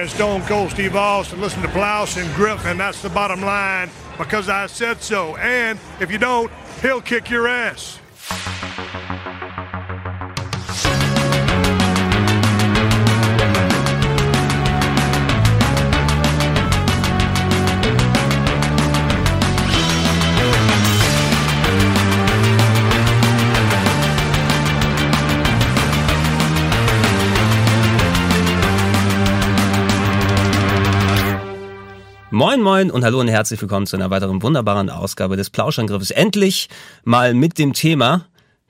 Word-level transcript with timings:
and 0.00 0.10
Stone 0.10 0.42
Cold 0.42 0.70
Steve 0.70 0.96
Austin. 0.96 1.40
Listen 1.40 1.62
to 1.62 1.68
Blouse 1.68 2.16
and 2.16 2.32
Griff, 2.34 2.64
and 2.66 2.80
that's 2.80 3.02
the 3.02 3.10
bottom 3.10 3.42
line 3.42 3.90
because 4.16 4.48
I 4.48 4.66
said 4.66 5.02
so. 5.02 5.36
And 5.36 5.78
if 6.00 6.10
you 6.10 6.18
don't, 6.18 6.50
he'll 6.80 7.02
kick 7.02 7.28
your 7.28 7.46
ass. 7.46 7.98
Moin 32.42 32.60
moin 32.60 32.90
und 32.90 33.04
hallo 33.04 33.20
und 33.20 33.28
herzlich 33.28 33.62
willkommen 33.62 33.86
zu 33.86 33.94
einer 33.94 34.10
weiteren 34.10 34.42
wunderbaren 34.42 34.90
Ausgabe 34.90 35.36
des 35.36 35.48
Plauschangriffes. 35.48 36.10
Endlich 36.10 36.68
mal 37.04 37.34
mit 37.34 37.56
dem 37.56 37.72
Thema, 37.72 38.26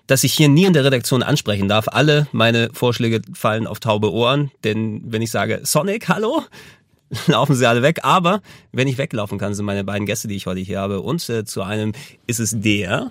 das 0.06 0.24
ich 0.24 0.34
hier 0.34 0.50
nie 0.50 0.66
in 0.66 0.74
der 0.74 0.84
Redaktion 0.84 1.22
ansprechen 1.22 1.68
darf. 1.68 1.88
Alle 1.88 2.26
meine 2.32 2.68
Vorschläge 2.74 3.22
fallen 3.32 3.66
auf 3.66 3.80
taube 3.80 4.12
Ohren, 4.12 4.50
denn 4.62 5.00
wenn 5.06 5.22
ich 5.22 5.30
sage 5.30 5.60
Sonic, 5.62 6.06
hallo, 6.10 6.42
laufen 7.28 7.54
sie 7.54 7.66
alle 7.66 7.80
weg. 7.80 8.00
Aber 8.02 8.42
wenn 8.72 8.88
ich 8.88 8.98
weglaufen 8.98 9.38
kann, 9.38 9.54
sind 9.54 9.64
meine 9.64 9.84
beiden 9.84 10.04
Gäste, 10.04 10.28
die 10.28 10.36
ich 10.36 10.44
heute 10.44 10.60
hier 10.60 10.78
habe. 10.78 11.00
Und 11.00 11.26
äh, 11.30 11.46
zu 11.46 11.62
einem 11.62 11.94
ist 12.26 12.40
es 12.40 12.54
der 12.54 13.10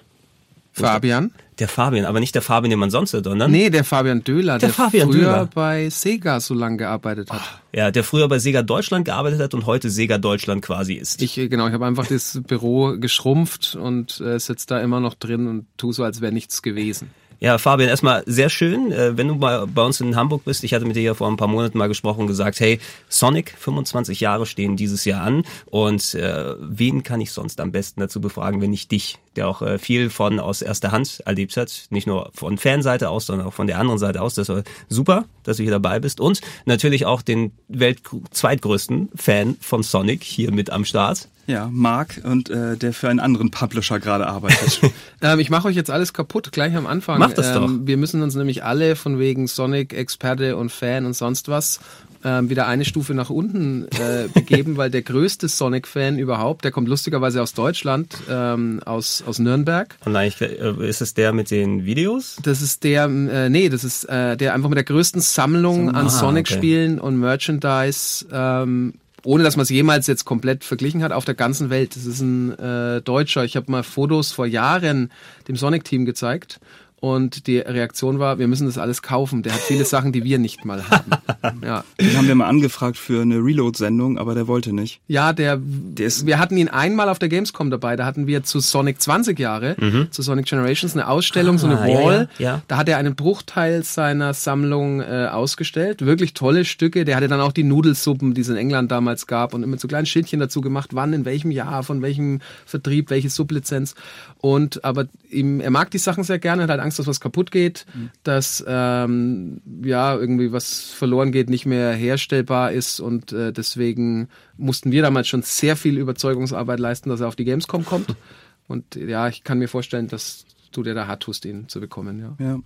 Fabian? 0.71 1.31
Der 1.59 1.67
Fabian, 1.67 2.05
aber 2.05 2.19
nicht 2.19 2.33
der 2.33 2.41
Fabian, 2.41 2.69
den 2.71 2.79
man 2.79 2.89
sonst 2.89 3.13
hört, 3.13 3.25
sondern? 3.25 3.51
Nee, 3.51 3.69
der 3.69 3.83
Fabian 3.83 4.23
Döhler, 4.23 4.57
der, 4.57 4.69
der 4.69 4.73
Fabian 4.73 5.09
früher 5.11 5.19
Döhler. 5.21 5.49
bei 5.53 5.89
Sega 5.89 6.39
so 6.39 6.53
lange 6.53 6.77
gearbeitet 6.77 7.31
hat. 7.31 7.41
Ja, 7.73 7.91
der 7.91 8.03
früher 8.03 8.27
bei 8.27 8.39
Sega 8.39 8.63
Deutschland 8.63 9.05
gearbeitet 9.05 9.41
hat 9.41 9.53
und 9.53 9.65
heute 9.65 9.89
Sega 9.89 10.17
Deutschland 10.17 10.63
quasi 10.63 10.93
ist. 10.93 11.21
Ich, 11.21 11.37
äh, 11.37 11.49
genau, 11.49 11.67
ich 11.67 11.73
habe 11.73 11.85
einfach 11.85 12.07
das 12.07 12.41
Büro 12.47 12.97
geschrumpft 12.97 13.75
und 13.75 14.19
äh, 14.21 14.39
sitze 14.39 14.65
da 14.67 14.79
immer 14.79 14.99
noch 14.99 15.13
drin 15.13 15.47
und 15.47 15.65
tu 15.77 15.91
so, 15.91 16.03
als 16.03 16.21
wäre 16.21 16.31
nichts 16.31 16.61
gewesen. 16.61 17.11
Ja, 17.43 17.57
Fabian, 17.57 17.89
erstmal 17.89 18.21
sehr 18.27 18.51
schön, 18.51 18.91
äh, 18.91 19.17
wenn 19.17 19.27
du 19.27 19.33
mal 19.33 19.65
bei 19.65 19.81
uns 19.81 19.99
in 19.99 20.15
Hamburg 20.15 20.45
bist. 20.45 20.63
Ich 20.63 20.75
hatte 20.75 20.85
mit 20.85 20.95
dir 20.95 21.01
ja 21.01 21.13
vor 21.15 21.27
ein 21.27 21.37
paar 21.37 21.47
Monaten 21.47 21.75
mal 21.75 21.87
gesprochen 21.87 22.19
und 22.21 22.27
gesagt, 22.27 22.59
hey, 22.59 22.79
Sonic, 23.09 23.55
25 23.57 24.19
Jahre 24.19 24.45
stehen 24.45 24.77
dieses 24.77 25.05
Jahr 25.05 25.23
an 25.23 25.41
und 25.65 26.13
äh, 26.13 26.53
wen 26.59 27.01
kann 27.01 27.19
ich 27.19 27.31
sonst 27.31 27.59
am 27.59 27.71
besten 27.71 27.99
dazu 27.99 28.21
befragen, 28.21 28.61
wenn 28.61 28.69
nicht 28.69 28.91
dich, 28.91 29.17
der 29.35 29.47
auch 29.47 29.63
äh, 29.63 29.79
viel 29.79 30.11
von 30.11 30.39
aus 30.39 30.61
erster 30.61 30.91
Hand 30.91 31.23
erlebt 31.25 31.57
hat, 31.57 31.85
nicht 31.89 32.05
nur 32.05 32.29
von 32.35 32.59
Fanseite 32.59 33.09
aus, 33.09 33.25
sondern 33.25 33.47
auch 33.47 33.55
von 33.55 33.65
der 33.65 33.79
anderen 33.79 33.97
Seite 33.97 34.21
aus. 34.21 34.35
Das 34.35 34.47
war 34.49 34.61
super, 34.87 35.25
dass 35.41 35.57
du 35.57 35.63
hier 35.63 35.71
dabei 35.71 35.99
bist 35.99 36.19
und 36.19 36.41
natürlich 36.65 37.07
auch 37.07 37.23
den 37.23 37.53
welt 37.67 38.01
zweitgrößten 38.29 39.09
Fan 39.15 39.57
von 39.61 39.81
Sonic 39.81 40.23
hier 40.23 40.51
mit 40.51 40.69
am 40.69 40.85
Start. 40.85 41.27
Ja, 41.51 41.69
Marc 41.69 42.21
und 42.23 42.49
äh, 42.49 42.77
der 42.77 42.93
für 42.93 43.09
einen 43.09 43.19
anderen 43.19 43.51
Publisher 43.51 43.99
gerade 43.99 44.25
arbeitet. 44.25 44.79
ähm, 45.21 45.39
ich 45.39 45.49
mache 45.49 45.67
euch 45.67 45.75
jetzt 45.75 45.91
alles 45.91 46.13
kaputt, 46.13 46.53
gleich 46.53 46.77
am 46.77 46.87
Anfang. 46.87 47.19
Mach 47.19 47.33
das 47.33 47.51
doch. 47.51 47.65
Ähm, 47.65 47.85
wir 47.85 47.97
müssen 47.97 48.21
uns 48.21 48.35
nämlich 48.35 48.63
alle 48.63 48.95
von 48.95 49.19
wegen 49.19 49.47
Sonic, 49.47 49.93
Experte 49.93 50.55
und 50.55 50.71
Fan 50.71 51.05
und 51.05 51.13
sonst 51.13 51.49
was 51.49 51.81
ähm, 52.23 52.49
wieder 52.49 52.67
eine 52.67 52.85
Stufe 52.85 53.13
nach 53.13 53.29
unten 53.29 53.87
äh, 53.89 54.27
begeben, 54.33 54.77
weil 54.77 54.89
der 54.89 55.01
größte 55.01 55.49
Sonic-Fan 55.49 56.17
überhaupt, 56.17 56.63
der 56.63 56.71
kommt 56.71 56.87
lustigerweise 56.87 57.41
aus 57.41 57.53
Deutschland, 57.53 58.15
ähm, 58.29 58.79
aus, 58.85 59.23
aus 59.25 59.39
Nürnberg. 59.39 59.97
Und 60.05 60.15
eigentlich 60.15 60.39
äh, 60.41 60.87
ist 60.87 61.01
es 61.01 61.13
der 61.13 61.33
mit 61.33 61.51
den 61.51 61.83
Videos? 61.85 62.37
Das 62.43 62.61
ist 62.61 62.83
der, 62.83 63.05
äh, 63.05 63.49
nee, 63.49 63.67
das 63.67 63.83
ist 63.83 64.05
äh, 64.05 64.37
der 64.37 64.53
einfach 64.53 64.69
mit 64.69 64.77
der 64.77 64.85
größten 64.85 65.21
Sammlung 65.21 65.89
So, 65.89 65.95
an 65.95 66.05
ah, 66.05 66.09
Sonic-Spielen 66.09 66.99
und 66.99 67.19
Merchandise 67.19 68.25
ähm, 68.31 68.93
ohne 69.23 69.43
dass 69.43 69.55
man 69.55 69.63
es 69.63 69.69
jemals 69.69 70.07
jetzt 70.07 70.25
komplett 70.25 70.63
verglichen 70.63 71.03
hat 71.03 71.11
auf 71.11 71.25
der 71.25 71.35
ganzen 71.35 71.69
Welt. 71.69 71.95
Das 71.95 72.05
ist 72.05 72.21
ein 72.21 72.57
äh, 72.57 73.01
Deutscher. 73.01 73.43
Ich 73.43 73.55
habe 73.55 73.71
mal 73.71 73.83
Fotos 73.83 74.31
vor 74.31 74.45
Jahren 74.45 75.11
dem 75.47 75.55
Sonic-Team 75.55 76.05
gezeigt 76.05 76.59
und 77.01 77.47
die 77.47 77.57
Reaktion 77.57 78.19
war, 78.19 78.39
wir 78.39 78.47
müssen 78.47 78.67
das 78.67 78.77
alles 78.77 79.01
kaufen. 79.01 79.43
Der 79.43 79.51
hat 79.53 79.59
viele 79.59 79.83
Sachen, 79.83 80.13
die 80.13 80.23
wir 80.23 80.39
nicht 80.39 80.63
mal 80.63 80.89
haben. 80.89 81.11
Ja, 81.65 81.83
Den 81.99 82.15
haben 82.15 82.27
wir 82.27 82.35
mal 82.35 82.45
angefragt 82.47 82.97
für 82.97 83.21
eine 83.23 83.37
Reload-Sendung, 83.37 84.19
aber 84.19 84.35
der 84.35 84.47
wollte 84.47 84.73
nicht. 84.73 85.01
ja 85.07 85.33
der, 85.33 85.57
Der 85.59 86.05
ist- 86.05 86.27
wir 86.27 86.37
hatten 86.37 86.55
ihn 86.55 86.67
einmal 86.69 87.09
auf 87.09 87.17
der 87.17 87.29
Gamescom 87.29 87.71
dabei. 87.71 87.95
Da 87.95 88.05
hatten 88.05 88.27
wir 88.27 88.43
zu 88.43 88.59
Sonic 88.59 89.01
20 89.01 89.39
Jahre, 89.39 89.75
zu 90.11 90.21
Sonic 90.21 90.45
Generations 90.45 90.93
eine 90.93 91.07
Ausstellung, 91.07 91.57
so 91.57 91.65
eine 91.65 91.75
Mhm. 91.77 91.81
Ah, 91.81 91.87
ja, 91.87 92.03
Wall. 92.05 92.29
ja, 92.37 92.45
ja. 92.45 92.61
Da 92.67 92.77
hat 92.77 92.87
er 92.89 92.97
einen 92.97 93.15
Bruchteil 93.15 93.83
seiner 93.83 94.35
Sammlung 94.35 95.01
äh, 95.01 95.29
ausgestellt. 95.31 96.05
Wirklich 96.05 96.33
tolle 96.35 96.63
Stücke. 96.63 97.05
Der 97.05 97.15
hatte 97.15 97.27
dann 97.27 97.41
auch 97.41 97.51
die 97.53 97.63
Nudelsuppen, 97.63 98.35
die 98.35 98.41
es 98.41 98.49
in 98.49 98.57
England 98.57 98.91
damals 98.91 99.25
gab 99.25 99.55
und 99.55 99.63
immer 99.63 99.77
so 99.79 99.87
kleinen 99.87 100.05
Schildchen 100.05 100.39
dazu 100.39 100.61
gemacht, 100.61 100.91
wann, 100.93 101.11
in 101.13 101.25
welchem 101.25 101.49
Jahr, 101.49 101.81
von 101.81 102.03
welchem 102.03 102.39
Vertrieb, 102.67 103.09
welche 103.09 103.31
Sublizenz. 103.31 103.95
Und 104.37 104.83
aber 104.85 105.05
ihm, 105.31 105.59
er 105.59 105.71
mag 105.71 105.89
die 105.91 105.97
Sachen 105.97 106.23
sehr 106.23 106.39
gerne, 106.39 106.63
hat 106.63 106.69
halt 106.69 106.81
Angst, 106.91 106.99
dass 106.99 107.07
was 107.07 107.19
kaputt 107.19 107.51
geht, 107.51 107.85
Mhm. 107.93 108.09
dass 108.23 108.63
ähm, 108.67 109.61
ja 109.83 110.15
irgendwie 110.17 110.51
was 110.51 110.81
verloren 110.91 111.31
geht, 111.31 111.49
nicht 111.49 111.65
mehr 111.65 111.93
herstellbar 111.93 112.71
ist 112.73 112.99
und 112.99 113.31
äh, 113.31 113.51
deswegen 113.53 114.27
mussten 114.57 114.91
wir 114.91 115.01
damals 115.01 115.27
schon 115.27 115.41
sehr 115.41 115.75
viel 115.75 115.97
Überzeugungsarbeit 115.97 116.79
leisten, 116.79 117.09
dass 117.09 117.21
er 117.21 117.27
auf 117.27 117.35
die 117.35 117.45
Gamescom 117.45 117.85
kommt. 117.85 118.15
Und 118.67 118.95
ja, 118.95 119.27
ich 119.27 119.43
kann 119.43 119.57
mir 119.59 119.67
vorstellen, 119.67 120.07
dass 120.07 120.45
du 120.71 120.81
dir 120.83 120.93
da 120.93 121.05
hart 121.05 121.23
tust, 121.23 121.43
ihn 121.43 121.67
zu 121.67 121.81
bekommen, 121.81 122.19
ja. 122.19 122.35
Ja. 122.39 122.59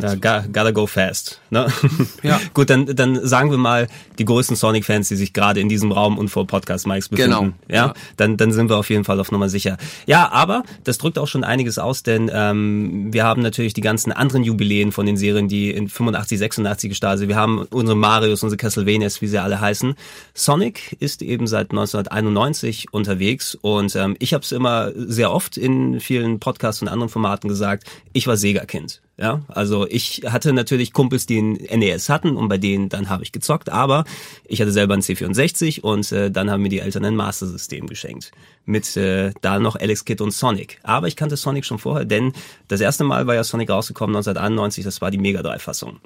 Ja, 0.00 0.14
ga- 0.14 0.44
gotta 0.46 0.70
go 0.70 0.86
fast. 0.86 1.40
Ne? 1.50 1.66
Ja. 2.22 2.40
Gut, 2.54 2.70
dann, 2.70 2.86
dann 2.94 3.26
sagen 3.26 3.50
wir 3.50 3.58
mal 3.58 3.88
die 4.18 4.24
größten 4.24 4.56
Sonic-Fans, 4.56 5.08
die 5.08 5.16
sich 5.16 5.32
gerade 5.32 5.60
in 5.60 5.68
diesem 5.68 5.90
Raum 5.92 6.18
und 6.18 6.28
vor 6.28 6.46
Podcast-Mikes 6.46 7.08
befinden. 7.08 7.30
Genau. 7.32 7.52
Ja, 7.68 7.86
Ja. 7.88 7.94
Dann, 8.16 8.36
dann 8.36 8.52
sind 8.52 8.68
wir 8.70 8.76
auf 8.76 8.90
jeden 8.90 9.04
Fall 9.04 9.18
auf 9.20 9.32
Nummer 9.32 9.48
sicher. 9.48 9.76
Ja, 10.06 10.30
aber 10.30 10.62
das 10.84 10.98
drückt 10.98 11.18
auch 11.18 11.26
schon 11.28 11.42
einiges 11.44 11.78
aus, 11.78 12.02
denn 12.02 12.30
ähm, 12.32 13.12
wir 13.12 13.24
haben 13.24 13.42
natürlich 13.42 13.74
die 13.74 13.80
ganzen 13.80 14.12
anderen 14.12 14.44
Jubiläen 14.44 14.92
von 14.92 15.06
den 15.06 15.16
Serien, 15.16 15.48
die 15.48 15.70
in 15.70 15.88
85, 15.88 16.38
86 16.38 16.90
gestartet 16.90 17.18
sind. 17.20 17.28
Wir 17.28 17.36
haben 17.36 17.62
unsere 17.70 17.96
Marios, 17.96 18.42
unsere 18.42 18.56
Castlevanias, 18.56 19.20
wie 19.22 19.26
sie 19.26 19.38
alle 19.38 19.60
heißen. 19.60 19.94
Sonic 20.34 20.96
ist 21.00 21.22
eben 21.22 21.46
seit 21.46 21.70
1991 21.72 22.92
unterwegs 22.92 23.56
und 23.60 23.94
ähm, 23.96 24.16
ich 24.18 24.34
habe 24.34 24.42
es 24.42 24.52
immer 24.52 24.92
sehr 24.94 25.32
oft 25.32 25.56
in 25.56 26.00
vielen 26.00 26.38
Podcasts 26.40 26.82
und 26.82 26.88
anderen 26.88 27.08
Formaten 27.08 27.48
gesagt, 27.48 27.84
ich 28.12 28.26
war 28.26 28.36
Sega-Kind. 28.36 29.00
Ja, 29.20 29.42
also 29.48 29.84
ich 29.88 30.22
hatte 30.28 30.52
natürlich 30.52 30.92
Kumpels, 30.92 31.26
die 31.26 31.42
ein 31.42 31.54
NES 31.54 32.08
hatten 32.08 32.36
und 32.36 32.48
bei 32.48 32.56
denen 32.56 32.88
dann 32.88 33.08
habe 33.08 33.24
ich 33.24 33.32
gezockt, 33.32 33.68
aber 33.68 34.04
ich 34.44 34.60
hatte 34.60 34.70
selber 34.70 34.94
ein 34.94 35.00
C64 35.00 35.80
und 35.80 36.12
äh, 36.12 36.30
dann 36.30 36.50
haben 36.50 36.62
mir 36.62 36.68
die 36.68 36.78
Eltern 36.78 37.04
ein 37.04 37.16
Master 37.16 37.48
System 37.48 37.88
geschenkt 37.88 38.30
mit 38.64 38.96
äh, 38.96 39.32
da 39.40 39.58
noch 39.58 39.74
Alex 39.74 40.04
Kidd 40.04 40.22
und 40.22 40.30
Sonic. 40.30 40.78
Aber 40.84 41.08
ich 41.08 41.16
kannte 41.16 41.36
Sonic 41.36 41.64
schon 41.64 41.78
vorher, 41.78 42.04
denn 42.04 42.32
das 42.68 42.80
erste 42.80 43.02
Mal 43.02 43.26
war 43.26 43.34
ja 43.34 43.42
Sonic 43.42 43.70
rausgekommen 43.70 44.14
1991, 44.14 44.84
das 44.84 45.00
war 45.00 45.10
die 45.10 45.18
Mega 45.18 45.42
Drive 45.42 45.62
Fassung. 45.62 45.98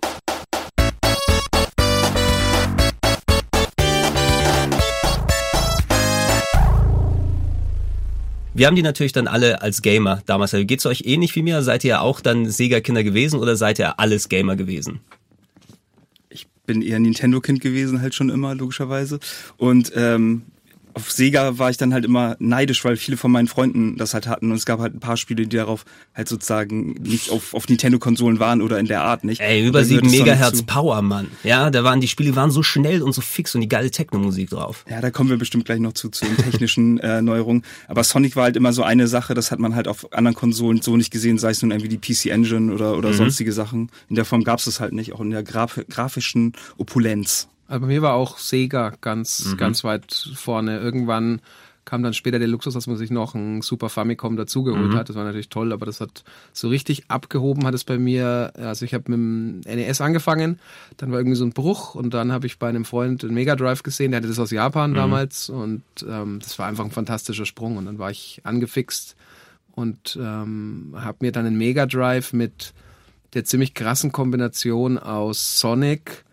Wir 8.55 8.67
haben 8.67 8.77
die 8.77 8.83
natürlich 8.83 9.13
dann 9.13 9.29
alle 9.29 9.63
als 9.63 9.81
Gamer 9.81 10.23
damals. 10.27 10.53
Also 10.53 10.67
Geht's 10.67 10.85
euch 10.85 11.03
ähnlich 11.07 11.35
wie 11.37 11.43
mir? 11.43 11.63
Seid 11.63 11.85
ihr 11.85 12.03
auch 12.03 12.21
dann 12.21 12.51
Sega-Kinder 12.51 13.03
gewesen 13.03 13.39
oder 13.39 13.57
seid 13.57 13.79
ihr 13.79 13.99
alles 13.99 14.29
Gamer 14.29 14.57
gewesen? 14.57 15.01
Ich 16.29 16.47
bin 16.67 16.83
eher 16.83 17.01
Nintendo-Kind 17.01 17.61
gewesen, 17.61 18.03
halt 18.03 18.15
schon 18.15 18.29
immer, 18.29 18.55
logischerweise. 18.55 19.21
Und 19.57 19.93
ähm, 19.97 20.43
auf 20.95 21.11
Sega 21.11 21.59
war 21.59 21.71
ich 21.71 21.77
dann 21.77 21.93
halt 21.93 22.05
immer 22.05 22.37
neidisch, 22.39 22.85
weil 22.85 22.97
viele 22.97 23.17
von 23.17 23.31
meinen 23.33 23.49
Freunden 23.49 23.97
das 23.97 24.15
halt 24.15 24.27
hatten 24.27 24.51
und 24.51 24.57
es 24.57 24.67
gab 24.67 24.81
halt 24.81 24.95
ein 24.95 25.01
paar 25.01 25.17
Spiele, 25.17 25.47
die 25.47 25.57
darauf 25.57 25.85
halt 26.15 26.29
sozusagen 26.29 26.93
nicht 27.03 27.31
auf, 27.31 27.55
auf 27.55 27.69
Nintendo-Konsolen 27.69 28.39
waren 28.39 28.63
oder 28.63 28.79
in 28.79 28.87
der 28.87 29.03
Art 29.03 29.25
nicht. 29.25 29.41
Ey, 29.41 29.67
über 29.67 29.81
Da 29.81 29.85
7 29.85 30.01
gehört 30.01 30.07
es 30.07 30.13
doch 30.13 30.27
nicht 30.27 30.27
Megahertz. 30.37 30.63
Power, 30.63 31.03
Mann. 31.03 31.29
Ja, 31.45 31.71
da 31.71 31.85
waren 31.85 32.01
die 32.01 32.09
Spiele 32.09 32.37
waren 32.37 32.51
so 32.51 32.63
schnell 32.63 33.03
und 33.03 33.13
so 33.13 33.21
fix 33.21 33.55
und 33.55 33.61
die 33.63 33.69
geile 33.69 33.91
Techno-Musik 33.91 34.51
drauf. 34.51 34.85
Ja, 34.89 35.01
da 35.01 35.11
kommen 35.11 35.31
wir 35.31 35.37
bestimmt 35.39 35.65
gleich 35.65 35.81
noch 35.81 35.93
zu, 35.95 36.09
zu 36.11 36.25
den 36.25 36.37
technischen 36.37 36.99
äh, 37.01 37.23
Neuerungen. 37.23 37.63
Aber 37.89 38.05
Sonic 38.05 38.37
war 38.37 38.45
halt 38.45 38.57
immer 38.57 38.73
so 38.73 38.83
eine 38.83 39.09
Sache, 39.09 39.35
das 39.35 39.51
hat 39.51 39.59
man 39.59 39.75
halt 39.75 39.89
auf 39.89 40.13
anderen 40.13 40.35
Konsolen 40.35 40.83
so 40.83 40.97
nicht 40.97 41.11
gesehen, 41.11 41.39
sei 41.39 41.51
es 41.51 41.63
nun 41.63 41.71
irgendwie 41.71 41.89
die 41.89 41.99
PC 41.99 42.27
Engine 42.31 42.73
oder, 42.73 42.93
Mhm. 42.93 42.99
oder 42.99 43.13
sonstige 43.15 43.53
Sachen. 43.53 43.91
In 44.09 44.17
der 44.17 44.25
Form 44.25 44.45
gab 44.45 44.59
es 44.59 44.67
das 44.67 44.81
halt 44.81 44.93
nicht, 44.93 45.13
auch 45.13 45.21
in 45.21 45.31
der 45.31 45.43
Graf 45.43 45.81
grafischen 45.89 46.53
Opulenz. 46.77 47.49
Aber 47.69 47.81
bei 47.81 47.87
mir 47.87 48.03
war 48.03 48.15
auch 48.15 48.39
Sega 48.39 48.93
ganz, 49.01 49.53
Mhm. 49.53 49.57
ganz 49.57 49.85
weit 49.85 50.13
vorne. 50.35 50.79
Irgendwann 50.81 51.41
kam 51.85 52.05
dann 52.05 52.15
später 52.15 52.39
der 52.39 52.47
Luxus, 52.47 52.75
dass 52.75 52.87
man 52.87 52.97
sich 52.97 53.11
noch 53.11 53.35
ein 53.35 53.61
Super 53.61 53.89
Famicom 53.89 54.37
dazugeholt 54.37 54.93
Mhm. 54.93 54.97
hat. 54.97 55.09
Das 55.09 55.17
war 55.17 55.25
natürlich 55.25 55.49
toll, 55.49 55.73
aber 55.73 55.85
das 55.85 56.01
hat 56.01 56.23
so 56.53 56.69
richtig 56.69 57.05
abgehoben, 57.09 57.67
hat 57.67 57.75
es 57.75 57.83
bei 57.83 57.99
mir, 57.99 58.53
also 58.57 58.85
ich 58.85 58.95
habe 58.95 59.11
mit 59.11 59.19
dem 59.19 59.61
NES 59.65 60.01
angefangen, 60.01 60.61
dann 60.99 61.11
war 61.11 61.19
irgendwie 61.19 61.37
so 61.37 61.45
ein 61.45 61.51
Bruch 61.53 61.97
und 61.97 62.15
dann 62.15 62.31
habe 62.31 62.47
ich 62.47 62.61
bei 62.61 62.69
einem 62.69 62.85
Freund 62.85 63.25
einen 63.25 63.35
Mega 63.35 63.57
Drive 63.57 63.83
gesehen, 63.83 64.13
der 64.13 64.19
hatte 64.19 64.29
das 64.29 64.39
aus 64.39 64.53
Japan 64.53 64.95
damals 64.95 65.49
und 65.51 65.83
ähm, 66.09 66.39
das 66.41 66.57
war 66.59 66.69
einfach 66.69 66.85
ein 66.85 66.93
fantastischer 66.93 67.47
Sprung 67.47 67.77
und 67.77 67.87
dann 67.87 67.99
war 67.99 68.13
ich 68.13 68.41
angefixt 68.45 69.17
und 69.73 70.17
ähm, 70.23 70.95
habe 70.97 71.19
mir 71.23 71.33
dann 71.33 71.47
einen 71.47 71.59
Mega 71.59 71.87
Drive 71.87 72.33
mit 72.33 72.75
der 73.35 73.45
ziemlich 73.45 73.75
krassen 73.75 74.13
Kombination 74.13 74.99
aus 74.99 75.59
Sonic, 75.59 76.25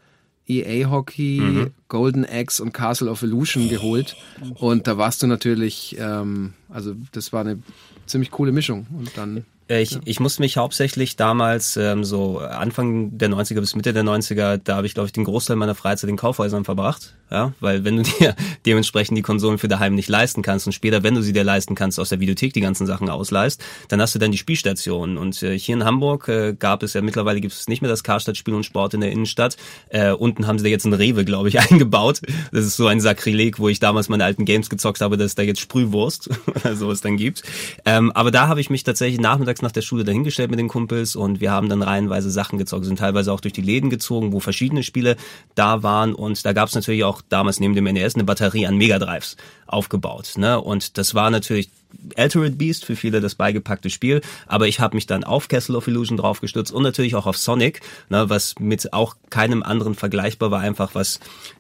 EA 0.49 0.89
Hockey, 0.89 1.39
mhm. 1.39 1.71
Golden 1.87 2.25
Axe 2.25 2.61
und 2.61 2.73
Castle 2.73 3.09
of 3.09 3.23
Illusion 3.23 3.69
geholt. 3.69 4.15
Und 4.55 4.87
da 4.87 4.97
warst 4.97 5.21
du 5.21 5.27
natürlich, 5.27 5.95
ähm, 5.99 6.53
also 6.69 6.95
das 7.11 7.31
war 7.31 7.41
eine 7.41 7.59
ziemlich 8.05 8.31
coole 8.31 8.51
Mischung. 8.51 8.87
Und 8.91 9.17
dann 9.17 9.45
ich, 9.77 9.91
ja. 9.91 9.99
ich 10.05 10.19
musste 10.19 10.41
mich 10.41 10.57
hauptsächlich 10.57 11.15
damals, 11.15 11.77
ähm, 11.77 12.03
so 12.03 12.39
Anfang 12.39 13.17
der 13.17 13.29
90er 13.29 13.59
bis 13.59 13.75
Mitte 13.75 13.93
der 13.93 14.03
90er, 14.03 14.57
da 14.57 14.77
habe 14.77 14.87
ich, 14.87 14.93
glaube 14.93 15.07
ich, 15.07 15.13
den 15.13 15.23
Großteil 15.23 15.55
meiner 15.55 15.75
Freizeit 15.75 16.09
in 16.09 16.17
Kaufhäusern 16.17 16.65
verbracht. 16.65 17.15
Ja, 17.31 17.53
weil 17.59 17.83
wenn 17.83 17.97
du 17.97 18.03
dir 18.19 18.35
dementsprechend 18.65 19.17
die 19.17 19.21
Konsolen 19.21 19.59
für 19.59 19.67
daheim 19.67 19.93
nicht 19.93 20.09
leisten 20.09 20.41
kannst 20.41 20.65
und 20.65 20.73
später, 20.73 21.03
wenn 21.03 21.13
du 21.13 21.21
sie 21.21 21.33
dir 21.33 21.43
leisten 21.43 21.75
kannst, 21.75 21.99
aus 21.99 22.09
der 22.09 22.19
Videothek 22.19 22.53
die 22.53 22.61
ganzen 22.61 22.87
Sachen 22.87 23.09
ausleist, 23.09 23.63
dann 23.87 24.01
hast 24.01 24.15
du 24.15 24.19
dann 24.19 24.31
die 24.31 24.37
Spielstationen. 24.37 25.17
Und 25.17 25.43
äh, 25.43 25.57
hier 25.57 25.75
in 25.75 25.85
Hamburg 25.85 26.27
äh, 26.27 26.55
gab 26.57 26.81
es 26.81 26.93
ja 26.93 27.01
mittlerweile 27.01 27.39
gibt 27.39 27.53
es 27.53 27.67
nicht 27.67 27.81
mehr 27.81 27.91
das 27.91 28.03
Karstadt 28.03 28.37
Spiel 28.37 28.55
und 28.55 28.63
Sport 28.63 28.95
in 28.95 29.01
der 29.01 29.11
Innenstadt. 29.11 29.57
Äh, 29.89 30.11
unten 30.11 30.47
haben 30.47 30.57
sie 30.57 30.63
da 30.63 30.69
jetzt 30.69 30.85
ein 30.85 30.93
Rewe, 30.93 31.23
glaube 31.23 31.49
ich, 31.49 31.59
eingebaut. 31.71 32.21
Das 32.51 32.65
ist 32.65 32.77
so 32.77 32.87
ein 32.87 32.99
Sakrileg, 32.99 33.59
wo 33.59 33.69
ich 33.69 33.79
damals 33.79 34.09
meine 34.09 34.23
alten 34.23 34.45
Games 34.45 34.69
gezockt 34.69 35.01
habe, 35.01 35.17
dass 35.17 35.27
es 35.27 35.35
da 35.35 35.43
jetzt 35.43 35.59
Sprühwurst 35.59 36.29
oder 36.47 36.75
sowas 36.75 37.01
dann 37.01 37.17
gibt. 37.17 37.43
Ähm, 37.85 38.11
aber 38.11 38.31
da 38.31 38.47
habe 38.47 38.59
ich 38.59 38.71
mich 38.71 38.83
tatsächlich 38.83 39.19
nachmittags 39.19 39.58
nach 39.61 39.71
der 39.71 39.81
Schule 39.81 40.03
dahingestellt 40.03 40.49
mit 40.49 40.59
den 40.59 40.67
Kumpels 40.67 41.15
und 41.15 41.41
wir 41.41 41.51
haben 41.51 41.69
dann 41.69 41.81
reihenweise 41.81 42.29
Sachen 42.31 42.57
gezockt, 42.57 42.85
sind 42.85 42.99
teilweise 42.99 43.31
auch 43.31 43.39
durch 43.39 43.53
die 43.53 43.61
Läden 43.61 43.89
gezogen, 43.89 44.33
wo 44.33 44.39
verschiedene 44.39 44.83
Spiele 44.83 45.15
da 45.55 45.83
waren 45.83 46.13
und 46.15 46.45
da 46.45 46.53
gab 46.53 46.69
es 46.69 46.75
natürlich 46.75 47.03
auch 47.03 47.21
damals 47.29 47.59
neben 47.59 47.75
dem 47.75 47.85
NES 47.85 48.15
eine 48.15 48.23
Batterie 48.23 48.67
an 48.67 48.77
Mega 48.77 48.99
Drives 48.99 49.37
aufgebaut. 49.67 50.33
Ne? 50.37 50.59
Und 50.59 50.97
das 50.97 51.15
war 51.15 51.29
natürlich 51.29 51.69
Altered 52.15 52.57
Beast 52.57 52.85
für 52.85 52.95
viele 52.95 53.21
das 53.21 53.35
beigepackte 53.35 53.89
Spiel, 53.89 54.21
aber 54.47 54.67
ich 54.67 54.79
habe 54.79 54.95
mich 54.95 55.07
dann 55.07 55.23
auf 55.23 55.47
Castle 55.47 55.75
of 55.75 55.87
Illusion 55.87 56.17
draufgestürzt 56.17 56.71
und 56.71 56.83
natürlich 56.83 57.15
auch 57.15 57.25
auf 57.25 57.37
Sonic, 57.37 57.81
ne, 58.09 58.29
was 58.29 58.55
mit 58.59 58.93
auch 58.93 59.15
keinem 59.29 59.63
anderen 59.63 59.95
vergleichbar 59.95 60.51
war, 60.51 60.59
einfach 60.59 60.95
was 60.95 61.19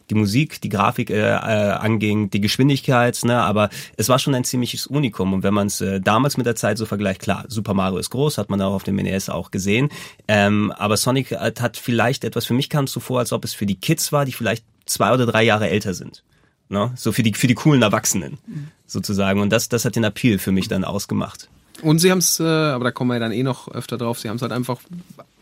die 0.09 0.15
Musik, 0.15 0.61
die 0.61 0.69
Grafik 0.69 1.09
äh, 1.09 1.19
äh, 1.19 1.33
anging, 1.33 2.29
die 2.29 2.41
Geschwindigkeit, 2.41 3.19
ne, 3.23 3.41
aber 3.41 3.69
es 3.97 4.09
war 4.09 4.19
schon 4.19 4.35
ein 4.35 4.43
ziemliches 4.43 4.87
Unikum. 4.87 5.33
Und 5.33 5.43
wenn 5.43 5.53
man 5.53 5.67
es 5.67 5.81
äh, 5.81 5.99
damals 5.99 6.37
mit 6.37 6.45
der 6.45 6.55
Zeit 6.55 6.77
so 6.77 6.85
vergleicht, 6.85 7.21
klar, 7.21 7.45
Super 7.47 7.73
Mario 7.73 7.97
ist 7.97 8.09
groß, 8.09 8.37
hat 8.37 8.49
man 8.49 8.61
auch 8.61 8.73
auf 8.73 8.83
dem 8.83 8.95
NES 8.95 9.29
auch 9.29 9.51
gesehen, 9.51 9.89
ähm, 10.27 10.71
aber 10.77 10.97
Sonic 10.97 11.31
hat 11.31 11.77
vielleicht 11.77 12.23
etwas, 12.23 12.45
für 12.45 12.53
mich 12.53 12.69
kam 12.69 12.85
es 12.85 12.91
so 12.91 12.99
vor, 12.99 13.19
als 13.19 13.33
ob 13.33 13.43
es 13.43 13.53
für 13.53 13.65
die 13.65 13.79
Kids 13.79 14.11
war, 14.11 14.25
die 14.25 14.31
vielleicht 14.31 14.63
zwei 14.85 15.13
oder 15.13 15.25
drei 15.25 15.43
Jahre 15.43 15.69
älter 15.69 15.93
sind. 15.93 16.23
Ne? 16.69 16.91
So 16.95 17.11
für 17.11 17.23
die, 17.23 17.33
für 17.33 17.47
die 17.47 17.55
coolen 17.55 17.81
Erwachsenen 17.81 18.37
sozusagen. 18.85 19.41
Und 19.41 19.49
das, 19.51 19.69
das 19.69 19.85
hat 19.85 19.95
den 19.95 20.03
Appeal 20.03 20.37
für 20.37 20.51
mich 20.51 20.67
dann 20.67 20.83
ausgemacht. 20.83 21.49
Und 21.81 21.99
sie 21.99 22.11
haben 22.11 22.19
es, 22.19 22.39
äh, 22.39 22.43
aber 22.43 22.85
da 22.85 22.91
kommen 22.91 23.09
wir 23.09 23.15
ja 23.15 23.19
dann 23.19 23.31
eh 23.31 23.43
noch 23.43 23.69
öfter 23.69 23.97
drauf, 23.97 24.19
sie 24.19 24.29
haben 24.29 24.35
es 24.35 24.41
halt 24.41 24.51
einfach 24.51 24.79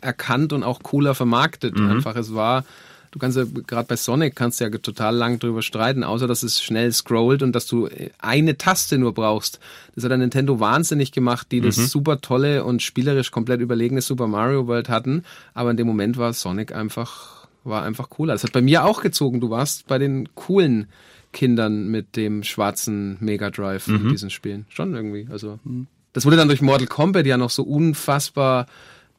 erkannt 0.01 0.53
und 0.53 0.63
auch 0.63 0.83
cooler 0.83 1.15
vermarktet. 1.15 1.77
Mhm. 1.77 1.89
Einfach, 1.89 2.15
es 2.15 2.33
war, 2.33 2.63
du 3.12 3.19
kannst 3.19 3.38
ja 3.38 3.45
gerade 3.65 3.88
bei 3.88 3.95
Sonic 3.95 4.35
kannst 4.35 4.59
ja 4.59 4.69
total 4.69 5.15
lang 5.15 5.39
drüber 5.39 5.62
streiten, 5.62 6.03
außer 6.03 6.27
dass 6.27 6.44
es 6.44 6.62
schnell 6.62 6.91
scrollt 6.91 7.41
und 7.41 7.53
dass 7.53 7.65
du 7.65 7.89
eine 8.19 8.57
Taste 8.57 8.97
nur 8.97 9.13
brauchst. 9.13 9.59
Das 9.95 10.03
hat 10.03 10.12
ein 10.12 10.19
Nintendo 10.19 10.59
wahnsinnig 10.59 11.12
gemacht, 11.12 11.47
die 11.51 11.62
das 11.62 11.77
mhm. 11.77 11.88
super 11.88 12.21
tolle 12.21 12.63
und 12.63 12.83
spielerisch 12.83 13.31
komplett 13.31 13.62
überlegene 13.62 14.01
Super 14.01 14.27
Mario 14.27 14.68
World 14.68 14.89
hatten. 14.89 15.23
Aber 15.53 15.71
in 15.71 15.77
dem 15.77 15.88
Moment 15.88 16.18
war 16.18 16.33
Sonic 16.33 16.73
einfach, 16.73 17.47
war 17.63 17.83
einfach 17.83 18.09
cooler. 18.09 18.33
Das 18.33 18.44
hat 18.44 18.53
bei 18.53 18.62
mir 18.62 18.85
auch 18.85 19.01
gezogen. 19.01 19.41
Du 19.41 19.50
warst 19.50 19.88
bei 19.88 19.97
den 19.97 20.30
coolen 20.35 20.88
Kindern 21.33 21.88
mit 21.88 22.15
dem 22.15 22.44
schwarzen 22.44 23.18
Mega 23.19 23.50
Drive 23.50 23.88
mhm. 23.88 23.95
in 23.95 24.09
diesen 24.09 24.29
Spielen. 24.29 24.65
Schon 24.69 24.94
irgendwie. 24.94 25.27
Also 25.29 25.59
mhm. 25.63 25.88
das 26.13 26.25
wurde 26.25 26.38
dann 26.38 26.47
durch 26.47 26.62
Mortal 26.62 26.88
Kombat 26.88 27.25
ja 27.25 27.38
noch 27.38 27.50
so 27.50 27.63
unfassbar, 27.63 28.68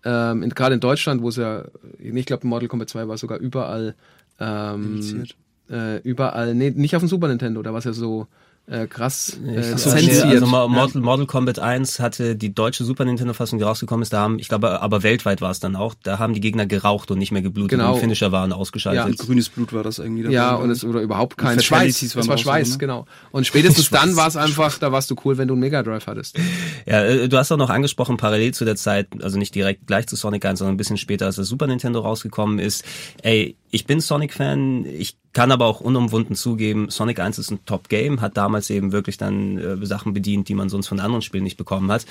ähm, 0.04 0.48
gerade 0.50 0.74
in 0.74 0.80
Deutschland, 0.80 1.22
wo 1.22 1.28
es 1.28 1.36
ja, 1.36 1.64
ich 1.98 2.26
glaube, 2.26 2.46
Mortal 2.46 2.68
Kombat 2.68 2.88
2 2.88 3.08
war 3.08 3.18
sogar 3.18 3.38
überall 3.38 3.94
ähm, 4.40 5.24
äh, 5.70 5.98
überall, 6.02 6.54
nee, 6.54 6.70
nicht 6.70 6.94
auf 6.94 7.02
dem 7.02 7.08
Super 7.08 7.28
Nintendo, 7.28 7.62
da 7.62 7.72
war 7.72 7.78
es 7.78 7.84
ja 7.84 7.92
so 7.92 8.26
äh, 8.70 8.86
krass 8.86 9.38
äh, 9.46 9.62
so, 9.62 9.90
zensiert. 9.90 10.24
Also 10.24 10.46
Mortal, 10.46 11.00
Mortal 11.00 11.26
Kombat 11.26 11.58
1 11.58 12.00
hatte 12.00 12.36
die 12.36 12.54
deutsche 12.54 12.84
Super 12.84 13.04
Nintendo-Fassung, 13.06 13.58
die 13.58 13.64
rausgekommen 13.64 14.02
ist, 14.02 14.12
da 14.12 14.20
haben, 14.20 14.38
ich 14.38 14.48
glaube, 14.48 14.82
aber 14.82 15.02
weltweit 15.02 15.40
war 15.40 15.50
es 15.50 15.58
dann 15.60 15.74
auch, 15.74 15.94
da 16.02 16.18
haben 16.18 16.34
die 16.34 16.40
Gegner 16.40 16.66
geraucht 16.66 17.10
und 17.10 17.18
nicht 17.18 17.32
mehr 17.32 17.40
geblutet 17.40 17.78
genau. 17.78 17.94
und 17.94 18.00
Finisher 18.00 18.30
waren 18.30 18.52
ausgeschaltet. 18.52 19.18
Ja, 19.18 19.24
grünes 19.24 19.48
Blut 19.48 19.72
war 19.72 19.82
das 19.82 19.98
irgendwie. 19.98 20.24
Dabei, 20.24 20.34
ja, 20.34 20.54
und 20.54 20.70
es 20.70 20.84
oder 20.84 21.00
überhaupt 21.00 21.38
kein 21.38 21.60
Schweiß. 21.60 22.02
Es 22.02 22.14
war 22.14 22.36
Schweiß, 22.36 22.68
so, 22.68 22.74
ne? 22.74 22.78
genau. 22.78 23.06
Und 23.30 23.46
spätestens 23.46 23.88
dann 23.90 24.16
war 24.16 24.28
es 24.28 24.36
einfach, 24.36 24.78
da 24.78 24.92
warst 24.92 25.10
du 25.10 25.16
cool, 25.24 25.38
wenn 25.38 25.48
du 25.48 25.54
einen 25.54 25.60
Mega 25.60 25.82
Drive 25.82 26.06
hattest. 26.06 26.38
Ja, 26.86 27.04
äh, 27.04 27.28
du 27.28 27.38
hast 27.38 27.50
auch 27.50 27.56
noch 27.56 27.70
angesprochen, 27.70 28.18
parallel 28.18 28.52
zu 28.52 28.64
der 28.64 28.76
Zeit, 28.76 29.08
also 29.22 29.38
nicht 29.38 29.54
direkt 29.54 29.86
gleich 29.86 30.06
zu 30.06 30.16
Sonic 30.16 30.44
1, 30.44 30.58
sondern 30.58 30.74
ein 30.74 30.78
bisschen 30.78 30.98
später, 30.98 31.26
als 31.26 31.36
das 31.36 31.48
Super 31.48 31.66
Nintendo 31.66 32.00
rausgekommen 32.00 32.58
ist. 32.58 32.84
Ey, 33.22 33.56
ich 33.70 33.86
bin 33.86 34.00
Sonic-Fan, 34.00 34.84
ich 34.86 35.16
kann 35.32 35.52
aber 35.52 35.66
auch 35.66 35.80
unumwunden 35.80 36.34
zugeben, 36.34 36.90
Sonic 36.90 37.20
1 37.20 37.38
ist 37.38 37.50
ein 37.50 37.64
Top-Game, 37.64 38.20
hat 38.20 38.36
damals 38.36 38.70
eben 38.70 38.92
wirklich 38.92 39.18
dann 39.18 39.58
äh, 39.58 39.86
Sachen 39.86 40.12
bedient, 40.12 40.48
die 40.48 40.54
man 40.54 40.68
sonst 40.68 40.88
von 40.88 41.00
anderen 41.00 41.22
Spielen 41.22 41.44
nicht 41.44 41.56
bekommen 41.56 41.90
hat 41.90 42.06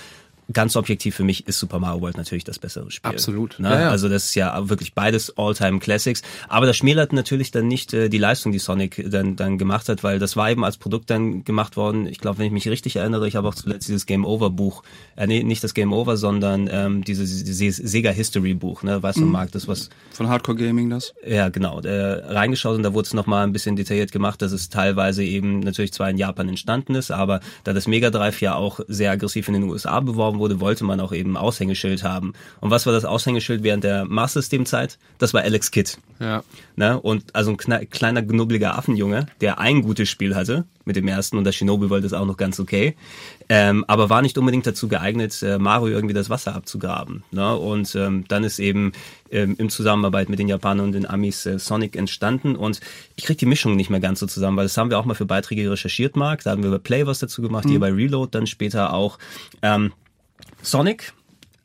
ganz 0.53 0.75
objektiv 0.75 1.15
für 1.15 1.23
mich 1.23 1.47
ist 1.47 1.59
Super 1.59 1.79
Mario 1.79 2.01
World 2.01 2.17
natürlich 2.17 2.43
das 2.43 2.59
bessere 2.59 2.89
Spiel. 2.89 3.09
Absolut. 3.09 3.59
Ne? 3.59 3.69
Ja, 3.69 3.81
ja. 3.81 3.89
Also 3.89 4.07
das 4.09 4.25
ist 4.25 4.35
ja 4.35 4.69
wirklich 4.69 4.93
beides 4.93 5.37
All-Time 5.37 5.79
Classics. 5.79 6.21
Aber 6.47 6.65
das 6.65 6.77
schmälert 6.77 7.13
natürlich 7.13 7.51
dann 7.51 7.67
nicht 7.67 7.93
äh, 7.93 8.09
die 8.09 8.17
Leistung, 8.17 8.51
die 8.51 8.59
Sonic 8.59 9.03
dann, 9.09 9.35
dann 9.35 9.57
gemacht 9.57 9.89
hat, 9.89 10.03
weil 10.03 10.19
das 10.19 10.35
war 10.35 10.49
eben 10.49 10.63
als 10.63 10.77
Produkt 10.77 11.09
dann 11.09 11.43
gemacht 11.43 11.75
worden. 11.75 12.07
Ich 12.07 12.19
glaube, 12.19 12.39
wenn 12.39 12.45
ich 12.45 12.51
mich 12.51 12.67
richtig 12.67 12.95
erinnere, 12.95 13.27
ich 13.27 13.35
habe 13.35 13.47
auch 13.47 13.55
zuletzt 13.55 13.87
dieses 13.87 14.05
Game 14.05 14.25
Over 14.25 14.49
Buch, 14.49 14.83
äh, 15.15 15.27
nee, 15.27 15.43
nicht 15.43 15.63
das 15.63 15.73
Game 15.73 15.91
Over, 15.91 16.17
sondern 16.17 16.69
ähm, 16.71 17.03
dieses, 17.03 17.43
dieses 17.43 17.77
Sega 17.77 18.11
History 18.11 18.53
Buch, 18.53 18.83
ne, 18.83 19.01
weißt 19.03 19.17
du, 19.17 19.25
mhm. 19.25 19.31
Marc, 19.31 19.51
das 19.51 19.67
was 19.67 19.89
von 20.11 20.29
Hardcore 20.29 20.57
Gaming 20.57 20.89
das? 20.89 21.13
Ja, 21.25 21.49
genau. 21.49 21.81
Äh, 21.81 22.33
reingeschaut 22.33 22.75
und 22.75 22.83
da 22.83 22.93
wurde 22.93 23.07
es 23.07 23.13
nochmal 23.13 23.43
ein 23.43 23.53
bisschen 23.53 23.75
detailliert 23.75 24.11
gemacht, 24.11 24.41
dass 24.41 24.51
es 24.51 24.69
teilweise 24.69 25.23
eben 25.23 25.59
natürlich 25.59 25.93
zwar 25.93 26.09
in 26.09 26.17
Japan 26.17 26.49
entstanden 26.49 26.95
ist, 26.95 27.11
aber 27.11 27.41
da 27.63 27.73
das 27.73 27.87
Mega 27.87 28.09
Drive 28.09 28.41
ja 28.41 28.55
auch 28.55 28.79
sehr 28.87 29.11
aggressiv 29.11 29.47
in 29.47 29.55
den 29.55 29.63
USA 29.63 29.99
beworben 29.99 30.36
wurde, 30.39 30.59
wollte 30.59 30.83
man 30.83 30.99
auch 30.99 31.13
eben 31.13 31.37
Aushängeschild 31.37 32.03
haben. 32.03 32.33
Und 32.61 32.71
was 32.71 32.85
war 32.85 32.93
das 32.93 33.05
Aushängeschild 33.05 33.63
während 33.63 33.83
der 33.83 34.05
Master-System-Zeit? 34.05 34.97
Das 35.17 35.33
war 35.33 35.41
Alex 35.41 35.71
Kidd. 35.71 35.97
Ja. 36.19 36.43
Ne? 36.75 36.99
Und 36.99 37.35
also 37.35 37.51
ein 37.51 37.57
kleiner, 37.57 38.21
knubbeliger 38.21 38.77
Affenjunge, 38.77 39.27
der 39.41 39.59
ein 39.59 39.81
gutes 39.81 40.09
Spiel 40.09 40.35
hatte 40.35 40.65
mit 40.85 40.95
dem 40.95 41.07
ersten 41.07 41.37
und 41.37 41.43
das 41.43 41.55
Shinobi 41.55 41.89
World 41.89 42.05
ist 42.05 42.13
auch 42.13 42.25
noch 42.25 42.37
ganz 42.37 42.59
okay. 42.59 42.95
Ähm, 43.49 43.85
aber 43.87 44.09
war 44.09 44.21
nicht 44.21 44.37
unbedingt 44.37 44.65
dazu 44.65 44.87
geeignet, 44.87 45.41
äh, 45.43 45.57
Mario 45.57 45.95
irgendwie 45.95 46.13
das 46.13 46.29
Wasser 46.29 46.55
abzugraben. 46.55 47.23
Ne? 47.31 47.55
Und 47.55 47.93
ähm, 47.95 48.25
dann 48.27 48.43
ist 48.43 48.59
eben 48.59 48.93
ähm, 49.31 49.55
in 49.57 49.69
Zusammenarbeit 49.69 50.29
mit 50.29 50.39
den 50.39 50.47
Japanern 50.47 50.87
und 50.87 50.91
den 50.93 51.09
Amis 51.09 51.45
äh, 51.45 51.59
Sonic 51.59 51.95
entstanden. 51.95 52.55
Und 52.55 52.79
ich 53.15 53.25
kriege 53.25 53.37
die 53.37 53.45
Mischung 53.45 53.75
nicht 53.75 53.89
mehr 53.89 53.99
ganz 53.99 54.19
so 54.19 54.27
zusammen, 54.27 54.57
weil 54.57 54.65
das 54.65 54.77
haben 54.77 54.89
wir 54.89 54.97
auch 54.99 55.05
mal 55.05 55.13
für 55.13 55.25
Beiträge 55.25 55.69
recherchiert, 55.69 56.15
Marc. 56.15 56.43
Da 56.43 56.51
haben 56.51 56.63
wir 56.63 56.71
bei 56.71 56.77
Play 56.77 57.05
was 57.05 57.19
dazu 57.19 57.41
gemacht, 57.41 57.65
mhm. 57.65 57.69
hier 57.69 57.79
bei 57.79 57.91
Reload 57.91 58.29
dann 58.31 58.47
später 58.47 58.93
auch. 58.93 59.19
Ähm, 59.61 59.93
Sonic 60.69 61.13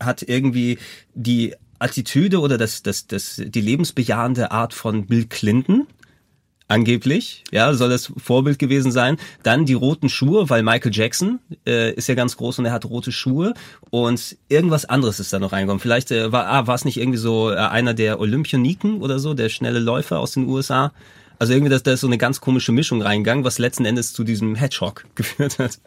hat 0.00 0.22
irgendwie 0.22 0.78
die 1.14 1.54
Attitüde 1.78 2.40
oder 2.40 2.58
das, 2.58 2.82
das, 2.82 3.06
das, 3.06 3.42
die 3.44 3.60
lebensbejahende 3.60 4.50
Art 4.50 4.72
von 4.72 5.06
Bill 5.06 5.26
Clinton. 5.26 5.86
Angeblich, 6.68 7.44
ja, 7.50 7.74
soll 7.74 7.90
das 7.90 8.10
Vorbild 8.16 8.58
gewesen 8.58 8.92
sein. 8.92 9.18
Dann 9.42 9.66
die 9.66 9.74
roten 9.74 10.08
Schuhe, 10.08 10.48
weil 10.48 10.62
Michael 10.62 10.92
Jackson 10.94 11.38
äh, 11.66 11.92
ist 11.92 12.08
ja 12.08 12.14
ganz 12.14 12.38
groß 12.38 12.60
und 12.60 12.64
er 12.64 12.72
hat 12.72 12.86
rote 12.86 13.12
Schuhe. 13.12 13.52
Und 13.90 14.38
irgendwas 14.48 14.86
anderes 14.86 15.20
ist 15.20 15.34
da 15.34 15.38
noch 15.38 15.52
reingekommen. 15.52 15.80
Vielleicht 15.80 16.10
äh, 16.12 16.32
war 16.32 16.46
ah, 16.46 16.66
war 16.66 16.74
es 16.74 16.86
nicht 16.86 16.96
irgendwie 16.96 17.18
so 17.18 17.50
äh, 17.50 17.56
einer 17.56 17.92
der 17.92 18.20
Olympioniken 18.20 19.02
oder 19.02 19.18
so, 19.18 19.34
der 19.34 19.50
schnelle 19.50 19.80
Läufer 19.80 20.18
aus 20.18 20.32
den 20.32 20.48
USA. 20.48 20.92
Also 21.38 21.52
irgendwie, 21.52 21.70
dass 21.70 21.82
da 21.82 21.92
ist 21.92 22.00
so 22.00 22.06
eine 22.06 22.18
ganz 22.18 22.40
komische 22.40 22.72
Mischung 22.72 23.02
reingegangen, 23.02 23.44
was 23.44 23.58
letzten 23.58 23.84
Endes 23.84 24.14
zu 24.14 24.24
diesem 24.24 24.54
Hedgehog 24.54 25.04
geführt 25.14 25.58
hat. 25.58 25.78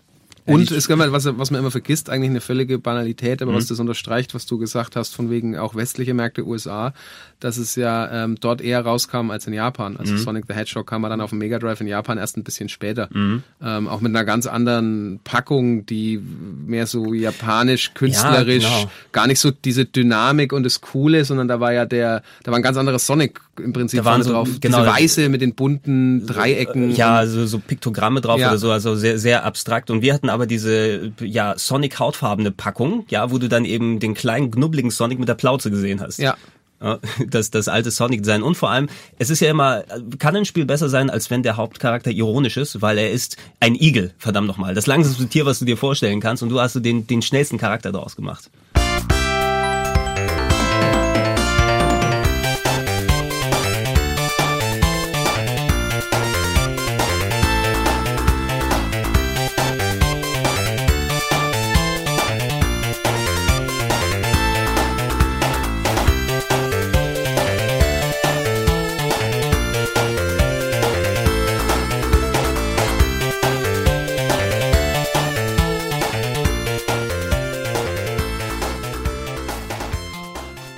Und 0.45 0.71
es 0.71 0.87
kann 0.87 0.99
man, 0.99 1.11
was, 1.11 1.25
was 1.25 1.49
man 1.49 1.59
immer 1.59 1.71
vergisst, 1.71 2.09
eigentlich 2.09 2.29
eine 2.29 2.41
völlige 2.41 2.77
Banalität, 2.77 3.41
aber 3.41 3.51
mhm. 3.51 3.55
was 3.55 3.65
das 3.65 3.79
unterstreicht, 3.79 4.35
was 4.35 4.45
du 4.45 4.57
gesagt 4.57 4.95
hast, 4.95 5.15
von 5.15 5.29
wegen 5.29 5.57
auch 5.57 5.75
westliche 5.75 6.13
Märkte 6.13 6.45
USA, 6.45 6.93
dass 7.39 7.57
es 7.57 7.75
ja 7.75 8.23
ähm, 8.23 8.37
dort 8.39 8.61
eher 8.61 8.81
rauskam 8.81 9.31
als 9.31 9.47
in 9.47 9.53
Japan. 9.53 9.97
Also 9.97 10.13
mhm. 10.13 10.17
Sonic 10.19 10.45
the 10.47 10.53
Hedgehog 10.53 10.87
kam 10.87 11.01
dann 11.03 11.21
auf 11.21 11.31
dem 11.31 11.39
Mega 11.39 11.57
Drive 11.59 11.81
in 11.81 11.87
Japan 11.87 12.17
erst 12.17 12.37
ein 12.37 12.43
bisschen 12.43 12.69
später. 12.69 13.09
Mhm. 13.11 13.43
Ähm, 13.61 13.87
auch 13.87 14.01
mit 14.01 14.11
einer 14.11 14.23
ganz 14.23 14.45
anderen 14.45 15.19
Packung, 15.23 15.85
die 15.85 16.19
mehr 16.19 16.85
so 16.85 17.13
japanisch, 17.13 17.93
künstlerisch, 17.93 18.63
ja, 18.63 18.69
genau. 18.69 18.91
gar 19.11 19.27
nicht 19.27 19.39
so 19.39 19.51
diese 19.51 19.85
Dynamik 19.85 20.53
und 20.53 20.63
das 20.63 20.81
Coole, 20.81 21.25
sondern 21.25 21.47
da 21.47 21.59
war 21.59 21.73
ja 21.73 21.85
der, 21.85 22.21
da 22.43 22.51
war 22.51 22.59
ein 22.59 22.63
ganz 22.63 22.77
anderes 22.77 23.05
Sonic 23.07 23.41
im 23.59 23.73
Prinzip 23.73 23.99
da 23.99 24.05
waren 24.05 24.23
so, 24.23 24.31
drauf. 24.31 24.49
Genau, 24.59 24.79
diese 24.79 24.91
Weiße 24.91 25.29
mit 25.29 25.41
den 25.41 25.55
bunten 25.55 26.25
Dreiecken. 26.25 26.95
Ja, 26.95 27.25
so, 27.25 27.45
so 27.45 27.59
Piktogramme 27.59 28.21
drauf 28.21 28.39
ja. 28.39 28.49
oder 28.49 28.57
so, 28.57 28.71
also 28.71 28.95
sehr, 28.95 29.17
sehr 29.17 29.45
abstrakt. 29.45 29.89
Und 29.89 30.01
wir 30.01 30.13
hatten 30.13 30.29
aber 30.35 30.45
diese, 30.45 31.13
ja, 31.21 31.57
Sonic 31.57 31.97
hautfarbene 31.97 32.51
Packung, 32.51 33.05
ja, 33.09 33.31
wo 33.31 33.37
du 33.37 33.49
dann 33.49 33.65
eben 33.65 33.99
den 33.99 34.13
kleinen, 34.13 34.51
knubbeligen 34.51 34.91
Sonic 34.91 35.17
mit 35.17 35.29
der 35.29 35.35
Plauze 35.35 35.71
gesehen 35.71 36.01
hast. 36.01 36.19
Ja. 36.19 36.35
Das, 37.27 37.49
das 37.49 37.67
alte 37.69 37.89
Sonic-Design. 37.89 38.43
Und 38.43 38.55
vor 38.55 38.69
allem, 38.69 38.89
es 39.17 39.29
ist 39.31 39.39
ja 39.39 39.49
immer, 39.49 39.85
kann 40.19 40.35
ein 40.35 40.45
Spiel 40.45 40.65
besser 40.65 40.89
sein, 40.89 41.09
als 41.09 41.31
wenn 41.31 41.41
der 41.41 41.55
Hauptcharakter 41.57 42.11
ironisch 42.11 42.57
ist, 42.57 42.81
weil 42.81 42.97
er 42.99 43.11
ist 43.11 43.37
ein 43.59 43.75
Igel, 43.75 44.13
verdammt 44.19 44.47
nochmal. 44.47 44.75
Das 44.75 44.85
langsamste 44.85 45.25
Tier, 45.25 45.45
was 45.47 45.57
du 45.57 45.65
dir 45.65 45.77
vorstellen 45.77 46.19
kannst. 46.19 46.43
Und 46.43 46.49
du 46.49 46.59
hast 46.59 46.75
den, 46.75 47.07
den 47.07 47.21
schnellsten 47.21 47.57
Charakter 47.57 47.91
daraus 47.93 48.15
gemacht. 48.17 48.51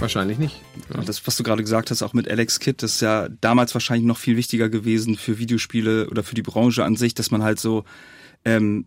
Wahrscheinlich 0.08 0.38
nicht. 0.38 0.62
Ja. 0.96 1.04
Das, 1.04 1.28
was 1.28 1.36
du 1.36 1.44
gerade 1.44 1.62
gesagt 1.62 1.92
hast, 1.92 2.02
auch 2.02 2.14
mit 2.14 2.32
Alex 2.32 2.62
Kidd, 2.62 2.82
das 2.82 2.94
ist 2.94 3.02
ja 3.02 3.28
damals 3.42 3.74
wahrscheinlich 3.74 4.08
noch 4.08 4.18
viel 4.18 4.38
wichtiger 4.38 4.70
gewesen 4.70 5.18
für 5.18 5.38
Videospiele 5.38 6.10
oder 6.10 6.24
für 6.24 6.34
die 6.34 6.44
Branche 6.44 6.86
an 6.86 6.96
sich, 6.96 7.14
dass 7.14 7.30
man 7.30 7.44
halt 7.44 7.60
so 7.60 7.84
ähm, 8.46 8.86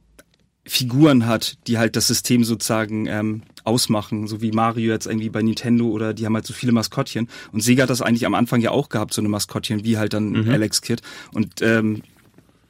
Figuren 0.65 1.27
hat, 1.27 1.59
die 1.67 1.77
halt 1.77 1.95
das 1.95 2.07
System 2.07 2.43
sozusagen 2.43 3.05
ähm, 3.05 3.43
ausmachen, 3.65 4.29
so 4.29 4.41
wie 4.41 4.50
Mario 4.50 4.95
jetzt 4.95 5.05
irgendwie 5.05 5.29
bei 5.29 5.43
Nintendo 5.43 5.91
oder 5.91 6.15
die 6.15 6.25
haben 6.25 6.35
halt 6.35 6.47
so 6.47 6.55
viele 6.55 6.73
Maskottchen. 6.73 7.29
Und 7.53 7.61
Sega 7.61 7.83
hat 7.83 7.91
das 7.91 8.00
eigentlich 8.00 8.25
am 8.25 8.35
Anfang 8.35 8.62
ja 8.62 8.71
auch 8.71 8.89
gehabt, 8.89 9.12
so 9.12 9.21
eine 9.21 9.29
Maskottchen, 9.29 9.85
wie 9.85 9.99
halt 9.99 10.15
dann 10.15 10.31
mhm. 10.31 10.50
Alex 10.50 10.81
Kidd. 10.81 11.03
Und 11.35 11.61
ähm, 11.61 12.00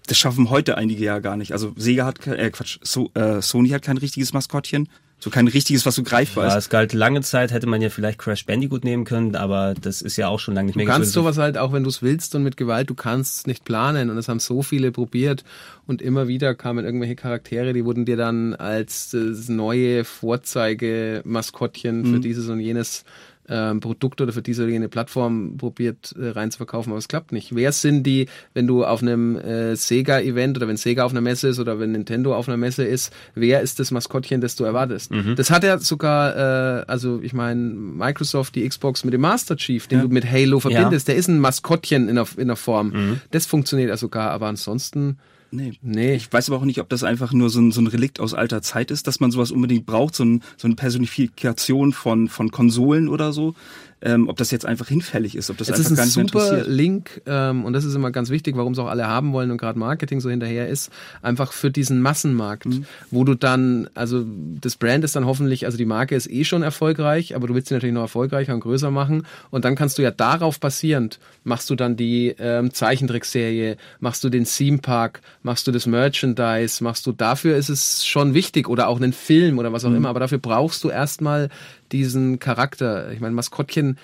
das 0.09 0.19
schaffen 0.19 0.51
heute 0.51 0.77
einige 0.77 1.05
ja 1.05 1.21
gar 1.21 1.37
nicht. 1.37 1.53
Also 1.53 1.73
Sega 1.77 2.05
hat, 2.05 2.27
äh, 2.27 2.51
Quatsch, 2.51 2.81
so, 2.83 3.13
äh, 3.15 3.41
Sony 3.43 3.69
hat 3.69 3.83
kein 3.83 3.97
richtiges 3.97 4.33
Maskottchen. 4.33 4.89
So 5.23 5.29
kein 5.29 5.49
richtiges, 5.49 5.85
was 5.85 5.95
so 5.95 6.03
greifbar 6.03 6.47
ja, 6.47 6.57
ist. 6.57 6.65
es 6.65 6.71
galt 6.71 6.95
lange 6.95 7.21
Zeit, 7.21 7.53
hätte 7.53 7.67
man 7.67 7.83
ja 7.83 7.91
vielleicht 7.91 8.19
Crash 8.19 8.47
Bandicoot 8.47 8.85
nehmen 8.85 9.05
können, 9.05 9.37
aber 9.37 9.75
das 9.79 10.01
ist 10.01 10.17
ja 10.17 10.29
auch 10.29 10.41
schon 10.41 10.55
lange 10.55 10.69
nicht 10.69 10.77
mehr 10.77 10.87
Du 10.87 10.93
kannst 10.93 11.13
sowas 11.13 11.37
halt, 11.37 11.59
auch 11.59 11.75
wenn 11.75 11.83
du 11.83 11.91
es 11.91 12.01
willst 12.01 12.35
und 12.35 12.43
mit 12.43 12.57
Gewalt, 12.57 12.89
du 12.89 12.95
kannst 12.95 13.37
es 13.37 13.47
nicht 13.47 13.65
planen 13.65 14.09
und 14.09 14.17
es 14.17 14.29
haben 14.29 14.41
so 14.41 14.63
viele 14.63 14.93
probiert 14.93 15.45
und 15.87 16.01
immer 16.01 16.27
wieder 16.27 16.55
kamen 16.55 16.87
irgendwelche 16.87 17.17
Charaktere, 17.17 17.75
die 17.75 17.85
wurden 17.85 18.07
dir 18.07 18.17
dann 18.17 18.55
als 18.55 19.11
das 19.11 19.51
neue 19.51 20.05
Vorzeige-Maskottchen 20.05 22.07
für 22.07 22.17
mhm. 22.17 22.23
dieses 22.23 22.49
und 22.49 22.61
jenes 22.61 23.05
ähm, 23.51 23.81
Produkt 23.81 24.21
oder 24.21 24.33
für 24.33 24.43
diese 24.43 24.63
oder 24.63 24.73
jene 24.73 24.89
Plattform 24.89 25.57
probiert 25.57 26.15
äh, 26.19 26.29
reinzuverkaufen, 26.29 26.93
aber 26.93 26.99
es 26.99 27.09
klappt 27.09 27.33
nicht. 27.33 27.55
Wer 27.55 27.73
sind 27.73 28.05
die, 28.05 28.29
wenn 28.55 28.67
du 28.67 28.85
auf 28.85 29.03
einem 29.03 29.37
äh, 29.37 29.75
Sega-Event 29.75 30.57
oder 30.57 30.69
wenn 30.69 30.77
Sega 30.77 31.05
auf 31.05 31.11
einer 31.11 31.21
Messe 31.21 31.49
ist 31.49 31.59
oder 31.59 31.81
wenn 31.81 31.93
Nintendo 31.93 32.35
auf 32.35 32.49
einer 32.49 32.57
Messe 32.57 32.85
ist, 32.85 33.13
wer 33.35 33.61
ist 33.61 33.81
das 33.81 33.91
Maskottchen, 33.91 34.41
das 34.41 34.55
du 34.55 34.65
erwartest? 34.65 35.11
Mhm. 35.11 35.35
Das 35.35 35.51
hat 35.51 35.65
ja 35.65 35.79
sogar, 35.79 36.37
äh, 36.81 36.85
also 36.87 37.21
ich 37.23 37.33
meine, 37.33 37.61
Microsoft, 37.61 38.55
die 38.55 38.67
Xbox 38.69 39.05
mit 39.05 39.13
dem 39.13 39.21
Master 39.21 39.57
Chief, 39.57 39.87
den 39.89 39.99
ja. 39.99 40.05
du 40.05 40.11
mit 40.11 40.31
Halo 40.31 40.61
verbindest, 40.61 41.09
ja. 41.09 41.13
der 41.13 41.19
ist 41.19 41.29
ein 41.29 41.41
Maskottchen 41.41 42.09
in 42.09 42.15
der, 42.15 42.27
in 42.37 42.47
der 42.47 42.57
Form. 42.57 42.91
Mhm. 42.91 43.21
Das 43.33 43.47
funktioniert 43.47 43.91
ja 43.91 43.97
sogar, 43.97 44.31
aber 44.31 44.47
ansonsten 44.47 45.19
Nee. 45.53 45.73
nee. 45.83 46.15
Ich 46.15 46.33
weiß 46.33 46.49
aber 46.49 46.59
auch 46.59 46.65
nicht, 46.65 46.81
ob 46.81 46.89
das 46.89 47.03
einfach 47.03 47.33
nur 47.33 47.51
so 47.51 47.61
ein, 47.61 47.73
so 47.73 47.81
ein 47.81 47.87
Relikt 47.87 48.21
aus 48.21 48.35
alter 48.35 48.63
Zeit 48.63 48.91
ist, 48.91 49.07
dass 49.07 49.21
man 49.21 49.31
sowas 49.31 49.51
unbedingt 49.51 49.87
braucht, 49.87 50.15
so, 50.15 50.25
ein, 50.25 50.43
so 50.57 50.69
eine 50.69 50.77
Personifikation 50.77 51.93
von, 51.93 52.29
von 52.29 52.51
Konsolen 52.51 53.09
oder 53.09 53.33
so 53.33 53.55
ähm, 54.03 54.29
ob 54.29 54.37
das 54.39 54.51
jetzt 54.51 54.65
einfach 54.65 54.89
hinfällig 54.89 55.37
ist, 55.37 55.51
ob 55.51 55.59
das 55.59 55.69
es 55.69 55.75
einfach 55.79 55.97
gar 55.97 56.05
nicht 56.07 56.17
mehr 56.17 56.25
interessiert. 56.25 56.53
Es 56.53 56.53
ist 56.53 56.59
ein 56.59 56.65
super 56.65 56.71
Link 56.71 57.23
ähm, 57.27 57.65
und 57.65 57.73
das 57.73 57.85
ist 57.85 57.95
immer 57.95 58.11
ganz 58.11 58.31
wichtig, 58.31 58.57
warum 58.57 58.73
es 58.73 58.79
auch 58.79 58.89
alle 58.89 59.07
haben 59.07 59.33
wollen 59.33 59.51
und 59.51 59.59
gerade 59.59 59.79
Marketing 59.79 60.21
so 60.21 60.31
hinterher 60.31 60.69
ist, 60.69 60.91
einfach 61.23 61.53
für 61.53 61.71
diesen 61.71 62.01
Massenmarkt, 62.01 62.67
mhm. 62.67 62.85
wo 63.11 63.25
du 63.25 63.35
dann, 63.35 63.91
also 63.95 64.25
das 64.61 64.77
Brand 64.77 65.05
ist 65.05 65.17
dann 65.17 65.27
hoffentlich, 65.27 65.67
also 65.67 65.77
die 65.77 65.85
Marke 65.85 66.15
ist 66.15 66.31
eh 66.31 66.45
schon 66.45 66.63
erfolgreich, 66.63 67.37
aber 67.37 67.47
du 67.47 67.55
willst 67.55 67.69
sie 67.69 67.75
natürlich 67.75 67.95
noch 67.95 68.03
erfolgreicher 68.03 68.55
und 68.55 68.61
größer 68.61 68.91
machen 68.91 69.27
und 69.51 69.65
dann 69.65 69.75
kannst 69.75 69.99
du 69.99 70.03
ja 70.03 70.11
darauf 70.11 70.61
basierend, 70.61 71.19
machst 71.45 71.69
du 71.69 71.75
dann 71.75 71.97
die 71.97 72.35
ähm, 72.39 72.73
Zeichentrickserie, 72.73 73.77
machst 74.01 74.25
du 74.25 74.31
den 74.31 74.45
Theme 74.45 74.79
Park, 74.79 75.21
machst 75.43 75.67
du 75.67 75.73
das 75.73 75.87
Merchandise, 75.87 76.83
machst 76.83 77.07
du, 77.07 77.13
dafür 77.13 77.57
ist 77.57 77.69
es 77.69 78.07
schon 78.07 78.33
wichtig 78.33 78.69
oder 78.69 78.89
auch 78.89 78.97
einen 78.97 79.13
Film 79.13 79.59
oder 79.59 79.73
was 79.73 79.85
auch 79.85 79.91
mhm. 79.91 79.97
immer, 79.97 80.09
aber 80.09 80.21
dafür 80.21 80.39
brauchst 80.39 80.85
du 80.85 80.89
erstmal 80.89 81.51
diesen 81.93 82.39
Charakter. 82.39 83.13
Ich 83.13 83.21
meine, 83.21 83.35
Maskottchen 83.35 83.99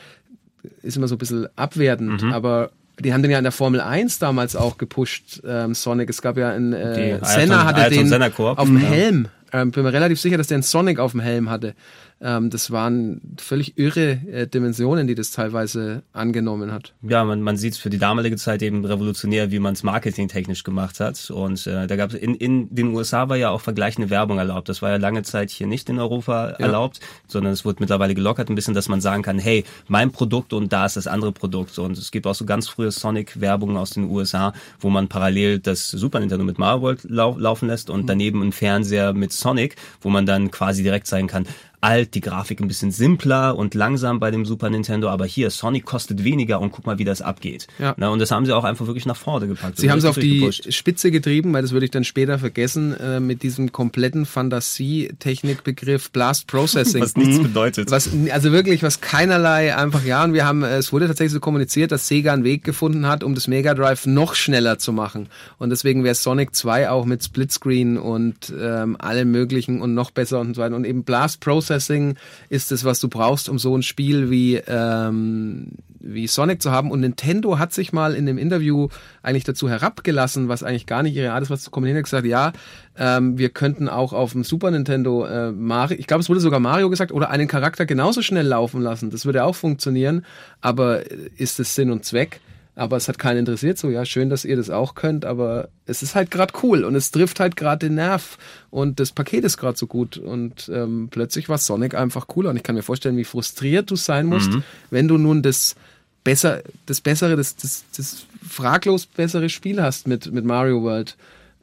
ist 0.82 0.96
immer 0.96 1.08
so 1.08 1.14
ein 1.14 1.18
bisschen 1.18 1.48
abwertend, 1.56 2.22
mhm. 2.22 2.32
aber 2.32 2.70
die 2.98 3.12
haben 3.12 3.22
den 3.22 3.30
ja 3.30 3.38
in 3.38 3.44
der 3.44 3.52
Formel 3.52 3.80
1 3.80 4.18
damals 4.18 4.56
auch 4.56 4.78
gepusht, 4.78 5.42
ähm, 5.46 5.74
Sonic. 5.74 6.08
Es 6.08 6.22
gab 6.22 6.36
ja 6.36 6.50
einen, 6.50 6.72
äh, 6.72 7.18
Senna 7.22 7.64
hatte 7.64 7.82
Ayrton 7.82 8.10
den 8.10 8.22
auf 8.22 8.64
dem 8.64 8.78
Helm. 8.78 9.28
Ähm, 9.52 9.70
bin 9.70 9.84
mir 9.84 9.92
relativ 9.92 10.20
sicher, 10.20 10.38
dass 10.38 10.48
der 10.48 10.56
einen 10.56 10.62
Sonic 10.62 10.98
auf 10.98 11.12
dem 11.12 11.20
Helm 11.20 11.50
hatte. 11.50 11.74
Ähm, 12.18 12.48
das 12.48 12.70
waren 12.70 13.20
völlig 13.38 13.76
irre 13.76 14.12
äh, 14.32 14.46
Dimensionen, 14.46 15.06
die 15.06 15.14
das 15.14 15.32
teilweise 15.32 16.02
angenommen 16.14 16.72
hat. 16.72 16.94
Ja, 17.02 17.24
man, 17.24 17.42
man 17.42 17.58
sieht 17.58 17.74
es 17.74 17.78
für 17.78 17.90
die 17.90 17.98
damalige 17.98 18.36
Zeit 18.36 18.62
eben 18.62 18.84
revolutionär, 18.84 19.50
wie 19.50 19.58
man 19.58 19.74
es 19.74 19.82
marketingtechnisch 19.82 20.64
gemacht 20.64 20.98
hat. 20.98 21.30
Und 21.30 21.66
äh, 21.66 21.86
da 21.86 21.96
gab 21.96 22.10
es 22.10 22.16
in, 22.18 22.34
in 22.34 22.74
den 22.74 22.94
USA 22.94 23.28
war 23.28 23.36
ja 23.36 23.50
auch 23.50 23.60
vergleichende 23.60 24.08
Werbung 24.08 24.38
erlaubt. 24.38 24.70
Das 24.70 24.80
war 24.80 24.90
ja 24.90 24.96
lange 24.96 25.24
Zeit 25.24 25.50
hier 25.50 25.66
nicht 25.66 25.90
in 25.90 25.98
Europa 25.98 26.50
ja. 26.50 26.56
erlaubt, 26.56 27.00
sondern 27.26 27.52
es 27.52 27.66
wurde 27.66 27.78
mittlerweile 27.80 28.14
gelockert 28.14 28.48
ein 28.48 28.54
bisschen, 28.54 28.72
dass 28.72 28.88
man 28.88 29.02
sagen 29.02 29.22
kann, 29.22 29.38
hey, 29.38 29.64
mein 29.88 30.10
Produkt 30.10 30.54
und 30.54 30.72
da 30.72 30.86
ist 30.86 30.96
das 30.96 31.06
andere 31.06 31.32
Produkt. 31.32 31.78
Und 31.78 31.98
es 31.98 32.10
gibt 32.10 32.26
auch 32.26 32.34
so 32.34 32.46
ganz 32.46 32.66
frühe 32.66 32.90
Sonic-Werbungen 32.90 33.76
aus 33.76 33.90
den 33.90 34.04
USA, 34.04 34.54
wo 34.80 34.88
man 34.88 35.08
parallel 35.08 35.58
das 35.58 35.90
Super 35.90 36.20
Nintendo 36.20 36.44
mit 36.44 36.58
Mario 36.58 36.80
World 36.80 37.04
lau 37.04 37.36
laufen 37.36 37.68
lässt 37.68 37.90
und 37.90 38.02
mhm. 38.02 38.06
daneben 38.06 38.40
einen 38.40 38.52
Fernseher 38.52 39.12
mit 39.12 39.32
Sonic, 39.32 39.76
wo 40.00 40.08
man 40.08 40.24
dann 40.24 40.50
quasi 40.50 40.82
direkt 40.82 41.06
zeigen 41.06 41.26
kann, 41.26 41.46
alt, 41.80 42.14
die 42.14 42.20
Grafik 42.20 42.60
ein 42.60 42.68
bisschen 42.68 42.90
simpler 42.90 43.56
und 43.56 43.74
langsam 43.74 44.18
bei 44.18 44.30
dem 44.30 44.44
Super 44.44 44.70
Nintendo, 44.70 45.08
aber 45.08 45.26
hier, 45.26 45.50
Sonic 45.50 45.84
kostet 45.84 46.24
weniger 46.24 46.60
und 46.60 46.72
guck 46.72 46.86
mal, 46.86 46.98
wie 46.98 47.04
das 47.04 47.22
abgeht. 47.22 47.66
Ja. 47.78 47.94
Na, 47.96 48.08
und 48.08 48.18
das 48.18 48.30
haben 48.30 48.46
sie 48.46 48.52
auch 48.52 48.64
einfach 48.64 48.86
wirklich 48.86 49.06
nach 49.06 49.16
vorne 49.16 49.46
gepackt. 49.46 49.78
Sie 49.78 49.90
haben 49.90 49.98
es 49.98 50.04
auf 50.04 50.18
die 50.18 50.40
gepusht. 50.40 50.72
Spitze 50.72 51.10
getrieben, 51.10 51.52
weil 51.52 51.62
das 51.62 51.72
würde 51.72 51.84
ich 51.84 51.90
dann 51.90 52.04
später 52.04 52.38
vergessen, 52.38 52.94
äh, 52.98 53.20
mit 53.20 53.42
diesem 53.42 53.72
kompletten 53.72 54.26
Fantasie-Technikbegriff 54.26 56.10
Blast 56.10 56.46
Processing. 56.46 57.02
was 57.02 57.16
nichts 57.16 57.42
bedeutet. 57.42 57.90
Was, 57.90 58.10
also 58.30 58.52
wirklich, 58.52 58.82
was 58.82 59.00
keinerlei 59.00 59.76
einfach, 59.76 60.04
ja, 60.04 60.24
und 60.24 60.32
wir 60.32 60.44
haben, 60.44 60.62
es 60.64 60.92
wurde 60.92 61.06
tatsächlich 61.06 61.32
so 61.32 61.40
kommuniziert, 61.40 61.92
dass 61.92 62.08
Sega 62.08 62.32
einen 62.32 62.44
Weg 62.44 62.64
gefunden 62.64 63.06
hat, 63.06 63.22
um 63.22 63.34
das 63.34 63.48
Mega 63.48 63.74
Drive 63.74 64.06
noch 64.06 64.34
schneller 64.34 64.78
zu 64.78 64.92
machen. 64.92 65.28
Und 65.58 65.70
deswegen 65.70 66.04
wäre 66.04 66.14
Sonic 66.14 66.54
2 66.54 66.90
auch 66.90 67.04
mit 67.04 67.22
Splitscreen 67.22 67.98
und 67.98 68.52
ähm, 68.58 68.96
allem 68.98 69.30
möglichen 69.30 69.82
und 69.82 69.94
noch 69.94 70.10
besser 70.10 70.40
und 70.40 70.54
so 70.56 70.62
weiter. 70.62 70.74
Und 70.74 70.84
eben 70.84 71.04
Blast 71.04 71.40
Processing 71.40 71.65
Processing 71.66 72.14
ist 72.48 72.70
es, 72.70 72.84
was 72.84 73.00
du 73.00 73.08
brauchst, 73.08 73.48
um 73.48 73.58
so 73.58 73.76
ein 73.76 73.82
Spiel 73.82 74.30
wie, 74.30 74.56
ähm, 74.66 75.72
wie 75.98 76.26
Sonic 76.26 76.62
zu 76.62 76.70
haben. 76.70 76.90
Und 76.90 77.00
Nintendo 77.00 77.58
hat 77.58 77.72
sich 77.72 77.92
mal 77.92 78.14
in 78.14 78.26
dem 78.26 78.38
Interview 78.38 78.88
eigentlich 79.22 79.44
dazu 79.44 79.68
herabgelassen, 79.68 80.48
was 80.48 80.62
eigentlich 80.62 80.86
gar 80.86 81.02
nicht 81.02 81.16
ihre 81.16 81.32
Art 81.32 81.42
ist, 81.42 81.50
was 81.50 81.62
zu 81.62 81.70
kommunizieren, 81.70 81.98
hat 81.98 82.04
gesagt, 82.04 82.26
ja, 82.26 82.52
ähm, 82.96 83.36
wir 83.38 83.48
könnten 83.48 83.88
auch 83.88 84.12
auf 84.12 84.32
dem 84.32 84.44
Super 84.44 84.70
Nintendo 84.70 85.26
äh, 85.26 85.50
Mario, 85.50 85.98
ich 85.98 86.06
glaube, 86.06 86.20
es 86.20 86.28
wurde 86.28 86.40
sogar 86.40 86.60
Mario 86.60 86.88
gesagt, 86.88 87.12
oder 87.12 87.30
einen 87.30 87.48
Charakter 87.48 87.84
genauso 87.84 88.22
schnell 88.22 88.46
laufen 88.46 88.80
lassen. 88.80 89.10
Das 89.10 89.26
würde 89.26 89.44
auch 89.44 89.54
funktionieren, 89.54 90.24
aber 90.60 91.02
ist 91.36 91.58
es 91.58 91.74
Sinn 91.74 91.90
und 91.90 92.04
Zweck? 92.04 92.40
Aber 92.76 92.96
es 92.98 93.08
hat 93.08 93.18
keinen 93.18 93.38
interessiert. 93.38 93.78
So, 93.78 93.88
ja, 93.88 94.04
schön, 94.04 94.30
dass 94.30 94.44
ihr 94.44 94.56
das 94.56 94.70
auch 94.70 94.94
könnt, 94.94 95.24
aber 95.24 95.68
es 95.86 96.02
ist 96.02 96.14
halt 96.14 96.30
gerade 96.30 96.52
cool 96.62 96.84
und 96.84 96.94
es 96.94 97.10
trifft 97.10 97.40
halt 97.40 97.56
gerade 97.56 97.86
den 97.86 97.96
Nerv 97.96 98.38
und 98.70 99.00
das 99.00 99.12
Paket 99.12 99.44
ist 99.44 99.56
gerade 99.56 99.76
so 99.76 99.86
gut 99.86 100.18
und 100.18 100.70
ähm, 100.72 101.08
plötzlich 101.10 101.48
war 101.48 101.58
Sonic 101.58 101.94
einfach 101.94 102.28
cooler 102.28 102.50
und 102.50 102.56
ich 102.56 102.62
kann 102.62 102.76
mir 102.76 102.82
vorstellen, 102.82 103.16
wie 103.16 103.24
frustriert 103.24 103.90
du 103.90 103.96
sein 103.96 104.26
musst, 104.26 104.52
mhm. 104.52 104.62
wenn 104.90 105.08
du 105.08 105.16
nun 105.16 105.42
das 105.42 105.74
besser, 106.22 106.62
das 106.84 107.00
bessere, 107.00 107.34
das, 107.34 107.56
das, 107.56 107.84
das 107.96 108.26
fraglos 108.46 109.06
bessere 109.06 109.48
Spiel 109.48 109.82
hast 109.82 110.06
mit, 110.06 110.30
mit 110.32 110.44
Mario 110.44 110.82
World 110.82 111.16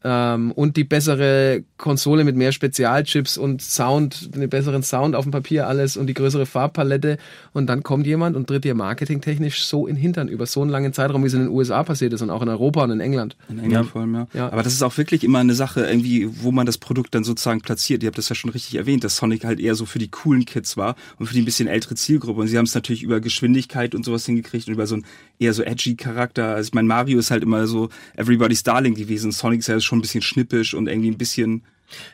ähm, 0.04 0.52
und 0.52 0.78
die 0.78 0.84
bessere 0.84 1.64
Konsole 1.78 2.24
mit 2.24 2.36
mehr 2.36 2.52
Spezialchips 2.52 3.38
und 3.38 3.62
Sound, 3.62 4.36
den 4.36 4.50
besseren 4.50 4.84
Sound 4.84 5.16
auf 5.16 5.26
dem 5.26 5.32
Papier 5.32 5.68
alles 5.68 5.98
und 5.98 6.08
die 6.08 6.14
größere 6.14 6.46
Farbpalette 6.46 7.18
und 7.54 7.68
dann 7.68 7.84
kommt 7.84 8.06
jemand 8.06 8.36
und 8.36 8.48
tritt 8.48 8.64
dir 8.64 8.76
marketingtechnisch 8.76 9.64
so 9.66 9.88
in 9.88 9.96
den 9.96 10.02
Hintern 10.02 10.28
über 10.28 10.46
so 10.46 10.62
einen 10.62 10.72
langen 10.72 10.94
Zeitraum, 10.94 11.24
wie 11.24 11.28
es 11.28 11.34
in 11.34 11.42
den 11.42 11.50
USA 11.50 11.84
passiert 11.84 12.14
ist 12.14 12.22
und 12.22 12.30
auch 12.30 12.42
in 12.42 12.50
Europa 12.50 12.84
und 12.84 12.92
in 12.92 13.00
England. 13.00 13.38
In 13.50 13.60
England 13.60 13.86
ja. 13.86 13.92
vor 13.92 14.02
allem, 14.02 14.16
ja. 14.16 14.28
ja. 14.34 14.52
Aber 14.52 14.64
das 14.64 14.74
ist 14.74 14.84
auch 14.84 14.98
wirklich 14.98 15.24
immer 15.24 15.40
eine 15.40 15.54
Sache, 15.54 15.86
irgendwie, 15.86 16.30
wo 16.42 16.52
man 16.52 16.66
das 16.66 16.78
Produkt 16.78 17.16
dann 17.16 17.24
sozusagen 17.24 17.62
platziert. 17.62 18.04
Ihr 18.04 18.08
habt 18.08 18.18
das 18.18 18.30
ja 18.30 18.36
schon 18.36 18.50
richtig 18.52 18.76
erwähnt, 18.76 19.04
dass 19.04 19.16
Sonic 19.16 19.46
halt 19.46 19.60
eher 19.60 19.76
so 19.76 19.86
für 19.86 20.00
die 20.00 20.10
coolen 20.10 20.46
Kids 20.46 20.76
war 20.76 20.96
und 21.18 21.28
für 21.28 21.34
die 21.34 21.42
ein 21.42 21.46
bisschen 21.46 21.68
ältere 21.68 21.96
Zielgruppe 21.96 22.42
und 22.42 22.48
sie 22.48 22.58
haben 22.58 22.66
es 22.66 22.76
natürlich 22.76 23.04
über 23.04 23.20
Geschwindigkeit 23.20 23.96
und 23.96 24.04
sowas 24.04 24.26
hingekriegt 24.26 24.68
und 24.68 24.74
über 24.74 24.88
so 24.88 24.96
einen 24.96 25.06
eher 25.40 25.54
so 25.54 25.64
edgy 25.64 25.96
Charakter. 25.96 26.56
Also 26.56 26.68
ich 26.68 26.74
meine, 26.74 26.88
Mario 26.88 27.20
ist 27.20 27.32
halt 27.32 27.44
immer 27.44 27.68
so 27.68 27.90
Everybody's 28.16 28.64
Darling 28.64 28.96
gewesen. 28.96 29.32
Sonic 29.32 29.60
ist 29.60 29.68
ja 29.68 29.80
schon 29.80 29.93
ein 29.94 30.02
bisschen 30.02 30.22
schnippisch 30.22 30.74
und 30.74 30.88
irgendwie 30.88 31.12
ein 31.12 31.18
bisschen 31.18 31.64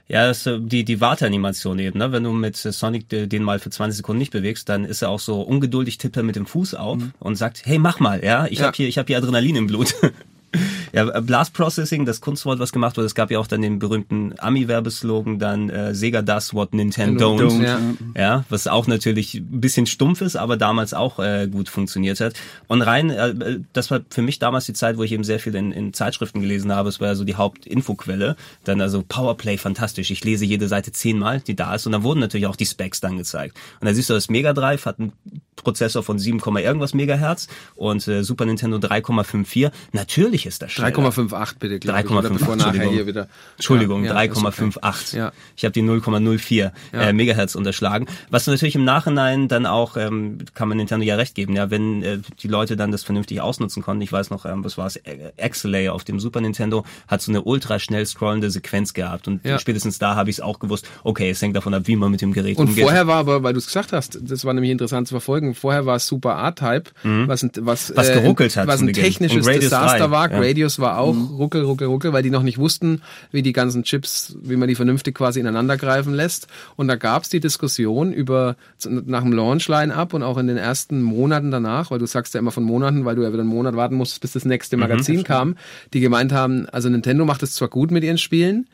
ja, 0.07 0.27
das 0.27 0.45
ist 0.45 0.59
die, 0.63 0.83
die 0.83 0.99
Warteanimation 0.99 1.79
eben, 1.79 1.99
ne? 1.99 2.11
Wenn 2.11 2.23
du 2.23 2.31
mit 2.31 2.57
Sonic 2.57 3.07
den 3.07 3.43
mal 3.43 3.59
für 3.59 3.69
20 3.69 3.97
Sekunden 3.97 4.19
nicht 4.19 4.31
bewegst, 4.31 4.67
dann 4.67 4.83
ist 4.83 5.01
er 5.01 5.09
auch 5.09 5.19
so 5.19 5.41
ungeduldig, 5.41 5.97
tippt 5.97 6.17
er 6.17 6.23
mit 6.23 6.35
dem 6.35 6.45
Fuß 6.45 6.73
auf 6.75 6.97
mhm. 6.97 7.13
und 7.19 7.35
sagt, 7.35 7.65
hey, 7.65 7.79
mach 7.79 7.99
mal, 7.99 8.23
ja, 8.23 8.45
ich 8.47 8.59
ja. 8.59 8.65
habe 8.65 8.75
hier, 8.75 8.87
ich 8.87 8.97
habe 8.97 9.07
hier 9.07 9.17
Adrenalin 9.17 9.55
im 9.55 9.67
Blut. 9.67 9.95
Ja, 10.91 11.19
Blast 11.19 11.53
Processing, 11.53 12.05
das 12.05 12.19
Kunstwort, 12.19 12.57
was 12.57 12.71
gemacht 12.71 12.97
wurde, 12.97 13.05
es 13.05 13.13
gab 13.13 13.29
ja 13.29 13.37
auch 13.37 13.45
dann 13.45 13.61
den 13.61 13.77
berühmten 13.77 14.33
Ami-Werbeslogan, 14.39 15.37
dann 15.37 15.69
äh, 15.69 15.93
Sega 15.93 16.23
does 16.23 16.53
what 16.53 16.73
Nintendo 16.73 17.35
don't. 17.35 17.61
Ja. 17.61 17.79
ja, 18.15 18.45
was 18.49 18.67
auch 18.67 18.87
natürlich 18.87 19.35
ein 19.35 19.61
bisschen 19.61 19.85
stumpf 19.85 20.21
ist, 20.21 20.35
aber 20.35 20.57
damals 20.57 20.95
auch 20.95 21.19
äh, 21.19 21.47
gut 21.47 21.69
funktioniert 21.69 22.19
hat. 22.19 22.33
Und 22.67 22.81
rein, 22.81 23.11
äh, 23.11 23.59
das 23.73 23.91
war 23.91 24.01
für 24.09 24.21
mich 24.21 24.39
damals 24.39 24.65
die 24.65 24.73
Zeit, 24.73 24.97
wo 24.97 25.03
ich 25.03 25.11
eben 25.11 25.23
sehr 25.23 25.39
viel 25.39 25.53
in, 25.55 25.71
in 25.71 25.93
Zeitschriften 25.93 26.41
gelesen 26.41 26.73
habe. 26.73 26.89
Es 26.89 26.99
war 26.99 27.09
ja 27.09 27.15
so 27.15 27.23
die 27.23 27.35
Hauptinfoquelle. 27.35 28.35
Dann 28.63 28.81
also 28.81 29.03
Powerplay, 29.07 29.57
fantastisch. 29.57 30.09
Ich 30.11 30.23
lese 30.23 30.45
jede 30.45 30.67
Seite 30.67 30.91
zehnmal, 30.91 31.41
die 31.41 31.55
da 31.55 31.75
ist. 31.75 31.85
Und 31.85 31.91
dann 31.91 32.03
wurden 32.03 32.19
natürlich 32.19 32.47
auch 32.47 32.55
die 32.55 32.65
Specs 32.65 32.99
dann 32.99 33.17
gezeigt. 33.17 33.57
Und 33.79 33.87
da 33.87 33.93
siehst 33.93 34.09
du, 34.09 34.13
das 34.13 34.29
Mega 34.29 34.53
Drive 34.53 34.85
hat 34.85 34.99
einen 34.99 35.13
Prozessor 35.55 36.03
von 36.03 36.19
7, 36.19 36.39
irgendwas 36.57 36.93
Megahertz 36.93 37.47
und 37.75 38.07
äh, 38.07 38.23
Super 38.23 38.45
Nintendo 38.45 38.77
3,54. 38.77 39.71
Natürlich 39.91 40.38
ist 40.45 40.61
das 40.61 40.71
schnell. 40.71 40.91
3,58 40.91 41.53
bitte, 41.59 41.79
glaube 41.79 41.99
ich. 41.99 42.09
Oder 42.09 42.29
3,58, 42.29 42.33
bevor 42.33 42.55
nachher 42.55 42.67
Entschuldigung. 42.67 42.93
hier 42.93 43.07
wieder. 43.07 43.27
Entschuldigung, 43.57 44.03
Ja, 44.05 44.13
ja, 44.15 44.21
ist 44.31 44.37
okay. 44.37 44.61
3,58. 44.63 45.17
Ja. 45.17 45.31
Ich 45.55 45.65
habe 45.65 45.73
die 45.73 45.81
0,04 45.83 46.71
Ja. 46.93 47.01
äh, 47.01 47.13
Megahertz 47.13 47.55
unterschlagen. 47.55 48.07
Was 48.29 48.47
natürlich 48.47 48.75
im 48.75 48.83
Nachhinein 48.83 49.47
dann 49.47 49.65
auch, 49.65 49.97
ähm, 49.97 50.37
kann 50.53 50.67
man 50.67 50.77
Nintendo 50.77 51.05
ja 51.05 51.15
recht 51.15 51.35
geben, 51.35 51.55
ja, 51.55 51.69
wenn 51.69 52.03
äh, 52.03 52.19
die 52.41 52.47
Leute 52.47 52.75
dann 52.77 52.91
das 52.91 53.03
vernünftig 53.03 53.41
ausnutzen 53.41 53.83
konnten. 53.83 54.01
Ich 54.01 54.11
weiß 54.11 54.29
noch, 54.29 54.45
ähm, 54.45 54.63
was 54.63 54.77
war 54.77 54.87
es, 54.87 54.99
Axelay 55.39 55.89
auf 55.89 56.03
dem 56.03 56.19
Super 56.19 56.41
Nintendo 56.41 56.85
hat 57.07 57.21
so 57.21 57.31
eine 57.31 57.41
ultra 57.41 57.79
schnell 57.79 58.05
scrollende 58.05 58.49
Sequenz 58.51 58.93
gehabt 58.93 59.27
und 59.27 59.43
Ja. 59.45 59.59
spätestens 59.59 59.99
da 59.99 60.15
habe 60.15 60.29
ich 60.29 60.37
es 60.37 60.41
auch 60.41 60.59
gewusst, 60.59 60.87
okay, 61.03 61.29
es 61.29 61.41
hängt 61.41 61.55
davon 61.55 61.73
ab, 61.73 61.83
wie 61.85 61.95
man 61.95 62.11
mit 62.11 62.21
dem 62.21 62.33
Gerät 62.33 62.57
Und 62.57 62.69
umgeht. 62.69 62.83
vorher 62.83 63.07
war 63.07 63.17
aber, 63.17 63.43
weil 63.43 63.53
du 63.53 63.59
es 63.59 63.65
gesagt 63.67 63.93
hast, 63.93 64.17
das 64.21 64.45
war 64.45 64.53
nämlich 64.53 64.71
interessant 64.71 65.07
zu 65.07 65.13
verfolgen, 65.13 65.55
vorher 65.55 65.85
war 65.85 65.95
es 65.97 66.07
Super 66.07 66.37
A-Type, 66.37 66.91
was, 67.03 67.43
ein, 67.43 67.51
was, 67.59 67.89
Mhm. 67.89 67.93
Was 67.95 68.11
geruckelt 68.13 68.55
hat 68.57 68.67
was 68.67 68.81
ein 68.81 68.93
technisches 68.93 69.45
Und 69.47 69.53
Desaster 69.55 70.07
3, 70.07 70.09
war. 70.29 70.41
ja. 70.41 70.47
Radius 70.47 70.79
war 70.79 70.97
auch 70.97 71.15
ruckel, 71.37 71.63
ruckel, 71.63 71.87
ruckel, 71.87 72.13
weil 72.13 72.23
die 72.23 72.29
noch 72.29 72.43
nicht 72.43 72.57
wussten, 72.57 73.01
wie 73.31 73.41
die 73.41 73.53
ganzen 73.53 73.83
Chips, 73.83 74.35
wie 74.41 74.55
man 74.55 74.67
die 74.67 74.75
vernünftig 74.75 75.15
quasi 75.15 75.39
ineinander 75.39 75.77
greifen 75.77 76.13
lässt. 76.13 76.47
Und 76.75 76.87
da 76.87 76.95
gab 76.95 77.23
es 77.23 77.29
die 77.29 77.39
Diskussion 77.39 78.13
über 78.13 78.55
nach 78.85 79.23
dem 79.23 79.33
Launch-Line-Up 79.33 80.13
und 80.13 80.23
auch 80.23 80.37
in 80.37 80.47
den 80.47 80.57
ersten 80.57 81.01
Monaten 81.01 81.51
danach, 81.51 81.91
weil 81.91 81.99
du 81.99 82.05
sagst 82.05 82.33
ja 82.33 82.39
immer 82.39 82.51
von 82.51 82.63
Monaten, 82.63 83.05
weil 83.05 83.15
du 83.15 83.23
ja 83.23 83.29
wieder 83.31 83.41
einen 83.41 83.49
Monat 83.49 83.75
warten 83.75 83.95
musstest, 83.95 84.21
bis 84.21 84.33
das 84.33 84.45
nächste 84.45 84.77
Mhm, 84.77 84.81
Magazin 84.81 85.23
kam, 85.23 85.55
die 85.93 85.99
gemeint 85.99 86.31
haben, 86.31 86.67
also 86.69 86.89
Nintendo 86.89 87.25
macht 87.25 87.43
es 87.43 87.53
zwar 87.53 87.67
gut 87.67 87.91
mit 87.91 88.03
ihren 88.03 88.17
Spielen, 88.17 88.67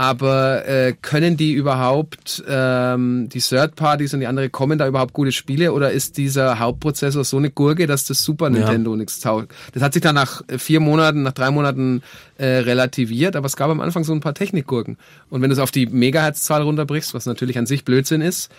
aber 0.00 0.66
äh, 0.66 0.94
können 1.02 1.36
die 1.36 1.52
überhaupt, 1.52 2.42
ähm, 2.48 3.28
die 3.28 3.40
Third 3.40 3.76
Parties 3.76 4.14
und 4.14 4.20
die 4.20 4.26
andere, 4.26 4.48
kommen 4.48 4.78
da 4.78 4.88
überhaupt 4.88 5.12
gute 5.12 5.30
Spiele 5.30 5.74
oder 5.74 5.90
ist 5.90 6.16
dieser 6.16 6.58
Hauptprozessor 6.58 7.22
so 7.22 7.36
eine 7.36 7.50
Gurke, 7.50 7.86
dass 7.86 8.06
das 8.06 8.24
Super 8.24 8.48
Nintendo 8.48 8.96
nichts 8.96 9.20
taugt? 9.20 9.54
Das 9.74 9.82
hat 9.82 9.92
sich 9.92 10.00
dann 10.00 10.14
nach 10.14 10.40
äh, 10.48 10.56
vier 10.56 10.80
Monaten, 10.80 11.22
nach 11.22 11.34
drei 11.34 11.50
Monaten 11.50 12.00
äh, 12.38 12.46
relativiert, 12.46 13.36
aber 13.36 13.44
es 13.44 13.56
gab 13.56 13.68
am 13.68 13.82
Anfang 13.82 14.04
so 14.04 14.14
ein 14.14 14.20
paar 14.20 14.32
Technikgurken. 14.32 14.96
Und 15.28 15.42
wenn 15.42 15.50
du 15.50 15.54
es 15.54 15.60
auf 15.60 15.70
die 15.70 15.84
Megahertzzahl 15.84 16.62
runterbrichst, 16.62 17.12
was 17.12 17.26
natürlich 17.26 17.58
an 17.58 17.66
sich 17.66 17.84
Blödsinn 17.84 18.22
ist, 18.22 18.50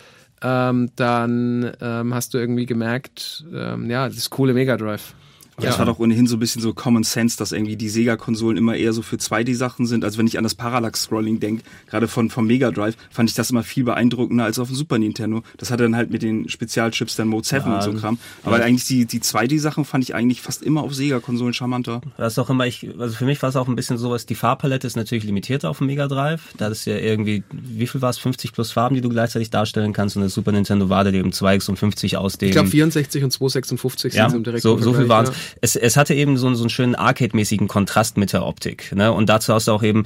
ähm, 0.43 0.91
dann 0.95 1.71
ähm, 1.81 2.13
hast 2.13 2.35
du 2.35 2.37
irgendwie 2.37 2.67
gemerkt, 2.67 3.45
ähm, 3.51 3.89
ja, 3.89 4.07
das 4.07 4.29
coole 4.29 4.53
Mega 4.53 4.77
Drive. 4.77 5.15
Aber 5.61 5.69
das 5.69 5.79
war 5.79 5.85
doch 5.85 5.99
ohnehin 5.99 6.27
so 6.27 6.35
ein 6.37 6.39
bisschen 6.39 6.61
so 6.61 6.73
Common 6.73 7.03
Sense, 7.03 7.37
dass 7.37 7.51
irgendwie 7.51 7.75
die 7.75 7.89
Sega-Konsolen 7.89 8.57
immer 8.57 8.75
eher 8.75 8.93
so 8.93 9.01
für 9.01 9.17
2D-Sachen 9.17 9.85
sind. 9.85 10.03
Also 10.03 10.17
wenn 10.17 10.27
ich 10.27 10.37
an 10.37 10.43
das 10.43 10.55
Parallax-Scrolling 10.55 11.39
denke, 11.39 11.63
gerade 11.87 12.07
von 12.07 12.29
vom 12.29 12.47
Mega 12.47 12.71
Drive, 12.71 12.95
fand 13.09 13.29
ich 13.29 13.35
das 13.35 13.51
immer 13.51 13.63
viel 13.63 13.83
beeindruckender 13.83 14.43
als 14.43 14.59
auf 14.59 14.67
dem 14.67 14.75
Super 14.75 14.97
Nintendo. 14.97 15.43
Das 15.57 15.71
hatte 15.71 15.83
dann 15.83 15.95
halt 15.95 16.11
mit 16.11 16.21
den 16.21 16.49
Spezialchips 16.49 17.15
dann 17.15 17.27
Mode 17.27 17.47
7 17.47 17.71
und 17.71 17.83
so 17.83 17.93
Kram. 17.93 18.17
Aber 18.43 18.57
eigentlich 18.57 18.85
die, 18.85 19.05
die 19.05 19.19
2D-Sachen 19.19 19.85
fand 19.85 20.03
ich 20.03 20.15
eigentlich 20.15 20.41
fast 20.41 20.63
immer 20.63 20.83
auf 20.83 20.93
Sega-Konsolen 20.93 21.53
charmanter. 21.53 22.01
Das 22.17 22.33
ist 22.33 22.39
auch 22.39 22.49
immer, 22.49 22.67
ich, 22.67 22.89
also 22.97 23.15
für 23.15 23.25
mich 23.25 23.41
war 23.41 23.49
es 23.49 23.55
auch 23.55 23.67
ein 23.67 23.75
bisschen 23.75 23.97
sowas, 23.97 24.25
die 24.25 24.35
Farbpalette 24.35 24.87
ist 24.87 24.95
natürlich 24.95 25.23
limitiert 25.23 25.65
auf 25.65 25.79
dem 25.79 25.87
Mega 25.87 26.07
Drive. 26.07 26.53
Da 26.57 26.67
ist 26.67 26.85
ja 26.85 26.97
irgendwie, 26.97 27.43
wie 27.51 27.87
viel 27.87 28.01
war 28.01 28.09
es? 28.09 28.17
50 28.17 28.53
plus 28.53 28.71
Farben, 28.71 28.95
die 28.95 29.01
du 29.01 29.09
gleichzeitig 29.09 29.49
darstellen 29.49 29.93
kannst. 29.93 30.15
Und 30.15 30.23
das 30.23 30.33
Super 30.33 30.51
Nintendo 30.51 30.89
war 30.89 31.03
da 31.03 31.11
eben 31.11 31.31
256 31.31 32.17
aus 32.17 32.37
dem. 32.37 32.47
Ich 32.47 32.53
glaube 32.53 32.69
64 32.69 33.23
und 33.23 33.31
256 33.31 34.13
ja, 34.13 34.29
sind 34.29 34.37
im 34.37 34.43
direkten 34.43 34.61
so, 34.61 34.77
so 34.77 34.93
viel 34.93 35.09
waren 35.09 35.25
ja. 35.25 35.31
Es. 35.59 35.75
Es 35.75 35.97
hatte 35.97 36.13
eben 36.13 36.37
so, 36.37 36.53
so 36.53 36.63
einen 36.63 36.69
schönen 36.69 36.95
Arcade-mäßigen 36.95 37.67
Kontrast 37.67 38.17
mit 38.17 38.33
der 38.33 38.45
Optik. 38.45 38.93
Ne? 38.95 39.11
Und 39.11 39.27
dazu 39.29 39.53
hast 39.53 39.67
du 39.67 39.71
auch 39.71 39.83
eben 39.83 40.05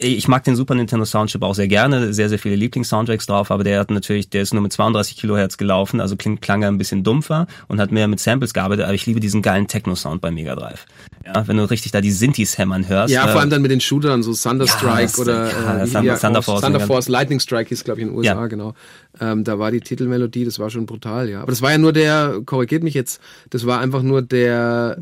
ich 0.00 0.28
mag 0.28 0.44
den 0.44 0.54
Super 0.54 0.76
Nintendo 0.76 1.04
Soundchip 1.04 1.42
auch 1.42 1.54
sehr 1.54 1.66
gerne, 1.66 2.12
sehr, 2.12 2.28
sehr 2.28 2.38
viele 2.38 2.54
Lieblings-Soundtracks 2.54 3.26
drauf, 3.26 3.50
aber 3.50 3.64
der 3.64 3.80
hat 3.80 3.90
natürlich, 3.90 4.30
der 4.30 4.42
ist 4.42 4.54
nur 4.54 4.62
mit 4.62 4.72
32 4.72 5.16
Kilohertz 5.16 5.56
gelaufen, 5.56 6.00
also 6.00 6.16
klingt, 6.16 6.40
klang 6.40 6.62
er 6.62 6.68
ein 6.68 6.78
bisschen 6.78 7.02
dumpfer 7.02 7.48
und 7.66 7.80
hat 7.80 7.90
mehr 7.90 8.06
mit 8.06 8.20
Samples 8.20 8.54
gearbeitet, 8.54 8.84
aber 8.84 8.94
ich 8.94 9.06
liebe 9.06 9.18
diesen 9.18 9.42
geilen 9.42 9.66
Techno-Sound 9.66 10.20
bei 10.20 10.30
Mega 10.30 10.54
Drive. 10.54 10.86
Ja, 11.34 11.46
wenn 11.46 11.56
du 11.58 11.64
richtig 11.70 11.92
da 11.92 12.00
die 12.00 12.10
Synthes 12.10 12.56
hämmern 12.58 12.88
hörst. 12.88 13.12
Ja, 13.12 13.26
äh, 13.26 13.32
vor 13.32 13.40
allem 13.40 13.50
dann 13.50 13.60
mit 13.62 13.70
den 13.70 13.80
Shootern, 13.80 14.22
so 14.22 14.32
Thunderstrike 14.34 15.02
das- 15.02 15.18
oder 15.18 15.46
ja, 15.50 15.82
äh, 15.84 15.86
Thunder- 15.86 16.18
Thunder 16.18 16.42
Force. 16.42 16.62
Thunder 16.62 16.80
Force, 16.80 17.08
Lightning 17.08 17.40
Strike 17.40 17.68
hieß, 17.68 17.84
glaube 17.84 18.00
ich, 18.00 18.06
in 18.06 18.08
den 18.12 18.16
USA, 18.18 18.34
Ja. 18.34 18.46
genau. 18.46 18.74
Ähm, 19.20 19.42
da 19.44 19.58
war 19.58 19.70
die 19.70 19.80
Titelmelodie, 19.80 20.44
das 20.44 20.58
war 20.58 20.70
schon 20.70 20.86
brutal, 20.86 21.28
ja. 21.28 21.42
Aber 21.42 21.50
das 21.50 21.60
war 21.60 21.72
ja 21.72 21.78
nur 21.78 21.92
der, 21.92 22.40
korrigiert 22.46 22.82
mich 22.84 22.94
jetzt, 22.94 23.20
das 23.50 23.66
war 23.66 23.80
einfach 23.80 24.02
nur 24.02 24.22
der 24.22 24.96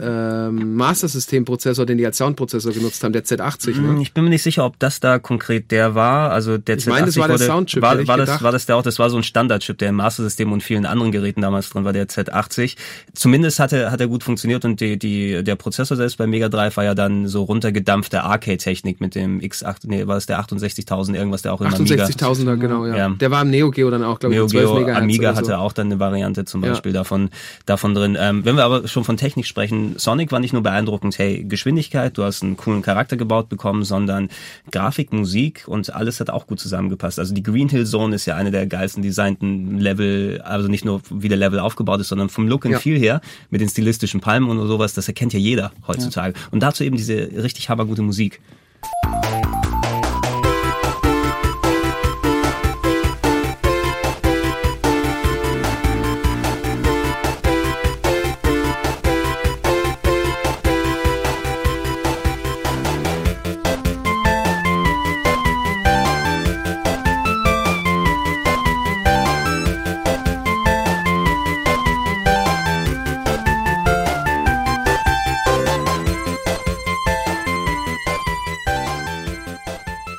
ähm, 0.48 0.74
Master 0.74 1.08
System 1.08 1.44
Prozessor, 1.44 1.84
den 1.86 1.98
die 1.98 2.06
als 2.06 2.16
Soundprozessor 2.16 2.72
genutzt 2.72 3.04
haben, 3.04 3.12
der 3.12 3.24
Z80, 3.24 3.78
ne? 3.80 4.00
Ich 4.02 4.12
bin 4.14 4.24
mir 4.24 4.30
nicht 4.30 4.42
sicher, 4.42 4.64
ob 4.64 4.78
das 4.78 5.00
da 5.00 5.18
konkret 5.18 5.70
der 5.70 5.94
war. 5.94 6.30
Also 6.30 6.56
der 6.58 6.78
Ich 6.78 6.86
meine, 6.86 7.06
das 7.06 7.16
war 7.18 7.28
der 7.28 7.36
wurde, 7.38 7.44
Soundchip, 7.44 7.82
War, 7.82 7.98
ich 8.00 8.08
war, 8.08 8.16
das, 8.16 8.42
war 8.42 8.52
das 8.52 8.66
der 8.66 8.76
auch? 8.76 8.82
Das 8.82 8.98
war 8.98 9.10
so 9.10 9.16
ein 9.16 9.22
Standardchip, 9.22 9.78
der 9.78 9.90
im 9.90 9.96
Master 9.96 10.22
System 10.22 10.50
und 10.52 10.62
vielen 10.62 10.86
anderen 10.86 11.12
Geräten 11.12 11.42
damals 11.42 11.68
drin 11.70 11.84
war, 11.84 11.92
der 11.92 12.08
Z80. 12.08 12.76
Zumindest 13.14 13.58
hat 13.58 13.72
er, 13.72 13.90
hat 13.90 14.00
er 14.00 14.08
gut 14.08 14.24
funktioniert 14.24 14.64
und 14.64 14.80
die, 14.80 14.98
die, 14.98 15.42
der 15.44 15.56
Prozessor 15.56 15.96
selbst 15.96 16.15
bei 16.16 16.26
Mega 16.26 16.48
Drive 16.48 16.76
war 16.76 16.84
ja 16.84 16.94
dann 16.94 17.26
so 17.28 17.42
runtergedampfte 17.44 18.22
Arcade-Technik 18.22 19.00
mit 19.00 19.14
dem 19.14 19.40
X8, 19.40 19.76
nee, 19.84 20.06
war 20.06 20.16
es 20.16 20.26
der 20.26 20.40
68.000 20.40 21.14
irgendwas, 21.14 21.42
der 21.42 21.52
auch 21.54 21.60
im 21.60 21.68
Amiga. 21.68 22.04
68.000er, 22.04 22.56
genau, 22.56 22.86
ja. 22.86 22.96
Ja. 22.96 23.08
Der 23.10 23.30
war 23.30 23.42
im 23.42 23.50
Neo 23.50 23.70
Geo 23.70 23.90
dann 23.90 24.02
auch, 24.04 24.18
glaube 24.18 24.34
ich, 24.34 24.38
Neo 24.38 24.44
mit 24.44 24.50
12 24.52 24.64
Geo 24.64 24.74
Megahertz 24.80 25.02
Amiga 25.02 25.32
so. 25.32 25.36
hatte 25.38 25.58
auch 25.58 25.72
dann 25.72 25.86
eine 25.86 26.00
Variante 26.00 26.44
zum 26.44 26.62
Ja. 26.64 26.70
Beispiel 26.70 26.92
davon, 26.92 27.30
davon 27.66 27.94
drin. 27.94 28.16
Ähm, 28.18 28.44
wenn 28.44 28.56
wir 28.56 28.64
aber 28.64 28.88
schon 28.88 29.04
von 29.04 29.16
Technik 29.16 29.46
sprechen, 29.46 29.94
Sonic 29.98 30.32
war 30.32 30.40
nicht 30.40 30.52
nur 30.52 30.62
beeindruckend, 30.62 31.18
hey, 31.18 31.44
Geschwindigkeit, 31.44 32.16
du 32.16 32.22
hast 32.24 32.42
einen 32.42 32.56
coolen 32.56 32.82
Charakter 32.82 33.16
gebaut 33.16 33.48
bekommen, 33.48 33.82
sondern 33.84 34.28
Grafik, 34.70 35.12
Musik 35.12 35.64
und 35.66 35.94
alles 35.94 36.20
hat 36.20 36.30
auch 36.30 36.46
gut 36.46 36.60
zusammengepasst. 36.60 37.18
Also 37.18 37.34
die 37.34 37.42
Green 37.42 37.68
Hill 37.68 37.86
Zone 37.86 38.14
ist 38.14 38.26
ja 38.26 38.36
eine 38.36 38.50
der 38.50 38.66
geilsten 38.66 39.02
designten 39.02 39.78
Level, 39.78 40.40
also 40.44 40.68
nicht 40.68 40.84
nur 40.84 41.00
wie 41.10 41.28
der 41.28 41.38
Level 41.38 41.58
aufgebaut 41.58 42.00
ist, 42.00 42.08
sondern 42.08 42.28
vom 42.28 42.48
Look 42.48 42.64
and 42.66 42.72
Ja. 42.72 42.78
Feel 42.78 42.98
her, 42.98 43.20
mit 43.50 43.60
den 43.60 43.68
stilistischen 43.68 44.20
Palmen 44.20 44.48
und 44.48 44.66
sowas, 44.68 44.94
das 44.94 45.08
erkennt 45.08 45.32
ja 45.32 45.38
jeder 45.38 45.72
heutzutage. 45.86 46.05
Und 46.50 46.60
dazu 46.60 46.84
eben 46.84 46.96
diese 46.96 47.14
richtig 47.16 47.68
hammergute 47.68 48.02
Musik. 48.02 48.40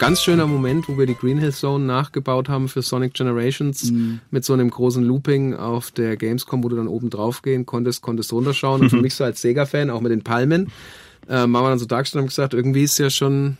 Ganz 0.08 0.24
schöner 0.24 0.48
Moment, 0.48 0.88
wo 0.88 0.98
wir 0.98 1.06
die 1.06 1.16
Green 1.16 1.38
Hill 1.38 1.52
Zone 1.52 1.84
nachgebaut 1.84 2.48
haben 2.48 2.70
für 2.70 2.82
Sonic 2.82 3.14
Generations 3.14 3.92
mit 4.32 4.46
so 4.46 4.54
einem 4.54 4.70
großen 4.70 5.04
Looping 5.04 5.54
auf 5.54 5.92
der 5.92 6.16
Gamescom, 6.16 6.64
wo 6.64 6.70
du 6.70 6.78
dann 6.78 6.88
oben 6.88 7.10
drauf 7.10 7.42
gehen 7.42 7.66
konntest, 7.66 8.02
konntest 8.02 8.32
runterschauen. 8.32 8.84
Und 8.84 8.90
für 8.90 8.96
mich 9.02 9.16
so 9.16 9.26
als 9.26 9.42
Sega-Fan, 9.42 9.90
auch 9.90 10.00
mit 10.00 10.14
den 10.14 10.24
Palmen, 10.24 10.72
äh, 11.28 11.34
haben 11.34 11.52
wir 11.52 11.62
dann 11.62 11.78
so 11.78 11.86
dargestellt 11.86 12.20
und 12.20 12.24
haben 12.24 12.30
gesagt, 12.30 12.54
irgendwie 12.54 12.84
ist 12.84 12.98
ja 13.00 13.10
schon 13.10 13.58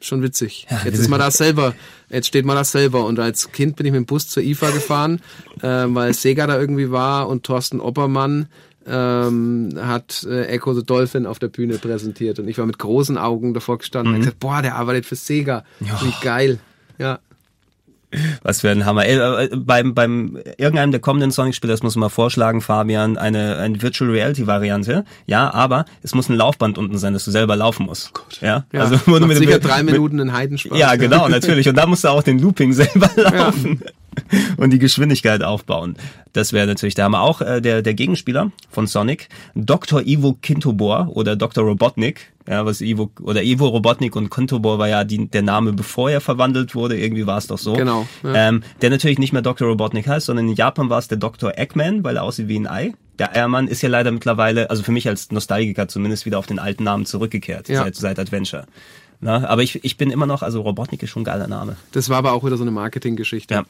schon 0.00 0.22
witzig. 0.22 0.68
jetzt 0.84 1.00
ist 1.00 1.08
man 1.08 1.18
da 1.18 1.32
selber, 1.32 1.74
jetzt 2.10 2.28
steht 2.28 2.44
man 2.44 2.54
da 2.54 2.62
selber. 2.62 3.04
Und 3.04 3.18
als 3.18 3.50
Kind 3.50 3.74
bin 3.74 3.86
ich 3.86 3.90
mit 3.90 4.02
dem 4.02 4.06
Bus 4.06 4.28
zur 4.28 4.44
IFA 4.44 4.70
gefahren, 4.70 5.20
äh, 5.62 5.66
weil 5.88 6.14
Sega 6.14 6.46
da 6.46 6.60
irgendwie 6.60 6.92
war 6.92 7.28
und 7.28 7.42
Thorsten 7.42 7.80
Oppermann 7.80 8.46
ähm, 8.86 9.70
hat 9.80 10.26
äh, 10.28 10.46
Echo 10.46 10.74
the 10.74 10.84
Dolphin 10.84 11.26
auf 11.26 11.38
der 11.38 11.48
Bühne 11.48 11.78
präsentiert. 11.78 12.38
Und 12.38 12.48
ich 12.48 12.58
war 12.58 12.66
mit 12.66 12.78
großen 12.78 13.18
Augen 13.18 13.54
davor 13.54 13.78
gestanden 13.78 14.08
und 14.14 14.20
hab 14.20 14.24
gesagt, 14.24 14.40
boah, 14.40 14.62
der 14.62 14.76
arbeitet 14.76 15.06
für 15.06 15.16
Sega. 15.16 15.64
Wie 15.80 16.12
geil. 16.24 16.58
Ja. 16.98 17.18
Was 18.42 18.60
für 18.60 18.68
ein 18.68 18.84
Hammer. 18.84 19.06
Ey, 19.06 19.16
äh, 19.16 19.56
beim, 19.56 19.94
beim 19.94 20.36
irgendeinem 20.58 20.90
der 20.90 21.00
kommenden 21.00 21.30
Sonic-Spiele, 21.30 21.72
das 21.72 21.82
muss 21.82 21.96
man 21.96 22.00
mal 22.02 22.08
vorschlagen, 22.10 22.60
Fabian, 22.60 23.16
eine, 23.16 23.56
eine 23.56 23.80
Virtual 23.80 24.10
Reality-Variante. 24.10 25.06
Ja, 25.24 25.50
aber 25.54 25.86
es 26.02 26.14
muss 26.14 26.28
ein 26.28 26.36
Laufband 26.36 26.76
unten 26.76 26.98
sein, 26.98 27.14
dass 27.14 27.24
du 27.24 27.30
selber 27.30 27.56
laufen 27.56 27.86
musst. 27.86 28.12
Ja, 28.42 28.66
Ja, 28.70 28.80
also 28.80 28.96
macht 29.06 29.26
mit- 29.26 29.38
sicher 29.38 29.52
mit- 29.54 29.64
drei 29.64 29.82
Minuten 29.82 30.20
einen 30.20 30.34
Heidenspaß. 30.34 30.78
Ja, 30.78 30.94
genau, 30.96 31.26
natürlich. 31.28 31.66
Und 31.70 31.76
da 31.78 31.86
musst 31.86 32.04
du 32.04 32.08
auch 32.08 32.22
den 32.22 32.38
Looping 32.38 32.72
selber 32.74 33.08
laufen. 33.16 33.80
Und 34.56 34.70
die 34.70 34.78
Geschwindigkeit 34.78 35.42
aufbauen. 35.42 35.96
Das 36.32 36.52
wäre 36.52 36.66
natürlich 36.66 36.94
der 36.94 37.04
Hammer. 37.06 37.22
Auch 37.22 37.40
äh, 37.40 37.60
der, 37.60 37.82
der 37.82 37.94
Gegenspieler 37.94 38.52
von 38.70 38.86
Sonic, 38.86 39.28
Dr. 39.54 40.02
Ivo 40.06 40.36
Kintobor 40.40 41.08
oder 41.14 41.36
Dr. 41.36 41.64
Robotnik. 41.64 42.32
Ja, 42.48 42.66
was 42.66 42.80
Ivo, 42.80 43.10
oder 43.20 43.42
Ivo 43.42 43.68
Robotnik 43.68 44.16
und 44.16 44.30
Kintobor 44.30 44.78
war 44.78 44.88
ja 44.88 45.04
die, 45.04 45.28
der 45.28 45.42
Name, 45.42 45.72
bevor 45.72 46.10
er 46.10 46.20
verwandelt 46.20 46.74
wurde. 46.74 46.98
Irgendwie 46.98 47.26
war 47.26 47.38
es 47.38 47.46
doch 47.46 47.58
so. 47.58 47.74
Genau, 47.74 48.06
ja. 48.24 48.48
Ähm, 48.48 48.62
der 48.80 48.90
natürlich 48.90 49.18
nicht 49.18 49.32
mehr 49.32 49.42
Dr. 49.42 49.68
Robotnik 49.68 50.08
heißt, 50.08 50.26
sondern 50.26 50.48
in 50.48 50.54
Japan 50.54 50.90
war 50.90 50.98
es 50.98 51.08
der 51.08 51.18
Dr. 51.18 51.56
Eggman, 51.56 52.02
weil 52.02 52.16
er 52.16 52.24
aussieht 52.24 52.48
wie 52.48 52.58
ein 52.58 52.66
Ei. 52.66 52.94
Der 53.18 53.36
Eiermann 53.36 53.68
ist 53.68 53.82
ja 53.82 53.88
leider 53.88 54.10
mittlerweile, 54.10 54.70
also 54.70 54.82
für 54.82 54.90
mich 54.92 55.06
als 55.06 55.30
Nostalgiker 55.30 55.86
zumindest, 55.86 56.26
wieder 56.26 56.38
auf 56.38 56.46
den 56.46 56.58
alten 56.58 56.82
Namen 56.82 57.06
zurückgekehrt, 57.06 57.68
Ja. 57.68 57.84
seit, 57.84 57.94
seit 57.94 58.18
Adventure. 58.18 58.64
Na, 59.20 59.46
aber 59.48 59.62
ich, 59.62 59.84
ich 59.84 59.96
bin 59.96 60.10
immer 60.10 60.26
noch, 60.26 60.42
also 60.42 60.62
Robotnik 60.62 61.00
ist 61.04 61.10
schon 61.10 61.22
ein 61.22 61.26
geiler 61.26 61.46
Name. 61.46 61.76
Das 61.92 62.08
war 62.08 62.16
aber 62.16 62.32
auch 62.32 62.42
wieder 62.44 62.56
so 62.56 62.64
eine 62.64 62.72
Marketinggeschichte. 62.72 63.54
Ja. 63.54 63.64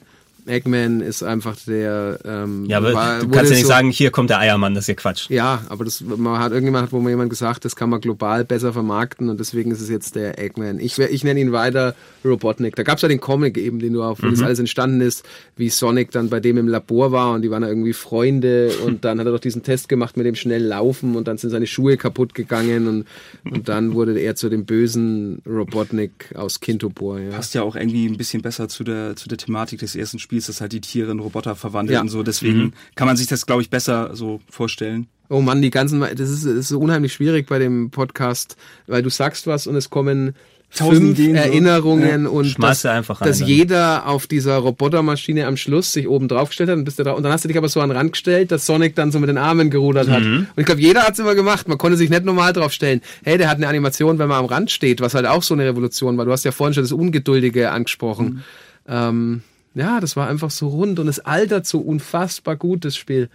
Eggman 0.46 1.00
ist 1.00 1.22
einfach 1.22 1.57
der. 1.66 2.18
Ähm, 2.24 2.64
Ja, 2.66 2.78
aber 2.78 2.94
war- 2.94 3.20
du 3.20 3.28
kannst 3.28 3.50
ja 3.50 3.57
nicht 3.57 3.62
so- 3.62 3.68
sagen, 3.68 3.90
hier 3.90 4.11
kommt 4.11 4.31
der 4.31 4.38
Eiermann, 4.40 4.74
das 4.74 4.85
ist 4.85 4.88
ja 4.88 4.94
Quatsch. 4.94 5.31
Ja, 5.31 5.62
aber 5.68 5.85
das 5.85 6.00
man 6.00 6.38
hat 6.40 6.52
irgendjemand 6.52 6.85
hat 6.87 6.92
wohl 6.92 7.00
mal 7.00 7.11
jemand 7.11 7.31
gesagt, 7.31 7.64
das 7.64 7.76
kann 7.76 7.90
man 7.90 8.00
global 8.00 8.44
besser 8.44 8.72
vermarkten 8.72 9.28
und 9.28 9.38
deswegen 9.38 9.70
ist 9.70 9.81
es 9.81 9.88
jetzt 9.88 10.14
der 10.16 10.38
Eggman. 10.38 10.78
Ich, 10.81 10.98
ich 10.98 11.24
nenne 11.24 11.40
ihn 11.40 11.52
weiter 11.52 11.94
Robotnik. 12.24 12.74
Da 12.76 12.83
gab 12.83 12.96
es 12.96 13.02
ja 13.02 13.09
den 13.09 13.20
Comic 13.20 13.57
eben, 13.59 13.78
den 13.78 13.92
du 13.92 14.02
auch, 14.02 14.18
wo 14.22 14.28
das 14.28 14.42
alles 14.42 14.59
entstanden 14.59 15.00
ist, 15.00 15.24
wie 15.57 15.68
Sonic 15.70 16.11
dann 16.11 16.28
bei 16.28 16.40
dem 16.40 16.57
im 16.57 16.68
Labor 16.68 17.12
war 17.12 17.33
und 17.35 17.42
die 17.42 17.50
waren 17.50 17.62
da 17.62 17.68
irgendwie 17.68 17.92
Freunde 17.92 18.70
und 18.85 19.05
dann 19.05 19.18
hat 19.20 19.26
er 19.26 19.33
doch 19.33 19.40
diesen 19.40 19.62
Test 19.62 19.88
gemacht 19.88 20.16
mit 20.16 20.26
dem 20.26 20.35
schnell 20.35 20.62
laufen 20.64 21.16
und 21.16 21.28
dann 21.28 21.38
sind 21.38 21.50
seine 21.50 21.66
Schuhe 21.66 21.96
kaputt 21.96 22.35
gegangen 22.35 22.88
und, 22.88 23.07
und 23.52 23.68
dann 23.68 23.94
wurde 23.94 24.18
er 24.18 24.35
zu 24.35 24.48
dem 24.48 24.64
bösen 24.64 25.40
Robotnik 25.46 26.31
aus 26.35 26.61
Kintobor. 26.61 27.18
Ja. 27.20 27.31
Passt 27.31 27.55
ja 27.55 27.62
auch 27.62 27.76
irgendwie 27.76 28.07
ein 28.07 28.16
bisschen 28.16 28.42
besser 28.42 28.68
zu 28.68 28.85
der, 28.85 29.14
zu 29.16 29.28
der 29.28 29.38
Thematik 29.38 29.81
des 29.81 29.94
ersten 29.96 30.18
Spiels, 30.18 30.32
dass 30.40 30.61
halt 30.61 30.73
die 30.73 30.81
Tiere 30.81 31.12
in 31.12 31.21
Roboter 31.21 31.57
verwandeln 31.57 31.95
Ja. 31.95 32.01
und 32.01 32.09
so. 32.09 32.23
Deswegen 32.23 32.73
kann 32.95 33.07
man 33.07 33.16
sich 33.16 33.27
das, 33.27 33.47
glaube 33.47 33.62
ich, 33.62 33.71
besser 33.71 34.11
so 34.14 34.40
vorstellen. 34.49 35.07
Oh 35.29 35.40
Mann, 35.40 35.62
die 35.62 35.71
ganzen, 35.71 36.01
das 36.01 36.31
ist, 36.31 36.45
das 36.45 36.53
ist 36.53 36.68
so 36.68 36.79
unheimlich 36.79 37.12
schwierig 37.14 37.47
bei 37.49 37.59
dem 37.59 37.90
Podcast, 37.90 38.57
weil 38.87 39.03
du 39.03 39.09
sagst 39.11 39.47
was 39.47 39.66
und 39.66 39.77
es 39.77 39.88
kommen 39.88 40.35
Tausend 40.75 40.97
fünf 40.97 41.18
Ideen, 41.18 41.37
so. 41.37 41.42
Erinnerungen 41.42 42.27
und 42.27 42.47
Schmeiß 42.47 42.83
dass, 42.83 43.18
dass 43.18 43.40
jeder 43.40 44.07
auf 44.07 44.27
dieser 44.27 44.57
Robotermaschine 44.57 45.47
am 45.47 45.59
Schluss 45.59 45.92
sich 45.92 46.09
oben 46.09 46.29
drauf 46.29 46.49
gestellt 46.49 46.71
hat 46.71 46.79
und, 46.79 46.85
bist 46.85 46.99
du 46.99 47.03
drauf, 47.03 47.16
und 47.18 47.23
dann 47.25 47.33
hast 47.33 47.45
du 47.45 47.49
dich 47.49 47.59
aber 47.59 47.68
so 47.68 47.83
an 47.83 47.90
den 47.90 47.97
Rand 47.99 48.12
gestellt, 48.12 48.51
dass 48.51 48.64
Sonic 48.64 48.95
dann 48.95 49.12
so 49.12 49.18
mit 49.18 49.29
den 49.29 49.37
Armen 49.37 49.68
gerudert 49.68 50.09
hat. 50.09 50.23
Mhm. 50.23 50.47
Und 50.57 50.61
ich 50.61 50.64
glaube, 50.64 50.81
jeder 50.81 51.03
hat 51.03 51.12
es 51.12 51.18
immer 51.18 51.35
gemacht. 51.35 51.68
Man 51.68 51.77
konnte 51.77 51.99
sich 51.99 52.09
nicht 52.09 52.25
normal 52.25 52.55
drauf 52.55 52.73
stellen. 52.73 53.03
Hey, 53.23 53.37
der 53.37 53.51
hat 53.51 53.59
eine 53.59 53.68
Animation, 53.68 54.18
wenn 54.18 54.29
man 54.29 54.38
am 54.38 54.47
Rand 54.47 54.71
steht, 54.71 55.03
was 55.03 55.12
halt 55.12 55.27
auch 55.27 55.42
so 55.42 55.53
eine 55.53 55.66
Revolution 55.66 56.16
war. 56.16 56.25
Du 56.25 56.33
hast 56.33 56.45
ja 56.45 56.53
vorhin 56.53 56.73
schon 56.73 56.85
das 56.85 56.92
Ungeduldige 56.92 57.71
angesprochen. 57.71 58.27
Mhm. 58.27 58.42
Ähm, 58.88 59.42
ja, 59.74 60.00
das 60.00 60.16
war 60.16 60.28
einfach 60.28 60.50
so 60.50 60.68
rund 60.68 60.98
und 60.98 61.08
es 61.08 61.20
altert 61.20 61.66
so 61.66 61.80
unfassbar 61.80 62.56
gut, 62.56 62.85
das 62.85 62.96
Spiel. 62.96 63.28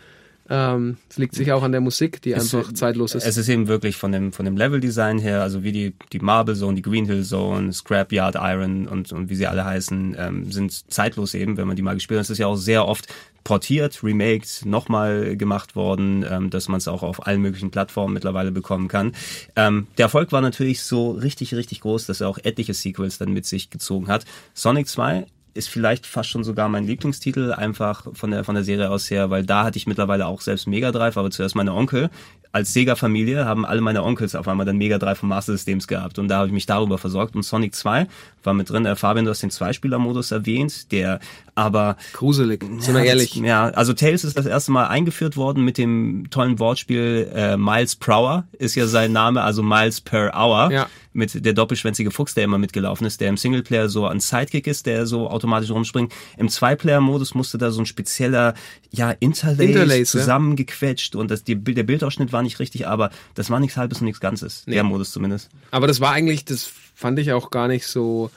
Ähm, 0.50 0.98
Es 1.10 1.18
liegt 1.18 1.36
sicher 1.36 1.56
auch 1.56 1.64
an 1.64 1.74
der 1.74 1.82
Musik, 1.82 2.22
die 2.22 2.34
einfach 2.34 2.72
zeitlos 2.74 3.16
ist. 3.16 3.26
Es 3.26 3.36
ist 3.36 3.50
eben 3.50 3.68
wirklich 3.68 3.98
von 3.98 4.12
dem, 4.12 4.32
von 4.32 4.46
dem 4.46 4.56
Level-Design 4.56 5.20
her, 5.20 5.42
also 5.42 5.64
wie 5.64 5.74
die, 5.74 5.94
die 6.14 6.20
Marble 6.20 6.56
Zone, 6.56 6.76
die 6.76 6.82
Green 6.82 7.06
Hill 7.06 7.24
Zone, 7.24 7.74
Scrapyard 7.74 8.36
Iron 8.36 8.88
und, 8.88 9.12
und 9.12 9.30
wie 9.30 9.36
sie 9.36 9.48
alle 9.48 9.66
heißen, 9.66 10.16
ähm, 10.18 10.52
sind 10.52 10.92
zeitlos 10.92 11.34
eben, 11.34 11.58
wenn 11.58 11.68
man 11.68 11.76
die 11.76 11.82
mal 11.82 11.96
gespielt 11.96 12.20
hat. 12.20 12.26
Es 12.26 12.30
ist 12.30 12.38
ja 12.38 12.48
auch 12.48 12.56
sehr 12.56 12.88
oft 12.88 13.08
portiert, 13.44 14.04
remaked, 14.04 14.66
nochmal 14.66 15.36
gemacht 15.36 15.76
worden, 15.76 16.26
ähm, 16.30 16.50
dass 16.50 16.70
man 16.70 16.78
es 16.78 16.88
auch 16.88 17.04
auf 17.04 17.28
allen 17.28 17.42
möglichen 17.42 17.72
Plattformen 17.72 18.14
mittlerweile 18.14 18.52
bekommen 18.52 18.88
kann. 18.88 19.14
Ähm, 19.56 19.88
der 19.98 20.06
Erfolg 20.06 20.32
war 20.32 20.42
natürlich 20.42 20.82
so 20.82 21.12
richtig, 21.12 21.56
richtig 21.56 21.82
groß, 21.82 22.06
dass 22.06 22.22
er 22.22 22.30
auch 22.30 22.40
etliche 22.44 22.74
Sequels 22.74 23.18
dann 23.18 23.34
mit 23.34 23.46
sich 23.46 23.70
gezogen 23.70 24.08
hat. 24.08 24.26
Sonic 24.54 24.88
2 24.88 25.26
ist 25.58 25.68
vielleicht 25.68 26.06
fast 26.06 26.30
schon 26.30 26.44
sogar 26.44 26.70
mein 26.70 26.86
Lieblingstitel, 26.86 27.52
einfach 27.52 28.06
von 28.14 28.32
der, 28.32 28.44
von 28.44 28.56
der 28.56 28.64
Serie 28.64 28.90
aus 28.90 29.10
her, 29.10 29.30
weil 29.30 29.46
da 29.46 29.66
hatte 29.66 29.78
ich 29.78 29.88
mittlerweile 29.88 30.28
auch 30.28 30.42
selbst 30.42 30.68
Mega 30.68 30.92
Drive, 30.92 31.18
aber 31.18 31.32
zuerst 31.32 31.56
meine 31.56 31.74
Onkel. 31.74 32.10
Als 32.52 32.74
Sega-Familie 32.74 33.46
haben 33.46 33.66
alle 33.66 33.82
meine 33.82 34.04
Onkels 34.04 34.36
auf 34.36 34.48
einmal 34.48 34.66
dann 34.66 34.78
Mega 34.78 34.98
Drive 34.98 35.22
und 35.22 35.30
Master 35.30 35.52
Systems 35.52 35.88
gehabt 35.88 36.18
und 36.18 36.28
da 36.28 36.38
habe 36.38 36.48
ich 36.48 36.54
mich 36.54 36.66
darüber 36.66 36.98
versorgt. 36.98 37.36
Und 37.36 37.44
Sonic 37.44 37.76
2 37.76 38.08
war 38.48 38.56
mit 38.56 38.72
drin. 38.72 38.88
Äh, 38.88 38.96
Fabian, 38.96 39.26
du 39.26 39.32
hast 39.32 39.44
den 39.44 39.52
Zweispieler-Modus 39.52 40.32
erwähnt, 40.32 40.92
der 40.92 41.20
aber 41.54 41.98
Gruselig, 42.14 42.64
sind 42.80 42.94
wir 42.94 43.04
ja, 43.04 43.10
ehrlich. 43.10 43.36
Ja, 43.36 43.70
also 43.70 43.94
Tails 43.94 44.24
ist 44.24 44.38
das 44.38 44.46
erste 44.46 44.72
Mal 44.72 44.88
eingeführt 44.88 45.38
worden 45.38 45.64
mit 45.66 45.78
dem 45.78 46.28
tollen 46.30 46.60
Wortspiel 46.60 47.32
äh, 47.34 47.58
Miles 47.58 47.96
per 47.96 48.18
Hour 48.18 48.48
ist 48.58 48.76
ja 48.76 48.88
sein 48.88 49.12
Name, 49.12 49.42
also 49.42 49.64
Miles 49.64 50.02
per 50.02 50.34
Hour. 50.36 50.72
Ja. 50.72 50.88
Mit 51.14 51.44
der 51.44 51.54
doppelschwänzige 51.54 52.12
Fuchs, 52.12 52.36
der 52.36 52.44
immer 52.44 52.60
mitgelaufen 52.60 53.08
ist, 53.08 53.22
der 53.22 53.30
im 53.30 53.38
Singleplayer 53.38 53.90
so 53.90 54.06
ein 54.06 54.20
Sidekick 54.20 54.68
ist, 54.68 54.86
der 54.86 55.08
so 55.08 55.28
automatisch 55.28 55.72
rumspringt. 55.72 56.14
Im 56.38 56.48
Zwei-Player-Modus 56.48 57.34
musste 57.34 57.58
da 57.58 57.72
so 57.72 57.82
ein 57.82 57.88
spezieller, 57.88 58.54
ja, 58.92 59.10
Interlace, 59.10 59.60
Interlace, 59.60 60.14
ja. 60.14 60.20
zusammengequetscht 60.20 61.16
und 61.16 61.32
das, 61.32 61.44
die, 61.44 61.56
der 61.56 61.82
Bildausschnitt 61.82 62.32
war 62.34 62.44
nicht 62.44 62.60
richtig, 62.60 62.86
aber 62.88 63.10
das 63.34 63.50
war 63.50 63.60
nichts 63.60 63.78
Halbes 63.78 64.00
und 64.00 64.06
nichts 64.06 64.20
Ganzes. 64.20 64.64
Der 64.66 64.84
Modus 64.84 65.12
zumindest. 65.12 65.50
Aber 65.72 65.88
das 65.88 66.00
war 66.02 66.12
eigentlich, 66.12 66.46
das 66.46 66.72
fand 66.98 67.20
ich 67.20 67.32
auch 67.32 67.52
gar 67.52 67.68
nicht 67.68 67.86
so 67.88 68.32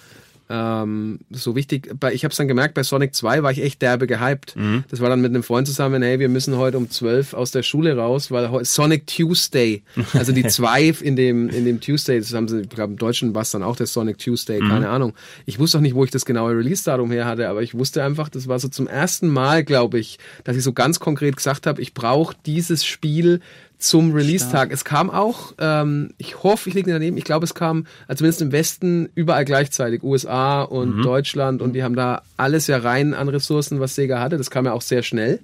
ähm, 0.53 1.21
so 1.31 1.55
wichtig. 1.55 1.95
Ich 2.13 2.25
habe 2.25 2.33
es 2.33 2.37
dann 2.37 2.49
gemerkt, 2.49 2.75
bei 2.75 2.83
Sonic 2.83 3.15
2 3.15 3.45
war 3.45 3.53
ich 3.53 3.63
echt 3.63 3.81
derbe 3.83 4.09
gehypt. 4.09 4.57
Mhm. 4.57 4.83
Das 4.91 5.01
war 5.01 5.09
dann 5.09 5.21
mit 5.21 5.31
einem 5.31 5.45
Freund 5.45 5.69
zusammen, 5.69 6.03
hey, 6.03 6.19
wir 6.19 6.29
müssen 6.29 6.57
heute 6.57 6.77
um 6.77 6.91
12 6.91 7.35
aus 7.35 7.53
der 7.53 7.63
Schule 7.63 7.97
raus, 7.97 8.33
weil 8.33 8.65
Sonic 8.65 9.07
Tuesday, 9.07 9.85
also 10.13 10.33
die 10.33 10.45
2 10.49 10.89
in 11.03 11.15
dem, 11.15 11.49
in 11.51 11.65
dem 11.67 11.81
Tuesday, 11.81 12.19
das 12.19 12.35
haben 12.35 12.49
sie, 12.49 12.63
ich 12.63 12.69
glaube 12.69 12.95
im 12.95 12.99
Deutschen 12.99 13.33
war 13.33 13.43
es 13.43 13.53
dann 13.53 13.63
auch 13.63 13.77
der 13.77 13.87
Sonic 13.87 14.19
Tuesday, 14.19 14.61
Mhm. 14.61 14.69
keine 14.71 14.89
Ahnung. 14.89 15.15
Ich 15.47 15.61
wusste 15.61 15.79
auch 15.79 15.83
nicht, 15.83 15.95
wo 15.95 16.03
ich 16.03 16.11
das 16.11 16.25
genaue 16.25 16.51
Release-Datum 16.57 17.13
her 17.13 17.27
hatte, 17.27 17.49
aber 17.49 17.63
ich 17.63 17.75
wusste 17.75 18.03
einfach, 18.03 18.29
das 18.29 18.49
war 18.49 18.59
so 18.59 18.67
zum 18.67 18.89
ersten 18.89 19.29
Mal, 19.29 19.63
glaube 19.63 20.01
ich, 20.01 20.19
dass 20.43 20.57
ich 20.57 20.65
so 20.65 20.73
ganz 20.73 20.99
konkret 20.99 21.37
gesagt 21.37 21.69
habe, 21.69 21.81
ich 21.81 21.95
brauche 21.95 22.35
dieses 22.45 22.85
Spiel 22.85 23.41
zum 23.81 24.13
Release-Tag. 24.13 24.71
Es 24.73 24.85
kam 24.85 25.11
auch, 25.11 25.55
ähm, 25.59 26.11
ich 26.19 26.43
hoffe, 26.43 26.69
ich 26.69 26.75
liege 26.75 26.89
nicht 26.89 26.95
daneben, 26.97 27.17
ich 27.17 27.25
glaube, 27.25 27.45
es 27.45 27.55
kam 27.55 27.87
also 28.07 28.19
zumindest 28.19 28.43
im 28.43 28.53
Westen 28.53 29.09
überall 29.15 29.45
gleichzeitig, 29.45 30.03
USA 30.03 30.63
und 30.63 30.99
Mhm. 30.99 31.03
Deutschland 31.03 31.63
und 31.63 31.73
die 31.73 31.83
haben 31.83 31.97
da 31.97 32.23
alles 32.37 32.67
ja 32.67 32.77
rein 32.79 33.15
an 33.15 33.29
Ressourcen, 33.29 33.81
was 33.81 33.95
Sega 33.95 34.21
hatte. 34.21 34.37
Das 34.39 34.51
kam 34.51 34.65
ja 34.67 34.73
auch 34.73 34.83
sehr 34.83 35.03
schnell. 35.03 35.41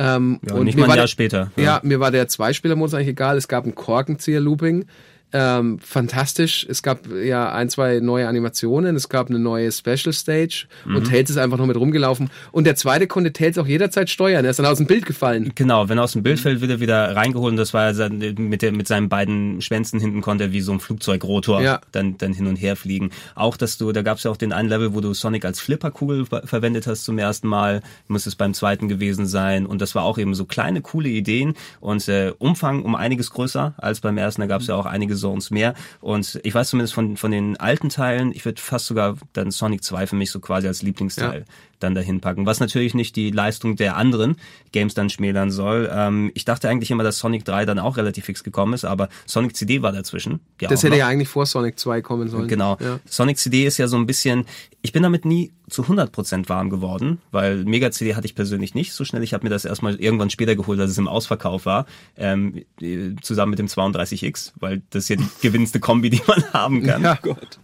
Ähm, 0.00 0.38
Ja, 0.46 0.54
und 0.54 0.64
nicht 0.64 0.76
mal 0.78 0.84
ein 0.84 0.88
war 0.90 0.96
Jahr 0.96 1.04
der- 1.04 1.08
später. 1.08 1.50
Ja, 1.56 1.80
mir 1.82 1.98
war 2.00 2.10
der 2.10 2.28
Zweispieler-Modus 2.28 2.94
eigentlich 2.94 3.08
egal. 3.08 3.36
Es 3.36 3.48
gab 3.48 3.66
ein 3.66 3.74
Korkenzieher-Looping. 3.74 4.86
Ähm, 5.32 5.78
fantastisch. 5.80 6.66
Es 6.68 6.82
gab 6.82 7.06
ja 7.12 7.52
ein, 7.52 7.68
zwei 7.68 8.00
neue 8.00 8.26
Animationen. 8.28 8.96
Es 8.96 9.08
gab 9.08 9.28
eine 9.28 9.38
neue 9.38 9.70
Special 9.70 10.12
Stage. 10.12 10.66
Mhm. 10.86 10.96
Und 10.96 11.04
Tails 11.10 11.28
ist 11.30 11.36
einfach 11.36 11.58
nur 11.58 11.66
mit 11.66 11.76
rumgelaufen. 11.76 12.30
Und 12.50 12.64
der 12.64 12.76
zweite 12.76 13.06
konnte 13.06 13.32
Tails 13.32 13.58
auch 13.58 13.66
jederzeit 13.66 14.08
steuern. 14.08 14.44
Er 14.44 14.50
ist 14.50 14.58
dann 14.58 14.66
aus 14.66 14.78
dem 14.78 14.86
Bild 14.86 15.04
gefallen. 15.04 15.52
Genau, 15.54 15.88
wenn 15.88 15.98
er 15.98 16.04
aus 16.04 16.12
dem 16.12 16.22
Bild 16.22 16.40
fällt, 16.40 16.60
wird 16.62 16.70
er 16.70 16.80
wieder 16.80 17.14
reingeholt 17.14 17.50
und 17.52 17.56
das 17.58 17.74
war 17.74 17.92
mit, 17.92 18.62
der, 18.62 18.72
mit 18.72 18.88
seinen 18.88 19.08
beiden 19.08 19.60
Schwänzen 19.60 20.00
hinten 20.00 20.22
konnte 20.22 20.44
er 20.44 20.52
wie 20.52 20.60
so 20.62 20.72
ein 20.72 20.80
Flugzeugrotor 20.80 21.60
Ja. 21.60 21.80
dann, 21.92 22.16
dann 22.16 22.32
hin 22.32 22.46
und 22.46 22.56
her 22.56 22.74
fliegen. 22.76 23.10
Auch, 23.34 23.56
dass 23.58 23.76
du, 23.76 23.92
da 23.92 24.02
gab 24.02 24.18
es 24.18 24.24
ja 24.24 24.30
auch 24.30 24.36
den 24.36 24.52
einen 24.52 24.68
Level, 24.68 24.94
wo 24.94 25.00
du 25.00 25.12
Sonic 25.12 25.44
als 25.44 25.60
Flipperkugel 25.60 26.24
ver- 26.26 26.46
verwendet 26.46 26.86
hast 26.86 27.04
zum 27.04 27.18
ersten 27.18 27.48
Mal, 27.48 27.82
muss 28.06 28.26
es 28.26 28.34
beim 28.34 28.54
zweiten 28.54 28.88
gewesen 28.88 29.26
sein 29.26 29.66
und 29.66 29.82
das 29.82 29.94
war 29.94 30.04
auch 30.04 30.16
eben 30.18 30.34
so 30.34 30.44
kleine, 30.46 30.80
coole 30.80 31.08
Ideen 31.10 31.54
und 31.80 32.08
äh, 32.08 32.32
Umfang 32.38 32.82
um 32.82 32.94
einiges 32.94 33.30
größer 33.30 33.74
als 33.76 34.00
beim 34.00 34.16
ersten, 34.16 34.40
da 34.40 34.46
gab 34.46 34.62
es 34.62 34.68
ja 34.68 34.74
auch 34.74 34.86
einige 34.86 35.16
Zones 35.18 35.50
mehr 35.50 35.74
und 36.00 36.40
ich 36.42 36.54
weiß 36.54 36.70
zumindest 36.70 36.94
von, 36.94 37.16
von 37.16 37.30
den 37.30 37.56
alten 37.58 37.88
Teilen, 37.88 38.32
ich 38.32 38.44
würde 38.44 38.60
fast 38.60 38.86
sogar 38.86 39.16
dann 39.32 39.50
Sonic 39.50 39.84
2 39.84 40.06
für 40.06 40.16
mich 40.16 40.30
so 40.30 40.40
quasi 40.40 40.66
als 40.66 40.82
Lieblingsteil. 40.82 41.44
Dann 41.80 41.94
dahin 41.94 42.20
packen. 42.20 42.46
Was 42.46 42.60
natürlich 42.60 42.94
nicht 42.94 43.16
die 43.16 43.30
Leistung 43.30 43.76
der 43.76 43.96
anderen 43.96 44.36
Games 44.72 44.94
dann 44.94 45.10
schmälern 45.10 45.50
soll. 45.50 45.90
Ähm, 45.92 46.30
ich 46.34 46.44
dachte 46.44 46.68
eigentlich 46.68 46.90
immer, 46.90 47.02
dass 47.04 47.18
Sonic 47.18 47.44
3 47.44 47.64
dann 47.64 47.78
auch 47.78 47.96
relativ 47.96 48.26
fix 48.26 48.44
gekommen 48.44 48.72
ist, 48.74 48.84
aber 48.84 49.08
Sonic 49.26 49.56
CD 49.56 49.82
war 49.82 49.92
dazwischen. 49.92 50.40
Ja, 50.60 50.68
Das 50.68 50.82
hätte 50.82 50.90
noch. 50.92 50.98
ja 50.98 51.06
eigentlich 51.08 51.28
vor 51.28 51.46
Sonic 51.46 51.78
2 51.78 52.02
kommen 52.02 52.28
sollen. 52.28 52.48
Genau. 52.48 52.76
Ja. 52.80 53.00
Sonic 53.06 53.38
CD 53.38 53.64
ist 53.66 53.78
ja 53.78 53.88
so 53.88 53.96
ein 53.96 54.06
bisschen, 54.06 54.44
ich 54.82 54.92
bin 54.92 55.02
damit 55.02 55.24
nie 55.24 55.52
zu 55.70 55.82
100% 55.82 56.48
warm 56.48 56.70
geworden, 56.70 57.18
weil 57.30 57.64
Mega 57.64 57.90
CD 57.90 58.14
hatte 58.14 58.26
ich 58.26 58.34
persönlich 58.34 58.74
nicht 58.74 58.92
so 58.92 59.04
schnell. 59.04 59.22
Ich 59.22 59.34
habe 59.34 59.44
mir 59.44 59.50
das 59.50 59.64
erstmal 59.64 59.96
irgendwann 59.96 60.30
später 60.30 60.56
geholt, 60.56 60.80
als 60.80 60.90
es 60.90 60.98
im 60.98 61.08
Ausverkauf 61.08 61.66
war, 61.66 61.86
ähm, 62.16 62.64
äh, 62.80 63.14
zusammen 63.22 63.50
mit 63.50 63.58
dem 63.58 63.66
32X, 63.66 64.52
weil 64.60 64.82
das 64.90 65.04
ist 65.04 65.08
ja 65.10 65.16
die 65.16 65.28
gewinnendste 65.42 65.80
Kombi, 65.80 66.10
die 66.10 66.22
man 66.26 66.42
haben 66.52 66.82
kann. 66.82 67.02
Ja. 67.02 67.18
Gott. 67.22 67.58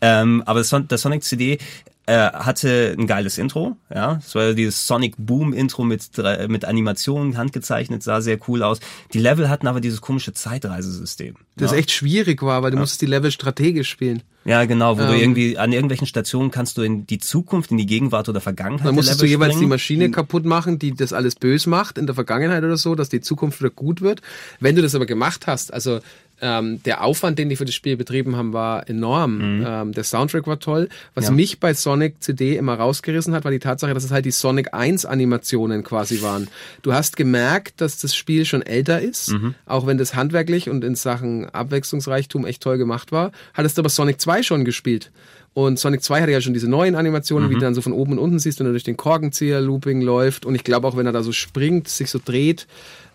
Ähm, 0.00 0.42
aber 0.46 0.60
das, 0.60 0.74
das 0.88 1.02
Sonic 1.02 1.22
CD 1.24 1.58
äh, 2.06 2.32
hatte 2.32 2.96
ein 2.98 3.06
geiles 3.06 3.38
Intro, 3.38 3.76
ja. 3.94 4.18
Es 4.24 4.34
war 4.34 4.44
ja 4.44 4.52
dieses 4.54 4.86
Sonic 4.86 5.14
Boom 5.18 5.52
Intro 5.52 5.84
mit, 5.84 6.10
mit 6.48 6.64
Animationen, 6.64 7.36
handgezeichnet, 7.36 8.02
sah 8.02 8.20
sehr 8.20 8.38
cool 8.48 8.62
aus. 8.62 8.80
Die 9.12 9.20
Level 9.20 9.48
hatten 9.48 9.66
aber 9.66 9.80
dieses 9.80 10.00
komische 10.00 10.32
Zeitreisesystem. 10.32 11.36
Das 11.56 11.70
ja. 11.70 11.78
echt 11.78 11.92
schwierig 11.92 12.42
war, 12.42 12.62
weil 12.62 12.72
du 12.72 12.78
musstest 12.78 13.02
die 13.02 13.06
Level 13.06 13.30
strategisch 13.30 13.88
spielen. 13.88 14.22
Ja, 14.44 14.64
genau, 14.64 14.98
wo 14.98 15.02
du 15.02 15.12
Ähm. 15.12 15.20
irgendwie 15.20 15.56
an 15.56 15.72
irgendwelchen 15.72 16.08
Stationen 16.08 16.50
kannst 16.50 16.76
du 16.76 16.82
in 16.82 17.06
die 17.06 17.18
Zukunft, 17.18 17.70
in 17.70 17.76
die 17.76 17.86
Gegenwart 17.86 18.28
oder 18.28 18.40
Vergangenheit 18.40 18.88
Dann 18.88 18.96
musstest 18.96 19.20
du 19.20 19.24
Level 19.24 19.36
jeweils 19.36 19.50
die 19.50 19.58
springen. 19.58 19.68
Maschine 19.68 20.10
kaputt 20.10 20.44
machen, 20.44 20.80
die 20.80 20.94
das 20.94 21.12
alles 21.12 21.36
bös 21.36 21.66
macht 21.66 21.96
in 21.96 22.06
der 22.06 22.16
Vergangenheit 22.16 22.64
oder 22.64 22.76
so, 22.76 22.96
dass 22.96 23.08
die 23.08 23.20
Zukunft 23.20 23.60
wieder 23.60 23.70
gut 23.70 24.00
wird. 24.00 24.20
Wenn 24.58 24.74
du 24.74 24.82
das 24.82 24.96
aber 24.96 25.06
gemacht 25.06 25.46
hast, 25.46 25.72
also 25.72 26.00
ähm, 26.42 26.82
der 26.82 27.02
Aufwand, 27.04 27.38
den 27.38 27.48
die 27.48 27.56
für 27.56 27.64
das 27.64 27.74
Spiel 27.74 27.96
betrieben 27.96 28.36
haben, 28.36 28.52
war 28.52 28.88
enorm. 28.90 29.62
Ähm, 29.64 29.92
der 29.92 30.04
Soundtrack 30.04 30.46
war 30.46 30.58
toll. 30.58 30.88
Was 31.14 31.24
Mhm. 31.26 31.30
Ja. 31.30 31.36
mich 31.36 31.60
bei 31.60 31.72
Sonic 31.72 32.16
CD 32.20 32.56
immer 32.56 32.74
rausgerissen 32.74 33.32
hat, 33.32 33.44
war 33.44 33.52
die 33.52 33.60
Tatsache, 33.60 33.94
dass 33.94 34.02
es 34.04 34.10
halt 34.10 34.24
die 34.24 34.32
Sonic 34.32 34.74
1 34.74 35.04
Animationen 35.06 35.84
quasi 35.84 36.20
waren. 36.20 36.48
Du 36.82 36.92
hast 36.92 37.16
gemerkt, 37.16 37.80
dass 37.80 37.98
das 37.98 38.14
Spiel 38.14 38.44
schon 38.44 38.60
älter 38.62 39.00
ist, 39.00 39.30
Mhm. 39.32 39.54
auch 39.66 39.86
wenn 39.86 39.96
das 39.98 40.14
handwerklich 40.14 40.68
und 40.68 40.82
in 40.84 40.96
Sachen 40.96 41.48
Abwechslungsreichtum 41.48 42.44
echt 42.44 42.62
toll 42.62 42.76
gemacht 42.76 43.12
war. 43.12 43.32
Hattest 43.54 43.78
du 43.78 43.82
aber 43.82 43.88
Sonic 43.88 44.20
2 44.20 44.42
schon 44.42 44.64
gespielt. 44.64 45.10
Und 45.54 45.78
Sonic 45.78 46.02
2 46.02 46.22
hatte 46.22 46.32
ja 46.32 46.40
schon 46.40 46.54
diese 46.54 46.68
neuen 46.68 46.94
Animationen, 46.94 47.50
wie 47.50 47.54
du 47.54 47.60
dann 47.60 47.74
so 47.74 47.82
von 47.82 47.92
oben 47.92 48.12
und 48.12 48.18
unten 48.18 48.38
siehst, 48.38 48.58
wenn 48.58 48.66
er 48.66 48.72
durch 48.72 48.84
den 48.84 48.96
Korkenzieher-Looping 48.96 50.00
läuft. 50.00 50.46
Und 50.46 50.54
ich 50.54 50.64
glaube 50.64 50.88
auch, 50.88 50.96
wenn 50.96 51.06
er 51.06 51.12
da 51.12 51.22
so 51.22 51.32
springt, 51.32 51.88
sich 51.88 52.10
so 52.10 52.18
dreht. 52.24 52.66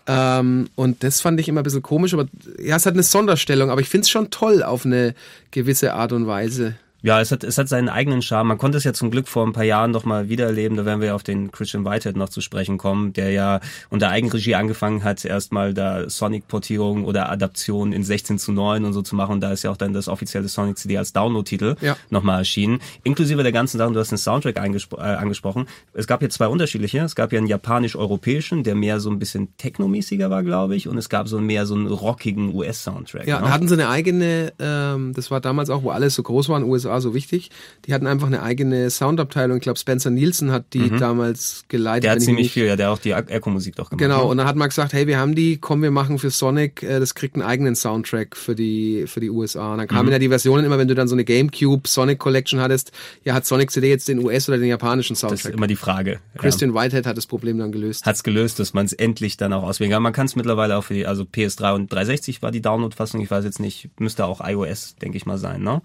Ähm, 0.08 0.70
und 0.74 1.04
das 1.04 1.20
fand 1.20 1.38
ich 1.38 1.48
immer 1.48 1.60
ein 1.60 1.64
bisschen 1.64 1.82
komisch, 1.82 2.14
aber 2.14 2.26
ja, 2.58 2.76
es 2.76 2.86
hat 2.86 2.94
eine 2.94 3.02
Sonderstellung, 3.02 3.70
aber 3.70 3.82
ich 3.82 3.90
finde 3.90 4.02
es 4.04 4.10
schon 4.10 4.30
toll 4.30 4.62
auf 4.62 4.86
eine 4.86 5.14
gewisse 5.50 5.92
Art 5.92 6.12
und 6.12 6.26
Weise. 6.26 6.76
Ja, 7.00 7.20
es 7.20 7.30
hat, 7.30 7.44
es 7.44 7.58
hat 7.58 7.68
seinen 7.68 7.88
eigenen 7.88 8.22
Charme. 8.22 8.48
Man 8.48 8.58
konnte 8.58 8.76
es 8.76 8.84
ja 8.84 8.92
zum 8.92 9.10
Glück 9.12 9.28
vor 9.28 9.46
ein 9.46 9.52
paar 9.52 9.64
Jahren 9.64 9.92
noch 9.92 10.04
mal 10.04 10.28
wiedererleben. 10.28 10.76
Da 10.76 10.84
werden 10.84 11.00
wir 11.00 11.14
auf 11.14 11.22
den 11.22 11.52
Christian 11.52 11.84
Whitehead 11.84 12.16
noch 12.16 12.28
zu 12.28 12.40
sprechen 12.40 12.76
kommen, 12.76 13.12
der 13.12 13.30
ja 13.30 13.60
unter 13.88 14.08
Eigenregie 14.10 14.56
angefangen 14.56 15.04
hat, 15.04 15.24
erstmal 15.24 15.74
da 15.74 16.10
Sonic-Portierung 16.10 17.04
oder 17.04 17.30
Adaption 17.30 17.92
in 17.92 18.02
16 18.02 18.38
zu 18.38 18.50
9 18.50 18.84
und 18.84 18.92
so 18.94 19.02
zu 19.02 19.14
machen. 19.14 19.40
Da 19.40 19.52
ist 19.52 19.62
ja 19.62 19.70
auch 19.70 19.76
dann 19.76 19.92
das 19.92 20.08
offizielle 20.08 20.48
Sonic 20.48 20.76
CD 20.78 20.98
als 20.98 21.12
Download-Titel 21.12 21.76
Ja. 21.80 21.96
nochmal 22.10 22.38
erschienen. 22.40 22.80
Inklusive 23.04 23.42
der 23.44 23.52
ganzen 23.52 23.78
Sachen, 23.78 23.94
du 23.94 24.00
hast 24.00 24.10
den 24.10 24.18
Soundtrack 24.18 24.56
äh, 24.56 24.98
angesprochen. 25.00 25.68
Es 25.94 26.08
gab 26.08 26.18
hier 26.20 26.30
zwei 26.30 26.48
unterschiedliche. 26.48 26.98
Es 26.98 27.14
gab 27.14 27.32
ja 27.32 27.38
einen 27.38 27.46
japanisch-europäischen, 27.46 28.64
der 28.64 28.74
mehr 28.74 28.98
so 28.98 29.10
ein 29.10 29.18
bisschen 29.20 29.56
technomäßiger 29.56 30.30
war, 30.30 30.42
glaube 30.42 30.74
ich. 30.74 30.88
Und 30.88 30.98
es 30.98 31.08
gab 31.08 31.28
so 31.28 31.38
mehr 31.38 31.64
so 31.66 31.74
einen 31.74 31.86
rockigen 31.86 32.54
US-Soundtrack. 32.54 33.26
Ja, 33.28 33.40
ne? 33.40 33.52
hatten 33.52 33.68
sie 33.68 33.74
eine 33.74 33.88
eigene, 33.88 34.52
ähm, 34.58 35.12
das 35.14 35.30
war 35.30 35.40
damals 35.40 35.70
auch, 35.70 35.82
wo 35.84 35.90
alles 35.90 36.14
so 36.14 36.22
groß 36.22 36.48
war 36.48 36.56
in 36.56 36.64
den 36.64 36.70
USA, 36.88 37.00
so 37.00 37.14
wichtig. 37.14 37.50
Die 37.86 37.94
hatten 37.94 38.06
einfach 38.06 38.26
eine 38.26 38.42
eigene 38.42 38.90
Soundabteilung. 38.90 39.58
Ich 39.58 39.62
glaube, 39.62 39.78
Spencer 39.78 40.10
Nielsen 40.10 40.50
hat 40.50 40.72
die 40.74 40.90
damals 40.98 41.64
geleitet. 41.68 42.02
Mhm. 42.02 42.02
der 42.02 42.10
hat 42.12 42.20
ziemlich 42.22 42.44
nicht- 42.46 42.52
viel, 42.52 42.66
ja, 42.66 42.76
der 42.76 42.88
hat 42.90 42.98
auch 42.98 43.02
die 43.02 43.10
Echo-Musik 43.12 43.76
doch 43.76 43.90
gemacht. 43.90 44.00
Genau, 44.00 44.24
ne? 44.24 44.30
und 44.30 44.36
dann 44.38 44.46
hat 44.46 44.56
man 44.56 44.68
gesagt, 44.68 44.92
hey, 44.92 45.06
wir 45.06 45.18
haben 45.18 45.34
die, 45.34 45.58
komm, 45.58 45.82
wir 45.82 45.90
machen 45.90 46.18
für 46.18 46.30
Sonic, 46.30 46.82
äh, 46.82 46.98
das 47.00 47.14
kriegt 47.14 47.34
einen 47.36 47.44
eigenen 47.44 47.74
Soundtrack 47.76 48.36
für 48.36 48.54
die, 48.54 49.04
für 49.06 49.20
die 49.20 49.30
USA. 49.30 49.72
Und 49.72 49.78
dann 49.78 49.84
Mhm. 49.86 49.90
kamen 49.90 50.12
ja 50.12 50.18
die 50.18 50.28
Versionen 50.28 50.64
immer, 50.64 50.78
wenn 50.78 50.88
du 50.88 50.94
dann 50.94 51.08
so 51.08 51.14
eine 51.14 51.24
Gamecube 51.24 51.86
Sonic 51.88 52.18
Collection 52.18 52.60
hattest, 52.60 52.92
ja, 53.24 53.34
hat 53.34 53.46
Sonic 53.46 53.70
CD 53.70 53.88
jetzt 53.88 54.08
den 54.08 54.18
US- 54.24 54.48
oder 54.48 54.58
den 54.58 54.68
japanischen 54.68 55.14
Das 55.14 55.22
ist 55.22 55.28
Soundtrack? 55.28 55.54
immer 55.54 55.66
die 55.66 55.76
Frage. 55.76 56.12
Ja. 56.34 56.40
Christian 56.40 56.74
Whitehead 56.74 57.06
hat 57.06 57.16
das 57.16 57.26
Problem 57.26 57.58
dann 57.58 57.72
gelöst. 57.72 58.06
hat's 58.06 58.22
gelöst, 58.22 58.58
dass 58.58 58.74
man 58.74 58.86
es 58.86 58.92
endlich 58.92 59.36
dann 59.36 59.52
auch 59.52 59.62
auswählen 59.62 59.92
kann. 59.92 60.02
Man 60.02 60.12
kann 60.12 60.26
es 60.26 60.36
mittlerweile 60.36 60.76
auch 60.76 60.84
für 60.84 60.94
die, 60.94 61.06
also 61.06 61.24
PS3 61.24 61.74
und 61.74 61.92
360 61.92 62.42
war 62.42 62.50
die 62.50 62.60
Download-Fassung, 62.62 63.20
ich 63.20 63.30
weiß 63.30 63.44
jetzt 63.44 63.60
nicht, 63.60 63.88
müsste 64.00 64.24
auch 64.26 64.40
iOS, 64.46 64.96
denke 65.02 65.16
ich 65.16 65.26
mal, 65.26 65.38
sein, 65.38 65.62
ne? 65.62 65.82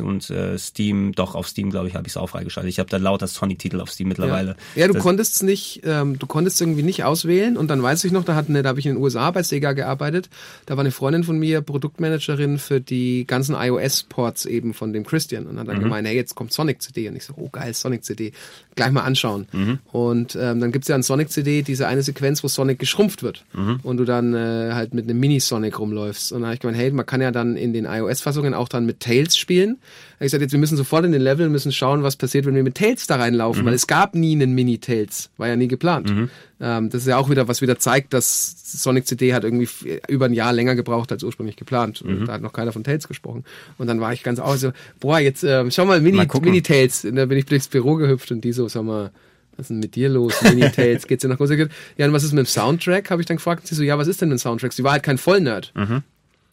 Und 0.00 0.30
äh, 0.30 0.58
Steam, 0.58 1.12
doch 1.12 1.34
auf 1.34 1.48
Steam, 1.48 1.70
glaube 1.70 1.88
ich, 1.88 1.94
habe 1.94 2.06
ich 2.06 2.12
es 2.12 2.16
auch 2.16 2.28
freigeschaltet. 2.28 2.70
Ich 2.70 2.78
habe 2.78 2.88
da 2.88 2.96
lauter 2.96 3.26
Sonic-Titel 3.26 3.80
auf 3.80 3.90
Steam 3.90 4.08
mittlerweile. 4.08 4.56
Ja, 4.74 4.82
ja 4.82 4.88
du 4.88 4.94
konntest 4.98 5.36
es 5.36 5.42
nicht, 5.42 5.82
ähm, 5.84 6.18
du 6.18 6.26
konntest 6.26 6.60
irgendwie 6.60 6.82
nicht 6.82 7.04
auswählen 7.04 7.56
und 7.56 7.68
dann 7.68 7.82
weiß 7.82 8.04
ich 8.04 8.12
noch, 8.12 8.24
da 8.24 8.34
hat 8.34 8.48
eine, 8.48 8.62
da 8.62 8.70
habe 8.70 8.80
ich 8.80 8.86
in 8.86 8.94
den 8.94 9.02
USA 9.02 9.30
bei 9.30 9.42
Sega 9.42 9.72
gearbeitet, 9.72 10.28
da 10.66 10.76
war 10.76 10.80
eine 10.82 10.90
Freundin 10.92 11.24
von 11.24 11.38
mir 11.38 11.60
Produktmanagerin 11.60 12.58
für 12.58 12.80
die 12.80 13.26
ganzen 13.26 13.54
iOS-Ports 13.54 14.46
eben 14.46 14.74
von 14.74 14.92
dem 14.92 15.04
Christian 15.04 15.46
und 15.46 15.54
Mhm. 15.54 15.58
hat 15.60 15.68
dann 15.68 15.80
gemeint, 15.80 16.06
hey, 16.08 16.16
jetzt 16.16 16.34
kommt 16.34 16.52
Sonic 16.52 16.80
CD 16.82 17.08
und 17.08 17.16
ich 17.16 17.24
so, 17.24 17.34
oh 17.36 17.48
geil, 17.50 17.72
Sonic 17.74 18.04
CD, 18.04 18.32
gleich 18.74 18.90
mal 18.92 19.02
anschauen. 19.02 19.46
Mhm. 19.52 19.78
Und 19.92 20.36
ähm, 20.40 20.60
dann 20.60 20.72
gibt's 20.72 20.88
ja 20.88 20.94
an 20.94 21.02
Sonic 21.02 21.30
CD 21.30 21.62
diese 21.62 21.86
eine 21.86 22.02
Sequenz, 22.02 22.42
wo 22.44 22.48
Sonic 22.48 22.78
geschrumpft 22.78 23.22
wird 23.22 23.44
Mhm. 23.54 23.80
und 23.82 23.96
du 23.96 24.04
dann 24.04 24.34
äh, 24.34 24.70
halt 24.72 24.94
mit 24.94 25.04
einem 25.08 25.18
Mini-Sonic 25.20 25.78
rumläufst. 25.78 26.32
Und 26.32 26.40
dann 26.40 26.46
habe 26.46 26.54
ich 26.54 26.60
gemeint, 26.60 26.78
hey, 26.78 26.90
man 26.90 27.06
kann 27.06 27.20
ja 27.20 27.30
dann 27.30 27.56
in 27.56 27.72
den 27.72 27.84
iOS-Fassungen 27.84 28.54
auch 28.54 28.68
dann 28.68 28.86
mit 28.86 29.00
Tails 29.00 29.36
spielen. 29.36 29.65
Da 29.74 30.14
hab 30.14 30.20
ich 30.20 30.24
gesagt, 30.26 30.42
jetzt 30.42 30.52
wir 30.52 30.58
müssen 30.58 30.76
sofort 30.76 31.04
in 31.04 31.12
den 31.12 31.20
Level, 31.22 31.48
müssen 31.48 31.72
schauen, 31.72 32.02
was 32.02 32.16
passiert, 32.16 32.46
wenn 32.46 32.54
wir 32.54 32.62
mit 32.62 32.74
Tails 32.76 33.06
da 33.06 33.16
reinlaufen, 33.16 33.62
Mhm. 33.62 33.66
weil 33.66 33.74
es 33.74 33.86
gab 33.86 34.14
nie 34.14 34.32
einen 34.34 34.54
Mini-Tails, 34.54 35.30
war 35.36 35.48
ja 35.48 35.56
nie 35.56 35.68
geplant. 35.68 36.12
Ähm, 36.60 36.90
das 36.90 37.02
ist 37.02 37.08
ja 37.08 37.16
auch 37.18 37.28
wieder, 37.28 37.48
was 37.48 37.60
wieder 37.60 37.78
zeigt, 37.78 38.12
dass 38.14 38.56
Sonic 38.82 39.06
CD 39.06 39.34
hat 39.34 39.44
irgendwie 39.44 39.68
über 40.08 40.26
ein 40.26 40.32
Jahr 40.32 40.52
länger 40.52 40.74
gebraucht 40.74 41.12
als 41.12 41.22
ursprünglich 41.22 41.56
geplant. 41.56 42.02
Mhm. 42.04 42.18
Und 42.20 42.26
Da 42.28 42.32
hat 42.34 42.42
noch 42.42 42.52
keiner 42.52 42.72
von 42.72 42.84
Tails 42.84 43.08
gesprochen. 43.08 43.44
Und 43.78 43.86
dann 43.88 44.00
war 44.00 44.12
ich 44.12 44.22
ganz 44.22 44.38
auch 44.38 44.56
so, 44.56 44.72
boah, 45.00 45.18
jetzt 45.18 45.42
ähm, 45.44 45.70
schau 45.70 45.84
mal, 45.84 46.00
Mini. 46.00 46.18
Mini-Tails. 46.50 47.04
Und 47.04 47.16
da 47.16 47.26
bin 47.26 47.38
ich 47.38 47.46
durchs 47.46 47.68
Büro 47.68 47.96
gehüpft 47.96 48.30
und 48.32 48.42
die 48.42 48.52
so, 48.52 48.68
sag 48.68 48.84
mal, 48.84 49.10
was 49.56 49.64
ist 49.64 49.70
denn 49.70 49.78
mit 49.80 49.94
dir 49.96 50.08
los? 50.10 50.34
Mini-Tails, 50.42 51.06
geht's 51.06 51.22
dir 51.22 51.28
nach 51.28 51.38
Hause? 51.38 51.68
Ja, 51.96 52.06
und 52.06 52.12
was 52.12 52.24
ist 52.24 52.32
mit 52.32 52.46
dem 52.46 52.48
Soundtrack? 52.48 53.10
Habe 53.10 53.22
ich 53.22 53.26
dann 53.26 53.36
gefragt. 53.38 53.62
Und 53.62 53.66
sie 53.68 53.74
so, 53.74 53.82
ja, 53.82 53.96
was 53.98 54.06
ist 54.08 54.20
denn 54.20 54.28
mit 54.28 54.38
dem 54.38 54.40
Soundtrack? 54.40 54.72
Sie 54.72 54.84
war 54.84 54.92
halt 54.92 55.02
kein 55.02 55.18
Vollnerd. 55.18 55.72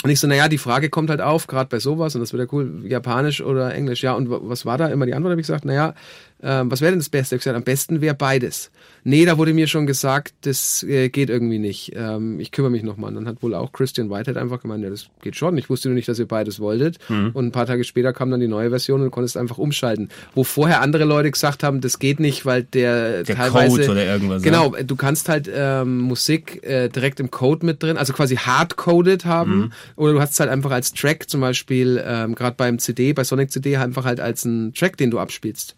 Und 0.04 0.10
ich 0.10 0.20
so, 0.20 0.28
naja, 0.28 0.50
die 0.50 0.58
Frage 0.58 0.90
kommt 0.90 1.10
halt 1.10 1.22
auf, 1.22 1.48
gerade 1.48 1.70
bei 1.70 1.80
sowas, 1.80 2.14
und 2.14 2.22
das 2.22 2.34
wird 2.34 2.42
ja 2.44 2.50
cool, 2.54 2.82
Japanisch 2.86 3.42
oder 3.42 3.74
Englisch. 3.74 4.04
Ja, 4.04 4.14
und 4.14 4.30
wa- 4.30 4.40
was 4.44 4.66
war 4.66 4.78
da 4.78 4.88
immer 4.88 5.06
die 5.06 5.14
Antwort? 5.14 5.32
Habe 5.32 5.40
ich 5.42 5.48
gesagt, 5.48 5.64
naja, 5.66 5.94
ähm, 6.44 6.70
was 6.70 6.82
wäre 6.82 6.92
denn 6.92 7.00
das 7.00 7.10
Beste? 7.10 7.36
Ich 7.36 7.42
gesagt, 7.42 7.56
am 7.56 7.64
besten 7.64 8.02
wäre 8.02 8.16
beides. 8.16 8.70
Nee, 9.06 9.26
da 9.26 9.38
wurde 9.38 9.54
mir 9.54 9.68
schon 9.68 9.86
gesagt, 9.86 10.34
das 10.42 10.84
äh, 10.84 11.10
geht 11.10 11.30
irgendwie 11.30 11.60
nicht. 11.60 11.94
Ähm, 11.96 12.40
ich 12.40 12.52
kümmere 12.52 12.72
mich 12.72 12.84
nochmal. 12.84 13.14
Dann 13.14 13.28
hat 13.28 13.42
wohl 13.42 13.56
auch 13.56 13.72
Christian 13.72 14.10
Whitehead 14.10 14.38
einfach 14.38 14.62
gemeint, 14.62 14.84
ja, 14.84 14.90
das 14.90 15.08
geht 15.22 15.36
schon. 15.36 15.58
Ich 15.58 15.70
wusste 15.70 15.88
nur 15.88 15.96
nicht, 15.96 16.08
dass 16.08 16.20
ihr 16.20 16.28
beides 16.28 16.60
wolltet. 16.60 17.00
Und 17.34 17.46
ein 17.46 17.52
paar 17.52 17.66
Tage 17.66 17.84
später 17.84 18.14
kam 18.14 18.30
dann 18.30 18.40
die 18.40 18.48
neue 18.48 18.70
Version 18.70 19.02
und 19.02 19.12
konntest 19.12 19.38
einfach 19.38 19.58
umschalten. 19.58 20.10
Wo 20.36 20.44
vorher 20.44 20.82
andere 20.82 21.06
Leute 21.06 21.32
gesagt 21.32 21.64
haben, 21.64 21.82
das 21.82 22.00
geht 22.00 22.20
nicht, 22.20 22.46
weil 22.46 22.64
der, 22.64 23.24
Der 23.24 23.36
teilweise... 23.36 23.78
Code 23.78 23.92
oder 23.92 24.06
irgendwas, 24.06 24.44
ja. 24.44 24.52
Genau, 24.52 24.76
du 24.84 24.96
kannst 24.96 25.30
halt 25.30 25.50
ähm, 25.54 26.00
Musik 26.00 26.64
äh, 26.64 26.90
direkt 26.90 27.20
im 27.20 27.32
Code 27.32 27.66
mit 27.66 27.82
drin, 27.82 27.98
also 27.98 28.14
quasi 28.14 28.36
hardcoded 28.36 29.26
haben. 29.26 29.56
Mhm. 29.56 29.72
Oder 29.96 30.14
du 30.14 30.22
hast 30.22 30.34
es 30.34 30.40
halt 30.40 30.50
einfach 30.50 30.72
als 30.72 30.94
Track, 30.94 31.30
zum 31.30 31.42
Beispiel 31.42 32.04
ähm, 32.06 32.36
gerade 32.36 32.56
beim 32.58 32.80
CD, 32.80 33.14
bei 33.14 33.24
Sonic 33.24 33.52
CD, 33.52 33.78
einfach 33.78 34.06
halt 34.06 34.20
als 34.20 34.46
einen 34.46 34.74
Track, 34.74 34.98
den 34.98 35.12
du 35.12 35.20
abspielst. 35.20 35.76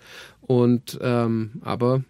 Und 0.47 0.99
ähm, 1.01 1.61
aber 1.63 2.03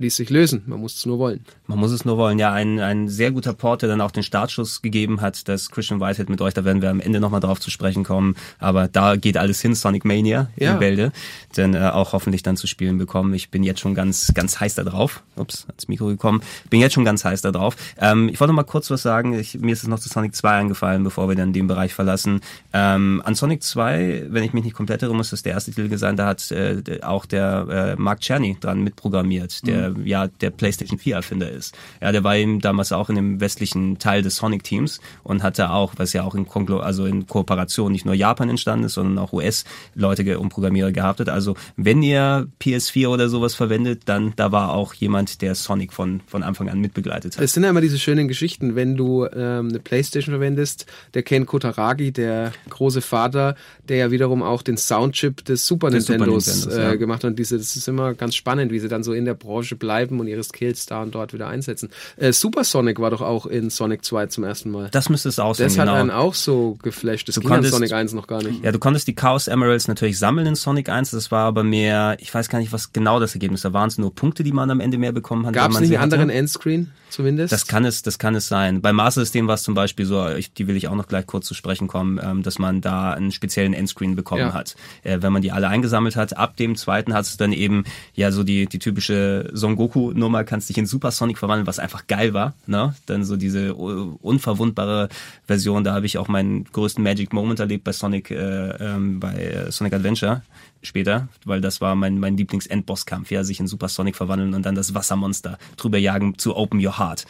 ließ 0.00 0.16
sich 0.16 0.30
lösen. 0.30 0.62
Man 0.66 0.80
muss 0.80 0.96
es 0.96 1.06
nur 1.06 1.18
wollen. 1.18 1.44
Man 1.66 1.78
muss 1.78 1.92
es 1.92 2.04
nur 2.04 2.16
wollen. 2.16 2.38
Ja, 2.38 2.52
ein, 2.52 2.80
ein 2.80 3.08
sehr 3.08 3.30
guter 3.30 3.52
Port, 3.52 3.82
der 3.82 3.88
dann 3.88 4.00
auch 4.00 4.10
den 4.10 4.22
Startschuss 4.22 4.82
gegeben 4.82 5.20
hat, 5.20 5.46
das 5.48 5.70
Christian 5.70 6.00
Whitehead 6.00 6.28
mit 6.28 6.40
euch, 6.40 6.54
da 6.54 6.64
werden 6.64 6.82
wir 6.82 6.90
am 6.90 7.00
Ende 7.00 7.20
nochmal 7.20 7.40
drauf 7.40 7.60
zu 7.60 7.70
sprechen 7.70 8.02
kommen. 8.02 8.34
Aber 8.58 8.88
da 8.88 9.16
geht 9.16 9.36
alles 9.36 9.60
hin, 9.60 9.74
Sonic 9.74 10.04
Mania 10.04 10.48
Ja. 10.56 10.72
in 10.72 10.78
Bälde. 10.78 11.12
Denn 11.56 11.74
äh, 11.74 11.78
auch 11.92 12.12
hoffentlich 12.12 12.42
dann 12.42 12.56
zu 12.56 12.66
spielen 12.66 12.98
bekommen. 12.98 13.34
Ich 13.34 13.50
bin 13.50 13.62
jetzt 13.62 13.80
schon 13.80 13.94
ganz, 13.94 14.32
ganz 14.34 14.58
heiß 14.58 14.74
da 14.74 14.84
drauf. 14.84 15.22
Ups, 15.36 15.66
ans 15.68 15.86
Mikro 15.88 16.06
gekommen. 16.06 16.40
Bin 16.70 16.80
jetzt 16.80 16.94
schon 16.94 17.04
ganz 17.04 17.24
heiß 17.24 17.42
da 17.42 17.52
drauf. 17.52 17.76
Ähm, 17.98 18.28
ich 18.28 18.40
wollte 18.40 18.52
noch 18.52 18.56
mal 18.56 18.64
kurz 18.64 18.90
was 18.90 19.02
sagen. 19.02 19.38
Ich, 19.38 19.58
mir 19.60 19.72
ist 19.72 19.82
es 19.82 19.88
noch 19.88 19.98
zu 19.98 20.08
Sonic 20.08 20.34
2 20.34 20.58
angefallen, 20.60 21.04
bevor 21.04 21.28
wir 21.28 21.36
dann 21.36 21.52
den 21.52 21.66
Bereich 21.66 21.92
verlassen. 21.94 22.40
Ähm, 22.72 23.20
an 23.24 23.34
Sonic 23.34 23.62
2, 23.62 24.26
wenn 24.30 24.42
ich 24.44 24.52
mich 24.54 24.64
nicht 24.64 24.74
komplett 24.74 25.02
irre, 25.02 25.14
muss 25.14 25.30
das 25.30 25.42
der 25.42 25.52
erste 25.52 25.72
Titel 25.72 25.94
sein, 25.98 26.16
da 26.16 26.26
hat 26.26 26.50
äh, 26.50 26.82
auch 27.02 27.26
der 27.26 27.96
äh, 27.98 28.00
Mark 28.00 28.20
Czerny 28.20 28.56
dran 28.60 28.82
mitprogrammiert, 28.82 29.66
der 29.66 29.89
ja 30.04 30.28
der 30.28 30.50
PlayStation 30.50 30.98
4 30.98 31.16
Erfinder 31.16 31.50
ist. 31.50 31.76
Ja, 32.00 32.12
der 32.12 32.24
war 32.24 32.36
eben 32.36 32.60
damals 32.60 32.92
auch 32.92 33.08
in 33.08 33.16
dem 33.16 33.40
westlichen 33.40 33.98
Teil 33.98 34.22
des 34.22 34.36
Sonic 34.36 34.64
Teams 34.64 35.00
und 35.22 35.42
hatte 35.42 35.70
auch, 35.70 35.94
was 35.96 36.12
ja 36.12 36.24
auch 36.24 36.34
in 36.34 36.46
Konglo 36.46 36.78
also 36.78 37.06
in 37.06 37.26
Kooperation 37.26 37.92
nicht 37.92 38.04
nur 38.04 38.14
Japan 38.14 38.48
entstanden 38.48 38.86
ist, 38.86 38.94
sondern 38.94 39.18
auch 39.18 39.32
US 39.32 39.64
Leute 39.94 40.38
und 40.38 40.48
Programmierer 40.50 40.92
gehabt 40.92 41.20
hat. 41.20 41.28
Also 41.28 41.56
wenn 41.76 42.02
ihr 42.02 42.48
PS4 42.60 43.08
oder 43.08 43.28
sowas 43.28 43.54
verwendet, 43.54 44.02
dann 44.06 44.32
da 44.36 44.52
war 44.52 44.72
auch 44.72 44.94
jemand, 44.94 45.42
der 45.42 45.54
Sonic 45.54 45.92
von 45.92 46.20
von 46.26 46.42
Anfang 46.42 46.68
an 46.68 46.80
mitbegleitet 46.80 47.36
hat. 47.36 47.44
Es 47.44 47.52
sind 47.52 47.64
ja 47.64 47.70
immer 47.70 47.80
diese 47.80 47.98
schönen 47.98 48.28
Geschichten, 48.28 48.76
wenn 48.76 48.96
du 48.96 49.26
ähm, 49.26 49.68
eine 49.68 49.78
Playstation 49.78 50.32
verwendest, 50.32 50.86
der 51.14 51.22
Ken 51.22 51.46
Kotaragi, 51.46 52.12
der 52.12 52.52
große 52.68 53.00
Vater, 53.00 53.56
der 53.88 53.96
ja 53.96 54.10
wiederum 54.10 54.42
auch 54.42 54.62
den 54.62 54.76
Soundchip 54.76 55.44
des 55.44 55.66
Super 55.66 55.90
Des 55.90 56.06
Super 56.06 56.18
Nintendos 56.18 56.46
Nintendos, 56.46 56.76
äh, 56.76 56.82
ja. 56.82 56.94
gemacht 56.96 57.24
hat. 57.24 57.30
Und 57.30 57.38
diese, 57.38 57.58
das 57.58 57.76
ist 57.76 57.88
immer 57.88 58.14
ganz 58.14 58.34
spannend, 58.34 58.72
wie 58.72 58.78
sie 58.78 58.88
dann 58.88 59.02
so 59.02 59.12
in 59.12 59.24
der 59.24 59.34
Branche 59.34 59.76
bleiben 59.80 60.20
und 60.20 60.28
ihre 60.28 60.44
Skills 60.44 60.86
da 60.86 61.02
und 61.02 61.12
dort 61.16 61.32
wieder 61.34 61.48
einsetzen. 61.48 61.88
Äh, 62.16 62.32
Super 62.32 62.62
Sonic 62.62 63.00
war 63.00 63.10
doch 63.10 63.20
auch 63.22 63.46
in 63.46 63.68
Sonic 63.70 64.04
2 64.04 64.26
zum 64.26 64.44
ersten 64.44 64.70
Mal. 64.70 64.88
Das 64.92 65.08
müsste 65.08 65.28
es 65.28 65.40
auch 65.40 65.56
sein, 65.56 65.66
Das 65.66 65.76
hat 65.78 65.86
genau. 65.88 65.98
einen 65.98 66.10
auch 66.12 66.34
so 66.34 66.76
geflasht. 66.82 67.26
Das 67.26 67.34
Du 67.34 67.40
ging 67.40 67.50
konntest- 67.50 67.74
Sonic 67.74 67.92
1 67.92 68.12
noch 68.12 68.28
gar 68.28 68.42
nicht. 68.44 68.62
Ja, 68.64 68.70
du 68.70 68.78
konntest 68.78 69.08
die 69.08 69.14
Chaos 69.16 69.48
Emeralds 69.48 69.88
natürlich 69.88 70.18
sammeln 70.18 70.46
in 70.46 70.54
Sonic 70.54 70.88
1. 70.88 71.10
Das 71.10 71.32
war 71.32 71.46
aber 71.46 71.64
mehr, 71.64 72.16
ich 72.20 72.32
weiß 72.32 72.48
gar 72.48 72.60
nicht, 72.60 72.72
was 72.72 72.92
genau 72.92 73.18
das 73.18 73.34
Ergebnis 73.34 73.64
war. 73.64 73.72
Waren 73.72 73.88
es 73.88 73.98
nur 73.98 74.14
Punkte, 74.14 74.44
die 74.44 74.52
man 74.52 74.70
am 74.70 74.78
Ende 74.78 74.98
mehr 74.98 75.10
bekommen 75.12 75.46
hat? 75.46 75.54
Gab 75.54 75.72
es 75.72 75.80
nicht 75.80 75.90
einen 75.90 76.00
hatte? 76.02 76.14
anderen 76.14 76.30
Endscreen 76.30 76.90
zumindest? 77.08 77.52
Das 77.52 77.66
kann 77.66 77.84
es, 77.84 78.02
das 78.02 78.18
kann 78.18 78.34
es 78.34 78.46
sein. 78.46 78.80
Beim 78.82 78.94
Master 78.96 79.22
System 79.22 79.48
war 79.48 79.54
es 79.54 79.62
zum 79.62 79.74
Beispiel 79.74 80.04
so, 80.06 80.28
ich, 80.28 80.52
die 80.52 80.68
will 80.68 80.76
ich 80.76 80.86
auch 80.88 80.94
noch 80.94 81.08
gleich 81.08 81.26
kurz 81.26 81.46
zu 81.46 81.54
sprechen 81.54 81.88
kommen, 81.88 82.20
ähm, 82.22 82.42
dass 82.42 82.58
man 82.58 82.80
da 82.82 83.12
einen 83.14 83.32
speziellen 83.32 83.72
Endscreen 83.72 84.14
bekommen 84.14 84.42
Ja. 84.42 84.52
hat. 84.52 84.76
Äh, 85.02 85.18
wenn 85.22 85.32
man 85.32 85.40
die 85.42 85.50
alle 85.52 85.68
eingesammelt 85.68 86.14
hat, 86.16 86.36
ab 86.36 86.56
dem 86.56 86.76
zweiten 86.76 87.14
hast 87.14 87.32
du 87.34 87.38
dann 87.38 87.52
eben 87.52 87.84
ja 88.14 88.30
so 88.30 88.44
die, 88.44 88.66
die 88.66 88.78
typische 88.78 89.48
Son 89.60 89.76
Goku 89.76 90.12
Nummer, 90.12 90.42
kannst 90.42 90.68
dich 90.68 90.78
in 90.78 90.86
Super 90.86 91.12
Sonic 91.12 91.38
verwandeln, 91.38 91.66
was 91.68 91.78
einfach 91.78 92.08
geil 92.08 92.34
war. 92.34 92.54
Ne? 92.66 92.94
Dann 93.06 93.24
so 93.24 93.36
diese 93.36 93.76
uh, 93.76 94.18
unverwundbare 94.20 95.08
Version, 95.46 95.84
da 95.84 95.94
habe 95.94 96.06
ich 96.06 96.18
auch 96.18 96.26
meinen 96.28 96.64
größten 96.64 97.04
Magic 97.04 97.32
Moment 97.32 97.60
erlebt 97.60 97.84
bei 97.84 97.92
Sonic, 97.92 98.30
äh, 98.32 98.70
ähm, 98.80 99.20
bei 99.20 99.34
äh, 99.34 99.70
Sonic 99.70 99.92
Adventure 99.94 100.42
später, 100.82 101.28
weil 101.44 101.60
das 101.60 101.80
war 101.80 101.94
mein, 101.94 102.18
mein 102.18 102.36
Lieblings-Endbosskampf, 102.36 103.30
ja, 103.30 103.44
sich 103.44 103.60
in 103.60 103.66
Super 103.68 103.88
Sonic 103.88 104.16
verwandeln 104.16 104.54
und 104.54 104.64
dann 104.66 104.74
das 104.74 104.94
Wassermonster 104.94 105.58
drüber 105.76 105.98
jagen 105.98 106.38
zu 106.38 106.56
Open 106.56 106.84
Your 106.84 106.98
Heart. 106.98 107.26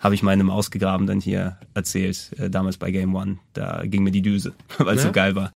Habe 0.00 0.14
ich 0.14 0.22
meinem 0.22 0.50
Ausgegraben 0.50 1.06
dann 1.06 1.20
hier 1.20 1.56
erzählt, 1.74 2.30
äh, 2.38 2.50
damals 2.50 2.76
bei 2.78 2.90
Game 2.90 3.14
One. 3.14 3.38
Da 3.52 3.82
ging 3.84 4.02
mir 4.02 4.10
die 4.10 4.22
Düse, 4.22 4.52
weil 4.78 4.96
es 4.96 5.02
Ja. 5.02 5.08
so 5.08 5.12
geil 5.12 5.34
war. 5.36 5.52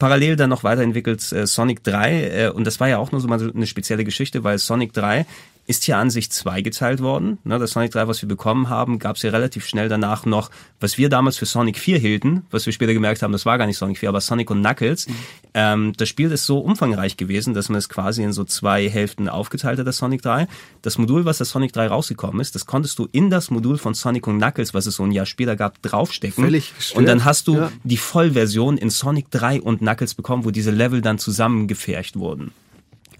Parallel 0.00 0.34
dann 0.34 0.50
noch 0.50 0.64
weiterentwickelt 0.64 1.30
äh, 1.30 1.46
Sonic 1.46 1.84
3 1.84 2.10
äh, 2.10 2.48
und 2.48 2.66
das 2.66 2.80
war 2.80 2.88
ja 2.88 2.98
auch 2.98 3.12
nur 3.12 3.20
so 3.20 3.28
mal 3.28 3.38
so 3.38 3.52
eine 3.52 3.68
spezielle 3.68 4.02
Geschichte, 4.02 4.42
weil 4.42 4.58
Sonic 4.58 4.92
3 4.92 5.26
ist 5.66 5.84
hier 5.84 5.98
an 5.98 6.10
sich 6.10 6.30
zweigeteilt 6.30 7.00
worden. 7.00 7.38
Das 7.44 7.72
Sonic 7.72 7.92
3, 7.92 8.08
was 8.08 8.22
wir 8.22 8.28
bekommen 8.28 8.68
haben, 8.68 8.98
gab 8.98 9.16
es 9.16 9.22
ja 9.22 9.30
relativ 9.30 9.66
schnell 9.66 9.88
danach 9.88 10.26
noch, 10.26 10.50
was 10.80 10.98
wir 10.98 11.08
damals 11.08 11.36
für 11.36 11.46
Sonic 11.46 11.78
4 11.78 11.98
hielten, 11.98 12.42
was 12.50 12.66
wir 12.66 12.72
später 12.72 12.92
gemerkt 12.92 13.22
haben, 13.22 13.32
das 13.32 13.46
war 13.46 13.58
gar 13.58 13.66
nicht 13.66 13.78
Sonic 13.78 13.98
4, 13.98 14.08
aber 14.08 14.20
Sonic 14.20 14.50
und 14.50 14.60
Knuckles. 14.60 15.06
Mhm. 15.06 15.14
Ähm, 15.54 15.92
das 15.96 16.08
Spiel 16.08 16.30
ist 16.32 16.46
so 16.46 16.58
umfangreich 16.58 17.16
gewesen, 17.16 17.54
dass 17.54 17.68
man 17.68 17.78
es 17.78 17.88
quasi 17.88 18.22
in 18.22 18.32
so 18.32 18.44
zwei 18.44 18.88
Hälften 18.88 19.28
aufgeteilt 19.28 19.78
hat, 19.78 19.86
das 19.86 19.98
Sonic 19.98 20.22
3. 20.22 20.48
Das 20.82 20.98
Modul, 20.98 21.24
was 21.24 21.38
das 21.38 21.50
Sonic 21.50 21.72
3 21.72 21.88
rausgekommen 21.88 22.40
ist, 22.40 22.54
das 22.54 22.66
konntest 22.66 22.98
du 22.98 23.08
in 23.12 23.30
das 23.30 23.50
Modul 23.50 23.78
von 23.78 23.94
Sonic 23.94 24.26
und 24.26 24.38
Knuckles, 24.38 24.74
was 24.74 24.86
es 24.86 24.96
so 24.96 25.04
ein 25.04 25.12
Jahr 25.12 25.26
später 25.26 25.56
gab, 25.56 25.80
draufstecken. 25.82 26.44
Völlig 26.44 26.72
und 26.94 27.06
dann 27.06 27.24
hast 27.24 27.48
du 27.48 27.56
ja. 27.56 27.72
die 27.84 27.96
Vollversion 27.96 28.76
in 28.76 28.90
Sonic 28.90 29.30
3 29.30 29.60
und 29.60 29.78
Knuckles 29.78 30.14
bekommen, 30.14 30.44
wo 30.44 30.50
diese 30.50 30.70
Level 30.70 31.00
dann 31.00 31.18
zusammengefercht 31.18 32.16
wurden. 32.16 32.52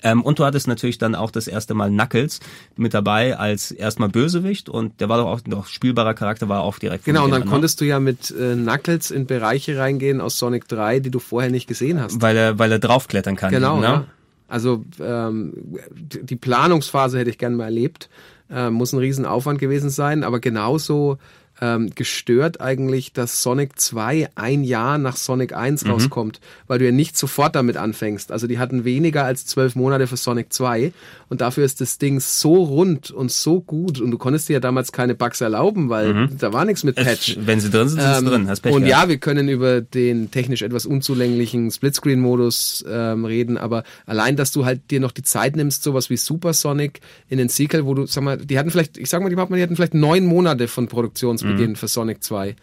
Ähm, 0.02 0.22
und 0.22 0.38
du 0.38 0.44
hattest 0.44 0.68
natürlich 0.68 0.98
dann 0.98 1.14
auch 1.14 1.30
das 1.30 1.46
erste 1.46 1.74
Mal 1.74 1.90
Knuckles 1.90 2.40
mit 2.76 2.94
dabei 2.94 3.38
als 3.38 3.70
erstmal 3.70 4.08
Bösewicht 4.08 4.68
und 4.68 5.00
der 5.00 5.08
war 5.08 5.18
doch 5.18 5.26
auch 5.26 5.40
noch 5.46 5.66
spielbarer 5.66 6.14
Charakter, 6.14 6.48
war 6.48 6.62
auch 6.62 6.78
direkt. 6.78 7.04
Genau, 7.04 7.24
und 7.24 7.30
dann 7.30 7.42
ne? 7.42 7.48
konntest 7.48 7.80
du 7.80 7.84
ja 7.84 8.00
mit 8.00 8.30
äh, 8.30 8.54
Knuckles 8.54 9.10
in 9.10 9.26
Bereiche 9.26 9.78
reingehen 9.78 10.20
aus 10.20 10.38
Sonic 10.38 10.68
3, 10.68 11.00
die 11.00 11.10
du 11.10 11.18
vorher 11.18 11.50
nicht 11.50 11.66
gesehen 11.66 12.00
hast. 12.00 12.20
Weil 12.20 12.36
er, 12.36 12.58
weil 12.58 12.72
er 12.72 12.78
draufklettern 12.78 13.36
kann. 13.36 13.50
Genau, 13.50 13.78
ne? 13.78 13.84
ja. 13.84 14.04
Also 14.48 14.84
ähm, 15.00 15.52
die 15.92 16.36
Planungsphase 16.36 17.18
hätte 17.18 17.30
ich 17.30 17.38
gern 17.38 17.54
mal 17.54 17.64
erlebt. 17.64 18.10
Äh, 18.50 18.70
muss 18.70 18.92
ein 18.92 18.98
Riesenaufwand 18.98 19.60
gewesen 19.60 19.90
sein, 19.90 20.24
aber 20.24 20.40
genauso 20.40 21.18
ähm, 21.60 21.90
gestört 21.94 22.60
eigentlich, 22.60 23.12
dass 23.12 23.42
Sonic 23.42 23.78
2 23.78 24.30
ein 24.34 24.64
Jahr 24.64 24.98
nach 24.98 25.16
Sonic 25.16 25.52
1 25.52 25.84
mhm. 25.84 25.90
rauskommt, 25.90 26.40
weil 26.66 26.78
du 26.78 26.86
ja 26.86 26.92
nicht 26.92 27.16
sofort 27.16 27.54
damit 27.54 27.76
anfängst. 27.76 28.32
Also 28.32 28.46
die 28.46 28.58
hatten 28.58 28.84
weniger 28.84 29.24
als 29.24 29.46
zwölf 29.46 29.76
Monate 29.76 30.06
für 30.06 30.16
Sonic 30.16 30.52
2 30.52 30.92
und 31.30 31.40
dafür 31.40 31.64
ist 31.64 31.80
das 31.80 31.96
Ding 31.96 32.20
so 32.20 32.56
rund 32.64 33.10
und 33.10 33.32
so 33.32 33.60
gut 33.60 34.00
und 34.00 34.10
du 34.10 34.18
konntest 34.18 34.48
dir 34.48 34.54
ja 34.54 34.60
damals 34.60 34.92
keine 34.92 35.14
Bugs 35.14 35.40
erlauben, 35.40 35.88
weil 35.88 36.12
mhm. 36.12 36.38
da 36.38 36.52
war 36.52 36.64
nichts 36.64 36.84
mit 36.84 36.96
Patch. 36.96 37.38
Wenn 37.40 37.60
sie 37.60 37.70
drin 37.70 37.88
sind, 37.88 38.00
sind 38.00 38.10
ähm, 38.10 38.18
sie 38.18 38.26
drin. 38.26 38.48
Hast 38.48 38.60
Pech 38.60 38.74
und 38.74 38.84
gehabt. 38.84 39.02
ja, 39.04 39.08
wir 39.08 39.18
können 39.18 39.48
über 39.48 39.80
den 39.80 40.30
technisch 40.30 40.62
etwas 40.62 40.86
unzulänglichen 40.86 41.70
Splitscreen-Modus 41.70 42.84
ähm, 42.88 43.24
reden, 43.24 43.56
aber 43.56 43.84
allein, 44.06 44.34
dass 44.34 44.50
du 44.50 44.64
halt 44.64 44.90
dir 44.90 45.00
noch 45.00 45.12
die 45.12 45.22
Zeit 45.22 45.56
nimmst, 45.56 45.84
sowas 45.84 46.10
wie 46.10 46.16
Super 46.16 46.52
Sonic 46.52 47.00
in 47.28 47.38
den 47.38 47.48
Sequel, 47.48 47.86
wo 47.86 47.94
du, 47.94 48.06
sag 48.06 48.24
mal, 48.24 48.36
die 48.36 48.58
hatten 48.58 48.70
vielleicht, 48.70 48.98
ich 48.98 49.08
sag 49.08 49.22
mal, 49.22 49.30
die, 49.30 49.36
die 49.36 49.62
hatten 49.62 49.76
vielleicht 49.76 49.94
neun 49.94 50.26
Monate 50.26 50.66
von 50.68 50.88
Produktionsbeginn 50.88 51.60
Beginn 51.60 51.70
mhm. 51.72 51.76
für 51.76 51.88
Sonic 51.88 52.22
2. 52.22 52.56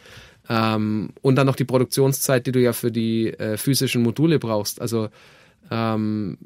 Ähm, 0.50 1.10
und 1.22 1.36
dann 1.36 1.46
noch 1.46 1.56
die 1.56 1.66
Produktionszeit, 1.66 2.48
die 2.48 2.52
du 2.52 2.62
ja 2.62 2.74
für 2.74 2.92
die 2.92 3.28
äh, 3.28 3.58
physischen 3.58 4.02
Module 4.02 4.40
brauchst. 4.40 4.82
Also 4.82 5.10
ähm, 5.72 6.38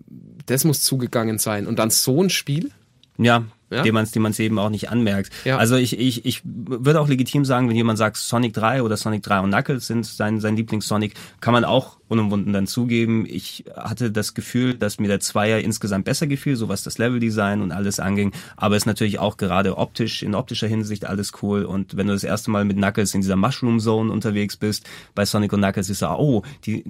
das 0.46 0.64
muss 0.64 0.84
zugegangen 0.84 1.38
sein. 1.38 1.68
Und 1.68 1.80
dann 1.80 1.90
so 1.90 2.22
ein 2.22 2.30
Spiel. 2.30 2.72
Ja, 3.18 3.44
ja? 3.72 3.82
dem 3.82 3.94
man 3.94 4.04
es 4.04 4.12
dem 4.12 4.24
man's 4.24 4.40
eben 4.40 4.60
auch 4.60 4.70
nicht 4.70 4.90
anmerkt. 4.90 5.32
Ja. 5.46 5.58
Also 5.58 5.76
ich, 5.76 5.98
ich, 5.98 6.26
ich 6.26 6.42
würde 6.44 7.00
auch 7.00 7.08
legitim 7.08 7.46
sagen, 7.46 7.70
wenn 7.70 7.76
jemand 7.76 7.98
sagt, 7.98 8.18
Sonic 8.18 8.54
3 8.54 8.84
oder 8.84 8.98
Sonic 8.98 9.24
3 9.24 9.40
und 9.40 9.52
Knuckles 9.52 9.88
sind 9.88 10.06
sein, 10.06 10.40
sein 10.40 10.56
Lieblings-Sonic, 10.56 11.14
kann 11.40 11.54
man 11.54 11.66
auch 11.66 11.98
unumwunden 12.12 12.52
dann 12.52 12.68
zugeben. 12.68 13.26
Ich 13.26 13.64
hatte 13.74 14.12
das 14.12 14.34
Gefühl, 14.34 14.74
dass 14.74 15.00
mir 15.00 15.08
der 15.08 15.22
Zweier 15.22 15.60
insgesamt 15.60 16.04
besser 16.04 16.28
gefiel, 16.28 16.58
so 16.58 16.68
was 16.68 16.84
das 16.84 16.98
Leveldesign 16.98 17.62
und 17.62 17.72
alles 17.72 18.02
anging. 18.02 18.34
Aber 18.58 18.76
es 18.76 18.84
ist 18.84 18.88
natürlich 18.88 19.18
auch 19.20 19.38
gerade 19.38 19.78
optisch, 19.78 20.22
in 20.22 20.36
optischer 20.36 20.68
Hinsicht 20.68 21.06
alles 21.06 21.32
cool. 21.42 21.64
Und 21.64 21.96
wenn 21.96 22.08
du 22.08 22.14
das 22.14 22.26
erste 22.26 22.52
Mal 22.52 22.66
mit 22.66 22.76
Knuckles 22.76 23.16
in 23.16 23.22
dieser 23.22 23.38
Mushroom 23.38 23.80
Zone 23.80 24.12
unterwegs 24.12 24.58
bist, 24.58 24.86
bei 25.16 25.24
Sonic 25.24 25.54
und 25.54 25.62
Knuckles 25.62 25.90
ist 25.90 26.02
ja, 26.02 26.14
oh, 26.18 26.44
die 26.66 26.84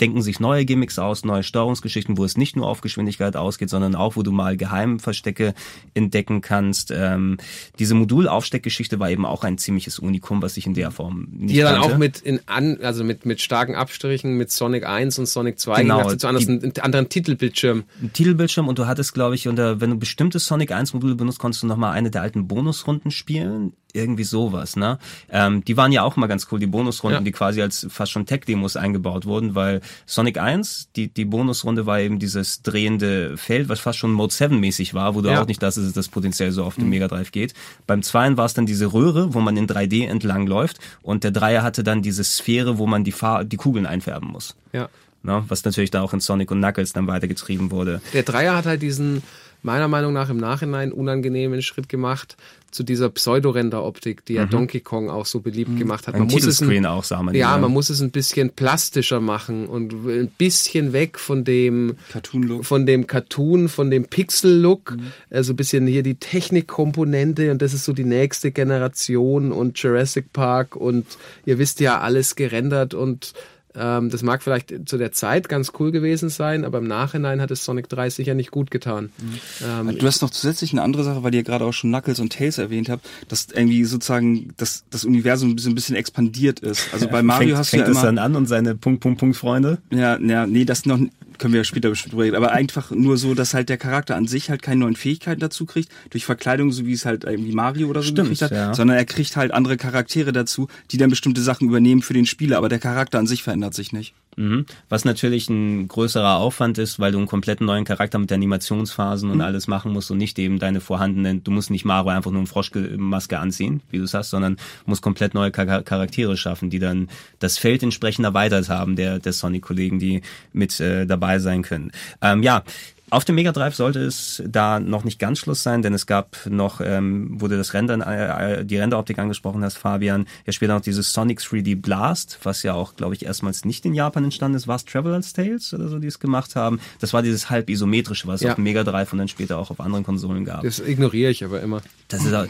denken 0.00 0.22
sich 0.22 0.38
neue 0.38 0.64
Gimmicks 0.64 1.00
aus, 1.00 1.24
neue 1.24 1.42
Steuerungsgeschichten, 1.42 2.16
wo 2.16 2.24
es 2.24 2.36
nicht 2.36 2.54
nur 2.54 2.68
auf 2.68 2.80
Geschwindigkeit 2.80 3.36
ausgeht, 3.36 3.70
sondern 3.70 3.96
auch, 3.96 4.14
wo 4.14 4.22
du 4.22 4.30
mal 4.30 4.56
Geheimverstecke 4.56 5.54
entdecken 5.94 6.27
kannst. 6.40 6.92
Ähm, 6.94 7.36
diese 7.78 7.94
Modulaufsteckgeschichte 7.94 8.98
war 8.98 9.10
eben 9.10 9.26
auch 9.26 9.44
ein 9.44 9.58
ziemliches 9.58 9.98
Unikum, 9.98 10.40
was 10.40 10.56
ich 10.56 10.66
in 10.66 10.74
der 10.74 10.90
Form 10.90 11.28
nicht 11.30 11.56
Die 11.56 11.60
dann 11.60 11.76
auch 11.76 11.98
mit 11.98 12.20
in 12.20 12.40
an, 12.46 12.78
also 12.82 13.04
mit, 13.04 13.26
mit 13.26 13.40
starken 13.40 13.74
Abstrichen, 13.74 14.36
mit 14.36 14.50
Sonic 14.50 14.78
Sonic 14.78 14.86
1 14.86 15.18
und 15.18 15.26
Sonic 15.26 15.58
2 15.58 15.82
genau, 15.82 16.14
zu 16.14 16.28
anders, 16.28 16.46
die, 16.46 16.52
einen 16.52 16.72
anderen 16.80 17.08
Titelbildschirm. 17.08 17.84
Titelbildschirm 18.12 18.68
und 18.68 18.78
du 18.78 18.86
hattest, 18.86 19.14
glaube 19.14 19.34
ich, 19.34 19.48
unter, 19.48 19.80
wenn 19.80 19.90
du 19.90 19.96
bestimmte 19.96 20.38
Sonic 20.38 20.72
1 20.72 20.94
Module 20.94 21.14
benutzt, 21.14 21.38
konntest 21.38 21.62
du 21.62 21.66
nochmal 21.66 21.92
eine 21.92 22.10
der 22.10 22.22
alten 22.22 22.46
Bonusrunden 22.46 23.10
spielen. 23.10 23.72
Irgendwie 23.94 24.24
sowas, 24.24 24.76
ne? 24.76 24.98
Ähm, 25.30 25.64
die 25.64 25.78
waren 25.78 25.92
ja 25.92 26.02
auch 26.02 26.16
mal 26.16 26.26
ganz 26.26 26.46
cool, 26.52 26.60
die 26.60 26.66
Bonusrunden, 26.66 27.20
ja. 27.20 27.24
die 27.24 27.32
quasi 27.32 27.62
als 27.62 27.86
fast 27.88 28.12
schon 28.12 28.26
Tech-Demos 28.26 28.76
eingebaut 28.76 29.24
wurden, 29.24 29.54
weil 29.54 29.80
Sonic 30.04 30.38
1, 30.38 30.90
die, 30.94 31.08
die 31.08 31.24
Bonusrunde 31.24 31.86
war 31.86 31.98
eben 31.98 32.18
dieses 32.18 32.62
drehende 32.62 33.38
Feld, 33.38 33.70
was 33.70 33.80
fast 33.80 33.98
schon 33.98 34.12
Mode 34.12 34.34
7 34.34 34.60
mäßig 34.60 34.92
war, 34.92 35.14
wo 35.14 35.22
du 35.22 35.30
ja. 35.30 35.40
auch 35.40 35.46
nicht 35.46 35.62
das 35.62 35.78
ist, 35.78 35.96
das 35.96 36.08
potenziell 36.08 36.52
so 36.52 36.64
auf 36.64 36.74
dem 36.74 36.84
mhm. 36.84 36.90
Mega 36.90 37.08
Drive 37.08 37.32
geht. 37.32 37.54
Beim 37.86 38.02
2 38.02 38.36
war 38.36 38.44
es 38.44 38.52
dann 38.52 38.66
diese 38.66 38.92
Röhre, 38.92 39.32
wo 39.32 39.40
man 39.40 39.56
in 39.56 39.66
3D 39.66 40.06
entlang 40.06 40.46
läuft 40.46 40.78
und 41.02 41.24
der 41.24 41.30
Dreier 41.30 41.62
hatte 41.62 41.82
dann 41.82 42.02
diese 42.02 42.24
Sphäre, 42.24 42.76
wo 42.76 42.86
man 42.86 43.04
die, 43.04 43.12
Fahr 43.12 43.44
die 43.44 43.56
Kugeln 43.56 43.86
einfärben 43.86 44.28
muss. 44.30 44.54
Ja. 44.72 44.88
Ne, 45.22 45.44
was 45.48 45.64
natürlich 45.64 45.90
da 45.90 46.02
auch 46.02 46.12
in 46.12 46.20
Sonic 46.20 46.50
und 46.52 46.60
Knuckles 46.60 46.92
dann 46.92 47.08
weitergetrieben 47.08 47.72
wurde. 47.72 48.00
Der 48.12 48.22
Dreier 48.22 48.54
hat 48.54 48.66
halt 48.66 48.82
diesen, 48.82 49.24
meiner 49.62 49.88
Meinung 49.88 50.12
nach 50.12 50.30
im 50.30 50.36
Nachhinein 50.36 50.92
unangenehmen 50.92 51.62
Schritt 51.62 51.88
gemacht 51.88 52.36
zu 52.70 52.82
dieser 52.82 53.08
Pseudo-Render-Optik, 53.08 54.26
die 54.26 54.34
ja 54.34 54.44
mhm. 54.44 54.50
Donkey 54.50 54.80
Kong 54.80 55.08
auch 55.08 55.24
so 55.24 55.40
beliebt 55.40 55.70
mhm. 55.70 55.78
gemacht 55.78 56.06
hat. 56.06 56.18
Man 56.18 56.28
muss 56.28 56.44
es 56.44 56.60
ein, 56.60 56.86
auch, 56.86 57.02
sah 57.02 57.22
man 57.22 57.34
ja, 57.34 57.52
ja, 57.52 57.58
man 57.58 57.72
muss 57.72 57.88
es 57.88 58.02
ein 58.02 58.10
bisschen 58.10 58.50
plastischer 58.50 59.20
machen 59.20 59.66
und 59.66 59.92
ein 60.06 60.28
bisschen 60.36 60.92
weg 60.92 61.18
von 61.18 61.44
dem 61.44 61.96
Cartoon-Look, 62.12 62.64
von 62.66 62.84
dem 62.84 63.06
Cartoon, 63.06 63.68
von 63.68 63.90
dem 63.90 64.04
Pixel-Look, 64.04 64.96
mhm. 64.96 65.12
also 65.30 65.54
ein 65.54 65.56
bisschen 65.56 65.86
hier 65.86 66.02
die 66.02 66.16
Technikkomponente 66.16 67.50
und 67.50 67.62
das 67.62 67.72
ist 67.72 67.84
so 67.84 67.92
die 67.92 68.04
nächste 68.04 68.50
Generation 68.50 69.50
und 69.50 69.78
Jurassic 69.78 70.32
Park 70.32 70.76
und 70.76 71.06
ihr 71.46 71.58
wisst 71.58 71.80
ja 71.80 72.00
alles 72.00 72.36
gerendert 72.36 72.92
und 72.92 73.32
ähm, 73.78 74.10
das 74.10 74.22
mag 74.22 74.42
vielleicht 74.42 74.88
zu 74.88 74.98
der 74.98 75.12
Zeit 75.12 75.48
ganz 75.48 75.72
cool 75.78 75.92
gewesen 75.92 76.28
sein, 76.28 76.64
aber 76.64 76.78
im 76.78 76.86
Nachhinein 76.86 77.40
hat 77.40 77.50
es 77.50 77.64
Sonic 77.64 77.88
3 77.88 78.10
sicher 78.10 78.34
nicht 78.34 78.50
gut 78.50 78.70
getan. 78.70 79.10
Mhm. 79.18 79.88
Ähm, 79.88 79.98
du 79.98 80.06
hast 80.06 80.22
noch 80.22 80.30
zusätzlich 80.30 80.72
eine 80.72 80.82
andere 80.82 81.04
Sache, 81.04 81.22
weil 81.22 81.34
ihr 81.34 81.42
gerade 81.42 81.64
auch 81.64 81.72
schon 81.72 81.90
Knuckles 81.90 82.20
und 82.20 82.32
Tails 82.32 82.58
erwähnt 82.58 82.88
habt, 82.88 83.06
dass 83.28 83.48
irgendwie 83.52 83.84
sozusagen 83.84 84.52
das, 84.56 84.84
das 84.90 85.04
Universum 85.04 85.50
ein 85.50 85.56
bisschen, 85.56 85.72
ein 85.72 85.74
bisschen 85.74 85.96
expandiert 85.96 86.60
ist. 86.60 86.92
Also 86.92 87.08
bei 87.10 87.22
Mario 87.22 87.48
fängt, 87.48 87.58
hast 87.58 87.70
fängt 87.70 87.82
du 87.82 87.86
ja 87.86 87.90
immer, 87.92 88.00
es 88.00 88.04
dann 88.04 88.18
an 88.18 88.36
und 88.36 88.46
seine 88.46 88.74
Punkt, 88.74 89.00
Punkt, 89.00 89.20
Punkt 89.20 89.36
Freunde? 89.36 89.78
Ja, 89.90 90.18
ja, 90.18 90.46
nee, 90.46 90.64
das 90.64 90.86
noch, 90.86 90.98
können 91.38 91.52
wir 91.52 91.60
ja 91.60 91.64
später 91.64 91.90
bestimmt 91.90 92.16
reden, 92.16 92.36
aber 92.36 92.52
einfach 92.52 92.90
nur 92.90 93.16
so, 93.16 93.34
dass 93.34 93.54
halt 93.54 93.68
der 93.68 93.78
Charakter 93.78 94.16
an 94.16 94.26
sich 94.26 94.50
halt 94.50 94.62
keine 94.62 94.80
neuen 94.80 94.96
Fähigkeiten 94.96 95.40
dazu 95.40 95.66
kriegt, 95.66 95.90
durch 96.10 96.24
Verkleidung, 96.24 96.72
so 96.72 96.86
wie 96.86 96.92
es 96.92 97.04
halt 97.04 97.24
irgendwie 97.24 97.52
Mario 97.52 97.88
oder 97.88 98.02
so 98.02 98.08
Stimmt, 98.08 98.30
gekriegt 98.30 98.42
hat, 98.42 98.50
ja. 98.52 98.74
sondern 98.74 98.96
er 98.96 99.04
kriegt 99.04 99.36
halt 99.36 99.52
andere 99.52 99.76
Charaktere 99.76 100.32
dazu, 100.32 100.68
die 100.90 100.98
dann 100.98 101.10
bestimmte 101.10 101.40
Sachen 101.40 101.68
übernehmen 101.68 102.02
für 102.02 102.14
den 102.14 102.26
Spieler, 102.26 102.58
aber 102.58 102.68
der 102.68 102.78
Charakter 102.78 103.18
an 103.18 103.26
sich 103.26 103.42
verändert 103.42 103.74
sich 103.74 103.92
nicht. 103.92 104.14
Mhm. 104.38 104.66
Was 104.88 105.04
natürlich 105.04 105.50
ein 105.50 105.88
größerer 105.88 106.36
Aufwand 106.36 106.78
ist, 106.78 107.00
weil 107.00 107.10
du 107.10 107.18
einen 107.18 107.26
kompletten 107.26 107.66
neuen 107.66 107.84
Charakter 107.84 108.20
mit 108.20 108.30
Animationsphasen 108.30 109.30
und 109.30 109.38
mhm. 109.38 109.42
alles 109.42 109.66
machen 109.66 109.92
musst 109.92 110.12
und 110.12 110.18
nicht 110.18 110.38
eben 110.38 110.60
deine 110.60 110.80
vorhandenen, 110.80 111.42
du 111.42 111.50
musst 111.50 111.72
nicht 111.72 111.84
Mario 111.84 112.10
einfach 112.10 112.30
nur 112.30 112.40
eine 112.40 112.46
Froschmaske 112.46 113.36
anziehen, 113.36 113.80
wie 113.90 113.98
du 113.98 114.04
es 114.04 114.14
hast, 114.14 114.30
sondern 114.30 114.56
musst 114.86 115.02
komplett 115.02 115.34
neue 115.34 115.50
Charaktere 115.50 116.36
schaffen, 116.36 116.70
die 116.70 116.78
dann 116.78 117.08
das 117.40 117.58
Feld 117.58 117.82
entsprechend 117.82 118.24
erweitert 118.24 118.68
haben, 118.68 118.94
der, 118.94 119.18
der 119.18 119.32
Sonic-Kollegen, 119.32 119.98
die 119.98 120.22
mit 120.52 120.78
äh, 120.78 121.04
dabei 121.04 121.40
sein 121.40 121.62
können. 121.62 121.90
Ähm, 122.22 122.44
ja, 122.44 122.62
auf 123.10 123.24
dem 123.24 123.34
Mega 123.34 123.52
Drive 123.52 123.74
sollte 123.74 124.00
es 124.00 124.42
da 124.46 124.80
noch 124.80 125.04
nicht 125.04 125.18
ganz 125.18 125.38
Schluss 125.38 125.62
sein, 125.62 125.82
denn 125.82 125.94
es 125.94 126.06
gab 126.06 126.36
noch, 126.46 126.80
ähm, 126.80 127.40
wurde 127.40 127.56
das 127.56 127.74
Rendern, 127.74 128.00
äh, 128.00 128.64
die 128.64 128.76
Renderoptik 128.78 129.18
angesprochen 129.18 129.64
hast, 129.64 129.78
Fabian, 129.78 130.26
ja 130.46 130.52
später 130.52 130.74
noch 130.74 130.80
dieses 130.80 131.12
Sonic 131.12 131.40
3D 131.40 131.80
Blast, 131.80 132.38
was 132.42 132.62
ja 132.62 132.74
auch, 132.74 132.96
glaube 132.96 133.14
ich, 133.14 133.24
erstmals 133.24 133.64
nicht 133.64 133.84
in 133.86 133.94
Japan 133.94 134.24
entstanden 134.24 134.56
ist. 134.56 134.68
War 134.68 134.76
es 134.76 134.84
Traveler's 134.84 135.32
Tales 135.32 135.72
oder 135.72 135.88
so, 135.88 135.98
die 135.98 136.06
es 136.06 136.18
gemacht 136.18 136.56
haben? 136.56 136.80
Das 137.00 137.12
war 137.12 137.22
dieses 137.22 137.50
halb 137.50 137.70
isometrische, 137.70 138.26
was 138.26 138.36
es 138.36 138.44
ja. 138.44 138.50
auf 138.50 138.56
dem 138.56 138.64
Mega 138.64 138.84
Drive 138.84 139.12
und 139.12 139.18
dann 139.18 139.28
später 139.28 139.58
auch 139.58 139.70
auf 139.70 139.80
anderen 139.80 140.04
Konsolen 140.04 140.44
gab. 140.44 140.62
Das 140.62 140.78
ignoriere 140.78 141.30
ich 141.30 141.44
aber 141.44 141.60
immer. 141.60 141.82
Das 142.08 142.24
ist 142.24 142.34
auch, 142.34 142.46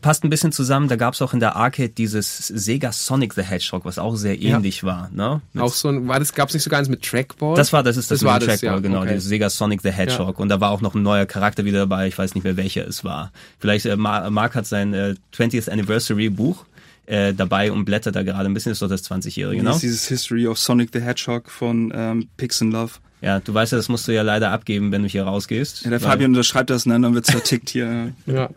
passt 0.00 0.24
ein 0.24 0.30
bisschen 0.30 0.52
zusammen. 0.52 0.88
Da 0.88 0.96
gab 0.96 1.14
es 1.14 1.22
auch 1.22 1.32
in 1.32 1.40
der 1.40 1.56
Arcade 1.56 1.90
dieses 1.90 2.46
Sega 2.48 2.92
Sonic 2.92 3.34
the 3.34 3.42
Hedgehog, 3.42 3.84
was 3.84 3.98
auch 3.98 4.16
sehr 4.16 4.40
ähnlich 4.40 4.82
ja. 4.82 4.88
war. 4.88 5.10
Ne? 5.12 5.40
Mit 5.52 5.62
auch 5.62 5.72
so 5.72 5.88
ein, 5.88 6.08
war 6.08 6.18
das, 6.18 6.34
gab 6.34 6.48
es 6.48 6.54
nicht 6.54 6.62
sogar 6.62 6.78
eins 6.78 6.88
mit 6.88 7.02
Trackball? 7.02 7.56
Das 7.56 7.72
war, 7.72 7.82
das 7.82 7.96
ist 7.96 8.10
das, 8.10 8.20
das 8.20 8.26
war 8.26 8.38
das, 8.38 8.48
Trackball, 8.48 8.74
ja. 8.74 8.78
genau. 8.80 9.02
Okay. 9.02 9.14
Das 9.14 9.24
Sega 9.24 9.50
Sonic 9.50 9.82
the 9.82 9.90
Hedgehog. 9.90 10.36
Ja. 10.36 10.42
Und 10.42 10.48
da 10.48 10.60
war 10.60 10.70
auch 10.70 10.80
noch 10.80 10.94
ein 10.94 11.02
neuer 11.02 11.26
Charakter 11.26 11.64
wieder 11.64 11.78
dabei. 11.78 12.08
Ich 12.08 12.18
weiß 12.18 12.34
nicht 12.34 12.44
mehr, 12.44 12.56
welcher 12.56 12.86
es 12.86 13.04
war. 13.04 13.32
Vielleicht, 13.58 13.86
äh, 13.86 13.96
Mark 13.96 14.54
hat 14.54 14.66
sein 14.66 14.94
äh, 14.94 15.14
20th 15.34 15.70
Anniversary 15.70 16.30
Buch 16.30 16.64
äh, 17.06 17.32
dabei 17.32 17.72
und 17.72 17.84
blättert 17.84 18.16
da 18.16 18.22
gerade 18.22 18.48
ein 18.48 18.54
bisschen. 18.54 18.70
Das 18.70 18.76
ist 18.76 18.82
doch 18.82 18.88
das 18.88 19.10
20-Jährige, 19.10 19.62
ne? 19.62 19.68
Das 19.68 19.76
ist 19.76 19.82
dieses 19.82 20.08
History 20.08 20.46
of 20.46 20.58
Sonic 20.58 20.90
the 20.92 21.00
Hedgehog 21.00 21.50
von 21.50 21.92
ähm, 21.94 22.28
Pix 22.36 22.60
and 22.62 22.72
Love. 22.72 22.94
Ja, 23.20 23.40
du 23.40 23.52
weißt 23.52 23.72
ja, 23.72 23.78
das 23.78 23.88
musst 23.88 24.06
du 24.06 24.12
ja 24.12 24.22
leider 24.22 24.50
abgeben, 24.50 24.92
wenn 24.92 25.02
du 25.02 25.08
hier 25.08 25.24
rausgehst. 25.24 25.84
Ja, 25.84 25.90
der 25.90 26.00
Fabian 26.00 26.30
unterschreibt 26.30 26.70
das, 26.70 26.86
ne? 26.86 27.00
dann 27.00 27.14
wird's 27.14 27.30
vertickt 27.30 27.70
hier. 27.70 28.12
ja. 28.26 28.48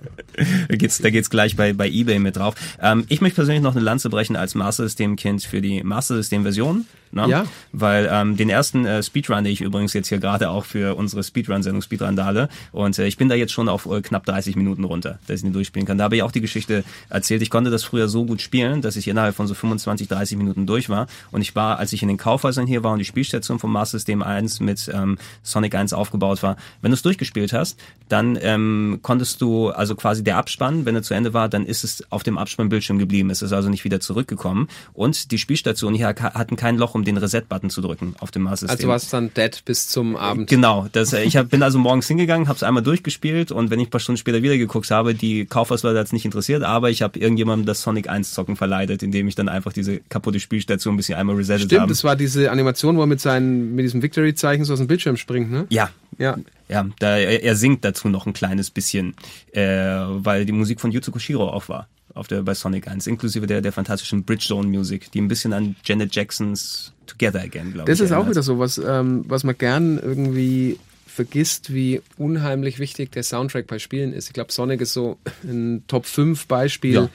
da 0.68 0.76
geht's, 0.76 1.00
da 1.00 1.10
geht's 1.10 1.30
gleich 1.30 1.56
bei, 1.56 1.74
bei 1.74 1.90
Ebay 1.90 2.20
mit 2.20 2.38
drauf. 2.38 2.56
Ähm, 2.82 3.06
ich 3.10 3.22
möchte 3.22 3.36
persönlich 3.36 3.64
noch 3.64 3.76
eine 3.76 3.84
Lanze 3.84 4.10
brechen 4.10 4.36
als 4.36 4.54
Master 4.54 4.84
System 4.84 5.16
Kind 5.16 5.44
für 5.44 5.62
die 5.62 5.84
Master 5.84 6.16
System 6.16 6.44
Version 6.44 6.86
Ne? 7.12 7.28
Ja. 7.28 7.46
Weil 7.72 8.10
ähm, 8.12 8.38
den 8.38 8.50
ersten 8.50 8.86
äh, 8.86 9.04
Speedrun, 9.04 9.44
den 9.44 9.54
ich 9.54 9.62
übrigens 9.62 9.94
jetzt 9.94 10.08
hier 10.08 10.20
gerade 10.20 10.50
auch 10.50 10.66
für 10.66 10.96
unsere 10.96 11.24
Speedrun-Sendung 11.24 11.82
Speedrandale 11.82 12.50
und 12.72 12.98
äh, 13.00 13.08
ich 13.08 13.18
bin 13.18 13.30
da 13.30 13.36
jetzt 13.36 13.52
schon 13.52 13.70
auf 13.70 13.86
äh, 13.86 14.02
knapp 14.02 14.26
30 14.26 14.56
Minuten 14.56 14.84
runter, 14.84 15.20
dass 15.28 15.38
ich 15.38 15.42
den 15.44 15.54
durchspielen 15.54 15.86
kann. 15.86 15.98
Da 15.98 16.06
habe 16.06 16.16
ich 16.16 16.24
auch 16.24 16.32
die 16.32 16.42
Geschichte 16.42 16.84
erzählt. 17.10 17.42
Ich 17.42 17.50
konnte 17.50 17.70
das 17.70 17.84
früher 17.84 18.08
so 18.08 18.26
gut 18.26 18.42
spielen, 18.42 18.82
dass 18.82 18.96
ich 18.96 19.08
innerhalb 19.08 19.36
von 19.36 19.48
so 19.48 19.54
25, 19.54 20.08
30 20.08 20.38
Minuten 20.38 20.66
durch 20.66 20.90
war 20.90 21.08
und 21.32 21.42
ich 21.42 21.56
war, 21.56 21.80
als 21.80 21.94
ich 21.94 22.02
in 22.02 22.08
den 22.08 22.18
Kaufhäusern 22.18 22.68
hier 22.68 22.84
war 22.84 22.94
und 22.94 23.00
die 23.00 23.06
Spielstation 23.06 23.60
vom 23.60 23.72
Master 23.72 23.98
System 23.98 24.24
1 24.24 24.60
mit 24.62 24.90
ähm, 24.94 25.18
Sonic 25.44 25.76
1 25.76 25.94
aufgebaut 25.94 26.44
war, 26.44 26.56
wenn 26.82 26.92
du 26.92 26.96
es 26.96 27.02
durchgespielt 27.02 27.54
hast, 27.54 27.80
dann 28.10 28.38
ähm, 28.42 29.00
konntest 29.02 29.42
du, 29.42 29.70
also 29.70 29.96
quasi 29.96 30.24
der 30.24 30.38
Abspann, 30.38 30.86
wenn 30.86 30.96
er 30.96 31.04
zu 31.04 31.14
Ende 31.14 31.34
war, 31.34 31.50
dann 31.50 31.66
ist 31.66 31.84
es 31.84 32.04
auf 32.12 32.24
dem 32.24 32.38
Abspannbildschirm 32.38 33.00
geblieben. 33.00 33.30
Es 33.30 33.42
ist 33.42 33.54
also 33.54 33.70
nicht 33.70 33.84
wieder 33.84 34.00
zurückgekommen 34.00 34.68
und 34.94 35.32
die 35.32 35.38
Spielstation 35.38 35.94
hier 35.94 36.08
hatten 36.08 36.56
kein 36.56 36.78
Loch, 36.78 36.96
um 36.96 37.01
den 37.04 37.18
Reset-Button 37.18 37.70
zu 37.70 37.82
drücken 37.82 38.16
auf 38.20 38.32
dem 38.32 38.44
Master 38.44 38.68
System. 38.68 38.78
Also 38.78 38.88
war 38.90 38.96
es 38.96 39.10
dann 39.10 39.34
dead 39.34 39.62
bis 39.66 39.88
zum 39.88 40.16
Abend. 40.16 40.50
Genau, 40.50 40.88
das, 40.92 41.14
äh, 41.14 41.24
ich 41.24 41.38
hab, 41.38 41.50
bin 41.50 41.64
also 41.64 41.80
morgens 41.80 42.08
hingegangen, 42.08 42.48
habe 42.48 42.58
es 42.58 42.64
einmal 42.64 42.84
durchgespielt 42.84 43.52
und 43.52 43.70
wenn 43.72 43.80
ich 43.80 43.88
ein 43.88 43.90
paar 43.92 44.00
Stunden 44.00 44.18
später 44.18 44.42
wieder 44.44 44.58
geguckt 44.58 44.90
habe, 44.92 45.14
die 45.14 45.46
Kaufhausleute 45.46 46.00
hat 46.00 46.08
es 46.08 46.14
nicht 46.14 46.26
interessiert, 46.26 46.64
aber 46.64 46.90
ich 46.90 47.02
habe 47.02 47.20
irgendjemandem 47.20 47.66
das 47.66 47.82
Sonic 47.82 48.10
1 48.10 48.34
Zocken 48.34 48.56
verleidet, 48.56 49.04
indem 49.04 49.28
ich 49.28 49.36
dann 49.36 49.50
einfach 49.50 49.74
diese 49.74 50.00
kaputte 50.10 50.40
Spielstation 50.40 50.94
ein 50.94 50.98
bisschen 50.98 51.16
einmal 51.18 51.36
resettet 51.36 51.66
Stimmt, 51.68 51.82
habe. 51.82 51.90
das 51.90 52.04
war 52.04 52.16
diese 52.16 52.52
Animation, 52.52 52.98
wo 52.98 53.02
er 53.02 53.08
mit, 53.08 53.22
seinen, 53.22 53.76
mit 53.76 53.86
diesem 53.86 54.02
Victory-Zeichen 54.02 54.66
so 54.66 54.74
aus 54.74 54.80
dem 54.80 54.88
Bildschirm 54.88 55.18
springt, 55.18 55.52
ne? 55.52 55.66
Ja, 55.70 55.90
Ja. 56.18 56.38
ja, 56.68 56.86
da 57.00 57.18
er, 57.18 57.44
er 57.44 57.56
singt 57.56 57.84
dazu 57.86 58.10
noch 58.10 58.26
ein 58.26 58.34
kleines 58.34 58.70
bisschen, 58.72 59.16
äh, 59.54 59.62
weil 59.62 60.46
die 60.46 60.52
Musik 60.52 60.82
von 60.82 60.92
Yuzo 60.92 61.12
Koshiro 61.12 61.48
auch 61.50 61.70
war 61.70 61.88
auf 62.16 62.28
der 62.28 62.42
bei 62.44 62.54
Sonic 62.54 62.88
1, 62.88 63.08
inklusive 63.08 63.48
der 63.48 63.62
der 63.62 63.72
fantastischen 63.72 64.24
Bridgestone 64.24 64.68
Musik, 64.68 65.12
die 65.12 65.22
ein 65.22 65.28
bisschen 65.28 65.54
an 65.54 65.76
Janet 65.86 66.16
Jacksons 66.16 66.94
Together 67.08 67.42
Again, 67.42 67.74
glaube 67.74 67.92
ich. 67.92 67.98
Das 67.98 68.00
ist 68.04 68.12
auch 68.12 68.18
erinnert. 68.18 68.32
wieder 68.32 68.44
so 68.44 68.60
was, 68.60 68.78
ähm, 68.78 69.26
was 69.28 69.44
man 69.44 69.58
gern 69.58 69.98
irgendwie 69.98 70.78
vergisst, 71.06 71.74
wie 71.74 72.02
unheimlich 72.18 72.80
wichtig 72.80 73.12
der 73.12 73.24
Soundtrack 73.24 73.68
bei 73.68 73.80
Spielen 73.80 74.14
ist. 74.14 74.28
Ich 74.28 74.34
glaube, 74.34 74.52
Sonic 74.52 74.80
ist 74.82 74.94
so 74.94 75.18
ein 75.44 75.84
Top 75.88 76.06
5 76.06 76.48
Beispiel, 76.48 76.94
Ja. 76.94 77.10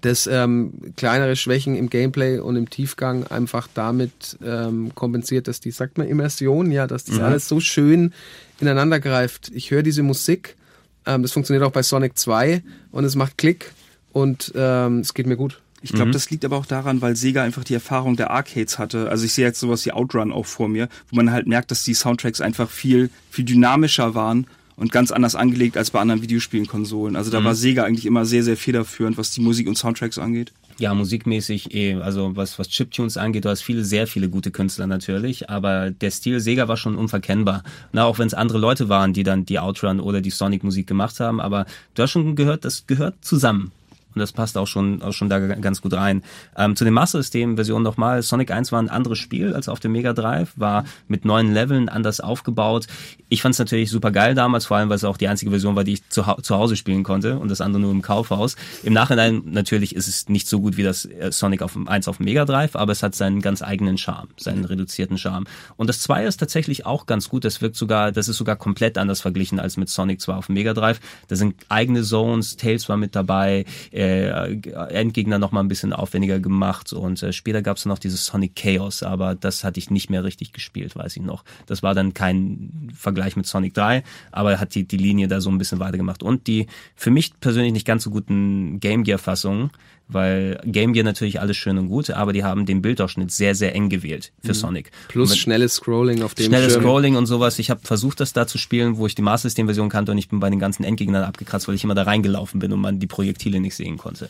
das 0.00 0.26
ähm, 0.28 0.72
kleinere 0.96 1.34
Schwächen 1.36 1.74
im 1.74 1.90
Gameplay 1.90 2.38
und 2.38 2.54
im 2.56 2.70
Tiefgang 2.70 3.26
einfach 3.26 3.68
damit 3.74 4.38
ähm, 4.44 4.94
kompensiert, 4.94 5.48
dass 5.48 5.58
die, 5.60 5.72
sagt 5.72 5.98
man, 5.98 6.06
Immersion, 6.08 6.70
ja, 6.70 6.86
dass 6.86 7.04
das 7.04 7.18
alles 7.18 7.48
so 7.48 7.58
schön 7.60 8.12
ineinander 8.60 9.00
greift. 9.00 9.50
Ich 9.52 9.70
höre 9.72 9.82
diese 9.82 10.04
Musik, 10.04 10.56
ähm, 11.04 11.22
das 11.22 11.32
funktioniert 11.32 11.64
auch 11.66 11.72
bei 11.72 11.82
Sonic 11.82 12.16
2 12.16 12.62
und 12.92 13.04
es 13.04 13.16
macht 13.16 13.36
Klick 13.36 13.72
und 14.12 14.52
ähm, 14.54 15.00
es 15.00 15.14
geht 15.14 15.26
mir 15.26 15.36
gut. 15.36 15.60
Ich 15.84 15.92
glaube, 15.92 16.12
das 16.12 16.30
liegt 16.30 16.44
aber 16.44 16.56
auch 16.56 16.66
daran, 16.66 17.02
weil 17.02 17.16
Sega 17.16 17.42
einfach 17.42 17.64
die 17.64 17.74
Erfahrung 17.74 18.14
der 18.14 18.30
Arcades 18.30 18.78
hatte. 18.78 19.10
Also 19.10 19.24
ich 19.24 19.32
sehe 19.32 19.44
jetzt 19.44 19.58
sowas 19.58 19.84
wie 19.84 19.92
Outrun 19.92 20.30
auch 20.30 20.46
vor 20.46 20.68
mir, 20.68 20.88
wo 21.10 21.16
man 21.16 21.32
halt 21.32 21.48
merkt, 21.48 21.72
dass 21.72 21.82
die 21.82 21.94
Soundtracks 21.94 22.40
einfach 22.40 22.70
viel, 22.70 23.10
viel 23.30 23.44
dynamischer 23.44 24.14
waren 24.14 24.46
und 24.76 24.92
ganz 24.92 25.10
anders 25.10 25.34
angelegt 25.34 25.76
als 25.76 25.90
bei 25.90 25.98
anderen 26.00 26.22
Videospielen-Konsolen. 26.22 27.16
Also 27.16 27.30
da 27.30 27.42
war 27.42 27.54
Sega 27.56 27.82
eigentlich 27.82 28.06
immer 28.06 28.24
sehr, 28.24 28.44
sehr 28.44 28.56
federführend, 28.56 29.18
was 29.18 29.32
die 29.32 29.40
Musik 29.40 29.66
und 29.66 29.76
Soundtracks 29.76 30.18
angeht. 30.18 30.52
Ja, 30.78 30.94
musikmäßig 30.94 31.74
eh, 31.74 31.94
also 31.94 32.34
was, 32.36 32.58
was 32.58 32.68
Chiptunes 32.68 33.16
angeht, 33.16 33.44
du 33.44 33.50
hast 33.50 33.62
viele, 33.62 33.84
sehr 33.84 34.06
viele 34.06 34.28
gute 34.28 34.50
Künstler 34.50 34.86
natürlich, 34.86 35.50
aber 35.50 35.90
der 35.90 36.10
Stil 36.10 36.40
Sega 36.40 36.66
war 36.68 36.76
schon 36.76 36.96
unverkennbar. 36.96 37.62
Na, 37.92 38.04
auch 38.04 38.18
wenn 38.18 38.26
es 38.26 38.34
andere 38.34 38.58
Leute 38.58 38.88
waren, 38.88 39.12
die 39.12 39.22
dann 39.22 39.44
die 39.44 39.58
Outrun 39.58 40.00
oder 40.00 40.20
die 40.20 40.30
Sonic-Musik 40.30 40.86
gemacht 40.86 41.20
haben, 41.20 41.40
aber 41.40 41.66
du 41.94 42.02
hast 42.02 42.12
schon 42.12 42.36
gehört, 42.36 42.64
das 42.64 42.86
gehört 42.86 43.16
zusammen. 43.20 43.72
Und 44.14 44.20
das 44.20 44.32
passt 44.32 44.56
auch 44.58 44.66
schon, 44.66 45.02
auch 45.02 45.12
schon 45.12 45.28
da 45.28 45.38
ganz 45.38 45.82
gut 45.82 45.94
rein. 45.94 46.22
Ähm, 46.56 46.76
zu 46.76 46.84
den 46.84 46.94
Master 46.94 47.18
System-Versionen 47.18 47.82
nochmal. 47.82 48.22
Sonic 48.22 48.50
1 48.50 48.72
war 48.72 48.80
ein 48.80 48.88
anderes 48.88 49.18
Spiel 49.18 49.54
als 49.54 49.68
auf 49.68 49.80
dem 49.80 49.92
Mega 49.92 50.12
Drive, 50.12 50.52
war 50.56 50.84
mit 51.08 51.24
neuen 51.24 51.52
Leveln 51.52 51.88
anders 51.88 52.20
aufgebaut. 52.20 52.86
Ich 53.28 53.42
fand 53.42 53.54
es 53.54 53.58
natürlich 53.58 53.90
super 53.90 54.10
geil 54.10 54.34
damals, 54.34 54.66
vor 54.66 54.76
allem, 54.76 54.88
weil 54.88 54.96
es 54.96 55.04
auch 55.04 55.16
die 55.16 55.28
einzige 55.28 55.50
Version 55.50 55.76
war, 55.76 55.84
die 55.84 55.94
ich 55.94 56.08
zu, 56.08 56.22
zu 56.42 56.56
Hause 56.56 56.76
spielen 56.76 57.02
konnte 57.02 57.38
und 57.38 57.50
das 57.50 57.60
andere 57.60 57.82
nur 57.82 57.90
im 57.90 58.02
Kaufhaus. 58.02 58.56
Im 58.82 58.92
Nachhinein 58.92 59.42
natürlich 59.46 59.96
ist 59.96 60.08
es 60.08 60.28
nicht 60.28 60.48
so 60.48 60.60
gut 60.60 60.76
wie 60.76 60.82
das 60.82 61.04
äh, 61.04 61.30
Sonic 61.32 61.62
auf 61.62 61.72
dem 61.72 61.88
1 61.88 62.08
auf 62.08 62.18
dem 62.18 62.24
Mega 62.24 62.44
Drive, 62.44 62.76
aber 62.76 62.92
es 62.92 63.02
hat 63.02 63.14
seinen 63.14 63.40
ganz 63.40 63.62
eigenen 63.62 63.98
Charme, 63.98 64.28
seinen 64.36 64.64
reduzierten 64.64 65.18
Charme. 65.18 65.46
Und 65.76 65.88
das 65.88 66.00
2 66.00 66.26
ist 66.26 66.38
tatsächlich 66.38 66.86
auch 66.86 67.06
ganz 67.06 67.28
gut. 67.28 67.44
Das 67.44 67.60
wirkt 67.60 67.76
sogar, 67.76 68.12
das 68.12 68.28
ist 68.28 68.36
sogar 68.36 68.56
komplett 68.56 68.98
anders 68.98 69.20
verglichen 69.20 69.60
als 69.60 69.76
mit 69.76 69.88
Sonic 69.88 70.20
2 70.20 70.34
auf 70.34 70.46
dem 70.46 70.54
Mega 70.54 70.74
Drive. 70.74 71.00
Da 71.28 71.36
sind 71.36 71.54
eigene 71.68 72.02
Zones, 72.02 72.56
Tails 72.56 72.88
war 72.88 72.96
mit 72.96 73.14
dabei, 73.14 73.64
äh, 73.90 74.01
Endgegner 74.02 75.38
noch 75.38 75.52
mal 75.52 75.60
ein 75.60 75.68
bisschen 75.68 75.92
aufwendiger 75.92 76.40
gemacht 76.40 76.92
und 76.92 77.22
äh, 77.22 77.32
später 77.32 77.62
gab 77.62 77.76
es 77.76 77.86
noch 77.86 77.98
dieses 77.98 78.26
Sonic 78.26 78.56
Chaos, 78.56 79.02
aber 79.02 79.34
das 79.34 79.64
hatte 79.64 79.78
ich 79.78 79.90
nicht 79.90 80.10
mehr 80.10 80.24
richtig 80.24 80.52
gespielt, 80.52 80.96
weiß 80.96 81.16
ich 81.16 81.22
noch. 81.22 81.44
Das 81.66 81.82
war 81.82 81.94
dann 81.94 82.14
kein 82.14 82.90
Vergleich 82.94 83.36
mit 83.36 83.46
Sonic 83.46 83.74
3, 83.74 84.02
aber 84.30 84.58
hat 84.60 84.74
die, 84.74 84.84
die 84.84 84.96
Linie 84.96 85.28
da 85.28 85.40
so 85.40 85.50
ein 85.50 85.58
bisschen 85.58 85.80
weitergemacht. 85.80 86.22
Und 86.22 86.46
die 86.46 86.66
für 86.94 87.10
mich 87.10 87.38
persönlich 87.40 87.72
nicht 87.72 87.86
ganz 87.86 88.04
so 88.04 88.10
guten 88.10 88.80
Game 88.80 89.04
Gear 89.04 89.18
Fassungen, 89.18 89.70
weil 90.12 90.60
Game 90.64 90.92
Gear 90.92 91.04
natürlich 91.04 91.40
alles 91.40 91.56
schön 91.56 91.78
und 91.78 91.88
gut, 91.88 92.10
aber 92.10 92.32
die 92.32 92.44
haben 92.44 92.66
den 92.66 92.82
Bildausschnitt 92.82 93.30
sehr, 93.30 93.54
sehr 93.54 93.74
eng 93.74 93.88
gewählt 93.88 94.32
für 94.44 94.54
Sonic. 94.54 94.90
Plus 95.08 95.30
mit- 95.30 95.38
schnelles 95.38 95.74
Scrolling 95.74 96.22
auf 96.22 96.34
dem 96.34 96.46
Schnelles 96.46 96.72
Schirm. 96.72 96.82
Scrolling 96.82 97.16
und 97.16 97.26
sowas. 97.26 97.58
Ich 97.58 97.70
habe 97.70 97.80
versucht, 97.82 98.20
das 98.20 98.32
da 98.32 98.46
zu 98.46 98.58
spielen, 98.58 98.96
wo 98.96 99.06
ich 99.06 99.14
die 99.14 99.22
Master 99.22 99.48
System 99.48 99.66
Version 99.66 99.88
kannte 99.88 100.12
und 100.12 100.18
ich 100.18 100.28
bin 100.28 100.40
bei 100.40 100.50
den 100.50 100.58
ganzen 100.58 100.84
Endgegnern 100.84 101.24
abgekratzt, 101.24 101.68
weil 101.68 101.74
ich 101.74 101.84
immer 101.84 101.94
da 101.94 102.02
reingelaufen 102.02 102.60
bin 102.60 102.72
und 102.72 102.80
man 102.80 102.98
die 102.98 103.06
Projektile 103.06 103.60
nicht 103.60 103.74
sehen 103.74 103.98
konnte. 103.98 104.28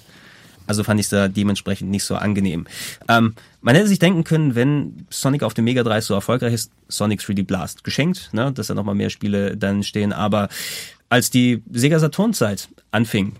Also 0.67 0.85
fand 0.85 1.01
ich 1.01 1.07
es 1.07 1.11
da 1.11 1.27
dementsprechend 1.27 1.91
nicht 1.91 2.05
so 2.05 2.15
angenehm. 2.15 2.67
Ähm, 3.09 3.35
man 3.63 3.75
hätte 3.75 3.89
sich 3.89 3.99
denken 3.99 4.23
können, 4.23 4.55
wenn 4.55 5.07
Sonic 5.11 5.43
auf 5.43 5.55
dem 5.55 5.65
Mega 5.65 5.83
Drive 5.83 6.05
so 6.05 6.15
erfolgreich 6.15 6.55
ist, 6.55 6.71
Sonic 6.89 7.21
3D 7.21 7.45
Blast 7.45 7.83
geschenkt, 7.83 8.31
ne, 8.33 8.53
dass 8.53 8.69
da 8.69 8.75
nochmal 8.75 8.95
mehr 8.95 9.11
Spiele 9.11 9.57
dann 9.57 9.83
stehen. 9.83 10.13
Aber 10.13 10.49
als 11.09 11.31
die 11.31 11.63
Sega 11.73 11.99
Saturn 11.99 12.33
Zeit 12.33 12.69
anfing, 12.93 13.33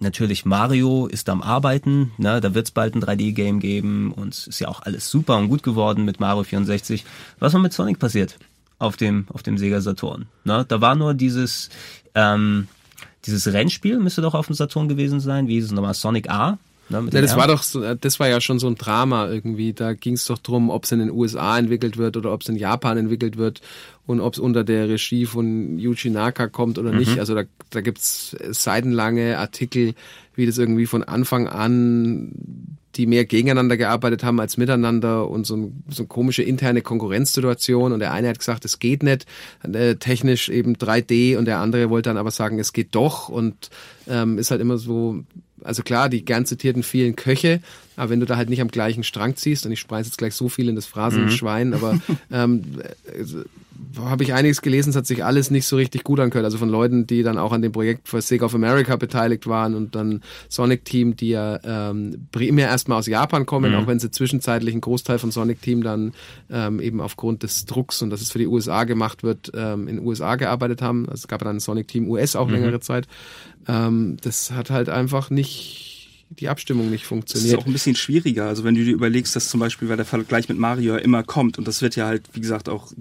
Natürlich, 0.00 0.44
Mario 0.44 1.06
ist 1.06 1.28
am 1.28 1.42
Arbeiten, 1.42 2.12
ne, 2.18 2.40
da 2.40 2.54
wird's 2.54 2.70
bald 2.70 2.94
ein 2.94 3.02
3D-Game 3.02 3.58
geben 3.58 4.12
und 4.12 4.46
ist 4.46 4.60
ja 4.60 4.68
auch 4.68 4.80
alles 4.82 5.10
super 5.10 5.36
und 5.36 5.48
gut 5.48 5.64
geworden 5.64 6.04
mit 6.04 6.20
Mario 6.20 6.44
64. 6.44 7.04
Was 7.40 7.52
war 7.52 7.60
mit 7.60 7.72
Sonic 7.72 7.98
passiert 7.98 8.38
auf 8.78 8.96
dem, 8.96 9.26
auf 9.32 9.42
dem 9.42 9.58
Sega 9.58 9.80
Saturn? 9.80 10.26
Ne, 10.44 10.64
da 10.68 10.80
war 10.80 10.94
nur 10.94 11.14
dieses, 11.14 11.68
ähm, 12.14 12.68
dieses 13.26 13.52
Rennspiel, 13.52 13.98
müsste 13.98 14.22
doch 14.22 14.34
auf 14.34 14.46
dem 14.46 14.54
Saturn 14.54 14.88
gewesen 14.88 15.18
sein, 15.18 15.48
wie 15.48 15.54
hieß 15.54 15.66
es 15.66 15.72
nochmal, 15.72 15.94
Sonic 15.94 16.30
A? 16.30 16.58
Ne, 16.90 17.08
Ja, 17.12 17.20
das 17.20 17.32
R. 17.32 17.36
war 17.36 17.46
doch, 17.48 17.62
so- 17.62 17.94
das 17.94 18.18
war 18.20 18.28
ja 18.28 18.40
schon 18.40 18.58
so 18.58 18.66
ein 18.66 18.76
Drama 18.76 19.28
irgendwie. 19.28 19.72
Da 19.72 19.92
ging 19.94 20.14
es 20.14 20.24
doch 20.26 20.38
drum, 20.38 20.70
ob 20.70 20.84
es 20.84 20.92
in 20.92 20.98
den 21.00 21.10
USA 21.10 21.58
entwickelt 21.58 21.96
wird 21.98 22.16
oder 22.16 22.32
ob 22.32 22.42
es 22.42 22.48
in 22.48 22.56
Japan 22.56 22.96
entwickelt 22.98 23.36
wird 23.36 23.60
und 24.06 24.20
ob 24.20 24.32
es 24.34 24.38
unter 24.38 24.64
der 24.64 24.88
Regie 24.88 25.26
von 25.26 25.78
Yuji 25.78 26.10
Naka 26.10 26.48
kommt 26.48 26.78
oder 26.78 26.92
nicht. 26.92 27.18
Also 27.18 27.34
da, 27.34 27.42
da 27.70 27.80
gibt's 27.82 28.34
seitenlange 28.50 29.38
Artikel, 29.38 29.94
wie 30.34 30.46
das 30.46 30.56
irgendwie 30.58 30.86
von 30.86 31.02
Anfang 31.04 31.46
an 31.46 32.32
die 32.96 33.06
mehr 33.06 33.26
gegeneinander 33.26 33.76
gearbeitet 33.76 34.24
haben 34.24 34.40
als 34.40 34.56
miteinander 34.56 35.28
und 35.28 35.46
so, 35.46 35.56
ein, 35.56 35.84
so 35.88 36.02
eine 36.02 36.08
komische 36.08 36.42
interne 36.42 36.82
Konkurrenzsituation 36.82 37.92
und 37.92 38.00
der 38.00 38.12
eine 38.12 38.28
hat 38.28 38.38
gesagt, 38.40 38.64
es 38.64 38.80
geht 38.80 39.04
nicht, 39.04 39.24
äh, 39.72 39.94
technisch 39.96 40.48
eben 40.48 40.74
3D 40.76 41.36
und 41.36 41.44
der 41.44 41.58
andere 41.60 41.90
wollte 41.90 42.10
dann 42.10 42.16
aber 42.16 42.32
sagen, 42.32 42.58
es 42.58 42.72
geht 42.72 42.96
doch 42.96 43.28
und 43.28 43.70
ähm, 44.08 44.38
ist 44.38 44.50
halt 44.50 44.60
immer 44.60 44.78
so, 44.78 45.22
also 45.64 45.82
klar, 45.82 46.08
die 46.08 46.24
gern 46.24 46.46
zitierten 46.46 46.82
vielen 46.82 47.16
Köche, 47.16 47.60
aber 47.96 48.10
wenn 48.10 48.20
du 48.20 48.26
da 48.26 48.36
halt 48.36 48.48
nicht 48.48 48.60
am 48.60 48.68
gleichen 48.68 49.04
Strang 49.04 49.36
ziehst, 49.36 49.66
und 49.66 49.72
ich 49.72 49.80
speise 49.80 50.08
jetzt 50.08 50.18
gleich 50.18 50.34
so 50.34 50.48
viel 50.48 50.68
in 50.68 50.76
das 50.76 50.86
Phrasenschwein, 50.86 51.74
aber 51.74 52.00
ähm, 52.32 52.62
äh, 53.04 53.24
habe 53.98 54.24
ich 54.24 54.32
einiges 54.34 54.60
gelesen, 54.62 54.90
es 54.90 54.96
hat 54.96 55.06
sich 55.06 55.24
alles 55.24 55.50
nicht 55.50 55.66
so 55.66 55.76
richtig 55.76 56.04
gut 56.04 56.20
angehört. 56.20 56.44
Also 56.44 56.58
von 56.58 56.68
Leuten, 56.68 57.06
die 57.06 57.22
dann 57.22 57.38
auch 57.38 57.52
an 57.52 57.62
dem 57.62 57.72
Projekt 57.72 58.08
für 58.08 58.20
Sega 58.20 58.46
of 58.46 58.54
America 58.54 58.96
beteiligt 58.96 59.46
waren 59.46 59.74
und 59.74 59.94
dann 59.94 60.22
Sonic 60.48 60.84
Team, 60.84 61.16
die 61.16 61.30
ja 61.30 61.58
ähm, 61.62 62.28
primär 62.32 62.68
erstmal 62.68 62.98
aus 62.98 63.06
Japan 63.06 63.46
kommen, 63.46 63.74
auch 63.74 63.86
wenn 63.86 63.98
sie 63.98 64.10
zwischenzeitlich 64.10 64.74
einen 64.74 64.80
Großteil 64.80 65.18
von 65.18 65.30
Sonic 65.30 65.62
Team 65.62 65.82
dann 65.82 66.12
ähm, 66.50 66.80
eben 66.80 67.00
aufgrund 67.00 67.42
des 67.42 67.66
Drucks 67.66 68.02
und 68.02 68.10
dass 68.10 68.20
es 68.20 68.30
für 68.30 68.38
die 68.38 68.46
USA 68.46 68.84
gemacht 68.84 69.22
wird, 69.22 69.52
ähm, 69.54 69.88
in 69.88 69.96
den 69.96 70.06
USA 70.06 70.36
gearbeitet 70.36 70.82
haben. 70.82 71.04
Also 71.08 71.20
es 71.22 71.28
gab 71.28 71.42
dann 71.42 71.60
Sonic 71.60 71.88
Team 71.88 72.08
US 72.10 72.36
auch 72.36 72.50
längere 72.50 72.80
Zeit. 72.80 73.06
Ähm, 73.66 74.16
das 74.22 74.50
hat 74.50 74.70
halt 74.70 74.88
einfach 74.88 75.30
nicht 75.30 75.94
die 76.30 76.48
Abstimmung 76.48 76.90
nicht 76.90 77.02
Das 77.02 77.04
ist 77.04 77.08
funktioniert. 77.08 77.58
auch 77.58 77.66
ein 77.66 77.72
bisschen 77.72 77.96
schwieriger. 77.96 78.46
Also 78.48 78.64
wenn 78.64 78.74
du 78.74 78.84
dir 78.84 78.92
überlegst, 78.92 79.34
dass 79.34 79.48
zum 79.48 79.60
Beispiel, 79.60 79.88
weil 79.88 79.96
der 79.96 80.04
Vergleich 80.04 80.48
mit 80.48 80.58
Mario 80.58 80.96
immer 80.96 81.22
kommt 81.22 81.58
und 81.58 81.66
das 81.66 81.80
wird 81.80 81.96
ja 81.96 82.06
halt, 82.06 82.22
wie 82.34 82.40
gesagt, 82.40 82.68
auch 82.68 82.92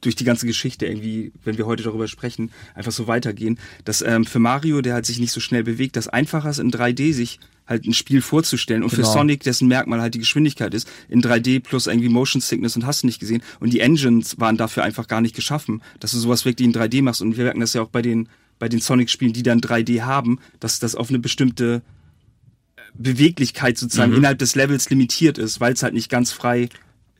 durch 0.00 0.14
die 0.14 0.24
ganze 0.24 0.46
Geschichte 0.46 0.86
irgendwie, 0.86 1.32
wenn 1.44 1.58
wir 1.58 1.66
heute 1.66 1.82
darüber 1.82 2.06
sprechen, 2.08 2.50
einfach 2.74 2.92
so 2.92 3.06
weitergehen, 3.08 3.58
dass 3.84 4.00
ähm, 4.02 4.24
für 4.24 4.38
Mario, 4.38 4.80
der 4.80 4.94
halt 4.94 5.06
sich 5.06 5.18
nicht 5.18 5.32
so 5.32 5.40
schnell 5.40 5.64
bewegt, 5.64 5.96
das 5.96 6.06
einfacher 6.08 6.50
ist 6.50 6.58
in 6.58 6.70
3D 6.70 7.12
sich 7.12 7.40
halt 7.66 7.84
ein 7.84 7.92
Spiel 7.92 8.22
vorzustellen 8.22 8.82
und 8.82 8.90
Genau. 8.90 9.06
für 9.06 9.12
Sonic, 9.12 9.42
dessen 9.42 9.68
Merkmal 9.68 10.00
halt 10.00 10.14
die 10.14 10.20
Geschwindigkeit 10.20 10.72
ist, 10.72 10.88
in 11.08 11.20
3D 11.20 11.60
plus 11.60 11.86
irgendwie 11.86 12.08
Motion 12.08 12.40
Sickness 12.40 12.76
und 12.76 12.86
hast 12.86 13.02
du 13.02 13.06
nicht 13.06 13.18
gesehen 13.20 13.42
und 13.60 13.72
die 13.72 13.80
Engines 13.80 14.38
waren 14.40 14.56
dafür 14.56 14.84
einfach 14.84 15.06
gar 15.08 15.20
nicht 15.20 15.34
geschaffen, 15.34 15.82
dass 16.00 16.12
du 16.12 16.18
sowas 16.18 16.44
wirklich 16.44 16.66
in 16.66 16.72
3D 16.72 17.02
machst 17.02 17.20
und 17.20 17.36
wir 17.36 17.44
merken 17.44 17.60
das 17.60 17.74
ja 17.74 17.82
auch 17.82 17.88
bei 17.90 18.00
den 18.02 18.28
bei 18.60 18.68
den 18.68 18.80
Sonic 18.80 19.08
Spielen, 19.10 19.32
die 19.32 19.42
dann 19.44 19.60
3D 19.60 20.02
haben, 20.02 20.38
dass 20.60 20.78
das 20.80 20.94
auf 20.96 21.10
eine 21.10 21.18
bestimmte 21.20 21.82
Beweglichkeit 22.94 23.78
sozusagen 23.78 24.12
Mhm. 24.12 24.18
innerhalb 24.18 24.38
des 24.38 24.54
Levels 24.54 24.88
limitiert 24.90 25.38
ist, 25.38 25.60
weil 25.60 25.72
es 25.74 25.82
halt 25.82 25.94
nicht 25.94 26.08
ganz 26.10 26.32
frei 26.32 26.68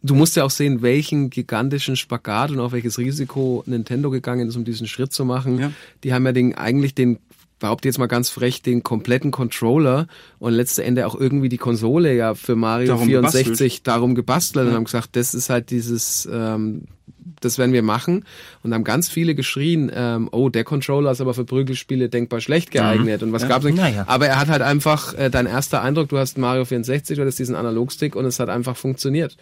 Du 0.02 0.14
musst 0.14 0.36
ja 0.36 0.44
auch 0.44 0.50
sehen, 0.50 0.82
welchen 0.82 1.30
gigantischen 1.30 1.96
Spagat 1.96 2.50
und 2.50 2.60
auf 2.60 2.72
welches 2.72 2.98
Risiko 2.98 3.64
Nintendo 3.66 4.10
gegangen 4.10 4.48
ist, 4.48 4.56
um 4.56 4.64
diesen 4.64 4.86
Schritt 4.86 5.12
zu 5.12 5.24
machen. 5.24 5.58
Ja. 5.58 5.72
Die 6.04 6.12
haben 6.12 6.24
ja 6.24 6.32
den, 6.32 6.54
eigentlich 6.56 6.94
den, 6.94 7.18
behaupte 7.58 7.88
jetzt 7.88 7.98
mal 7.98 8.06
ganz 8.06 8.30
frech, 8.30 8.62
den 8.62 8.82
kompletten 8.82 9.30
Controller 9.30 10.06
und 10.38 10.52
letzte 10.52 10.84
Ende 10.84 11.06
auch 11.06 11.14
irgendwie 11.14 11.48
die 11.48 11.58
Konsole 11.58 12.14
ja 12.14 12.34
für 12.34 12.56
Mario 12.56 12.88
Darum 12.88 13.08
64 13.08 13.44
gebastelt. 13.44 13.86
darum 13.86 14.14
gebastelt 14.14 14.68
und 14.68 14.74
haben 14.74 14.84
gesagt, 14.84 15.16
das 15.16 15.34
ist 15.34 15.50
halt 15.50 15.70
dieses, 15.70 16.28
ähm, 16.30 16.84
das 17.40 17.58
werden 17.58 17.72
wir 17.72 17.82
machen 17.82 18.24
und 18.62 18.74
haben 18.74 18.84
ganz 18.84 19.08
viele 19.08 19.34
geschrien, 19.34 19.90
ähm, 19.94 20.28
oh, 20.32 20.48
der 20.48 20.64
Controller 20.64 21.10
ist 21.10 21.20
aber 21.20 21.34
für 21.34 21.44
Prügelspiele 21.44 22.08
denkbar 22.08 22.40
schlecht 22.40 22.70
geeignet 22.70 23.22
und 23.22 23.32
was 23.32 23.48
gab's 23.48 23.64
nicht. 23.64 23.76
Naja. 23.76 24.04
Aber 24.06 24.26
er 24.26 24.38
hat 24.38 24.48
halt 24.48 24.62
einfach, 24.62 25.14
äh, 25.14 25.30
dein 25.30 25.46
erster 25.46 25.82
Eindruck, 25.82 26.08
du 26.08 26.18
hast 26.18 26.38
Mario 26.38 26.64
64, 26.64 27.16
du 27.16 27.22
hattest 27.22 27.38
diesen 27.38 27.54
Analogstick 27.54 28.16
und 28.16 28.24
es 28.24 28.40
hat 28.40 28.48
einfach 28.48 28.76
funktioniert. 28.76 29.36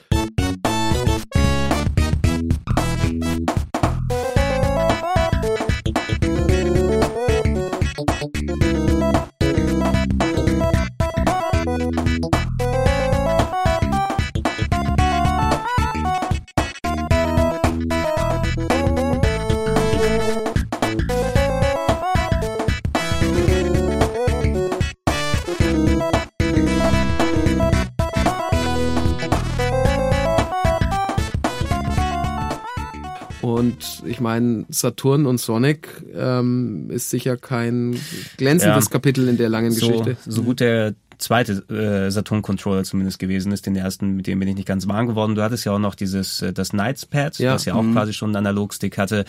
Und 33.42 34.02
ich 34.04 34.18
meine, 34.20 34.64
Saturn 34.70 35.24
und 35.26 35.38
Sonic 35.38 35.88
ähm, 36.14 36.90
ist 36.90 37.10
sicher 37.10 37.36
kein 37.36 37.96
glänzendes 38.38 38.86
Ja. 38.86 38.90
Kapitel 38.90 39.28
in 39.28 39.36
der 39.36 39.48
langen 39.48 39.70
so, 39.70 39.86
Geschichte. 39.88 40.16
so 40.26 40.42
gut 40.42 40.58
der 40.60 40.94
zweite 41.18 41.52
äh, 41.72 42.10
Saturn-Controller 42.10 42.82
zumindest 42.84 43.18
gewesen 43.18 43.52
ist. 43.52 43.66
Den 43.66 43.76
ersten, 43.76 44.16
mit 44.16 44.26
dem 44.26 44.38
bin 44.40 44.48
ich 44.48 44.56
nicht 44.56 44.66
ganz 44.68 44.88
warm 44.88 45.06
geworden. 45.06 45.34
Du 45.34 45.42
hattest 45.42 45.64
ja 45.64 45.72
auch 45.72 45.78
noch 45.78 45.94
dieses, 45.94 46.42
äh, 46.42 46.52
das 46.52 46.70
Knights 46.70 47.06
Pad, 47.06 47.38
Ja. 47.38 47.52
das 47.52 47.64
ja 47.66 47.74
auch 47.74 47.84
quasi 47.92 48.12
schon 48.12 48.30
einen 48.30 48.36
Analogstick 48.46 48.98
hatte. 48.98 49.24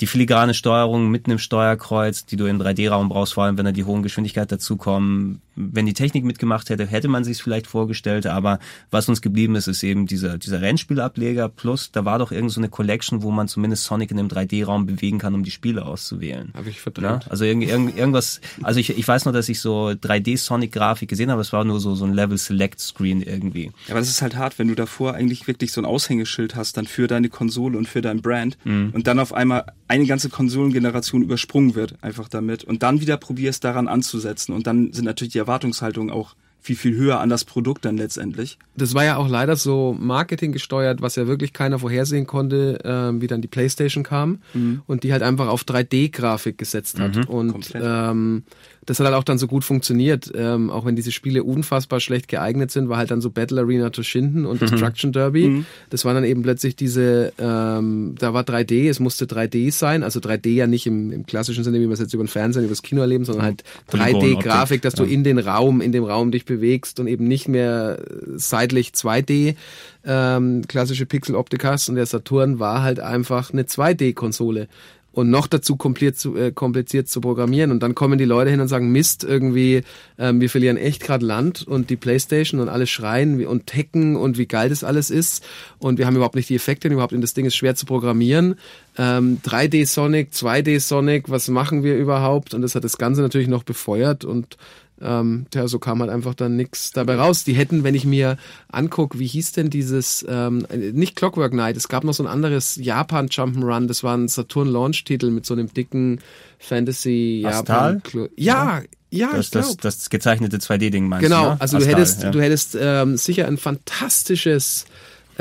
Die 0.00 0.06
filigrane 0.06 0.54
Steuerung 0.54 1.10
mitten 1.10 1.30
im 1.30 1.38
Steuerkreuz, 1.38 2.24
die 2.24 2.36
du 2.36 2.46
im 2.46 2.58
3D-Raum 2.60 3.08
brauchst, 3.10 3.34
vor 3.34 3.44
allem 3.44 3.58
wenn 3.58 3.66
da 3.66 3.72
die 3.72 3.84
hohen 3.84 4.02
Geschwindigkeit 4.02 4.50
dazukommen. 4.50 5.42
Wenn 5.56 5.84
die 5.84 5.92
Technik 5.92 6.24
mitgemacht 6.24 6.70
hätte, 6.70 6.86
hätte 6.86 7.08
man 7.08 7.22
sich 7.22 7.42
vielleicht 7.42 7.66
vorgestellt, 7.66 8.26
aber 8.26 8.60
was 8.90 9.10
uns 9.10 9.20
geblieben 9.20 9.56
ist, 9.56 9.66
ist 9.66 9.82
eben 9.82 10.06
dieser, 10.06 10.38
dieser 10.38 10.62
Rennspielableger 10.62 11.50
plus, 11.50 11.90
da 11.92 12.06
war 12.06 12.18
doch 12.18 12.32
irgend 12.32 12.50
so 12.52 12.60
eine 12.60 12.70
Collection, 12.70 13.22
wo 13.22 13.30
man 13.30 13.46
zumindest 13.46 13.84
Sonic 13.84 14.10
in 14.10 14.18
einem 14.18 14.28
3D-Raum 14.28 14.86
bewegen 14.86 15.18
kann, 15.18 15.34
um 15.34 15.42
die 15.44 15.50
Spiele 15.50 15.84
auszuwählen. 15.84 16.50
Habe 16.54 16.70
ich 16.70 16.76
Ja, 16.76 16.82
verdrängt. 16.82 17.30
also 17.30 17.44
irgend, 17.44 17.68
irgend, 17.68 17.94
irgendwas, 17.98 18.40
also 18.62 18.80
ich, 18.80 18.96
ich 18.96 19.06
weiß 19.06 19.26
nur, 19.26 19.34
dass 19.34 19.50
ich 19.50 19.60
so 19.60 19.88
3D-Sonic-Grafik 19.88 21.10
gesehen 21.10 21.30
habe, 21.30 21.42
es 21.42 21.52
war 21.52 21.64
nur 21.64 21.78
so, 21.78 21.94
so 21.94 22.06
ein 22.06 22.14
Level-Select-Screen 22.14 23.20
irgendwie. 23.20 23.70
Aber 23.90 23.98
das 23.98 24.08
ist 24.08 24.22
halt 24.22 24.36
hart, 24.36 24.58
wenn 24.58 24.68
du 24.68 24.74
davor 24.74 25.12
eigentlich 25.14 25.46
wirklich 25.46 25.72
so 25.72 25.82
ein 25.82 25.84
Aushängeschild 25.84 26.54
hast, 26.56 26.78
dann 26.78 26.86
für 26.86 27.06
deine 27.06 27.28
Konsole 27.28 27.76
und 27.76 27.86
für 27.86 28.00
dein 28.00 28.22
Brand 28.22 28.56
Mhm. 28.64 28.90
und 28.94 29.06
dann 29.06 29.18
auf 29.18 29.34
einmal 29.34 29.64
eine 29.90 30.06
ganze 30.06 30.28
Konsolengeneration 30.28 31.20
übersprungen 31.20 31.74
wird, 31.74 31.94
einfach 32.00 32.28
damit 32.28 32.62
und 32.62 32.84
dann 32.84 33.00
wieder 33.00 33.16
probierst 33.16 33.64
daran 33.64 33.88
anzusetzen 33.88 34.54
und 34.54 34.68
dann 34.68 34.92
sind 34.92 35.04
natürlich 35.04 35.32
die 35.32 35.38
Erwartungshaltungen 35.38 36.12
auch 36.12 36.36
viel, 36.62 36.76
viel 36.76 36.94
höher 36.94 37.18
an 37.20 37.28
das 37.28 37.44
Produkt 37.44 37.84
dann 37.84 37.96
letztendlich. 37.96 38.58
Das 38.76 38.94
war 38.94 39.04
ja 39.04 39.16
auch 39.16 39.28
leider 39.28 39.56
so 39.56 39.96
Marketing 39.98 40.52
gesteuert, 40.52 41.00
was 41.00 41.16
ja 41.16 41.26
wirklich 41.26 41.52
keiner 41.52 41.78
vorhersehen 41.78 42.26
konnte, 42.26 42.78
ähm, 42.84 43.20
wie 43.20 43.26
dann 43.26 43.40
die 43.40 43.48
PlayStation 43.48 44.04
kam 44.04 44.38
und 44.86 45.02
die 45.02 45.12
halt 45.12 45.22
einfach 45.22 45.48
auf 45.48 45.64
3D-Grafik 45.64 46.58
gesetzt 46.58 47.00
hat. 47.00 47.16
und 47.28 47.52
komplett. 47.52 47.82
ähm, 47.84 48.44
das 48.86 48.98
hat 48.98 49.06
halt 49.06 49.16
auch 49.16 49.24
dann 49.24 49.38
so 49.38 49.46
gut 49.46 49.62
funktioniert, 49.62 50.32
ähm, 50.34 50.70
auch 50.70 50.86
wenn 50.86 50.96
diese 50.96 51.12
Spiele 51.12 51.44
unfassbar 51.44 52.00
schlecht 52.00 52.28
geeignet 52.28 52.70
sind, 52.70 52.88
war 52.88 52.96
halt 52.96 53.10
dann 53.10 53.20
so 53.20 53.30
Battle 53.30 53.60
Arena 53.60 53.90
Toshinden 53.90 54.46
und 54.46 54.60
Destruction 54.60 55.12
Derby. 55.12 55.64
Das 55.90 56.04
waren 56.04 56.14
dann 56.14 56.24
eben 56.24 56.42
plötzlich 56.42 56.76
diese, 56.76 57.32
ähm, 57.38 58.14
da 58.18 58.32
war 58.32 58.42
3D, 58.42 58.88
es 58.88 58.98
musste 58.98 59.26
3D 59.26 59.70
sein, 59.70 60.02
also 60.02 60.18
3D 60.18 60.48
ja 60.50 60.66
nicht 60.66 60.86
im, 60.86 61.12
im 61.12 61.26
klassischen 61.26 61.62
Sinne, 61.62 61.78
wie 61.78 61.86
wir 61.86 61.92
es 61.92 62.00
jetzt 62.00 62.14
über 62.14 62.24
den 62.24 62.28
Fernsehen, 62.28 62.64
über 62.64 62.72
das 62.72 62.82
Kino 62.82 63.02
erleben, 63.02 63.24
sondern 63.24 63.44
halt 63.44 63.64
Polygonoptik. 63.86 64.38
3D-Grafik, 64.38 64.82
dass 64.82 64.94
du 64.94 65.04
in 65.04 65.24
den 65.24 65.38
Raum, 65.38 65.82
in 65.82 65.92
dem 65.92 66.04
Raum 66.04 66.30
dich 66.30 66.46
bewegst 66.46 67.00
und 67.00 67.06
eben 67.06 67.28
nicht 67.28 67.48
mehr 67.48 67.98
äh, 68.00 68.14
seitlich 68.36 68.90
2D 68.90 69.56
ähm, 70.04 70.62
klassische 70.66 71.04
Pixeloptik 71.04 71.64
hast 71.64 71.90
und 71.90 71.96
der 71.96 72.06
Saturn 72.06 72.58
war 72.58 72.82
halt 72.82 73.00
einfach 73.00 73.52
eine 73.52 73.64
2D-Konsole 73.64 74.68
und 75.12 75.30
noch 75.30 75.46
dazu 75.46 75.76
kompliziert 75.76 76.18
zu, 76.18 76.36
äh, 76.36 76.52
kompliziert 76.52 77.08
zu 77.08 77.20
programmieren. 77.20 77.70
Und 77.70 77.82
dann 77.82 77.94
kommen 77.94 78.18
die 78.18 78.24
Leute 78.24 78.50
hin 78.50 78.60
und 78.60 78.68
sagen 78.68 78.92
Mist 78.92 79.24
irgendwie 79.24 79.82
ähm, 80.18 80.40
wir 80.40 80.50
verlieren 80.50 80.76
echt 80.76 81.02
gerade 81.02 81.24
Land 81.24 81.66
und 81.66 81.90
die 81.90 81.96
Playstation 81.96 82.60
und 82.60 82.68
alle 82.68 82.86
schreien 82.86 83.44
und 83.46 83.66
tecken 83.66 84.16
und 84.16 84.38
wie 84.38 84.46
geil 84.46 84.68
das 84.68 84.84
alles 84.84 85.10
ist. 85.10 85.44
Und 85.78 85.98
wir 85.98 86.06
haben 86.06 86.16
überhaupt 86.16 86.36
nicht 86.36 86.48
die 86.48 86.54
Effekte 86.54 86.88
und 86.88 86.94
überhaupt 86.94 87.12
und 87.12 87.22
das 87.22 87.34
Ding 87.34 87.46
ist 87.46 87.56
schwer 87.56 87.74
zu 87.74 87.86
programmieren. 87.86 88.56
Ähm, 88.98 89.38
3D 89.44 89.86
Sonic 89.86 90.30
2D 90.32 90.80
Sonic 90.80 91.30
was 91.30 91.48
machen 91.48 91.82
wir 91.82 91.96
überhaupt? 91.96 92.54
Und 92.54 92.62
das 92.62 92.74
hat 92.74 92.84
das 92.84 92.98
Ganze 92.98 93.22
natürlich 93.22 93.48
noch 93.48 93.62
befeuert 93.62 94.24
und 94.24 94.56
ähm, 95.02 95.46
tja, 95.50 95.66
so 95.68 95.78
kam 95.78 96.00
halt 96.00 96.10
einfach 96.10 96.34
dann 96.34 96.56
nichts 96.56 96.90
dabei 96.92 97.16
raus. 97.16 97.44
Die 97.44 97.54
hätten, 97.54 97.84
wenn 97.84 97.94
ich 97.94 98.04
mir 98.04 98.36
anguck, 98.70 99.18
wie 99.18 99.26
hieß 99.26 99.52
denn 99.52 99.70
dieses, 99.70 100.24
ähm, 100.28 100.66
nicht 100.92 101.16
Clockwork 101.16 101.52
Knight, 101.52 101.76
es 101.76 101.88
gab 101.88 102.04
noch 102.04 102.14
so 102.14 102.22
ein 102.22 102.26
anderes 102.26 102.76
Japan 102.76 103.28
Jump'n'Run, 103.28 103.86
das 103.86 104.02
war 104.04 104.16
ein 104.16 104.28
Saturn 104.28 104.68
Launch 104.68 105.04
Titel 105.04 105.30
mit 105.30 105.46
so 105.46 105.54
einem 105.54 105.72
dicken 105.72 106.20
Fantasy 106.58 107.44
Astal? 107.46 107.94
Japan. 107.94 108.02
Klo- 108.02 108.28
Ja, 108.36 108.82
ja, 109.12 109.30
Das, 109.32 109.46
ich 109.46 109.50
das, 109.50 109.66
glaube. 109.66 109.82
das 109.82 110.10
gezeichnete 110.10 110.58
2D-Ding 110.58 111.08
meinst 111.08 111.24
Genau, 111.24 111.44
du? 111.44 111.50
ne? 111.50 111.60
also 111.60 111.78
du 111.78 111.82
Astal, 111.84 111.96
hättest, 111.98 112.22
ja. 112.22 112.30
du 112.30 112.40
hättest 112.40 112.76
ähm, 112.80 113.16
sicher 113.16 113.46
ein 113.48 113.56
fantastisches 113.58 114.86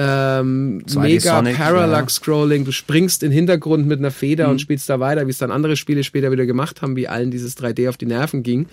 ähm, 0.01 0.81
2D 0.87 0.99
mega 1.01 1.35
Sonic, 1.35 1.57
Parallax 1.57 2.15
Scrolling. 2.15 2.63
Du 2.63 2.71
springst 2.71 3.21
in 3.21 3.31
den 3.31 3.35
Hintergrund 3.35 3.85
mit 3.85 3.99
einer 3.99 4.11
Feder 4.11 4.45
Mhm. 4.45 4.51
und 4.51 4.61
spielst 4.61 4.89
da 4.89 4.99
weiter, 5.01 5.27
wie 5.27 5.31
es 5.31 5.37
dann 5.39 5.51
andere 5.51 5.75
Spiele 5.75 6.03
später 6.05 6.31
wieder 6.31 6.45
gemacht 6.45 6.81
haben, 6.81 6.95
wie 6.95 7.07
allen 7.09 7.31
dieses 7.31 7.57
3D 7.57 7.89
auf 7.89 7.97
die 7.97 8.05
Nerven 8.05 8.41
ging. 8.43 8.67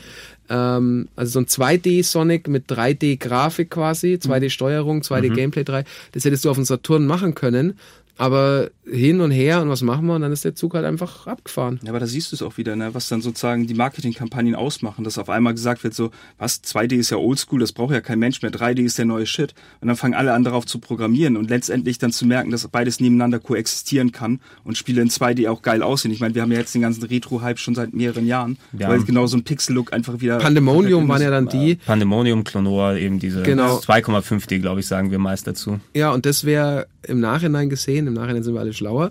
Ähm, 0.49 1.09
also 1.17 1.33
so 1.33 1.39
ein 1.41 1.47
2D 1.47 2.05
Sonic 2.05 2.47
mit 2.47 2.71
3D 2.71 3.17
Grafik 3.19 3.71
quasi, 3.71 4.19
2D 4.23 4.51
Steuerung, 4.51 5.03
2D 5.03 5.31
Mhm. 5.31 5.35
Gameplay 5.35 5.65
3. 5.65 5.85
Das 6.13 6.25
hättest 6.25 6.45
du 6.45 6.51
auf 6.51 6.57
dem 6.57 6.65
Saturn 6.65 7.07
machen 7.07 7.35
können. 7.35 7.75
Aber 8.19 8.71
hin 8.91 9.21
und 9.21 9.31
her 9.31 9.61
und 9.63 9.69
was 9.69 9.83
machen 9.83 10.07
wir? 10.07 10.15
Und 10.15 10.23
dann 10.23 10.33
ist 10.33 10.45
der 10.45 10.55
Zug 10.55 10.75
halt 10.75 10.85
einfach 10.85 11.27
abgefahren. 11.27 11.81
Ja, 11.83 11.91
aber 11.91 11.99
da 12.01 12.07
siehst 12.07 12.31
du 12.33 12.37
es 12.37 12.43
auch 12.43 12.57
wieder, 12.57 12.77
ne? 12.77 12.95
was 12.95 13.09
dann 13.09 13.21
sozusagen 13.21 13.67
die 13.67 13.75
Marketingkampagnen 13.75 14.55
ausmachen, 14.55 15.05
dass 15.05 15.19
auf 15.19 15.29
einmal 15.29 15.55
gesagt 15.55 15.83
wird 15.85 15.93
so, 15.93 16.11
was, 16.39 16.63
2D 16.63 16.95
ist 16.95 17.11
ja 17.11 17.17
oldschool, 17.17 17.61
das 17.61 17.73
braucht 17.73 17.93
ja 17.93 18.01
kein 18.01 18.19
Mensch 18.19 18.43
mehr, 18.43 18.51
3D 18.53 18.81
ist 18.83 18.97
der 18.99 19.05
neue 19.05 19.27
Shit. 19.27 19.55
Und 19.81 19.89
dann 19.89 19.97
fangen 19.97 20.15
alle 20.15 20.33
an 20.33 20.45
darauf 20.45 20.65
zu 20.67 20.79
programmieren 20.79 21.37
und 21.37 21.51
letztendlich 21.51 21.99
dann 21.99 22.13
zu 22.13 22.27
merken, 22.27 22.51
dass 22.51 22.67
beides 22.69 23.01
nebeneinander 23.01 23.39
koexistieren 23.39 24.13
kann 24.13 24.41
und 24.65 24.79
Spiele 24.79 25.03
in 25.03 25.11
2D 25.11 25.49
auch 25.51 25.63
geil 25.63 25.83
aussehen. 25.83 26.13
Ich 26.13 26.21
meine, 26.21 26.35
wir 26.35 26.43
haben 26.43 26.53
ja 26.53 26.59
jetzt 26.59 26.75
den 26.75 26.83
ganzen 26.83 27.03
Retro-Hype 27.05 27.59
schon 27.59 27.75
seit 27.75 27.93
mehreren 27.93 28.27
Jahren, 28.27 28.57
Ja. 28.79 28.89
weil 28.89 29.03
genau 29.03 29.27
so 29.27 29.37
ein 29.37 29.43
Pixel-Look 29.45 29.93
einfach 29.93 30.21
wieder... 30.21 30.39
Pandemonium 30.39 31.09
waren 31.09 31.23
ja 31.23 31.31
dann 31.31 31.49
die, 31.49 31.75
Pandemonium, 31.75 32.45
Clonor, 32.45 32.95
eben 32.95 33.19
diese 33.19 33.43
Genau. 33.43 33.79
2,5D, 33.79 34.61
glaube 34.61 34.81
ich, 34.81 34.87
sagen 34.87 35.11
wir 35.11 35.19
meist 35.19 35.47
dazu. 35.47 35.81
Ja, 35.95 36.13
und 36.13 36.25
das 36.25 36.45
wäre 36.45 36.87
im 37.03 37.21
Nachhinein 37.21 37.69
gesehen, 37.69 38.06
im 38.07 38.15
Nachhinein 38.15 38.43
sind 38.43 38.55
wir 38.55 38.61
alle 38.61 38.73
schlauer, 38.73 39.11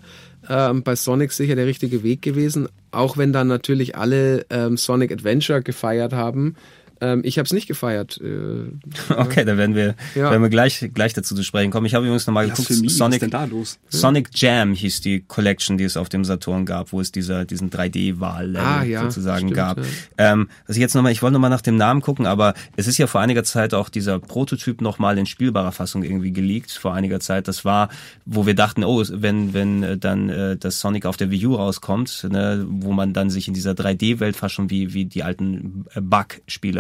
ähm, 0.50 0.84
bei 0.84 0.96
Sonic 0.96 1.32
sicher 1.32 1.56
der 1.56 1.66
richtige 1.66 2.04
Weg 2.04 2.22
gewesen, 2.22 2.68
auch 2.92 3.18
wenn 3.18 3.34
dann 3.34 3.48
natürlich 3.48 3.96
alle 3.96 4.46
ähm, 4.50 4.78
Sonic 4.78 5.12
Adventure 5.12 5.62
gefeiert 5.62 6.14
haben. 6.14 6.56
Ähm, 7.02 7.22
ich 7.24 7.38
habe 7.38 7.46
es 7.46 7.54
nicht 7.54 7.68
gefeiert. 7.68 8.20
Äh, 8.22 8.72
Okay, 9.16 9.46
da 9.46 9.58
werden 9.58 9.76
wir, 9.76 9.96
Ja. 10.16 10.32
werden 10.32 10.42
wir 10.42 10.50
gleich, 10.50 10.90
gleich 10.94 11.14
dazu 11.14 11.36
zu 11.36 11.44
sprechen 11.44 11.72
kommen. 11.72 11.86
Ich 11.86 11.96
habe 11.96 12.06
übrigens 12.06 12.26
nochmal 12.28 12.46
geguckt, 12.46 12.68
Blasphemie, 12.68 12.88
was 12.88 12.94
ist 12.94 12.98
Sonic, 12.98 13.20
denn 13.22 13.30
da 13.30 13.46
los? 13.46 13.80
Sonic 13.90 14.30
Jam 14.34 14.74
hieß 14.74 15.02
die 15.02 15.22
Collection, 15.22 15.78
die 15.78 15.84
es 15.84 15.98
auf 15.98 16.10
dem 16.10 16.26
Saturn 16.26 16.66
gab, 16.66 16.92
wo 16.92 17.02
es 17.02 17.12
dieser, 17.12 17.46
diesen 17.46 17.70
3D-Wahl 17.70 18.56
Ah, 18.58 18.84
ja, 18.84 19.02
sozusagen 19.04 19.48
stimmt, 19.48 19.54
gab. 19.56 19.78
ja. 19.80 19.84
Ähm, 20.18 20.50
ich 20.68 20.78
jetzt 20.78 20.96
nochmal, 20.96 21.12
ich 21.12 21.22
wollte 21.22 21.34
nochmal 21.34 21.50
nach 21.50 21.62
dem 21.62 21.78
Namen 21.78 22.02
gucken, 22.02 22.26
aber 22.26 22.54
es 22.76 22.88
ist 22.88 22.98
ja 22.98 23.08
vor 23.08 23.22
einiger 23.22 23.44
Zeit 23.44 23.74
auch 23.74 23.90
dieser 23.90 24.20
Prototyp 24.20 24.82
nochmal 24.82 25.18
in 25.18 25.26
spielbarer 25.26 25.72
Fassung 25.72 26.04
irgendwie 26.04 26.32
geleakt, 26.32 26.72
vor 26.72 26.94
einiger 26.94 27.20
Zeit. 27.20 27.48
Das 27.48 27.66
war, 27.66 27.90
wo 28.26 28.46
wir 28.46 28.56
dachten, 28.56 28.84
oh, 28.84 29.04
wenn, 29.12 29.54
wenn 29.54 29.84
äh, 29.84 29.98
dann 29.98 30.30
äh, 30.30 30.58
das 30.58 30.80
Sonic 30.80 31.06
auf 31.06 31.18
der 31.18 31.32
Wii 31.32 31.46
U 31.48 31.56
rauskommt, 31.56 32.28
ne, 32.30 32.66
wo 32.70 32.92
man 32.92 33.14
dann 33.14 33.30
sich 33.30 33.48
in 33.48 33.54
dieser 33.54 33.72
3D-Welt 33.72 34.36
fast 34.36 34.56
schon 34.56 34.70
wie, 34.70 34.94
wie 34.94 35.06
die 35.06 35.24
alten 35.24 35.86
äh, 35.94 36.02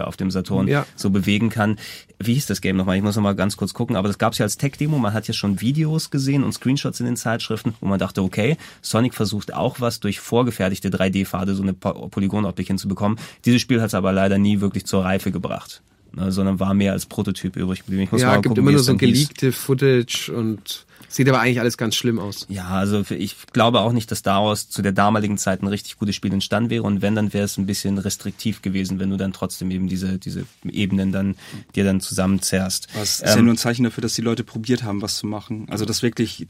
Auf 0.05 0.17
dem 0.17 0.31
Saturn 0.31 0.67
Ja. 0.67 0.85
so 0.95 1.09
bewegen 1.09 1.49
kann. 1.49 1.77
Wie 2.19 2.33
hieß 2.33 2.45
das 2.45 2.61
Game 2.61 2.77
nochmal? 2.77 2.95
Ich 2.97 3.03
muss 3.03 3.15
nochmal 3.15 3.35
ganz 3.35 3.57
kurz 3.57 3.73
gucken, 3.73 3.95
aber 3.95 4.07
das 4.07 4.17
gab 4.17 4.33
es 4.33 4.39
ja 4.39 4.43
als 4.45 4.57
Tech-Demo. 4.57 4.97
Man 4.97 5.13
hat 5.13 5.27
ja 5.27 5.33
schon 5.33 5.59
Videos 5.61 6.11
gesehen 6.11 6.43
und 6.43 6.53
Screenshots 6.53 6.99
in 6.99 7.05
den 7.05 7.15
Zeitschriften, 7.17 7.73
wo 7.81 7.87
man 7.87 7.99
dachte, 7.99 8.21
okay, 8.23 8.57
Sonic 8.81 9.13
versucht 9.13 9.53
auch 9.53 9.81
was 9.81 9.99
durch 9.99 10.19
vorgefertigte 10.19 10.89
3D-Pfade, 10.89 11.55
so 11.55 11.63
eine 11.63 11.73
Po- 11.73 12.07
Polygonoptik 12.09 12.67
hinzubekommen. 12.67 13.19
Dieses 13.45 13.61
Spiel 13.61 13.81
hat 13.81 13.87
es 13.87 13.93
aber 13.93 14.11
leider 14.13 14.37
nie 14.37 14.61
wirklich 14.61 14.85
zur 14.85 15.03
Reife 15.03 15.31
gebracht. 15.31 15.81
Ne, 16.15 16.31
sondern 16.31 16.59
war 16.59 16.73
mehr 16.73 16.93
als 16.93 17.05
Prototyp 17.05 17.55
übrig 17.55 17.79
geblieben. 17.79 18.03
Ich 18.03 18.11
muss 18.11 18.21
ja, 18.21 18.27
mal 18.27 18.35
gibt 18.35 18.47
gucken, 18.47 18.63
immer 18.63 18.71
nur 18.71 18.81
so 18.81 18.93
hieß. 18.93 18.99
geleakte 18.99 19.51
Footage 19.51 20.31
und 20.33 20.85
sieht 21.07 21.29
aber 21.29 21.39
eigentlich 21.39 21.59
alles 21.59 21.77
ganz 21.77 21.95
schlimm 21.95 22.19
aus. 22.19 22.45
Ja, 22.49 22.67
also 22.67 23.03
ich 23.09 23.35
glaube 23.53 23.79
auch 23.79 23.93
nicht, 23.93 24.11
dass 24.11 24.21
daraus 24.21 24.69
zu 24.69 24.81
der 24.81 24.91
damaligen 24.91 25.37
Zeit 25.37 25.61
ein 25.61 25.67
richtig 25.67 25.97
gutes 25.97 26.15
Spiel 26.15 26.33
entstanden 26.33 26.69
wäre. 26.69 26.83
Und 26.83 27.01
wenn, 27.01 27.15
dann 27.15 27.33
wäre 27.33 27.45
es 27.45 27.57
ein 27.57 27.65
bisschen 27.65 27.97
restriktiv 27.97 28.61
gewesen, 28.61 28.99
wenn 28.99 29.09
du 29.09 29.17
dann 29.17 29.31
trotzdem 29.31 29.71
eben 29.71 29.87
diese, 29.87 30.17
diese 30.17 30.45
Ebenen 30.69 31.11
dann 31.11 31.35
dir 31.75 31.85
dann 31.85 32.01
zusammenzerrst. 32.01 32.87
Aber 32.93 33.03
es 33.03 33.21
ist 33.21 33.25
ja 33.25 33.37
Ähm, 33.37 33.45
nur 33.45 33.53
ein 33.53 33.57
Zeichen 33.57 33.83
dafür, 33.83 34.01
dass 34.01 34.13
die 34.15 34.21
Leute 34.21 34.43
probiert 34.43 34.83
haben, 34.83 35.01
was 35.01 35.17
zu 35.17 35.27
machen. 35.27 35.67
Also 35.69 35.85
das 35.85 36.03
wirklich, 36.03 36.47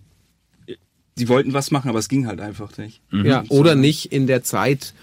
die 1.17 1.29
wollten 1.29 1.53
was 1.53 1.69
machen, 1.71 1.89
aber 1.89 1.99
es 1.99 2.09
ging 2.09 2.25
halt 2.25 2.41
einfach 2.41 2.77
nicht. 2.77 3.01
Ja, 3.11 3.43
oder 3.49 3.75
nicht 3.75 4.11
in 4.11 4.25
der 4.25 4.43
Zeit, 4.43 4.93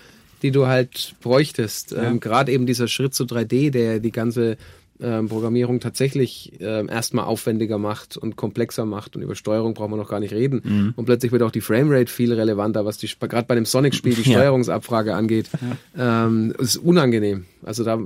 die 0.43 0.51
du 0.51 0.67
halt 0.67 1.15
bräuchtest. 1.23 1.93
Ähm, 1.93 2.21
Gerade 2.21 2.53
eben 2.53 2.67
dieser 2.67 2.89
Schritt 2.89 3.15
zu 3.15 3.25
3D, 3.25 3.71
der 3.71 4.01
die 4.01 4.13
ganze 4.13 4.57
ähm, 5.01 5.29
Programmierung 5.29 5.81
tatsächlich 5.81 6.53
ähm, 6.61 6.89
erstmal 6.89 7.25
aufwendiger 7.25 7.79
macht 7.79 8.17
und 8.17 8.37
komplexer 8.37 8.85
macht 8.85 9.17
und 9.17 9.23
über 9.23 9.35
Steuerung 9.35 9.75
brauchen 9.75 9.93
wir 9.93 9.97
noch 9.97 10.09
gar 10.09 10.21
nicht 10.21 10.33
reden. 10.33 10.93
Und 10.97 11.05
plötzlich 11.07 11.33
wird 11.33 11.43
auch 11.43 11.51
die 11.51 11.61
Framerate 11.61 12.11
viel 12.11 12.33
relevanter, 12.33 12.85
was 12.85 12.99
die 12.99 13.09
gerade 13.21 13.47
bei 13.47 13.55
dem 13.55 13.65
Sonic-Spiel 13.65 14.15
die 14.15 14.23
Ja. 14.31 14.39
Steuerungsabfrage 14.39 15.15
angeht. 15.15 15.51
Ähm, 15.99 16.55
es 16.59 16.77
ist 16.77 16.77
unangenehm. 16.79 17.47
Also 17.65 17.83
da 17.85 17.99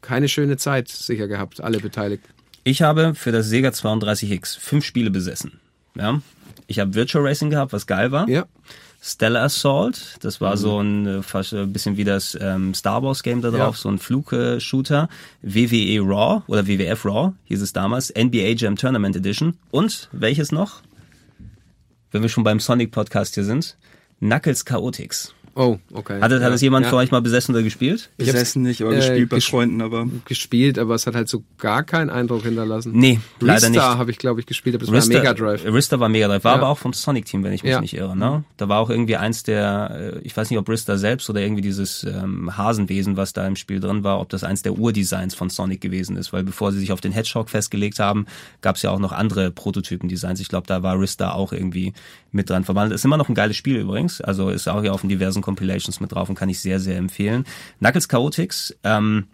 keine 0.00 0.28
schöne 0.28 0.56
Zeit 0.56 0.88
sicher 0.88 1.28
gehabt, 1.28 1.60
alle 1.60 1.78
Beteiligten. 1.78 2.28
Ich 2.64 2.82
habe 2.82 3.14
für 3.14 3.32
das 3.32 3.48
Sega 3.48 3.70
32X 3.70 4.58
fünf 4.58 4.84
Spiele 4.84 5.10
besessen. 5.10 5.60
Ja. 5.96 6.20
Ich 6.66 6.78
habe 6.78 6.94
Virtual 6.94 7.26
Racing 7.26 7.50
gehabt, 7.50 7.72
was 7.72 7.86
geil 7.86 8.12
war. 8.12 8.28
Ja. 8.28 8.46
Stellar 9.02 9.44
Assault, 9.44 10.16
das 10.20 10.42
war 10.42 10.58
so 10.58 10.78
ein 10.80 11.06
äh, 11.06 11.22
fast 11.22 11.54
ein 11.54 11.72
bisschen 11.72 11.96
wie 11.96 12.04
das 12.04 12.36
ähm, 12.40 12.74
Star 12.74 13.02
Wars 13.02 13.22
Game 13.22 13.40
da 13.40 13.50
drauf, 13.50 13.76
Ja. 13.76 13.80
so 13.80 13.88
ein 13.88 13.98
Flug-Shooter. 13.98 15.08
WWE 15.42 16.00
Raw 16.02 16.42
oder 16.48 16.66
WWF 16.66 17.06
Raw 17.06 17.32
hieß 17.44 17.62
es 17.62 17.72
damals, 17.72 18.12
NBA 18.14 18.54
Jam 18.56 18.76
Tournament 18.76 19.16
Edition 19.16 19.54
und 19.70 20.08
welches 20.12 20.52
noch? 20.52 20.82
Wenn 22.10 22.20
wir 22.22 22.28
schon 22.28 22.44
beim 22.44 22.60
Sonic 22.60 22.90
Podcast 22.90 23.34
hier 23.36 23.44
sind, 23.44 23.76
Knuckles 24.18 24.64
Chaotix. 24.66 25.34
Oh, 25.54 25.78
okay. 25.92 26.20
Hat, 26.20 26.30
es- 26.32 26.40
hat 26.42 26.48
ja. 26.48 26.54
es 26.54 26.60
jemand 26.60 26.84
ja. 26.86 26.90
von 26.90 26.98
euch 27.00 27.10
mal 27.10 27.20
besessen 27.20 27.54
oder 27.54 27.62
gespielt? 27.64 28.08
Besessen 28.16 28.62
nicht, 28.62 28.82
aber 28.82 28.92
äh, 28.92 28.96
gespielt 28.96 29.28
bei 29.28 29.36
ges- 29.38 29.50
Freunden, 29.50 29.82
aber 29.82 30.06
gespielt, 30.24 30.78
aber 30.78 30.94
es 30.94 31.06
hat 31.06 31.14
halt 31.14 31.28
so 31.28 31.42
gar 31.58 31.82
keinen 31.82 32.08
Eindruck 32.10 32.42
hinterlassen. 32.44 32.92
Nee, 32.94 33.20
leider 33.40 33.68
nicht. 33.68 33.78
Ristar 33.80 33.98
habe 33.98 34.10
ich, 34.10 34.18
glaube 34.18 34.40
ich, 34.40 34.46
gespielt, 34.46 34.76
aber 34.76 34.86
das 34.86 35.08
war 35.10 35.16
Mega 35.18 35.34
Drive. 35.34 35.64
Rista 35.64 35.98
war 35.98 36.08
Mega 36.08 36.28
Drive, 36.28 36.44
war 36.44 36.52
Ja. 36.52 36.58
aber 36.58 36.68
auch 36.68 36.78
vom 36.78 36.92
Sonic-Team, 36.92 37.42
wenn 37.42 37.52
ich 37.52 37.62
mich 37.62 37.72
Ja. 37.72 37.80
nicht 37.80 37.94
irre. 37.94 38.16
Ne? 38.16 38.44
Da 38.56 38.68
war 38.68 38.78
auch 38.78 38.90
irgendwie 38.90 39.16
eins 39.16 39.42
der, 39.42 40.14
äh, 40.16 40.18
ich 40.22 40.36
weiß 40.36 40.50
nicht, 40.50 40.58
ob 40.58 40.68
Rista 40.68 40.96
selbst 40.96 41.28
oder 41.28 41.40
irgendwie 41.40 41.62
dieses 41.62 42.04
ähm, 42.04 42.56
Hasenwesen, 42.56 43.16
was 43.16 43.32
da 43.32 43.46
im 43.46 43.56
Spiel 43.56 43.80
drin 43.80 44.04
war, 44.04 44.20
ob 44.20 44.28
das 44.28 44.44
eins 44.44 44.62
der 44.62 44.78
Urdesigns 44.78 45.34
von 45.34 45.50
Sonic 45.50 45.80
gewesen 45.80 46.16
ist. 46.16 46.32
Weil 46.32 46.44
bevor 46.44 46.72
sie 46.72 46.78
sich 46.78 46.92
auf 46.92 47.00
den 47.00 47.12
Hedgehog 47.12 47.50
festgelegt 47.50 47.98
haben, 47.98 48.26
gab 48.60 48.76
es 48.76 48.82
ja 48.82 48.90
auch 48.90 48.98
noch 49.00 49.12
andere 49.12 49.50
Prototypen-Designs. 49.50 50.40
Ich 50.40 50.48
glaube, 50.48 50.66
da 50.66 50.82
war 50.82 50.98
Rista 51.00 51.32
auch 51.32 51.52
irgendwie 51.52 51.92
mit 52.32 52.50
dran 52.50 52.64
verwandelt. 52.64 52.94
Ist 52.94 53.04
immer 53.04 53.16
noch 53.16 53.28
ein 53.28 53.34
geiles 53.34 53.56
Spiel 53.56 53.76
übrigens. 53.76 54.20
Also 54.20 54.50
ist 54.50 54.68
auch 54.68 54.82
ja 54.82 54.92
auf 54.92 55.00
den 55.00 55.10
diversen 55.10 55.42
Compilations 55.42 56.00
mit 56.00 56.12
drauf 56.12 56.28
und 56.28 56.34
kann 56.34 56.48
ich 56.48 56.60
sehr, 56.60 56.80
sehr 56.80 56.96
empfehlen. 56.96 57.44
Knuckles 57.78 58.08
Chaotix, 58.08 58.76
ähm, 58.84 59.26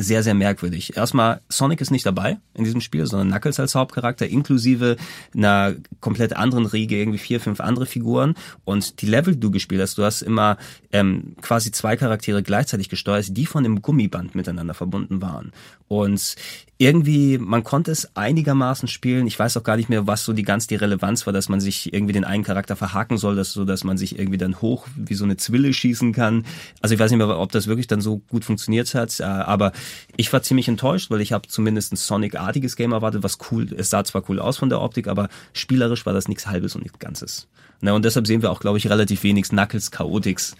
sehr, 0.00 0.22
sehr 0.22 0.34
merkwürdig. 0.34 0.96
Erstmal, 0.96 1.40
Sonic 1.48 1.80
ist 1.80 1.90
nicht 1.90 2.06
dabei 2.06 2.38
in 2.54 2.62
diesem 2.62 2.80
Spiel, 2.80 3.04
sondern 3.06 3.30
Knuckles 3.30 3.58
als 3.58 3.74
Hauptcharakter, 3.74 4.28
inklusive 4.28 4.96
einer 5.34 5.74
komplett 6.00 6.36
anderen 6.36 6.66
Riege, 6.66 6.96
irgendwie 6.96 7.18
vier, 7.18 7.40
fünf 7.40 7.60
andere 7.60 7.84
Figuren. 7.84 8.34
Und 8.64 9.02
die 9.02 9.06
Level, 9.06 9.34
die 9.34 9.40
du 9.40 9.50
gespielt 9.50 9.82
hast, 9.82 9.98
du 9.98 10.04
hast 10.04 10.22
immer 10.22 10.56
ähm, 10.92 11.34
quasi 11.42 11.72
zwei 11.72 11.96
Charaktere 11.96 12.44
gleichzeitig 12.44 12.88
gesteuert, 12.88 13.36
die 13.36 13.46
von 13.46 13.64
einem 13.64 13.82
Gummiband 13.82 14.36
miteinander 14.36 14.74
verbunden 14.74 15.20
waren. 15.20 15.52
Und 15.88 16.36
irgendwie, 16.80 17.38
man 17.38 17.64
konnte 17.64 17.90
es 17.90 18.14
einigermaßen 18.14 18.86
spielen. 18.86 19.26
Ich 19.26 19.36
weiß 19.36 19.56
auch 19.56 19.64
gar 19.64 19.76
nicht 19.76 19.88
mehr, 19.88 20.06
was 20.06 20.24
so 20.24 20.32
die 20.32 20.44
ganz 20.44 20.68
die 20.68 20.76
Relevanz 20.76 21.26
war, 21.26 21.32
dass 21.32 21.48
man 21.48 21.60
sich 21.60 21.92
irgendwie 21.92 22.12
den 22.12 22.24
einen 22.24 22.44
Charakter 22.44 22.76
verhaken 22.76 23.18
soll, 23.18 23.34
dass, 23.34 23.52
so 23.52 23.64
dass 23.64 23.82
man 23.82 23.98
sich 23.98 24.16
irgendwie 24.16 24.38
dann 24.38 24.60
hoch 24.60 24.86
wie 24.94 25.14
so 25.14 25.24
eine 25.24 25.36
Zwille 25.36 25.72
schießen 25.72 26.12
kann. 26.12 26.46
Also 26.80 26.94
ich 26.94 27.00
weiß 27.00 27.10
nicht 27.10 27.18
mehr, 27.18 27.36
ob 27.36 27.50
das 27.50 27.66
wirklich 27.66 27.88
dann 27.88 28.00
so 28.00 28.18
gut 28.18 28.44
funktioniert 28.44 28.94
hat, 28.94 29.18
äh, 29.18 29.24
aber 29.24 29.72
ich 30.16 30.32
war 30.32 30.42
ziemlich 30.42 30.68
enttäuscht, 30.68 31.10
weil 31.10 31.20
ich 31.20 31.32
habe 31.32 31.48
zumindest 31.48 31.92
ein 31.92 31.96
Sonic-artiges 31.96 32.76
Game 32.76 32.92
erwartet, 32.92 33.24
was 33.24 33.38
cool, 33.50 33.66
es 33.76 33.90
sah 33.90 34.04
zwar 34.04 34.22
cool 34.28 34.38
aus 34.38 34.58
von 34.58 34.68
der 34.68 34.80
Optik, 34.80 35.08
aber 35.08 35.28
spielerisch 35.52 36.06
war 36.06 36.12
das 36.12 36.28
nichts 36.28 36.46
Halbes 36.46 36.76
und 36.76 36.82
nichts 36.82 37.00
Ganzes. 37.00 37.48
Na, 37.80 37.92
und 37.92 38.04
deshalb 38.04 38.26
sehen 38.26 38.42
wir 38.42 38.50
auch, 38.50 38.60
glaube 38.60 38.78
ich, 38.78 38.88
relativ 38.88 39.22
wenig 39.24 39.48
Knuckles 39.48 39.90
Chaotix 39.90 40.54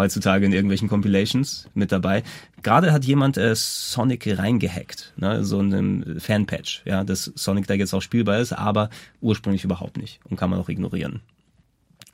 heutzutage 0.00 0.44
in 0.46 0.52
irgendwelchen 0.52 0.88
Compilations 0.88 1.68
mit 1.74 1.92
dabei. 1.92 2.22
Gerade 2.62 2.92
hat 2.92 3.04
jemand 3.04 3.36
äh, 3.36 3.54
Sonic 3.54 4.26
reingehackt, 4.38 5.14
ne, 5.16 5.44
so 5.44 5.60
einem 5.60 6.18
Fanpatch, 6.18 6.82
ja, 6.84 7.04
dass 7.04 7.32
Sonic 7.34 7.66
da 7.66 7.74
jetzt 7.74 7.94
auch 7.94 8.02
spielbar 8.02 8.38
ist, 8.38 8.52
aber 8.52 8.90
ursprünglich 9.20 9.64
überhaupt 9.64 9.96
nicht 9.96 10.20
und 10.28 10.36
kann 10.36 10.50
man 10.50 10.58
auch 10.58 10.68
ignorieren. 10.68 11.20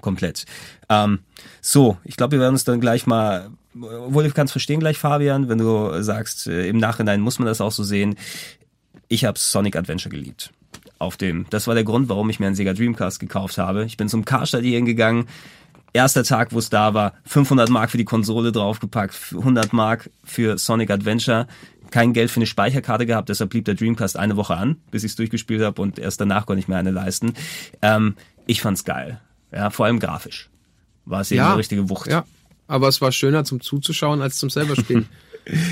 Komplett. 0.01 0.45
Ähm, 0.89 1.21
so, 1.61 1.97
ich 2.05 2.17
glaube, 2.17 2.33
wir 2.33 2.41
werden 2.41 2.55
uns 2.55 2.65
dann 2.65 2.81
gleich 2.81 3.07
mal, 3.07 3.51
obwohl 3.75 4.27
ich 4.27 4.35
kann 4.35 4.47
es 4.47 4.53
verstehen 4.53 4.81
gleich, 4.81 4.99
Fabian, 4.99 5.49
wenn 5.49 5.59
du 5.59 6.03
sagst, 6.03 6.47
äh, 6.47 6.69
im 6.69 6.77
Nachhinein 6.79 7.21
muss 7.21 7.39
man 7.39 7.47
das 7.47 7.61
auch 7.61 7.73
so 7.73 7.83
sehen. 7.83 8.17
Ich 9.09 9.25
habe 9.25 9.39
Sonic 9.39 9.77
Adventure 9.77 10.15
geliebt. 10.15 10.53
Auf 10.99 11.17
dem. 11.19 11.45
Das 11.51 11.67
war 11.67 11.75
der 11.75 11.85
Grund, 11.85 12.09
warum 12.09 12.31
ich 12.31 12.41
mir 12.41 12.47
einen 12.47 12.57
Sega 12.57 12.73
Dreamcast 12.73 13.21
gekauft 13.21 13.59
habe. 13.59 13.85
Ich 13.85 13.99
bin 13.99 14.09
zum 14.09 14.25
Karstadt 14.25 14.63
gegangen. 14.63 15.27
Erster 15.97 16.25
Tag, 16.25 16.53
wo 16.53 16.59
es 16.59 16.69
da 16.69 16.93
war, 16.93 17.15
500 17.25 17.71
Mark 17.71 17.91
für 17.91 17.97
die 17.97 18.05
Konsole 18.05 18.53
draufgepackt, 18.53 19.17
100 19.33 19.73
Mark 19.73 20.11
für 20.25 20.59
Sonic 20.59 20.91
Adventure. 20.91 21.47
Kein 21.91 22.13
Geld 22.13 22.31
für 22.31 22.37
eine 22.37 22.47
Speicherkarte 22.47 23.07
gehabt, 23.07 23.31
deshalb 23.31 23.49
blieb 23.49 23.65
der 23.65 23.77
Dreamcast 23.77 24.19
eine 24.19 24.37
Woche 24.37 24.55
an, 24.55 24.77
bis 24.91 25.05
ich 25.05 25.13
es 25.13 25.17
durchgespielt 25.17 25.63
habe 25.63 25.81
und 25.81 25.99
erst 25.99 26.21
danach 26.21 26.45
konnte 26.45 26.61
ich 26.61 26.69
mir 26.69 26.77
eine 26.77 26.91
leisten. 26.91 27.33
Ähm, 27.81 28.15
ich 28.45 28.61
fand's 28.61 28.85
geil. 28.85 29.23
Ja, 29.51 29.71
vor 29.71 29.87
allem 29.87 29.99
grafisch. 29.99 30.51
War 31.07 31.23
es 31.23 31.31
eben 31.31 31.41
eine 31.41 31.57
richtige 31.57 31.89
Wucht. 31.89 32.09
Ja, 32.09 32.27
aber 32.67 32.89
es 32.89 33.01
war 33.01 33.11
schöner 33.11 33.45
zum 33.45 33.63
Zuzuschauen 33.63 34.21
als 34.21 34.37
zum 34.37 34.51
selber 34.51 34.77
spielen. 34.77 35.09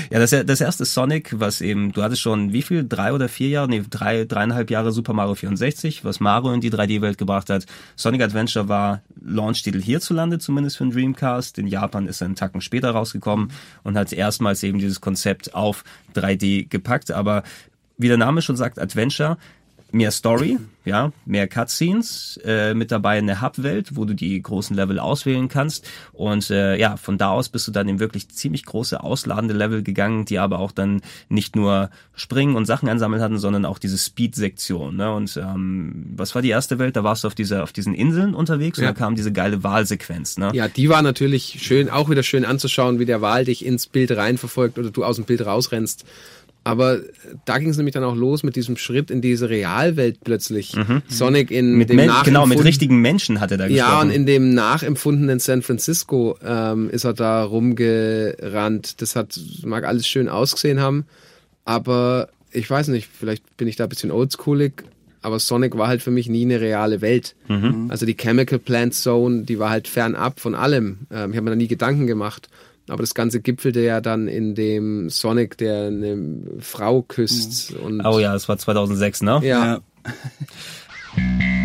Ja, 0.09 0.19
das, 0.19 0.31
das 0.31 0.61
erste 0.61 0.85
Sonic, 0.85 1.37
was 1.39 1.59
eben, 1.59 1.91
du 1.91 2.01
hattest 2.01 2.21
schon 2.21 2.53
wie 2.53 2.61
viel, 2.61 2.87
drei 2.87 3.11
oder 3.11 3.27
vier 3.27 3.49
Jahre, 3.49 3.67
nee, 3.67 3.83
drei, 3.89 4.23
dreieinhalb 4.23 4.71
Jahre 4.71 4.93
Super 4.93 5.13
Mario 5.13 5.35
64, 5.35 6.05
was 6.05 6.21
Mario 6.21 6.53
in 6.53 6.61
die 6.61 6.71
3D-Welt 6.71 7.17
gebracht 7.17 7.49
hat. 7.49 7.65
Sonic 7.97 8.21
Adventure 8.21 8.69
war 8.69 9.01
Launch-Titel 9.21 9.81
hierzulande, 9.81 10.39
zumindest 10.39 10.77
für 10.77 10.85
den 10.85 10.93
Dreamcast. 10.93 11.57
In 11.57 11.67
Japan 11.67 12.07
ist 12.07 12.21
er 12.21 12.25
einen 12.25 12.35
Tacken 12.35 12.61
später 12.61 12.91
rausgekommen 12.91 13.51
und 13.83 13.97
hat 13.97 14.13
erstmals 14.13 14.63
eben 14.63 14.79
dieses 14.79 15.01
Konzept 15.01 15.53
auf 15.53 15.83
3D 16.15 16.69
gepackt. 16.69 17.11
Aber 17.11 17.43
wie 17.97 18.07
der 18.07 18.17
Name 18.17 18.41
schon 18.41 18.55
sagt, 18.55 18.79
Adventure, 18.79 19.37
mehr 19.95 20.11
Story, 20.11 20.57
ja, 20.83 21.11
mehr 21.25 21.47
Cutscenes, 21.47 22.37
äh, 22.43 22.73
mit 22.73 22.91
dabei 22.91 23.17
eine 23.17 23.41
Hub-Welt, 23.41 23.95
wo 23.95 24.03
du 24.03 24.13
die 24.13 24.39
großen 24.41 24.75
Level 24.75 24.99
auswählen 24.99 25.47
kannst. 25.47 25.87
Und 26.11 26.49
äh, 26.51 26.77
ja, 26.77 26.97
von 26.97 27.17
da 27.17 27.29
aus 27.29 27.47
bist 27.49 27.67
du 27.67 27.71
dann 27.71 27.87
in 27.87 27.99
wirklich 27.99 28.27
ziemlich 28.29 28.65
große 28.65 29.01
ausladende 29.01 29.53
Level 29.53 29.83
gegangen, 29.83 30.25
die 30.25 30.37
aber 30.37 30.59
auch 30.59 30.73
dann 30.73 31.01
nicht 31.29 31.55
nur 31.55 31.89
springen 32.13 32.55
und 32.57 32.65
Sachen 32.65 32.89
einsammeln 32.89 33.21
hatten, 33.23 33.37
sondern 33.39 33.65
auch 33.65 33.79
diese 33.79 33.97
Speed-Sektion. 33.97 34.97
Ne? 34.97 35.13
Und 35.13 35.37
ähm, 35.37 36.07
was 36.17 36.35
war 36.35 36.41
die 36.41 36.49
erste 36.49 36.77
Welt? 36.77 36.97
Da 36.97 37.03
warst 37.05 37.23
du 37.23 37.27
auf 37.29 37.35
dieser, 37.35 37.63
auf 37.63 37.71
diesen 37.71 37.95
Inseln 37.95 38.35
unterwegs 38.35 38.77
Ja. 38.77 38.89
und 38.89 38.95
da 38.95 38.99
kam 38.99 39.15
diese 39.15 39.31
geile 39.31 39.63
Wahlsequenz. 39.63 40.37
Ne? 40.37 40.51
Ja, 40.53 40.67
die 40.67 40.89
war 40.89 41.01
natürlich 41.01 41.57
schön, 41.61 41.89
auch 41.89 42.09
wieder 42.09 42.23
schön 42.23 42.43
anzuschauen, 42.43 42.99
wie 42.99 43.05
der 43.05 43.21
Wal 43.21 43.45
dich 43.45 43.65
ins 43.65 43.87
Bild 43.87 44.11
reinverfolgt 44.11 44.77
oder 44.77 44.91
du 44.91 45.05
aus 45.05 45.15
dem 45.15 45.25
Bild 45.25 45.45
rausrennst. 45.45 46.05
Aber 46.67 46.99
da 47.45 47.59
ging 47.59 47.69
es 47.69 47.77
nämlich 47.77 47.93
dann 47.93 48.03
auch 48.03 48.15
los 48.15 48.41
mit 48.41 48.55
diesem 48.55 48.75
Schritt 48.75 49.11
in 49.11 49.21
diese 49.21 49.49
Realwelt 49.49 50.17
plötzlich. 50.23 50.75
Sonic 51.07 51.51
in 51.51 51.73
Mhm. 51.73 51.77
Mit 51.77 51.89
dem 51.89 51.95
Men 51.97 52.09
genau, 52.23 52.47
mit 52.47 52.63
richtigen 52.63 52.99
Menschen 53.01 53.39
hat 53.39 53.51
er 53.51 53.57
da 53.57 53.67
Ja, 53.67 53.85
gesprochen. 53.85 54.07
und 54.09 54.15
in 54.15 54.25
dem 54.25 54.53
nachempfundenen 54.55 55.37
San 55.39 55.61
Francisco 55.61 56.37
ähm, 56.43 56.89
ist 56.89 57.03
er 57.03 57.13
da 57.13 57.43
rumgerannt. 57.43 59.01
Das 59.01 59.15
hat, 59.15 59.39
mag 59.63 59.85
alles 59.85 60.07
schön 60.07 60.27
ausgesehen 60.27 60.79
haben, 60.79 61.05
aber 61.65 62.29
ich 62.51 62.69
weiß 62.69 62.87
nicht, 62.89 63.09
vielleicht 63.13 63.57
bin 63.57 63.67
ich 63.67 63.75
da 63.75 63.83
ein 63.83 63.89
bisschen 63.89 64.11
oldschoolig, 64.11 64.73
aber 65.21 65.39
Sonic 65.39 65.77
war 65.77 65.87
halt 65.87 66.01
für 66.01 66.11
mich 66.11 66.29
nie 66.29 66.45
eine 66.45 66.61
reale 66.61 67.01
Welt. 67.01 67.35
Also 67.89 68.05
die 68.05 68.15
Chemical 68.15 68.59
Plant 68.59 68.93
Zone, 68.93 69.43
die 69.43 69.59
war 69.59 69.69
halt 69.69 69.87
fernab 69.87 70.39
von 70.39 70.55
allem. 70.55 70.99
Ähm, 71.11 71.31
ich 71.31 71.37
habe 71.37 71.43
mir 71.45 71.49
da 71.51 71.55
nie 71.55 71.67
Gedanken 71.67 72.07
gemacht. 72.07 72.47
Aber 72.87 73.01
das 73.01 73.15
Ganze 73.15 73.41
gipfelte 73.41 73.81
ja 73.81 73.99
dann 73.99 74.27
in 74.27 74.53
dem 74.53 75.09
Sonic, 75.09 75.57
der 75.57 75.87
eine 75.87 76.37
Frau 76.59 77.01
küsst. 77.01 77.73
Und 77.73 78.05
oh 78.05 78.19
ja, 78.19 78.33
das 78.33 78.47
war 78.47 78.57
2006, 78.57 79.21
ne? 79.23 79.39
ja, 79.43 79.79
Rolling 81.15 81.64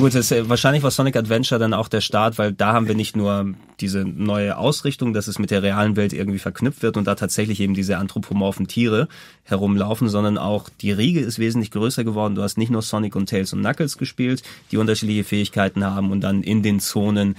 gut, 0.00 0.14
das, 0.14 0.30
äh, 0.30 0.48
wahrscheinlich 0.48 0.82
war 0.82 0.90
Sonic 0.90 1.16
Adventure 1.16 1.58
dann 1.58 1.74
auch 1.74 1.88
der 1.88 2.00
Start, 2.00 2.38
weil 2.38 2.52
da 2.52 2.72
haben 2.72 2.88
wir 2.88 2.94
nicht 2.94 3.16
nur 3.16 3.54
diese 3.80 4.04
neue 4.04 4.56
Ausrichtung, 4.56 5.12
dass 5.12 5.28
es 5.28 5.38
mit 5.38 5.50
der 5.50 5.62
realen 5.62 5.96
Welt 5.96 6.12
irgendwie 6.12 6.38
verknüpft 6.38 6.82
wird 6.82 6.96
und 6.96 7.06
da 7.06 7.14
tatsächlich 7.14 7.60
eben 7.60 7.74
diese 7.74 7.98
anthropomorphen 7.98 8.66
Tiere 8.66 9.08
herumlaufen, 9.44 10.08
sondern 10.08 10.38
auch 10.38 10.68
die 10.68 10.92
Riege 10.92 11.20
ist 11.20 11.38
wesentlich 11.38 11.70
größer 11.70 12.04
geworden. 12.04 12.34
Du 12.34 12.42
hast 12.42 12.58
nicht 12.58 12.70
nur 12.70 12.82
Sonic 12.82 13.14
und 13.16 13.28
Tails 13.28 13.52
und 13.52 13.60
Knuckles 13.60 13.98
gespielt, 13.98 14.42
die 14.70 14.76
unterschiedliche 14.76 15.24
Fähigkeiten 15.24 15.84
haben 15.84 16.10
und 16.10 16.22
dann 16.22 16.42
in 16.42 16.62
den 16.62 16.80
Zonen 16.80 17.36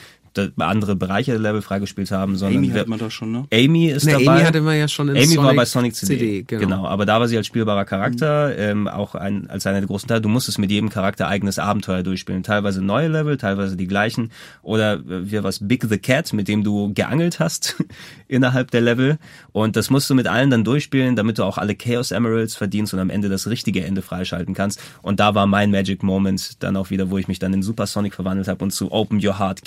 andere 0.57 0.95
Bereiche 0.95 1.31
der 1.31 1.39
Level 1.39 1.61
freigespielt 1.61 2.11
haben, 2.11 2.35
sondern 2.35 2.63
Amy 2.63 2.69
hat 2.69 2.87
man 2.87 2.99
da 2.99 3.09
schon, 3.09 3.31
ne? 3.31 3.45
Amy 3.53 3.87
ist 3.87 4.05
Ne, 4.05 4.13
dabei. 4.13 4.31
Amy 4.31 4.41
hatte 4.41 4.61
man 4.61 4.77
ja 4.77 4.87
schon 4.87 5.09
in 5.09 5.17
Amy 5.17 5.37
war 5.37 5.43
Sonic 5.45 5.55
bei 5.57 5.65
Sonic 5.65 5.95
CD. 5.95 6.17
CD, 6.17 6.43
genau. 6.43 6.85
aber 6.85 7.05
da 7.05 7.19
war 7.19 7.27
sie 7.27 7.37
als 7.37 7.47
spielbarer 7.47 7.85
Charakter, 7.85 8.57
ähm, 8.57 8.87
auch 8.87 9.15
ein, 9.15 9.49
als 9.49 9.65
einer 9.67 9.79
der 9.79 9.87
großen 9.87 10.07
Teile. 10.07 10.21
Du 10.21 10.29
musstest 10.29 10.59
mit 10.59 10.71
jedem 10.71 10.89
Charakter 10.89 11.27
eigenes 11.27 11.59
Abenteuer 11.59 12.03
durchspielen. 12.03 12.43
Teilweise 12.43 12.81
neue 12.81 13.07
Level, 13.07 13.37
teilweise 13.37 13.75
die 13.75 13.87
gleichen. 13.87 14.31
Oder 14.61 14.93
äh, 14.93 15.31
wie 15.31 15.43
was 15.43 15.67
Big 15.67 15.85
the 15.89 15.97
Cat, 15.97 16.33
mit 16.33 16.47
dem 16.47 16.63
du 16.63 16.93
geangelt 16.93 17.39
hast 17.39 17.75
innerhalb 18.27 18.71
der 18.71 18.81
Level. 18.81 19.17
Und 19.51 19.75
das 19.75 19.89
musst 19.89 20.09
du 20.09 20.15
mit 20.15 20.27
allen 20.27 20.49
dann 20.49 20.63
durchspielen, 20.63 21.15
damit 21.15 21.37
du 21.37 21.43
auch 21.43 21.57
alle 21.57 21.75
Chaos 21.75 22.11
Emeralds 22.11 22.55
verdienst 22.55 22.93
und 22.93 22.99
am 22.99 23.09
Ende 23.09 23.29
das 23.29 23.47
richtige 23.47 23.83
Ende 23.83 24.01
freischalten 24.01 24.53
kannst. 24.53 24.81
Und 25.01 25.19
da 25.19 25.35
war 25.35 25.47
mein 25.47 25.71
Magic 25.71 26.03
Moment 26.03 26.63
dann 26.63 26.77
auch 26.77 26.89
wieder, 26.89 27.09
wo 27.09 27.17
ich 27.17 27.27
mich 27.27 27.39
dann 27.39 27.53
in 27.53 27.63
Super 27.63 27.87
Sonic 27.87 28.13
verwandelt 28.13 28.47
habe 28.47 28.63
und 28.63 28.71
zu 28.71 28.91
Open 28.91 29.23
Your 29.23 29.39
Heart, 29.39 29.63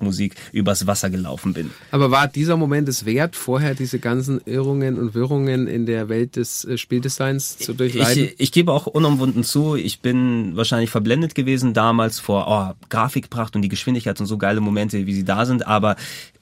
Gitarrenrockmusik 0.00 0.34
übers 0.52 0.86
Wasser 0.86 1.10
gelaufen 1.10 1.52
bin. 1.52 1.70
Aber 1.90 2.10
war 2.10 2.26
dieser 2.26 2.56
Moment 2.56 2.88
es 2.88 3.04
wert, 3.04 3.36
vorher 3.36 3.74
diese 3.74 3.98
ganzen 3.98 4.40
Irrungen 4.46 4.98
und 4.98 5.14
Wirrungen 5.14 5.66
in 5.68 5.86
der 5.86 6.08
Welt 6.08 6.36
des 6.36 6.64
äh, 6.64 6.78
Spieldesigns 6.78 7.58
zu 7.58 7.74
durchleiden? 7.74 8.24
Ich, 8.24 8.34
ich 8.38 8.52
gebe 8.52 8.72
auch 8.72 8.86
unumwunden 8.86 9.44
zu, 9.44 9.76
ich 9.76 10.00
bin 10.00 10.56
wahrscheinlich 10.56 10.90
verblendet 10.90 11.34
gewesen 11.34 11.74
damals 11.74 12.18
vor 12.18 12.46
oh, 12.48 12.86
Grafikpracht 12.88 13.54
und 13.54 13.62
die 13.62 13.68
Geschwindigkeit 13.68 14.18
und 14.20 14.26
so 14.26 14.38
geile 14.38 14.60
Momente, 14.60 15.06
wie 15.06 15.14
sie 15.14 15.24
da 15.24 15.46
sind, 15.46 15.66
aber 15.66 15.96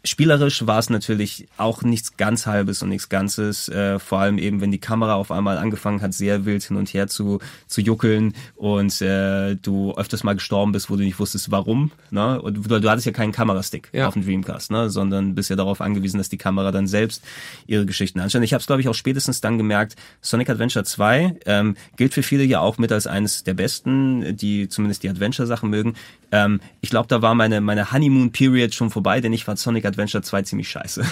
spielerisch 0.04 0.66
war 0.66 0.78
es 0.78 0.90
natürlich 0.90 1.48
auch 1.56 1.82
nichts 1.82 2.16
ganz 2.16 2.46
Halbes 2.46 2.82
und 2.82 2.88
nichts 2.88 3.08
Ganzes, 3.08 3.68
äh, 3.68 3.98
vor 3.98 4.20
allem 4.20 4.38
eben, 4.38 4.60
wenn 4.60 4.70
die 4.70 4.78
Kamera 4.78 5.14
auf 5.14 5.30
einmal 5.30 5.58
angefangen 5.58 6.00
hat, 6.02 6.14
sehr 6.14 6.44
wild 6.44 6.62
hin 6.62 6.76
und 6.76 6.92
her 6.94 7.08
zu, 7.08 7.40
zu 7.66 7.80
juckeln 7.80 8.34
und 8.56 9.00
äh, 9.02 9.56
du 9.56 9.92
öfters 9.94 10.24
mal 10.24 10.34
gestorben 10.34 10.72
bist, 10.72 10.88
wo 10.90 10.96
du 10.96 11.02
nicht 11.02 11.18
wusstest, 11.18 11.50
warum. 11.50 11.90
Ne? 12.10 12.40
Und 12.40 12.70
du, 12.70 12.80
du 12.80 12.90
hattest 12.90 13.06
ja 13.06 13.12
keinen 13.12 13.32
Kamerastick 13.32 13.88
Ja. 13.92 14.06
auf 14.08 14.14
dem 14.14 14.24
Dreamcast, 14.24 14.70
ne? 14.70 14.88
sondern 14.88 15.34
bist 15.34 15.50
ja 15.50 15.56
darauf 15.56 15.80
angewiesen, 15.80 16.18
dass 16.18 16.28
die 16.28 16.38
Kamera 16.38 16.70
dann 16.70 16.86
selbst 16.86 17.22
ihre 17.66 17.84
Geschichten 17.84 18.20
anstellt. 18.20 18.44
Ich 18.44 18.52
habe 18.52 18.60
es, 18.60 18.66
glaube 18.66 18.80
ich, 18.80 18.88
auch 18.88 18.94
spätestens 18.94 19.40
dann 19.40 19.58
gemerkt, 19.58 19.96
Sonic 20.20 20.48
Adventure 20.50 20.84
2 20.84 21.38
ähm, 21.46 21.76
gilt 21.96 22.14
für 22.14 22.22
viele 22.22 22.44
ja 22.44 22.60
auch 22.60 22.78
mit 22.78 22.92
als 22.92 23.06
eines 23.06 23.42
der 23.44 23.54
besten, 23.54 24.36
die 24.36 24.68
zumindest 24.68 25.02
die 25.02 25.08
Adventure-Sachen 25.08 25.68
mögen. 25.68 25.94
Ähm, 26.30 26.60
ich 26.80 26.90
glaube, 26.90 27.08
da 27.08 27.22
war 27.22 27.34
meine, 27.34 27.60
meine 27.60 27.90
Honeymoon-Period 27.92 28.74
schon 28.74 28.90
vorbei, 28.90 29.20
denn 29.20 29.32
ich 29.32 29.44
fand 29.44 29.58
Sonic 29.58 29.87
Adventure 29.88 30.22
2 30.22 30.42
ziemlich 30.42 30.68
scheiße. 30.68 31.04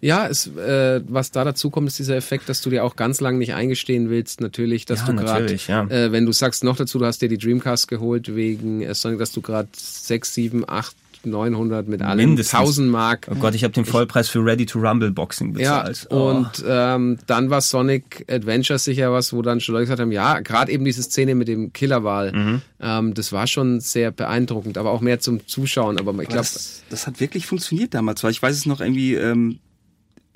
Ja, 0.00 0.28
es, 0.28 0.46
äh, 0.56 1.00
was 1.08 1.32
da 1.32 1.42
dazu 1.42 1.70
kommt, 1.70 1.88
ist 1.88 1.98
dieser 1.98 2.14
Effekt, 2.14 2.48
dass 2.48 2.62
du 2.62 2.70
dir 2.70 2.84
auch 2.84 2.94
ganz 2.94 3.20
lang 3.20 3.36
nicht 3.38 3.54
eingestehen 3.54 4.10
willst, 4.10 4.40
natürlich, 4.40 4.84
dass 4.86 5.00
Ja, 5.00 5.06
du 5.06 5.16
gerade, 5.16 5.56
ja. 5.66 5.84
äh, 5.88 6.12
wenn 6.12 6.24
du 6.24 6.30
sagst 6.30 6.62
noch 6.62 6.76
dazu, 6.76 7.00
du 7.00 7.04
hast 7.04 7.20
dir 7.20 7.28
die 7.28 7.36
Dreamcast 7.38 7.88
geholt 7.88 8.32
wegen 8.36 8.80
äh, 8.82 8.94
Sonic, 8.94 9.18
dass 9.18 9.32
du 9.32 9.40
gerade 9.40 9.66
6, 9.74 10.34
7, 10.34 10.64
8, 10.68 10.94
900 11.24 11.88
mit 11.88 12.02
allem 12.02 12.16
Mindestens. 12.30 12.58
1000 12.58 12.90
Mark. 12.90 13.26
Oh 13.30 13.34
Gott, 13.36 13.54
ich 13.54 13.64
habe 13.64 13.72
den 13.74 13.84
Vollpreis 13.84 14.28
für 14.28 14.44
Ready 14.44 14.66
to 14.66 14.78
Rumble 14.78 15.10
Boxing 15.10 15.56
Ja, 15.58 15.82
bezahlt. 15.82 16.06
Oh. 16.10 16.28
und 16.30 16.50
ähm, 16.66 17.18
dann 17.26 17.50
war 17.50 17.60
Sonic 17.60 18.24
Adventure 18.30 18.78
sicher 18.78 19.12
was, 19.12 19.32
wo 19.32 19.42
dann 19.42 19.60
schon 19.60 19.74
Leute 19.74 19.84
gesagt 19.86 20.00
haben, 20.00 20.12
ja, 20.12 20.40
gerade 20.40 20.70
eben 20.72 20.84
diese 20.84 21.02
Szene 21.02 21.34
mit 21.34 21.48
dem 21.48 21.72
Killerwal, 21.72 22.32
Mhm. 22.32 22.62
ähm, 22.80 23.14
das 23.14 23.32
war 23.32 23.46
schon 23.46 23.80
sehr 23.80 24.10
beeindruckend, 24.10 24.78
aber 24.78 24.90
auch 24.90 25.00
mehr 25.00 25.20
zum 25.20 25.46
Zuschauen. 25.46 25.98
Aber 25.98 26.12
ich 26.22 26.28
glaube, 26.28 26.42
das, 26.42 26.82
das 26.90 27.06
hat 27.06 27.20
wirklich 27.20 27.46
funktioniert 27.46 27.94
damals, 27.94 28.22
weil 28.24 28.30
ich 28.30 28.42
weiß 28.42 28.56
es 28.56 28.66
noch 28.66 28.80
irgendwie, 28.80 29.14
ähm, 29.14 29.58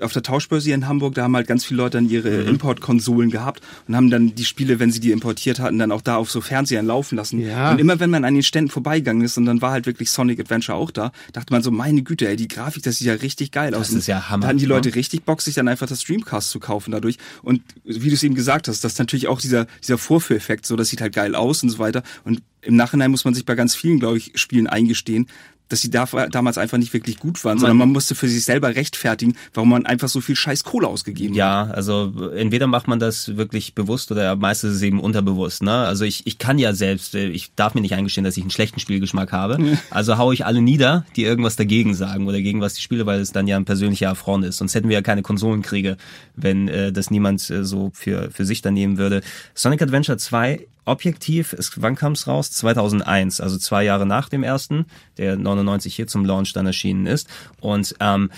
auf 0.03 0.13
der 0.13 0.23
Tauschbörse 0.23 0.67
hier 0.67 0.75
in 0.75 0.89
Hamburg, 0.89 1.15
da 1.15 1.23
haben 1.25 1.37
halt 1.37 1.47
ganz 1.47 1.65
viele 1.65 1.79
Leute 1.79 1.99
dann 1.99 2.09
ihre 2.09 2.43
Mhm. 2.43 2.49
Importkonsolen 2.49 3.31
gehabt 3.31 3.63
und 3.89 3.97
haben 3.97 4.11
dann 4.11 4.35
die 4.35 4.45
Spiele, 4.45 4.79
wenn 4.79 4.91
sie 4.91 5.01
die 5.01 5.11
importiert 5.11 5.61
hatten, 5.61 5.79
dann 5.79 5.93
auch 5.93 6.01
da 6.01 6.17
auf 6.17 6.31
so 6.31 6.41
Fernsehern 6.41 6.87
laufen 6.87 7.17
lassen. 7.17 7.41
Ja. 7.41 7.73
Und 7.73 7.79
immer 7.79 8.01
wenn 8.01 8.11
man 8.11 8.25
an 8.25 8.35
den 8.35 8.43
Ständen 8.43 8.71
vorbeigegangen 8.71 9.23
ist 9.23 9.37
und 9.39 9.47
dann 9.47 9.61
war 9.63 9.73
halt 9.73 9.87
wirklich 9.87 10.11
Sonic 10.11 10.41
Adventure 10.41 10.77
auch 10.77 10.91
da, 10.91 11.13
dachte 11.33 11.53
man 11.53 11.63
so, 11.63 11.71
meine 11.71 12.03
Güte, 12.03 12.29
ey, 12.29 12.37
die 12.37 12.49
Grafik, 12.49 12.83
das 12.83 12.99
sieht 12.99 13.07
ja 13.07 13.15
richtig 13.15 13.53
geil 13.53 13.75
aus. 13.75 13.89
Das 13.89 13.97
ist 13.97 14.07
ja 14.07 14.29
Hammer, 14.29 14.43
Da 14.43 14.49
hatten 14.49 14.59
die 14.59 14.67
Leute 14.67 14.91
ne? 14.91 14.95
richtig 14.97 15.25
Bock, 15.25 15.43
sich 15.43 15.55
dann 15.55 15.69
einfach 15.69 15.87
das 15.87 16.05
Dreamcast 16.05 16.51
zu 16.51 16.61
kaufen 16.61 16.91
dadurch. 16.91 17.17
Und 17.43 17.63
wie 17.85 18.09
du 18.09 18.15
es 18.15 18.23
eben 18.23 18.35
gesagt 18.35 18.69
hast, 18.69 18.85
das 18.85 18.93
ist 18.93 18.99
natürlich 18.99 19.29
auch 19.29 19.41
dieser, 19.41 19.67
dieser 19.83 19.99
Vorführeffekt, 19.99 20.67
so, 20.67 20.77
das 20.77 20.89
sieht 20.89 21.01
halt 21.01 21.15
geil 21.15 21.35
aus 21.35 21.63
und 21.63 21.71
so 21.71 21.79
weiter. 21.79 22.03
Und 22.25 22.43
im 22.63 22.77
Nachhinein 22.77 23.11
muss 23.11 23.25
man 23.25 23.35
sich 23.35 23.45
bei 23.45 23.55
ganz 23.55 23.75
vielen, 23.75 23.99
glaube 23.99 24.19
ich, 24.19 24.33
Spielen 24.37 24.67
eingestehen, 24.67 25.27
dass 25.73 25.81
sie 25.81 25.91
da, 25.91 26.07
damals 26.31 26.59
einfach 26.59 26.77
nicht 26.77 26.93
wirklich 26.93 27.19
gut 27.19 27.43
waren, 27.45 27.59
sondern 27.59 27.79
man 27.79 27.89
musste 27.91 28.15
für 28.15 28.29
sich 28.29 28.45
selber 28.45 28.75
rechtfertigen, 28.75 29.37
warum 29.55 29.71
man 29.71 29.87
einfach 29.87 30.09
so 30.09 30.21
viel 30.21 30.37
scheiß 30.37 30.65
Kohle 30.65 30.87
ausgegeben 30.87 31.33
hat. 31.33 31.39
Ja, 31.39 31.63
also 31.65 32.31
entweder 32.35 32.67
macht 32.67 32.89
man 32.89 32.99
das 32.99 33.37
wirklich 33.37 33.75
bewusst 33.75 34.13
oder 34.13 34.37
meistens 34.37 34.73
ist 34.73 34.77
es 34.77 34.83
eben 34.83 35.01
unterbewusst. 35.01 35.63
Ne? 35.63 35.73
Also 35.73 36.05
ich, 36.05 36.27
ich 36.27 36.39
kann 36.39 36.59
ja 36.59 36.75
selbst, 36.75 37.15
äh, 37.15 37.29
ich 37.29 37.55
darf 37.55 37.75
mir 37.75 37.81
nicht 37.81 37.95
eingestehen, 37.95 38.25
dass 38.25 38.37
ich 38.37 38.43
einen 38.43 38.51
schlechten 38.51 38.81
Spielgeschmack 38.81 39.33
habe. 39.33 39.79
Also 39.91 40.19
hau 40.19 40.33
ich 40.33 40.45
alle 40.45 40.61
nieder, 40.61 41.07
die 41.17 41.25
irgendwas 41.25 41.57
dagegen 41.57 41.95
sagen 41.95 42.27
oder 42.27 42.41
gegen 42.41 42.61
was 42.61 42.77
ich 42.77 42.83
spiele, 42.83 43.07
weil 43.07 43.21
es 43.21 43.33
dann 43.33 43.47
ja 43.47 43.57
ein 43.57 43.65
persönlicher 43.65 44.11
Affront 44.11 44.45
ist. 44.45 44.59
Sonst 44.59 44.75
hätten 44.75 44.89
wir 44.89 44.95
ja 44.95 45.03
keine 45.03 45.23
Konsolenkriege, 45.23 45.97
wenn 46.37 46.69
äh, 46.69 46.93
das 46.93 47.11
niemand 47.11 47.49
äh, 47.51 47.65
so 47.65 47.91
für, 47.95 48.31
für 48.31 48.45
sich 48.45 48.61
dann 48.63 48.75
nehmen 48.75 48.99
würde. 48.99 49.23
Sonic 49.55 49.81
Adventure 49.83 50.19
2 50.19 50.67
objektiv, 50.85 51.53
ist, 51.53 51.81
wann 51.81 51.95
kam 51.95 52.13
es 52.13 52.27
raus? 52.27 52.51
2001, 52.51 53.41
also 53.41 53.59
zwei 53.59 53.85
Jahre 53.85 54.07
nach 54.07 54.29
dem 54.29 54.43
ersten, 54.43 54.87
der 55.17 55.37
99 55.37 55.95
hier 55.95 56.07
zum 56.07 56.25
Launch 56.25 56.53
dann 56.53 56.67
erschienen 56.67 57.07
ist. 57.07 57.29
Und 57.61 57.95
ähm, 58.01 58.31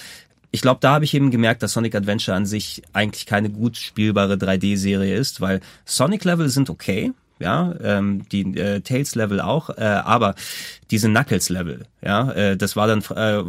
ich 0.50 0.60
glaube, 0.60 0.78
da 0.80 0.92
habe 0.92 1.04
ich 1.04 1.14
eben 1.14 1.30
gemerkt, 1.30 1.62
dass 1.62 1.72
Sonic 1.72 1.94
Adventure 1.94 2.36
an 2.36 2.46
sich 2.46 2.82
eigentlich 2.92 3.26
keine 3.26 3.50
gut 3.50 3.76
spielbare 3.76 4.34
3D-Serie 4.34 5.16
ist, 5.16 5.40
weil 5.40 5.60
Sonic-Level 5.84 6.48
sind 6.48 6.70
okay, 6.70 7.12
ja, 7.40 7.74
ähm, 7.82 8.28
die 8.30 8.56
äh, 8.56 8.80
Tails-Level 8.80 9.40
auch, 9.40 9.70
äh, 9.70 9.82
aber 9.82 10.34
diese 10.90 11.08
Knuckles-Level, 11.08 11.86
ja, 12.02 12.30
äh, 12.32 12.56
das 12.56 12.76
war 12.76 12.86
dann 12.86 13.02
äh, 13.14 13.42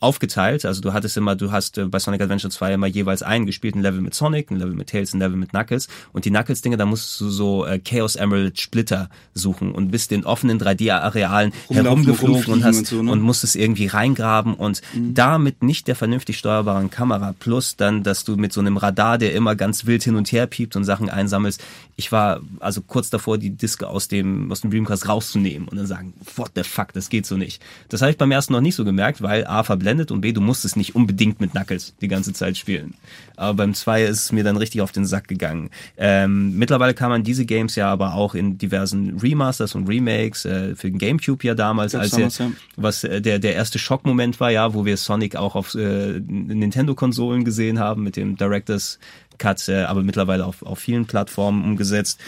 aufgeteilt, 0.00 0.64
also 0.64 0.80
du 0.80 0.92
hattest 0.92 1.16
immer, 1.16 1.36
du 1.36 1.52
hast 1.52 1.78
äh, 1.78 1.84
bei 1.84 1.98
Sonic 1.98 2.20
Adventure 2.20 2.50
2 2.50 2.74
immer 2.74 2.86
jeweils 2.86 3.22
einen 3.22 3.46
gespielten 3.46 3.80
Level 3.82 4.00
mit 4.00 4.14
Sonic, 4.14 4.50
ein 4.50 4.56
Level 4.56 4.74
mit 4.74 4.88
Tails, 4.88 5.14
ein 5.14 5.20
Level 5.20 5.36
mit 5.36 5.50
Knuckles 5.50 5.88
und 6.12 6.24
die 6.24 6.30
Knuckles-Dinge, 6.30 6.76
da 6.76 6.86
musst 6.86 7.20
du 7.20 7.28
so 7.28 7.64
äh, 7.64 7.78
Chaos 7.78 8.16
Emerald 8.16 8.60
Splitter 8.60 9.08
suchen 9.34 9.72
und 9.72 9.90
bist 9.90 10.12
in 10.12 10.24
offenen 10.24 10.60
3D-Arealen 10.60 11.52
Rumlaufen, 11.68 11.84
herumgeflogen 11.84 12.52
und 12.54 12.64
hast 12.64 12.78
und 12.78 12.86
so, 12.86 13.02
ne? 13.02 13.12
und 13.12 13.20
musstest 13.20 13.56
irgendwie 13.56 13.86
reingraben 13.86 14.54
und 14.54 14.82
da 14.94 15.38
mit 15.38 15.62
nicht 15.62 15.88
der 15.88 15.96
vernünftig 15.96 16.38
steuerbaren 16.38 16.90
Kamera 16.90 17.34
plus 17.38 17.76
dann, 17.76 18.02
dass 18.02 18.24
du 18.24 18.36
mit 18.36 18.52
so 18.52 18.60
einem 18.60 18.76
Radar, 18.76 19.18
der 19.18 19.34
immer 19.34 19.54
ganz 19.54 19.86
wild 19.86 20.02
hin 20.02 20.16
und 20.16 20.30
her 20.32 20.46
piept 20.46 20.76
und 20.76 20.84
Sachen 20.84 21.08
einsammelst. 21.08 21.62
Ich 21.96 22.12
war 22.12 22.40
also 22.60 22.80
kurz 22.82 23.10
davor, 23.10 23.38
die 23.38 23.50
Diske 23.50 23.88
aus 23.88 24.08
dem, 24.08 24.50
aus 24.50 24.62
dem 24.62 24.70
Dreamcast 24.70 25.08
rauszunehmen 25.08 25.68
und 25.68 25.76
dann 25.76 25.86
sagen, 25.86 26.14
what 26.36 26.52
the 26.54 26.62
fuck, 26.62 26.79
das 26.92 27.08
geht 27.08 27.26
so 27.26 27.36
nicht. 27.36 27.62
Das 27.88 28.00
habe 28.02 28.10
ich 28.10 28.18
beim 28.18 28.30
ersten 28.30 28.52
noch 28.52 28.60
nicht 28.60 28.74
so 28.74 28.84
gemerkt, 28.84 29.22
weil 29.22 29.46
A 29.46 29.62
verblendet 29.62 30.10
und 30.10 30.20
B, 30.20 30.32
du 30.32 30.40
musstest 30.40 30.76
nicht 30.76 30.94
unbedingt 30.94 31.40
mit 31.40 31.52
Knuckles 31.52 31.94
die 32.00 32.08
ganze 32.08 32.32
Zeit 32.32 32.56
spielen. 32.56 32.94
Aber 33.36 33.54
beim 33.54 33.74
2 33.74 34.04
ist 34.04 34.24
es 34.24 34.32
mir 34.32 34.44
dann 34.44 34.56
richtig 34.56 34.80
auf 34.80 34.92
den 34.92 35.06
Sack 35.06 35.28
gegangen. 35.28 35.70
Ähm, 35.96 36.56
mittlerweile 36.56 36.94
kann 36.94 37.10
man 37.10 37.24
diese 37.24 37.44
Games 37.44 37.76
ja 37.76 37.90
aber 37.90 38.14
auch 38.14 38.34
in 38.34 38.58
diversen 38.58 39.18
Remasters 39.18 39.74
und 39.74 39.88
Remakes, 39.88 40.44
äh, 40.44 40.74
für 40.74 40.90
den 40.90 40.98
Gamecube 40.98 41.46
ja 41.46 41.54
damals, 41.54 41.94
als 41.94 42.10
damals, 42.10 42.36
der, 42.36 42.46
ja. 42.46 42.52
was 42.76 43.04
äh, 43.04 43.20
der 43.20 43.38
der 43.38 43.54
erste 43.54 43.78
Schockmoment 43.78 44.40
war 44.40 44.50
ja, 44.50 44.74
wo 44.74 44.84
wir 44.84 44.96
Sonic 44.96 45.36
auch 45.36 45.54
auf 45.54 45.74
äh, 45.74 46.20
Nintendo-Konsolen 46.20 47.44
gesehen 47.44 47.78
haben 47.78 48.02
mit 48.02 48.16
dem 48.16 48.36
Directors 48.36 48.98
Cut, 49.38 49.68
äh, 49.68 49.84
aber 49.84 50.02
mittlerweile 50.02 50.44
auf, 50.46 50.62
auf 50.62 50.78
vielen 50.78 51.06
Plattformen 51.06 51.64
umgesetzt. 51.64 52.20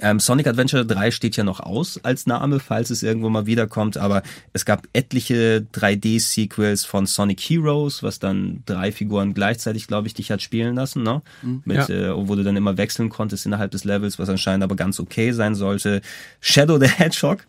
Ähm, 0.00 0.18
Sonic 0.20 0.46
Adventure 0.46 0.84
3 0.86 1.10
steht 1.10 1.36
ja 1.36 1.44
noch 1.44 1.60
aus 1.60 1.98
als 2.02 2.26
Name, 2.26 2.58
falls 2.60 2.90
es 2.90 3.02
irgendwo 3.02 3.28
mal 3.28 3.46
wiederkommt, 3.46 3.96
aber 3.96 4.22
es 4.52 4.64
gab 4.64 4.86
etliche 4.92 5.66
3D-Sequels 5.74 6.84
von 6.86 7.06
Sonic 7.06 7.40
Heroes, 7.40 8.02
was 8.02 8.18
dann 8.18 8.62
drei 8.66 8.92
Figuren 8.92 9.34
gleichzeitig, 9.34 9.86
glaube 9.86 10.06
ich, 10.08 10.14
dich 10.14 10.30
hat 10.30 10.42
spielen 10.42 10.74
lassen, 10.74 11.02
ne? 11.02 11.22
Mit, 11.64 11.76
Ja. 11.76 11.88
äh, 11.88 12.28
wo 12.28 12.34
du 12.34 12.42
dann 12.42 12.56
immer 12.56 12.76
wechseln 12.76 13.08
konntest 13.10 13.46
innerhalb 13.46 13.70
des 13.70 13.84
Levels, 13.84 14.18
was 14.18 14.28
anscheinend 14.28 14.64
aber 14.64 14.76
ganz 14.76 14.98
okay 15.00 15.32
sein 15.32 15.54
sollte. 15.54 16.00
Shadow 16.40 16.78
the 16.78 16.88
Hedgehog, 16.88 17.46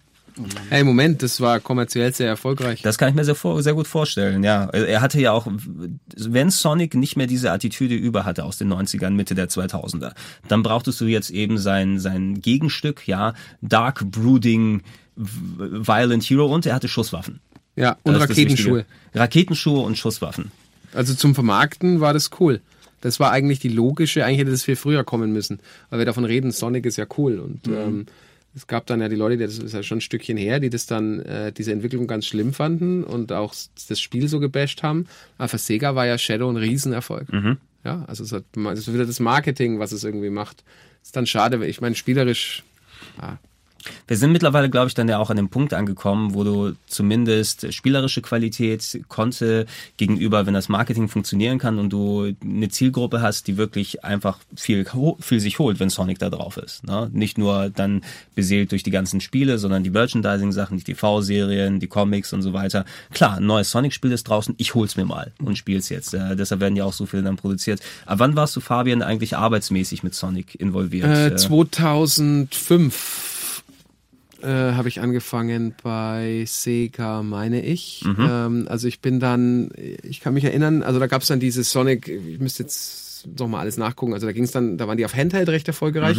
hey, 0.69 0.83
Moment, 0.83 1.21
das 1.23 1.41
war 1.41 1.59
kommerziell 1.59 2.13
sehr 2.13 2.27
erfolgreich. 2.27 2.81
das 2.81 2.97
kann 2.97 3.09
ich 3.09 3.15
mir 3.15 3.23
sehr, 3.25 3.35
sehr 3.61 3.73
gut 3.73 3.87
vorstellen, 3.87 4.43
ja. 4.43 4.65
Er 4.69 5.01
hatte 5.01 5.19
ja 5.19 5.31
auch, 5.31 5.47
wenn 6.15 6.49
Sonic 6.49 6.95
nicht 6.95 7.15
mehr 7.17 7.27
diese 7.27 7.51
Attitüde 7.51 7.95
über 7.95 8.25
hatte 8.25 8.43
aus 8.45 8.57
den 8.57 8.71
90ern, 8.71 9.11
Mitte 9.11 9.35
der 9.35 9.49
2000er, 9.49 10.13
dann 10.47 10.63
brauchtest 10.63 10.99
du 11.01 11.05
jetzt 11.05 11.29
eben 11.31 11.57
sein, 11.57 11.99
sein 11.99 12.41
Gegenstück, 12.41 13.07
ja, 13.07 13.33
Dark 13.61 14.09
Brooding 14.09 14.81
Violent 15.15 16.23
Hero 16.23 16.45
und 16.53 16.65
er 16.65 16.75
hatte 16.75 16.87
Schusswaffen. 16.87 17.39
ja, 17.75 17.97
und 18.03 18.13
Das 18.13 18.23
Raketenschuhe. 18.23 18.85
Raketenschuhe 19.13 19.81
und 19.81 19.97
Schusswaffen. 19.97 20.51
Also 20.93 21.13
zum 21.13 21.35
Vermarkten 21.35 21.99
war 22.01 22.13
das 22.13 22.29
cool. 22.39 22.61
Das 23.01 23.19
war 23.19 23.31
eigentlich 23.31 23.59
die 23.59 23.69
logische, 23.69 24.23
eigentlich 24.25 24.39
hätte 24.39 24.51
das 24.51 24.63
viel 24.63 24.75
früher 24.75 25.03
kommen 25.03 25.31
müssen. 25.33 25.59
Weil 25.89 25.99
wir 25.99 26.05
davon 26.05 26.25
reden, 26.25 26.51
Sonic 26.51 26.85
ist 26.85 26.97
ja 26.97 27.05
cool. 27.17 27.39
Und 27.39 27.65
Mhm. 27.67 27.73
ähm, 27.73 28.05
Es 28.53 28.67
gab 28.67 28.85
dann 28.85 28.99
ja 28.99 29.07
die 29.07 29.15
Leute, 29.15 29.37
das 29.37 29.57
ist 29.57 29.73
ja 29.73 29.81
schon 29.81 29.99
ein 29.99 30.01
Stückchen 30.01 30.35
her, 30.35 30.59
die 30.59 30.69
das 30.69 30.85
dann, 30.85 31.21
äh, 31.21 31.53
diese 31.53 31.71
Entwicklung 31.71 32.05
ganz 32.05 32.25
schlimm 32.25 32.53
fanden 32.53 33.03
und 33.03 33.31
auch 33.31 33.53
das 33.87 33.99
Spiel 33.99 34.27
so 34.27 34.39
gebasht 34.39 34.83
haben. 34.83 35.07
Aber 35.37 35.47
für 35.47 35.57
Sega 35.57 35.95
war 35.95 36.05
ja 36.05 36.17
Shadow 36.17 36.49
ein 36.49 36.57
Riesenerfolg. 36.57 37.31
Ja, 37.83 38.03
also 38.07 38.23
es 38.23 38.31
hat, 38.31 38.43
das 38.53 38.79
ist 38.79 38.93
wieder 38.93 39.05
das 39.05 39.19
Marketing, 39.19 39.79
was 39.79 39.91
es 39.91 40.03
irgendwie 40.03 40.29
macht. 40.29 40.63
Ist 41.01 41.15
dann 41.15 41.25
schade, 41.25 41.65
ich 41.65 41.81
meine, 41.81 41.95
spielerisch, 41.95 42.63
ja, 43.21 43.39
Wir 44.07 44.17
sind 44.17 44.31
mittlerweile, 44.31 44.69
glaube 44.69 44.87
ich, 44.87 44.93
dann 44.93 45.07
ja 45.07 45.17
auch 45.17 45.29
an 45.29 45.37
dem 45.37 45.49
Punkt 45.49 45.73
angekommen, 45.73 46.33
wo 46.33 46.43
du 46.43 46.73
zumindest 46.87 47.73
spielerische 47.73 48.21
Qualität 48.21 49.01
konnte 49.07 49.65
gegenüber, 49.97 50.45
wenn 50.45 50.53
das 50.53 50.69
Marketing 50.69 51.07
funktionieren 51.07 51.57
kann 51.57 51.79
und 51.79 51.89
du 51.89 52.33
eine 52.43 52.69
Zielgruppe 52.69 53.21
hast, 53.21 53.47
die 53.47 53.57
wirklich 53.57 54.03
einfach 54.03 54.37
viel, 54.55 54.85
viel 55.19 55.39
sich 55.39 55.59
holt, 55.59 55.79
wenn 55.79 55.89
Sonic 55.89 56.19
da 56.19 56.29
drauf 56.29 56.57
ist. 56.57 56.83
Ne? 56.83 57.09
Nicht 57.13 57.37
nur 57.37 57.69
dann 57.69 58.01
beseelt 58.35 58.71
durch 58.71 58.83
die 58.83 58.91
ganzen 58.91 59.21
Spiele, 59.21 59.57
sondern 59.57 59.83
die 59.83 59.89
Merchandising-Sachen, 59.89 60.77
die 60.77 60.83
TV-Serien, 60.83 61.79
die 61.79 61.87
Comics 61.87 62.33
und 62.33 62.41
so 62.41 62.53
weiter. 62.53 62.85
Klar, 63.13 63.37
ein 63.37 63.45
neues 63.45 63.71
Sonic-Spiel 63.71 64.11
ist 64.11 64.27
draußen, 64.27 64.55
ich 64.57 64.75
hol's 64.75 64.97
mir 64.97 65.05
mal 65.05 65.31
und 65.43 65.57
spiel's 65.57 65.89
jetzt. 65.89 66.13
Äh, 66.13 66.35
deshalb 66.35 66.61
werden 66.61 66.75
ja 66.75 66.85
auch 66.85 66.93
so 66.93 67.05
viele 67.05 67.23
dann 67.23 67.37
produziert. 67.37 67.79
Aber 68.05 68.19
wann 68.19 68.35
warst 68.35 68.55
du, 68.55 68.59
Fabian, 68.59 69.01
eigentlich 69.01 69.35
arbeitsmäßig 69.37 70.03
mit 70.03 70.13
Sonic 70.13 70.55
involviert? 70.55 71.07
Äh, 71.07 71.31
Äh, 71.31 71.35
2005 71.35 73.30
äh, 74.43 74.73
habe 74.73 74.87
ich 74.87 74.99
angefangen 74.99 75.73
bei 75.83 76.43
Sega, 76.47 77.23
meine 77.23 77.63
ich. 77.63 78.03
Mhm. 78.05 78.15
Ähm, 78.19 78.67
also 78.69 78.87
ich 78.87 78.99
bin 78.99 79.19
dann, 79.19 79.71
ich 79.75 80.19
kann 80.19 80.33
mich 80.33 80.43
erinnern, 80.43 80.83
also 80.83 80.99
da 80.99 81.07
gab 81.07 81.21
es 81.21 81.27
dann 81.27 81.39
diese 81.39 81.63
Sonic, 81.63 82.07
ich 82.07 82.39
müsste 82.39 82.63
jetzt 82.63 83.00
noch 83.37 83.47
mal 83.47 83.59
alles 83.59 83.77
nachgucken. 83.77 84.13
Also 84.13 84.25
da 84.27 84.33
ging 84.33 84.43
es 84.43 84.51
dann, 84.51 84.77
da 84.77 84.87
waren 84.87 84.97
die 84.97 85.05
auf 85.05 85.13
Handheld 85.15 85.49
recht 85.49 85.67
erfolgreich. 85.67 86.17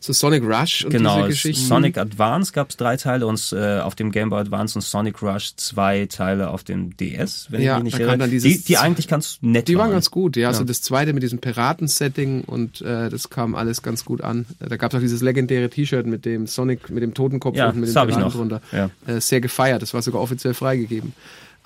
So 0.00 0.12
Sonic 0.12 0.42
Rush 0.44 0.84
und 0.84 0.92
Mhm. 0.92 0.96
Genau, 0.98 1.16
diese 1.16 1.28
Geschichten. 1.28 1.66
Sonic 1.66 1.98
Advance 1.98 2.52
gab 2.52 2.70
es 2.70 2.76
drei 2.76 2.96
Teile 2.96 3.26
und 3.26 3.52
äh, 3.56 3.80
auf 3.80 3.94
dem 3.94 4.10
Game 4.12 4.30
Boy 4.30 4.40
Advance 4.40 4.78
und 4.78 4.82
Sonic 4.82 5.22
Rush 5.22 5.56
zwei 5.56 6.06
Teile 6.06 6.50
auf 6.50 6.64
dem 6.64 6.96
DS, 6.96 7.48
wenn 7.50 7.62
Ja, 7.62 7.78
ich 7.78 7.84
mich 7.84 7.92
nicht 7.94 8.00
irre. 8.02 8.16
dann 8.18 8.30
dieses- 8.30 8.50
die, 8.62 8.64
die 8.64 8.78
eigentlich 8.78 9.08
ganz 9.08 9.38
nett 9.40 9.68
Die 9.68 9.74
waren 9.76 9.84
waren. 9.84 9.92
ganz 9.92 10.10
gut, 10.10 10.36
ja. 10.36 10.48
Also 10.48 10.64
das 10.64 10.82
zweite 10.82 11.12
mit 11.12 11.22
diesem 11.22 11.38
Piraten-Setting 11.38 12.44
und 12.44 12.80
äh, 12.82 13.08
das 13.10 13.30
kam 13.30 13.54
alles 13.54 13.82
ganz 13.82 14.04
gut 14.04 14.22
an. 14.22 14.46
Da 14.60 14.76
gab 14.76 14.92
es 14.92 14.96
auch 14.96 15.00
dieses 15.02 15.22
legendäre 15.22 15.68
T-Shirt 15.70 16.06
mit 16.06 16.24
dem 16.24 16.46
Sonic, 16.46 16.90
mit 16.90 17.02
dem 17.02 17.14
Totenkopf 17.14 17.56
Ja, 17.56 17.68
und 17.70 17.76
mit 17.80 17.88
dem 17.88 17.92
Piraten 17.94 18.20
noch. 18.20 18.32
drunter. 18.34 18.60
Ja. 18.72 18.90
Äh, 19.06 19.20
sehr 19.20 19.40
gefeiert. 19.40 19.82
Das 19.82 19.94
war 19.94 20.02
sogar 20.02 20.20
offiziell 20.20 20.54
freigegeben. 20.54 21.12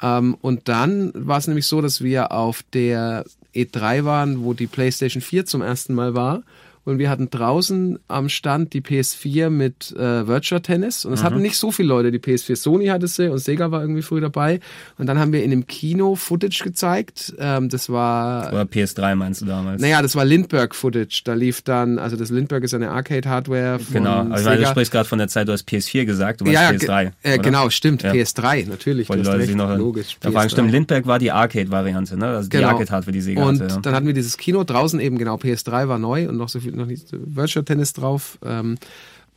Ähm, 0.01 0.37
und 0.41 0.69
dann 0.69 1.11
war 1.15 1.39
es 1.39 1.47
nämlich 1.49 1.67
so, 1.67 1.81
dass 1.83 2.03
wir 2.03 2.31
auf 2.33 2.63
der 2.73 3.25
E3 3.55 4.05
waren, 4.05 4.45
wo 4.45 4.55
die 4.55 4.67
PlayStation 4.67 5.21
4 5.21 5.47
zum 5.47 5.63
ersten 5.63 5.95
Mal 5.95 6.15
war. 6.15 6.43
Und 6.89 6.99
wir 6.99 7.11
hatten 7.11 7.29
draußen 7.31 7.99
am 8.09 8.29
Stand 8.29 8.73
die 8.73 8.81
PS4 8.81 9.51
mit 9.51 9.93
äh, 9.97 10.27
Virtua 10.27 10.61
Tennis. 10.61 11.05
Und 11.05 11.13
es 11.13 11.21
Mhm. 11.21 11.25
hatten 11.27 11.43
nicht 11.43 11.57
so 11.57 11.71
viele 11.71 11.89
Leute. 11.89 12.11
Die 12.11 12.19
PS4 12.19 12.57
Sony 12.57 12.87
hatte 12.87 13.07
sie 13.09 13.29
und 13.31 13.39
Sega 13.39 13.71
war 13.71 13.81
irgendwie 13.83 14.03
früh 14.03 14.21
dabei. 14.21 14.61
Und 14.97 15.07
dann 15.07 15.19
haben 15.19 15.33
wir 15.33 15.45
in 15.45 15.53
einem 15.53 15.67
Kino 15.67 16.15
Footage 16.15 16.63
gezeigt. 16.65 17.35
Ähm, 17.39 17.69
das 17.69 17.91
war 17.91 18.49
Oder 18.53 18.63
PS3 18.65 19.15
meinst 19.17 19.43
du 19.43 19.45
damals? 19.47 19.81
naja, 19.83 20.01
das 20.03 20.17
war 20.17 20.25
Lindbergh-Footage. 20.25 21.23
Da 21.25 21.35
lief 21.35 21.63
dann, 21.63 21.99
also 21.99 22.17
das 22.17 22.31
Lindbergh 22.31 22.65
ist 22.65 22.75
eine 22.75 22.91
Arcade-Hardware 22.91 23.79
von 23.79 23.93
Genau, 23.93 24.23
ich 24.23 24.29
meine, 24.29 24.43
du 24.43 24.57
Sega. 24.59 24.71
sprichst 24.71 24.93
gerade 24.93 25.09
von 25.09 25.19
der 25.19 25.29
Zeit, 25.29 25.49
du 25.49 25.53
hast 25.53 25.69
PS4 25.69 26.05
gesagt, 26.07 26.41
du 26.41 26.45
meinst 26.45 26.55
ja, 26.61 26.71
ja, 26.73 26.77
PS3. 26.79 27.05
ge- 27.05 27.13
äh, 27.35 27.39
genau, 27.39 27.71
stimmt. 27.71 28.03
Ja. 28.03 28.13
PS3, 28.13 28.67
natürlich. 28.69 29.09
Hast 29.09 29.25
Leute 29.25 29.55
noch 29.57 29.77
logisch. 29.77 30.17
da 30.21 30.31
PS3. 30.31 30.49
stimmt, 30.51 30.73
Lindbergh 30.73 31.07
war 31.07 31.19
die 31.19 31.33
Arcade-Variante, 31.33 32.17
ne? 32.17 32.29
Also 32.29 32.49
die 32.49 32.57
Genau. 32.57 32.69
Arcade-Hardware, 32.69 33.13
die 33.13 33.21
Sega 33.21 33.43
Und 33.45 33.61
hatte. 33.61 33.75
Ja. 33.75 33.81
dann 33.81 33.95
hatten 33.95 34.07
wir 34.07 34.15
dieses 34.15 34.39
Kino 34.39 34.65
draußen 34.65 35.01
eben, 35.01 35.19
genau, 35.19 35.37
PS3 35.37 35.89
war 35.89 35.99
neu 35.99 36.29
und 36.29 36.37
noch 36.37 36.49
so 36.49 36.61
viel, 36.61 36.73
noch 36.79 36.87
nicht 36.87 37.09
so 37.09 37.17
Virtual 37.21 37.65
Tennis 37.65 37.93
drauf. 37.93 38.39
Ähm, 38.45 38.79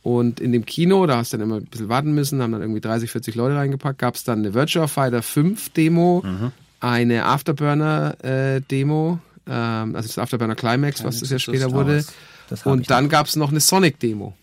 und 0.02 0.40
in 0.40 0.50
dem 0.52 0.66
Kino, 0.66 1.06
da 1.06 1.18
hast 1.18 1.32
du 1.32 1.36
dann 1.36 1.46
immer 1.46 1.56
ein 1.56 1.66
bisschen 1.66 1.88
warten 1.88 2.12
müssen, 2.12 2.42
haben 2.42 2.50
dann 2.52 2.60
irgendwie 2.60 2.80
30, 2.80 3.10
40 3.10 3.34
Leute 3.36 3.54
reingepackt, 3.56 3.98
gab 3.98 4.16
es 4.16 4.24
dann 4.24 4.40
eine 4.40 4.52
Virtua 4.54 4.88
Fighter 4.88 5.22
5 5.22 5.68
Demo, 5.70 6.22
Mhm. 6.24 6.52
eine 6.80 7.24
Afterburner 7.26 8.16
äh, 8.24 8.60
Demo, 8.62 9.20
ähm, 9.46 9.94
also 9.94 10.08
das 10.08 10.18
Afterburner 10.18 10.56
Climax, 10.56 11.04
was 11.04 11.20
das 11.20 11.30
ja 11.30 11.38
später 11.38 11.70
wurde. 11.72 12.04
Das 12.48 12.66
Und 12.66 12.90
dann 12.90 13.08
gab 13.08 13.26
es 13.26 13.36
noch 13.36 13.50
eine 13.50 13.60
Sonic-Demo. 13.60 14.34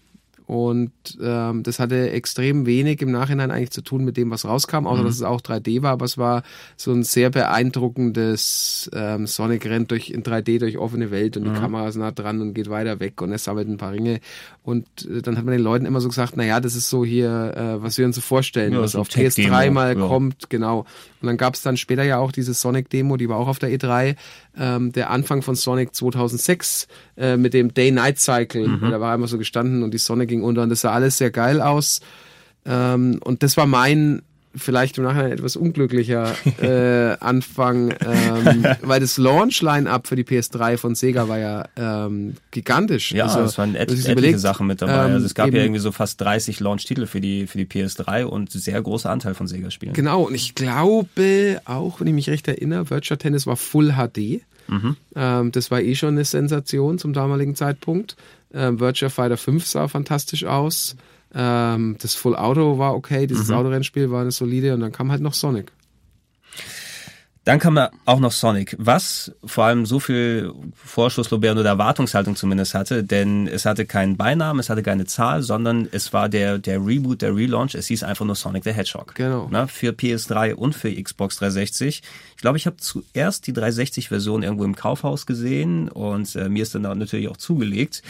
Und 0.49 0.91
ähm, 1.21 1.61
das 1.61 1.77
hatte 1.77 2.09
extrem 2.09 2.65
wenig 2.65 3.03
im 3.03 3.11
Nachhinein 3.11 3.51
eigentlich 3.51 3.69
zu 3.69 3.83
tun 3.83 4.03
mit 4.03 4.17
dem, 4.17 4.31
was 4.31 4.45
rauskam, 4.45 4.77
Mhm. 4.79 4.87
außer 4.87 5.03
dass 5.03 5.13
es 5.13 5.21
auch 5.21 5.41
3D 5.41 5.83
war, 5.83 5.91
aber 5.91 6.05
es 6.05 6.17
war 6.17 6.41
so 6.75 6.91
ein 6.91 7.03
sehr 7.03 7.29
beeindruckendes 7.29 8.89
ähm, 8.93 9.27
Sonic 9.27 9.65
rennt 9.67 9.91
durch 9.91 10.09
in 10.09 10.23
3D 10.23 10.57
durch 10.57 10.79
offene 10.79 11.11
Welt 11.11 11.37
und 11.37 11.43
die 11.43 11.49
Mhm. 11.51 11.55
Kamera 11.55 11.87
ist 11.87 11.97
nah 11.97 12.11
dran 12.11 12.41
und 12.41 12.55
geht 12.55 12.67
weiter 12.69 12.99
weg 12.99 13.21
und 13.21 13.31
er 13.31 13.37
sammelt 13.37 13.67
ein 13.67 13.77
paar 13.77 13.91
Ringe. 13.93 14.21
Und 14.63 14.87
äh, 15.05 15.21
dann 15.21 15.37
hat 15.37 15.45
man 15.45 15.51
den 15.51 15.61
Leuten 15.63 15.85
immer 15.85 16.01
so 16.01 16.09
gesagt, 16.09 16.35
naja, 16.35 16.59
das 16.59 16.75
ist 16.75 16.89
so 16.89 17.05
hier, 17.05 17.53
äh, 17.55 17.83
was 17.83 17.97
wir 17.99 18.05
uns 18.07 18.15
so 18.15 18.21
vorstellen, 18.21 18.73
Ja, 18.73 18.81
was 18.81 18.95
auf 18.95 19.07
Tech-Demo, 19.09 19.53
PS3 19.55 19.71
mal 19.71 19.97
ja. 19.97 20.07
kommt, 20.07 20.49
genau. 20.49 20.79
Und 21.21 21.27
dann 21.27 21.37
gab 21.37 21.53
es 21.55 21.61
dann 21.61 21.77
später 21.77 22.03
ja 22.03 22.17
auch 22.17 22.31
diese 22.31 22.53
Sonic-Demo, 22.55 23.17
die 23.17 23.29
war 23.29 23.37
auch 23.37 23.47
auf 23.47 23.59
der 23.59 23.69
E3, 23.69 24.15
ähm, 24.59 24.91
der 24.91 25.09
Anfang 25.09 25.41
von 25.41 25.55
Sonic 25.55 25.95
2006 25.95 26.87
äh, 27.17 27.37
mit 27.37 27.53
dem 27.53 27.73
Day-Night-Cycle. 27.73 28.67
Mhm. 28.67 28.91
Da 28.91 28.99
war 28.99 29.13
einmal 29.13 29.29
so 29.29 29.37
gestanden 29.37 29.81
und 29.83 29.93
die 29.93 29.97
Sonne 29.97 30.27
ging 30.27 30.43
unter 30.43 30.61
und 30.63 30.69
das 30.69 30.81
sah 30.81 30.91
alles 30.91 31.17
sehr 31.17 31.31
geil 31.31 31.61
aus. 31.61 32.01
Ähm, 32.65 33.19
und 33.23 33.41
das 33.41 33.55
war 33.57 33.65
mein 33.65 34.21
vielleicht 34.55 34.97
im 34.97 35.03
Nachhinein 35.03 35.31
etwas 35.31 35.55
unglücklicher 35.55 36.33
äh, 36.61 37.15
Anfang, 37.19 37.93
ähm, 38.03 38.65
weil 38.81 38.99
das 38.99 39.17
Launch-Line-Up 39.17 40.07
für 40.07 40.15
die 40.15 40.23
PS3 40.23 40.75
von 40.77 40.95
Sega 40.95 41.29
war 41.29 41.37
ja 41.37 41.67
ähm, 41.77 42.33
gigantisch. 42.49 43.11
Ja, 43.11 43.25
Also, 43.25 43.41
es 43.41 43.57
waren 43.59 43.75
et 43.75 43.81
etliche 43.83 44.11
überlegt, 44.11 44.39
Sachen 44.39 44.65
mit 44.65 44.81
dabei. 44.81 45.05
ähm, 45.05 45.13
also 45.13 45.25
es 45.27 45.35
gab 45.35 45.47
eben- 45.47 45.55
ja 45.55 45.63
irgendwie 45.63 45.79
so 45.79 45.91
fast 45.91 46.19
30 46.21 46.59
Launch-Titel 46.59 47.05
für 47.05 47.21
die, 47.21 47.45
für 47.45 47.59
die 47.59 47.65
PS3 47.65 48.23
und 48.25 48.51
sehr 48.51 48.81
großer 48.81 49.11
Anteil 49.11 49.35
von 49.35 49.47
Sega-Spielen. 49.47 49.93
Genau, 49.93 50.23
und 50.23 50.33
ich 50.33 50.55
glaube 50.55 51.61
auch, 51.65 51.99
wenn 51.99 52.07
ich 52.07 52.13
mich 52.13 52.29
recht 52.29 52.47
erinnere, 52.47 52.89
Virtua 52.89 53.17
Tennis 53.17 53.45
war 53.45 53.55
Full 53.55 53.93
HD. 53.93 54.41
Ähm, 55.15 55.51
das 55.51 55.71
war 55.71 55.81
eh 55.81 55.95
schon 55.95 56.09
eine 56.09 56.25
Sensation 56.25 56.97
zum 56.97 57.13
damaligen 57.13 57.55
Zeitpunkt. 57.55 58.15
Ähm, 58.53 58.79
Virtua 58.79 59.09
Fighter 59.09 59.37
5 59.37 59.65
sah 59.65 59.87
fantastisch 59.87 60.45
aus. 60.45 60.95
Ähm, 61.33 61.97
das 62.01 62.15
Full 62.15 62.35
Auto 62.35 62.79
war 62.79 62.95
okay, 62.95 63.27
dieses 63.27 63.49
Autorennspiel 63.51 64.09
war 64.11 64.21
eine 64.21 64.31
solide 64.31 64.73
und 64.73 64.79
dann 64.79 64.91
kam 64.91 65.11
halt 65.11 65.21
noch 65.21 65.33
Sonic. 65.33 65.71
Dann 67.45 67.59
kam 67.59 67.77
ja 67.77 67.89
auch 68.05 68.19
noch 68.19 68.31
Sonic, 68.31 68.75
was 68.77 69.31
vor 69.45 69.63
allem 69.63 69.85
so 69.85 69.99
viel 69.99 70.53
Vorschusslorbeeren 70.75 71.57
oder 71.57 71.69
Erwartungshaltung 71.69 72.35
zumindest 72.35 72.73
hatte, 72.73 73.03
denn 73.03 73.47
es 73.47 73.65
hatte 73.65 73.85
keinen 73.85 74.17
Beinamen, 74.17 74.59
es 74.59 74.69
hatte 74.69 74.83
keine 74.83 75.05
Zahl, 75.05 75.41
sondern 75.41 75.87
es 75.91 76.11
war 76.11 76.27
der, 76.29 76.59
der 76.59 76.85
Reboot, 76.85 77.21
der 77.21 77.35
Relaunch, 77.35 77.75
es 77.75 77.87
hieß 77.87 78.03
einfach 78.03 78.25
nur 78.25 78.35
Sonic 78.35 78.65
the 78.65 78.73
Hedgehog. 78.73 79.15
Genau. 79.15 79.47
Na, 79.49 79.67
für 79.67 79.91
PS3 79.91 80.53
und 80.53 80.75
für 80.75 80.91
Xbox 80.91 81.37
360. 81.37 82.03
Ich 82.35 82.41
glaube, 82.41 82.57
ich 82.57 82.65
habe 82.65 82.77
zuerst 82.77 83.47
die 83.47 83.53
360-Version 83.53 84.43
irgendwo 84.43 84.65
im 84.65 84.75
Kaufhaus 84.75 85.25
gesehen 85.25 85.89
und 85.89 86.35
äh, 86.35 86.49
mir 86.49 86.63
ist 86.63 86.75
dann 86.75 86.81
natürlich 86.81 87.29
auch 87.29 87.37
zugelegt. 87.37 88.03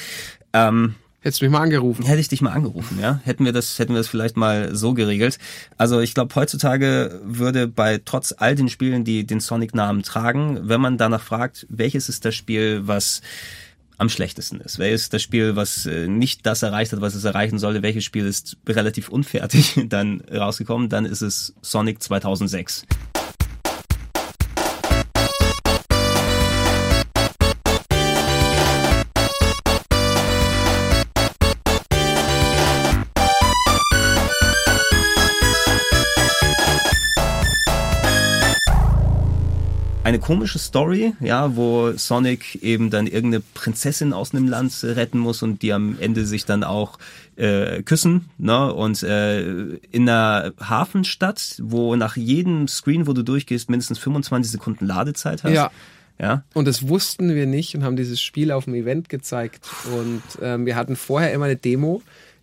Ähm, 0.54 0.96
Hättest 1.22 1.42
du 1.42 1.46
mich 1.46 1.52
mal 1.52 1.62
angerufen. 1.62 2.06
Hätte 2.06 2.22
ich 2.22 2.30
dich 2.30 2.42
mal 2.42 2.54
angerufen, 2.54 2.98
ja? 3.02 3.20
Hätten 3.26 3.44
wir 3.44 3.52
das, 3.52 3.78
hätten 3.78 3.94
wir 3.94 3.98
das 3.98 4.08
vielleicht 4.08 4.38
mal 4.38 4.74
so 4.74 4.94
geregelt. 4.94 5.38
Also 5.78 6.00
ich 6.00 6.14
glaube, 6.14 6.34
heutzutage 6.36 7.20
würde 7.24 7.68
bei 7.68 8.00
trotz 8.04 8.34
all 8.38 8.56
den 8.56 8.70
Spielen, 8.70 9.04
die 9.04 9.28
den 9.28 9.42
Sonic-Namen 9.42 10.04
tragen, 10.04 10.70
wenn 10.70 10.80
man 10.80 10.98
danach 10.98 11.22
fragt, 11.22 11.68
welches 11.70 12.08
ist 12.08 12.24
das 12.24 12.36
Spiel, 12.36 12.88
was 12.88 13.22
am 13.98 14.08
schlechtesten 14.08 14.62
ist? 14.62 14.80
Welches 14.80 15.04
ist 15.04 15.14
das 15.14 15.22
Spiel, 15.22 15.58
was 15.58 15.86
äh, 15.86 16.08
nicht 16.08 16.46
das 16.46 16.64
erreicht 16.64 16.94
hat, 16.94 17.02
was 17.02 17.16
es 17.16 17.26
erreichen 17.26 17.60
sollte? 17.60 17.84
Welches 17.84 18.06
Spiel 18.06 18.26
ist 18.26 18.56
relativ 18.66 19.10
unfertig 19.10 19.78
dann 19.90 20.22
rausgekommen? 20.22 20.88
Dann 20.88 21.04
ist 21.06 21.22
es 21.22 21.54
Sonic 21.62 22.02
2006. 22.02 22.86
eine 40.10 40.20
komische 40.20 40.60
Story, 40.60 41.14
ja, 41.20 41.56
wo 41.56 41.92
Sonic 41.94 42.62
eben 42.64 42.90
dann 42.90 43.08
irgendeine 43.08 43.44
Prinzessin 43.54 44.12
aus 44.12 44.34
einem 44.34 44.48
Land 44.48 44.84
retten 44.84 45.20
muss 45.20 45.42
und 45.44 45.62
die 45.62 45.72
am 45.72 45.98
Ende 46.00 46.26
sich 46.26 46.46
dann 46.46 46.64
auch 46.64 47.00
äh, 47.36 47.84
küssen, 47.84 48.30
ne? 48.38 48.74
Und 48.74 49.04
äh, 49.04 49.42
in 49.92 50.10
einer 50.10 50.54
Hafenstadt, 50.60 51.58
wo 51.62 51.96
nach 51.96 52.18
jedem 52.18 52.68
Screen, 52.68 53.08
wo 53.08 53.14
du 53.14 53.24
durchgehst, 53.24 53.70
mindestens 53.70 54.00
25 54.00 54.52
Sekunden 54.52 54.86
Ladezeit 54.86 55.44
hast. 55.44 55.54
Ja. 55.54 55.72
Ja. 56.22 56.44
Und 56.54 56.68
das 56.68 56.90
wussten 56.90 57.34
wir 57.34 57.46
nicht 57.46 57.76
und 57.76 57.84
haben 57.86 57.96
dieses 57.96 58.22
Spiel 58.22 58.52
auf 58.52 58.66
dem 58.66 58.74
Event 58.74 59.08
gezeigt. 59.08 59.70
Und 59.96 60.22
ähm, 60.42 60.66
wir 60.66 60.76
hatten 60.76 60.98
vorher 60.98 61.32
immer 61.32 61.46
eine 61.46 61.56
Demo, 61.56 62.02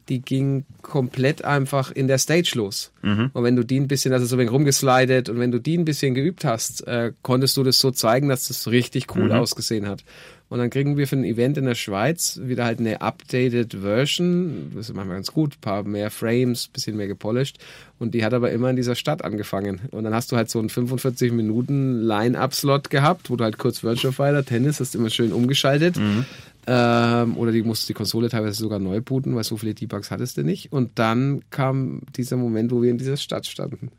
die 0.09 0.21
ging 0.21 0.65
komplett 0.83 1.45
einfach 1.45 1.91
in 1.91 2.07
der 2.09 2.19
Stage 2.19 2.53
los. 2.55 2.93
Mhm. 3.03 3.31
Und 3.33 3.43
wenn 3.45 3.57
du 3.57 3.65
die 3.65 3.81
ein 3.81 3.89
bisschen, 3.89 4.13
also 4.13 4.25
so 4.27 4.37
ein 4.37 4.39
wenig 4.41 4.53
rumgeslidet 4.53 5.29
und 5.29 5.39
wenn 5.41 5.51
du 5.51 5.59
die 5.61 5.77
ein 5.77 5.85
bisschen 5.85 6.15
geübt 6.15 6.45
hast, 6.45 6.87
äh, 6.87 7.13
konntest 7.23 7.57
du 7.57 7.65
das 7.65 7.81
so 7.81 7.91
zeigen, 7.91 8.29
dass 8.29 8.49
das 8.49 8.69
richtig 8.69 9.07
Mhm. 9.15 9.21
cool 9.23 9.33
ausgesehen 9.33 9.89
hat. 9.89 10.05
Und 10.49 10.61
dann 10.61 10.71
kriegen 10.71 10.97
wir 10.97 11.09
für 11.09 11.17
ein 11.17 11.25
Event 11.25 11.59
in 11.59 11.65
der 11.65 11.75
Schweiz 11.75 12.39
wieder 12.41 12.65
halt 12.67 12.79
eine 12.79 13.01
updated 13.01 13.75
Version. 13.83 14.71
Das 14.77 14.89
ist 14.89 14.95
manchmal 14.95 15.17
ganz 15.17 15.33
gut, 15.33 15.61
paar 15.61 15.83
mehr 15.83 16.09
Frames, 16.09 16.69
bisschen 16.69 16.97
mehr 16.97 17.09
gepolished. 17.09 17.59
Und 17.99 18.15
die 18.15 18.25
hat 18.25 18.33
aber 18.33 18.53
immer 18.53 18.71
in 18.71 18.77
dieser 18.77 18.95
Stadt 18.95 19.25
angefangen. 19.25 19.81
Und 19.91 20.05
dann 20.05 20.15
hast 20.15 20.31
du 20.31 20.37
halt 20.37 20.49
so 20.49 20.61
einen 20.61 20.69
45 20.69 21.33
Minuten 21.33 22.01
Line-Up-Slot 22.03 22.91
gehabt, 22.91 23.29
wo 23.29 23.35
du 23.35 23.43
halt 23.43 23.59
kurz 23.59 23.83
Virtual 23.83 24.13
Fighter, 24.13 24.45
Tennis, 24.45 24.79
hast 24.79 24.95
immer 24.95 25.11
schön 25.11 25.33
umgeschaltet. 25.33 25.97
Ähm, 26.67 27.37
oder 27.37 27.53
die 27.53 27.63
musste 27.63 27.87
die 27.87 27.95
Konsole 27.95 28.29
teilweise 28.29 28.59
sogar 28.59 28.79
neu 28.79 29.01
booten, 29.01 29.37
weil 29.37 29.45
so 29.45 29.57
viele 29.57 29.75
Debugs 29.75 30.11
hattest 30.11 30.37
du 30.37 30.43
nicht. 30.43 30.73
Und 30.73 30.99
dann 30.99 31.43
kam 31.51 32.03
dieser 32.17 32.37
Moment, 32.37 32.73
wo 32.73 32.83
wir 32.83 32.91
in 32.91 32.99
dieser 32.99 33.17
Stadt 33.17 33.47
standen. 33.47 33.91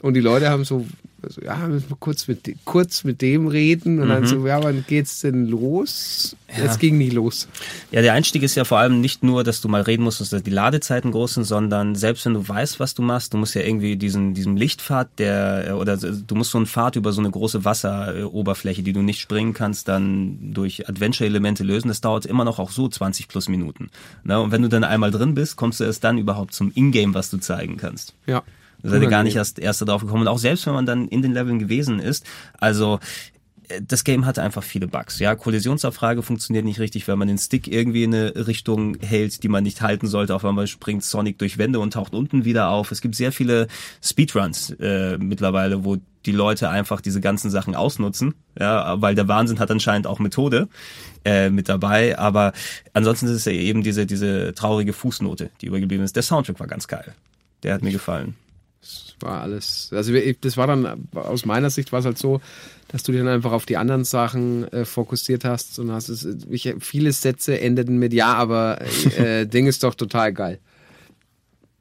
Und 0.00 0.14
die 0.14 0.20
Leute 0.20 0.50
haben 0.50 0.64
so, 0.64 0.86
also, 1.22 1.40
ja, 1.42 1.56
müssen 1.66 1.90
wir 1.90 1.96
kurz 1.98 2.28
mit, 2.28 2.54
kurz 2.64 3.02
mit 3.02 3.22
dem 3.22 3.48
reden. 3.48 3.98
Und 4.00 4.08
dann 4.08 4.26
so, 4.26 4.46
ja, 4.46 4.62
wann 4.62 4.84
geht's 4.86 5.20
denn 5.20 5.46
los? 5.46 6.36
Es 6.46 6.78
ging 6.78 6.96
nie 6.96 7.10
los. 7.10 7.48
Ja, 7.90 8.02
der 8.02 8.12
Einstieg 8.12 8.42
ist 8.42 8.54
ja 8.54 8.64
vor 8.64 8.78
allem 8.78 9.00
nicht 9.00 9.22
nur, 9.22 9.42
dass 9.42 9.60
du 9.60 9.68
mal 9.68 9.82
reden 9.82 10.04
musst, 10.04 10.20
dass 10.20 10.42
die 10.42 10.50
Ladezeiten 10.50 11.10
groß 11.10 11.34
sind, 11.34 11.44
sondern 11.44 11.94
selbst 11.94 12.24
wenn 12.24 12.34
du 12.34 12.48
weißt, 12.48 12.78
was 12.80 12.94
du 12.94 13.02
machst, 13.02 13.34
du 13.34 13.38
musst 13.38 13.54
ja 13.54 13.62
irgendwie 13.62 13.96
diesen, 13.96 14.32
diesen 14.32 14.56
Lichtpfad, 14.56 15.08
der, 15.18 15.76
oder 15.78 15.96
du 15.96 16.34
musst 16.34 16.52
so 16.52 16.58
einen 16.58 16.66
Pfad 16.66 16.96
über 16.96 17.12
so 17.12 17.20
eine 17.20 17.30
große 17.30 17.64
Wasseroberfläche, 17.64 18.82
die 18.82 18.92
du 18.92 19.02
nicht 19.02 19.20
springen 19.20 19.54
kannst, 19.54 19.88
dann 19.88 20.52
durch 20.54 20.88
Adventure-Elemente 20.88 21.64
lösen. 21.64 21.88
Das 21.88 22.00
dauert 22.00 22.26
immer 22.26 22.44
noch 22.44 22.58
auch 22.58 22.70
so 22.70 22.88
20 22.88 23.28
plus 23.28 23.48
Minuten. 23.48 23.90
Ne? 24.22 24.40
Und 24.40 24.52
wenn 24.52 24.62
du 24.62 24.68
dann 24.68 24.84
einmal 24.84 25.10
drin 25.10 25.34
bist, 25.34 25.56
kommst 25.56 25.80
du 25.80 25.84
erst 25.84 26.04
dann 26.04 26.16
überhaupt 26.16 26.54
zum 26.54 26.70
Ingame, 26.74 27.14
was 27.14 27.30
du 27.30 27.38
zeigen 27.38 27.76
kannst. 27.76 28.14
Ja. 28.26 28.44
Seid 28.82 29.02
ihr 29.02 29.08
gar 29.08 29.24
nicht 29.24 29.36
erst, 29.36 29.58
erst 29.58 29.82
darauf 29.82 30.02
gekommen. 30.02 30.22
Und 30.22 30.28
auch 30.28 30.38
selbst 30.38 30.66
wenn 30.66 30.74
man 30.74 30.86
dann 30.86 31.08
in 31.08 31.22
den 31.22 31.32
Leveln 31.32 31.58
gewesen 31.58 31.98
ist, 31.98 32.24
also 32.58 33.00
äh, 33.68 33.80
das 33.86 34.04
Game 34.04 34.26
hatte 34.26 34.42
einfach 34.42 34.62
viele 34.62 34.86
Bugs. 34.86 35.18
Ja, 35.18 35.34
Kollisionsabfrage 35.34 36.22
funktioniert 36.22 36.64
nicht 36.64 36.80
richtig, 36.80 37.08
wenn 37.08 37.18
man 37.18 37.28
den 37.28 37.38
Stick 37.38 37.68
irgendwie 37.68 38.04
in 38.04 38.14
eine 38.14 38.46
Richtung 38.46 38.96
hält, 39.00 39.42
die 39.42 39.48
man 39.48 39.64
nicht 39.64 39.82
halten 39.82 40.06
sollte. 40.06 40.34
Auf 40.34 40.44
einmal 40.44 40.66
springt 40.66 41.04
Sonic 41.04 41.38
durch 41.38 41.58
Wände 41.58 41.80
und 41.80 41.92
taucht 41.92 42.14
unten 42.14 42.44
wieder 42.44 42.70
auf. 42.70 42.92
Es 42.92 43.00
gibt 43.00 43.14
sehr 43.14 43.32
viele 43.32 43.68
Speedruns 44.02 44.70
äh, 44.80 45.18
mittlerweile, 45.18 45.84
wo 45.84 45.96
die 46.26 46.32
Leute 46.32 46.68
einfach 46.68 47.00
diese 47.00 47.20
ganzen 47.20 47.50
Sachen 47.50 47.74
ausnutzen, 47.74 48.34
ja, 48.58 49.00
weil 49.00 49.14
der 49.14 49.28
Wahnsinn 49.28 49.60
hat 49.60 49.70
anscheinend 49.70 50.06
auch 50.06 50.18
Methode 50.18 50.68
äh, 51.24 51.48
mit 51.48 51.68
dabei. 51.68 52.18
Aber 52.18 52.52
ansonsten 52.92 53.26
ist 53.26 53.32
es 53.32 53.44
ja 53.44 53.52
eben 53.52 53.82
diese 53.82 54.04
diese 54.04 54.52
traurige 54.54 54.92
Fußnote, 54.92 55.50
die 55.60 55.66
übergeblieben 55.66 56.04
ist. 56.04 56.16
Der 56.16 56.22
Soundtrack 56.22 56.60
war 56.60 56.66
ganz 56.66 56.86
geil. 56.86 57.14
Der 57.62 57.74
hat 57.74 57.82
mir 57.82 57.92
gefallen. 57.92 58.36
War 59.20 59.42
alles. 59.42 59.90
Also 59.92 60.12
das 60.40 60.56
war 60.56 60.66
dann 60.66 61.08
aus 61.14 61.44
meiner 61.44 61.70
Sicht 61.70 61.92
war 61.92 62.00
es 62.00 62.04
halt 62.04 62.18
so, 62.18 62.40
dass 62.88 63.02
du 63.02 63.12
dich 63.12 63.20
dann 63.20 63.28
einfach 63.28 63.52
auf 63.52 63.66
die 63.66 63.76
anderen 63.76 64.04
Sachen 64.04 64.66
äh, 64.72 64.84
fokussiert 64.84 65.44
hast 65.44 65.78
und 65.78 65.90
hast 65.92 66.08
es. 66.08 66.26
Ich, 66.50 66.74
viele 66.80 67.12
Sätze 67.12 67.60
endeten 67.60 67.98
mit 67.98 68.12
ja, 68.12 68.34
aber 68.34 68.80
äh, 69.16 69.46
Ding 69.48 69.66
ist 69.66 69.84
doch 69.84 69.94
total 69.94 70.32
geil. 70.32 70.58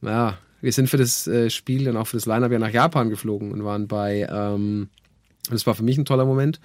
Ja, 0.02 0.38
wir 0.62 0.72
sind 0.72 0.90
für 0.90 0.98
das 0.98 1.28
äh, 1.28 1.50
Spiel 1.50 1.88
und 1.88 1.98
auch 1.98 2.08
für 2.08 2.18
das 2.18 2.26
Line-Up 2.26 2.52
ja 2.52 2.60
nach 2.60 2.72
Japan 2.72 3.10
geflogen 3.10 3.52
und 3.52 3.64
waren 3.64 3.88
bei. 3.88 4.28
Ähm, 4.30 4.90
das 5.50 5.66
war 5.66 5.76
für 5.76 5.84
mich 5.84 5.98
ein 5.98 6.06
toller 6.06 6.26
Moment. 6.26 6.60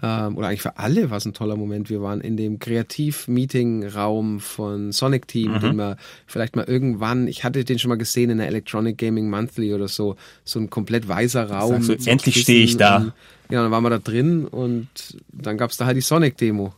Ähm, 0.00 0.36
oder 0.36 0.48
eigentlich 0.48 0.62
für 0.62 0.78
alle 0.78 1.10
war 1.10 1.16
es 1.16 1.24
ein 1.24 1.34
toller 1.34 1.56
Moment. 1.56 1.90
Wir 1.90 2.00
waren 2.02 2.20
in 2.20 2.36
dem 2.36 2.58
Kreativ-Meeting-Raum 2.58 4.38
von 4.40 4.92
Sonic 4.92 5.26
Team, 5.26 5.58
den 5.60 5.76
wir 5.76 5.96
vielleicht 6.26 6.54
mal 6.54 6.64
irgendwann, 6.64 7.26
ich 7.26 7.42
hatte 7.42 7.64
den 7.64 7.78
schon 7.78 7.88
mal 7.88 7.98
gesehen 7.98 8.30
in 8.30 8.38
der 8.38 8.46
Electronic 8.46 8.96
Gaming 8.96 9.28
Monthly 9.28 9.74
oder 9.74 9.88
so, 9.88 10.16
so 10.44 10.60
ein 10.60 10.70
komplett 10.70 11.08
weißer 11.08 11.50
Raum. 11.50 11.86
Mit 11.86 12.06
endlich 12.06 12.40
stehe 12.42 12.62
ich 12.64 12.76
da. 12.76 12.98
Und, 12.98 13.12
ja, 13.50 13.62
dann 13.62 13.72
waren 13.72 13.82
wir 13.82 13.90
da 13.90 13.98
drin 13.98 14.44
und 14.44 14.88
dann 15.32 15.58
gab 15.58 15.70
es 15.70 15.76
da 15.78 15.86
halt 15.86 15.96
die 15.96 16.02
Sonic-Demo. 16.02 16.74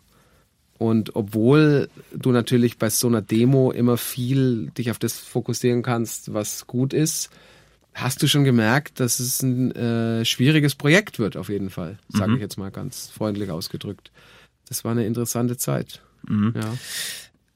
Und 0.79 1.14
obwohl 1.14 1.91
du 2.16 2.33
natürlich 2.33 2.79
bei 2.79 2.89
so 2.89 3.07
einer 3.07 3.21
Demo 3.21 3.71
immer 3.71 3.99
viel 3.99 4.71
dich 4.79 4.91
auf 4.91 4.99
das 4.99 5.18
fokussieren 5.18 5.83
kannst, 5.83 6.33
was 6.33 6.66
gut 6.66 6.95
ist, 6.95 7.29
hast 7.95 8.22
du 8.22 8.28
schon 8.28 8.45
gemerkt, 8.45 9.01
dass 9.01 9.20
es 9.20 9.43
ein 9.43 9.72
äh, 9.72 10.24
schwieriges 10.24 10.74
Projekt 10.74 11.18
wird, 11.18 11.36
auf 11.36 11.49
jeden 11.49 11.70
Fall. 11.70 11.99
Sage 12.09 12.32
ich 12.34 12.41
jetzt 12.41 12.57
mal 12.59 12.70
ganz 12.70 13.09
freundlich 13.11 13.51
ausgedrückt. 13.51 14.11
Das 14.68 14.84
war 14.84 14.93
eine 14.93 15.07
interessante 15.07 15.57
Zeit. 15.57 16.03
Ja. 16.55 16.74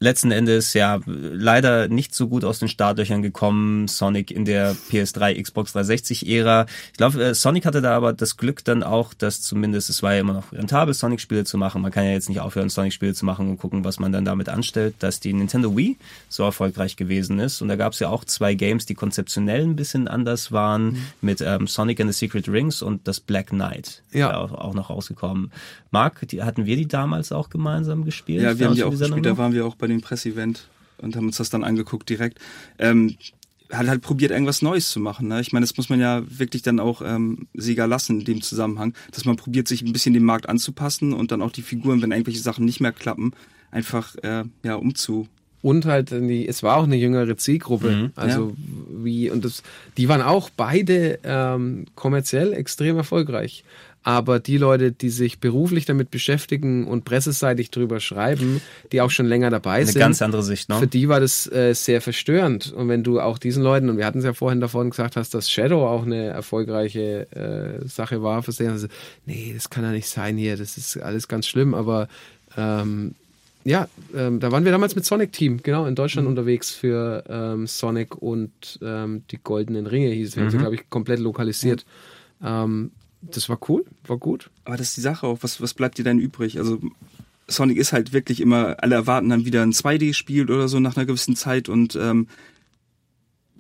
Letzten 0.01 0.31
Endes 0.33 0.75
ja 0.75 1.01
leider 1.07 1.89
nicht 1.89 2.15
so 2.15 2.29
gut 2.29 2.45
aus 2.45 2.59
den 2.59 2.69
Startlöchern 2.69 3.23
gekommen. 3.23 3.89
Sonic 3.89 4.31
in 4.31 4.45
der 4.45 4.75
PS3, 4.91 5.41
Xbox 5.43 5.73
360 5.73 6.29
Ära. 6.29 6.67
Ich 6.93 6.99
glaube, 6.99 7.23
äh, 7.25 7.35
Sonic 7.35 7.65
hatte 7.65 7.81
da 7.81 7.97
aber 7.97 8.13
das 8.13 8.37
Glück 8.37 8.65
dann 8.65 8.83
auch, 8.83 9.15
dass 9.15 9.41
zumindest 9.41 9.89
es 9.91 10.03
war 10.03 10.15
ja 10.15 10.21
immer 10.21 10.35
noch 10.35 10.53
rentabel, 10.53 10.93
Sonic-Spiele 10.95 11.45
zu 11.45 11.57
machen. 11.57 11.81
Man 11.81 11.91
kann 11.93 12.05
ja 12.05 12.11
jetzt 12.13 12.29
nicht 12.29 12.41
aufhören, 12.41 12.69
Sonic-Spiele 12.69 13.15
zu 13.15 13.25
machen 13.25 13.49
und 13.49 13.57
gucken, 13.59 13.85
was 13.85 13.99
man 13.99 14.13
dann 14.13 14.25
damit 14.25 14.49
anstellt, 14.49 14.95
dass 14.99 15.21
die 15.21 15.33
Nintendo 15.33 15.75
Wii 15.77 15.97
so 16.29 16.43
erfolgreich 16.43 16.97
gewesen 16.97 17.39
ist. 17.39 17.63
Und 17.63 17.69
da 17.69 17.77
gab 17.77 17.93
es 17.95 18.01
ja 18.01 18.09
auch 18.09 18.25
zwei 18.25 18.55
Games, 18.55 18.87
die 18.87 18.95
konzeptionell 18.95 19.63
ein 19.63 19.77
bisschen 19.77 20.09
anders 20.09 20.53
waren, 20.53 20.85
Mhm. 20.85 20.99
mit 21.23 21.41
ähm, 21.41 21.67
Sonic 21.67 22.01
and 22.01 22.13
the 22.13 22.19
Secret 22.19 22.49
Rings 22.49 22.83
und 22.83 23.07
das 23.09 23.21
Black 23.21 23.49
Knight. 23.49 24.03
Ja. 24.13 24.37
Auch, 24.39 24.53
auch 24.53 24.75
noch 24.75 24.91
rausgekommen. 24.91 25.51
Marc, 25.91 26.27
die, 26.29 26.43
hatten 26.43 26.67
wir 26.67 26.77
die 26.77 26.89
damals 26.89 27.31
auch 27.33 27.49
gemeinsam 27.51 28.05
gespielt? 28.05 28.43
Ja, 28.43 28.59
wir 28.59 28.67
haben 28.67 28.75
die 28.75 28.83
auch 28.85 28.91
gespielt, 28.91 29.25
da 29.25 29.39
waren 29.39 29.53
wir 29.53 29.65
auch 29.65 29.77
bei 29.77 29.84
dem 29.89 30.01
Pressevent 30.01 30.68
und 30.99 31.16
haben 31.16 31.26
uns 31.26 31.37
das 31.37 31.51
dann 31.51 31.64
angeguckt 31.64 32.09
direkt. 32.09 32.39
Ähm, 32.78 33.16
hat 33.72 33.89
halt 33.89 34.03
probiert, 34.03 34.30
irgendwas 34.30 34.62
Neues 34.62 34.91
zu 34.91 35.01
machen. 35.01 35.28
Ne? 35.28 35.41
Ich 35.41 35.53
meine, 35.53 35.64
das 35.64 35.76
muss 35.76 35.89
man 35.89 36.01
ja 36.01 36.22
wirklich 36.26 36.62
dann 36.62 36.80
auch 36.80 37.03
ähm, 37.05 37.49
Sega 37.55 37.87
lassen 37.87 38.20
in 38.20 38.24
dem 38.24 38.43
Zusammenhang, 38.43 38.95
dass 39.11 39.24
man 39.24 39.37
probiert, 39.37 39.68
sich 39.68 39.82
ein 39.82 39.93
bisschen 39.93 40.14
dem 40.14 40.24
Markt 40.24 40.49
anzupassen 40.49 41.12
und 41.12 41.32
dann 41.32 41.43
auch 41.43 41.51
die 41.51 41.62
Figuren, 41.62 42.03
wenn 42.03 42.12
irgendwelche 42.12 42.41
Sachen 42.41 42.64
nicht 42.64 42.80
mehr 42.80 42.93
klappen, 42.93 43.32
einfach 43.70 44.14
äh, 44.22 44.45
ja 44.62 44.74
umzu. 44.76 45.28
Und 45.62 45.87
halt, 45.87 46.11
die, 46.11 46.47
es 46.47 46.62
war 46.62 46.76
auch 46.76 46.85
eine 46.85 46.97
jüngere 46.97 47.39
Zielgruppe. 47.39 48.11
Also 48.16 48.55
wie, 48.91 49.30
und 49.30 49.47
das, 49.47 49.62
die 49.97 50.09
waren 50.11 50.20
auch 50.20 50.51
beide 50.51 51.18
ähm, 51.24 51.87
kommerziell 51.95 52.53
extrem 52.53 52.99
erfolgreich. 52.99 53.64
Aber 54.07 54.39
die 54.39 54.59
Leute, 54.59 54.93
die 54.93 55.09
sich 55.09 55.41
beruflich 55.41 55.87
damit 55.87 56.11
beschäftigen 56.11 56.87
und 56.87 57.07
presseseitig 57.07 57.71
drüber 57.71 58.01
schreiben, 58.01 58.61
die 58.93 59.01
auch 59.01 59.11
schon 59.11 59.25
länger 59.25 59.49
dabei 59.49 59.77
Eine 59.77 59.87
sind, 59.87 59.99
ganz 59.99 60.21
andere 60.21 60.43
Sicht, 60.43 60.69
ne? 60.69 60.79
für 60.79 60.87
die 60.87 61.09
war 61.09 61.21
das 61.21 61.51
äh, 61.51 61.73
sehr 61.75 62.03
verstörend. 62.03 62.71
Und 62.71 62.89
wenn 62.89 63.03
du 63.03 63.19
auch 63.19 63.39
diesen 63.39 63.63
Leuten, 63.63 63.89
und 63.89 63.97
wir 63.97 64.05
hatten 64.05 64.19
es 64.19 64.27
ja 64.27 64.35
vorhin 64.35 64.61
davon 64.61 64.91
gesagt 64.91 65.17
hast, 65.17 65.33
dass 65.33 65.51
Shadow 65.51 65.87
auch 65.87 66.05
eine 66.05 66.27
erfolgreiche 66.27 67.27
äh, 67.33 67.89
Sache 67.89 68.23
war, 68.23 68.43
für 68.43 68.53
sie, 68.53 68.67
also, 68.67 68.89
nee, 69.25 69.53
das 69.55 69.71
kann 69.71 69.85
ja 69.85 69.91
nicht 69.91 70.09
sein 70.09 70.37
hier, 70.37 70.59
das 70.59 70.77
ist 70.77 70.99
alles 70.99 71.27
ganz 71.27 71.47
schlimm, 71.47 71.73
aber 71.73 72.09
ähm, 72.59 73.15
ja, 73.65 73.89
ähm, 74.15 74.39
da 74.39 74.53
waren 74.53 74.67
wir 74.67 74.73
damals 74.73 74.95
mit 74.95 75.07
Sonic 75.07 75.33
Team, 75.33 75.63
genau, 75.63 75.87
in 75.87 75.95
Deutschland 75.95 76.29
unterwegs 76.29 76.73
für 76.73 77.25
ähm, 77.27 77.67
Sonic 77.67 78.21
und 78.21 78.79
ähm, 78.83 79.23
die 79.31 79.39
Goldenen 79.43 79.87
Ringe 79.87 80.11
hieß 80.11 80.29
es. 80.29 80.37
Wir 80.37 80.43
haben 80.43 80.51
sie, 80.51 80.59
glaube 80.59 80.75
ich, 80.75 80.91
komplett 80.91 81.21
lokalisiert. 81.21 81.87
Ähm, 82.45 82.91
das 83.31 83.49
war 83.49 83.59
cool, 83.68 83.85
war 84.07 84.18
gut. 84.18 84.51
Aber 84.64 84.77
das 84.77 84.89
ist 84.89 84.97
die 84.97 85.03
Sache 85.03 85.27
auch, 85.27 85.39
was, 85.43 85.61
was 85.61 85.75
bleibt 85.75 85.99
dir 85.99 86.05
denn 86.05 86.18
übrig? 86.18 86.59
Also 86.59 86.81
Sonic 87.47 87.77
ist 87.77 87.93
halt 87.93 88.12
wirklich 88.12 88.41
immer, 88.41 88.77
alle 88.83 88.95
erwarten 88.95 89.29
dann 89.29 89.45
wieder 89.45 89.62
ein 89.62 89.72
2D-Spiel 89.72 90.51
oder 90.51 90.68
so 90.68 90.81
nach 90.81 90.97
einer 90.97 91.07
gewissen 91.07 91.37
Zeit 91.37 91.68
und 91.68 91.97
ähm, 91.97 92.29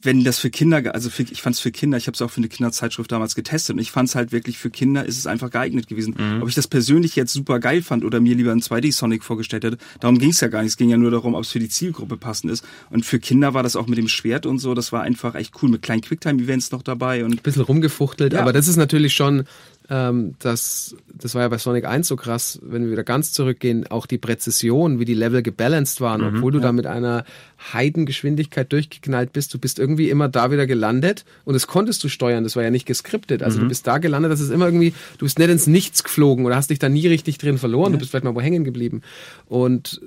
wenn 0.04 0.22
das 0.24 0.38
für 0.38 0.50
Kinder, 0.50 0.94
also 0.94 1.10
für, 1.10 1.22
ich 1.22 1.42
fand 1.42 1.56
es 1.56 1.60
für 1.60 1.70
Kinder, 1.72 1.96
ich 1.98 2.06
habe 2.06 2.14
es 2.14 2.22
auch 2.22 2.30
für 2.30 2.38
eine 2.38 2.48
Kinderzeitschrift 2.48 3.10
damals 3.10 3.34
getestet 3.34 3.74
und 3.74 3.80
ich 3.80 3.90
fand 3.90 4.08
es 4.08 4.14
halt 4.14 4.32
wirklich 4.32 4.58
für 4.58 4.70
Kinder 4.70 5.04
ist 5.04 5.18
es 5.18 5.26
einfach 5.26 5.50
geeignet 5.50 5.88
gewesen. 5.88 6.14
Ob 6.40 6.48
ich 6.48 6.54
das 6.54 6.68
persönlich 6.68 7.16
jetzt 7.16 7.32
super 7.32 7.58
geil 7.58 7.82
fand 7.82 8.04
oder 8.04 8.20
mir 8.20 8.34
lieber 8.34 8.52
ein 8.52 8.60
2D-Sonic 8.60 9.22
vorgestellt 9.24 9.64
hätte, 9.64 9.78
darum 10.00 10.18
ging 10.18 10.30
es 10.30 10.40
ja 10.40 10.48
gar 10.48 10.62
nicht. 10.62 10.70
Es 10.72 10.76
ging 10.76 10.90
ja 10.90 10.96
nur 10.96 11.10
darum, 11.10 11.34
ob 11.34 11.42
es 11.42 11.50
für 11.50 11.58
die 11.58 11.68
Zielgruppe 11.68 12.16
passend 12.16 12.52
ist. 12.52 12.64
Und 12.90 13.04
für 13.04 13.18
Kinder 13.18 13.54
war 13.54 13.62
das 13.62 13.76
auch 13.76 13.86
mit 13.86 13.98
dem 13.98 14.08
Schwert 14.08 14.46
und 14.46 14.58
so, 14.58 14.74
das 14.74 14.92
war 14.92 15.02
einfach 15.02 15.34
echt 15.34 15.54
cool, 15.62 15.70
mit 15.70 15.82
kleinen 15.82 16.02
Quicktime-Events 16.02 16.70
noch 16.70 16.82
dabei 16.82 17.24
und 17.24 17.42
bisschen 17.42 17.62
rumgefuchtelt, 17.62 18.32
Ja. 18.34 18.40
aber 18.40 18.52
das 18.52 18.68
ist 18.68 18.76
natürlich 18.76 19.14
schon, 19.14 19.44
ähm, 19.90 20.34
das, 20.38 20.96
das 21.12 21.34
war 21.34 21.42
ja 21.42 21.48
bei 21.48 21.58
Sonic 21.58 21.84
1 21.84 22.08
so 22.08 22.16
krass, 22.16 22.58
wenn 22.62 22.84
wir 22.84 22.92
wieder 22.92 23.04
ganz 23.04 23.32
zurückgehen, 23.32 23.86
auch 23.86 24.06
die 24.06 24.16
Präzision, 24.16 24.98
wie 24.98 25.04
die 25.04 25.14
Level 25.14 25.42
gebalanced 25.42 26.00
waren, 26.00 26.22
obwohl 26.22 26.52
du 26.52 26.60
da 26.60 26.72
mit 26.72 26.86
einer 26.86 27.24
Heidengeschwindigkeit 27.72 28.72
durchgeknallt 28.72 29.32
bist, 29.32 29.52
du 29.52 29.58
bist 29.58 29.78
irgendwie 29.78 30.08
immer 30.08 30.28
da 30.28 30.50
wieder 30.50 30.66
gelandet 30.66 31.24
und 31.44 31.52
das 31.52 31.66
konntest 31.66 32.02
du 32.02 32.08
steuern, 32.08 32.44
das 32.44 32.56
war 32.56 32.62
ja 32.62 32.70
nicht 32.70 32.86
geskriptet, 32.86 33.42
also 33.42 33.60
du 33.60 33.68
bist 33.68 33.86
da 33.86 33.98
gelandet, 33.98 34.32
das 34.32 34.40
ist 34.40 34.50
immer 34.50 34.66
irgendwie, 34.66 34.94
du 35.18 35.26
bist 35.26 35.38
nicht 35.38 35.50
ins 35.50 35.66
Nichts 35.66 36.02
geflogen 36.02 36.46
oder 36.46 36.56
hast 36.56 36.70
dich 36.70 36.78
da 36.78 36.88
nie 36.88 37.06
richtig 37.06 37.36
drin 37.38 37.58
verloren, 37.58 37.92
du 37.92 37.98
bist 37.98 38.10
vielleicht 38.10 38.24
mal 38.24 38.34
wo 38.34 38.40
hängen 38.40 38.64
geblieben. 38.64 39.02
Und 39.48 40.00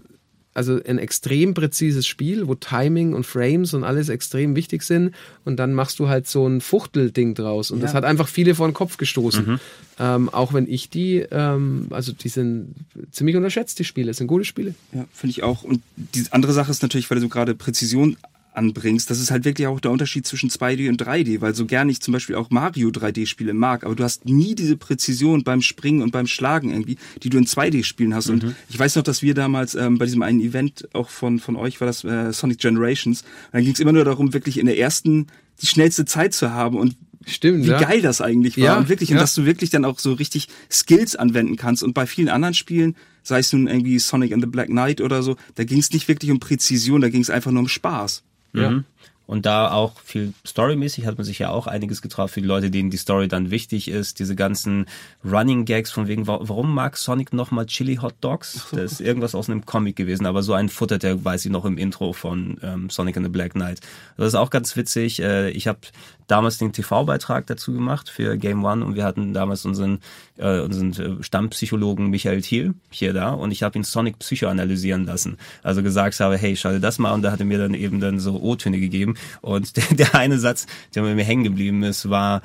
also 0.57 0.81
ein 0.83 0.97
extrem 0.97 1.53
präzises 1.53 2.07
Spiel, 2.07 2.47
wo 2.47 2.55
Timing 2.55 3.13
und 3.13 3.25
Frames 3.25 3.75
und 3.75 3.83
alles 3.83 4.09
extrem 4.09 4.55
wichtig 4.55 4.81
sind. 4.81 5.13
Und 5.45 5.57
dann 5.57 5.73
machst 5.73 5.99
du 5.99 6.09
halt 6.09 6.27
so 6.27 6.47
ein 6.47 6.61
Fuchtelding 6.61 7.35
draus. 7.35 7.69
Und 7.69 7.81
das 7.81 7.93
hat 7.93 8.03
einfach 8.03 8.27
viele 8.27 8.55
vor 8.55 8.67
den 8.67 8.73
Kopf 8.73 8.97
gestoßen. 8.97 9.59
Ähm, 9.99 10.29
auch 10.29 10.53
wenn 10.53 10.67
ich 10.67 10.89
die, 10.89 11.25
ähm, 11.31 11.87
also 11.91 12.11
die 12.11 12.29
sind 12.29 12.73
ziemlich 13.11 13.35
unterschätzt, 13.35 13.79
die 13.79 13.83
Spiele. 13.83 14.07
Das 14.07 14.17
sind 14.17 14.27
gute 14.27 14.45
Spiele. 14.45 14.73
Ja, 14.93 15.05
finde 15.13 15.31
ich 15.31 15.43
auch. 15.43 15.63
Und 15.63 15.81
die 15.95 16.25
andere 16.31 16.53
Sache 16.53 16.71
ist 16.71 16.81
natürlich, 16.81 17.09
weil 17.09 17.19
du 17.19 17.29
gerade 17.29 17.53
Präzision 17.55 18.17
anbringst, 18.57 19.09
das 19.09 19.19
ist 19.19 19.31
halt 19.31 19.45
wirklich 19.45 19.67
auch 19.67 19.79
der 19.79 19.91
Unterschied 19.91 20.25
zwischen 20.25 20.49
2D 20.49 20.89
und 20.89 21.01
3D, 21.01 21.41
weil 21.41 21.55
so 21.55 21.65
gern 21.65 21.89
ich 21.89 22.01
zum 22.01 22.11
Beispiel 22.11 22.35
auch 22.35 22.49
Mario 22.49 22.89
3D-Spiele 22.89 23.53
mag, 23.53 23.85
aber 23.85 23.95
du 23.95 24.03
hast 24.03 24.25
nie 24.25 24.55
diese 24.55 24.75
Präzision 24.75 25.43
beim 25.43 25.61
Springen 25.61 26.01
und 26.01 26.11
beim 26.11 26.27
Schlagen 26.27 26.71
irgendwie, 26.71 26.97
die 27.23 27.29
du 27.29 27.37
in 27.37 27.45
2D-Spielen 27.45 28.13
hast. 28.13 28.29
Und 28.29 28.55
ich 28.69 28.77
weiß 28.77 28.95
noch, 28.95 29.03
dass 29.03 29.21
wir 29.21 29.33
damals 29.33 29.75
ähm, 29.75 29.97
bei 29.97 30.05
diesem 30.05 30.21
einen 30.21 30.41
Event 30.41 30.87
auch 30.93 31.09
von, 31.09 31.39
von 31.39 31.55
euch 31.55 31.79
war 31.79 31.87
das 31.87 32.03
äh, 32.03 32.33
Sonic 32.33 32.59
Generations, 32.59 33.23
dann 33.51 33.63
ging 33.63 33.73
es 33.73 33.79
immer 33.79 33.93
nur 33.93 34.03
darum, 34.03 34.33
wirklich 34.33 34.57
in 34.57 34.65
der 34.65 34.77
ersten 34.77 35.27
die 35.61 35.67
schnellste 35.67 36.05
Zeit 36.05 36.33
zu 36.33 36.51
haben 36.51 36.77
und 36.77 36.95
Stimmt, 37.25 37.65
wie 37.65 37.69
ja. 37.69 37.79
geil 37.79 38.01
das 38.01 38.21
eigentlich 38.21 38.57
war. 38.57 38.63
Ja, 38.63 38.77
und 38.77 38.87
wirklich, 38.87 39.09
ja. 39.09 39.17
und 39.17 39.21
dass 39.21 39.35
du 39.35 39.45
wirklich 39.45 39.69
dann 39.69 39.83
auch 39.83 39.99
so 39.99 40.13
richtig 40.13 40.47
Skills 40.71 41.17
anwenden 41.17 41.57
kannst. 41.57 41.83
Und 41.83 41.93
bei 41.93 42.05
vielen 42.05 42.29
anderen 42.29 42.53
Spielen, 42.53 42.95
sei 43.21 43.39
es 43.39 43.51
nun 43.51 43.67
irgendwie 43.67 43.99
Sonic 43.99 44.31
and 44.31 44.41
the 44.41 44.49
Black 44.49 44.67
Knight 44.67 45.01
oder 45.01 45.21
so, 45.21 45.35
da 45.55 45.65
ging 45.65 45.79
es 45.79 45.91
nicht 45.91 46.07
wirklich 46.07 46.31
um 46.31 46.39
Präzision, 46.39 47.01
da 47.01 47.09
ging 47.09 47.21
es 47.21 47.29
einfach 47.29 47.51
nur 47.51 47.61
um 47.61 47.67
Spaß. 47.67 48.23
Ja. 48.61 48.83
Und 49.27 49.45
da 49.45 49.71
auch 49.71 49.99
viel 50.03 50.33
storymäßig 50.45 51.05
hat 51.05 51.17
man 51.17 51.25
sich 51.25 51.37
ja 51.39 51.49
auch 51.49 51.67
einiges 51.67 52.01
getraut 52.01 52.31
für 52.31 52.39
die 52.41 52.47
Leute, 52.47 52.71
denen 52.71 52.89
die 52.89 52.97
Story 52.97 53.27
dann 53.27 53.51
wichtig 53.51 53.89
ist. 53.89 54.19
Diese 54.19 54.35
ganzen 54.35 54.85
Running 55.23 55.65
Gags 55.65 55.91
von 55.91 56.07
wegen, 56.07 56.27
wa- 56.27 56.39
warum 56.41 56.73
mag 56.73 56.95
Sonic 56.97 57.33
nochmal 57.33 57.65
Chili 57.65 57.97
Hot 57.97 58.15
Dogs? 58.21 58.67
Das 58.71 58.93
ist 58.93 59.01
irgendwas 59.01 59.35
aus 59.35 59.49
einem 59.49 59.65
Comic 59.65 59.97
gewesen, 59.97 60.25
aber 60.25 60.43
so 60.43 60.53
ein 60.53 60.69
Futter, 60.69 60.97
der 60.97 61.25
weiß 61.25 61.45
ich 61.45 61.51
noch 61.51 61.65
im 61.65 61.77
Intro 61.77 62.13
von 62.13 62.57
ähm, 62.63 62.89
Sonic 62.89 63.17
and 63.17 63.25
the 63.25 63.29
Black 63.31 63.51
Knight. 63.51 63.81
Das 64.15 64.27
ist 64.27 64.35
auch 64.35 64.49
ganz 64.49 64.75
witzig. 64.77 65.21
Äh, 65.21 65.49
ich 65.51 65.67
habe 65.67 65.79
damals 66.27 66.57
den 66.57 66.71
TV-Beitrag 66.73 67.47
dazu 67.47 67.73
gemacht 67.73 68.09
für 68.09 68.37
Game 68.37 68.63
One 68.63 68.83
und 68.85 68.95
wir 68.95 69.03
hatten 69.03 69.33
damals 69.33 69.65
unseren, 69.65 69.99
äh, 70.37 70.59
unseren 70.59 70.91
äh, 71.19 71.23
Stammpsychologen 71.23 72.09
Michael 72.09 72.41
Thiel 72.41 72.73
hier 72.89 73.13
da 73.13 73.31
und 73.31 73.51
ich 73.51 73.63
habe 73.63 73.77
ihn 73.77 73.83
Sonic 73.83 74.19
psychoanalysieren 74.19 75.05
lassen. 75.05 75.37
Also 75.63 75.83
gesagt 75.83 76.19
habe, 76.19 76.37
hey, 76.37 76.55
schau 76.55 76.69
dir 76.71 76.79
das 76.79 76.97
mal 76.99 77.11
und 77.13 77.21
da 77.21 77.31
hat 77.31 77.39
er 77.39 77.45
mir 77.45 77.57
dann 77.57 77.73
eben 77.73 77.99
dann 77.99 78.19
so 78.19 78.41
O-Töne 78.41 78.79
gegeben 78.79 79.15
und 79.41 79.77
der, 79.77 79.83
der 79.95 80.15
eine 80.15 80.39
Satz, 80.39 80.67
der 80.95 81.03
mir 81.03 81.23
hängen 81.23 81.43
geblieben 81.43 81.83
ist, 81.83 82.09
war, 82.09 82.41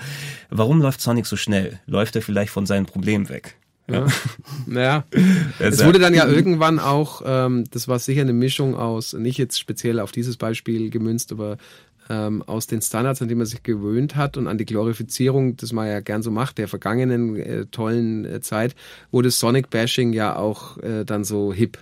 warum 0.50 0.80
läuft 0.80 1.00
Sonic 1.00 1.26
so 1.26 1.36
schnell? 1.36 1.80
Läuft 1.86 2.16
er 2.16 2.22
vielleicht 2.22 2.52
von 2.52 2.66
seinen 2.66 2.86
Problemen 2.86 3.28
weg? 3.28 3.56
Ja. 3.88 4.06
Naja. 4.66 5.04
Es 5.58 5.78
Also- 5.78 5.86
wurde 5.86 5.98
dann 5.98 6.14
ja 6.14 6.26
irgendwann 6.26 6.78
auch, 6.78 7.22
ähm, 7.24 7.64
das 7.70 7.88
war 7.88 7.98
sicher 7.98 8.22
eine 8.22 8.32
Mischung 8.32 8.74
aus, 8.76 9.12
nicht 9.12 9.38
jetzt 9.38 9.58
speziell 9.58 10.00
auf 10.00 10.12
dieses 10.12 10.36
Beispiel 10.36 10.90
gemünzt, 10.90 11.32
aber 11.32 11.56
ähm, 12.10 12.42
aus 12.42 12.66
den 12.66 12.80
Standards, 12.82 13.22
an 13.22 13.28
die 13.28 13.34
man 13.34 13.46
sich 13.46 13.62
gewöhnt 13.62 14.16
hat 14.16 14.36
und 14.36 14.48
an 14.48 14.58
die 14.58 14.64
Glorifizierung, 14.64 15.56
das 15.56 15.72
man 15.72 15.86
ja 15.86 16.00
gern 16.00 16.22
so 16.22 16.30
macht, 16.30 16.58
der 16.58 16.66
vergangenen 16.68 17.36
äh, 17.36 17.66
tollen 17.66 18.24
äh, 18.24 18.40
Zeit, 18.40 18.74
wurde 19.12 19.30
Sonic-Bashing 19.30 20.12
ja 20.12 20.36
auch 20.36 20.78
äh, 20.78 21.04
dann 21.04 21.24
so 21.24 21.52
hip. 21.52 21.78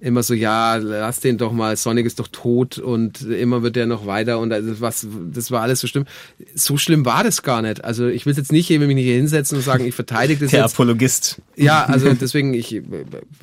Immer 0.00 0.22
so, 0.22 0.34
ja, 0.34 0.76
lass 0.76 1.20
den 1.20 1.38
doch 1.38 1.52
mal, 1.52 1.76
Sonic 1.76 2.04
ist 2.04 2.20
doch 2.20 2.28
tot 2.28 2.78
und 2.78 3.22
immer 3.22 3.62
wird 3.62 3.76
der 3.76 3.86
noch 3.86 4.06
weiter 4.06 4.38
und 4.38 4.52
also 4.52 4.80
was, 4.80 5.06
das 5.32 5.50
war 5.50 5.62
alles 5.62 5.80
so 5.80 5.86
schlimm. 5.86 6.04
So 6.54 6.76
schlimm 6.76 7.06
war 7.06 7.24
das 7.24 7.42
gar 7.42 7.62
nicht. 7.62 7.82
Also 7.82 8.06
ich 8.08 8.26
will 8.26 8.34
jetzt 8.34 8.52
nicht 8.52 8.66
hier 8.66 8.78
mich 8.78 8.94
nicht 8.94 9.04
hier 9.04 9.16
hinsetzen 9.16 9.56
und 9.56 9.64
sagen, 9.64 9.86
ich 9.86 9.94
verteidige 9.94 10.40
das 10.40 10.50
Der 10.50 10.62
jetzt. 10.62 10.74
Apologist. 10.74 11.40
Ja, 11.56 11.84
also 11.86 12.12
deswegen, 12.12 12.52
ich 12.52 12.82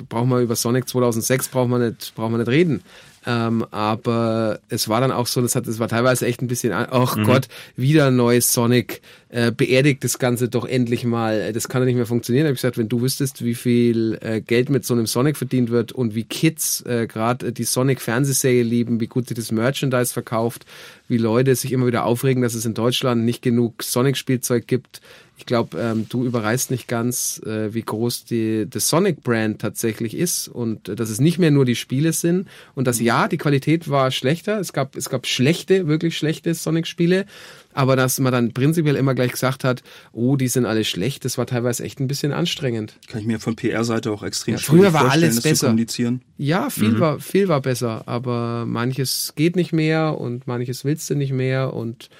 brauche 0.08 0.26
mal 0.26 0.42
über 0.42 0.54
Sonic 0.54 0.88
2006 0.88 1.48
braucht 1.48 1.68
man 1.68 1.88
nicht, 1.88 2.14
braucht 2.14 2.30
man 2.30 2.40
nicht 2.40 2.50
reden. 2.50 2.82
Ähm, 3.24 3.64
aber 3.70 4.58
es 4.68 4.88
war 4.88 5.00
dann 5.00 5.12
auch 5.12 5.26
so, 5.26 5.40
das 5.40 5.54
hat, 5.54 5.66
es 5.66 5.78
war 5.78 5.88
teilweise 5.88 6.26
echt 6.26 6.42
ein 6.42 6.48
bisschen, 6.48 6.72
ach 6.72 7.16
Gott, 7.24 7.48
wieder 7.76 8.08
ein 8.08 8.16
neues 8.16 8.52
Sonic, 8.52 9.00
äh, 9.28 9.52
beerdigt 9.52 10.02
das 10.04 10.18
Ganze 10.18 10.48
doch 10.48 10.64
endlich 10.64 11.04
mal. 11.04 11.40
Äh, 11.40 11.52
Das 11.52 11.68
kann 11.68 11.82
ja 11.82 11.86
nicht 11.86 11.94
mehr 11.96 12.06
funktionieren. 12.06 12.44
Da 12.44 12.48
habe 12.48 12.54
ich 12.54 12.60
gesagt, 12.60 12.78
wenn 12.78 12.88
du 12.88 13.00
wüsstest, 13.00 13.44
wie 13.44 13.54
viel 13.54 14.18
äh, 14.20 14.40
Geld 14.40 14.70
mit 14.70 14.84
so 14.84 14.94
einem 14.94 15.06
Sonic 15.06 15.36
verdient 15.36 15.70
wird 15.70 15.92
und 15.92 16.14
wie 16.14 16.24
Kids 16.24 16.82
äh, 16.82 17.06
gerade 17.06 17.52
die 17.52 17.64
Sonic-Fernsehserie 17.64 18.62
lieben, 18.62 19.00
wie 19.00 19.06
gut 19.06 19.28
sich 19.28 19.36
das 19.36 19.52
Merchandise 19.52 20.12
verkauft, 20.12 20.66
wie 21.08 21.16
Leute 21.18 21.54
sich 21.54 21.72
immer 21.72 21.86
wieder 21.86 22.04
aufregen, 22.04 22.42
dass 22.42 22.54
es 22.54 22.66
in 22.66 22.74
Deutschland 22.74 23.24
nicht 23.24 23.40
genug 23.42 23.82
Sonic-Spielzeug 23.82 24.66
gibt. 24.66 25.00
Ich 25.42 25.46
glaube, 25.46 25.76
ähm, 25.76 26.06
du 26.08 26.24
überreißt 26.24 26.70
nicht 26.70 26.86
ganz, 26.86 27.42
äh, 27.44 27.74
wie 27.74 27.82
groß 27.82 28.26
die 28.26 28.64
das 28.70 28.86
Sonic-Brand 28.88 29.60
tatsächlich 29.60 30.16
ist 30.16 30.46
und 30.46 30.88
äh, 30.88 30.94
dass 30.94 31.10
es 31.10 31.20
nicht 31.20 31.40
mehr 31.40 31.50
nur 31.50 31.64
die 31.64 31.74
Spiele 31.74 32.12
sind 32.12 32.46
und 32.76 32.86
dass 32.86 33.00
ja, 33.00 33.26
die 33.26 33.38
Qualität 33.38 33.90
war 33.90 34.12
schlechter. 34.12 34.60
Es 34.60 34.72
gab, 34.72 34.94
es 34.94 35.10
gab 35.10 35.26
schlechte, 35.26 35.88
wirklich 35.88 36.16
schlechte 36.16 36.54
Sonic-Spiele, 36.54 37.26
aber 37.72 37.96
dass 37.96 38.20
man 38.20 38.30
dann 38.30 38.52
prinzipiell 38.52 38.94
immer 38.94 39.16
gleich 39.16 39.32
gesagt 39.32 39.64
hat, 39.64 39.82
oh, 40.12 40.36
die 40.36 40.46
sind 40.46 40.64
alle 40.64 40.84
schlecht, 40.84 41.24
das 41.24 41.38
war 41.38 41.46
teilweise 41.46 41.82
echt 41.82 41.98
ein 41.98 42.06
bisschen 42.06 42.30
anstrengend. 42.30 42.94
Kann 43.08 43.20
ich 43.20 43.26
mir 43.26 43.40
von 43.40 43.56
PR-Seite 43.56 44.12
auch 44.12 44.22
extrem 44.22 44.54
Ja, 44.54 44.60
früher 44.60 44.92
war 44.92 45.00
vorstellen, 45.00 45.24
alles 45.24 45.34
das 45.34 45.42
besser. 45.42 45.56
zu 45.56 45.66
kommunizieren. 45.66 46.22
Ja, 46.38 46.70
viel 46.70 47.00
war 47.00 47.18
viel 47.18 47.48
war 47.48 47.62
besser, 47.62 48.04
aber 48.06 48.64
manches 48.64 49.32
geht 49.34 49.56
nicht 49.56 49.72
mehr 49.72 50.20
und 50.20 50.46
manches 50.46 50.84
willst 50.84 51.10
du 51.10 51.16
nicht 51.16 51.32
mehr 51.32 51.74
und 51.74 52.10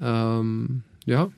ähm, 0.00 0.80
ja. 1.04 1.30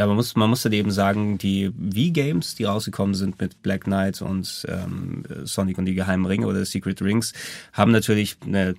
Ja, 0.00 0.06
man 0.06 0.16
muss, 0.16 0.34
man 0.34 0.48
muss 0.48 0.62
dann 0.62 0.72
eben 0.72 0.90
sagen, 0.90 1.36
die 1.36 1.72
Wii-Games, 1.76 2.54
die 2.54 2.64
rausgekommen 2.64 3.14
sind 3.14 3.38
mit 3.38 3.60
Black 3.60 3.84
Knight 3.84 4.22
und 4.22 4.64
ähm, 4.66 5.24
Sonic 5.44 5.76
und 5.76 5.84
die 5.84 5.92
geheimen 5.92 6.24
Ringe 6.24 6.46
oder 6.46 6.64
Secret 6.64 7.02
Rings, 7.02 7.34
haben 7.74 7.92
natürlich 7.92 8.38
eine, 8.42 8.76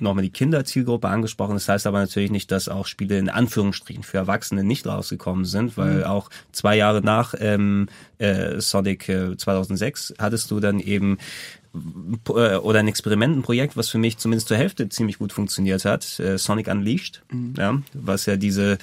nochmal 0.00 0.24
die 0.24 0.32
Kinderzielgruppe 0.32 1.06
angesprochen. 1.08 1.54
Das 1.54 1.68
heißt 1.68 1.86
aber 1.86 2.00
natürlich 2.00 2.32
nicht, 2.32 2.50
dass 2.50 2.68
auch 2.68 2.86
Spiele 2.86 3.20
in 3.20 3.28
Anführungsstrichen 3.28 4.02
für 4.02 4.16
Erwachsene 4.16 4.64
nicht 4.64 4.84
rausgekommen 4.84 5.44
sind, 5.44 5.76
weil 5.76 6.02
auch 6.02 6.28
zwei 6.50 6.76
Jahre 6.76 7.02
nach 7.02 7.34
ähm, 7.38 7.88
äh, 8.18 8.60
Sonic 8.60 9.08
äh, 9.08 9.36
2006 9.36 10.14
hattest 10.18 10.50
du 10.50 10.58
dann 10.58 10.80
eben 10.80 11.18
äh, 12.28 12.56
oder 12.56 12.80
ein 12.80 12.88
Experimentenprojekt, 12.88 13.76
was 13.76 13.88
für 13.90 13.98
mich 13.98 14.18
zumindest 14.18 14.48
zur 14.48 14.56
Hälfte 14.56 14.88
ziemlich 14.88 15.18
gut 15.18 15.32
funktioniert 15.32 15.84
hat, 15.84 16.18
äh, 16.18 16.38
Sonic 16.38 16.66
Unleashed, 16.68 17.22
ja, 17.56 17.80
was 17.92 18.26
ja 18.26 18.36
diese 18.36 18.78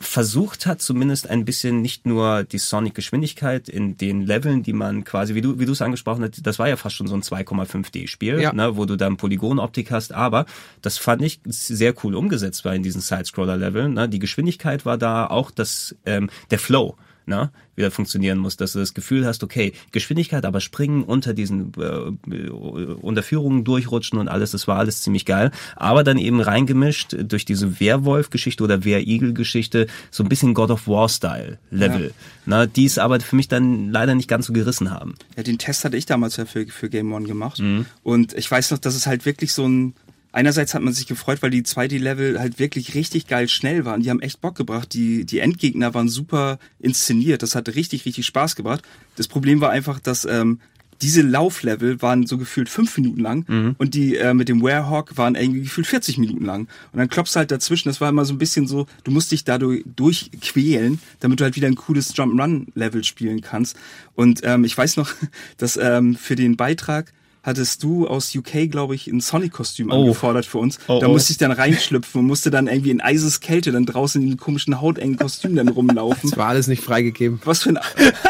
versucht 0.00 0.66
hat, 0.66 0.80
zumindest 0.82 1.28
ein 1.30 1.44
bisschen 1.44 1.80
nicht 1.82 2.06
nur 2.06 2.44
die 2.44 2.58
Sonic-Geschwindigkeit 2.58 3.68
in 3.68 3.96
den 3.96 4.22
Leveln, 4.26 4.62
die 4.62 4.72
man 4.72 5.04
quasi, 5.04 5.34
wie 5.34 5.40
du, 5.40 5.58
wie 5.58 5.66
du 5.66 5.72
es 5.72 5.82
angesprochen 5.82 6.22
hast, 6.22 6.46
das 6.46 6.58
war 6.58 6.68
ja 6.68 6.76
fast 6.76 6.96
schon 6.96 7.06
so 7.06 7.14
ein 7.14 7.22
2,5D-Spiel, 7.22 8.40
Ja. 8.40 8.52
ne, 8.52 8.76
wo 8.76 8.84
du 8.84 8.96
dann 8.96 9.16
Polygonoptik 9.16 9.90
hast, 9.90 10.12
aber 10.12 10.46
das 10.82 10.98
fand 10.98 11.22
ich 11.22 11.40
sehr 11.44 11.94
cool 12.04 12.14
umgesetzt 12.14 12.64
war 12.64 12.74
in 12.74 12.82
diesen 12.82 13.00
Side-Scroller-Leveln. 13.00 13.94
Ne? 13.94 14.08
Die 14.08 14.18
Geschwindigkeit 14.18 14.84
war 14.84 14.98
da, 14.98 15.26
auch 15.26 15.50
das, 15.50 15.94
ähm, 16.06 16.30
der 16.50 16.58
Flow, 16.58 16.96
ne, 17.30 17.50
wieder 17.76 17.90
funktionieren 17.90 18.36
muss, 18.36 18.58
dass 18.58 18.72
du 18.72 18.78
das 18.78 18.92
Gefühl 18.92 19.24
hast, 19.24 19.42
okay, 19.42 19.72
Geschwindigkeit, 19.92 20.44
aber 20.44 20.60
springen 20.60 21.02
unter 21.02 21.32
diesen 21.32 21.72
äh, 21.78 22.50
Unterführungen 22.50 23.64
durchrutschen 23.64 24.18
und 24.18 24.28
alles, 24.28 24.50
das 24.50 24.68
war 24.68 24.78
alles 24.78 25.00
ziemlich 25.00 25.24
geil. 25.24 25.50
Aber 25.76 26.04
dann 26.04 26.18
eben 26.18 26.42
reingemischt 26.42 27.16
durch 27.22 27.46
diese 27.46 27.80
Werwolf-Geschichte 27.80 28.62
oder 28.62 28.84
Werigel-Geschichte 28.84 29.86
so 30.10 30.22
ein 30.22 30.28
bisschen 30.28 30.52
God 30.52 30.70
of 30.70 30.86
War-Style-Level, 30.86 32.12
ne, 32.44 32.68
die 32.68 32.84
es 32.84 32.98
aber 32.98 33.18
für 33.20 33.36
mich 33.36 33.48
dann 33.48 33.90
leider 33.90 34.14
nicht 34.14 34.28
ganz 34.28 34.46
so 34.46 34.52
gerissen 34.52 34.90
haben. 34.90 35.14
Ja, 35.36 35.42
den 35.42 35.56
Test 35.56 35.84
hatte 35.84 35.96
ich 35.96 36.04
damals 36.04 36.36
ja 36.36 36.44
für, 36.44 36.66
für 36.66 36.90
Game 36.90 37.12
One 37.12 37.26
gemacht. 37.26 37.60
Mhm. 37.60 37.86
Und 38.02 38.34
ich 38.34 38.50
weiß 38.50 38.72
noch, 38.72 38.78
dass 38.78 38.94
es 38.94 39.06
halt 39.06 39.24
wirklich 39.24 39.54
so 39.54 39.66
ein. 39.66 39.94
Einerseits 40.32 40.74
hat 40.74 40.82
man 40.82 40.92
sich 40.92 41.06
gefreut, 41.06 41.42
weil 41.42 41.50
die 41.50 41.62
2D-Level 41.62 42.38
halt 42.38 42.58
wirklich 42.58 42.94
richtig 42.94 43.26
geil 43.26 43.48
schnell 43.48 43.84
waren. 43.84 44.02
Die 44.02 44.10
haben 44.10 44.20
echt 44.20 44.40
Bock 44.40 44.54
gebracht. 44.54 44.92
Die, 44.94 45.24
die 45.24 45.40
Endgegner 45.40 45.94
waren 45.94 46.08
super 46.08 46.58
inszeniert. 46.78 47.42
Das 47.42 47.54
hat 47.54 47.68
richtig, 47.74 48.04
richtig 48.04 48.26
Spaß 48.26 48.56
gebracht. 48.56 48.82
Das 49.16 49.28
Problem 49.28 49.60
war 49.60 49.70
einfach, 49.70 49.98
dass 49.98 50.24
ähm, 50.24 50.60
diese 51.02 51.22
Lauflevel 51.22 52.02
waren 52.02 52.26
so 52.26 52.36
gefühlt 52.36 52.68
fünf 52.68 52.96
Minuten 52.96 53.20
lang 53.20 53.44
und 53.78 53.94
die 53.94 54.16
äh, 54.16 54.34
mit 54.34 54.48
dem 54.48 54.62
Warehawk 54.62 55.16
waren 55.16 55.34
irgendwie 55.34 55.62
gefühlt 55.62 55.86
40 55.86 56.18
Minuten 56.18 56.44
lang. 56.44 56.68
Und 56.92 56.98
dann 56.98 57.08
klopfst 57.08 57.34
du 57.34 57.38
halt 57.38 57.50
dazwischen. 57.50 57.88
Das 57.88 58.00
war 58.00 58.10
immer 58.10 58.24
so 58.24 58.34
ein 58.34 58.38
bisschen 58.38 58.66
so, 58.66 58.86
du 59.04 59.10
musst 59.10 59.32
dich 59.32 59.44
dadurch 59.44 59.82
durchquälen, 59.96 61.00
damit 61.20 61.40
du 61.40 61.44
halt 61.44 61.56
wieder 61.56 61.68
ein 61.68 61.74
cooles 61.74 62.14
Jump'n'Run-Level 62.14 63.04
spielen 63.04 63.40
kannst. 63.40 63.76
Und 64.14 64.40
ähm, 64.44 64.64
ich 64.64 64.76
weiß 64.76 64.96
noch, 64.96 65.10
dass 65.56 65.76
ähm, 65.76 66.14
für 66.16 66.36
den 66.36 66.56
Beitrag 66.56 67.12
hattest 67.42 67.82
du 67.82 68.06
aus 68.06 68.34
UK, 68.34 68.70
glaube 68.70 68.94
ich, 68.94 69.06
ein 69.06 69.20
Sonic-Kostüm 69.20 69.90
Oh. 69.90 70.00
angefordert 70.02 70.44
für 70.46 70.58
uns. 70.58 70.78
Oh, 70.88 70.98
da 71.00 71.06
oh. 71.08 71.12
musste 71.12 71.32
ich 71.32 71.38
dann 71.38 71.52
reinschlüpfen 71.52 72.20
und 72.20 72.26
musste 72.26 72.50
dann 72.50 72.66
irgendwie 72.66 72.90
in 72.90 73.00
Eiseskälte 73.00 73.72
dann 73.72 73.86
draußen 73.86 74.20
in 74.22 74.28
den 74.28 74.36
komischen 74.36 74.80
hautengen 74.80 75.16
Kostüm 75.16 75.56
dann 75.56 75.68
rumlaufen. 75.68 76.30
Das 76.30 76.38
war 76.38 76.48
alles 76.48 76.66
nicht 76.66 76.82
freigegeben. 76.82 77.40
Was 77.44 77.62
für 77.62 77.70
ein... 77.70 77.78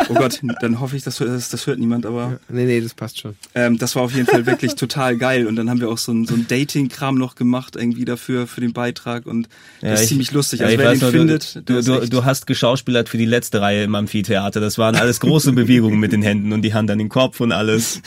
Oh 0.08 0.14
Gott, 0.14 0.40
dann 0.60 0.80
hoffe 0.80 0.96
ich, 0.96 1.02
das, 1.02 1.16
das, 1.18 1.48
das 1.48 1.66
hört 1.66 1.78
niemand, 1.78 2.06
aber... 2.06 2.38
Nee, 2.48 2.64
nee, 2.64 2.80
das 2.80 2.94
passt 2.94 3.18
schon. 3.20 3.34
Ähm, 3.54 3.78
das 3.78 3.96
war 3.96 4.02
auf 4.04 4.12
jeden 4.14 4.26
Fall 4.26 4.46
wirklich 4.46 4.74
total 4.76 5.16
geil. 5.16 5.46
Und 5.46 5.56
dann 5.56 5.68
haben 5.70 5.80
wir 5.80 5.88
auch 5.88 5.98
so 5.98 6.12
ein, 6.12 6.26
so 6.26 6.34
ein 6.34 6.46
Dating-Kram 6.48 7.16
noch 7.16 7.34
gemacht, 7.34 7.76
irgendwie 7.76 8.04
dafür, 8.04 8.46
für 8.46 8.60
den 8.60 8.72
Beitrag. 8.72 9.26
Und 9.26 9.48
das 9.80 9.94
ist 9.94 10.02
ich- 10.02 10.08
ziemlich 10.10 10.32
lustig. 10.32 10.60
ja, 10.60 10.66
Also 10.66 10.78
wer 10.78 10.86
weiß 10.90 10.98
den 11.00 11.06
noch, 11.06 11.12
findet, 11.12 11.54
du, 11.68 11.82
du, 11.82 11.94
ist 11.96 12.12
du 12.12 12.24
hast 12.24 12.46
geschauspielert 12.46 13.08
für 13.08 13.18
die 13.18 13.24
letzte 13.26 13.60
Reihe 13.60 13.84
im 13.84 13.94
Amphitheater. 13.94 14.60
Das 14.60 14.78
waren 14.78 14.94
alles 14.96 15.20
große 15.20 15.52
Bewegungen 15.60 15.98
mit 15.98 16.12
den 16.12 16.22
Händen 16.22 16.52
und 16.52 16.62
die 16.62 16.74
Hand 16.74 16.90
an 16.90 16.98
den 16.98 17.08
Kopf 17.08 17.40
und 17.40 17.52
alles. 17.52 18.00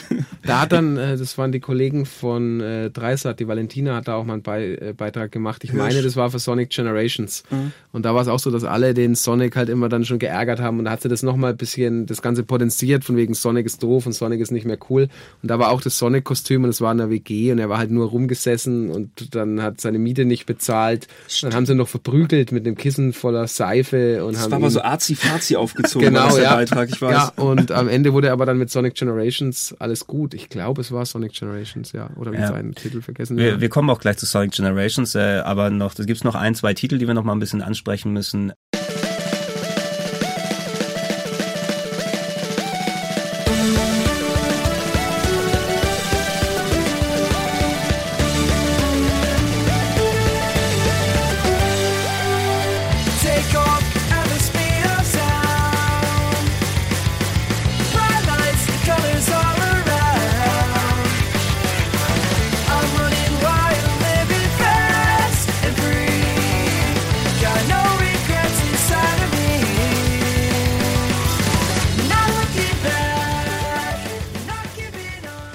Da 0.44 0.62
hat 0.62 0.72
dann 0.72 0.93
waren, 0.98 1.14
äh, 1.14 1.18
das 1.18 1.38
waren 1.38 1.52
die 1.52 1.60
Kollegen 1.60 2.06
von 2.06 2.62
äh, 2.62 2.90
Dreisat, 2.90 3.40
die 3.40 3.48
Valentina 3.48 3.96
hat 3.96 4.08
da 4.08 4.16
auch 4.16 4.24
mal 4.26 4.34
einen 4.34 4.44
Be 4.44 4.82
äh, 4.82 4.94
Beitrag 4.94 5.32
gemacht. 5.32 5.64
Ich 5.64 5.74
meine, 5.74 6.02
das 6.02 6.16
war 6.16 6.30
für 6.32 6.40
Sonic 6.40 6.70
Generations. 6.70 7.44
Und 7.92 8.06
da 8.06 8.14
war 8.16 8.22
es 8.22 8.28
auch 8.28 8.40
so, 8.40 8.52
dass 8.52 8.64
alle 8.64 8.94
den 8.94 9.16
Sonic 9.16 9.56
halt 9.56 9.70
immer 9.70 9.90
dann 9.90 10.06
schon 10.06 10.20
geärgert 10.20 10.60
haben 10.60 10.80
und 10.80 10.86
da 10.86 10.92
hat 10.92 11.02
sie 11.02 11.10
das 11.10 11.24
nochmal 11.24 11.52
ein 11.52 11.58
bisschen, 11.58 12.06
das 12.06 12.22
Ganze 12.22 12.44
potenziert, 12.44 13.04
von 13.04 13.16
wegen 13.18 13.34
Sonic 13.34 13.66
ist 13.66 13.82
doof 13.84 14.06
und 14.06 14.14
Sonic 14.14 14.40
ist 14.42 14.52
nicht 14.52 14.66
mehr 14.66 14.78
cool. 14.90 15.08
Und 15.42 15.50
da 15.50 15.60
war 15.60 15.70
auch 15.72 15.82
das 15.82 15.98
Sonic-Kostüm 15.98 16.64
und 16.64 16.70
es 16.70 16.82
war 16.82 16.92
in 16.92 16.98
der 17.00 17.10
WG 17.10 17.52
und 17.52 17.60
er 17.60 17.70
war 17.70 17.78
halt 17.78 17.92
nur 17.92 18.08
rumgesessen 18.10 18.90
und 18.90 19.36
dann 19.36 19.62
hat 19.62 19.82
seine 19.82 20.00
Miete 20.00 20.26
nicht 20.26 20.46
bezahlt. 20.46 21.08
Dann 21.42 21.54
haben 21.54 21.66
sie 21.66 21.76
noch 21.76 21.88
verprügelt 21.88 22.52
mit 22.52 22.66
einem 22.66 22.76
Kissen 22.76 23.14
voller 23.14 23.48
Seife 23.48 24.26
und 24.26 24.34
Das 24.36 24.44
haben 24.44 24.52
war 24.52 24.58
aber 24.58 24.68
ihn- 24.68 24.72
so 24.72 24.82
arzi-fazi 24.82 25.56
aufgezogen, 25.56 26.08
Genau, 26.10 26.20
war 26.22 26.26
das 26.28 26.36
der 26.36 26.44
ja. 26.46 26.56
Beitrag, 26.56 26.90
ich 26.90 27.02
weiß. 27.02 27.12
Ja, 27.12 27.34
und 27.44 27.72
am 27.72 27.88
Ende 27.88 28.14
wurde 28.14 28.32
aber 28.32 28.46
dann 28.46 28.58
mit 28.58 28.70
Sonic 28.70 28.96
Generations 28.96 29.76
alles 29.80 30.08
gut. 30.08 30.34
Ich 30.34 30.50
glaube, 30.50 30.83
es 30.84 30.92
war 30.92 31.06
Sonic 31.06 31.34
Generations, 31.34 31.92
ja. 31.92 32.10
Oder 32.16 32.28
habe 32.28 32.36
ich 32.36 32.42
Ja. 32.42 32.48
jetzt 32.48 32.56
einen 32.56 32.76
Titel 32.76 33.02
vergessen? 33.02 33.38
Wir, 33.38 33.48
ja. 33.54 33.62
wir 33.62 33.70
kommen 33.70 33.90
auch 33.90 34.00
gleich 34.00 34.18
zu 34.18 34.26
Sonic 34.26 34.52
Generations, 34.52 35.16
äh, 35.16 35.42
aber 35.44 35.70
noch, 35.70 35.98
es 35.98 36.06
gibt 36.06 36.24
noch 36.24 36.36
ein, 36.36 36.56
zwei 36.56 36.74
Titel, 36.74 36.98
die 36.98 37.08
wir 37.08 37.14
noch 37.14 37.24
mal 37.24 37.34
ein 37.34 37.40
bisschen 37.40 37.62
ansprechen 37.62 38.14
müssen. 38.14 38.54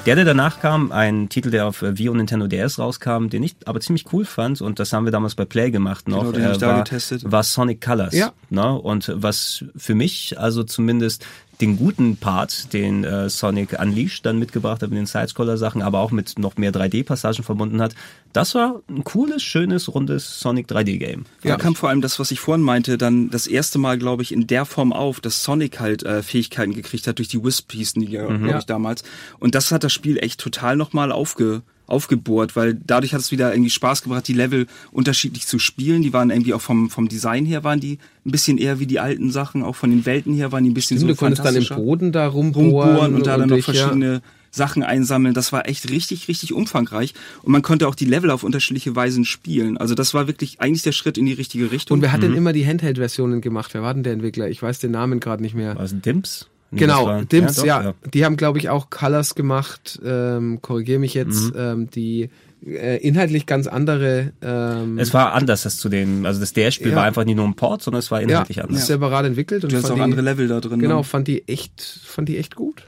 Der, 0.09 0.17
der 0.17 0.25
danach 0.25 0.61
kam, 0.61 0.91
ein 0.91 1.29
Titel, 1.29 1.51
der 1.51 1.67
auf 1.67 1.83
äh, 1.83 1.99
Wii 1.99 2.09
und 2.09 2.17
Nintendo 2.17 2.47
DS 2.47 2.79
rauskam, 2.79 3.29
den 3.29 3.43
ich 3.43 3.57
aber 3.67 3.79
ziemlich 3.81 4.11
cool 4.11 4.25
fand 4.25 4.63
und 4.63 4.79
das 4.79 4.95
haben 4.95 5.05
wir 5.05 5.13
damals 5.13 5.35
bei 5.35 5.45
Play 5.45 5.71
gemacht 5.71 6.09
noch, 6.09 6.21
Genau, 6.21 6.33
den 6.33 6.45
hab 6.47 6.53
ich 6.53 6.59
da 6.59 6.69
war, 6.69 6.79
getestet. 6.79 7.31
war 7.31 7.43
Sonic 7.43 7.85
Colors. 7.85 8.15
Ja. 8.15 8.33
Ne? 8.49 8.73
Und 8.73 9.13
was 9.15 9.67
für 9.77 9.95
mich, 9.95 10.41
also 10.41 10.65
zumindest 10.65 11.27
den 11.61 11.77
guten 11.77 12.17
Part, 12.17 12.73
den 12.73 13.03
äh, 13.05 13.29
Sonic 13.29 13.79
Unleashed 13.81 14.25
dann 14.25 14.39
mitgebracht 14.39 14.83
hat 14.83 14.91
mit 14.91 14.99
den 14.99 15.07
Sidescroller-Sachen, 15.07 15.83
aber 15.83 15.99
auch 16.01 16.11
mit 16.13 16.39
noch 16.39 16.57
mehr 16.57 16.73
3D-Passagen 16.73 17.43
verbunden 17.43 17.81
hat, 17.81 17.95
das 18.33 18.55
war 18.55 18.81
ein 18.89 19.03
cooles, 19.05 19.43
schönes, 19.43 19.93
rundes 19.93 20.39
Sonic 20.39 20.69
3D-Game. 20.71 21.25
Da 21.43 21.57
kam 21.57 21.75
vor 21.75 21.89
allem 21.89 22.01
das, 22.01 22.19
was 22.21 22.31
ich 22.31 22.39
vorhin 22.41 22.63
meinte, 22.65 22.97
dann 22.99 23.31
das 23.31 23.47
erste 23.47 23.79
Mal, 23.79 23.99
glaube 23.99 24.23
ich, 24.23 24.31
in 24.33 24.47
der 24.47 24.65
Form 24.67 24.93
auf, 24.93 25.21
dass 25.21 25.43
Sonic 25.43 25.81
halt 25.81 26.05
äh, 26.05 26.23
Fähigkeiten 26.23 26.75
gekriegt 26.75 27.07
hat 27.09 27.19
durch 27.19 27.29
die 27.29 27.43
Wisp 27.43 27.73
hießen 27.73 28.01
die, 28.05 28.13
ja, 28.13 28.27
glaube 28.27 28.49
Ja. 28.49 28.59
ich, 28.59 28.65
damals. 28.67 29.03
Und 29.41 29.55
das 29.55 29.73
hat 29.73 29.83
das 29.83 29.93
Spiel 29.93 30.19
echt 30.19 30.39
total 30.41 30.77
nochmal 30.77 31.11
aufge, 31.11 31.63
aufgebohrt, 31.89 32.55
weil 32.55 32.75
dadurch 32.75 33.15
hat 33.15 33.21
es 33.21 33.33
wieder 33.33 33.53
irgendwie 33.53 33.71
Spaß 33.71 34.03
gebracht, 34.03 34.29
die 34.29 34.35
Level 34.35 34.67
unterschiedlich 34.93 35.47
zu 35.47 35.59
spielen. 35.59 36.03
Die 36.03 36.13
waren 36.13 36.31
irgendwie 36.31 36.55
auch 36.55 36.61
vom, 36.61 36.91
vom 36.91 37.09
Design 37.09 37.47
her 37.47 37.65
waren 37.65 37.81
die 37.81 37.99
ein 38.25 38.31
bisschen 38.31 38.59
eher 38.59 38.79
wie 38.79 38.87
die 38.87 39.01
alten 39.01 39.31
Sachen, 39.31 39.63
auch 39.63 39.75
von 39.75 39.91
den 39.91 40.07
Welten 40.07 40.35
her 40.35 40.53
waren 40.53 40.65
die 40.65 40.71
ein 40.71 40.75
bisschen 40.75 40.99
Stimmt, 40.99 41.11
so 41.11 41.15
du 41.15 41.19
konntest 41.19 41.45
dann 41.45 41.57
im. 41.57 41.67
Boden 41.69 42.13
da 42.13 42.27
rumbohren, 42.27 42.71
rumbohren 42.71 43.15
und 43.15 43.27
da 43.27 43.39
dann 43.39 43.49
noch 43.49 43.57
dich, 43.57 43.67
ja. 43.67 43.73
verschiedene 43.73 44.23
Sachen 44.51 44.83
einsammeln. 44.83 45.35
Das 45.35 45.53
war 45.53 45.69
echt 45.69 45.91
richtig, 45.91 46.29
richtig 46.29 46.53
umfangreich. 46.53 47.15
Und 47.43 47.53
man 47.53 47.63
konnte 47.63 47.89
auch 47.89 47.95
die 47.95 48.05
Level 48.05 48.31
auf 48.31 48.45
unterschiedliche 48.45 48.95
Weisen 48.95 49.25
spielen. 49.25 49.79
Also 49.79 49.95
das 49.95 50.15
war 50.15 50.27
wirklich 50.27 50.61
eigentlich 50.61 50.83
der 50.83 50.93
Schritt 50.93 51.19
in 51.19 51.27
die 51.27 51.33
richtige 51.33 51.71
Richtung. 51.71 51.97
Und 51.97 52.03
wer 52.03 52.13
hat 52.13 52.23
denn 52.23 52.35
immer 52.35 52.53
die 52.53 52.67
Handheld-Versionen 52.67 53.41
gemacht? 53.41 53.73
Wer 53.75 53.83
war 53.83 53.95
denn 53.95 54.03
der 54.03 54.13
Entwickler? 54.13 54.49
Ich 54.49 54.63
weiß 54.63 54.79
den 54.79 54.91
Namen 54.91 55.21
gerade 55.21 55.43
nicht 55.43 55.55
mehr. 55.55 55.77
War 55.77 55.85
es 55.85 55.93
ein 55.93 56.03
Dimps? 56.03 56.49
Genau, 56.71 57.23
Dims, 57.23 57.57
doch, 57.57 57.65
ja, 57.65 57.95
Die 58.13 58.25
haben, 58.25 58.37
glaube 58.37 58.59
ich, 58.59 58.69
auch 58.69 58.91
Colors 58.91 59.35
gemacht. 59.35 60.01
Ähm, 60.05 60.61
Korrigiere 60.61 60.99
mich 60.99 61.15
jetzt. 61.15 61.53
Ähm, 61.57 61.89
die 61.91 62.29
äh, 62.67 62.97
inhaltlich 62.99 63.47
ganz 63.47 63.67
andere. 63.67 64.33
Ähm, 64.43 64.99
Es 64.99 65.15
war 65.15 65.33
anders 65.33 65.65
als 65.65 65.79
zu 65.79 65.89
dem, 65.89 66.27
also 66.27 66.41
das 66.41 66.53
DS-Spiel 66.53 66.91
Ja. 66.91 66.97
war 66.97 67.05
einfach 67.05 67.25
nicht 67.25 67.37
nur 67.37 67.47
ein 67.47 67.55
Port, 67.55 67.83
sondern 67.83 68.01
es 68.01 68.11
war 68.11 68.21
ja, 68.21 68.29
inhaltlich 68.29 68.63
anders. 68.63 68.87
separat 68.87 69.27
entwickelt 69.27 69.65
und 69.65 69.73
Du 69.73 69.77
hast 69.77 69.91
auch 69.91 69.95
die, 69.95 70.01
andere 70.01 70.23
Level 70.23 70.49
da 70.49 70.61
drin. 70.61 70.81
Genau, 70.81 70.99
ne? 70.99 71.05
fand 71.05 71.29
die 71.29 71.47
echt, 71.49 71.81
fand 72.05 72.29
die 72.29 72.37
echt 72.39 72.57
gut. 72.57 72.85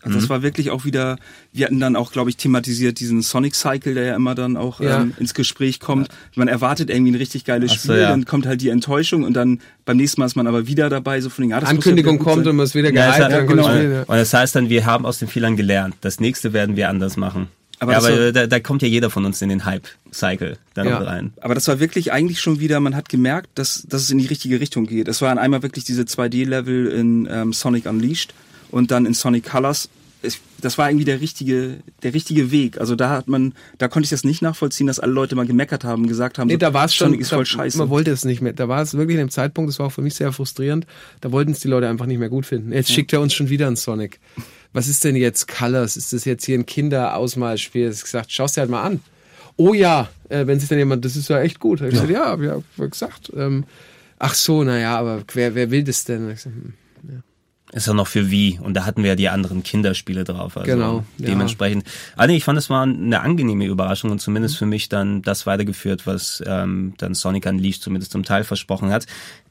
Ja. 0.00 0.06
Also 0.06 0.20
das 0.20 0.28
war 0.28 0.42
wirklich 0.42 0.70
auch 0.70 0.84
wieder, 0.84 1.18
wir 1.52 1.66
hatten 1.66 1.80
dann 1.80 1.96
auch, 1.96 2.12
glaube 2.12 2.30
ich, 2.30 2.36
thematisiert 2.36 3.00
diesen 3.00 3.20
Sonic 3.22 3.54
Cycle, 3.54 3.94
der 3.94 4.04
ja 4.04 4.16
immer 4.16 4.34
dann 4.34 4.56
auch 4.56 4.80
Ja. 4.80 5.00
ähm, 5.02 5.14
ins 5.18 5.34
Gespräch 5.34 5.80
kommt. 5.80 6.08
Man 6.36 6.46
erwartet 6.48 6.88
irgendwie 6.90 7.12
ein 7.12 7.16
richtig 7.16 7.44
geiles 7.44 7.72
Ach 7.72 7.78
so, 7.78 7.92
Spiel, 7.92 8.02
ja. 8.02 8.10
dann 8.10 8.24
kommt 8.24 8.46
halt 8.46 8.60
die 8.60 8.68
Enttäuschung 8.68 9.24
und 9.24 9.34
dann 9.34 9.60
beim 9.84 9.96
nächsten 9.96 10.20
Mal 10.20 10.26
ist 10.26 10.36
man 10.36 10.46
aber 10.46 10.66
wieder 10.66 10.88
dabei, 10.88 11.20
so 11.20 11.30
von 11.30 11.42
den, 11.44 11.50
ja, 11.50 11.60
das 11.60 11.68
muss 11.70 11.78
Ankündigung 11.78 12.14
ja 12.14 12.18
gut 12.18 12.26
kommt 12.26 12.44
sein. 12.44 12.50
und 12.50 12.56
man 12.56 12.64
ist 12.66 12.74
wieder 12.74 12.92
Ja, 12.92 13.10
gehypt, 13.10 13.32
dann 13.32 13.46
kommt 13.46 13.58
genau. 13.60 13.68
Spiel. 13.74 13.90
Ja. 13.92 14.00
Und 14.02 14.16
das 14.16 14.32
heißt 14.32 14.54
dann, 14.54 14.68
wir 14.68 14.86
haben 14.86 15.04
aus 15.04 15.18
den 15.18 15.28
Fehlern 15.28 15.56
gelernt. 15.56 15.96
Das 16.00 16.20
nächste 16.20 16.52
werden 16.52 16.76
wir 16.76 16.88
anders 16.88 17.16
machen. 17.16 17.48
Aber 17.80 17.92
ja, 17.92 17.98
aber 17.98 18.08
war- 18.24 18.32
da, 18.32 18.46
da 18.48 18.58
kommt 18.60 18.82
ja 18.82 18.88
jeder 18.88 19.08
von 19.08 19.24
uns 19.24 19.40
in 19.40 19.48
den 19.50 19.64
Hype-Cycle 19.64 20.58
dann 20.74 20.86
Ja. 20.88 20.98
noch 20.98 21.06
rein. 21.06 21.32
Aber 21.40 21.54
das 21.54 21.68
war 21.68 21.78
wirklich 21.80 22.12
eigentlich 22.12 22.40
schon 22.40 22.58
wieder, 22.60 22.80
man 22.80 22.96
hat 22.96 23.08
gemerkt, 23.08 23.50
dass, 23.54 23.84
dass 23.88 24.02
es 24.02 24.10
in 24.10 24.18
die 24.18 24.26
richtige 24.26 24.60
Richtung 24.60 24.86
geht. 24.86 25.06
Es 25.08 25.22
waren 25.22 25.38
einmal 25.38 25.62
wirklich 25.62 25.84
diese 25.84 26.02
2D-Level 26.02 26.86
in 26.88 27.28
ähm, 27.30 27.52
Sonic 27.52 27.86
Unleashed 27.86 28.34
und 28.70 28.90
dann 28.90 29.06
in 29.06 29.14
Sonic 29.14 29.44
Colors. 29.44 29.88
Es, 30.20 30.40
das 30.60 30.78
war 30.78 30.90
irgendwie 30.90 31.04
der 31.04 31.20
richtige, 31.20 31.78
der 32.02 32.12
richtige 32.12 32.50
Weg. 32.50 32.80
Also 32.80 32.96
da 32.96 33.10
hat 33.10 33.28
man, 33.28 33.54
da 33.78 33.86
konnte 33.86 34.04
ich 34.04 34.10
das 34.10 34.24
nicht 34.24 34.42
nachvollziehen, 34.42 34.88
dass 34.88 34.98
alle 34.98 35.12
Leute 35.12 35.36
mal 35.36 35.46
gemeckert 35.46 35.84
haben, 35.84 36.08
gesagt 36.08 36.38
haben, 36.38 36.48
Nee, 36.48 36.54
so, 36.54 36.58
da 36.58 36.74
war 36.74 36.86
es 36.86 36.94
schon, 36.94 37.08
Sonic 37.08 37.20
ist 37.20 37.28
voll 37.28 37.46
scheiße. 37.46 37.78
man 37.78 37.88
wollte 37.88 38.10
es 38.10 38.24
nicht 38.24 38.40
mehr. 38.42 38.52
Da 38.52 38.68
war 38.68 38.82
es 38.82 38.94
wirklich 38.94 39.14
in 39.14 39.20
dem 39.26 39.30
Zeitpunkt, 39.30 39.68
das 39.68 39.78
war 39.78 39.86
auch 39.86 39.92
für 39.92 40.02
mich 40.02 40.16
sehr 40.16 40.32
frustrierend, 40.32 40.86
da 41.20 41.30
wollten 41.30 41.52
es 41.52 41.60
die 41.60 41.68
Leute 41.68 41.88
einfach 41.88 42.06
nicht 42.06 42.18
mehr 42.18 42.30
gut 42.30 42.46
finden. 42.46 42.72
Jetzt 42.72 42.90
schickt 42.90 43.12
er 43.12 43.20
uns 43.20 43.32
schon 43.32 43.48
wieder 43.48 43.68
einen 43.68 43.76
Sonic. 43.76 44.18
Was 44.72 44.88
ist 44.88 45.04
denn 45.04 45.14
jetzt 45.14 45.46
Colors? 45.46 45.96
Ist 45.96 46.12
das 46.12 46.24
jetzt 46.24 46.44
hier 46.44 46.58
ein 46.58 46.66
Kinderausmalspiel? 46.66 47.86
Das 47.86 47.96
ist 47.98 48.04
gesagt, 48.04 48.32
schau's 48.32 48.52
dir 48.54 48.62
halt 48.62 48.70
mal 48.70 48.82
an. 48.82 49.00
Oh 49.56 49.72
ja, 49.72 50.08
äh, 50.28 50.46
wenn 50.46 50.58
sich 50.58 50.68
dann 50.68 50.78
jemand, 50.78 51.04
das 51.04 51.14
ist 51.14 51.28
ja 51.28 51.40
echt 51.40 51.60
gut. 51.60 51.80
Ich 51.80 51.90
gesagt, 51.90 52.10
ja, 52.10 52.26
hab 52.26 52.40
ja 52.42 52.54
hab 52.54 52.84
ich 52.84 52.90
gesagt. 52.90 53.32
Ähm, 53.36 53.64
ach 54.18 54.34
so, 54.34 54.64
naja, 54.64 54.98
aber 54.98 55.22
wer, 55.32 55.54
wer 55.54 55.70
will 55.70 55.84
das 55.84 56.04
denn? 56.04 56.28
Ich 56.28 56.36
gesagt, 56.36 56.56
hm. 56.56 56.74
Ist 57.72 57.86
ja 57.86 57.92
noch 57.92 58.06
für 58.06 58.30
Wii 58.30 58.60
und 58.62 58.74
da 58.74 58.86
hatten 58.86 59.02
wir 59.02 59.10
ja 59.10 59.16
die 59.16 59.28
anderen 59.28 59.62
Kinderspiele 59.62 60.24
drauf. 60.24 60.56
Also 60.56 60.70
Genau, 60.70 61.04
ja. 61.18 61.26
Dementsprechend. 61.26 61.84
Ah, 62.16 62.26
nee, 62.26 62.36
ich 62.36 62.44
fand, 62.44 62.58
es 62.58 62.70
war 62.70 62.82
eine 62.82 63.20
angenehme 63.20 63.66
Überraschung 63.66 64.10
und 64.10 64.20
zumindest 64.20 64.56
für 64.56 64.64
mich 64.64 64.88
dann 64.88 65.20
das 65.20 65.46
weitergeführt, 65.46 66.06
was 66.06 66.42
ähm, 66.46 66.94
dann 66.96 67.14
Sonic 67.14 67.44
Unleashed 67.44 67.82
zumindest 67.82 68.12
zum 68.12 68.24
Teil 68.24 68.44
versprochen 68.44 68.90
hat. 68.90 69.06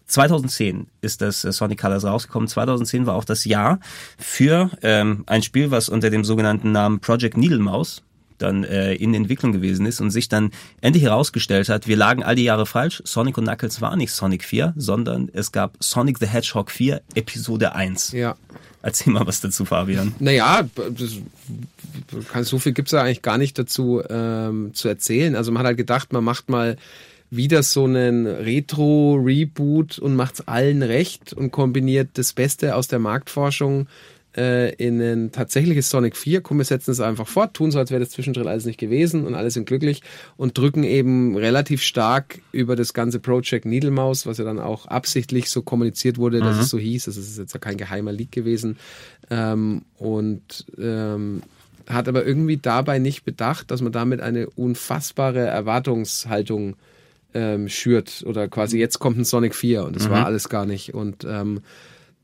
2010 0.08 0.88
ist 1.02 1.22
das 1.22 1.44
äh, 1.44 1.52
Sonic 1.52 1.80
Colors 1.80 2.06
rausgekommen. 2.06 2.48
2010 2.48 3.06
war 3.06 3.16
auch 3.16 3.26
das 3.26 3.46
Jahr 3.46 3.80
für 4.18 4.72
ähm, 4.82 5.24
ein 5.28 5.44
Spiel, 5.44 5.70
was 5.70 5.90
unter 5.90 6.10
dem 6.10 6.24
sogenannten 6.24 6.72
Namen 6.72 7.00
Project 7.00 7.38
Needle 7.38 7.60
Mouse 7.60 8.02
dann 8.38 8.64
äh, 8.64 8.94
in 8.94 9.14
Entwicklung 9.14 9.52
gewesen 9.52 9.86
ist 9.86 10.02
und 10.02 10.12
sich 10.12 10.30
dann 10.30 10.52
endlich 10.82 11.04
herausgestellt 11.04 11.70
hat, 11.70 11.88
wir 11.88 11.96
lagen 11.96 12.24
all 12.24 12.36
die 12.36 12.44
Jahre 12.44 12.66
falsch. 12.66 13.02
Sonic 13.06 13.38
und 13.38 13.46
Knuckles 13.46 13.82
war 13.82 13.96
nicht 13.96 14.12
Sonic 14.12 14.44
4, 14.44 14.74
sondern 14.76 15.30
es 15.34 15.52
gab 15.52 15.78
Sonic 15.80 16.20
the 16.20 16.28
Hedgehog 16.28 16.72
4 16.72 17.02
Episode 17.16 17.74
1. 17.76 18.12
ja. 18.12 18.36
Erzähl 18.84 19.12
mal 19.12 19.26
was 19.28 19.42
dazu, 19.42 19.66
Fabian. 19.66 20.16
Naja, 20.20 20.62
das, 20.76 22.48
so 22.48 22.60
viel 22.60 22.72
gibt's 22.72 22.92
da 22.92 23.02
eigentlich 23.02 23.22
gar 23.22 23.38
nicht 23.38 23.60
dazu 23.60 24.02
ähm, 24.08 24.74
zu 24.74 24.88
erzählen. 24.88 25.36
Also 25.36 25.52
man 25.52 25.60
hat 25.60 25.66
halt 25.68 25.78
gedacht, 25.78 26.14
man 26.14 26.24
macht 26.24 26.50
mal 26.50 26.78
wieder 27.30 27.64
so 27.64 27.84
einen 27.84 28.26
Retro-Reboot 28.26 30.00
und 30.00 30.16
macht's 30.16 30.48
allen 30.48 30.84
recht 30.84 31.34
und 31.34 31.52
kombiniert 31.52 32.12
das 32.14 32.34
Beste 32.34 32.76
aus 32.76 32.88
der 32.88 33.00
Marktforschung 33.00 33.88
äh, 34.38 34.74
in 34.76 35.02
ein 35.02 35.32
tatsächliches 35.32 35.90
Sonic 35.90 36.16
4. 36.16 36.42
Komm, 36.42 36.60
wir 36.60 36.66
setzen 36.66 36.92
es 36.92 37.00
einfach 37.00 37.28
fort, 37.28 37.56
tun 37.56 37.72
so, 37.72 37.80
als 37.80 37.92
wäre 37.92 38.00
das 38.00 38.12
zwischendrin 38.12 38.48
alles 38.48 38.66
nicht 38.66 38.80
gewesen 38.80 39.26
und 39.26 39.36
alle 39.36 39.50
sind 39.52 39.66
glücklich 39.66 40.04
und 40.38 40.58
drücken 40.58 40.84
eben 40.84 41.36
relativ 41.36 41.82
stark 41.82 42.40
über 42.52 42.76
das 42.76 42.94
ganze 42.94 43.20
Project 43.20 43.66
Needle 43.66 43.92
Mouse, 43.92 44.26
was 44.26 44.38
ja 44.38 44.46
dann 44.46 44.60
auch 44.60 44.86
absichtlich 44.86 45.50
so 45.50 45.62
kommuniziert 45.62 46.18
wurde, 46.18 46.40
dass 46.40 46.58
es 46.58 46.70
so 46.70 46.78
hieß. 46.78 47.06
Das 47.06 47.18
ist 47.18 47.38
jetzt 47.38 47.54
ja 47.54 47.60
kein 47.60 47.78
geheimer 47.78 48.12
Leak 48.12 48.32
gewesen. 48.32 48.78
Ähm, 49.30 49.82
und 49.98 50.66
ähm, 50.78 51.42
hat 51.88 52.08
aber 52.08 52.26
irgendwie 52.26 52.58
dabei 52.58 53.00
nicht 53.00 53.24
bedacht, 53.24 53.72
dass 53.72 53.82
man 53.82 53.92
damit 53.92 54.22
eine 54.22 54.50
unfassbare 54.50 55.40
Erwartungshaltung 55.40 56.76
ähm, 57.34 57.70
schürt 57.70 58.24
oder 58.26 58.48
quasi 58.48 58.78
jetzt 58.78 59.00
kommt 59.00 59.18
ein 59.18 59.26
Sonic 59.26 59.56
4 59.56 59.86
und 59.86 59.96
das 59.96 60.10
war 60.10 60.26
alles 60.26 60.50
gar 60.50 60.66
nicht 60.66 60.94
und 60.94 61.26
ähm, 61.26 61.62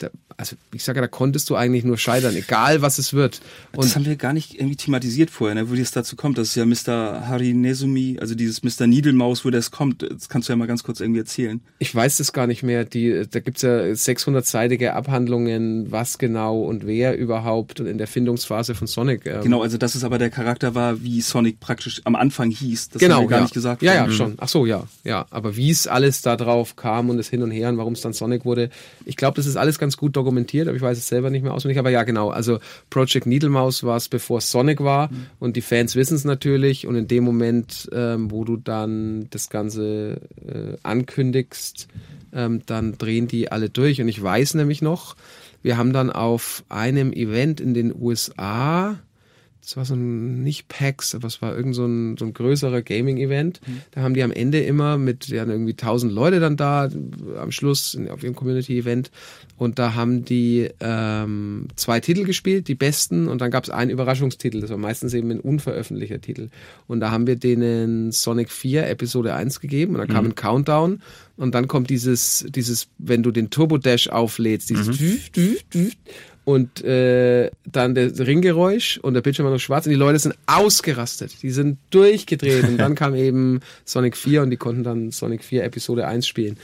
da, 0.03 0.09
also 0.37 0.55
ich 0.73 0.83
sage, 0.83 1.01
da 1.01 1.07
konntest 1.07 1.49
du 1.49 1.55
eigentlich 1.55 1.83
nur 1.83 1.97
scheitern, 1.97 2.35
egal 2.35 2.81
was 2.81 2.97
es 2.99 3.13
wird. 3.13 3.41
das 3.71 3.85
Und 3.85 3.95
haben 3.95 4.05
wir 4.05 4.15
gar 4.15 4.33
nicht 4.33 4.55
irgendwie 4.55 4.75
thematisiert 4.75 5.29
vorher, 5.29 5.55
ne, 5.55 5.69
wo 5.69 5.73
es 5.73 5.91
dazu 5.91 6.15
kommt. 6.15 6.37
Das 6.37 6.49
ist 6.49 6.55
ja 6.55 6.65
Mr. 6.65 7.27
Harinezumi, 7.27 8.17
also 8.19 8.35
dieses 8.35 8.63
Mr. 8.63 8.87
Niedelmaus, 8.87 9.45
wo 9.45 9.49
das 9.49 9.71
kommt. 9.71 10.03
Das 10.03 10.29
kannst 10.29 10.47
du 10.49 10.53
ja 10.53 10.57
mal 10.57 10.67
ganz 10.67 10.83
kurz 10.83 10.99
irgendwie 10.99 11.19
erzählen. 11.19 11.61
ich 11.79 11.93
weiß 11.93 12.17
das 12.17 12.33
gar 12.33 12.47
nicht 12.47 12.63
mehr. 12.63 12.85
Die, 12.85 13.25
da 13.29 13.39
gibt's 13.39 13.61
ja 13.61 13.69
600-seitige 13.69 14.89
Abhandlungen, 14.91 15.91
was 15.91 16.17
genau 16.17 16.61
und 16.63 16.85
wer 16.85 17.17
überhaupt 17.17 17.79
und 17.79 17.87
in 17.87 17.97
der 17.97 18.07
Findungsphase 18.07 18.75
von 18.75 18.87
Sonic. 18.87 19.25
Ähm, 19.25 19.41
Genau, 19.43 19.61
also 19.61 19.77
dass 19.77 19.95
es 19.95 20.03
aber 20.03 20.17
der 20.17 20.29
Charakter 20.29 20.75
war, 20.75 21.01
wie 21.03 21.21
Sonic 21.21 21.59
praktisch 21.59 22.01
am 22.05 22.15
Anfang 22.15 22.49
hieß. 22.49 22.89
Das 22.89 22.99
genau, 22.99 23.15
haben 23.15 23.23
wir 23.25 23.29
gar 23.29 23.39
ja. 23.39 23.43
nicht 23.43 23.53
gesagt. 23.53 23.81
Ja, 23.81 23.93
ja, 23.93 24.07
Mhm. 24.07 24.11
schon. 24.11 24.33
Ach 24.37 24.47
so, 24.47 24.65
ja, 24.65 24.83
ja. 25.03 25.25
Aber 25.29 25.55
wie 25.55 25.69
es 25.69 25.87
alles 25.87 26.21
da 26.21 26.35
drauf 26.35 26.75
kam 26.75 27.09
und 27.09 27.19
es 27.19 27.29
hin 27.29 27.41
und 27.43 27.51
her 27.51 27.69
und 27.69 27.77
warum 27.77 27.93
es 27.93 28.01
dann 28.01 28.13
Sonic 28.13 28.45
wurde, 28.45 28.69
ich 29.05 29.15
glaube, 29.17 29.35
das 29.35 29.45
ist 29.45 29.55
alles 29.57 29.79
ganz 29.79 29.92
gut 29.97 30.15
dokumentiert, 30.15 30.67
aber 30.67 30.75
ich 30.75 30.81
weiß 30.81 30.97
es 30.97 31.07
selber 31.07 31.29
nicht 31.29 31.43
mehr 31.43 31.53
auswendig. 31.53 31.77
Aber 31.79 31.89
ja, 31.89 32.03
genau. 32.03 32.29
Also 32.29 32.59
Project 32.89 33.25
Needlemaus 33.25 33.83
war 33.83 33.97
es, 33.97 34.09
bevor 34.09 34.41
Sonic 34.41 34.83
war 34.83 35.11
Mhm. 35.11 35.25
und 35.39 35.55
die 35.55 35.61
Fans 35.61 35.95
wissen 35.95 36.15
es 36.15 36.25
natürlich. 36.25 36.87
Und 36.87 36.95
in 36.95 37.07
dem 37.07 37.23
Moment, 37.23 37.89
ähm, 37.93 38.31
wo 38.31 38.43
du 38.43 38.57
dann 38.57 39.27
das 39.29 39.49
Ganze 39.49 40.21
äh, 40.45 40.77
ankündigst, 40.83 41.87
ähm, 42.33 42.61
dann 42.65 42.97
drehen 42.97 43.27
die 43.27 43.51
alle 43.51 43.69
durch. 43.69 44.01
Und 44.01 44.07
ich 44.07 44.21
weiß 44.21 44.55
nämlich 44.55 44.81
noch, 44.81 45.15
wir 45.61 45.77
haben 45.77 45.93
dann 45.93 46.09
auf 46.11 46.63
einem 46.69 47.13
Event 47.13 47.61
in 47.61 47.73
den 47.73 47.93
USA 47.95 48.97
das 49.63 49.77
war 49.77 49.85
so 49.85 49.95
ein, 49.95 50.43
nicht 50.43 50.67
PAX, 50.67 51.15
aber 51.15 51.27
es 51.27 51.41
war 51.41 51.55
irgend 51.55 51.73
so 51.73 51.85
ein, 51.85 52.17
so 52.17 52.25
ein 52.25 52.33
größerer 52.33 52.81
Gaming-Event. 52.81 53.61
Da 53.91 54.01
haben 54.01 54.13
die 54.13 54.21
am 54.21 54.31
Ende 54.31 54.59
immer 54.59 54.97
mit, 54.97 55.29
die 55.29 55.39
hatten 55.39 55.51
irgendwie 55.51 55.75
tausend 55.75 56.11
Leute 56.11 56.41
dann 56.41 56.57
da 56.57 56.89
am 57.37 57.51
Schluss 57.51 57.97
auf 58.09 58.23
ihrem 58.23 58.35
Community-Event. 58.35 59.09
Und 59.57 59.79
da 59.79 59.95
haben 59.95 60.25
die 60.25 60.69
ähm, 60.81 61.69
zwei 61.77 62.01
Titel 62.01 62.25
gespielt, 62.25 62.67
die 62.67 62.75
besten. 62.75 63.29
Und 63.29 63.39
dann 63.39 63.51
gab 63.51 63.63
es 63.63 63.69
einen 63.69 63.89
Überraschungstitel, 63.89 64.59
das 64.59 64.69
war 64.69 64.77
meistens 64.77 65.13
eben 65.13 65.31
ein 65.31 65.39
unveröffentlichter 65.39 66.19
Titel. 66.19 66.49
Und 66.87 66.99
da 66.99 67.11
haben 67.11 67.25
wir 67.25 67.37
denen 67.37 68.11
Sonic 68.11 68.51
4 68.51 68.89
Episode 68.89 69.33
1 69.33 69.61
gegeben. 69.61 69.93
Und 69.93 69.99
dann 69.99 70.09
kam 70.09 70.25
ein 70.25 70.35
Countdown. 70.35 71.01
Und 71.37 71.55
dann 71.55 71.67
kommt 71.69 71.89
dieses, 71.89 72.45
dieses, 72.49 72.89
wenn 72.97 73.23
du 73.23 73.31
den 73.31 73.49
Turbo 73.49 73.77
Dash 73.77 74.09
auflädst, 74.09 74.69
dieses 74.69 74.97
düf, 74.97 75.29
düf, 75.29 75.63
düf, 75.63 75.93
und 76.45 76.83
äh, 76.83 77.49
dann 77.65 77.95
das 77.95 78.19
Ringgeräusch 78.19 78.97
und 78.97 79.13
der 79.13 79.21
Bildschirm 79.21 79.45
war 79.45 79.53
noch 79.53 79.59
schwarz 79.59 79.85
und 79.85 79.91
die 79.91 79.97
Leute 79.97 80.19
sind 80.19 80.35
ausgerastet. 80.45 81.41
Die 81.41 81.51
sind 81.51 81.77
durchgedreht 81.89 82.65
und 82.65 82.77
dann 82.77 82.95
kam 82.95 83.15
eben 83.15 83.61
Sonic 83.85 84.17
4 84.17 84.41
und 84.41 84.49
die 84.49 84.57
konnten 84.57 84.83
dann 84.83 85.11
Sonic 85.11 85.43
4 85.43 85.63
Episode 85.63 86.05
1 86.07 86.27
spielen. 86.27 86.57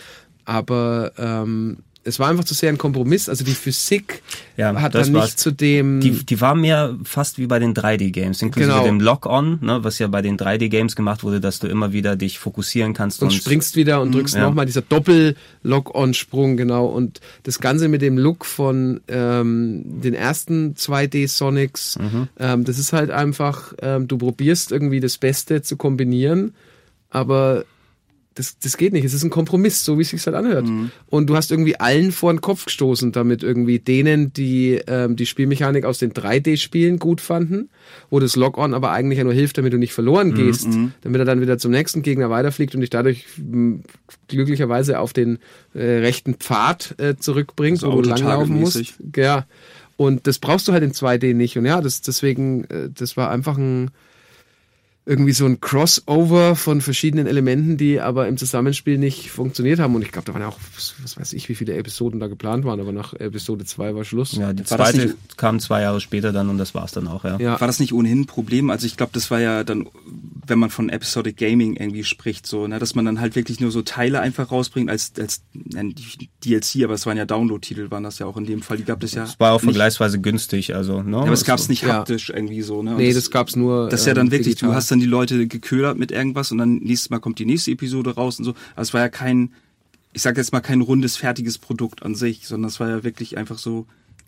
Aber 0.46 1.14
ähm, 1.18 1.78
es 2.10 2.20
war 2.20 2.28
einfach 2.30 2.44
zu 2.44 2.54
sehr 2.54 2.70
ein 2.70 2.78
Kompromiss. 2.78 3.30
Also 3.30 3.44
die 3.46 3.54
Physik 3.54 4.22
Ja, 4.58 4.76
hat 4.82 4.96
dann 4.96 5.12
nicht 5.12 5.40
zu 5.40 5.52
dem... 5.52 6.02
Die, 6.02 6.26
die 6.26 6.42
war 6.42 6.56
mehr 6.56 6.98
fast 7.04 7.38
wie 7.38 7.48
bei 7.48 7.60
den 7.60 7.74
3D-Games, 7.74 8.42
inklusive 8.42 8.74
Genau. 8.74 8.84
dem 8.84 9.00
Lock-On, 9.00 9.60
ne, 9.62 9.84
was 9.84 10.00
ja 10.00 10.08
bei 10.08 10.22
den 10.22 10.38
3D-Games 10.38 10.96
gemacht 10.96 11.24
wurde, 11.24 11.40
dass 11.40 11.60
du 11.60 11.68
immer 11.68 11.94
wieder 11.94 12.16
dich 12.16 12.40
fokussieren 12.40 12.94
kannst. 12.94 13.22
und 13.24 13.32
springst 13.32 13.76
wieder 13.76 14.02
und 14.02 14.14
drückst 14.14 14.36
ja. 14.36 14.42
nochmal 14.42 14.66
dieser 14.66 14.82
Doppel-Lock-on-Sprung, 14.82 16.58
genau. 16.58 16.88
Und 16.88 17.22
das 17.44 17.60
Ganze 17.60 17.88
mit 17.88 18.02
dem 18.02 18.18
Look 18.18 18.46
von 18.46 19.02
ähm, 19.08 20.02
den 20.02 20.14
ersten 20.14 20.74
2D-Sonics, 20.74 21.98
ähm, 22.40 22.64
das 22.66 22.80
ist 22.80 22.94
halt 22.94 23.12
einfach, 23.12 23.74
ähm, 23.82 24.08
du 24.08 24.18
probierst 24.18 24.72
irgendwie 24.72 25.00
das 25.00 25.18
Beste 25.18 25.62
zu 25.62 25.78
kombinieren, 25.78 26.54
aber 27.10 27.66
das, 28.40 28.58
das 28.58 28.78
geht 28.78 28.94
nicht. 28.94 29.04
Es 29.04 29.14
ist 29.14 29.24
ein 29.24 29.30
Kompromiss, 29.30 29.84
so 29.84 29.98
wie 29.98 30.04
es 30.04 30.10
sich 30.10 30.26
halt 30.26 30.36
anhört. 30.36 30.66
Und 31.08 31.30
du 31.30 31.36
hast 31.36 31.52
irgendwie 31.52 31.78
allen 31.78 32.14
vor 32.14 32.32
den 32.32 32.40
Kopf 32.40 32.66
gestoßen, 32.66 33.12
damit 33.12 33.44
irgendwie 33.44 33.80
denen, 33.80 34.32
die 34.32 34.80
ähm, 34.88 35.18
die 35.18 35.26
Spielmechanik 35.26 35.84
aus 35.84 36.00
den 36.00 36.14
3D-Spielen 36.14 37.00
gut 37.00 37.20
fanden, 37.20 37.70
wo 38.10 38.20
das 38.20 38.38
Lock-on 38.38 38.74
aber 38.74 38.92
eigentlich 38.92 39.18
ja 39.18 39.26
nur 39.26 39.34
hilft, 39.34 39.58
damit 39.58 39.74
du 39.74 39.78
nicht 39.78 39.92
verloren 39.92 40.34
gehst, 40.34 40.68
damit 41.02 41.20
er 41.20 41.26
dann 41.26 41.42
wieder 41.42 41.58
zum 41.58 41.72
nächsten 41.72 42.02
Gegner 42.02 42.30
weiterfliegt 42.30 42.74
und 42.76 42.82
dich 42.82 42.90
dadurch 42.90 43.26
m, 43.38 43.84
glücklicherweise 44.30 45.00
auf 45.00 45.12
den 45.12 45.40
äh, 45.74 45.82
rechten 45.82 46.36
Pfad 46.36 46.96
äh, 46.98 47.18
zurückbringt, 47.18 47.84
wo 47.84 48.02
du 48.02 48.10
langlaufen 48.10 48.58
musst. 48.58 48.96
Ja. 49.16 49.46
Und 49.98 50.28
das 50.28 50.40
brauchst 50.40 50.66
du 50.66 50.72
halt 50.72 50.84
in 50.84 50.94
2D 50.94 51.34
nicht. 51.34 51.58
Und 51.58 51.66
ja, 51.66 51.82
das, 51.82 52.00
deswegen, 52.00 52.64
äh, 52.66 52.90
das 52.90 53.18
war 53.18 53.30
einfach 53.30 53.58
ein, 53.58 53.92
irgendwie 55.10 55.32
so 55.34 55.46
ein 55.46 55.60
Crossover 55.60 56.56
von 56.56 56.82
verschiedenen 56.82 57.26
Elementen, 57.26 57.78
die 57.78 58.00
aber 58.00 58.28
im 58.28 58.38
Zusammenspiel 58.38 59.00
nicht 59.00 59.32
funktioniert 59.32 59.80
haben. 59.80 59.96
Und 59.96 60.04
ich 60.04 60.12
glaube, 60.12 60.28
da 60.28 60.34
waren 60.34 60.44
ja 60.44 60.48
auch, 60.50 60.60
was 60.76 61.18
weiß 61.18 61.34
ich, 61.34 61.50
wie 61.50 61.56
viele 61.56 61.74
Episoden 61.76 62.20
da 62.20 62.28
geplant 62.28 62.64
waren, 62.64 62.80
aber 62.80 62.92
nach 62.92 63.14
Episode 63.16 63.66
2 63.66 63.96
war 63.96 64.04
Schluss. 64.06 64.34
Ja, 64.34 64.54
die 64.54 64.70
War 64.70 64.78
das 64.78 64.92
zweite 64.92 65.08
nicht- 65.08 65.38
kam 65.38 65.60
zwei 65.60 65.82
Jahre 65.82 66.00
später 66.00 66.32
dann 66.32 66.48
und 66.50 66.60
das 66.60 66.76
war's 66.76 66.92
dann 66.92 67.08
auch, 67.08 67.24
ja. 67.26 67.40
Ja. 67.40 67.60
War 67.60 67.66
das 67.68 67.80
nicht 67.80 67.92
ohnehin 67.92 68.22
ein 68.22 68.26
Problem? 68.28 68.70
Also 68.70 68.86
ich 68.86 68.98
glaube, 68.98 69.12
das 69.14 69.32
war 69.32 69.40
ja 69.42 69.64
dann, 69.64 69.88
wenn 70.46 70.60
man 70.60 70.70
von 70.70 70.90
Episodic 70.90 71.38
Gaming 71.38 71.76
irgendwie 71.76 72.04
spricht, 72.04 72.46
so, 72.46 72.68
ne, 72.68 72.78
dass 72.78 72.94
man 72.94 73.06
dann 73.06 73.20
halt 73.20 73.36
wirklich 73.36 73.60
nur 73.60 73.72
so 73.72 73.82
Teile 73.82 74.20
einfach 74.22 74.52
rausbringt 74.52 74.92
als, 74.92 75.14
als 75.20 75.42
DLC, 76.46 76.84
aber 76.84 76.94
es 76.94 77.06
waren 77.06 77.18
ja 77.18 77.26
Download-Titel, 77.26 77.90
waren 77.92 78.04
das 78.04 78.20
ja 78.20 78.26
auch 78.26 78.38
in 78.38 78.46
dem 78.46 78.62
Fall. 78.62 78.78
Die 78.78 78.84
gab 78.84 79.04
es 79.04 79.14
ja. 79.14 79.24
Es 79.24 79.40
war 79.40 79.54
auch 79.54 79.58
nicht, 79.62 79.64
vergleichsweise 79.64 80.20
günstig, 80.20 80.76
also, 80.76 81.02
ne? 81.02 81.18
ja, 81.18 81.24
aber 81.24 81.32
es 81.34 81.44
gab 81.46 81.60
es 81.60 81.70
nicht 81.70 81.84
Ja. 81.84 81.94
haptisch 81.94 82.30
irgendwie 82.30 82.62
so, 82.62 82.84
ne? 82.84 82.92
Und 82.92 82.98
Nee, 82.98 83.14
das 83.14 83.32
gab's 83.32 83.56
nur. 83.56 83.90
Das 83.90 84.02
ist 84.02 84.06
ja 84.06 84.14
dann 84.14 84.28
ähm, 84.28 84.32
wirklich, 84.32 84.56
digital. 84.56 84.70
du 84.70 84.76
hast 84.76 84.92
dann 84.92 84.99
die 85.00 85.06
Leute 85.06 85.48
geködert 85.48 85.98
mit 85.98 86.12
irgendwas 86.12 86.52
und 86.52 86.58
dann 86.60 86.78
nächstes 86.78 87.10
Mal 87.10 87.20
kommt 87.20 87.40
die 87.40 87.46
nächste 87.46 87.72
Episode 87.72 88.16
raus 88.16 88.40
und 88.40 88.46
so. 88.46 88.52
Also 88.76 88.90
es 88.90 88.94
war 88.94 89.02
ja 89.02 89.10
kein, 89.10 89.52
ich 90.14 90.22
sag 90.22 90.38
jetzt 90.38 90.52
mal 90.54 90.62
kein 90.62 90.82
rundes, 90.82 91.18
fertiges 91.18 91.58
Produkt 91.58 92.04
an 92.04 92.16
sich, 92.16 92.48
sondern 92.48 92.70
es 92.70 92.80
war 92.80 92.90
ja 92.90 93.04
wirklich 93.04 93.38
einfach 93.38 93.58
so, 93.58 93.86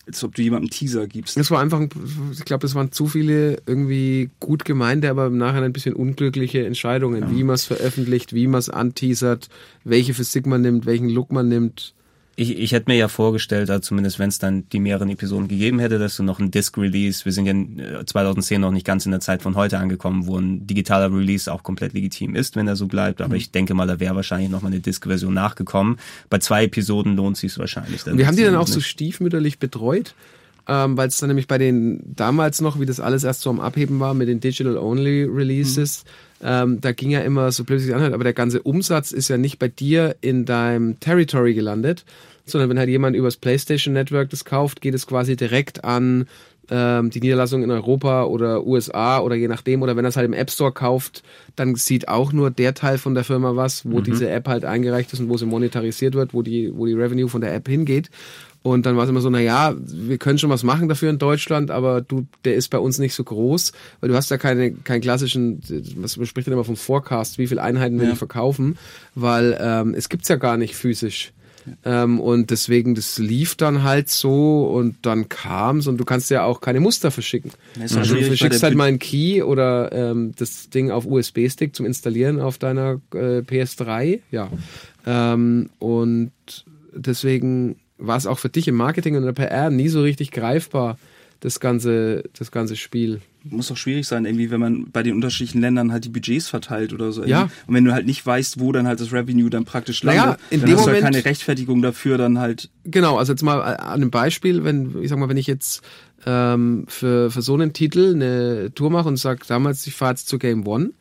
als 0.07 0.23
ob 0.23 0.33
du 0.35 0.41
jemandem 0.41 0.71
Teaser 0.71 1.05
gibst. 1.07 1.37
Es 1.37 1.51
war 1.51 1.59
einfach, 1.61 1.79
ein- 1.79 1.89
ich 2.33 2.43
glaube, 2.43 2.65
es 2.65 2.73
waren 2.73 2.91
zu 2.91 3.07
viele 3.07 3.61
irgendwie 3.67 4.29
gut 4.39 4.65
gemeinte, 4.65 5.09
aber 5.09 5.27
im 5.27 5.37
Nachhinein 5.37 5.65
ein 5.65 5.73
bisschen 5.73 5.93
unglückliche 5.93 6.65
Entscheidungen, 6.65 7.35
wie 7.35 7.43
man 7.43 7.53
es 7.55 7.65
veröffentlicht, 7.65 8.33
wie 8.33 8.47
man 8.47 8.59
es 8.59 8.69
anteasert, 8.69 9.49
welche 9.83 10.13
Physik 10.15 10.47
man 10.47 10.61
nimmt, 10.61 10.85
welchen 10.87 11.07
Look 11.09 11.31
man 11.31 11.47
nimmt. 11.49 11.93
Ich, 12.37 12.57
ich 12.57 12.71
hätte 12.71 12.89
mir 12.89 12.97
ja 12.97 13.09
vorgestellt, 13.09 13.69
also 13.69 13.81
zumindest 13.81 14.17
wenn 14.17 14.29
es 14.29 14.39
dann 14.39 14.67
die 14.69 14.79
mehreren 14.79 15.09
Episoden 15.09 15.49
gegeben 15.49 15.79
hätte, 15.79 15.99
dass 15.99 16.15
du 16.15 16.23
noch 16.23 16.39
ein 16.39 16.49
Disc-Release, 16.49 17.25
wir 17.25 17.33
sind 17.33 17.45
ja 17.45 17.99
äh, 17.99 18.05
2010 18.05 18.61
noch 18.61 18.71
nicht 18.71 18.85
ganz 18.85 19.05
in 19.05 19.11
der 19.11 19.19
Zeit 19.19 19.41
von 19.41 19.55
heute 19.55 19.79
angekommen, 19.79 20.27
wo 20.27 20.37
ein 20.37 20.65
digitaler 20.65 21.13
Release 21.13 21.51
auch 21.51 21.61
komplett 21.61 21.93
legitim 21.93 22.35
ist, 22.35 22.55
wenn 22.55 22.67
er 22.67 22.77
so 22.77 22.87
bleibt. 22.87 23.19
Mhm. 23.19 23.25
Aber 23.25 23.35
ich 23.35 23.51
denke 23.51 23.73
mal, 23.73 23.85
da 23.85 23.99
wäre 23.99 24.15
wahrscheinlich 24.15 24.49
noch 24.49 24.61
mal 24.61 24.69
eine 24.69 24.79
Disc-Version 24.79 25.33
nachgekommen. 25.33 25.97
Bei 26.29 26.39
zwei 26.39 26.63
Episoden 26.63 27.17
lohnt 27.17 27.35
sich 27.35 27.57
wahrscheinlich. 27.57 28.07
Und 28.07 28.17
wir 28.17 28.27
haben 28.27 28.37
die 28.37 28.43
dann 28.43 28.55
auch 28.55 28.61
nicht. 28.61 28.73
so 28.73 28.79
stiefmütterlich 28.79 29.59
betreut, 29.59 30.15
ähm, 30.67 30.95
weil 30.95 31.09
es 31.09 31.17
dann 31.17 31.27
nämlich 31.27 31.47
bei 31.47 31.57
den 31.57 32.01
damals 32.15 32.61
noch, 32.61 32.79
wie 32.79 32.85
das 32.85 33.01
alles 33.01 33.25
erst 33.25 33.41
so 33.41 33.49
am 33.49 33.59
Abheben 33.59 33.99
war 33.99 34.13
mit 34.13 34.29
den 34.29 34.39
Digital-Only 34.39 35.25
Releases, 35.25 36.05
ähm, 36.43 36.81
da 36.81 36.91
ging 36.91 37.11
ja 37.11 37.21
immer, 37.21 37.51
so 37.51 37.63
blöd 37.63 37.79
es 37.79 37.85
sich 37.85 37.95
anhört, 37.95 38.13
aber 38.13 38.23
der 38.23 38.33
ganze 38.33 38.61
Umsatz 38.61 39.11
ist 39.11 39.29
ja 39.29 39.37
nicht 39.37 39.59
bei 39.59 39.67
dir 39.67 40.15
in 40.21 40.45
deinem 40.45 40.99
Territory 40.99 41.53
gelandet, 41.53 42.05
sondern 42.45 42.69
wenn 42.69 42.79
halt 42.79 42.89
jemand 42.89 43.15
übers 43.15 43.37
PlayStation 43.37 43.93
Network 43.93 44.29
das 44.29 44.45
kauft, 44.45 44.81
geht 44.81 44.93
es 44.93 45.07
quasi 45.07 45.35
direkt 45.35 45.83
an 45.83 46.25
ähm, 46.69 47.09
die 47.09 47.19
Niederlassung 47.19 47.63
in 47.63 47.71
Europa 47.71 48.23
oder 48.23 48.65
USA 48.65 49.19
oder 49.19 49.35
je 49.35 49.47
nachdem, 49.47 49.81
oder 49.81 49.95
wenn 49.95 50.05
er 50.05 50.09
es 50.09 50.15
halt 50.15 50.25
im 50.25 50.33
App 50.33 50.49
Store 50.49 50.71
kauft, 50.71 51.21
dann 51.55 51.75
sieht 51.75 52.07
auch 52.07 52.31
nur 52.31 52.49
der 52.49 52.73
Teil 52.73 52.97
von 52.97 53.13
der 53.13 53.23
Firma 53.23 53.55
was, 53.55 53.85
wo 53.85 53.99
diese 53.99 54.29
App 54.29 54.47
halt 54.47 54.63
eingereicht 54.63 55.11
ist 55.13 55.19
und 55.19 55.29
wo 55.29 55.37
sie 55.37 55.45
monetarisiert 55.45 56.15
wird, 56.15 56.33
wo 56.33 56.41
die, 56.41 56.71
wo 56.73 56.85
die 56.85 56.93
Revenue 56.93 57.27
von 57.27 57.41
der 57.41 57.53
App 57.53 57.67
hingeht. 57.67 58.09
Und 58.63 58.85
dann 58.85 58.95
war 58.95 59.05
es 59.05 59.09
immer 59.09 59.21
so, 59.21 59.29
na 59.31 59.39
ja, 59.39 59.73
wir 59.77 60.19
können 60.19 60.37
schon 60.37 60.51
was 60.51 60.61
machen 60.63 60.87
dafür 60.87 61.09
in 61.09 61.17
Deutschland, 61.17 61.71
aber 61.71 62.01
du, 62.01 62.27
der 62.45 62.55
ist 62.55 62.69
bei 62.69 62.77
uns 62.77 62.99
nicht 62.99 63.15
so 63.15 63.23
groß, 63.23 63.71
weil 63.99 64.09
du 64.09 64.15
hast 64.15 64.29
ja 64.29 64.37
keine, 64.37 64.71
keinen 64.71 65.01
klassischen, 65.01 65.61
was 65.97 66.17
man 66.17 66.27
spricht 66.27 66.47
dann 66.47 66.53
immer 66.53 66.63
vom 66.63 66.75
Forecast, 66.75 67.39
wie 67.39 67.47
viele 67.47 67.63
Einheiten 67.63 67.97
wir 67.99 68.05
Ja. 68.05 68.11
die 68.11 68.17
verkaufen, 68.17 68.77
weil 69.15 69.57
ähm, 69.59 69.95
es 69.95 70.09
gibt's 70.09 70.27
ja 70.27 70.35
gar 70.35 70.57
nicht 70.57 70.75
physisch. 70.75 71.33
Ähm, 71.85 72.19
und 72.19 72.49
deswegen, 72.49 72.95
das 72.95 73.19
lief 73.19 73.55
dann 73.55 73.83
halt 73.83 74.09
so 74.09 74.65
und 74.65 74.95
dann 75.03 75.29
kam's 75.29 75.85
und 75.87 75.97
du 75.97 76.05
kannst 76.05 76.29
ja 76.31 76.43
auch 76.43 76.59
keine 76.59 76.79
Muster 76.79 77.11
verschicken. 77.11 77.51
Ja, 77.79 77.85
ja 77.85 77.97
Also 77.97 78.15
du 78.15 78.23
verschickst 78.23 78.63
halt 78.63 78.75
mal 78.75 78.85
einen 78.85 78.97
Key 78.99 79.43
oder 79.43 79.91
ähm, 79.91 80.33
das 80.37 80.69
Ding 80.69 80.89
auf 80.91 81.05
USB-Stick 81.05 81.75
zum 81.75 81.85
Installieren 81.85 82.39
auf 82.39 82.57
deiner 82.57 82.99
äh, 83.13 83.39
PS3. 83.41 84.19
Ja. 84.31 84.49
Ähm, 85.05 85.69
und 85.79 86.31
deswegen 86.95 87.75
war 88.01 88.17
es 88.17 88.25
auch 88.27 88.39
für 88.39 88.49
dich 88.49 88.67
im 88.67 88.75
Marketing 88.75 89.15
und 89.15 89.23
in 89.23 89.33
der 89.33 89.47
PR 89.47 89.69
nie 89.69 89.87
so 89.87 90.01
richtig 90.01 90.31
greifbar, 90.31 90.97
das 91.39 91.59
ganze, 91.59 92.23
das 92.37 92.51
ganze 92.51 92.75
Spiel. 92.75 93.19
muss 93.43 93.69
doch 93.69 93.77
schwierig 93.77 94.05
sein, 94.07 94.25
irgendwie, 94.25 94.51
wenn 94.51 94.59
man 94.59 94.91
bei 94.91 95.01
den 95.01 95.15
unterschiedlichen 95.15 95.59
Ländern 95.61 95.91
halt 95.91 96.05
die 96.05 96.09
Budgets 96.09 96.47
verteilt 96.49 96.93
oder 96.93 97.11
so. 97.11 97.23
Ja. 97.23 97.39
irgendwie. 97.41 97.53
Und 97.67 97.73
wenn 97.75 97.85
du 97.85 97.93
halt 97.93 98.05
nicht 98.05 98.23
weißt, 98.25 98.59
wo 98.59 98.71
dann 98.71 98.85
halt 98.87 98.99
das 98.99 99.11
Revenue 99.11 99.49
dann 99.49 99.65
praktisch 99.65 100.03
Naja, 100.03 100.25
landet, 100.25 100.39
in 100.51 100.59
dann 100.59 100.69
dem 100.69 100.77
hast 100.77 100.85
du 100.85 100.89
ja 100.91 100.95
Moment- 100.97 101.13
keine 101.15 101.25
Rechtfertigung 101.25 101.81
dafür, 101.81 102.17
dann 102.19 102.37
halt. 102.37 102.69
Genau, 102.85 103.17
also 103.17 103.33
jetzt 103.33 103.41
mal 103.41 103.59
an 103.61 103.77
einem 103.79 104.11
Beispiel, 104.11 104.63
wenn, 104.63 105.01
ich 105.01 105.09
sag 105.09 105.17
mal, 105.17 105.29
wenn 105.29 105.37
ich 105.37 105.47
jetzt 105.47 105.81
ähm, 106.27 106.85
für, 106.87 107.31
für 107.31 107.41
so 107.41 107.55
einen 107.55 107.73
Titel 107.73 108.13
eine 108.13 108.71
Tour 108.75 108.91
mache 108.91 109.07
und 109.07 109.17
sage, 109.17 109.39
damals, 109.47 109.87
ich 109.87 109.95
fahre 109.95 110.11
jetzt 110.11 110.27
zu 110.29 110.37
Game 110.37 110.67
One, 110.67 110.91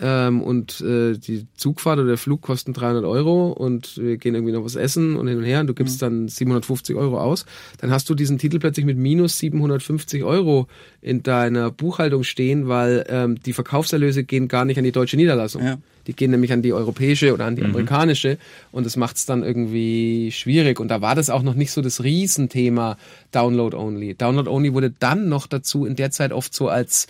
ähm, 0.00 0.42
und 0.42 0.80
äh, 0.80 1.18
die 1.18 1.46
Zugfahrt 1.54 1.98
oder 1.98 2.08
der 2.08 2.18
Flug 2.18 2.40
kosten 2.40 2.72
300 2.72 3.04
Euro 3.04 3.48
und 3.48 3.98
wir 3.98 4.16
gehen 4.16 4.34
irgendwie 4.34 4.52
noch 4.52 4.64
was 4.64 4.76
essen 4.76 5.16
und 5.16 5.26
hin 5.26 5.38
und 5.38 5.44
her 5.44 5.60
und 5.60 5.66
du 5.66 5.74
gibst 5.74 6.00
dann 6.02 6.28
750 6.28 6.94
Euro 6.94 7.20
aus, 7.20 7.46
dann 7.78 7.90
hast 7.90 8.08
du 8.08 8.14
diesen 8.14 8.38
Titel 8.38 8.58
plötzlich 8.58 8.86
mit 8.86 8.96
minus 8.96 9.38
750 9.38 10.22
Euro 10.22 10.68
in 11.00 11.22
deiner 11.22 11.70
Buchhaltung 11.70 12.22
stehen, 12.22 12.68
weil 12.68 13.04
ähm, 13.08 13.40
die 13.42 13.52
Verkaufserlöse 13.52 14.24
gehen 14.24 14.46
gar 14.46 14.64
nicht 14.64 14.78
an 14.78 14.84
die 14.84 14.92
deutsche 14.92 15.16
Niederlassung. 15.16 15.64
Ja. 15.64 15.78
Die 16.06 16.14
gehen 16.14 16.30
nämlich 16.30 16.52
an 16.52 16.62
die 16.62 16.72
europäische 16.72 17.34
oder 17.34 17.44
an 17.44 17.54
die 17.54 17.62
amerikanische 17.62 18.38
und 18.72 18.86
das 18.86 18.96
macht 18.96 19.16
es 19.16 19.26
dann 19.26 19.42
irgendwie 19.42 20.30
schwierig. 20.32 20.80
Und 20.80 20.88
da 20.88 21.02
war 21.02 21.14
das 21.14 21.28
auch 21.28 21.42
noch 21.42 21.54
nicht 21.54 21.70
so 21.70 21.82
das 21.82 22.02
Riesenthema 22.02 22.96
Download 23.30 23.76
Only. 23.76 24.14
Download 24.14 24.48
Only 24.48 24.72
wurde 24.72 24.90
dann 24.90 25.28
noch 25.28 25.46
dazu 25.46 25.84
in 25.84 25.96
der 25.96 26.10
Zeit 26.10 26.32
oft 26.32 26.54
so 26.54 26.68
als, 26.68 27.08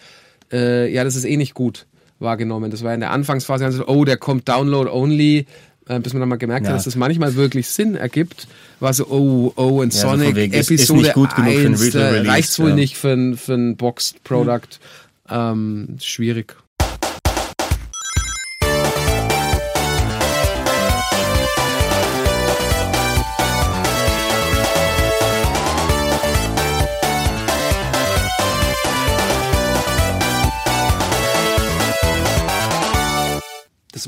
äh, 0.50 0.92
ja, 0.92 1.04
das 1.04 1.14
ist 1.14 1.26
eh 1.26 1.36
nicht 1.36 1.54
gut 1.54 1.86
wahrgenommen. 2.18 2.70
Das 2.70 2.82
war 2.84 2.94
in 2.94 3.00
der 3.00 3.10
Anfangsphase, 3.12 3.64
also, 3.64 3.86
oh, 3.86 4.04
der 4.04 4.16
kommt 4.16 4.48
Download 4.48 4.90
Only. 4.90 5.46
Äh, 5.88 6.00
bis 6.00 6.12
man 6.12 6.20
dann 6.20 6.28
mal 6.28 6.36
gemerkt 6.36 6.66
Ja. 6.66 6.72
hat, 6.72 6.76
dass 6.76 6.84
das 6.84 6.96
manchmal 6.96 7.34
wirklich 7.34 7.66
Sinn 7.66 7.94
ergibt, 7.94 8.46
war 8.78 8.92
so, 8.92 9.06
oh, 9.06 9.54
oh, 9.56 9.80
und 9.80 9.94
Ja, 9.94 10.00
Sonic 10.00 10.36
ist- 10.36 10.70
ist 10.70 10.70
Episode 10.70 11.00
nicht 11.00 11.14
gut 11.14 11.34
genug 11.34 11.50
für 11.54 11.60
ein 11.66 11.72
1, 11.72 11.82
Retail 11.82 12.14
äh, 12.26 12.28
reicht's 12.28 12.58
wohl 12.58 12.68
ja. 12.70 12.74
nicht 12.74 12.98
für 12.98 13.12
ein, 13.12 13.36
für 13.38 13.54
ein 13.54 13.76
Boxed 13.78 14.22
Product. 14.22 14.68
Ähm, 15.30 15.96
schwierig. 15.98 16.56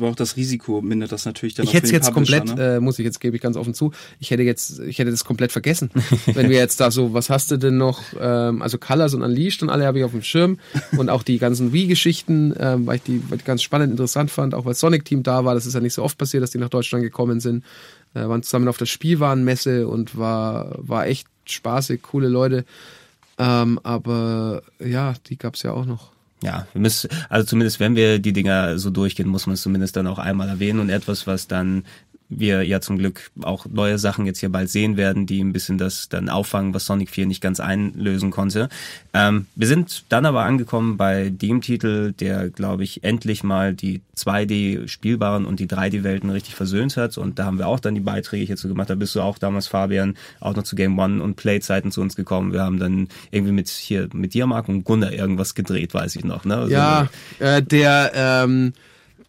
War 0.01 0.11
auch 0.11 0.17
das 0.17 0.37
Risiko, 0.37 0.83
mindert 0.83 1.13
das 1.13 1.25
natürlich 1.25 1.55
dann 1.55 1.67
Ich 1.67 1.75
hätte 1.75 1.87
es 1.87 1.93
jetzt 1.93 2.13
Publisher, 2.13 2.41
komplett, 2.41 2.59
ne? 2.59 2.77
äh, 2.77 2.81
muss 2.81 2.99
ich 2.99 3.05
jetzt, 3.05 3.21
gebe 3.21 3.37
ich 3.37 3.43
ganz 3.43 3.57
offen 3.57 3.75
zu, 3.75 3.93
ich 4.19 4.31
hätte 4.31 4.43
jetzt, 4.43 4.81
ich 4.81 4.99
hätte 4.99 5.11
das 5.11 5.25
komplett 5.25 5.53
vergessen. 5.53 5.91
Wenn 6.27 6.49
wir 6.49 6.59
jetzt 6.59 6.81
da 6.81 6.91
so, 6.91 7.13
was 7.13 7.31
hast 7.31 7.51
du 7.51 7.57
denn 7.57 7.77
noch, 7.77 8.03
ähm, 8.21 8.63
also 8.63 8.79
Colors 8.79 9.15
und 9.15 9.23
Unleashed 9.23 9.63
und 9.63 9.71
alle 9.71 9.87
habe 9.87 9.99
ich 9.99 10.05
auf 10.05 10.13
dem 10.13 10.23
Schirm 10.23 10.59
und 10.97 11.09
auch 11.11 11.23
die 11.23 11.39
ganzen 11.39 11.73
Wii-Geschichten, 11.73 12.55
ähm, 12.59 12.87
weil, 12.87 12.97
ich 12.97 13.03
die, 13.03 13.23
weil 13.29 13.39
ich 13.39 13.45
ganz 13.45 13.63
spannend 13.63 13.91
interessant 13.91 14.31
fand, 14.31 14.55
auch 14.55 14.65
weil 14.65 14.75
Sonic 14.75 15.05
Team 15.05 15.23
da 15.23 15.45
war, 15.45 15.55
das 15.55 15.67
ist 15.67 15.75
ja 15.75 15.81
nicht 15.81 15.95
so 15.95 16.03
oft 16.03 16.19
passiert, 16.19 16.43
dass 16.43 16.51
die 16.51 16.59
nach 16.59 16.69
Deutschland 16.69 17.05
gekommen 17.05 17.41
sind, 17.41 17.65
äh, 18.15 18.21
waren 18.21 18.43
zusammen 18.43 18.69
auf 18.69 18.79
der 18.79 18.87
Spielwarenmesse 18.87 19.87
und 19.87 20.17
war, 20.17 20.77
war 20.79 21.07
echt 21.07 21.29
spaßig, 21.45 22.03
coole 22.03 22.29
Leute, 22.29 22.65
ähm, 23.39 23.81
aber 23.83 24.63
ja, 24.79 25.15
die 25.29 25.37
gab's 25.37 25.63
ja 25.63 25.73
auch 25.73 25.87
noch. 25.87 26.11
Ja, 26.43 26.67
wir 26.73 26.81
müssen, 26.81 27.11
also 27.29 27.47
zumindest 27.47 27.81
wenn 27.81 27.97
wir 27.97 28.19
die 28.19 28.33
Dinger 28.33 28.79
so 28.79 28.91
durchgehen, 28.91 29.29
muss 29.29 29.47
man 29.47 29.55
es 29.55 29.63
zumindest 29.63 29.97
dann 29.97 30.07
auch 30.07 30.19
einmal 30.19 30.49
erwähnen 30.49 30.81
und 30.81 30.89
etwas, 30.89 31.27
was 31.27 31.49
dann 31.49 31.85
wir 32.31 32.63
ja 32.63 32.81
zum 32.81 32.97
Glück 32.97 33.31
auch 33.43 33.67
neue 33.67 33.99
Sachen 33.99 34.25
jetzt 34.25 34.39
hier 34.39 34.49
bald 34.49 34.71
sehen 34.71 34.97
werden, 34.97 35.27
die 35.27 35.43
ein 35.43 35.53
bisschen 35.53 35.79
das 35.79 36.09
dann 36.09 36.29
auffangen, 36.29 36.73
was 36.73 36.87
Sonic 36.87 37.11
4 37.11 37.27
nicht 37.27 37.41
ganz 37.41 37.61
einlösen 37.61 38.31
konnte. 38.31 38.69
Ähm, 39.13 39.47
wir 39.57 39.67
sind 39.67 40.05
dann 40.09 40.25
aber 40.25 40.45
angekommen 40.45 40.97
bei 40.97 41.31
dem 41.31 41.61
Titel, 41.61 42.13
der, 42.13 42.49
glaube 42.49 42.85
ich, 42.85 43.03
endlich 43.03 43.43
mal 43.43 43.75
die 43.75 44.01
2D-spielbaren 44.17 45.45
und 45.45 45.61
die 45.61 45.67
3D-Welten 45.67 46.31
richtig 46.31 46.55
versöhnt 46.55 46.97
hat. 46.97 47.19
Und 47.19 47.39
da 47.39 47.47
haben 47.47 47.59
wir 47.59 47.67
auch 47.67 47.81
dann 47.81 47.95
die 47.95 48.01
Beiträge 48.01 48.47
hierzu 48.47 48.69
gemacht. 48.69 48.89
Da 48.89 48.95
bist 48.95 49.15
du 49.15 49.21
auch 49.21 49.39
damals, 49.39 49.67
Fabian, 49.67 50.17
auch 50.39 50.55
noch 50.55 50.63
zu 50.63 50.77
Game 50.77 50.99
One 50.99 51.23
und 51.23 51.35
Play-Zeiten 51.35 51.91
zu 51.91 52.01
uns 52.01 52.15
gekommen. 52.15 52.53
Wir 52.53 52.63
haben 52.63 52.79
dann 52.79 53.09
irgendwie 53.31 53.53
mit 53.53 53.69
hier 53.69 54.09
mit 54.13 54.35
dir, 54.35 54.47
Marc 54.47 54.69
und 54.69 54.85
Gunnar 54.85 55.13
irgendwas 55.13 55.55
gedreht, 55.55 55.95
weiß 55.95 56.17
ich 56.17 56.25
noch. 56.25 56.45
Ne? 56.45 56.57
Also, 56.57 56.73
Ja, 56.73 57.09
äh, 57.41 57.63
der, 57.63 58.13
ähm, 58.15 58.73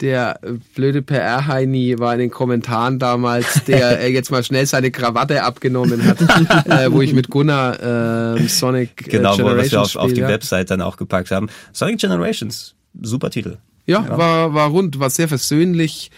der 0.01 0.39
äh, 0.41 0.53
blöde 0.75 1.01
PR-Heini 1.01 1.99
war 1.99 2.13
in 2.13 2.19
den 2.19 2.31
Kommentaren 2.31 2.99
damals, 2.99 3.63
der 3.65 3.99
äh, 4.01 4.11
jetzt 4.11 4.31
mal 4.31 4.43
schnell 4.43 4.65
seine 4.65 4.91
Krawatte 4.91 5.43
abgenommen 5.43 6.05
hat, 6.05 6.21
äh, 6.67 6.91
wo 6.91 7.01
ich 7.01 7.13
mit 7.13 7.29
Gunnar 7.29 8.35
äh, 8.35 8.47
Sonic 8.47 9.07
äh, 9.07 9.09
Genau, 9.09 9.33
wo 9.33 9.37
wir 9.37 9.43
Generations 9.45 9.95
auf, 9.95 10.03
auf 10.03 10.07
die 10.07 10.15
spiel, 10.15 10.23
ja. 10.23 10.29
Website 10.29 10.71
dann 10.71 10.81
auch 10.81 10.97
gepackt 10.97 11.31
haben. 11.31 11.47
Sonic 11.71 11.99
Generations, 11.99 12.75
super 13.01 13.29
Titel. 13.29 13.57
Ja, 13.85 14.05
War, 14.17 14.53
war 14.53 14.69
rund, 14.69 14.99
war 14.99 15.09
sehr 15.09 15.27
versöhnlich, 15.27 16.11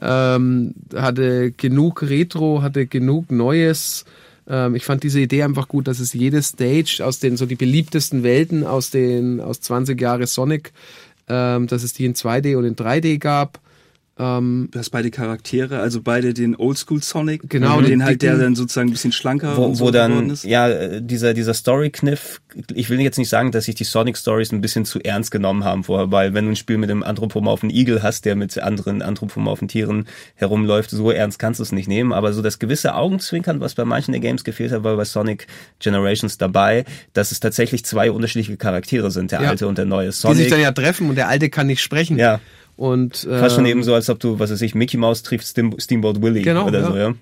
ähm, 0.00 0.74
hatte 0.94 1.52
genug 1.52 2.02
Retro, 2.02 2.62
hatte 2.62 2.86
genug 2.86 3.30
Neues. 3.30 4.04
Ähm, 4.48 4.74
ich 4.74 4.84
fand 4.84 5.02
diese 5.02 5.20
Idee 5.20 5.42
einfach 5.42 5.68
gut, 5.68 5.86
dass 5.86 6.00
es 6.00 6.12
jede 6.12 6.42
Stage 6.42 7.02
aus 7.04 7.18
den 7.20 7.36
so 7.36 7.46
die 7.46 7.56
beliebtesten 7.56 8.22
Welten 8.22 8.64
aus 8.64 8.90
den 8.90 9.40
aus 9.40 9.60
20 9.60 10.00
Jahre 10.00 10.26
Sonic, 10.26 10.72
ähm, 11.30 11.66
dass 11.66 11.82
es 11.82 11.92
die 11.92 12.04
in 12.04 12.14
2D 12.14 12.56
und 12.56 12.64
in 12.64 12.76
3D 12.76 13.18
gab. 13.18 13.60
Ähm, 14.20 14.68
Du 14.70 14.78
hast 14.78 14.90
beide 14.90 15.10
Charaktere, 15.10 15.78
also 15.80 16.02
beide 16.02 16.34
den 16.34 16.54
Oldschool 16.54 17.02
Sonic, 17.02 17.48
Genau, 17.48 17.78
und 17.78 17.84
den 17.84 17.90
den 18.00 18.04
halt, 18.04 18.20
der 18.20 18.36
dann 18.36 18.54
sozusagen 18.54 18.88
ein 18.88 18.92
bisschen 18.92 19.12
schlanker 19.12 19.56
Wo, 19.56 19.64
und 19.64 19.74
so 19.76 19.86
wo 19.86 19.90
geworden 19.90 20.12
dann, 20.26 20.30
ist. 20.30 20.44
ja, 20.44 20.68
äh, 20.68 21.00
dieser, 21.02 21.32
dieser 21.32 21.54
Story-Kniff, 21.54 22.40
ich 22.74 22.90
will 22.90 23.00
jetzt 23.00 23.16
nicht 23.18 23.30
sagen, 23.30 23.50
dass 23.50 23.64
sich 23.64 23.74
die 23.74 23.84
Sonic-Stories 23.84 24.52
ein 24.52 24.60
bisschen 24.60 24.84
zu 24.84 25.00
ernst 25.00 25.30
genommen 25.30 25.64
haben 25.64 25.84
vorher, 25.84 26.10
weil 26.12 26.34
wenn 26.34 26.44
du 26.44 26.50
ein 26.52 26.56
Spiel 26.56 26.76
mit 26.76 26.90
einem 26.90 27.02
anthropomorphen 27.02 27.70
Igel 27.70 28.02
hast, 28.02 28.24
der 28.26 28.36
mit 28.36 28.58
anderen 28.58 29.00
anthropomorphen 29.00 29.68
Tieren 29.68 30.06
herumläuft, 30.34 30.90
so 30.90 31.10
ernst 31.10 31.38
kannst 31.38 31.58
du 31.60 31.62
es 31.62 31.72
nicht 31.72 31.88
nehmen, 31.88 32.12
aber 32.12 32.32
so 32.34 32.42
das 32.42 32.58
gewisse 32.58 32.94
Augenzwinkern, 32.94 33.60
was 33.60 33.74
bei 33.74 33.84
manchen 33.86 34.12
der 34.12 34.20
Games 34.20 34.44
gefehlt 34.44 34.72
hat, 34.72 34.84
war 34.84 34.96
bei 34.96 35.04
Sonic 35.04 35.46
Generations 35.78 36.36
dabei, 36.38 36.84
dass 37.14 37.32
es 37.32 37.40
tatsächlich 37.40 37.84
zwei 37.84 38.10
unterschiedliche 38.10 38.56
Charaktere 38.56 39.10
sind, 39.10 39.32
der 39.32 39.42
Ja. 39.42 39.48
alte 39.50 39.66
und 39.66 39.78
der 39.78 39.86
neue 39.86 40.06
die 40.08 40.12
sich 40.12 40.20
Sonic. 40.20 40.50
dann 40.50 40.60
ja 40.60 40.72
treffen 40.72 41.08
und 41.08 41.16
der 41.16 41.28
Alte 41.28 41.48
kann 41.48 41.66
nicht 41.66 41.80
sprechen. 41.80 42.18
Ja. 42.18 42.40
Und 42.80 43.24
äh, 43.24 43.40
Fast 43.40 43.56
schon 43.56 43.66
eben 43.66 43.82
so, 43.82 43.92
als 43.92 44.08
ob 44.08 44.20
du, 44.20 44.38
was 44.38 44.50
weiß 44.50 44.62
ich, 44.62 44.74
Mickey 44.74 44.96
Mouse 44.96 45.22
trifft 45.22 45.46
Steam, 45.46 45.78
Steamboat 45.78 46.22
Willie 46.22 46.40
Genau, 46.40 46.66
oder 46.66 46.80
ja. 46.80 46.86
so, 46.86 46.96
ja. 46.96 47.14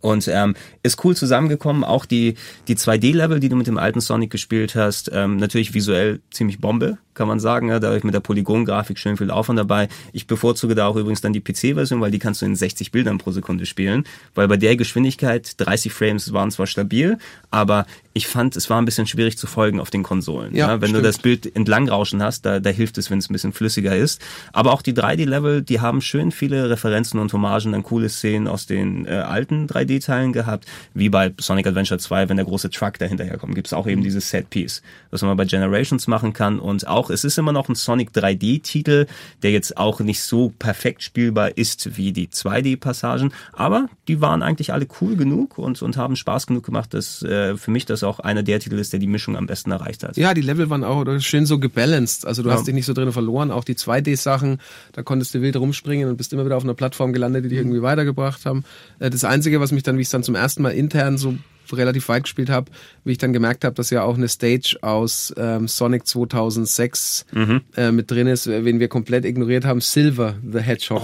Und 0.00 0.26
ähm, 0.26 0.56
ist 0.82 1.04
cool 1.04 1.14
zusammengekommen. 1.14 1.84
Auch 1.84 2.04
die, 2.04 2.34
die 2.66 2.76
2D-Level, 2.76 3.38
die 3.38 3.48
du 3.48 3.54
mit 3.54 3.68
dem 3.68 3.78
alten 3.78 4.00
Sonic 4.00 4.30
gespielt 4.30 4.74
hast, 4.74 5.12
ähm, 5.14 5.36
natürlich 5.36 5.74
visuell 5.74 6.20
ziemlich 6.32 6.60
Bombe, 6.60 6.98
kann 7.14 7.28
man 7.28 7.38
sagen. 7.38 7.68
Ja, 7.68 7.78
da 7.78 7.96
mit 8.02 8.14
der 8.14 8.20
Polygon-Grafik 8.20 8.98
schön 8.98 9.16
viel 9.16 9.30
Aufwand 9.30 9.60
dabei. 9.60 9.88
Ich 10.12 10.26
bevorzuge 10.26 10.74
da 10.74 10.88
auch 10.88 10.96
übrigens 10.96 11.20
dann 11.20 11.32
die 11.32 11.40
PC-Version, 11.40 12.00
weil 12.00 12.10
die 12.10 12.18
kannst 12.18 12.42
du 12.42 12.46
in 12.46 12.56
60 12.56 12.90
Bildern 12.90 13.18
pro 13.18 13.30
Sekunde 13.30 13.64
spielen. 13.64 14.04
Weil 14.34 14.48
bei 14.48 14.56
der 14.56 14.76
Geschwindigkeit 14.76 15.54
30 15.56 15.92
Frames 15.92 16.32
waren 16.32 16.50
zwar 16.50 16.66
stabil, 16.66 17.18
aber 17.52 17.86
ich 18.18 18.26
fand, 18.26 18.56
es 18.56 18.68
war 18.68 18.82
ein 18.82 18.84
bisschen 18.84 19.06
schwierig 19.06 19.38
zu 19.38 19.46
folgen 19.46 19.78
auf 19.80 19.90
den 19.90 20.02
Konsolen. 20.02 20.54
Ja, 20.54 20.80
wenn 20.80 20.92
du 20.92 20.98
stimmt. 20.98 21.04
das 21.04 21.18
Bild 21.18 21.56
entlangrauschen 21.56 22.20
hast, 22.20 22.44
da, 22.44 22.58
da 22.58 22.70
hilft 22.70 22.98
es, 22.98 23.10
wenn 23.10 23.18
es 23.18 23.30
ein 23.30 23.32
bisschen 23.32 23.52
flüssiger 23.52 23.96
ist. 23.96 24.20
Aber 24.52 24.72
auch 24.72 24.82
die 24.82 24.92
3D-Level, 24.92 25.62
die 25.62 25.80
haben 25.80 26.00
schön 26.00 26.32
viele 26.32 26.68
Referenzen 26.68 27.20
und 27.20 27.32
Hommagen 27.32 27.74
an 27.74 27.84
coole 27.84 28.08
Szenen 28.08 28.48
aus 28.48 28.66
den 28.66 29.06
äh, 29.06 29.10
alten 29.10 29.68
3D-Teilen 29.68 30.32
gehabt, 30.32 30.66
wie 30.94 31.08
bei 31.08 31.32
Sonic 31.38 31.68
Adventure 31.68 32.00
2, 32.00 32.28
wenn 32.28 32.36
der 32.36 32.46
große 32.46 32.70
Truck 32.70 32.98
dahinterher 32.98 33.38
kommt, 33.38 33.54
gibt 33.54 33.68
es 33.68 33.72
auch 33.72 33.86
eben 33.86 34.02
dieses 34.02 34.28
Set-Piece, 34.30 34.82
was 35.10 35.22
man 35.22 35.36
bei 35.36 35.44
Generations 35.44 36.08
machen 36.08 36.32
kann. 36.32 36.58
Und 36.58 36.88
auch, 36.88 37.10
es 37.10 37.22
ist 37.22 37.38
immer 37.38 37.52
noch 37.52 37.68
ein 37.68 37.76
Sonic 37.76 38.10
3D-Titel, 38.10 39.06
der 39.44 39.52
jetzt 39.52 39.76
auch 39.76 40.00
nicht 40.00 40.22
so 40.22 40.52
perfekt 40.58 41.04
spielbar 41.04 41.56
ist 41.56 41.96
wie 41.96 42.12
die 42.12 42.26
2D-Passagen, 42.26 43.32
aber 43.52 43.88
die 44.08 44.20
waren 44.20 44.42
eigentlich 44.42 44.72
alle 44.72 44.88
cool 45.00 45.14
genug 45.14 45.56
und, 45.56 45.80
und 45.82 45.96
haben 45.96 46.16
Spaß 46.16 46.48
genug 46.48 46.64
gemacht, 46.64 46.94
dass 46.94 47.22
äh, 47.22 47.56
für 47.56 47.70
mich 47.70 47.86
das 47.86 48.02
auch 48.02 48.07
einer 48.18 48.42
der 48.42 48.58
Titel 48.60 48.76
ist, 48.78 48.92
der 48.92 49.00
die 49.00 49.06
Mischung 49.06 49.36
am 49.36 49.46
besten 49.46 49.70
erreicht 49.70 50.02
hat. 50.02 50.16
Ja, 50.16 50.32
die 50.34 50.40
Level 50.40 50.70
waren 50.70 50.82
auch 50.84 51.04
schön 51.20 51.46
so 51.46 51.58
gebalanced. 51.58 52.26
Also 52.26 52.42
du 52.42 52.48
Ja. 52.48 52.54
hast 52.54 52.66
dich 52.66 52.74
nicht 52.74 52.86
so 52.86 52.94
drin 52.94 53.12
verloren. 53.12 53.50
Auch 53.50 53.64
die 53.64 53.74
2D-Sachen, 53.76 54.58
da 54.92 55.02
konntest 55.02 55.34
du 55.34 55.42
wild 55.42 55.56
rumspringen 55.56 56.08
und 56.08 56.16
bist 56.16 56.32
immer 56.32 56.44
wieder 56.44 56.56
auf 56.56 56.64
einer 56.64 56.74
Plattform 56.74 57.12
gelandet, 57.12 57.44
die 57.44 57.50
dich 57.50 57.58
irgendwie 57.58 57.82
weitergebracht 57.82 58.46
haben. 58.46 58.64
Äh, 58.98 59.10
Das 59.10 59.24
Einzige, 59.24 59.60
was 59.60 59.70
mich 59.72 59.82
dann, 59.82 59.96
wie 59.98 60.00
ich 60.02 60.06
es 60.08 60.12
dann 60.12 60.22
zum 60.22 60.34
ersten 60.34 60.62
Mal 60.62 60.70
intern 60.70 61.18
so 61.18 61.34
relativ 61.72 62.08
weit 62.08 62.24
gespielt 62.24 62.50
habe, 62.50 62.70
wie 63.04 63.12
ich 63.12 63.18
dann 63.18 63.32
gemerkt 63.32 63.64
habe, 63.64 63.74
dass 63.74 63.90
ja 63.90 64.02
auch 64.02 64.16
eine 64.16 64.28
Stage 64.28 64.76
aus 64.82 65.32
ähm, 65.36 65.68
Sonic 65.68 66.06
2006 66.06 67.26
Mhm. 67.32 67.60
äh, 67.76 67.90
mit 67.92 68.10
drin 68.10 68.26
ist, 68.26 68.46
äh, 68.46 68.64
wen 68.64 68.80
wir 68.80 68.88
komplett 68.88 69.24
ignoriert 69.24 69.64
haben, 69.64 69.80
Silver 69.80 70.34
the 70.50 70.58
Hedgehog. 70.60 71.02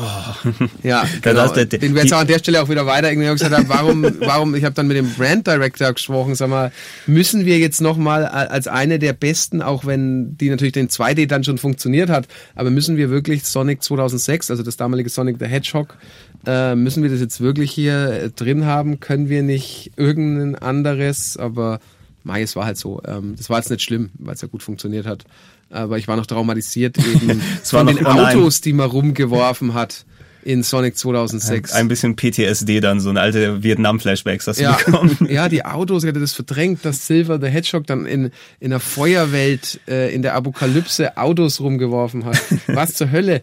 Ja, 0.82 1.03
Oh. 1.15 1.19
Da 1.23 1.31
genau. 1.31 1.43
hast 1.43 1.57
du- 1.57 1.66
den 1.66 1.95
wir 1.95 2.03
jetzt 2.03 2.12
auch 2.15 2.19
an 2.20 2.27
der 2.27 2.39
Stelle 2.39 2.62
auch 2.62 2.69
wieder 2.69 2.86
weiter 2.86 3.11
ignoriert 3.11 3.35
gesagt 3.39 3.55
haben, 3.55 3.69
warum, 3.69 4.05
warum, 4.20 4.55
ich 4.55 4.65
habe 4.65 4.74
dann 4.74 4.86
mit 4.86 4.97
dem 4.97 5.11
Brand 5.15 5.47
Director 5.47 5.93
gesprochen, 5.93 6.35
sag 6.35 6.49
mal, 6.49 6.73
müssen 7.07 7.45
wir 7.47 7.59
jetzt 7.59 7.81
nochmal 7.81 8.24
als 8.27 8.69
eine 8.69 8.99
der 8.99 9.12
besten, 9.12 9.62
auch 9.62 9.85
wenn 9.86 10.36
die 10.36 10.51
natürlich 10.51 10.73
den 10.73 10.89
2D 10.89 11.27
dann 11.27 11.45
schon 11.45 11.59
funktioniert 11.59 12.11
hat, 12.11 12.27
aber 12.55 12.70
müssen 12.70 12.97
wir 12.97 13.11
wirklich 13.11 13.45
Sonic 13.45 13.82
2006, 13.82 14.51
also 14.51 14.62
das 14.62 14.77
damalige 14.77 15.09
Sonic 15.11 15.36
the 15.39 15.47
Hedgehog, 15.47 15.97
äh, 16.46 16.74
müssen 16.74 17.02
wir 17.02 17.10
das 17.10 17.20
jetzt 17.20 17.40
wirklich 17.40 17.70
hier 17.72 18.10
äh, 18.10 18.30
drin 18.30 18.64
haben? 18.66 19.00
Können 19.00 19.28
wir 19.28 19.42
nicht 19.42 19.92
irgendein 19.96 20.54
anderes, 20.54 21.36
aber 21.36 21.80
Mai, 22.24 22.42
es 22.42 22.56
war 22.56 22.64
halt 22.64 22.78
so. 22.78 23.02
Ähm, 23.06 23.34
das 23.36 23.50
war 23.50 23.58
jetzt 23.58 23.70
nicht 23.70 23.82
schlimm, 23.82 24.10
weil 24.18 24.34
es 24.34 24.40
ja 24.40 24.48
gut 24.48 24.62
funktioniert 24.62 25.06
hat. 25.06 25.24
Aber 25.70 25.98
ich 25.98 26.08
war 26.08 26.16
noch 26.16 26.26
traumatisiert 26.26 26.96
eben 27.22 27.40
von 27.62 27.86
den. 27.86 28.04
Autos, 28.06 28.60
die 28.62 28.72
man 28.72 28.90
rumgeworfen 28.90 29.74
hat 29.74 30.06
in 30.42 30.62
Sonic 30.62 30.96
2006. 30.96 31.72
Ein 31.72 31.88
bisschen 31.88 32.16
PTSD 32.16 32.80
dann, 32.80 33.00
so 33.00 33.10
eine 33.10 33.20
alte 33.20 33.62
Vietnam-Flashbacks 33.62 34.46
hast 34.46 34.58
du 34.58 34.64
ja, 34.64 34.72
bekommen. 34.72 35.16
ja, 35.28 35.48
die 35.48 35.64
Autos, 35.64 36.04
ich 36.04 36.08
hatte 36.08 36.20
das 36.20 36.32
verdrängt, 36.32 36.84
dass 36.84 37.06
Silver 37.06 37.38
the 37.40 37.48
Hedgehog 37.48 37.86
dann 37.86 38.06
in, 38.06 38.30
in 38.60 38.70
der 38.70 38.80
Feuerwelt, 38.80 39.80
äh, 39.88 40.14
in 40.14 40.22
der 40.22 40.34
Apokalypse 40.34 41.16
Autos 41.16 41.60
rumgeworfen 41.60 42.24
hat. 42.24 42.40
Was 42.66 42.94
zur 42.94 43.10
Hölle? 43.10 43.42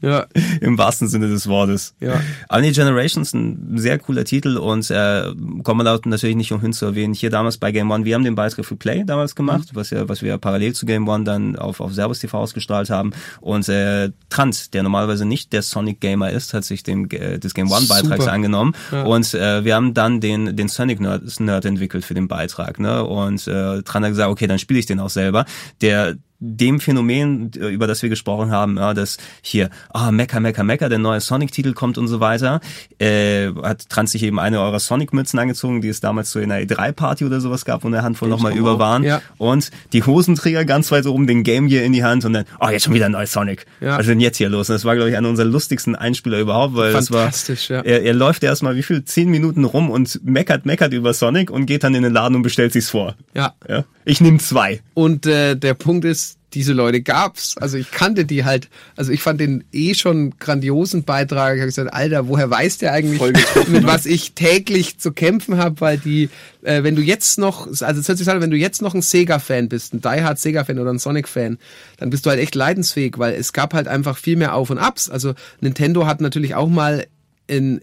Ja. 0.00 0.26
Im 0.60 0.78
wahrsten 0.78 1.08
Sinne 1.08 1.28
des 1.28 1.46
Wortes. 1.46 1.94
Ja. 2.00 2.20
Nee, 2.60 2.72
Generations 2.72 3.32
ein 3.32 3.78
sehr 3.78 3.98
cooler 3.98 4.24
Titel 4.24 4.56
und 4.56 4.90
äh, 4.90 5.24
kommt 5.62 5.78
man 5.78 5.84
da 5.86 5.98
natürlich 6.04 6.36
nicht 6.36 6.52
umhin 6.52 6.72
zu 6.72 6.86
erwähnen. 6.86 7.14
Hier 7.14 7.30
damals 7.30 7.58
bei 7.58 7.72
Game 7.72 7.90
One, 7.90 8.04
wir 8.04 8.14
haben 8.14 8.24
den 8.24 8.34
Beitrag 8.34 8.64
für 8.64 8.76
Play 8.76 9.04
damals 9.04 9.34
gemacht, 9.34 9.70
was 9.74 9.90
ja, 9.90 10.08
was 10.08 10.22
wir 10.22 10.38
parallel 10.38 10.74
zu 10.74 10.86
Game 10.86 11.08
One 11.08 11.24
dann 11.24 11.56
auf, 11.56 11.80
auf 11.80 11.92
Servus 11.92 12.20
TV 12.20 12.38
ausgestrahlt 12.38 12.90
haben. 12.90 13.12
Und 13.40 13.68
äh, 13.68 14.10
Trant, 14.28 14.74
der 14.74 14.82
normalerweise 14.82 15.24
nicht 15.24 15.52
der 15.52 15.62
Sonic 15.62 16.00
Gamer 16.00 16.30
ist, 16.30 16.54
hat 16.54 16.64
sich 16.64 16.82
dem 16.82 17.08
äh, 17.10 17.38
des 17.38 17.54
Game 17.54 17.70
One 17.70 17.86
Beitrags 17.86 18.24
Super. 18.24 18.32
angenommen. 18.32 18.74
Ja. 18.92 19.04
Und 19.04 19.34
äh, 19.34 19.64
wir 19.64 19.74
haben 19.74 19.94
dann 19.94 20.20
den, 20.20 20.56
den 20.56 20.68
Sonic 20.68 21.00
Nerd, 21.00 21.40
Nerd 21.40 21.64
entwickelt 21.64 22.04
für 22.04 22.14
den 22.14 22.28
Beitrag. 22.28 22.78
Ne? 22.78 23.04
Und 23.04 23.46
äh, 23.46 23.82
Trant 23.82 24.04
hat 24.04 24.12
gesagt, 24.12 24.30
okay, 24.30 24.46
dann 24.46 24.58
spiele 24.58 24.80
ich 24.80 24.86
den 24.86 25.00
auch 25.00 25.10
selber. 25.10 25.44
Der 25.80 26.16
dem 26.40 26.80
Phänomen, 26.80 27.50
äh, 27.54 27.68
über 27.68 27.86
das 27.86 28.02
wir 28.02 28.08
gesprochen 28.08 28.50
haben, 28.50 28.78
ja, 28.78 28.94
dass 28.94 29.18
hier, 29.42 29.68
ah, 29.90 30.10
Mecha, 30.10 30.40
Mecha, 30.40 30.62
Mecha, 30.64 30.88
der 30.88 30.98
neue 30.98 31.20
Sonic-Titel 31.20 31.74
kommt 31.74 31.98
und 31.98 32.08
so 32.08 32.20
weiter, 32.20 32.60
äh, 32.98 33.50
hat 33.62 33.88
Trans 33.90 34.12
sich 34.12 34.22
eben 34.22 34.38
eine 34.38 34.60
eurer 34.60 34.80
Sonic-Mützen 34.80 35.38
angezogen, 35.38 35.82
die 35.82 35.88
es 35.88 36.00
damals 36.00 36.30
so 36.30 36.40
in 36.40 36.50
einer 36.50 36.64
E3-Party 36.64 37.26
oder 37.26 37.40
sowas 37.40 37.64
gab, 37.66 37.84
wo 37.84 37.88
eine 37.88 38.02
Handvoll 38.02 38.30
nochmal 38.30 38.56
über 38.56 38.78
waren. 38.78 39.04
Ja. 39.04 39.20
Und 39.36 39.70
die 39.92 40.02
Hosenträger 40.02 40.64
ganz 40.64 40.90
weit 40.90 41.06
oben, 41.06 41.26
den 41.26 41.42
Game 41.42 41.68
Gear 41.68 41.84
in 41.84 41.92
die 41.92 42.04
Hand 42.04 42.24
und 42.24 42.32
dann, 42.32 42.46
oh, 42.58 42.68
jetzt 42.68 42.84
schon 42.84 42.94
wieder 42.94 43.06
ein 43.06 43.12
neues 43.12 43.32
Sonic. 43.32 43.66
Ja. 43.80 43.92
Was 43.92 44.00
ist 44.00 44.08
denn 44.08 44.20
jetzt 44.20 44.38
hier 44.38 44.48
los? 44.48 44.70
Und 44.70 44.74
das 44.74 44.84
war, 44.86 44.96
glaube 44.96 45.10
ich, 45.10 45.16
einer 45.16 45.28
unserer 45.28 45.46
lustigsten 45.46 45.94
Einspieler 45.94 46.40
überhaupt, 46.40 46.74
weil 46.74 46.92
das 46.92 47.10
war, 47.10 47.30
ja. 47.68 47.80
er, 47.80 48.02
er 48.02 48.14
läuft 48.14 48.42
erstmal 48.42 48.76
wie 48.76 48.82
viel, 48.82 49.04
zehn 49.04 49.28
Minuten 49.28 49.64
rum 49.64 49.90
und 49.90 50.24
meckert, 50.24 50.64
meckert 50.64 50.94
über 50.94 51.12
Sonic 51.12 51.50
und 51.50 51.66
geht 51.66 51.84
dann 51.84 51.94
in 51.94 52.02
den 52.02 52.12
Laden 52.12 52.36
und 52.36 52.42
bestellt 52.42 52.72
sich's 52.72 52.88
vor. 52.88 53.14
Ja. 53.34 53.54
Ja. 53.68 53.84
Ich 54.04 54.20
nehme 54.20 54.38
zwei. 54.38 54.80
Und 54.94 55.26
äh, 55.26 55.56
der 55.56 55.74
Punkt 55.74 56.04
ist, 56.04 56.29
diese 56.54 56.72
Leute 56.72 57.00
gab's. 57.00 57.56
Also 57.58 57.76
ich 57.76 57.90
kannte 57.90 58.24
die 58.24 58.44
halt. 58.44 58.68
Also 58.96 59.12
ich 59.12 59.22
fand 59.22 59.40
den 59.40 59.64
eh 59.72 59.94
schon 59.94 60.34
grandiosen 60.38 61.04
Beitrag. 61.04 61.54
Ich 61.54 61.60
habe 61.60 61.68
gesagt, 61.68 61.94
Alter, 61.94 62.28
woher 62.28 62.50
weiß 62.50 62.78
der 62.78 62.92
eigentlich, 62.92 63.20
mit 63.68 63.86
was 63.86 64.06
ich 64.06 64.32
täglich 64.32 64.98
zu 64.98 65.12
kämpfen 65.12 65.58
habe? 65.58 65.80
Weil 65.80 65.98
die, 65.98 66.28
äh, 66.62 66.82
wenn 66.82 66.96
du 66.96 67.02
jetzt 67.02 67.38
noch, 67.38 67.66
also 67.66 67.84
es 67.84 68.08
hört 68.08 68.18
sich 68.18 68.28
an, 68.28 68.40
wenn 68.40 68.50
du 68.50 68.56
jetzt 68.56 68.82
noch 68.82 68.94
ein 68.94 69.02
Sega-Fan 69.02 69.68
bist, 69.68 69.94
ein 69.94 70.00
Die 70.00 70.22
Hard 70.22 70.38
Sega-Fan 70.38 70.78
oder 70.78 70.92
ein 70.92 70.98
Sonic-Fan, 70.98 71.58
dann 71.98 72.10
bist 72.10 72.26
du 72.26 72.30
halt 72.30 72.40
echt 72.40 72.54
leidensfähig, 72.54 73.18
weil 73.18 73.34
es 73.34 73.52
gab 73.52 73.74
halt 73.74 73.88
einfach 73.88 74.18
viel 74.18 74.36
mehr 74.36 74.54
Auf 74.54 74.70
und 74.70 74.78
Abs. 74.78 75.08
Also 75.08 75.34
Nintendo 75.60 76.06
hat 76.06 76.20
natürlich 76.20 76.54
auch 76.54 76.68
mal 76.68 77.06
in 77.46 77.80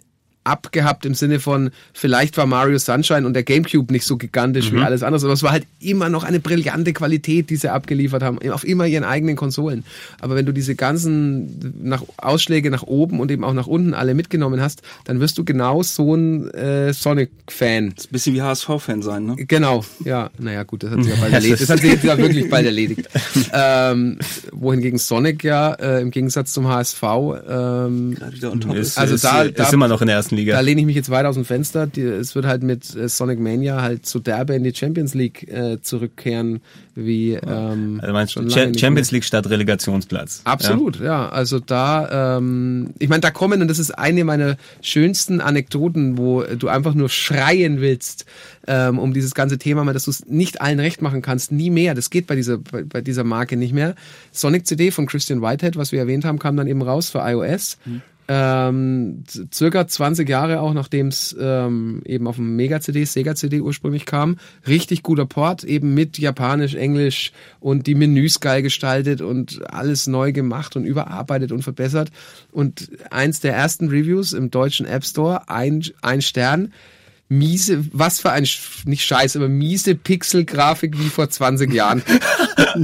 abgehabt 0.47 1.05
im 1.05 1.13
Sinne 1.13 1.39
von, 1.39 1.69
vielleicht 1.93 2.37
war 2.37 2.45
Mario 2.45 2.77
Sunshine 2.79 3.25
und 3.25 3.33
der 3.33 3.43
Gamecube 3.43 3.91
nicht 3.93 4.05
so 4.05 4.17
gigantisch 4.17 4.71
wie 4.71 4.79
alles 4.79 5.03
andere, 5.03 5.23
aber 5.23 5.33
es 5.33 5.43
war 5.43 5.51
halt 5.51 5.65
immer 5.79 6.09
noch 6.09 6.23
eine 6.23 6.39
brillante 6.39 6.93
Qualität, 6.93 7.49
die 7.49 7.55
sie 7.57 7.69
abgeliefert 7.71 8.23
haben, 8.23 8.39
auf 8.51 8.63
immer 8.65 8.85
ihren 8.87 9.03
eigenen 9.03 9.35
Konsolen. 9.35 9.83
Aber 10.19 10.35
wenn 10.35 10.45
du 10.45 10.51
diese 10.53 10.75
ganzen 10.75 11.73
nach 11.83 12.03
Ausschläge 12.17 12.71
nach 12.71 12.83
oben 12.83 13.19
und 13.19 13.29
eben 13.31 13.43
auch 13.43 13.53
nach 13.53 13.67
unten 13.67 13.93
alle 13.93 14.13
mitgenommen 14.13 14.61
hast, 14.61 14.81
dann 15.05 15.19
wirst 15.19 15.37
du 15.37 15.43
genau 15.43 15.83
so 15.83 16.15
ein 16.15 16.49
äh, 16.51 16.93
Sonic-Fan. 16.93 17.93
Ist 17.97 18.05
ein 18.05 18.11
bisschen 18.11 18.33
wie 18.35 18.41
HSV-Fan 18.41 19.01
sein, 19.01 19.25
ne? 19.25 19.35
Genau, 19.35 19.83
ja, 20.05 20.29
naja 20.39 20.63
gut, 20.63 20.83
das 20.83 20.91
hat 20.91 21.03
sich 21.03 21.13
ja 21.13 21.19
bald 21.19 21.33
erledigt. 21.33 21.61
Das 21.61 21.69
hat 21.69 21.79
sich 21.79 21.91
jetzt 21.91 22.03
ja 22.03 22.17
wirklich 22.17 22.49
bald 22.49 22.65
erledigt. 22.65 23.07
Ähm, 23.53 24.17
wohingegen 24.51 24.97
Sonic 24.99 25.43
ja 25.43 25.73
äh, 25.73 26.01
im 26.01 26.11
Gegensatz 26.11 26.53
zum 26.53 26.67
HSV 26.67 27.03
ähm. 27.49 28.17
Also 28.97 29.15
ist, 29.15 29.23
da- 29.23 29.43
ist 29.43 29.57
da- 29.59 29.69
immer 29.73 29.87
noch 29.87 30.01
in 30.01 30.07
der 30.07 30.15
ersten 30.15 30.35
Liga. 30.37 30.53
da 30.53 30.61
lehne 30.61 30.81
ich 30.81 30.87
mich 30.87 30.95
jetzt 30.95 31.09
weit 31.09 31.25
aus 31.25 31.35
dem 31.35 31.45
Fenster. 31.45 31.87
Die, 31.87 32.01
es 32.01 32.35
wird 32.35 32.45
halt 32.45 32.63
mit 32.63 32.95
äh, 32.95 33.09
Sonic 33.09 33.39
Mania 33.39 33.81
halt 33.81 34.05
so 34.05 34.19
derbe 34.19 34.55
in 34.55 34.63
die 34.63 34.73
Champions 34.73 35.13
League 35.13 35.47
äh, 35.51 35.81
zurückkehren, 35.81 36.61
wie 36.95 37.33
ähm, 37.33 37.99
Also 38.01 38.13
meinst 38.13 38.35
du 38.35 38.49
Champions. 38.49 39.11
League 39.11 39.23
statt 39.23 39.49
Relegationsplatz? 39.49 40.41
Absolut, 40.45 40.99
ja. 40.99 41.29
Also 41.29 41.59
da, 41.59 42.37
ähm, 42.37 42.91
ich 42.99 43.09
meine, 43.09 43.21
da 43.21 43.31
kommen, 43.31 43.61
und 43.61 43.67
das 43.67 43.79
ist 43.79 43.91
eine 43.91 44.23
meiner 44.23 44.57
schönsten 44.81 45.41
Anekdoten, 45.41 46.17
wo 46.17 46.43
du 46.43 46.67
einfach 46.67 46.93
nur 46.93 47.09
schreien 47.09 47.81
willst, 47.81 48.25
ähm, 48.67 48.99
um 48.99 49.13
dieses 49.13 49.33
ganze 49.33 49.57
Thema, 49.57 49.83
mal, 49.83 49.93
dass 49.93 50.05
du 50.05 50.11
es 50.11 50.25
nicht 50.25 50.61
allen 50.61 50.79
recht 50.79 51.01
machen 51.01 51.21
kannst, 51.21 51.51
nie 51.51 51.69
mehr. 51.69 51.95
Das 51.95 52.09
geht 52.09 52.27
bei 52.27 52.35
dieser, 52.35 52.57
bei, 52.57 52.83
bei 52.83 53.01
dieser 53.01 53.23
Marke 53.23 53.57
nicht 53.57 53.73
mehr. 53.73 53.95
Sonic 54.31 54.67
CD 54.67 54.91
von 54.91 55.05
Christian 55.05 55.41
Whitehead, 55.41 55.77
was 55.77 55.91
wir 55.91 55.99
erwähnt 55.99 56.25
haben, 56.25 56.39
kam 56.39 56.57
dann 56.57 56.67
eben 56.67 56.81
raus 56.81 57.09
für 57.09 57.19
iOS. 57.19 57.77
Ähm, 58.29 59.23
circa 59.53 59.87
20 59.87 60.27
Jahre 60.27 60.59
auch, 60.59 60.73
nachdem 60.73 61.07
es 61.07 61.35
ähm, 61.39 62.01
eben 62.05 62.27
auf 62.27 62.35
dem 62.35 62.57
Mega-CD, 62.57 63.05
Sega-CD 63.05 63.61
ursprünglich 63.61 64.05
kam. 64.05 64.37
Richtig 64.67 65.01
guter 65.01 65.25
Port, 65.25 65.63
eben 65.63 65.93
mit 65.93 66.17
Japanisch, 66.19 66.75
Englisch 66.75 67.31
und 67.61 67.87
die 67.87 67.95
Menüs 67.95 68.41
geil 68.41 68.61
gestaltet 68.61 69.21
und 69.21 69.61
alles 69.71 70.07
neu 70.07 70.33
gemacht 70.33 70.75
und 70.75 70.83
überarbeitet 70.83 71.53
und 71.53 71.63
verbessert. 71.63 72.11
Und 72.51 72.89
eins 73.11 73.39
der 73.39 73.53
ersten 73.53 73.87
Reviews 73.87 74.33
im 74.33 74.51
deutschen 74.51 74.85
App 74.85 75.05
Store, 75.05 75.47
ein, 75.47 75.83
ein 76.01 76.21
Stern, 76.21 76.73
miese, 77.29 77.85
was 77.93 78.19
für 78.19 78.31
ein, 78.31 78.45
nicht 78.85 79.05
scheiße, 79.05 79.39
aber 79.39 79.47
miese 79.47 79.95
Pixel-Grafik 79.95 80.99
wie 80.99 81.09
vor 81.09 81.29
20 81.29 81.73
Jahren. 81.73 82.03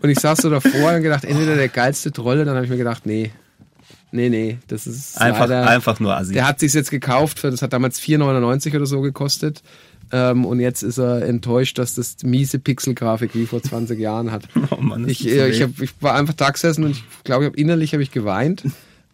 und 0.00 0.08
ich 0.08 0.18
saß 0.18 0.38
so 0.38 0.48
davor 0.48 0.94
und 0.94 1.02
gedacht, 1.02 1.24
entweder 1.24 1.56
der 1.56 1.68
geilste 1.68 2.10
Trolle, 2.10 2.46
dann 2.46 2.54
habe 2.54 2.64
ich 2.64 2.70
mir 2.70 2.78
gedacht, 2.78 3.04
nee, 3.04 3.30
nee, 4.16 4.28
nee, 4.28 4.58
das 4.68 4.86
ist 4.86 5.20
Einfach, 5.20 5.48
leider, 5.48 5.68
einfach 5.68 6.00
nur 6.00 6.16
Assi. 6.16 6.32
der 6.32 6.48
hat 6.48 6.58
sich's 6.60 6.74
jetzt 6.74 6.90
gekauft, 6.90 7.38
für, 7.38 7.50
das 7.50 7.62
hat 7.62 7.72
damals 7.72 8.00
4,99 8.00 8.74
oder 8.74 8.86
so 8.86 9.00
gekostet. 9.00 9.62
Ähm, 10.12 10.44
und 10.44 10.60
jetzt 10.60 10.82
ist 10.82 10.98
er 10.98 11.22
enttäuscht, 11.26 11.78
dass 11.78 11.94
das 11.94 12.16
miese 12.22 12.58
Pixel-Grafik 12.58 13.34
wie 13.34 13.46
vor 13.46 13.62
20 13.62 13.98
Jahren 13.98 14.30
hat. 14.30 14.48
Oh 14.70 14.80
Mann, 14.80 15.02
das 15.02 15.12
ich, 15.12 15.26
äh, 15.28 15.48
ich, 15.48 15.62
hab, 15.62 15.80
ich 15.80 15.90
war 16.00 16.14
einfach 16.14 16.34
da 16.34 16.50
gesessen 16.50 16.84
und 16.84 16.90
ich 16.92 17.04
glaube, 17.24 17.44
ich 17.44 17.50
hab, 17.50 17.56
innerlich 17.56 17.92
habe 17.92 18.02
ich 18.02 18.10
geweint. 18.10 18.62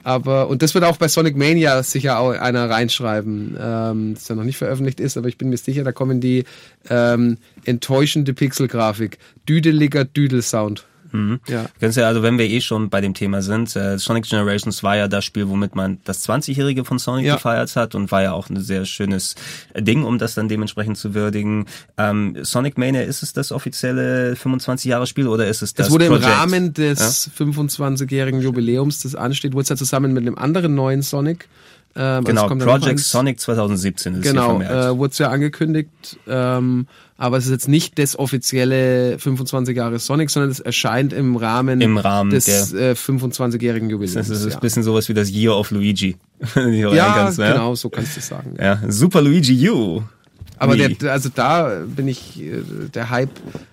Aber, 0.04 0.48
und 0.48 0.62
das 0.62 0.74
wird 0.74 0.84
auch 0.84 0.96
bei 0.96 1.08
Sonic 1.08 1.36
Mania 1.36 1.82
sicher 1.82 2.18
auch 2.18 2.30
einer 2.30 2.68
reinschreiben, 2.68 3.56
ähm, 3.60 4.14
das 4.14 4.28
ja 4.28 4.34
noch 4.34 4.44
nicht 4.44 4.56
veröffentlicht 4.56 4.98
ist, 4.98 5.16
aber 5.16 5.28
ich 5.28 5.38
bin 5.38 5.48
mir 5.48 5.56
sicher, 5.56 5.84
da 5.84 5.92
kommen 5.92 6.20
die 6.20 6.44
ähm, 6.90 7.38
enttäuschende 7.64 8.34
Pixel-Grafik. 8.34 9.18
Düdeliger 9.48 10.04
Düdelsound. 10.04 10.86
Ja. 11.48 11.66
Kennst 11.78 11.98
ja, 11.98 12.06
also 12.06 12.22
wenn 12.22 12.39
wir 12.39 12.47
eh 12.48 12.60
schon 12.60 12.89
bei 12.90 13.01
dem 13.01 13.14
Thema 13.14 13.43
sind, 13.43 13.74
äh, 13.76 13.98
Sonic 13.98 14.24
Generations 14.24 14.82
war 14.82 14.97
ja 14.97 15.09
das 15.09 15.24
Spiel, 15.24 15.48
womit 15.48 15.74
man 15.74 15.98
das 16.05 16.26
20-Jährige 16.28 16.84
von 16.84 16.98
Sonic 16.98 17.26
Ja. 17.26 17.34
gefeiert 17.34 17.74
hat 17.76 17.94
und 17.94 18.10
war 18.10 18.22
ja 18.22 18.32
auch 18.32 18.48
ein 18.51 18.60
sehr 18.60 18.84
schönes 18.86 19.34
Ding, 19.78 20.05
um 20.05 20.18
das 20.18 20.34
dann 20.34 20.48
dementsprechend 20.48 20.97
zu 20.98 21.14
würdigen. 21.14 21.66
Ähm, 21.98 22.36
Sonic 22.43 22.78
Mania, 22.78 23.02
ist 23.02 23.22
es 23.22 23.32
das 23.32 23.52
offizielle 23.52 24.34
25-Jahre-Spiel 24.34 25.28
oder 25.28 25.47
ist 25.47 25.62
es 25.62 25.74
das 25.74 25.86
Das 25.86 25.93
wurde 25.93 26.06
Project? 26.06 26.24
im 26.26 26.30
Rahmen 26.32 26.74
des 26.74 27.30
25-jährigen 27.39 28.40
Jubiläums, 28.40 29.02
das 29.02 29.14
ansteht, 29.14 29.52
wurde 29.52 29.62
es 29.64 29.68
ja 29.68 29.76
zusammen 29.76 30.12
mit 30.12 30.22
einem 30.22 30.36
anderen 30.36 30.74
neuen 30.74 31.02
Sonic. 31.02 31.48
Ähm, 31.94 32.24
also 32.26 32.47
Genau, 32.48 32.48
es 32.51 32.64
Project. 32.80 32.98
Sonic 33.01 33.39
2017 33.40 34.14
ist 34.14 34.22
hier 34.22 34.32
Genau, 34.32 34.59
vermerkt. 34.59 34.72
äh, 34.72 34.97
wurde 34.98 35.12
es 35.12 35.18
ja 35.18 35.28
angekündigt, 35.28 36.18
ähm, 36.26 36.86
aber 37.22 37.36
es 37.36 37.44
ist 37.44 37.52
jetzt 37.52 37.68
nicht 37.68 38.00
das 38.00 38.18
offizielle 38.18 39.16
25 39.16 39.76
Jahre 39.76 40.00
Sonic, 40.00 40.28
sondern 40.28 40.50
es 40.50 40.58
erscheint 40.58 41.12
im 41.12 41.36
Rahmen, 41.36 41.80
Im 41.80 41.96
Rahmen 41.96 42.32
des 42.32 42.74
äh, 42.74 42.96
25-jährigen 42.98 43.88
Jubiläums. 43.90 44.28
das 44.28 44.40
ist 44.40 44.48
ja. 44.48 44.54
ein 44.56 44.60
bisschen 44.60 44.82
sowas 44.82 45.08
wie 45.08 45.14
das 45.14 45.30
Year 45.30 45.56
of 45.56 45.70
Luigi. 45.70 46.16
ja, 46.56 47.12
kannst, 47.14 47.38
ne? 47.38 47.52
genau, 47.52 47.76
so 47.76 47.90
kannst 47.90 48.16
du 48.16 48.20
es 48.20 48.26
sagen. 48.26 48.56
Ja. 48.58 48.80
Ja, 48.82 48.90
Super 48.90 49.22
Luigi 49.22 49.70
U. 49.70 50.02
Aber 50.58 50.76
der, 50.76 51.12
also 51.12 51.28
da 51.32 51.84
bin 51.86 52.08
ich 52.08 52.42
äh, 52.42 52.62
der 52.92 53.10
Hype. 53.10 53.30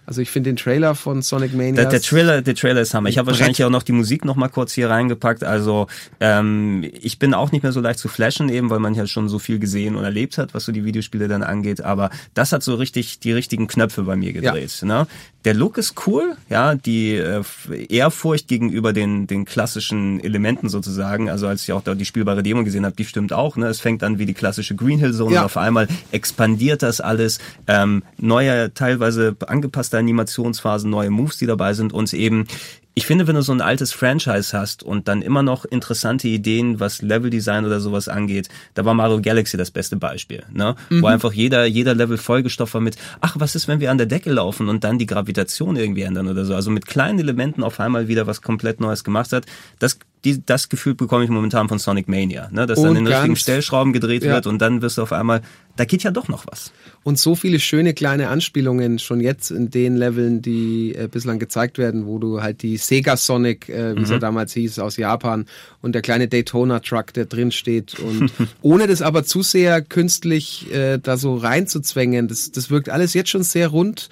Also 0.09 0.21
ich 0.23 0.31
finde 0.31 0.49
den 0.49 0.55
Trailer 0.55 0.95
von 0.95 1.21
Sonic 1.21 1.53
Mania. 1.53 1.73
Der, 1.73 1.85
der 1.85 2.01
Trailer, 2.01 2.41
der 2.41 2.55
Trailer 2.55 2.81
ist 2.81 2.95
Hammer. 2.95 3.09
Ich 3.09 3.19
habe 3.19 3.27
wahrscheinlich 3.27 3.63
auch 3.63 3.69
noch 3.69 3.83
die 3.83 3.91
Musik 3.91 4.25
noch 4.25 4.35
mal 4.35 4.47
kurz 4.47 4.73
hier 4.73 4.89
reingepackt. 4.89 5.43
Also 5.43 5.85
ähm, 6.19 6.83
ich 6.99 7.19
bin 7.19 7.35
auch 7.35 7.51
nicht 7.51 7.61
mehr 7.61 7.71
so 7.71 7.79
leicht 7.79 7.99
zu 7.99 8.07
flashen, 8.07 8.49
eben 8.49 8.71
weil 8.71 8.79
man 8.79 8.95
ja 8.95 9.05
schon 9.05 9.29
so 9.29 9.37
viel 9.37 9.59
gesehen 9.59 9.95
und 9.95 10.03
erlebt 10.03 10.39
hat, 10.39 10.55
was 10.55 10.65
so 10.65 10.71
die 10.71 10.83
Videospiele 10.83 11.27
dann 11.27 11.43
angeht. 11.43 11.81
Aber 11.81 12.09
das 12.33 12.51
hat 12.51 12.63
so 12.63 12.73
richtig 12.73 13.19
die 13.19 13.33
richtigen 13.33 13.67
Knöpfe 13.67 14.01
bei 14.01 14.15
mir 14.15 14.33
gedreht. 14.33 14.81
Ne? 14.81 15.05
Der 15.45 15.53
Look 15.53 15.77
ist 15.77 15.93
cool, 16.07 16.35
ja, 16.49 16.73
die 16.73 17.13
äh, 17.13 17.43
Ehrfurcht 17.87 18.47
gegenüber 18.47 18.93
den 18.93 19.27
den 19.27 19.45
klassischen 19.45 20.19
Elementen 20.23 20.69
sozusagen. 20.69 21.29
Also 21.29 21.45
als 21.45 21.61
ich 21.61 21.71
auch 21.71 21.83
da 21.83 21.93
die 21.93 22.05
spielbare 22.05 22.41
Demo 22.41 22.63
gesehen 22.63 22.83
habe, 22.83 22.95
die 22.95 23.05
stimmt 23.05 23.31
auch. 23.31 23.57
Ne? 23.57 23.67
Es 23.67 23.79
fängt 23.79 24.01
an 24.03 24.17
wie 24.17 24.25
die 24.25 24.33
klassische 24.33 24.75
Green 24.75 24.97
Hill 24.97 25.13
Zone 25.13 25.35
Ja. 25.35 25.41
und 25.41 25.45
auf 25.45 25.57
einmal 25.57 25.87
expandiert 26.11 26.81
das 26.81 26.99
alles. 26.99 27.37
Ähm, 27.67 28.01
neue, 28.17 28.73
teilweise 28.73 29.35
angepasste 29.45 29.98
Animationsphasen, 29.99 30.89
neue 30.89 31.09
Moves, 31.09 31.37
die 31.37 31.45
dabei 31.45 31.73
sind 31.73 31.93
und 31.93 32.11
eben 32.13 32.45
ich 32.99 33.05
finde, 33.05 33.27
wenn 33.27 33.35
du 33.35 33.41
so 33.41 33.53
ein 33.53 33.61
altes 33.61 33.93
Franchise 33.93 34.57
hast 34.57 34.83
und 34.83 35.07
dann 35.07 35.21
immer 35.21 35.41
noch 35.41 35.63
interessante 35.63 36.27
Ideen, 36.27 36.81
was 36.81 37.01
Leveldesign 37.01 37.65
oder 37.65 37.79
sowas 37.79 38.09
angeht, 38.09 38.49
da 38.73 38.83
war 38.83 38.93
Mario 38.93 39.21
Galaxy 39.21 39.55
das 39.55 39.71
beste 39.71 39.95
Beispiel, 39.95 40.43
ne? 40.51 40.75
Wo 40.89 41.07
einfach 41.07 41.31
jeder, 41.31 41.65
jeder 41.65 41.95
Level 41.95 42.17
vollgestopft 42.17 42.73
war 42.73 42.81
mit, 42.81 42.97
ach, 43.21 43.37
was 43.39 43.55
ist, 43.55 43.69
wenn 43.69 43.79
wir 43.79 43.89
an 43.89 43.97
der 43.99 44.07
Decke 44.07 44.31
laufen 44.31 44.67
und 44.67 44.83
dann 44.83 44.97
die 44.99 45.05
Gravitation 45.05 45.77
irgendwie 45.77 46.01
ändern 46.01 46.27
oder 46.27 46.43
so. 46.43 46.55
Also 46.55 46.71
mit 46.71 46.87
kleinen 46.87 47.19
Elementen 47.19 47.63
auf 47.63 47.79
einmal 47.79 48.09
wieder 48.09 48.27
was 48.27 48.41
komplett 48.41 48.81
Neues 48.81 49.05
gemacht 49.05 49.31
hat. 49.31 49.45
Das, 49.77 49.97
die, 50.25 50.45
das 50.45 50.67
Gefühl 50.67 50.95
bekomme 50.95 51.23
ich 51.23 51.29
momentan 51.29 51.69
von 51.69 51.79
Sonic 51.79 52.09
Mania, 52.09 52.49
ne? 52.51 52.65
Dass 52.65 52.81
dann 52.81 52.91
Und 52.91 52.97
in 52.97 53.05
den 53.05 53.13
richtigen 53.13 53.37
Stellschrauben 53.37 53.93
gedreht 53.93 54.23
Ja. 54.23 54.33
wird 54.33 54.47
und 54.47 54.59
dann 54.59 54.81
wirst 54.81 54.97
du 54.97 55.03
auf 55.03 55.13
einmal 55.13 55.41
da 55.79 55.85
geht 55.85 56.03
ja 56.03 56.11
doch 56.11 56.27
noch 56.27 56.45
was. 56.45 56.73
Und 57.03 57.17
so 57.17 57.35
viele 57.35 57.57
schöne 57.57 57.93
kleine 57.93 58.27
Anspielungen 58.27 58.99
schon 58.99 59.21
jetzt 59.21 59.49
in 59.49 59.69
den 59.69 59.95
Leveln, 59.95 60.41
die 60.41 60.93
äh, 60.93 61.07
bislang 61.07 61.39
gezeigt 61.39 61.77
werden, 61.77 62.05
wo 62.05 62.19
du 62.19 62.41
halt 62.41 62.63
die 62.63 62.75
Sega 62.75 63.15
Sonic, 63.15 63.69
äh, 63.69 63.95
wie 63.95 64.01
es 64.01 64.09
ja 64.09 64.19
damals 64.19 64.51
hieß, 64.51 64.79
aus 64.79 64.97
Japan 64.97 65.45
und 65.81 65.95
der 65.95 66.01
kleine 66.01 66.27
Daytona 66.27 66.81
Truck, 66.81 67.13
der 67.13 67.27
drin 67.27 67.53
steht. 67.53 67.97
Und 67.97 68.29
ohne 68.61 68.87
das 68.87 69.01
aber 69.01 69.23
zu 69.23 69.41
sehr 69.41 69.81
künstlich 69.81 70.69
äh, 70.73 70.97
da 70.97 71.15
so 71.15 71.37
reinzuzwängen, 71.37 72.27
das, 72.27 72.51
das 72.51 72.69
wirkt 72.69 72.89
alles 72.89 73.13
jetzt 73.13 73.29
schon 73.29 73.43
sehr 73.43 73.69
rund 73.69 74.09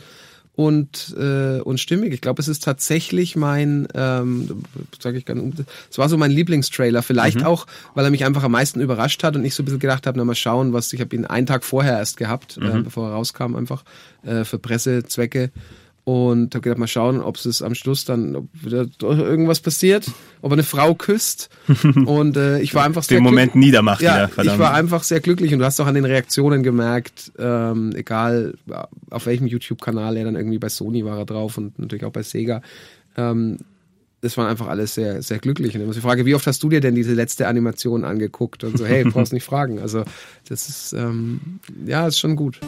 und 0.57 1.15
äh, 1.15 1.61
und 1.61 1.79
stimmig. 1.79 2.13
Ich 2.13 2.19
glaube, 2.19 2.41
es 2.41 2.47
ist 2.47 2.63
tatsächlich 2.63 3.35
mein, 3.35 3.87
ähm, 3.93 4.63
sage 4.99 5.19
ich 5.19 5.25
gerne, 5.25 5.53
es 5.89 5.99
war 5.99 6.09
so 6.09 6.17
mein 6.17 6.31
Lieblingstrailer. 6.31 7.03
Vielleicht 7.03 7.45
auch, 7.45 7.67
weil 7.93 8.03
er 8.03 8.09
mich 8.09 8.25
einfach 8.25 8.41
am 8.41 8.53
meisten 8.53 8.81
überrascht 8.81 9.23
hat 9.23 9.35
und 9.35 9.45
ich 9.45 9.53
so 9.53 9.61
ein 9.61 9.65
bisschen 9.65 9.79
gedacht 9.79 10.07
habe, 10.07 10.17
na 10.17 10.25
mal 10.25 10.33
schauen, 10.33 10.73
was 10.73 10.91
ich 10.93 10.99
habe 10.99 11.15
ihn 11.15 11.25
einen 11.25 11.45
Tag 11.45 11.63
vorher 11.63 11.99
erst 11.99 12.17
gehabt, 12.17 12.57
äh, 12.57 12.81
bevor 12.81 13.09
er 13.09 13.13
rauskam, 13.13 13.55
einfach 13.55 13.83
äh, 14.23 14.45
für 14.45 14.57
Pressezwecke. 14.57 15.51
Und 16.07 16.55
habe 16.55 16.61
gedacht, 16.61 16.77
mal 16.77 16.87
schauen, 16.87 17.19
ob 17.19 17.35
es 17.35 17.61
am 17.61 17.75
Schluss 17.75 18.05
dann 18.05 18.47
irgendwas 18.63 19.59
passiert, 19.59 20.09
ob 20.41 20.51
er 20.51 20.53
eine 20.53 20.63
Frau 20.63 20.95
küsst. 20.95 21.49
Und 22.05 22.37
äh, 22.37 22.61
ich 22.61 22.73
war 22.73 22.85
einfach 22.85 23.03
sehr 23.03 23.17
Den 23.17 23.25
Moment 23.25 23.55
niedermacht 23.55 24.01
ja, 24.01 24.15
wieder, 24.15 24.27
verdammt. 24.29 24.55
ich 24.55 24.59
war 24.61 24.73
einfach 24.73 25.03
sehr 25.03 25.19
glücklich 25.19 25.51
und 25.51 25.59
du 25.59 25.65
hast 25.65 25.81
auch 25.81 25.85
an 25.85 25.95
den 25.95 26.05
Reaktionen 26.05 26.63
gemerkt, 26.63 27.33
ähm, 27.37 27.91
egal 27.93 28.53
auf 29.09 29.25
welchem 29.25 29.47
YouTube-Kanal 29.47 30.15
er 30.15 30.23
dann 30.23 30.37
irgendwie 30.37 30.59
bei 30.59 30.69
Sony 30.69 31.03
war 31.03 31.17
er 31.17 31.25
drauf 31.25 31.57
und 31.57 31.77
natürlich 31.77 32.05
auch 32.05 32.13
bei 32.13 32.23
Sega. 32.23 32.61
Ähm, 33.17 33.57
das 34.21 34.37
waren 34.37 34.47
einfach 34.47 34.67
alles 34.67 34.95
sehr, 34.95 35.21
sehr 35.21 35.39
glücklich. 35.39 35.73
Und 35.73 35.81
dann 35.81 35.87
muss 35.87 35.97
ich 35.97 36.03
frage, 36.03 36.25
wie 36.25 36.35
oft 36.35 36.47
hast 36.47 36.63
du 36.63 36.69
dir 36.69 36.79
denn 36.79 36.95
diese 36.95 37.15
letzte 37.15 37.49
Animation 37.49 38.05
angeguckt? 38.05 38.63
Und 38.63 38.77
so, 38.77 38.85
hey, 38.85 39.03
brauchst 39.03 39.33
nicht 39.33 39.43
fragen. 39.43 39.79
Also, 39.79 40.05
das 40.47 40.69
ist, 40.69 40.93
ähm, 40.93 41.59
ja, 41.85 42.07
ist 42.07 42.17
schon 42.17 42.37
gut. 42.37 42.61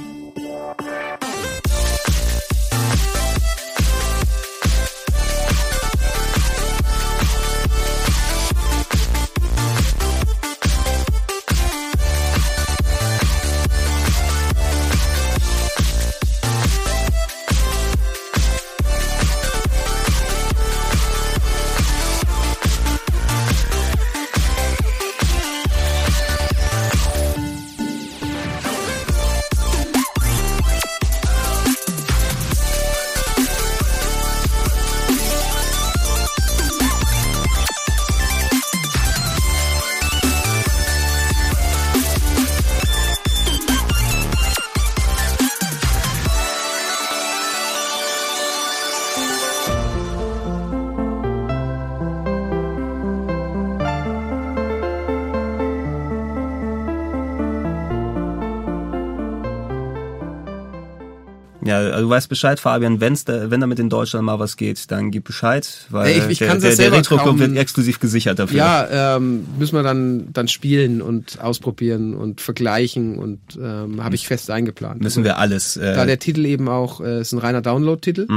Du 62.09 62.15
weißt 62.15 62.27
Bescheid, 62.29 62.59
Fabian, 62.59 62.99
wenn's 62.99 63.25
da, 63.25 63.49
wenn 63.51 63.61
damit 63.61 63.79
in 63.79 63.89
Deutschland 63.89 64.25
mal 64.25 64.39
was 64.39 64.57
geht, 64.57 64.89
dann 64.91 65.11
gib 65.11 65.25
Bescheid, 65.25 65.67
weil 65.89 66.17
Ich- 66.17 66.27
ich 66.29 66.37
der, 66.39 66.55
der, 66.55 66.75
der 66.75 66.91
Retro-Club 66.91 67.39
wird 67.39 67.55
exklusiv 67.57 67.99
gesichert 67.99 68.39
dafür. 68.39 68.57
Ja, 68.57 69.15
ähm, 69.15 69.45
müssen 69.57 69.75
wir 69.75 69.83
dann, 69.83 70.33
dann 70.33 70.47
spielen 70.47 71.01
und 71.01 71.39
ausprobieren 71.41 72.13
und 72.15 72.41
vergleichen 72.41 73.17
und 73.19 73.39
ähm, 73.61 74.03
habe 74.03 74.15
ich 74.15 74.27
fest 74.27 74.49
eingeplant. 74.49 75.01
Müssen 75.01 75.23
wir 75.23 75.37
alles. 75.37 75.77
Äh, 75.77 75.93
Da 75.95 76.05
der 76.05 76.19
Titel 76.19 76.45
eben 76.45 76.67
auch 76.67 77.01
äh, 77.01 77.21
ist 77.21 77.31
ein 77.33 77.39
reiner 77.39 77.61
Download-Titel, 77.61 78.27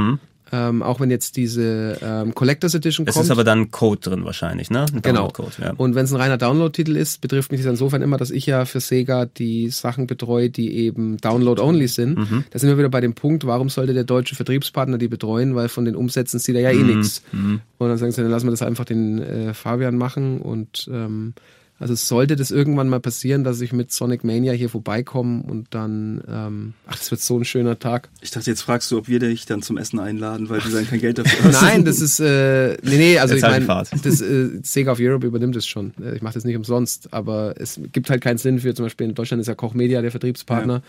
ähm, 0.53 0.83
auch 0.83 0.99
wenn 0.99 1.09
jetzt 1.09 1.35
diese 1.35 1.97
ähm, 2.03 2.35
Collectors 2.35 2.75
Edition 2.75 3.07
es 3.07 3.15
kommt. 3.15 3.25
ist 3.25 3.31
aber 3.31 3.43
dann 3.43 3.71
Code 3.71 4.01
drin 4.01 4.23
wahrscheinlich, 4.23 4.69
ne? 4.69 4.85
Ein 4.93 5.01
Genau. 5.01 5.33
Ja. 5.59 5.73
Und 5.75 5.95
wenn 5.95 6.05
es 6.05 6.13
ein 6.13 6.21
reiner 6.21 6.37
Download-Titel 6.37 6.95
ist, 6.95 7.21
betrifft 7.21 7.51
mich 7.51 7.61
das 7.61 7.69
insofern 7.71 8.03
immer, 8.03 8.17
dass 8.17 8.29
ich 8.29 8.45
ja 8.45 8.65
für 8.65 8.79
Sega 8.79 9.25
die 9.25 9.69
Sachen 9.71 10.05
betreue, 10.05 10.51
die 10.51 10.71
eben 10.77 11.17
Download-only 11.17 11.87
sind. 11.87 12.19
Mhm. 12.19 12.43
Da 12.51 12.59
sind 12.59 12.69
wir 12.69 12.77
wieder 12.77 12.89
bei 12.89 13.01
dem 13.01 13.15
Punkt, 13.15 13.47
warum 13.47 13.69
sollte 13.69 13.95
der 13.95 14.03
deutsche 14.03 14.35
Vertriebspartner 14.35 14.99
die 14.99 15.07
betreuen, 15.07 15.55
weil 15.55 15.69
von 15.69 15.85
den 15.85 15.95
Umsätzen 15.95 16.39
sieht 16.39 16.55
er 16.55 16.61
ja 16.61 16.69
eh 16.71 16.75
Mhm. 16.83 16.97
nichts. 16.97 17.23
Und 17.31 17.61
dann 17.89 17.97
sagen 17.97 18.11
sie, 18.11 18.21
dann 18.21 18.29
lassen 18.29 18.45
wir 18.45 18.51
das 18.51 18.61
einfach 18.61 18.85
den 18.85 19.21
äh, 19.23 19.53
Fabian 19.55 19.97
machen 19.97 20.39
und 20.39 20.87
ähm, 20.91 21.33
also 21.83 21.95
sollte 21.95 22.37
das 22.37 22.49
irgendwann 22.49 22.87
mal 22.87 23.01
passieren, 23.01 23.43
dass 23.43 23.59
ich 23.59 23.73
mit 23.73 23.91
Sonic 23.91 24.23
Mania 24.23 24.53
hier 24.53 24.69
vorbeikomme 24.69 25.43
und 25.43 25.67
dann, 25.71 26.23
ähm, 26.29 26.73
ach, 26.87 26.97
das 26.97 27.11
wird 27.11 27.19
so 27.19 27.37
ein 27.37 27.43
schöner 27.43 27.77
Tag. 27.77 28.07
Ich 28.21 28.31
dachte, 28.31 28.49
jetzt 28.49 28.61
fragst 28.61 28.89
du, 28.89 28.97
ob 28.97 29.09
wir 29.09 29.19
dich 29.19 29.45
dann 29.45 29.61
zum 29.61 29.77
Essen 29.77 29.99
einladen, 29.99 30.47
weil 30.49 30.61
du 30.61 30.69
dann 30.69 30.87
kein 30.87 31.01
Geld 31.01 31.17
dafür 31.17 31.43
hast. 31.51 31.61
Nein, 31.61 31.83
das 31.83 31.99
ist 31.99 32.21
äh, 32.21 32.77
nee, 32.83 32.97
nee, 32.97 33.19
also 33.19 33.33
Jetzt 33.35 33.43
ich 33.43 33.49
halt 33.49 33.67
meine, 33.67 33.83
das 34.01 34.21
äh, 34.21 34.49
Sega 34.63 34.93
of 34.93 34.99
Europe 35.01 35.27
übernimmt 35.27 35.57
es 35.57 35.67
schon. 35.67 35.93
Äh, 36.01 36.15
Ich 36.15 36.21
mache 36.21 36.35
das 36.35 36.45
nicht 36.45 36.55
umsonst, 36.55 37.13
aber 37.13 37.55
es 37.57 37.79
gibt 37.91 38.09
halt 38.09 38.21
keinen 38.21 38.37
Sinn 38.37 38.59
für 38.59 38.73
zum 38.73 38.85
Beispiel 38.85 39.07
in 39.09 39.13
Deutschland 39.13 39.41
ist 39.41 39.47
ja 39.47 39.55
Koch 39.55 39.73
Media 39.73 40.01
der 40.01 40.11
Vertriebspartner. 40.11 40.81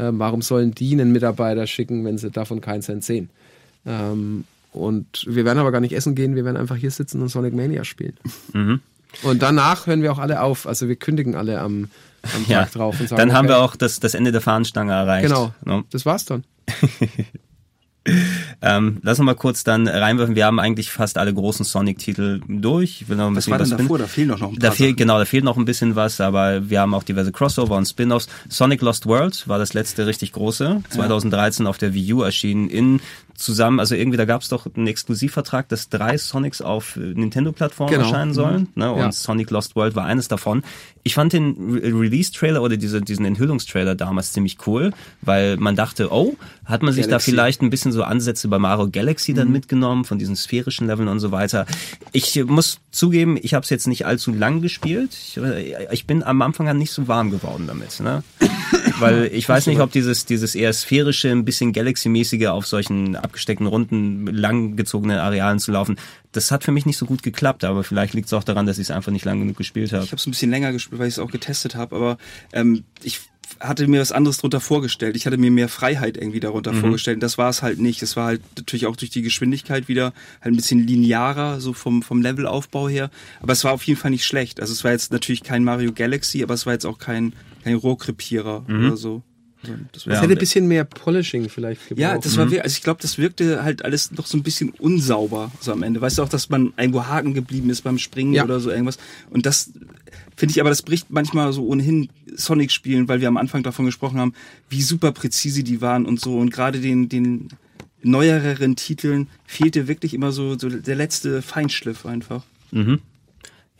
Ähm, 0.00 0.18
warum 0.18 0.42
sollen 0.42 0.72
die 0.72 0.92
einen 0.94 1.12
Mitarbeiter 1.12 1.66
schicken, 1.68 2.04
wenn 2.04 2.18
sie 2.18 2.30
davon 2.30 2.60
keinen 2.60 2.82
Cent 2.82 3.04
sehen? 3.04 3.30
Ähm, 3.86 4.44
und 4.72 5.24
wir 5.28 5.44
werden 5.44 5.58
aber 5.58 5.72
gar 5.72 5.80
nicht 5.80 5.92
essen 5.94 6.14
gehen, 6.14 6.36
wir 6.36 6.44
werden 6.44 6.56
einfach 6.56 6.76
hier 6.76 6.90
sitzen 6.90 7.22
und 7.22 7.28
Sonic 7.28 7.54
Mania 7.54 7.84
spielen. 7.84 8.14
Mhm. 8.52 8.80
Und 9.22 9.42
danach 9.42 9.86
hören 9.86 10.02
wir 10.02 10.12
auch 10.12 10.18
alle 10.18 10.40
auf. 10.40 10.66
Also 10.66 10.88
wir 10.88 10.96
kündigen 10.96 11.34
alle 11.34 11.60
am, 11.60 11.90
am 12.22 12.44
ja. 12.48 12.62
Tag 12.62 12.72
drauf 12.72 13.00
und 13.00 13.08
sagen, 13.08 13.18
Dann 13.18 13.32
haben 13.32 13.46
okay, 13.46 13.54
wir 13.54 13.58
auch 13.62 13.76
das, 13.76 14.00
das 14.00 14.14
Ende 14.14 14.32
der 14.32 14.40
Fahnenstange 14.40 14.92
erreicht. 14.92 15.28
Genau. 15.28 15.52
Ne? 15.64 15.84
Das 15.90 16.06
war's 16.06 16.24
dann. 16.24 16.44
Ähm, 18.62 18.98
lass 19.02 19.18
uns 19.18 19.26
mal 19.26 19.34
kurz 19.34 19.62
dann 19.62 19.86
reinwerfen. 19.86 20.34
Wir 20.34 20.46
haben 20.46 20.58
eigentlich 20.58 20.90
fast 20.90 21.18
alle 21.18 21.32
großen 21.32 21.64
Sonic-Titel 21.64 22.40
durch. 22.48 23.02
Ich 23.02 23.08
will 23.08 23.16
noch 23.16 23.26
ein 23.26 23.36
Was 23.36 23.44
bisschen 23.44 23.50
war 23.52 23.58
denn 23.58 23.70
was 23.70 23.76
davor? 23.78 23.98
Da 23.98 24.06
fehlen 24.06 24.28
noch 24.28 24.38
noch 24.40 24.52
ein 24.52 24.58
Da 24.58 24.68
paar 24.68 24.76
fehlt, 24.76 24.90
Sachen. 24.90 24.96
genau, 24.96 25.18
da 25.18 25.24
fehlt 25.26 25.44
noch 25.44 25.56
ein 25.58 25.64
bisschen 25.66 25.96
was, 25.96 26.20
aber 26.20 26.70
wir 26.70 26.80
haben 26.80 26.94
auch 26.94 27.02
diverse 27.02 27.30
Crossover 27.30 27.76
und 27.76 27.86
Spin-offs. 27.86 28.28
Sonic 28.48 28.80
Lost 28.80 29.06
World 29.06 29.46
war 29.48 29.58
das 29.58 29.74
letzte 29.74 30.06
richtig 30.06 30.32
große, 30.32 30.82
2013 30.90 31.66
auf 31.66 31.76
der 31.76 31.92
Wii 31.92 32.14
U 32.14 32.22
erschienen 32.22 32.70
in 32.70 33.00
zusammen, 33.40 33.80
also 33.80 33.94
irgendwie, 33.94 34.16
da 34.18 34.24
gab 34.24 34.42
es 34.42 34.48
doch 34.48 34.66
einen 34.76 34.86
Exklusivvertrag, 34.86 35.68
dass 35.68 35.88
drei 35.88 36.16
Sonics 36.18 36.60
auf 36.62 36.96
äh, 36.96 37.00
Nintendo-Plattformen 37.00 37.90
Genau. 37.92 38.04
erscheinen 38.04 38.34
sollen. 38.34 38.68
Ne? 38.74 38.92
Und 38.92 38.98
Ja. 39.00 39.12
Sonic 39.12 39.50
Lost 39.50 39.74
World 39.76 39.96
war 39.96 40.04
eines 40.04 40.28
davon. 40.28 40.62
Ich 41.02 41.14
fand 41.14 41.32
den 41.32 41.56
Re 41.74 41.82
Release-Trailer 42.00 42.62
oder 42.62 42.76
diese, 42.76 43.00
diesen 43.00 43.24
Enthüllungstrailer 43.24 43.94
damals 43.94 44.32
ziemlich 44.32 44.58
cool, 44.66 44.92
weil 45.22 45.56
man 45.56 45.74
dachte, 45.74 46.12
oh, 46.12 46.36
hat 46.66 46.82
man 46.82 46.92
sich 46.92 47.04
da 47.06 47.12
Galaxy. 47.12 47.30
vielleicht 47.30 47.62
ein 47.62 47.70
bisschen 47.70 47.92
so 47.92 48.02
Ansätze 48.02 48.48
bei 48.48 48.58
Mario 48.58 48.88
Galaxy 48.90 49.32
dann 49.34 49.50
mitgenommen, 49.50 50.04
von 50.04 50.18
diesen 50.18 50.36
sphärischen 50.36 50.86
Leveln 50.86 51.08
und 51.08 51.18
so 51.20 51.32
weiter. 51.32 51.66
Ich 52.12 52.36
äh, 52.36 52.44
muss 52.44 52.80
zugeben, 52.90 53.38
ich 53.40 53.54
habe 53.54 53.64
es 53.64 53.70
jetzt 53.70 53.86
nicht 53.86 54.04
allzu 54.06 54.32
lang 54.32 54.60
gespielt. 54.60 55.10
Ich, 55.12 55.36
äh, 55.38 55.86
ich 55.92 56.06
bin 56.06 56.22
am 56.22 56.42
Anfang 56.42 56.68
an 56.68 56.76
nicht 56.78 56.92
so 56.92 57.08
warm 57.08 57.30
geworden 57.30 57.64
damit. 57.66 57.98
Ne? 58.00 58.22
Weil 59.00 59.30
ich 59.32 59.48
weiß 59.48 59.66
nicht, 59.66 59.80
ob 59.80 59.92
dieses, 59.92 60.26
dieses 60.26 60.54
eher 60.54 60.72
sphärische, 60.72 61.30
ein 61.30 61.44
bisschen 61.44 61.72
Galaxy-mäßige 61.72 62.46
auf 62.46 62.66
solchen 62.66 63.16
abgesteckten 63.16 63.66
Runden, 63.66 64.26
langgezogenen 64.26 65.18
Arealen 65.18 65.58
zu 65.58 65.72
laufen, 65.72 65.96
das 66.32 66.50
hat 66.50 66.64
für 66.64 66.72
mich 66.72 66.86
nicht 66.86 66.96
so 66.96 67.06
gut 67.06 67.22
geklappt, 67.22 67.64
aber 67.64 67.82
vielleicht 67.82 68.14
liegt 68.14 68.26
es 68.26 68.32
auch 68.32 68.44
daran, 68.44 68.66
dass 68.66 68.78
ich 68.78 68.84
es 68.84 68.90
einfach 68.90 69.12
nicht 69.12 69.24
lang 69.24 69.40
genug 69.40 69.56
gespielt 69.56 69.92
habe. 69.92 70.04
Ich 70.04 70.12
habe 70.12 70.20
es 70.20 70.26
ein 70.26 70.30
bisschen 70.30 70.50
länger 70.50 70.72
gespielt, 70.72 71.00
weil 71.00 71.08
ich 71.08 71.14
es 71.14 71.18
auch 71.18 71.30
getestet 71.30 71.74
habe, 71.74 71.96
aber 71.96 72.18
ähm, 72.52 72.84
ich 73.02 73.20
hatte 73.58 73.88
mir 73.88 74.00
was 74.00 74.12
anderes 74.12 74.38
drunter 74.38 74.60
vorgestellt. 74.60 75.16
Ich 75.16 75.26
hatte 75.26 75.36
mir 75.36 75.50
mehr 75.50 75.68
Freiheit 75.68 76.16
irgendwie 76.16 76.40
darunter 76.40 76.72
vorgestellt. 76.72 77.16
Und 77.16 77.22
das 77.22 77.36
war 77.36 77.50
es 77.50 77.62
halt 77.62 77.78
nicht. 77.78 78.02
Es 78.02 78.16
war 78.16 78.26
halt 78.26 78.42
natürlich 78.56 78.86
auch 78.86 78.96
durch 78.96 79.10
die 79.10 79.22
Geschwindigkeit 79.22 79.88
wieder 79.88 80.12
halt 80.40 80.54
ein 80.54 80.56
bisschen 80.56 80.86
linearer, 80.86 81.60
so 81.60 81.72
vom, 81.72 82.02
vom 82.02 82.22
Levelaufbau 82.22 82.88
her. 82.88 83.10
Aber 83.40 83.52
es 83.52 83.64
war 83.64 83.72
auf 83.72 83.82
jeden 83.82 83.98
Fall 83.98 84.12
nicht 84.12 84.24
schlecht. 84.24 84.60
Also 84.60 84.72
es 84.72 84.84
war 84.84 84.92
jetzt 84.92 85.12
natürlich 85.12 85.42
kein 85.42 85.64
Mario 85.64 85.92
Galaxy, 85.92 86.42
aber 86.42 86.54
es 86.54 86.64
war 86.64 86.74
jetzt 86.74 86.86
auch 86.86 86.98
kein, 86.98 87.34
kein 87.62 87.74
Rohrkrepierer 87.74 88.64
oder 88.68 88.96
so. 88.96 89.22
Also 89.62 89.74
das 89.92 90.06
war 90.06 90.14
Ja, 90.14 90.20
hätte 90.22 90.32
ein 90.32 90.38
bisschen 90.38 90.66
mehr 90.68 90.84
Polishing 90.84 91.50
vielleicht 91.50 91.82
gebraucht. 91.88 92.00
ja, 92.00 92.16
das 92.18 92.38
war 92.38 92.50
wir- 92.50 92.62
also 92.64 92.74
ich 92.74 92.82
glaube, 92.82 93.02
das 93.02 93.18
wirkte 93.18 93.62
halt 93.62 93.84
alles 93.84 94.10
noch 94.12 94.26
so 94.26 94.38
ein 94.38 94.42
bisschen 94.42 94.70
unsauber 94.70 95.52
so 95.60 95.70
am 95.70 95.82
Ende. 95.82 96.00
Weißt 96.00 96.16
du 96.16 96.22
auch, 96.22 96.30
dass 96.30 96.48
man 96.48 96.72
irgendwo 96.78 97.04
haken 97.06 97.34
geblieben 97.34 97.68
ist 97.68 97.82
beim 97.82 97.98
Springen 97.98 98.32
Ja. 98.32 98.44
oder 98.44 98.58
so 98.58 98.70
irgendwas. 98.70 98.96
Und 99.28 99.44
das 99.44 99.70
finde 100.34 100.52
ich 100.52 100.60
aber, 100.62 100.70
das 100.70 100.80
bricht 100.80 101.10
manchmal 101.10 101.52
so 101.52 101.66
ohnehin 101.66 102.08
Sonic 102.34 102.72
spielen, 102.72 103.06
weil 103.08 103.20
wir 103.20 103.28
am 103.28 103.36
Anfang 103.36 103.62
davon 103.62 103.84
gesprochen 103.84 104.18
haben, 104.18 104.32
wie 104.70 104.80
super 104.80 105.12
präzise 105.12 105.62
die 105.62 105.82
waren 105.82 106.06
und 106.06 106.18
so. 106.20 106.38
Und 106.38 106.50
gerade 106.50 106.80
den, 106.80 107.10
den 107.10 107.48
neuereren 108.02 108.76
Titeln 108.76 109.28
fehlte 109.46 109.88
wirklich 109.88 110.14
immer 110.14 110.32
so, 110.32 110.58
so 110.58 110.70
der 110.70 110.96
letzte 110.96 111.42
Feinschliff 111.42 112.06
einfach. 112.06 112.44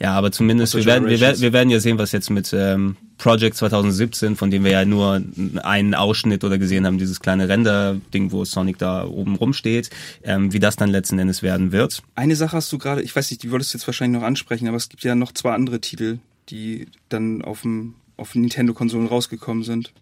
Ja, 0.00 0.14
aber 0.14 0.32
zumindest, 0.32 0.74
wir 0.74 0.86
werden, 0.86 1.08
wir, 1.08 1.20
werden, 1.20 1.40
wir 1.42 1.52
werden 1.52 1.68
ja 1.68 1.78
sehen, 1.78 1.98
was 1.98 2.12
jetzt 2.12 2.30
mit 2.30 2.54
ähm, 2.54 2.96
Project 3.18 3.56
2017, 3.56 4.34
von 4.34 4.50
dem 4.50 4.64
wir 4.64 4.70
ja 4.70 4.84
nur 4.86 5.22
einen 5.62 5.94
Ausschnitt 5.94 6.42
oder 6.42 6.56
gesehen 6.56 6.86
haben, 6.86 6.96
dieses 6.96 7.20
kleine 7.20 7.50
Render-Ding, 7.50 8.32
wo 8.32 8.46
Sonic 8.46 8.78
da 8.78 9.04
oben 9.04 9.36
rumsteht, 9.36 9.90
ähm, 10.22 10.54
wie 10.54 10.58
das 10.58 10.76
dann 10.76 10.88
letzten 10.88 11.18
Endes 11.18 11.42
werden 11.42 11.70
wird. 11.70 12.02
Eine 12.14 12.34
Sache 12.34 12.56
hast 12.56 12.72
du 12.72 12.78
gerade, 12.78 13.02
ich 13.02 13.14
weiß 13.14 13.30
nicht, 13.30 13.42
die 13.42 13.50
wolltest 13.50 13.74
du 13.74 13.78
jetzt 13.78 13.86
wahrscheinlich 13.86 14.18
noch 14.18 14.26
ansprechen, 14.26 14.68
aber 14.68 14.78
es 14.78 14.88
gibt 14.88 15.04
ja 15.04 15.14
noch 15.14 15.32
zwei 15.32 15.52
andere 15.52 15.80
Titel, 15.80 16.18
die 16.48 16.86
dann 17.10 17.42
auf 17.42 17.60
dem 17.60 17.94
auf 18.16 18.34
Nintendo-Konsolen 18.34 19.06
rausgekommen 19.06 19.64
sind. 19.64 19.92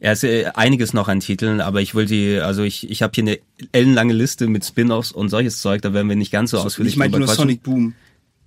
Ja, 0.00 0.12
es 0.12 0.22
ist 0.22 0.30
äh, 0.30 0.50
einiges 0.54 0.92
noch 0.92 1.08
an 1.08 1.20
Titeln, 1.20 1.60
aber 1.60 1.80
ich 1.80 1.94
will 1.94 2.06
die, 2.06 2.38
also 2.38 2.62
ich, 2.62 2.90
ich 2.90 3.02
habe 3.02 3.12
hier 3.14 3.24
eine 3.24 3.38
ellenlange 3.72 4.12
Liste 4.12 4.46
mit 4.48 4.64
Spin-offs 4.64 5.12
und 5.12 5.28
solches 5.28 5.60
Zeug, 5.60 5.82
da 5.82 5.94
werden 5.94 6.08
wir 6.08 6.16
nicht 6.16 6.32
ganz 6.32 6.50
so 6.50 6.58
ausführlich 6.58 6.94
ich 6.94 7.00
drüber 7.00 7.18
nur 7.18 7.26
quatschen. 7.26 7.42
Sonic 7.42 7.62
Boom. 7.62 7.94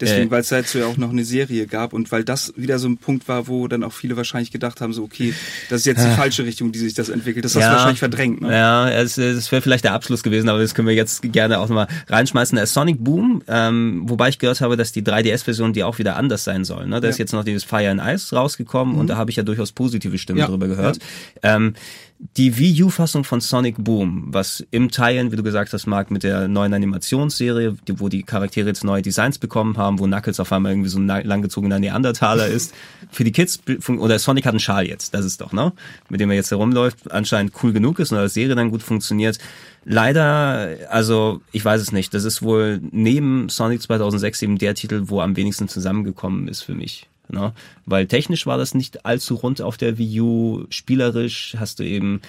Deswegen, 0.02 0.28
Äh. 0.28 0.32
weil 0.32 0.42
es 0.42 0.50
dazu 0.50 0.78
ja 0.80 0.86
auch 0.86 0.98
noch 0.98 1.10
eine 1.10 1.24
Serie 1.26 1.68
gab 1.68 1.94
und 1.94 2.12
weil 2.12 2.24
das 2.24 2.54
wieder 2.56 2.80
so 2.80 2.88
ein 2.88 2.98
Punkt 2.98 3.28
war, 3.28 3.48
wo 3.48 3.68
dann 3.68 3.84
auch 3.84 3.94
viele 3.94 4.16
wahrscheinlich 4.18 4.52
gedacht 4.52 4.82
haben, 4.82 4.94
so 4.94 5.04
okay, 5.04 5.34
das 5.70 5.82
ist 5.82 5.86
jetzt 5.86 6.04
die 6.06 6.10
falsche 6.12 6.46
Richtung, 6.46 6.72
die 6.72 6.80
sich 6.80 6.94
das 6.94 7.10
entwickelt. 7.10 7.46
Das 7.46 7.56
hast 7.56 7.66
du 7.66 7.72
wahrscheinlich 7.72 8.00
verdrängt, 8.00 8.42
ne? 8.42 8.52
Ja, 8.52 8.90
es, 8.90 9.18
es 9.18 9.52
wäre 9.52 9.62
vielleicht 9.62 9.84
der 9.84 9.94
Abschluss 9.94 10.24
gewesen, 10.24 10.50
aber 10.50 10.60
das 10.60 10.74
können 10.76 10.88
wir 10.88 10.96
jetzt 10.96 11.22
gerne 11.32 11.60
auch 11.60 11.68
nochmal 11.70 11.88
reinschmeißen. 12.08 12.56
Der 12.56 12.66
Sonic 12.68 13.04
Boom, 13.04 13.42
ähm, 13.48 14.04
wobei 14.06 14.30
ich 14.30 14.40
gehört 14.40 14.62
habe, 14.62 14.78
dass 14.78 14.92
die 14.92 15.02
3DS-Version, 15.04 15.74
die 15.74 15.84
auch 15.84 16.00
wieder 16.00 16.16
anders 16.16 16.44
sein 16.44 16.64
soll. 16.66 16.88
Ne? 16.88 17.02
Da 17.02 17.08
ist 17.08 17.18
Ja. 17.18 17.24
jetzt 17.24 17.34
noch 17.34 17.44
dieses 17.44 17.64
Fire 17.64 17.90
and 17.90 18.02
Ice 18.04 18.36
rausgekommen 18.36 18.96
und 18.96 19.08
da 19.08 19.18
habe 19.18 19.32
ich 19.32 19.38
ja 19.38 19.44
durchaus 19.44 19.72
positive 19.72 20.18
Stimmen 20.18 20.40
Ja, 20.40 20.48
drüber 20.48 20.68
gehört. 20.68 21.00
Ähm, 21.44 21.74
die 22.20 22.58
Wii 22.58 22.84
U-Fassung 22.84 23.24
von 23.24 23.40
Sonic 23.40 23.76
Boom, 23.78 24.26
was 24.28 24.66
im 24.72 24.92
Teilen, 24.92 25.32
wie 25.32 25.38
du 25.38 25.44
gesagt 25.44 25.72
hast, 25.72 25.88
Marc, 25.88 26.12
mit 26.12 26.24
der 26.24 26.50
neuen 26.50 26.74
Animationsserie, 26.74 27.78
wo 27.96 28.10
die 28.10 28.24
Charaktere 28.24 28.68
jetzt 28.68 28.84
neue 28.84 29.02
Designs 29.02 29.38
bekommen 29.38 29.78
haben, 29.78 30.00
wo 30.00 30.04
Knuckles 30.04 30.42
auf 30.42 30.52
einmal 30.52 30.74
irgendwie 30.74 30.90
so 30.90 31.00
ein 31.00 31.08
langgezogener 31.08 31.80
Neandertaler 31.80 32.48
ist. 32.48 32.74
Für 33.10 33.24
die 33.24 33.32
Kids, 33.32 33.62
oder 33.88 34.20
Sonic 34.20 34.46
hat 34.46 34.52
einen 34.52 34.60
Schal 34.60 34.86
jetzt, 34.86 35.14
das 35.14 35.24
ist 35.24 35.40
doch, 35.40 35.54
ne? 35.54 35.72
Mit 36.10 36.20
dem 36.20 36.30
er 36.30 36.36
jetzt 36.36 36.52
herumläuft, 36.52 37.10
anscheinend 37.10 37.54
cool 37.64 37.72
genug 37.72 38.00
ist 38.00 38.12
und 38.12 38.18
als 38.18 38.34
Serie 38.34 38.56
dann 38.56 38.70
gut 38.70 38.84
funktioniert. 38.84 39.38
Leider, 39.86 40.76
also 40.90 41.42
ich 41.54 41.64
weiß 41.64 41.82
es 41.82 41.94
nicht, 41.94 42.14
das 42.14 42.26
ist 42.26 42.42
wohl 42.42 42.82
neben 42.92 43.48
Sonic 43.48 43.82
2006 43.82 44.42
eben 44.42 44.58
der 44.58 44.76
Titel, 44.76 45.04
wo 45.06 45.22
am 45.22 45.38
wenigsten 45.38 45.70
zusammengekommen 45.70 46.50
ist 46.50 46.64
für 46.64 46.76
mich. 46.76 47.08
Ne? 47.32 47.54
Weil 47.86 48.08
technisch 48.08 48.46
war 48.46 48.58
das 48.58 48.74
nicht 48.74 49.06
allzu 49.06 49.36
rund 49.36 49.62
auf 49.62 49.78
der 49.78 49.98
Wii 49.98 50.22
U. 50.22 50.66
Spielerisch 50.70 51.56
hast 51.60 51.80
du 51.80 51.84
eben 51.84 52.22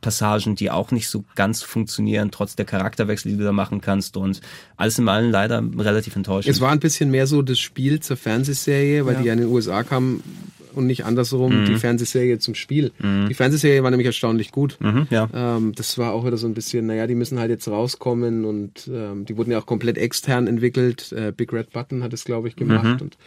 Passagen, 0.00 0.54
die 0.54 0.70
auch 0.70 0.92
nicht 0.92 1.08
so 1.08 1.24
ganz 1.34 1.62
funktionieren, 1.62 2.30
trotz 2.30 2.54
der 2.54 2.64
Charakterwechsel, 2.64 3.32
die 3.32 3.38
du 3.38 3.44
da 3.44 3.52
machen 3.52 3.80
kannst. 3.80 4.16
Und 4.16 4.40
alles 4.76 4.98
in 4.98 5.08
allem 5.08 5.30
leider 5.30 5.62
relativ 5.76 6.14
enttäuschend. 6.14 6.54
Es 6.54 6.60
war 6.60 6.70
ein 6.70 6.78
bisschen 6.80 7.10
mehr 7.10 7.26
so 7.26 7.42
das 7.42 7.58
Spiel 7.58 7.98
zur 8.00 8.16
Fernsehserie, 8.16 9.04
weil 9.06 9.14
Ja. 9.14 9.20
die 9.20 9.26
ja 9.26 9.32
in 9.32 9.40
den 9.40 9.48
USA 9.48 9.82
kam 9.82 10.22
und 10.74 10.86
nicht 10.86 11.04
andersrum 11.04 11.62
Mhm. 11.62 11.64
die 11.64 11.74
Fernsehserie 11.74 12.38
zum 12.38 12.54
Spiel. 12.54 12.92
Die 13.02 13.34
Fernsehserie 13.34 13.82
war 13.82 13.90
nämlich 13.90 14.06
erstaunlich 14.06 14.52
gut. 14.52 14.76
mhm, 14.78 15.08
ja. 15.10 15.28
Ähm, 15.34 15.72
das 15.74 15.98
war 15.98 16.12
auch 16.12 16.24
wieder 16.24 16.36
so 16.36 16.46
ein 16.46 16.54
bisschen, 16.54 16.86
naja, 16.86 17.08
die 17.08 17.16
müssen 17.16 17.40
halt 17.40 17.50
jetzt 17.50 17.66
rauskommen 17.66 18.44
und 18.44 18.88
ähm, 18.92 19.24
die 19.24 19.36
wurden 19.36 19.50
ja 19.50 19.58
auch 19.58 19.66
komplett 19.66 19.98
extern 19.98 20.46
entwickelt. 20.46 21.10
Äh, 21.10 21.32
Big 21.36 21.52
Red 21.52 21.70
Button 21.72 22.04
hat 22.04 22.12
es, 22.12 22.24
glaube 22.24 22.46
ich, 22.46 22.54
gemacht. 22.54 22.84
Mhm. 22.84 23.00
Und 23.00 23.18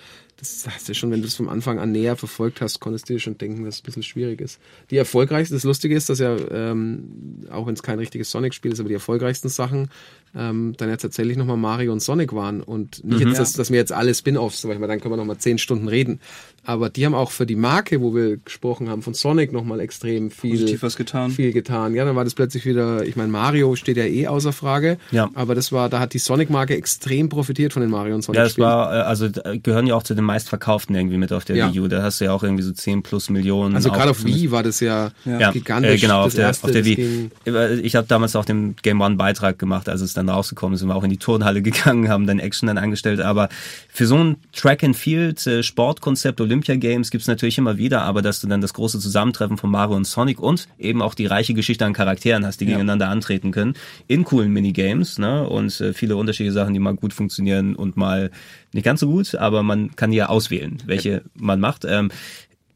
das 0.42 0.66
hast 0.68 0.90
du 0.90 0.96
schon, 0.96 1.12
wenn 1.12 1.22
du 1.22 1.28
es 1.28 1.36
vom 1.36 1.50
Anfang 1.50 1.78
an 1.78 1.92
näher 1.92 2.16
verfolgt 2.16 2.62
hast, 2.62 2.80
konntest 2.80 3.08
du 3.08 3.14
dir 3.14 3.20
schon 3.20 3.38
denken, 3.38 3.64
dass 3.64 3.76
es 3.76 3.82
ein 3.82 3.86
bisschen 3.86 4.02
schwierig 4.02 4.42
ist. 4.42 4.60
Die 4.90 4.98
erfolgreichsten, 4.98 5.56
das 5.56 5.64
Lustige 5.64 5.96
ist, 5.96 6.10
dass 6.10 6.18
ja, 6.18 6.36
ähm, 6.50 7.44
auch 7.52 7.68
wenn 7.68 7.76
es 7.76 7.84
kein 7.84 8.00
richtiges 8.00 8.32
Sonic-Spiel 8.32 8.72
ist, 8.72 8.80
aber 8.80 8.90
die 8.90 8.96
erfolgreichsten 8.96 9.50
Sachen 9.50 9.90
ähm, 10.36 10.74
dann 10.78 10.90
ja 10.90 10.98
tatsächlich 10.98 11.38
nochmal 11.38 11.58
Mario 11.58 11.92
und 11.92 12.02
Sonic 12.02 12.34
waren. 12.34 12.62
Und 12.62 13.04
nicht 13.04 13.20
jetzt, 13.22 13.40
dass, 13.40 13.54
dass 13.54 13.70
wir 13.72 13.78
jetzt 13.78 13.92
alle 13.92 14.14
Spin-Offs, 14.14 14.62
dann 14.62 14.80
können 14.80 15.12
wir 15.14 15.18
nochmal 15.18 15.38
zehn 15.38 15.58
Stunden 15.58 15.88
reden. 15.88 16.20
Aber 16.64 16.92
die 16.92 17.08
haben 17.08 17.16
auch 17.16 17.32
für 17.32 17.48
die 17.48 17.56
Marke, 17.56 18.02
wo 18.02 18.14
wir 18.14 18.38
gesprochen 18.38 18.88
haben, 18.88 19.02
von 19.02 19.16
Sonic 19.16 19.52
nochmal 19.52 19.80
extrem 19.80 20.30
viel 20.30 20.52
Positiv 20.52 20.84
was 20.84 20.96
getan. 20.96 21.32
viel 21.32 21.54
getan. 21.54 21.96
Ja, 21.96 22.06
dann 22.06 22.16
war 22.16 22.24
das 22.24 22.36
plötzlich 22.36 22.68
wieder, 22.68 23.04
ich 23.04 23.16
meine, 23.16 23.30
Mario 23.32 23.76
steht 23.76 23.98
ja 23.98 24.04
eh 24.06 24.28
außer 24.28 24.54
Frage. 24.54 24.98
Ja. 25.10 25.28
Aber 25.34 25.56
das 25.56 25.72
war, 25.72 25.90
da 25.90 26.00
hat 26.00 26.14
die 26.14 26.20
Sonic-Marke 26.20 26.76
extrem 26.78 27.30
profitiert 27.30 27.74
von 27.74 27.82
den 27.82 27.90
Mario 27.90 28.14
und 28.14 28.22
Sonic 28.22 28.38
Ja, 28.38 28.46
es 28.46 28.52
Spielen. 28.52 28.68
war, 28.68 28.94
äh, 28.96 29.00
also 29.02 29.26
äh, 29.26 29.58
gehören 29.58 29.88
ja 29.88 29.96
auch 29.96 30.04
zu 30.04 30.14
den 30.14 30.24
meistverkauften 30.24 30.96
irgendwie 30.96 31.18
mit 31.18 31.34
auf 31.34 31.46
der 31.46 31.56
Ja. 31.56 31.74
Wii 31.74 31.80
U. 31.80 31.88
Da 31.88 32.04
hast 32.04 32.22
du 32.22 32.26
ja 32.26 32.32
auch 32.32 32.44
irgendwie 32.44 32.62
so 32.64 32.72
10 32.72 33.02
plus 33.02 33.32
Millionen. 33.32 33.74
also 33.76 33.90
gerade 33.90 34.12
auf 34.12 34.24
Wii 34.24 34.52
war 34.52 34.62
das 34.62 34.82
ja, 34.82 35.10
Ja, 35.26 35.50
gigantisch. 35.52 35.94
Äh, 35.96 35.98
genau, 35.98 36.20
auf 36.20 36.26
das 36.26 36.36
der, 36.36 36.46
erste, 36.46 36.66
auf 36.66 36.72
der 36.74 36.82
das 36.82 36.90
Wii. 36.90 36.96
ging- 36.96 37.80
Ich 37.84 37.96
habe 37.96 38.06
damals 38.08 38.36
auch 38.36 38.46
den 38.46 38.76
Game 38.84 39.02
One 39.02 39.16
Beitrag 39.16 39.58
gemacht, 39.58 39.90
als 39.90 40.02
es 40.02 40.14
dann 40.14 40.21
rausgekommen 40.30 40.74
ist, 40.74 40.82
sind 40.82 40.90
wir 40.90 40.96
auch 40.96 41.04
in 41.04 41.10
die 41.10 41.18
Turnhalle 41.18 41.62
gegangen, 41.62 42.10
haben 42.10 42.28
dann 42.28 42.40
Action 42.40 42.68
dann 42.68 42.78
angestellt. 42.78 43.22
Aber 43.22 43.50
für 43.90 44.06
so 44.06 44.18
ein 44.18 44.38
Track 44.54 44.84
and 44.84 44.96
Field 44.96 45.46
äh, 45.48 45.64
Sportkonzept 45.64 46.42
Olympia 46.42 46.76
Games 46.76 47.12
gibt's 47.12 47.28
natürlich 47.28 47.58
immer 47.58 47.78
wieder, 47.78 48.02
aber 48.04 48.22
dass 48.22 48.40
du 48.40 48.48
dann 48.48 48.62
das 48.62 48.74
große 48.74 49.00
Zusammentreffen 49.00 49.58
von 49.58 49.72
Mario 49.72 49.96
und 49.96 50.06
Sonic 50.06 50.40
und 50.40 50.68
eben 50.78 51.02
auch 51.02 51.14
die 51.14 51.26
reiche 51.26 51.54
Geschichte 51.54 51.86
an 51.86 51.94
Charakteren 51.94 52.46
hast, 52.46 52.62
die 52.62 52.66
gegeneinander 52.66 53.10
antreten 53.10 53.52
können, 53.52 53.76
in 54.08 54.24
coolen 54.24 54.52
Minigames, 54.52 55.18
ne? 55.18 55.48
Und 55.48 55.80
äh, 55.82 55.94
viele 55.94 56.16
unterschiedliche 56.16 56.54
Sachen, 56.54 56.74
die 56.74 56.80
mal 56.80 56.96
gut 56.96 57.14
funktionieren 57.14 57.76
und 57.76 57.98
mal 57.98 58.32
nicht 58.74 58.84
ganz 58.84 59.02
so 59.02 59.08
gut, 59.08 59.36
aber 59.36 59.64
man 59.64 59.96
kann 59.96 60.12
ja 60.14 60.28
auswählen, 60.28 60.78
welche 60.86 61.24
man 61.36 61.60
macht. 61.60 61.86
Ähm, 61.86 62.10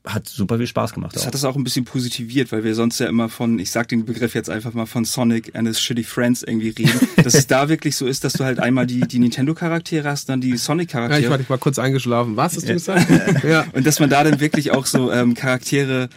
hat 0.06 0.27
super 0.27 0.57
viel 0.57 0.68
Spaß 0.68 0.94
gemacht. 0.94 1.15
Das 1.15 1.23
auch. 1.23 1.27
hat 1.27 1.34
das 1.34 1.44
auch 1.44 1.56
ein 1.56 1.64
bisschen 1.64 1.86
positiviert, 1.86 2.52
weil 2.52 2.64
wir 2.64 2.76
sonst 2.76 2.99
ja 2.99 3.07
immer 3.07 3.30
von, 3.30 3.60
ich 3.60 3.72
sag 3.72 3.88
den 3.88 4.06
Begriff 4.06 4.36
jetzt 4.36 4.49
einfach 4.49 4.73
mal 4.73 4.86
von 4.86 5.06
Sonic 5.06 5.56
and 5.56 5.68
his 5.68 5.80
shitty 5.80 6.03
friends 6.03 6.44
irgendwie 6.44 6.69
reden, 6.69 6.99
dass 7.23 7.34
es 7.34 7.48
da 7.48 7.69
wirklich 7.69 7.95
so 7.95 8.06
ist, 8.06 8.23
dass 8.23 8.34
du 8.34 8.44
halt 8.44 8.60
einmal 8.60 8.86
die, 8.86 9.02
die 9.02 9.19
Nintendo-Charaktere 9.19 10.10
hast, 10.10 10.30
dann 10.30 10.41
die 10.41 10.49
Ja, 10.49 10.56
ich 10.56 10.61
Sonic-Charaktere. 10.61 11.30
war, 11.32 11.40
ich 11.40 11.49
war 11.49 11.57
kurz 11.57 11.80
eingeschlafen. 11.80 12.36
Was 12.38 12.56
hast 12.56 12.69
du 12.69 12.73
gesagt? 12.73 13.07
ja. 13.44 13.65
und 13.73 13.86
dass 13.86 13.99
man 13.99 14.10
da 14.10 14.23
dann 14.23 14.40
wirklich 14.40 14.72
auch 14.72 14.86
so 14.86 15.11
ähm, 15.11 15.34
Charaktere 15.34 16.10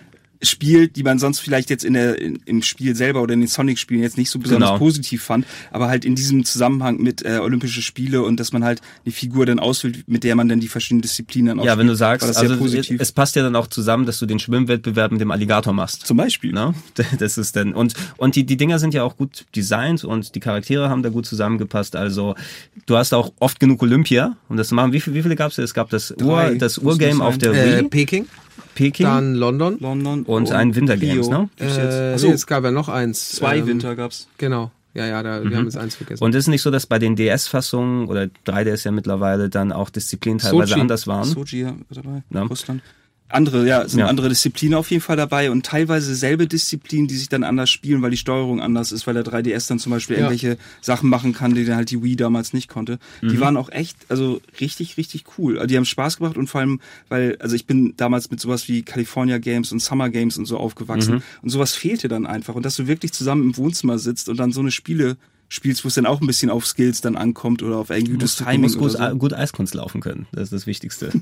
spielt, 0.43 0.97
die 0.97 1.02
man 1.02 1.19
sonst 1.19 1.40
vielleicht 1.40 1.69
jetzt 1.70 1.85
in 1.85 1.94
der 1.94 2.20
in, 2.20 2.39
im 2.47 2.62
Spiel 2.62 2.94
selber 2.94 3.23
oder 3.23 3.35
in 3.35 3.40
den 3.40 3.48
Sonic-Spielen 3.48 4.02
jetzt 4.02 4.16
nicht 4.19 4.31
so 4.31 4.39
besonders 4.39 4.69
Genau. 4.70 4.78
positiv 4.78 5.23
fand, 5.23 5.47
aber 5.70 5.89
halt 5.89 6.05
in 6.05 6.15
diesem 6.15 6.44
Zusammenhang 6.44 6.98
mit 7.02 7.24
äh, 7.24 7.39
Olympische 7.39 7.82
Spiele 7.82 8.23
und 8.23 8.39
dass 8.39 8.52
man 8.52 8.62
halt 8.65 8.81
eine 9.05 9.12
Figur 9.12 9.47
dann 9.47 9.59
auswählt, 9.59 10.05
mit 10.09 10.24
der 10.24 10.36
man 10.36 10.48
dann 10.48 10.60
die 10.60 10.69
verschiedenen 10.69 11.02
Disziplinen 11.02 11.56
dann 11.59 11.66
Ja, 11.66 11.77
wenn 11.78 11.86
du 11.86 11.94
sagst, 11.97 12.27
also 12.27 12.52
es, 12.55 12.59
positiv. 12.59 13.01
es 13.01 13.12
passt 13.12 13.36
ja 13.36 13.43
dann 13.43 13.56
auch 13.56 13.66
zusammen, 13.66 14.06
dass 14.06 14.19
du 14.19 14.27
den 14.27 14.39
Schwimmwettbewerb 14.39 15.10
mit 15.12 15.20
dem 15.20 15.31
Alligator 15.31 15.73
machst. 15.73 16.06
Zum 16.06 16.16
Beispiel. 16.16 16.52
Ne? 16.52 16.74
Das 17.19 17.39
ist 17.39 17.56
dann 17.56 17.74
und 17.74 17.94
und 18.16 18.36
die 18.36 18.44
die 18.44 18.56
Dinger 18.56 18.78
sind 18.78 18.94
ja 18.94 19.02
auch 19.02 19.16
gut 19.16 19.47
designt 19.56 20.05
und 20.05 20.35
die 20.35 20.40
Charaktere 20.40 20.89
haben 20.89 21.02
da 21.02 21.09
gut 21.09 21.27
zusammengepasst. 21.27 21.97
Also 21.97 22.35
du 22.86 22.97
hast 22.97 23.12
auch 23.15 23.32
oft 23.40 23.59
genug 23.60 23.82
Olympia 23.82 24.36
um 24.48 24.56
das 24.56 24.69
zu 24.69 24.74
machen. 24.74 24.93
Wie, 24.93 25.01
viel, 25.01 25.15
wie 25.15 25.23
viele 25.23 25.36
gab 25.36 25.51
es? 25.51 25.59
Es 25.59 25.74
gab 25.74 25.90
das 25.90 26.12
Ur 26.23 26.55
das 26.56 26.78
Urgame 26.78 27.24
auf 27.24 27.39
der 27.39 27.52
Äh, 27.52 27.81
Wii, 27.82 27.89
Peking, 27.89 28.27
Peking 28.75 29.07
dann 29.07 29.35
London. 29.35 29.79
London 29.81 30.23
und 30.25 30.53
ein 30.53 30.75
Winter 30.75 30.97
Games, 30.97 31.29
Rio. 31.29 31.39
ne? 31.43 31.49
Jetzt? 31.59 31.79
Äh, 31.79 32.17
nee, 32.29 32.33
es 32.35 32.47
gab 32.47 32.65
ja 32.65 32.71
noch 32.71 32.89
eins. 32.89 33.31
zwei 33.31 33.59
ähm, 33.59 33.67
Winter 33.67 33.97
gab's. 33.97 34.29
Genau. 34.39 34.71
Ja, 34.95 35.07
ja, 35.07 35.23
da, 35.23 35.45
wir 35.45 35.57
haben 35.57 35.65
jetzt 35.67 35.77
eins 35.77 35.95
vergessen. 35.95 36.25
Und 36.25 36.35
ist 36.35 36.45
es 36.45 36.49
nicht 36.49 36.63
so, 36.63 36.71
dass 36.71 36.87
bei 36.87 36.99
den 36.99 37.15
DS-Fassungen 37.15 38.09
oder 38.09 38.29
3DS 38.47 38.85
ja 38.85 38.91
mittlerweile 38.91 39.49
dann 39.49 39.71
auch 39.71 39.91
Disziplinen 39.91 40.39
teilweise 40.39 40.71
Sochi. 40.71 40.81
anders 40.81 41.07
waren? 41.07 41.25
Sochi 41.25 41.61
ja, 41.61 41.75
dabei, 41.91 42.23
Ja. 42.31 42.43
Russland. 42.43 42.83
Andere, 43.31 43.67
ja, 43.69 43.87
sind 43.87 44.01
Ja. 44.01 44.07
andere 44.07 44.29
Disziplinen 44.31 44.75
auf 44.79 44.91
jeden 44.91 45.03
Fall 45.03 45.17
dabei 45.17 45.51
und 45.51 45.67
teilweise 45.67 46.15
selbe 46.15 46.47
Disziplinen, 46.47 47.09
die 47.09 47.17
sich 47.17 47.29
dann 47.29 47.45
anders 47.45 47.69
spielen, 47.71 48.01
weil 48.01 48.11
die 48.11 48.17
Steuerung 48.17 48.61
anders 48.63 48.91
ist, 48.91 49.07
weil 49.07 49.15
der 49.15 49.23
3DS 49.25 49.67
dann 49.69 49.79
zum 49.79 49.91
Beispiel 49.91 50.17
Ja. 50.17 50.23
irgendwelche 50.23 50.57
Sachen 50.81 51.11
machen 51.11 51.35
kann, 51.35 51.55
die 51.55 51.65
dann 51.67 51.77
halt 51.77 51.91
die 51.91 52.03
Wii 52.03 52.17
damals 52.17 52.53
nicht 52.55 52.69
konnte. 52.69 52.99
Mhm. 53.21 53.29
Die 53.29 53.41
waren 53.41 53.57
auch 53.59 53.69
echt, 53.71 53.97
also 54.09 54.41
richtig, 54.61 54.97
richtig 54.97 55.25
cool. 55.37 55.57
Also 55.59 55.67
die 55.67 55.77
haben 55.77 55.85
Spaß 55.85 56.17
gemacht 56.17 56.37
und 56.39 56.47
vor 56.49 56.61
allem, 56.63 56.81
weil, 57.11 57.37
also 57.41 57.55
ich 57.55 57.67
bin 57.67 57.95
damals 57.97 58.31
mit 58.31 58.41
sowas 58.41 58.67
wie 58.69 58.83
California 58.83 59.39
Games 59.39 59.73
und 59.73 59.81
Summer 59.81 60.09
Games 60.09 60.39
und 60.39 60.47
so 60.47 60.57
aufgewachsen 60.57 61.17
Mhm. 61.17 61.23
und 61.43 61.51
sowas 61.51 61.75
fehlte 61.75 62.09
dann 62.09 62.27
einfach 62.27 62.55
und 62.55 62.65
dass 62.65 62.77
du 62.77 62.87
wirklich 62.87 63.13
zusammen 63.13 63.43
im 63.45 63.57
Wohnzimmer 63.59 63.99
sitzt 63.99 64.29
und 64.31 64.39
dann 64.39 64.53
so 64.53 64.61
eine 64.61 64.71
Spiele 64.71 65.17
spielst, 65.51 65.83
wo 65.85 65.89
es 65.89 65.95
dann 65.95 66.05
auch 66.05 66.21
ein 66.21 66.27
bisschen 66.27 66.51
auf 66.51 66.67
Skills 66.67 67.01
dann 67.01 67.17
ankommt 67.17 67.63
oder 67.63 67.77
auf 67.77 67.89
irgendwie 67.91 68.13
gutes 68.13 68.37
Du 68.37 68.45
Timing 68.45 68.61
musst 68.63 68.77
gut, 68.79 68.93
so. 68.93 68.99
gut 69.17 69.33
Eiskunst 69.33 69.75
laufen 69.75 70.01
können. 70.03 70.27
Das 70.33 70.45
ist 70.45 70.53
das 70.53 70.67
Wichtigste. 70.67 71.11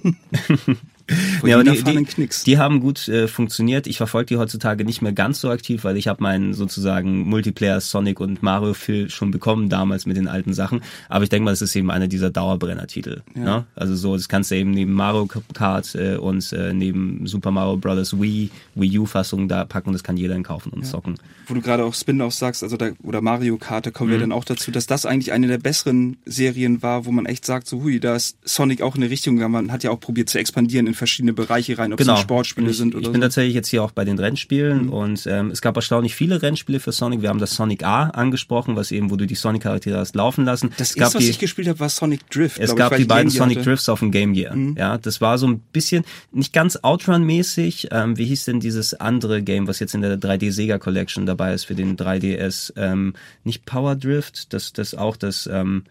Vor 1.40 1.48
Ja, 1.48 1.56
aber 1.60 1.64
die, 1.70 1.82
die, 1.84 2.28
die 2.46 2.58
haben 2.58 2.80
gut 2.80 3.06
äh, 3.08 3.28
funktioniert. 3.28 3.86
Ich 3.86 3.96
verfolge 3.98 4.26
die 4.26 4.36
heutzutage 4.38 4.84
nicht 4.84 5.02
mehr 5.02 5.12
ganz 5.12 5.40
so 5.40 5.50
aktiv, 5.50 5.84
weil 5.84 5.96
ich 5.96 6.08
habe 6.08 6.22
meinen 6.22 6.54
sozusagen 6.54 7.20
Multiplayer 7.28 7.80
Sonic 7.80 8.20
und 8.20 8.42
Mario 8.42 8.74
Phil 8.74 9.08
schon 9.10 9.30
bekommen 9.30 9.68
damals 9.68 10.06
mit 10.06 10.16
den 10.16 10.28
alten 10.28 10.52
Sachen. 10.54 10.80
Aber 11.08 11.24
ich 11.24 11.30
denke 11.30 11.44
mal, 11.44 11.50
das 11.52 11.62
ist 11.62 11.76
eben 11.76 11.90
einer 11.90 12.08
dieser 12.08 12.30
Dauerbrenner-Titel. 12.30 13.22
Ne? 13.34 13.66
Also 13.74 13.94
so, 13.94 14.16
das 14.16 14.28
kannst 14.28 14.50
du 14.50 14.56
eben 14.56 14.70
neben 14.72 14.92
Mario 14.92 15.28
Kart 15.54 15.94
äh, 15.94 16.16
und 16.16 16.52
äh, 16.52 16.72
neben 16.72 17.26
Super 17.26 17.50
Mario 17.50 17.76
Bros. 17.76 18.20
Wii, 18.20 18.50
Wii 18.74 18.98
U-Fassung 18.98 19.48
da 19.48 19.64
packen. 19.64 19.92
Das 19.92 20.02
kann 20.02 20.16
jeder 20.16 20.36
kaufen 20.42 20.70
und 20.72 20.84
zocken. 20.86 21.14
wo 21.46 21.54
du 21.54 21.60
gerade 21.60 21.84
auch 21.84 21.94
Spin-offs 21.94 22.38
sagst, 22.38 22.62
also 22.62 22.76
da, 22.76 22.90
oder 23.02 23.20
Mario 23.20 23.56
Kart, 23.56 23.86
da 23.86 23.90
kommen 23.90 24.10
Mhm. 24.10 24.14
wir 24.14 24.20
dann 24.20 24.32
auch 24.32 24.44
dazu, 24.44 24.70
dass 24.70 24.86
das 24.86 25.06
eigentlich 25.06 25.32
eine 25.32 25.46
der 25.46 25.58
besseren 25.58 26.16
Serien 26.26 26.82
war, 26.82 27.06
wo 27.06 27.12
man 27.12 27.26
echt 27.26 27.44
sagt, 27.46 27.66
so 27.68 27.82
hui, 27.82 28.00
da 28.00 28.16
ist 28.16 28.36
Sonic 28.44 28.82
auch 28.82 28.96
in 28.96 29.02
eine 29.02 29.10
Richtung 29.10 29.36
gegangen. 29.36 29.52
Man 29.52 29.72
hat 29.72 29.82
ja 29.84 29.90
auch 29.90 30.00
probiert 30.00 30.28
zu 30.28 30.38
expandieren 30.38 30.86
in 30.86 30.94
verschiedene 30.96 31.32
Bereiche 31.32 31.78
rein, 31.78 31.92
ob 31.92 31.98
Genau. 31.98 32.14
es 32.14 32.20
Sportspiele 32.20 32.70
ich, 32.70 32.76
sind 32.76 32.94
oder 32.94 33.02
Ich 33.06 33.12
bin 33.12 33.20
so. 33.20 33.26
tatsächlich 33.26 33.54
jetzt 33.54 33.68
hier 33.68 33.82
auch 33.82 33.92
bei 33.92 34.04
den 34.04 34.18
Rennspielen 34.18 34.88
und 34.88 35.26
ähm, 35.26 35.50
es 35.50 35.60
gab 35.62 35.76
erstaunlich 35.76 36.14
viele 36.14 36.42
Rennspiele 36.42 36.80
für 36.80 36.92
Sonic. 36.92 37.22
Wir 37.22 37.28
haben 37.28 37.38
das 37.38 37.54
Sonic 37.54 37.84
A 37.84 38.04
angesprochen, 38.10 38.74
was 38.76 38.90
eben, 38.90 39.10
wo 39.10 39.16
du 39.16 39.26
die 39.26 39.34
Sonic-Charaktere 39.34 39.98
hast 39.98 40.14
laufen 40.16 40.44
lassen. 40.44 40.70
Das 40.78 40.90
es 40.90 40.94
gab 40.96 41.02
erste, 41.04 41.18
was 41.18 41.24
die, 41.24 41.30
ich 41.30 41.38
gespielt 41.38 41.68
habe, 41.68 41.78
war 41.78 41.88
Sonic 41.88 42.28
Drift. 42.30 42.58
es 42.58 42.74
gab 42.74 42.96
die 42.96 43.04
beiden 43.04 43.30
Sonic 43.30 43.58
hatte. 43.58 43.68
Mhm. 43.68 43.70
Drifts 43.70 43.88
auf 43.88 44.00
dem 44.00 44.10
Game 44.10 44.32
Gear. 44.34 44.56
Ja, 44.76 44.98
das 44.98 45.20
war 45.20 45.38
so 45.38 45.46
ein 45.46 45.60
bisschen, 45.72 46.04
nicht 46.32 46.52
ganz 46.52 46.76
Outrun-mäßig. 46.82 47.88
Ähm, 47.92 48.16
wie 48.18 48.24
hieß 48.24 48.46
denn 48.46 48.60
dieses 48.60 48.94
andere 48.94 49.42
Game, 49.42 49.68
was 49.68 49.78
jetzt 49.78 49.94
in 49.94 50.02
der 50.02 50.18
3D 50.18 50.50
Sega 50.50 50.78
Collection 50.78 51.26
dabei 51.26 51.54
ist 51.54 51.64
für 51.64 51.74
den 51.74 51.96
3DS? 51.96 52.72
Ähm, 52.76 53.14
nicht 53.44 53.64
Power 53.66 53.94
Drift, 53.96 54.52
das, 54.52 54.72
das 54.72 54.94
auch 54.94 55.16
das, 55.16 55.48
ähm, 55.52 55.84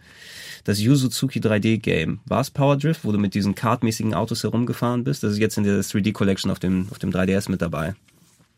das 0.66 0.80
Yuzuzuki 0.82 1.40
3D 1.40 1.78
Game. 1.78 2.20
War 2.26 2.42
es 2.42 2.50
Power 2.52 2.76
Drift, 2.76 3.06
wo 3.06 3.12
du 3.14 3.18
mit 3.18 3.34
diesen 3.34 3.56
kartmäßigen 3.56 4.14
Autos 4.14 4.44
herumgefahren 4.44 5.04
bist? 5.06 5.24
Das 5.24 5.32
ist 5.32 5.38
jetzt 5.40 5.58
in 5.58 5.64
der 5.64 5.82
3D 5.82 6.12
Collection 6.12 6.52
auf 6.52 6.60
dem, 6.60 6.88
auf 6.92 7.00
dem 7.00 7.12
3DS 7.12 7.50
mit 7.50 7.62
dabei. 7.62 7.96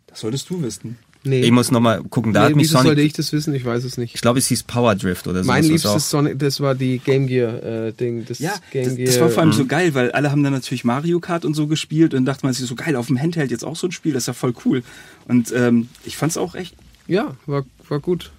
Das 0.07 0.21
solltest 0.21 0.49
du 0.49 0.61
wissen. 0.63 0.97
Nee. 1.23 1.41
Ich 1.41 1.51
muss 1.51 1.71
nochmal 1.71 2.03
gucken, 2.03 2.31
da 2.31 2.41
nee, 2.41 2.45
hat 2.51 2.55
mich 2.55 2.65
wieso 2.65 2.73
sollte 2.77 2.89
Sonic, 2.91 3.05
ich 3.07 3.13
das 3.13 3.33
wissen? 3.33 3.53
Ich 3.53 3.65
weiß 3.65 3.83
es 3.83 3.97
nicht. 3.97 4.15
ich 4.15 4.21
glaube, 4.21 4.39
es 4.39 4.47
hieß 4.47 4.63
Power 4.63 4.95
Drift 4.95 5.27
oder 5.27 5.43
so. 5.43 5.47
mein 5.47 5.57
Das 5.57 5.65
ist 5.65 5.71
liebstes 5.71 5.91
auch- 5.91 5.99
Sonic, 5.99 6.39
das 6.39 6.61
war 6.61 6.75
die 6.75 6.99
Game 6.99 7.27
Gear 7.27 7.61
äh, 7.63 7.91
Ding. 7.91 8.23
Das 8.25 8.39
Ja, 8.39 8.53
Game 8.71 8.85
das, 8.85 8.95
Gear. 8.95 9.05
das 9.07 9.19
war 9.19 9.29
vor 9.29 9.43
allem 9.43 9.51
so 9.51 9.63
Mhm. 9.63 9.67
geil, 9.67 9.93
weil 9.93 10.11
alle 10.11 10.31
haben 10.31 10.43
dann 10.43 10.53
natürlich 10.53 10.85
Mario 10.85 11.19
Kart 11.19 11.43
und 11.43 11.55
so 11.55 11.67
gespielt 11.67 12.13
und 12.13 12.23
dachte 12.23 12.45
man 12.45 12.53
sich 12.53 12.65
so 12.65 12.75
geil, 12.75 12.95
auf 12.95 13.07
dem 13.07 13.19
Handheld 13.19 13.51
jetzt 13.51 13.65
auch 13.65 13.75
so 13.75 13.87
ein 13.87 13.91
Spiel, 13.91 14.13
das 14.13 14.23
ist 14.23 14.27
ja 14.27 14.33
voll 14.33 14.53
cool. 14.63 14.83
Und 15.27 15.51
ähm, 15.53 15.89
ich 16.05 16.15
fand's 16.15 16.37
auch 16.37 16.55
echt 16.55 16.75
Ja, 17.07 17.35
war, 17.45 17.65
war 17.89 17.99
gut. 17.99 18.31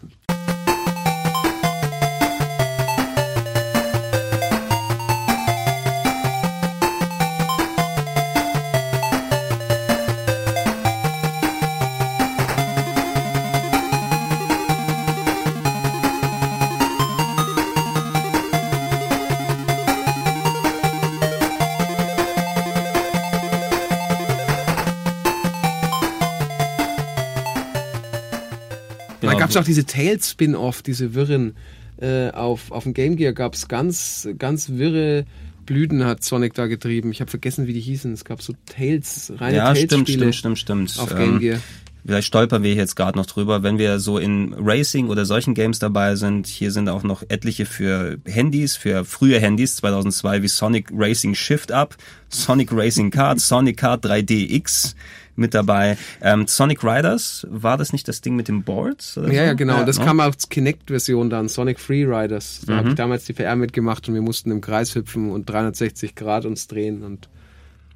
Gab 29.48 29.56
es 29.56 29.56
auch 29.56 29.66
diese 29.66 29.86
Tails-Spin-Off, 29.86 30.82
diese 30.82 31.14
wirren. 31.14 31.54
Äh, 32.00 32.30
auf, 32.30 32.70
auf 32.70 32.84
dem 32.84 32.94
Game 32.94 33.16
Gear 33.16 33.32
gab 33.32 33.54
es 33.54 33.66
ganz, 33.66 34.28
ganz 34.38 34.68
wirre 34.68 35.24
Blüten, 35.66 36.04
hat 36.04 36.22
Sonic 36.22 36.54
da 36.54 36.66
getrieben. 36.66 37.10
Ich 37.10 37.20
habe 37.20 37.30
vergessen, 37.30 37.66
wie 37.66 37.72
die 37.72 37.80
hießen. 37.80 38.12
Es 38.12 38.24
gab 38.24 38.40
so 38.42 38.52
Tails, 38.66 39.32
reine 39.38 39.56
Ja, 39.56 39.74
stimmt, 39.74 39.90
Tails-Spiele 39.90 40.32
stimmt, 40.32 40.58
stimmt, 40.58 40.90
stimmt. 40.90 41.10
auf 41.10 41.16
Game 41.16 41.40
Gear. 41.40 41.60
Vielleicht 42.06 42.28
stolpern 42.28 42.62
wir 42.62 42.74
jetzt 42.74 42.94
gerade 42.94 43.18
noch 43.18 43.26
drüber, 43.26 43.62
wenn 43.62 43.78
wir 43.78 43.98
so 43.98 44.18
in 44.18 44.54
Racing 44.54 45.08
oder 45.08 45.24
solchen 45.24 45.54
Games 45.54 45.78
dabei 45.78 46.14
sind. 46.14 46.46
Hier 46.46 46.70
sind 46.70 46.88
auch 46.88 47.02
noch 47.02 47.22
etliche 47.28 47.66
für 47.66 48.18
Handys, 48.24 48.76
für 48.76 49.04
frühe 49.04 49.40
Handys 49.40 49.76
2002 49.76 50.42
wie 50.42 50.48
Sonic 50.48 50.90
Racing 50.92 51.34
Shift 51.34 51.72
Up, 51.72 51.96
Sonic 52.28 52.70
Racing 52.72 53.10
Kart, 53.10 53.40
Sonic 53.40 53.78
Kart 53.78 54.04
3DX 54.06 54.94
mit 55.38 55.54
dabei. 55.54 55.96
Ähm, 56.20 56.46
Sonic 56.46 56.82
Riders, 56.84 57.46
war 57.50 57.76
das 57.76 57.92
nicht 57.92 58.08
das 58.08 58.20
Ding 58.20 58.36
mit 58.36 58.48
den 58.48 58.62
Boards? 58.62 59.14
Ja, 59.16 59.22
so? 59.22 59.28
ja, 59.32 59.52
genau. 59.54 59.84
das 59.84 59.98
ne? 59.98 60.04
kam 60.04 60.20
als 60.20 60.48
Kinect-Version 60.48 61.30
dann, 61.30 61.48
Sonic 61.48 61.78
Free 61.80 62.04
Riders. 62.04 62.62
Da 62.66 62.72
Mhm. 62.72 62.76
habe 62.78 62.88
ich 62.90 62.94
damals 62.96 63.24
die 63.24 63.32
PR 63.32 63.56
mitgemacht 63.56 64.08
und 64.08 64.14
wir 64.14 64.22
mussten 64.22 64.50
im 64.50 64.60
Kreis 64.60 64.94
hüpfen 64.94 65.30
und 65.30 65.48
360 65.48 66.14
Grad 66.14 66.44
uns 66.44 66.66
drehen 66.66 67.02
und 67.02 67.28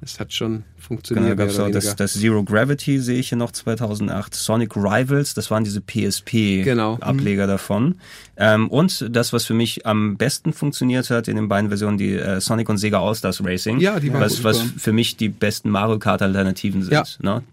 es 0.03 0.19
hat 0.19 0.33
schon 0.33 0.51
Genau, 0.53 0.63
funktioniert. 0.77 1.31
da 1.31 1.35
gab's 1.45 1.57
mehr 1.57 1.67
auch 1.67 1.71
das, 1.71 1.95
das 1.95 2.13
Zero 2.13 2.43
Gravity, 2.43 2.99
sehe 2.99 3.17
ich 3.19 3.29
hier 3.29 3.37
noch 3.37 3.51
2008. 3.51 4.35
Sonic 4.35 4.75
Rivals, 4.75 5.33
das 5.33 5.49
waren 5.49 5.63
diese 5.63 5.81
Genau. 5.81 6.95
PSP-Ableger 6.97 7.47
davon. 7.47 7.95
Ähm, 8.37 8.67
und 8.69 9.05
das, 9.09 9.31
was 9.33 9.45
für 9.45 9.53
mich 9.53 9.85
am 9.85 10.17
besten 10.17 10.53
funktioniert 10.53 11.09
hat 11.09 11.27
in 11.27 11.35
den 11.37 11.47
beiden 11.47 11.69
Versionen, 11.69 11.97
die 11.97 12.13
äh, 12.13 12.41
Sonic 12.41 12.67
und 12.69 12.77
Sega 12.77 12.99
All-Stars 13.01 13.43
Racing. 13.45 13.79
Ja, 13.79 13.99
die 13.99 14.11
waren 14.11 14.21
was, 14.21 14.35
gut. 14.37 14.45
was 14.45 14.61
für 14.77 14.91
mich 14.91 15.15
die 15.17 15.29
besten 15.29 15.69
Mario 15.69 15.99
Kart-Alternativen 15.99 16.81
sind. 16.83 16.91
Ja. 16.93 17.03
Ne? 17.21 17.43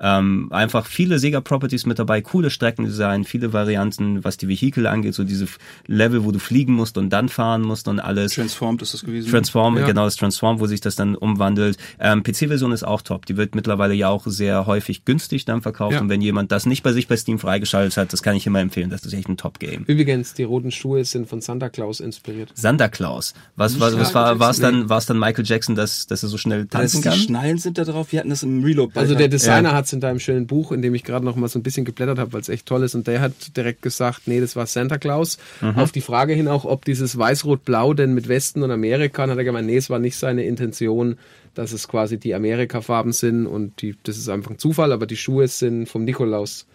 Ähm, 0.00 0.48
einfach 0.50 0.86
viele 0.86 1.18
Sega-Properties 1.18 1.84
mit 1.86 1.98
dabei, 1.98 2.20
coole 2.22 2.50
Streckendesign, 2.50 3.24
viele 3.24 3.52
Varianten, 3.52 4.24
was 4.24 4.36
die 4.38 4.48
Vehikel 4.48 4.86
angeht, 4.86 5.14
so 5.14 5.24
diese 5.24 5.46
Level, 5.86 6.24
wo 6.24 6.32
du 6.32 6.38
fliegen 6.38 6.72
musst 6.72 6.96
und 6.96 7.10
dann 7.10 7.28
fahren 7.28 7.62
musst 7.62 7.86
und 7.88 8.00
alles. 8.00 8.34
transformed 8.34 8.82
ist 8.82 8.94
das 8.94 9.04
gewesen. 9.04 9.30
Transform, 9.30 9.76
Ja. 9.76 9.86
genau 9.86 10.04
das 10.04 10.16
Transform, 10.16 10.58
wo 10.60 10.66
sich 10.66 10.80
das 10.80 10.96
dann 10.96 11.14
umwandelt. 11.14 11.76
Ähm, 11.98 12.22
PC-Version 12.22 12.72
ist 12.72 12.82
auch 12.82 13.02
top. 13.02 13.26
Die 13.26 13.36
wird 13.36 13.54
mittlerweile 13.54 13.94
ja 13.94 14.08
auch 14.08 14.26
sehr 14.26 14.66
häufig 14.66 15.04
günstig 15.04 15.44
dann 15.44 15.60
verkauft. 15.62 15.94
Ja. 15.94 16.00
Und 16.00 16.08
wenn 16.08 16.20
jemand 16.22 16.50
das 16.50 16.64
nicht 16.66 16.82
bei 16.82 16.92
sich 16.92 17.06
bei 17.08 17.16
Steam 17.16 17.38
freigeschaltet 17.38 17.96
hat, 17.96 18.12
das 18.12 18.22
kann 18.22 18.34
ich 18.36 18.46
immer 18.46 18.60
empfehlen. 18.60 18.88
Das 18.90 19.04
ist 19.04 19.12
echt 19.12 19.28
ein 19.28 19.36
Top-Game. 19.36 19.84
Übrigens, 19.86 20.32
die 20.34 20.44
roten 20.44 20.70
Schuhe 20.70 21.04
sind 21.04 21.28
von 21.28 21.40
Santa 21.40 21.68
Claus 21.68 22.00
inspiriert. 22.00 22.50
Santa 22.54 22.88
Claus. 22.88 23.34
Was, 23.56 23.78
was, 23.80 23.98
was 23.98 24.14
war, 24.14 24.38
war 24.38 24.50
es 24.50 24.60
dann, 24.60 24.88
war 24.88 24.98
es 24.98 25.06
dann 25.06 25.18
Michael 25.18 25.44
Jackson, 25.44 25.74
dass, 25.74 26.06
dass 26.06 26.22
er 26.22 26.28
so 26.30 26.38
schnell 26.38 26.64
Das, 26.64 26.80
tanzen 26.80 27.02
die 27.02 27.08
kann? 27.08 27.18
Schnallen 27.18 27.58
sind 27.58 27.76
da 27.76 27.84
drauf. 27.84 28.12
Wir 28.12 28.20
hatten 28.20 28.30
das 28.30 28.42
im 28.42 28.64
Reload. 28.64 28.98
Also 28.98 29.14
der 29.14 29.28
Designer 29.28 29.72
hat 29.72 29.89
es 29.90 29.94
in 29.94 30.00
deinem 30.00 30.20
schönen 30.20 30.46
Buch, 30.46 30.72
in 30.72 30.82
dem 30.82 30.94
ich 30.94 31.04
gerade 31.04 31.24
noch 31.24 31.36
mal 31.36 31.48
so 31.48 31.58
ein 31.58 31.62
bisschen 31.62 31.84
geblättert 31.84 32.18
habe, 32.18 32.32
weil 32.32 32.40
es 32.40 32.48
echt 32.48 32.66
toll 32.66 32.82
ist. 32.82 32.94
Und 32.94 33.06
der 33.06 33.20
hat 33.20 33.56
direkt 33.56 33.82
gesagt, 33.82 34.22
nee, 34.26 34.40
das 34.40 34.56
war 34.56 34.66
Santa 34.66 34.98
Claus. 34.98 35.38
Mhm. 35.60 35.76
Auf 35.76 35.92
die 35.92 36.00
Frage 36.00 36.32
hin 36.34 36.48
auch, 36.48 36.64
ob 36.64 36.84
dieses 36.84 37.18
Weiß-Rot-Blau 37.18 37.94
denn 37.94 38.14
mit 38.14 38.28
Westen 38.28 38.62
und 38.62 38.70
Amerika, 38.70 39.22
dann 39.22 39.30
hat 39.30 39.38
er 39.38 39.44
gemeint, 39.44 39.66
nee, 39.66 39.76
es 39.76 39.90
war 39.90 39.98
nicht 39.98 40.16
seine 40.16 40.44
Intention, 40.44 41.16
dass 41.54 41.72
es 41.72 41.88
quasi 41.88 42.18
die 42.18 42.34
Amerika-Farben 42.34 43.12
sind 43.12 43.46
und 43.46 43.82
die, 43.82 43.96
das 44.04 44.16
ist 44.16 44.28
einfach 44.28 44.52
ein 44.52 44.58
Zufall, 44.58 44.92
aber 44.92 45.06
die 45.06 45.16
Schuhe 45.16 45.48
sind 45.48 45.88
vom 45.88 46.04
Nikolaus, 46.04 46.66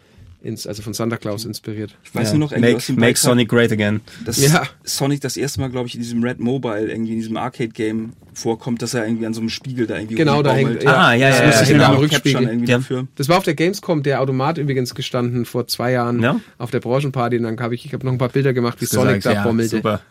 ins, 0.46 0.68
also 0.68 0.82
von 0.84 0.94
Santa 0.94 1.18
Claus 1.18 1.44
inspiriert. 1.44 1.96
ich 2.04 2.14
weiß 2.14 2.28
Ja. 2.32 2.38
nur 2.38 2.48
noch 2.48 2.52
irgendwie 2.52 2.68
make, 2.70 2.78
aus 2.78 2.86
dem 2.86 2.96
make 2.98 3.18
Sonic 3.20 3.50
great 3.50 3.72
again. 3.72 4.02
dass 4.26 4.38
Ja. 4.38 4.64
Sonic 4.84 5.20
das 5.22 5.36
erste 5.38 5.60
Mal, 5.60 5.70
glaube 5.70 5.88
ich, 5.88 5.96
in 5.96 6.02
diesem 6.02 6.24
Red 6.24 6.40
Mobile, 6.40 6.90
irgendwie 6.90 7.14
in 7.14 7.20
diesem 7.20 7.36
Arcade-Game 7.38 8.14
vorkommt, 8.34 8.82
dass 8.82 8.94
er 8.94 9.06
irgendwie 9.08 9.26
an 9.26 9.34
so 9.34 9.40
einem 9.42 9.50
Spiegel 9.50 9.88
da 9.88 9.96
irgendwie 9.98 10.16
Genau, 10.16 10.44
da 10.44 10.54
hängt- 10.54 10.86
Ah, 10.86 11.14
ja, 11.14 11.30
Das 11.30 11.40
ja, 11.40 11.46
muss 11.46 11.56
ja, 11.56 11.62
ich 11.64 11.68
genau. 11.70 11.84
genau. 11.86 11.94
Am 11.96 12.00
Rückspiegel 12.00 12.60
Ja. 12.70 12.78
dafür. 12.78 13.08
Das 13.16 13.28
war 13.30 13.38
auf 13.38 13.44
der 13.44 13.56
Gamescom, 13.56 14.04
der 14.04 14.22
Automat 14.22 14.58
übrigens 14.58 14.94
gestanden 14.94 15.46
vor 15.46 15.68
zwei 15.68 15.92
Jahren 15.94 16.22
Ja? 16.22 16.40
auf 16.58 16.70
der 16.72 16.80
Branchenparty. 16.80 17.38
Und 17.38 17.44
dann 17.44 17.60
habe 17.60 17.74
ich, 17.76 17.86
ich 17.86 17.94
habe 17.94 18.06
noch 18.06 18.12
ein 18.14 18.18
paar 18.20 18.30
Bilder 18.30 18.54
gemacht, 18.54 18.80
wie 18.82 18.86
Sonic 18.86 19.16
gesagt, 19.16 19.26
da 19.36 19.40
ja, 19.40 19.44
bommelte. 19.48 19.78
super. 19.78 20.02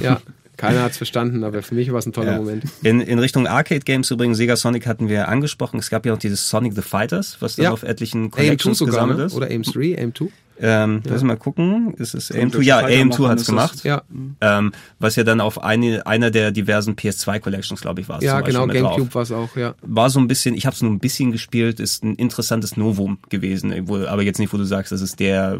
Ja, 0.00 0.20
keiner 0.56 0.82
hat 0.82 0.92
es 0.92 0.96
verstanden, 0.96 1.44
aber 1.44 1.62
für 1.62 1.74
mich 1.74 1.90
war 1.92 1.98
es 1.98 2.06
ein 2.06 2.12
toller 2.12 2.32
Ja. 2.32 2.38
Moment. 2.38 2.64
In, 2.82 3.00
in 3.00 3.18
Richtung 3.18 3.46
Arcade 3.46 3.80
Games 3.80 4.10
übrigens, 4.10 4.36
Sega 4.38 4.56
Sonic 4.56 4.86
hatten 4.86 5.08
wir 5.08 5.28
angesprochen. 5.28 5.78
Es 5.78 5.90
gab 5.90 6.06
ja 6.06 6.12
auch 6.14 6.18
dieses 6.18 6.48
Sonic 6.48 6.74
the 6.74 6.82
Fighters, 6.82 7.36
was 7.40 7.56
dann 7.56 7.64
Ja. 7.64 7.70
auf 7.72 7.82
etlichen 7.82 8.30
AM2 8.30 8.30
Collections 8.30 8.78
sogar, 8.78 8.92
gesammelt 8.94 9.18
ne? 9.18 9.24
ist. 9.24 9.34
oder 9.34 9.46
AM3, 9.48 9.98
AM2. 9.98 10.28
Ähm, 10.60 11.02
lass 11.04 11.24
mal 11.24 11.36
gucken. 11.36 11.94
Ist 11.94 12.14
es 12.14 12.30
AM2? 12.30 12.50
durch 12.52 12.66
Ja, 12.66 12.78
die 12.78 12.84
Fighter 12.94 13.02
AM2 13.02 13.08
machen 13.18 13.28
hat's 13.30 13.40
ist 13.42 13.48
das- 13.48 13.54
gemacht. 13.54 13.84
Ja, 13.84 14.02
Ähm, 14.40 14.72
was 15.00 15.16
ja 15.16 15.24
dann 15.24 15.40
auf 15.40 15.60
eine, 15.64 16.06
einer 16.06 16.30
der 16.30 16.52
diversen 16.52 16.94
PS2 16.94 17.40
Collections, 17.40 17.80
glaube 17.80 18.00
ich, 18.02 18.08
war 18.08 18.18
es 18.18 18.24
ja 18.24 18.40
genau. 18.40 18.68
Gamecube 18.68 19.12
war 19.14 19.22
es 19.22 19.32
auch, 19.32 19.56
ja. 19.56 19.74
War 19.82 20.10
so 20.10 20.20
ein 20.20 20.28
bisschen, 20.28 20.54
ich 20.54 20.64
habe 20.66 20.74
es 20.74 20.80
nur 20.82 20.92
ein 20.92 21.00
bisschen 21.00 21.32
gespielt, 21.32 21.80
ist 21.80 22.04
ein 22.04 22.14
interessantes 22.14 22.76
Novum 22.76 23.18
gewesen, 23.30 23.72
aber 24.06 24.22
jetzt 24.22 24.38
nicht, 24.38 24.52
wo 24.52 24.56
du 24.56 24.64
sagst, 24.64 24.92
das 24.92 25.00
ist 25.00 25.18
der 25.18 25.58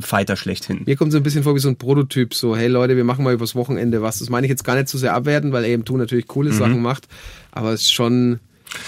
Fighter 0.00 0.36
schlechthin. 0.36 0.82
Mir 0.86 0.96
kommt 0.96 1.12
so 1.12 1.18
ein 1.18 1.22
bisschen 1.22 1.42
vor 1.42 1.54
wie 1.54 1.60
so 1.60 1.68
ein 1.68 1.76
Prototyp, 1.76 2.34
so, 2.34 2.56
hey 2.56 2.68
Leute, 2.68 2.96
wir 2.96 3.04
machen 3.04 3.24
mal 3.24 3.34
übers 3.34 3.54
Wochenende 3.54 4.02
was. 4.02 4.18
Das 4.20 4.30
meine 4.30 4.46
ich 4.46 4.50
jetzt 4.50 4.64
gar 4.64 4.76
nicht 4.76 4.88
zu 4.88 4.98
sehr 4.98 5.14
abwerten, 5.14 5.52
weil 5.52 5.64
AM2 5.64 5.96
natürlich 5.96 6.24
Mhm. 6.26 6.28
coole 6.28 6.52
Sachen 6.52 6.80
macht, 6.82 7.08
aber 7.52 7.72
es 7.72 7.82
ist 7.82 7.92
schon 7.92 8.38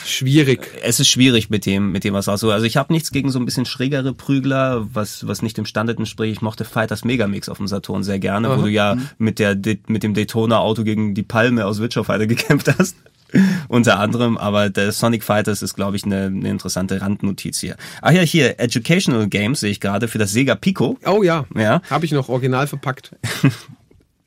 schwierig. 0.06 0.60
Es 0.82 1.00
ist 1.00 1.08
schwierig 1.08 1.50
mit 1.50 1.66
dem, 1.66 1.90
mit 1.92 2.04
dem 2.04 2.14
was 2.14 2.28
auch 2.28 2.36
so. 2.38 2.50
Also 2.50 2.66
ich 2.66 2.76
habe 2.76 2.92
nichts 2.92 3.10
gegen 3.10 3.30
so 3.30 3.38
ein 3.38 3.44
bisschen 3.44 3.66
schrägere 3.66 4.12
Prügler, 4.14 4.86
was 4.92 5.26
was 5.26 5.42
nicht 5.42 5.56
dem 5.56 5.64
Standard 5.66 5.98
entspricht. 5.98 6.32
Ich 6.36 6.42
mochte 6.42 6.64
Fighters 6.64 7.04
Megamix 7.04 7.48
auf 7.48 7.58
dem 7.58 7.66
Saturn 7.66 8.02
sehr 8.04 8.18
gerne, 8.18 8.48
wo 8.48 8.52
Aha. 8.52 8.62
du 8.62 8.68
ja 8.68 8.96
mit 9.18 9.38
der 9.38 9.56
mit 9.88 10.02
dem 10.02 10.14
Daytona 10.14 10.58
Auto 10.58 10.84
gegen 10.84 11.14
die 11.14 11.22
Palme 11.24 11.66
aus 11.66 11.80
Witcher 11.80 12.04
Fighter 12.04 12.26
gekämpft 12.28 12.72
hast. 12.78 12.96
Unter 13.68 13.98
anderem, 13.98 14.36
aber 14.38 14.70
der 14.70 14.92
Sonic 14.92 15.24
Fighters 15.24 15.62
ist, 15.62 15.74
glaube 15.74 15.96
ich, 15.96 16.04
eine, 16.04 16.26
eine 16.26 16.48
interessante 16.50 17.00
Randnotiz 17.00 17.58
hier. 17.60 17.76
Ach 18.02 18.10
ja, 18.12 18.22
hier, 18.22 18.60
Educational 18.60 19.28
Games 19.28 19.60
sehe 19.60 19.70
ich 19.70 19.80
gerade 19.80 20.08
für 20.08 20.18
das 20.18 20.32
Sega 20.32 20.54
Pico. 20.54 20.98
Oh 21.06 21.22
ja, 21.22 21.46
Ja. 21.56 21.80
habe 21.90 22.04
ich 22.04 22.12
noch 22.12 22.28
original 22.28 22.66
verpackt. 22.66 23.14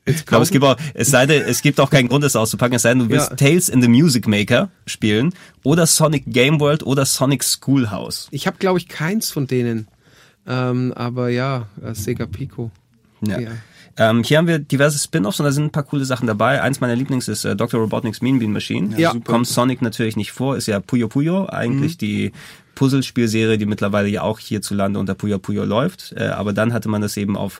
Ich 0.07 0.23
glaube, 0.27 0.43
es 0.43 0.51
gibt 0.51 0.63
auch, 0.63 0.77
es 0.93 1.09
sei 1.09 1.25
denn, 1.25 1.41
es 1.47 1.63
gibt 1.63 1.79
auch 1.79 1.89
keinen 1.89 2.09
Grund, 2.09 2.23
das 2.23 2.35
auszupacken, 2.35 2.75
es 2.75 2.83
sei 2.83 2.89
denn, 2.89 2.99
du 2.99 3.09
willst 3.09 3.31
Ja. 3.31 3.35
Tales 3.37 3.69
in 3.69 3.81
the 3.81 3.87
Music 3.87 4.27
Maker 4.27 4.69
spielen 4.85 5.33
oder 5.63 5.87
Sonic 5.87 6.25
Game 6.27 6.59
World 6.59 6.83
oder 6.83 7.05
Sonic 7.07 7.43
Schoolhouse. 7.43 8.27
Ich 8.29 8.45
habe, 8.45 8.57
glaube 8.59 8.77
ich, 8.77 8.87
keins 8.87 9.31
von 9.31 9.47
denen. 9.47 9.87
Ähm, 10.45 10.93
aber 10.95 11.29
ja, 11.29 11.69
äh, 11.83 11.95
Sega 11.95 12.27
Pico. 12.27 12.69
Ja. 13.21 13.39
Ja. 13.39 13.49
Ähm, 13.97 14.23
hier 14.23 14.37
haben 14.37 14.47
wir 14.47 14.59
diverse 14.59 14.99
Spin-offs 14.99 15.39
und 15.39 15.45
da 15.45 15.51
sind 15.51 15.65
ein 15.65 15.71
paar 15.71 15.83
coole 15.83 16.05
Sachen 16.05 16.27
dabei. 16.27 16.61
Eins 16.61 16.81
meiner 16.81 16.95
Lieblings 16.95 17.27
ist 17.27 17.45
äh, 17.45 17.55
Dr. 17.55 17.79
Robotnik's 17.79 18.21
Mean 18.21 18.39
Bean 18.39 18.51
Machine. 18.51 18.97
Ja. 18.99 19.11
super. 19.13 19.31
Kommt 19.31 19.47
Sonic 19.47 19.81
natürlich 19.81 20.17
nicht 20.17 20.31
vor, 20.31 20.57
ist 20.57 20.67
ja 20.67 20.79
Puyo 20.79 21.07
Puyo, 21.07 21.47
eigentlich 21.47 21.97
die 21.97 22.31
Puzzlespielserie, 22.75 23.57
die 23.57 23.65
mittlerweile 23.65 24.09
ja 24.09 24.21
auch 24.21 24.39
hierzulande 24.39 24.99
unter 24.99 25.15
Puyo 25.15 25.39
Puyo 25.39 25.63
läuft. 25.63 26.13
Äh, 26.17 26.25
aber 26.25 26.51
dann 26.51 26.73
hatte 26.73 26.89
man 26.89 27.01
das 27.01 27.15
eben 27.15 27.37
auf 27.37 27.59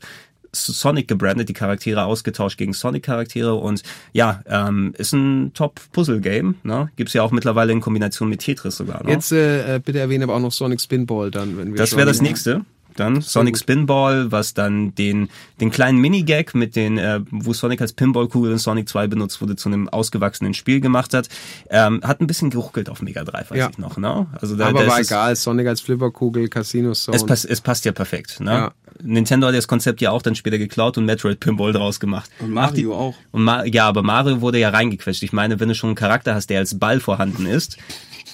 Sonic 0.55 1.07
gebrandet, 1.07 1.49
die 1.49 1.53
Charaktere 1.53 2.05
ausgetauscht 2.05 2.57
gegen 2.57 2.73
Sonic-Charaktere 2.73 3.55
und 3.55 3.83
ja, 4.13 4.41
ähm, 4.47 4.93
ist 4.97 5.13
ein 5.13 5.53
Top-Puzzle-Game. 5.53 6.55
Ne? 6.63 6.89
Gibt's 6.95 7.13
ja 7.13 7.23
auch 7.23 7.31
mittlerweile 7.31 7.71
in 7.71 7.81
Kombination 7.81 8.29
mit 8.29 8.41
Tetris 8.41 8.77
sogar. 8.77 9.03
Ne? 9.03 9.11
Jetzt 9.11 9.31
äh, 9.31 9.79
bitte 9.83 9.99
erwähne 9.99 10.23
aber 10.25 10.35
auch 10.35 10.39
noch 10.39 10.51
Sonic 10.51 10.81
Spinball 10.81 11.31
dann, 11.31 11.57
wenn 11.57 11.71
wir 11.71 11.77
Das 11.77 11.95
wäre 11.95 12.05
das 12.05 12.21
nächste. 12.21 12.65
Dann 12.95 13.21
Sonic. 13.21 13.57
Spinball, 13.57 14.31
was 14.31 14.53
dann 14.53 14.95
den, 14.95 15.29
den 15.59 15.69
kleinen 15.71 15.99
Minigag 15.99 16.55
mit 16.55 16.75
den, 16.75 16.97
äh, 16.97 17.19
wo 17.29 17.53
Sonic 17.53 17.81
als 17.81 17.93
Pinballkugel 17.93 18.51
in 18.53 18.57
Sonic 18.57 18.87
2 18.87 19.07
benutzt 19.07 19.41
wurde, 19.41 19.55
zu 19.55 19.69
einem 19.69 19.89
ausgewachsenen 19.89 20.53
Spiel 20.53 20.79
gemacht 20.79 21.13
hat. 21.13 21.27
Ähm, 21.69 22.01
hat 22.03 22.21
ein 22.21 22.27
bisschen 22.27 22.49
geruckelt 22.49 22.89
auf 22.89 23.01
Mega 23.01 23.23
Drive, 23.23 23.51
weiß 23.51 23.57
Ja. 23.57 23.69
ich 23.69 23.77
noch, 23.77 23.97
ne? 23.97 24.27
Also 24.39 24.55
da, 24.55 24.67
Aber 24.69 24.81
da 24.83 24.87
war 24.87 24.99
ist 24.99 25.05
es- 25.07 25.11
egal, 25.11 25.35
Sonic 25.35 25.67
als 25.67 25.81
Flipperkugel, 25.81 26.47
Casino 26.47 26.93
Zone. 26.93 27.17
Es, 27.17 27.25
pass, 27.25 27.43
es 27.45 27.59
passt 27.61 27.83
ja 27.85 27.91
perfekt. 27.91 28.39
Ne? 28.39 28.51
Ja. 28.51 28.71
Nintendo 29.03 29.47
hat 29.47 29.55
das 29.55 29.67
Konzept 29.67 29.99
ja 29.99 30.11
auch 30.11 30.21
dann 30.21 30.35
später 30.35 30.57
geklaut 30.57 30.97
und 30.97 31.05
Metroid 31.05 31.41
Pinball 31.41 31.73
draus 31.73 31.99
gemacht. 31.99 32.29
Und 32.39 32.51
Macht 32.51 32.71
Mario 32.71 32.89
die, 32.91 32.95
auch. 32.95 33.15
Und 33.31 33.43
Ma 33.43 33.65
ja, 33.65 33.87
aber 33.87 34.03
Mario 34.03 34.39
wurde 34.39 34.57
ja 34.57 34.69
reingequetscht. 34.69 35.21
Ich 35.23 35.33
meine, 35.33 35.59
wenn 35.59 35.67
du 35.67 35.75
schon 35.75 35.89
einen 35.89 35.95
Charakter 35.95 36.33
hast, 36.33 36.49
der 36.49 36.59
als 36.59 36.79
Ball 36.79 37.01
vorhanden 37.01 37.45
ist, 37.45 37.77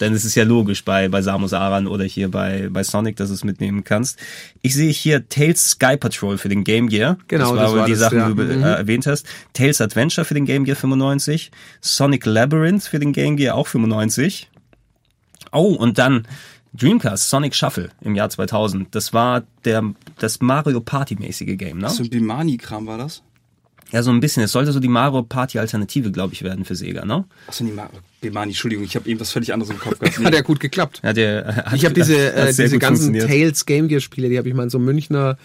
ist 0.02 0.26
es 0.26 0.36
ja 0.36 0.44
logisch 0.44 0.84
bei, 0.84 1.08
bei 1.10 1.22
Samus 1.22 1.54
Aran 1.54 1.88
oder 1.88 2.04
hier 2.04 2.30
bei, 2.32 2.68
bei 2.72 2.84
Sonic, 2.84 3.16
dass 3.18 3.30
du 3.30 3.36
es 3.36 3.44
mitnehmen 3.44 3.84
kannst. 3.84 4.18
Ich 4.62 4.74
sehe 4.76 4.92
hier 4.92 5.28
Tails 5.30 5.72
Sky 5.72 5.98
Patrol 5.98 6.38
für 6.38 6.50
den 6.50 6.64
Game 6.64 6.88
Gear. 6.90 7.18
Genau, 7.28 7.56
das 7.56 7.58
war 7.58 7.64
das 7.66 7.76
war 7.76 7.86
die 7.86 7.92
das, 7.92 8.00
Sachen, 8.00 8.18
ja. 8.18 8.30
die 8.30 8.36
du 8.36 8.44
Mhm. 8.44 8.64
äh, 8.64 8.74
erwähnt 8.74 9.06
hast. 9.08 9.26
Tails 9.54 9.80
Adventure 9.82 10.26
für 10.26 10.34
den 10.34 10.46
Game 10.46 10.64
Gear 10.66 10.76
95. 10.76 11.52
Sonic 11.82 12.26
Labyrinth 12.26 12.84
für 12.84 13.00
den 13.00 13.14
Game 13.14 13.38
Gear 13.38 13.56
auch 13.56 13.68
95. 13.68 14.50
Oh, 15.52 15.74
und 15.76 15.98
dann 15.98 16.28
Dreamcast 16.74 17.30
Sonic 17.30 17.54
Shuffle 17.54 17.90
im 18.02 18.16
Jahr 18.16 18.30
2000. 18.30 18.96
Das 18.96 19.14
war 19.14 19.44
der 19.66 19.84
das 20.20 20.40
Mario 20.40 20.80
Party 20.82 21.16
mäßige 21.16 21.58
Game, 21.58 21.80
ne? 21.80 21.90
So 21.90 22.04
ein 22.04 22.10
Bimani-Kram 22.10 22.88
war 22.88 22.98
das? 22.98 23.22
Ja, 23.92 24.04
so 24.04 24.12
ein 24.12 24.20
bisschen. 24.20 24.44
Es 24.44 24.52
sollte 24.52 24.72
so 24.72 24.80
die 24.80 24.88
Mario 24.88 25.24
Party 25.24 25.60
Alternative, 25.60 26.12
glaube 26.12 26.34
ich, 26.34 26.44
werden 26.44 26.64
für 26.66 26.76
Sega, 26.76 27.06
ne? 27.06 27.26
Achso, 27.48 27.64
nee, 27.64 27.72
Ma- 27.72 27.90
Bimani, 28.22 28.52
Entschuldigung, 28.52 28.86
ich 28.86 28.96
habe 28.96 29.10
eben 29.10 29.20
was 29.20 29.32
völlig 29.32 29.52
anderes 29.54 29.72
im 29.72 29.80
Kopf 29.80 30.00
gehabt. 30.00 30.18
Hat 30.24 30.34
ja 30.34 30.42
gut 30.42 30.60
geklappt. 30.60 31.02
Ja, 31.04 31.12
der, 31.12 31.56
hat, 31.66 31.74
Ich 31.76 31.84
habe 31.86 31.94
diese, 31.96 32.28
hat 32.34 32.50
äh, 32.50 32.54
diese 32.54 32.78
ganzen. 32.80 33.14
Tales 33.18 33.66
Game 33.66 33.88
Gear 33.88 34.00
Spiele, 34.00 34.30
die 34.30 34.38
habe 34.38 34.48
ich 34.48 34.54
mal 34.54 34.64
in 34.64 34.70
so 34.70 34.78
einem 34.78 34.86
Münchner, 34.86 35.38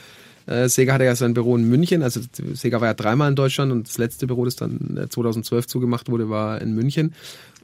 äh, 0.47 0.69
Sega 0.69 0.93
hatte 0.93 1.05
ja 1.05 1.17
sein 1.17 1.33
Büro 1.35 1.57
in 1.57 1.69
München, 1.69 2.03
also 2.03 2.21
Sega 2.55 2.81
war 2.81 2.89
ja 2.89 2.95
dreimal 2.95 3.31
in 3.31 3.35
Deutschland 3.35 3.73
und 3.73 3.89
das 3.89 3.99
letzte 3.99 4.27
Büro, 4.27 4.45
das 4.45 4.57
dann 4.57 4.97
äh, 4.97 5.09
2012 5.09 5.67
zugemacht 5.67 6.09
wurde, 6.11 6.29
war 6.29 6.61
in 6.61 6.75
München. 6.75 7.15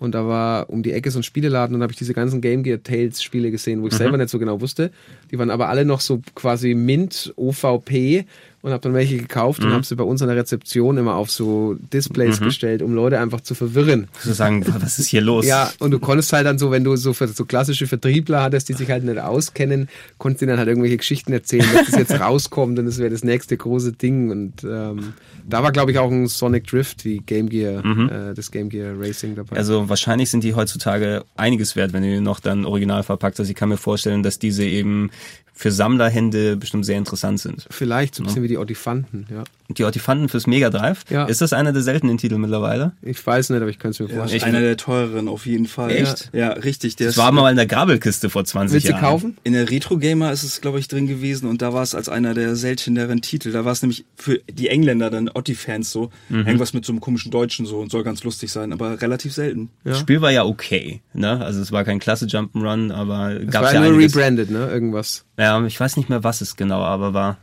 Und 0.00 0.16
da 0.16 0.26
war 0.26 0.68
um 0.68 0.82
die 0.82 0.90
Ecke 0.92 1.12
so 1.12 1.20
ein 1.20 1.22
Spieleladen 1.22 1.74
und 1.74 1.80
da 1.80 1.84
habe 1.84 1.92
ich 1.92 1.98
diese 1.98 2.12
ganzen 2.14 2.40
Game 2.40 2.64
Gear 2.64 2.82
Tales 2.82 3.22
Spiele 3.22 3.52
gesehen, 3.52 3.82
wo 3.82 3.86
ich 3.86 3.92
selber 3.94 4.16
nicht 4.16 4.30
so 4.30 4.38
genau 4.40 4.60
wusste. 4.60 4.90
Die 5.30 5.38
waren 5.38 5.50
aber 5.50 5.68
alle 5.68 5.84
noch 5.84 6.00
so 6.00 6.20
quasi 6.34 6.74
Mint, 6.74 7.32
OVP 7.36 8.24
und 8.62 8.70
habe 8.70 8.80
dann 8.80 8.94
welche 8.94 9.16
gekauft 9.16 9.64
und 9.64 9.72
habe 9.72 9.84
sie 9.84 9.96
bei 9.96 10.04
uns 10.04 10.22
an 10.22 10.28
der 10.28 10.36
Rezeption 10.36 10.96
immer 10.96 11.16
auf 11.16 11.30
so 11.30 11.74
Displays 11.92 12.40
gestellt, 12.40 12.80
um 12.80 12.94
Leute 12.94 13.18
einfach 13.18 13.40
zu 13.40 13.54
verwirren. 13.54 14.06
Zu 14.20 14.32
sagen, 14.32 14.64
was 14.78 15.00
ist 15.00 15.08
hier 15.08 15.20
los? 15.20 15.44
Ja, 15.44 15.72
und 15.80 15.90
du 15.90 15.98
konntest 15.98 16.32
halt 16.32 16.46
dann 16.46 16.58
so, 16.58 16.70
wenn 16.70 16.84
du 16.84 16.94
so, 16.94 17.12
so 17.12 17.44
klassische 17.44 17.88
Vertriebler 17.88 18.40
hattest, 18.40 18.68
die 18.68 18.74
sich 18.74 18.88
halt 18.88 19.02
nicht 19.02 19.18
auskennen, 19.18 19.88
konntest 20.18 20.42
du 20.42 20.46
dann 20.46 20.58
halt 20.58 20.68
irgendwelche 20.68 20.96
Geschichten 20.96 21.32
erzählen, 21.32 21.66
dass 21.74 21.90
das 21.90 21.98
jetzt 21.98 22.12
rauskommt 22.20 22.78
und 22.78 22.86
das 22.86 22.98
wäre 22.98 23.10
das 23.10 23.24
nächste 23.24 23.56
große 23.56 23.94
Ding. 23.94 24.30
Und 24.30 24.62
ähm, 24.62 25.14
da 25.44 25.64
war, 25.64 25.72
glaube 25.72 25.90
ich, 25.90 25.98
auch 25.98 26.10
ein 26.10 26.28
Sonic 26.28 26.68
Drift, 26.68 27.04
wie 27.04 27.18
Game 27.18 27.48
Gear, 27.48 27.84
äh, 27.84 28.34
das 28.34 28.52
Game 28.52 28.68
Gear 28.68 28.94
Racing 28.96 29.34
dabei. 29.34 29.56
Also 29.56 29.88
wahrscheinlich 29.88 30.30
sind 30.30 30.44
die 30.44 30.54
heutzutage 30.54 31.24
einiges 31.36 31.74
wert, 31.74 31.92
wenn 31.92 32.04
du 32.04 32.10
die 32.10 32.20
noch 32.20 32.38
dann 32.38 32.64
original 32.64 33.02
verpackt 33.02 33.40
hast. 33.40 33.48
Ich 33.48 33.56
kann 33.56 33.70
mir 33.70 33.76
vorstellen, 33.76 34.22
dass 34.22 34.38
diese 34.38 34.64
eben 34.64 35.10
für 35.52 35.70
Sammlerhände 35.70 36.56
bestimmt 36.56 36.86
sehr 36.86 36.98
interessant 36.98 37.40
sind. 37.40 37.66
Vielleicht 37.70 38.14
so 38.14 38.22
ein 38.22 38.26
bisschen 38.26 38.42
wie 38.42 38.48
die 38.48 38.58
Odiphanten, 38.58 39.26
ja. 39.30 39.44
Die 39.78 39.84
Ortifanten 39.84 40.28
fürs 40.28 40.46
Mega 40.46 40.70
Drive. 40.70 41.04
Ja. 41.10 41.24
Ist 41.26 41.40
das 41.40 41.52
einer 41.52 41.72
der 41.72 41.82
seltenen 41.82 42.18
Titel 42.18 42.36
mittlerweile? 42.38 42.92
Ich 43.02 43.24
weiß 43.26 43.50
nicht, 43.50 43.60
aber 43.60 43.70
ich 43.70 43.78
könnte 43.78 44.02
es 44.04 44.08
mir 44.08 44.14
Ja, 44.14 44.20
vorstellen. 44.20 44.42
einer 44.44 44.60
der 44.60 44.76
teureren 44.76 45.28
auf 45.28 45.46
jeden 45.46 45.66
Fall. 45.66 45.90
Echt? 45.90 46.30
Ja, 46.32 46.48
richtig. 46.50 46.96
Der 46.96 47.06
Das 47.08 47.16
ist- 47.16 47.22
war 47.22 47.32
mal 47.32 47.50
in 47.50 47.56
der 47.56 47.66
Grabelkiste 47.66 48.30
vor 48.30 48.44
20 48.44 48.74
Willst 48.74 48.86
du 48.88 48.92
Jahren. 48.92 49.00
kaufen? 49.02 49.36
In 49.44 49.52
der 49.52 49.70
Retro 49.70 49.96
Gamer 49.98 50.32
ist 50.32 50.42
es, 50.42 50.60
glaube 50.60 50.78
ich, 50.78 50.88
drin 50.88 51.06
gewesen 51.06 51.48
und 51.48 51.62
da 51.62 51.72
war 51.72 51.82
es 51.82 51.94
als 51.94 52.08
einer 52.08 52.34
der 52.34 52.56
selteneren 52.56 53.20
Titel. 53.22 53.52
Da 53.52 53.64
war 53.64 53.72
es 53.72 53.82
nämlich 53.82 54.04
für 54.16 54.38
die 54.50 54.68
Engländer 54.68 55.10
dann 55.10 55.28
Otti-Fans 55.32 55.90
so. 55.90 56.10
Mhm. 56.28 56.46
Irgendwas 56.46 56.72
mit 56.74 56.84
so 56.84 56.92
einem 56.92 57.00
komischen 57.00 57.30
Deutschen 57.30 57.66
so 57.66 57.78
und 57.80 57.90
soll 57.90 58.02
ganz 58.04 58.24
lustig 58.24 58.50
sein, 58.52 58.72
aber 58.72 59.00
relativ 59.00 59.32
selten. 59.32 59.70
Das 59.84 59.98
Spiel 59.98 60.20
war 60.20 60.30
ja 60.30 60.44
okay, 60.44 61.00
ne? 61.14 61.40
Also 61.40 61.60
es 61.60 61.72
war 61.72 61.84
kein 61.84 61.98
klasse 61.98 62.26
Jump'n'Run, 62.26 62.92
aber 62.92 63.32
Es 63.40 63.50
gab's 63.50 63.66
war 63.68 63.74
ja 63.74 63.80
nur 63.80 63.90
einiges. 63.94 64.14
rebranded, 64.16 64.50
ne? 64.50 64.68
Irgendwas. 64.70 65.24
Ja, 65.38 65.64
ich 65.66 65.78
weiß 65.80 65.96
nicht 65.96 66.08
mehr, 66.08 66.22
was 66.24 66.40
es 66.40 66.56
genau, 66.56 66.82
aber 66.82 67.14
war. 67.14 67.38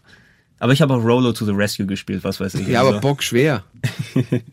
Aber 0.60 0.74
ich 0.74 0.82
habe 0.82 0.94
auch 0.94 1.04
Rolo 1.04 1.32
to 1.34 1.46
the 1.46 1.52
Rescue 1.52 1.86
gespielt, 1.86 2.24
was 2.24 2.40
weiß 2.40 2.56
ich. 2.56 2.68
Ja, 2.68 2.80
also. 2.80 2.92
aber 2.92 3.02
Bock 3.02 3.24
schwer. 3.24 3.64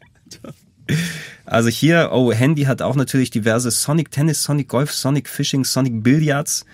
Also 1.45 1.69
hier, 1.69 2.11
oh, 2.13 2.33
Handy 2.33 2.65
hat 2.65 2.83
auch 2.83 2.97
natürlich 2.97 3.31
diverse 3.31 3.71
Sonic 3.71 4.11
Tennis, 4.11 4.43
Sonic 4.43 4.69
Golf, 4.69 4.93
Sonic 4.93 5.29
Fishing, 5.29 5.65
Sonic 5.65 6.03
Billiards, 6.03 6.65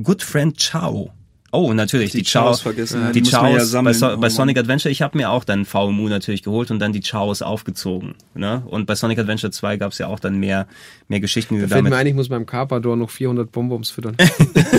Good 0.00 0.22
Friend 0.22 0.58
Ciao. 0.58 1.12
Oh, 1.52 1.72
natürlich, 1.72 2.12
die, 2.12 2.18
Die 2.18 2.24
Ciao. 2.24 2.44
Chaos 2.44 2.60
vergessen, 2.60 3.00
ja, 3.00 3.12
die 3.12 3.22
die 3.22 3.32
man 3.32 3.52
ja 3.52 3.58
Chaos 3.58 3.72
bei, 3.72 3.92
so 3.92 4.06
Oh 4.06 4.10
bei 4.10 4.16
Mann. 4.16 4.30
Sonic 4.30 4.58
Adventure, 4.58 4.90
ich 4.90 5.02
habe 5.02 5.18
mir 5.18 5.30
auch 5.30 5.42
dann 5.42 5.64
VMU 5.64 6.08
natürlich 6.08 6.44
geholt 6.44 6.70
und 6.70 6.78
dann 6.78 6.92
die 6.92 7.00
Chaos 7.00 7.42
aufgezogen. 7.42 8.14
Ne? 8.34 8.62
Und 8.66 8.86
bei 8.86 8.94
Sonic 8.94 9.18
Adventure 9.18 9.50
2 9.50 9.76
gab 9.76 9.90
es 9.90 9.98
ja 9.98 10.06
auch 10.06 10.20
dann 10.20 10.36
mehr, 10.36 10.68
mehr 11.08 11.18
Geschichten, 11.18 11.56
die 11.56 11.62
du 11.62 11.68
Fällt 11.68 11.82
mir 11.84 11.96
ein, 11.96 12.06
ich 12.06 12.14
muss 12.14 12.28
beim 12.28 12.46
Carpador 12.46 12.96
noch 12.96 13.10
400 13.10 13.50
Bonbons 13.50 13.90
füttern. 13.90 14.16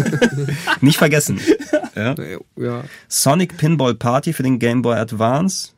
nicht 0.82 0.98
vergessen. 0.98 1.42
ja. 1.96 2.16
ja. 2.56 2.84
Sonic 3.10 3.58
Pinball 3.58 3.94
Party 3.96 4.32
für 4.32 4.44
den 4.44 4.58
Game 4.58 4.82
Boy 4.82 4.96
Advance, 4.96 5.72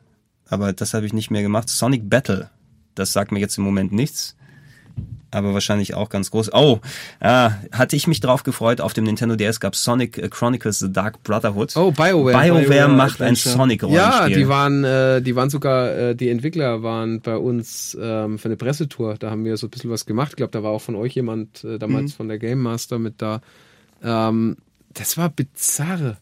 aber 0.48 0.72
das 0.72 0.94
habe 0.94 1.06
ich 1.06 1.12
nicht 1.12 1.30
mehr 1.30 1.42
gemacht. 1.42 1.68
Sonic 1.68 2.08
Battle, 2.08 2.50
das 2.94 3.12
sagt 3.12 3.32
mir 3.32 3.40
jetzt 3.40 3.58
im 3.58 3.64
Moment 3.64 3.92
nichts, 3.92 4.36
aber 5.34 5.52
wahrscheinlich 5.54 5.94
auch 5.94 6.08
ganz 6.08 6.30
groß. 6.30 6.52
Oh, 6.52 6.80
äh, 7.20 7.50
hatte 7.72 7.96
ich 7.96 8.06
mich 8.06 8.20
drauf 8.20 8.42
gefreut, 8.42 8.80
auf 8.80 8.92
dem 8.92 9.04
Nintendo 9.04 9.36
DS 9.36 9.60
gab 9.60 9.76
Sonic 9.76 10.18
äh, 10.18 10.28
Chronicles 10.28 10.78
The 10.78 10.92
Dark 10.92 11.22
Brotherhood. 11.22 11.76
Oh, 11.76 11.90
BioWare. 11.90 12.32
BioWare, 12.42 12.62
BioWare 12.62 12.88
macht 12.88 13.20
ein. 13.20 13.34
Sonic-Rollenspiel. 13.36 13.96
Ja, 13.96 14.28
die 14.28 14.48
waren, 14.48 14.84
äh, 14.84 15.20
die 15.20 15.36
waren 15.36 15.50
sogar, 15.50 15.90
äh, 15.94 16.14
die 16.16 16.28
Entwickler 16.30 16.82
waren 16.82 17.20
bei 17.20 17.36
uns 17.36 17.96
ähm, 18.00 18.38
für 18.38 18.46
eine 18.48 18.56
Pressetour. 18.56 19.16
Da 19.18 19.30
haben 19.30 19.44
wir 19.44 19.56
so 19.56 19.66
ein 19.66 19.70
bisschen 19.70 19.90
was 19.90 20.06
gemacht. 20.06 20.30
Ich 20.30 20.36
glaube, 20.36 20.52
da 20.52 20.62
war 20.62 20.70
auch 20.70 20.80
von 20.82 20.94
euch 20.96 21.14
jemand 21.14 21.64
äh, 21.64 21.78
damals 21.78 22.12
Mhm. 22.12 22.16
von 22.16 22.28
der 22.28 22.38
Game 22.38 22.60
Master 22.62 22.98
mit 22.98 23.20
da. 23.20 23.40
Ähm, 24.02 24.56
das 24.92 25.16
war 25.16 25.28
bizarre. 25.28 26.18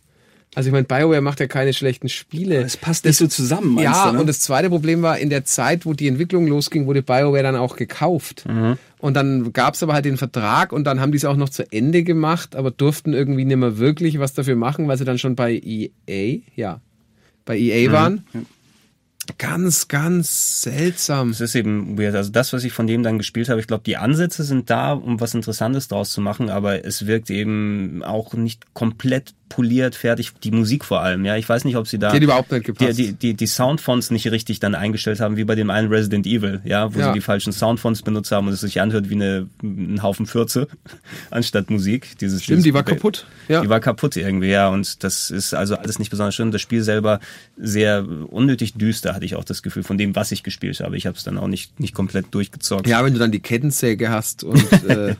Also 0.55 0.69
ich 0.69 0.73
meine, 0.73 0.85
BioWare 0.85 1.23
macht 1.23 1.41
ja 1.41 1.47
keine 1.47 1.73
schlechten 1.73 2.11
Spiele. 2.11 2.57
Es 2.63 2.77
passt 2.77 3.07
nicht 3.07 3.17
so 3.17 3.27
zusammen, 3.27 3.79
ja, 3.79 4.09
du, 4.09 4.13
ne? 4.15 4.21
und 4.21 4.27
das 4.27 4.41
zweite 4.41 4.69
Problem 4.69 5.01
war, 5.01 5.19
in 5.19 5.31
der 5.31 5.45
Zeit, 5.47 5.87
wo 5.87 5.95
die 5.95 6.09
Entwicklung 6.09 6.47
losging, 6.47 6.87
wurde 6.87 7.03
BioWare 7.03 7.43
dann 7.43 7.57
auch 7.57 7.77
gekauft. 7.77 8.45
Mhm. 8.47 8.77
Und 8.99 9.15
dann 9.15 9.53
gab 9.55 9.75
es 9.75 9.83
aber 9.83 9.95
halt 9.95 10.05
den 10.05 10.19
Vertrag 10.19 10.73
und 10.73 10.85
dann 10.85 11.01
haben 11.01 11.11
die 11.11 11.17
es 11.17 11.25
auch 11.25 11.37
noch 11.37 11.49
zu 11.49 11.65
Ende 11.73 12.03
gemacht, 12.03 12.55
aber 12.55 12.71
durften 12.71 13.15
irgendwie 13.15 13.47
nicht 13.47 13.57
mehr 13.57 13.79
wirklich 13.79 14.19
was 14.19 14.35
dafür 14.35 14.57
machen, 14.57 14.89
weil 14.89 14.99
sie 14.99 15.05
dann 15.07 15.19
schon 15.19 15.37
bei 15.37 15.55
EA, 15.55 16.41
ja, 16.55 16.81
bei 17.47 17.59
EA 17.59 17.89
Mhm. 17.89 17.93
waren. 17.93 18.25
Ganz, 19.39 19.87
ganz 19.87 20.63
seltsam. 20.63 21.31
Das 21.31 21.41
ist 21.41 21.55
eben 21.55 21.97
weird. 21.97 22.17
Also 22.17 22.31
das, 22.33 22.53
was 22.53 22.65
ich 22.65 22.73
von 22.73 22.89
dem 22.89 23.05
dann 23.05 23.19
gespielt 23.19 23.49
habe, 23.49 23.61
ich 23.61 23.69
glaube, 23.69 23.85
die 23.85 23.97
Ansätze 23.97 24.43
sind 24.43 24.69
da, 24.69 24.93
um 24.93 25.21
was 25.21 25.35
Interessantes 25.35 25.87
draus 25.87 26.11
zu 26.11 26.21
machen, 26.21 26.51
aber 26.51 26.85
es 26.85 27.07
wirkt 27.07 27.31
eben 27.31 28.03
auch 28.03 28.35
nicht 28.35 28.75
komplett 28.75 29.35
poliert, 29.55 29.95
fertig. 29.95 30.33
Die 30.43 30.51
Musik 30.51 30.85
vor 30.85 31.01
allem, 31.03 31.25
ja. 31.25 31.37
Ich 31.37 31.49
weiß 31.49 31.65
nicht, 31.65 31.77
ob 31.77 31.87
sie 31.87 31.99
da 31.99 32.11
Die 32.13 32.25
überhaupt 32.25 32.51
nicht 32.51 32.65
gepasst. 32.65 32.99
die, 32.99 33.09
die, 33.09 33.13
die, 33.13 33.35
die 33.35 33.47
Soundfonts 33.47 34.11
nicht 34.11 34.31
richtig 34.31 34.61
dann 34.61 34.75
eingestellt 34.75 35.21
haben, 35.21 35.37
wie 35.37 35.45
bei 35.45 35.55
dem 35.55 35.71
einen 35.71 35.89
Resident 35.89 36.27
Evil, 36.27 36.61
ja, 36.65 36.95
wo 36.95 36.99
Ja. 36.99 37.09
sie 37.09 37.13
die 37.15 37.21
falschen 37.21 37.53
Soundfonts 37.53 38.03
benutzt 38.03 38.33
haben 38.33 38.47
und 38.47 38.53
es 38.55 38.61
sich 38.61 38.81
anhört 38.81 39.11
wie 39.11 39.15
eine, 39.15 39.49
ein 39.63 40.03
Haufen 40.03 40.27
Fürze 40.27 40.69
anstatt 41.31 41.71
Musik. 41.71 42.19
Dieses, 42.19 42.43
Stimmt, 42.43 42.59
dieses 42.59 42.65
die 42.65 42.75
war 42.75 42.83
kaputt. 42.83 43.27
Ja. 43.49 43.61
Die 43.61 43.69
war 43.69 43.81
kaputt 43.81 44.17
irgendwie, 44.17 44.49
ja. 44.51 44.69
Und 44.69 45.05
das 45.05 45.31
ist 45.31 45.55
also 45.55 45.77
alles 45.77 45.99
nicht 45.99 46.11
besonders 46.11 46.35
schön. 46.35 46.51
Das 46.51 46.61
Spiel 46.63 46.83
selber 46.83 47.21
sehr 47.57 48.05
unnötig 48.31 48.75
düster, 48.75 49.15
hatte 49.15 49.25
ich 49.25 49.37
auch 49.37 49.45
das 49.45 49.63
Gefühl, 49.63 49.83
von 49.83 49.99
dem, 49.99 50.17
was 50.17 50.33
ich 50.33 50.43
gespielt 50.43 50.81
habe. 50.81 50.97
Ich 50.97 51.07
habe 51.07 51.17
es 51.17 51.25
dann 51.25 51.39
auch 51.39 51.49
nicht, 51.49 51.79
nicht 51.79 51.95
komplett 51.95 52.27
durchgezockt. 52.33 52.87
Ja, 52.87 53.05
wenn 53.05 53.13
du 53.13 53.19
dann 53.19 53.33
die 53.33 53.41
Kettensäge 53.41 54.11
hast 54.11 54.45
und 54.45 54.73
äh, 54.89 55.15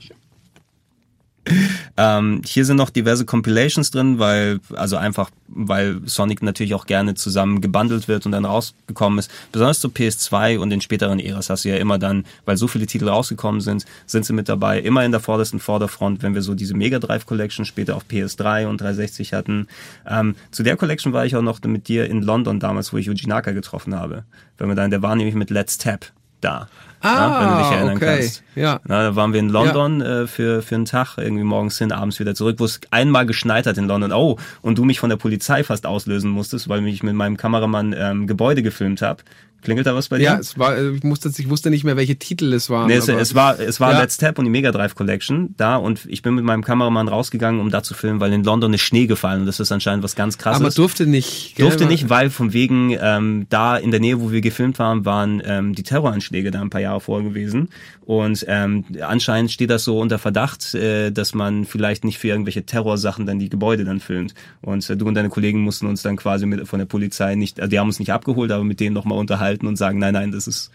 Ähm, 1.97 2.43
hier 2.47 2.65
sind 2.65 2.77
noch 2.77 2.91
diverse 2.91 3.25
Compilations 3.25 3.91
drin, 3.91 4.19
weil, 4.19 4.61
also 4.75 4.97
einfach, 4.97 5.31
weil 5.49 6.01
Sonic 6.07 6.43
natürlich 6.43 6.75
auch 6.75 6.87
gerne 6.87 7.15
zusammen 7.15 7.61
gebundelt 7.61 8.09
wird 8.09 8.27
und 8.27 8.33
dann 8.33 8.45
rausgekommen 8.45 9.19
ist. 9.19 9.31
Besonders 9.51 9.81
zu 9.81 9.89
PS2 9.89 10.59
und 10.59 10.71
den 10.71 10.81
späteren 10.81 11.19
Äras 11.19 11.51
hast 11.51 11.65
du 11.65 11.69
ja 11.69 11.77
immer 11.77 11.99
dann, 11.99 12.25
weil 12.45 12.57
so 12.57 12.69
viele 12.69 12.87
Titel 12.87 13.09
rausgekommen 13.09 13.61
sind, 13.61 13.85
sind 14.07 14.25
sie 14.25 14.33
mit 14.33 14.49
dabei. 14.49 14.81
Immer 14.81 15.05
in 15.05 15.11
der 15.11 15.21
vordersten 15.21 15.61
Vorderfront, 15.61 16.23
wenn 16.23 16.35
wir 16.35 16.43
so 16.43 16.55
diese 16.55 16.75
Mega 16.75 16.99
Drive 16.99 17.27
Collection 17.27 17.65
später 17.65 17.97
auf 17.97 18.05
PS3 18.09 18.67
und 18.67 18.81
360 18.81 19.35
hatten. 19.35 19.67
Ähm, 20.09 20.37
zu 20.51 20.63
der 20.63 20.77
Collection 20.77 21.13
war 21.13 21.27
ich 21.27 21.37
auch 21.37 21.43
noch 21.43 21.61
mit 21.63 21.89
dir 21.89 22.09
in 22.09 22.23
London 22.23 22.61
damals, 22.61 22.93
wo 22.93 22.99
ich 22.99 23.07
Yuji 23.07 23.27
Naka 23.27 23.53
getroffen 23.53 23.95
habe. 23.95 24.25
Wenn 24.59 24.69
wir 24.69 24.77
dann, 24.77 24.91
der 24.91 25.03
war 25.03 25.17
nämlich 25.17 25.35
mit 25.35 25.51
Let's 25.51 25.77
Tap 25.79 26.13
da. 26.41 26.69
Ah, 27.03 27.41
wenn 27.41 27.49
du 27.51 27.63
dich 27.63 27.73
erinnern 27.73 27.97
okay. 27.97 28.17
kannst. 28.19 28.43
Ja. 28.55 28.81
Na, 28.87 29.03
da 29.03 29.17
waren 29.17 29.33
wir 29.33 29.41
in 29.41 29.49
London 29.49 30.01
äh, 30.01 30.27
für, 30.27 30.63
für 30.63 30.75
einen 30.75 30.85
Tag, 30.85 31.19
irgendwie 31.19 31.45
morgens 31.45 31.79
hin, 31.79 31.93
abends 31.93 32.21
wieder 32.21 32.35
zurück, 32.35 32.57
wo 32.59 32.65
es 32.65 32.81
einmal 32.91 33.27
geschneit 33.27 33.67
hat 33.67 33.77
in 33.79 33.87
London. 33.87 34.13
Oh, 34.13 34.39
und 34.61 34.79
du 34.79 34.85
mich 34.85 35.01
von 35.01 35.11
der 35.11 35.17
Polizei 35.17 35.65
fast 35.65 35.87
auslösen 35.87 36.31
musstest, 36.31 36.69
weil 36.69 36.87
ich 36.87 37.03
mit 37.03 37.15
meinem 37.15 37.37
Kameramann 37.37 37.95
ähm, 37.99 38.27
Gebäude 38.27 38.63
gefilmt 38.63 39.03
habe. 39.03 39.23
Klingelt 39.63 39.87
da 39.87 39.95
was 39.95 40.09
bei 40.09 40.19
dir? 40.19 40.25
Ja, 40.25 40.39
es 40.39 40.59
war, 40.59 40.77
äh, 40.77 40.91
ich, 40.91 41.05
musste, 41.05 41.31
ich 41.37 41.49
wusste 41.49 41.71
nicht 41.71 41.85
mehr, 41.85 41.97
welche 41.97 42.17
Titel 42.17 42.53
es 42.53 42.69
waren. 42.69 42.89
Nee, 42.89 42.97
es, 42.97 43.09
es 43.09 43.35
war, 43.35 43.59
es 43.61 43.81
war 43.81 43.93
Ja. 43.93 44.01
Let's 44.01 44.17
Tap 44.17 44.39
und 44.39 44.45
die 44.45 44.51
Mega 44.51 44.73
Drive 44.73 44.95
Collection 44.95 45.55
da 45.57 45.77
und 45.77 46.05
ich 46.09 46.23
bin 46.23 46.35
mit 46.35 46.45
meinem 46.45 46.65
Kameramann 46.65 47.09
rausgegangen, 47.09 47.61
um 47.61 47.71
da 47.71 47.83
zu 47.83 47.95
filmen, 47.95 48.21
weil 48.21 48.33
in 48.33 48.43
London 48.43 48.75
ist 48.75 48.81
Schnee 48.83 49.07
gefallen 49.07 49.41
und 49.41 49.47
das 49.47 49.61
ist 49.61 49.71
anscheinend 49.71 50.03
was 50.03 50.17
ganz 50.17 50.37
krasses. 50.37 50.61
aber 50.61 50.71
durfte 50.71 51.07
nicht. 51.07 51.55
gell? 51.55 51.67
Durfte 51.67 51.87
nicht, 51.87 52.09
weil 52.11 52.31
von 52.31 52.53
wegen 52.53 52.97
ähm, 53.01 53.47
da 53.51 53.77
in 53.77 53.93
der 53.93 54.01
Nähe, 54.01 54.21
wo 54.21 54.33
wir 54.33 54.41
gefilmt 54.41 54.79
waren, 54.79 55.05
waren 55.05 55.41
ähm, 55.45 55.75
die 55.75 55.85
Terroranschläge 55.85 56.51
da 56.51 56.61
ein 56.61 56.71
paar 56.71 56.81
Jahre 56.81 57.01
vorher 57.01 57.29
gewesen. 57.29 57.69
Und 58.05 58.45
ähm, 58.49 58.85
anscheinend 59.01 59.53
steht 59.53 59.71
das 59.71 59.85
so 59.85 59.99
unter 59.99 60.19
Verdacht, 60.19 60.75
äh, 60.75 61.11
dass 61.11 61.35
man 61.35 61.65
vielleicht 61.65 62.05
nicht 62.05 62.19
für 62.19 62.29
irgendwelche 62.29 62.65
Terrorsachen 62.65 63.27
dann 63.27 63.39
die 63.39 63.49
Gebäude 63.49 63.85
dann 63.85 64.01
filmt. 64.01 64.35
Und 64.61 64.89
äh, 64.91 64.97
du 64.97 65.07
und 65.07 65.15
deine 65.15 65.29
Kollegen 65.29 65.61
mussten 65.61 65.87
uns 65.87 66.03
dann 66.03 66.17
quasi 66.17 66.47
mit 66.47 66.67
von 66.67 66.79
der 66.79 66.87
Polizei 66.87 67.35
nicht, 67.35 67.59
äh, 67.59 67.69
die 67.69 67.79
haben 67.79 67.87
uns 67.87 67.99
nicht 67.99 68.13
abgeholt, 68.13 68.51
aber 68.51 68.65
mit 68.65 68.81
denen 68.81 68.95
nochmal 68.95 69.19
unterhalten 69.19 69.67
und 69.67 69.77
sagen, 69.77 69.99
nein, 69.99 70.15
nein, 70.15 70.33
das 70.33 70.49
ist 70.49 70.71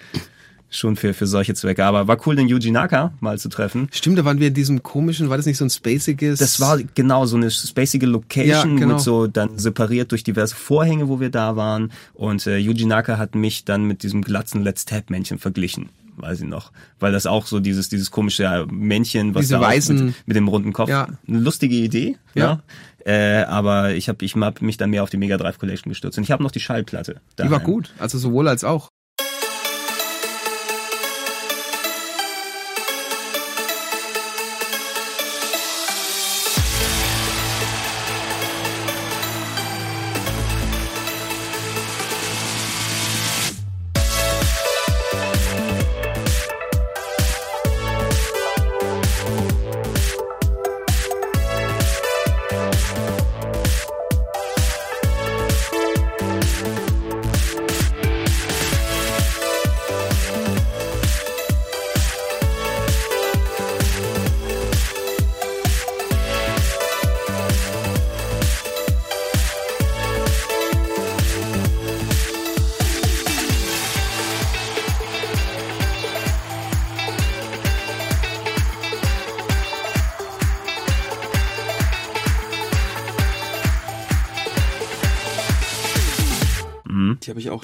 schon 0.70 0.95
für, 0.95 1.14
für 1.14 1.28
solche 1.28 1.54
Zwecke. 1.54 1.86
Aber 1.86 2.08
war 2.08 2.18
cool, 2.26 2.36
den 2.36 2.48
Yuji 2.48 2.72
Naka 2.72 3.14
mal 3.20 3.38
zu 3.40 3.49
treffen. 3.49 3.88
Stimmt, 3.91 4.18
da 4.18 4.26
waren 4.26 4.40
wir 4.40 4.49
in 4.49 4.54
diesem 4.54 4.84
komischen, 4.84 5.30
war 5.30 5.38
das 5.38 5.45
nicht 5.45 5.58
so 5.58 5.66
ein 5.66 5.70
spaciges? 5.70 6.40
Das 6.40 6.60
war 6.60 6.80
genau 6.95 7.26
so 7.26 7.38
eine 7.38 7.52
spacige 7.52 8.06
Location 8.06 8.74
Ja, 8.74 8.80
genau. 8.80 8.95
mit 8.95 8.99
so 9.02 9.28
dann 9.28 9.58
separiert 9.58 10.12
durch 10.12 10.24
diverse 10.24 10.56
Vorhänge, 10.56 11.08
wo 11.08 11.20
wir 11.20 11.30
da 11.30 11.56
waren. 11.56 11.91
Und 12.14 12.48
äh, 12.48 12.58
Yuji 12.58 12.86
Naka 12.86 13.18
hat 13.18 13.36
mich 13.36 13.66
dann 13.66 13.86
mit 13.86 14.04
diesem 14.04 14.22
glatzen 14.22 14.64
Let's 14.64 14.86
Tap 14.86 15.10
Männchen 15.10 15.40
verglichen. 15.40 15.90
Weiß 16.18 16.41
ich 16.41 16.48
noch. 16.48 16.72
Weil 16.99 17.11
das 17.11 17.26
auch 17.27 17.45
so 17.45 17.60
dieses, 17.60 17.89
dieses 17.89 18.10
komische 18.11 18.65
Männchen, 18.72 19.35
was 19.35 19.41
Diese 19.44 19.60
da 19.60 19.69
weißen- 19.69 19.94
mit, 20.03 20.27
mit 20.27 20.35
dem 20.35 20.48
runden 20.48 20.73
Kopf. 20.73 20.89
Ja. 20.89 21.07
Eine 21.27 21.39
lustige 21.39 21.76
Idee. 21.76 22.18
Ja. 22.34 22.61
Ja. 23.06 23.11
Äh, 23.14 23.44
aber 23.45 23.94
ich 23.94 24.10
habe 24.10 24.26
ich 24.26 24.35
hab 24.35 24.61
mich 24.61 24.77
dann 24.77 24.89
mehr 24.89 25.03
auf 25.03 25.10
die 25.10 25.18
Mega 25.18 25.38
Drive 25.38 25.60
Collection 25.60 25.89
gestürzt. 25.89 26.18
Und 26.18 26.23
ich 26.26 26.31
habe 26.31 26.44
noch 26.44 26.52
die 26.52 26.60
Schallplatte. 26.60 27.22
Die 27.38 27.44
war 27.44 27.49
daheim. 27.52 27.64
gut, 27.64 27.94
also 27.99 28.18
sowohl 28.18 28.48
als 28.48 28.64
auch. 28.64 28.89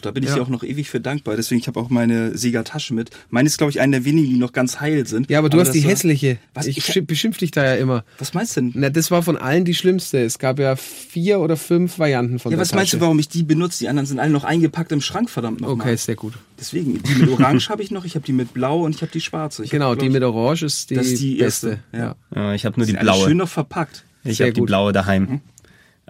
Da 0.05 0.11
bin 0.11 0.23
ich 0.23 0.30
Ja. 0.30 0.35
dir 0.35 0.41
auch 0.43 0.49
noch 0.49 0.63
ewig 0.63 0.89
für 0.89 0.99
dankbar. 0.99 1.35
Deswegen, 1.35 1.59
ich 1.59 1.67
habe 1.67 1.80
auch 1.80 1.89
meine 1.89 2.38
Sega-Tasche 2.38 2.93
mit. 2.93 3.09
Meine 3.30 3.47
ist, 3.47 3.57
glaube 3.57 3.71
ich, 3.71 3.80
eine 3.81 3.91
der 3.97 4.05
wenigen, 4.05 4.30
die 4.30 4.38
noch 4.38 4.51
ganz 4.53 4.80
heil 4.80 5.07
sind. 5.07 5.30
Ja, 5.30 5.39
aber 5.39 5.49
du 5.49 5.59
hast 5.59 5.67
das 5.69 5.73
die 5.75 5.84
war- 5.84 5.91
hässliche. 5.91 6.38
Was? 6.53 6.67
Ich, 6.67 6.77
Ich- 6.77 6.85
schi- 6.85 7.01
beschimpf 7.01 7.38
dich 7.38 7.51
da 7.51 7.63
ja 7.65 7.75
immer. 7.75 8.03
Was 8.19 8.34
meinst 8.34 8.55
du 8.57 8.61
denn? 8.61 8.71
Na, 8.75 8.89
das 8.89 9.09
war 9.11 9.23
von 9.23 9.38
allen 9.38 9.65
die 9.65 9.73
schlimmste. 9.73 10.19
Es 10.23 10.39
gab 10.39 10.59
ja 10.59 10.75
vier 10.75 11.39
oder 11.39 11.57
fünf 11.57 11.99
Varianten 11.99 12.39
von 12.39 12.51
Ja, 12.51 12.57
der 12.57 12.61
was 12.61 12.73
meinst 12.73 12.93
du, 12.93 12.97
Tasche. 12.97 13.01
warum 13.05 13.19
ich 13.19 13.30
die 13.30 13.43
benutze? 13.43 13.80
Die 13.80 13.89
anderen 13.89 14.05
sind 14.05 14.19
alle 14.19 14.31
noch 14.31 14.43
eingepackt 14.43 14.91
im 14.91 15.01
Schrank, 15.01 15.30
verdammt 15.30 15.61
nochmal. 15.61 15.88
Okay, 15.88 15.95
sehr 15.95 16.15
gut. 16.15 16.34
Deswegen, 16.59 17.01
die 17.03 17.15
mit 17.15 17.30
Orange 17.30 17.69
habe 17.69 17.81
ich 17.84 17.91
noch, 17.91 18.05
ich 18.05 18.15
habe 18.15 18.25
die 18.25 18.34
mit 18.34 18.53
Blau 18.53 18.81
und 18.84 18.95
ich 18.95 19.01
habe 19.01 19.11
die 19.11 19.21
schwarze. 19.21 19.63
Ich 19.63 19.69
Genau, 19.69 19.91
hab, 19.91 19.99
die 19.99 20.09
mit 20.09 20.23
Orange 20.23 20.63
ist 20.65 20.89
die, 20.89 20.95
Das 20.95 21.07
ist 21.07 21.21
die 21.21 21.35
beste. 21.35 21.67
erste, 21.69 21.80
ja. 21.97 22.15
Ja, 22.35 22.53
ich 22.53 22.65
habe 22.65 22.77
nur 22.80 22.85
die 22.85 22.93
die 22.93 22.99
blaue. 22.99 23.25
schön 23.27 23.38
noch 23.38 23.49
verpackt. 23.49 24.03
Ich 24.23 24.39
habe 24.41 24.53
die 24.53 24.61
blaue 24.61 24.91
daheim. 24.93 25.41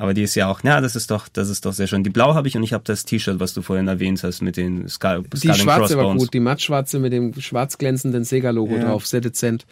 Aber 0.03 0.13
die 0.13 0.23
ist 0.23 0.35
ja 0.35 0.49
auch, 0.49 0.61
ja, 0.65 0.81
das 0.81 0.97
ist 0.97 1.11
doch, 1.11 1.29
das 1.29 1.47
ist 1.47 1.65
doch 1.65 1.71
sehr 1.71 1.87
schön. 1.87 2.03
Die 2.03 2.09
blaue 2.09 2.33
habe 2.35 2.45
ich 2.49 2.57
und 2.57 2.63
ich 2.63 2.73
habe 2.73 2.83
das 2.85 3.05
T-Shirt, 3.05 3.39
was 3.39 3.53
du 3.53 3.61
vorhin 3.61 3.87
erwähnt 3.87 4.21
hast, 4.21 4.41
mit 4.41 4.57
den 4.57 4.89
Skull, 4.89 5.23
Die 5.31 5.37
Skull 5.37 5.51
and 5.51 5.59
schwarze 5.61 5.79
war 5.95 6.03
Crossbones. 6.03 6.21
gut, 6.23 6.33
die 6.33 6.39
mattschwarze 6.41 6.99
mit 6.99 7.13
dem 7.13 7.33
schwarz 7.39 7.77
glänzenden 7.77 8.25
Sega-Logo 8.25 8.75
Ja. 8.75 8.83
drauf, 8.83 9.07
sehr 9.07 9.21
dezent. 9.21 9.65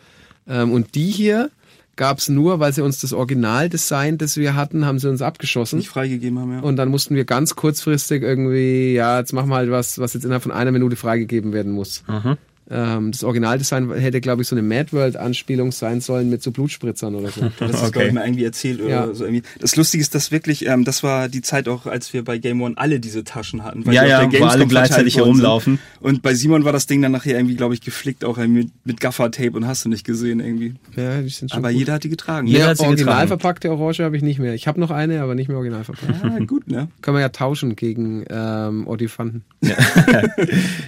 Ähm, 0.48 0.72
und 0.72 0.96
die 0.96 1.10
hier 1.12 1.50
gab's 1.98 2.30
nur, 2.30 2.62
weil 2.62 2.72
sie 2.72 2.82
uns 2.82 3.02
das 3.02 3.12
Originaldesign, 3.12 4.18
das 4.18 4.38
wir 4.38 4.56
hatten, 4.56 4.86
haben 4.86 5.00
sie 5.00 5.10
uns 5.10 5.22
abgeschossen. 5.22 5.80
Nicht 5.80 5.90
freigegeben 5.90 6.40
haben, 6.40 6.54
ja. 6.54 6.60
Und 6.62 6.78
dann 6.78 6.88
mussten 6.88 7.14
wir 7.14 7.26
ganz 7.26 7.58
kurzfristig 7.58 8.24
irgendwie, 8.24 8.94
ja, 8.94 9.20
jetzt 9.20 9.34
machen 9.34 9.50
wir 9.50 9.56
halt 9.58 9.70
was, 9.70 10.00
was 10.00 10.14
jetzt 10.14 10.24
innerhalb 10.24 10.44
von 10.44 10.54
einer 10.54 10.72
Minute 10.72 10.96
freigegeben 10.96 11.52
werden 11.52 11.74
muss. 11.74 12.04
Mhm. 12.08 12.38
Ähm, 12.70 13.12
das 13.12 13.24
Originaldesign 13.24 13.92
hätte, 13.96 14.22
glaube 14.22 14.42
ich, 14.44 14.48
so 14.48 14.56
eine 14.56 14.62
Mad 14.62 14.94
World-Anspielung 14.94 15.72
sein 15.74 16.00
sollen 16.00 16.30
mit 16.30 16.42
so 16.42 16.52
Blutspritzern 16.52 17.16
oder 17.16 17.30
so. 17.30 17.52
Das 17.60 17.72
ist, 17.72 17.78
Okay. 17.82 17.92
glaube 17.92 18.08
ich, 18.08 18.14
mal 18.14 18.26
irgendwie 18.26 18.46
erzählt 18.46 18.80
oder 18.82 18.90
Ja. 18.90 19.14
so 19.14 19.26
irgendwie. 19.26 19.44
Das 19.60 19.76
Lustige 19.76 20.02
ist, 20.02 20.16
dass 20.16 20.32
wirklich, 20.32 20.66
ähm, 20.68 20.86
das 20.86 21.04
war 21.04 21.28
die 21.28 21.42
Zeit 21.42 21.68
auch, 21.68 21.86
als 21.86 22.14
wir 22.14 22.24
bei 22.24 22.38
Game 22.38 22.62
One 22.62 22.76
alle 22.78 23.00
diese 23.02 23.24
Taschen 23.26 23.64
hatten. 23.64 23.84
Ja, 23.92 24.04
die 24.04 24.10
ja, 24.10 24.24
auf 24.24 24.30
der 24.30 24.40
wo 24.42 24.46
alle 24.46 24.68
gleichzeitig 24.68 25.18
herumlaufen. 25.18 25.80
Und 26.00 26.22
bei 26.22 26.34
Simon 26.34 26.64
war 26.64 26.72
das 26.72 26.86
Ding 26.88 27.02
dann 27.02 27.12
nachher 27.12 27.36
irgendwie, 27.38 27.56
glaube 27.56 27.74
ich, 27.74 27.82
geflickt, 27.82 28.24
auch 28.24 28.38
mit, 28.38 28.70
mit 28.86 29.00
Gaffer-Tape 29.02 29.52
und 29.52 29.68
hast 29.68 29.84
du 29.86 29.90
nicht 29.90 30.06
gesehen 30.06 30.40
irgendwie. 30.40 30.76
Ja, 30.96 31.22
die 31.22 31.30
sind 31.30 31.50
schon 31.52 31.58
Aber 31.60 31.72
gut. 31.72 31.80
jeder 31.80 31.94
hat 31.94 32.04
die 32.06 32.10
getragen. 32.10 32.48
Jeder 32.48 32.60
Ja, 32.60 32.68
hat 32.68 32.78
sie 32.78 32.84
original 32.86 33.14
getragen. 33.16 33.28
verpackte 33.28 33.72
Orange 33.72 34.00
habe 34.04 34.16
ich 34.16 34.24
nicht 34.24 34.40
mehr. 34.40 34.54
Ich 34.54 34.68
habe 34.68 34.80
noch 34.80 34.92
eine, 34.92 35.22
aber 35.22 35.36
nicht 35.36 35.48
mehr 35.50 35.58
original 35.58 35.84
verpackt. 35.84 36.24
Ja, 36.24 36.40
gut, 36.46 36.68
ne? 36.70 36.88
Können 37.02 37.18
wir 37.18 37.22
ja 37.22 37.30
tauschen 37.30 37.76
gegen 37.76 38.24
ähm, 38.30 38.88
Odifanten. 38.88 39.44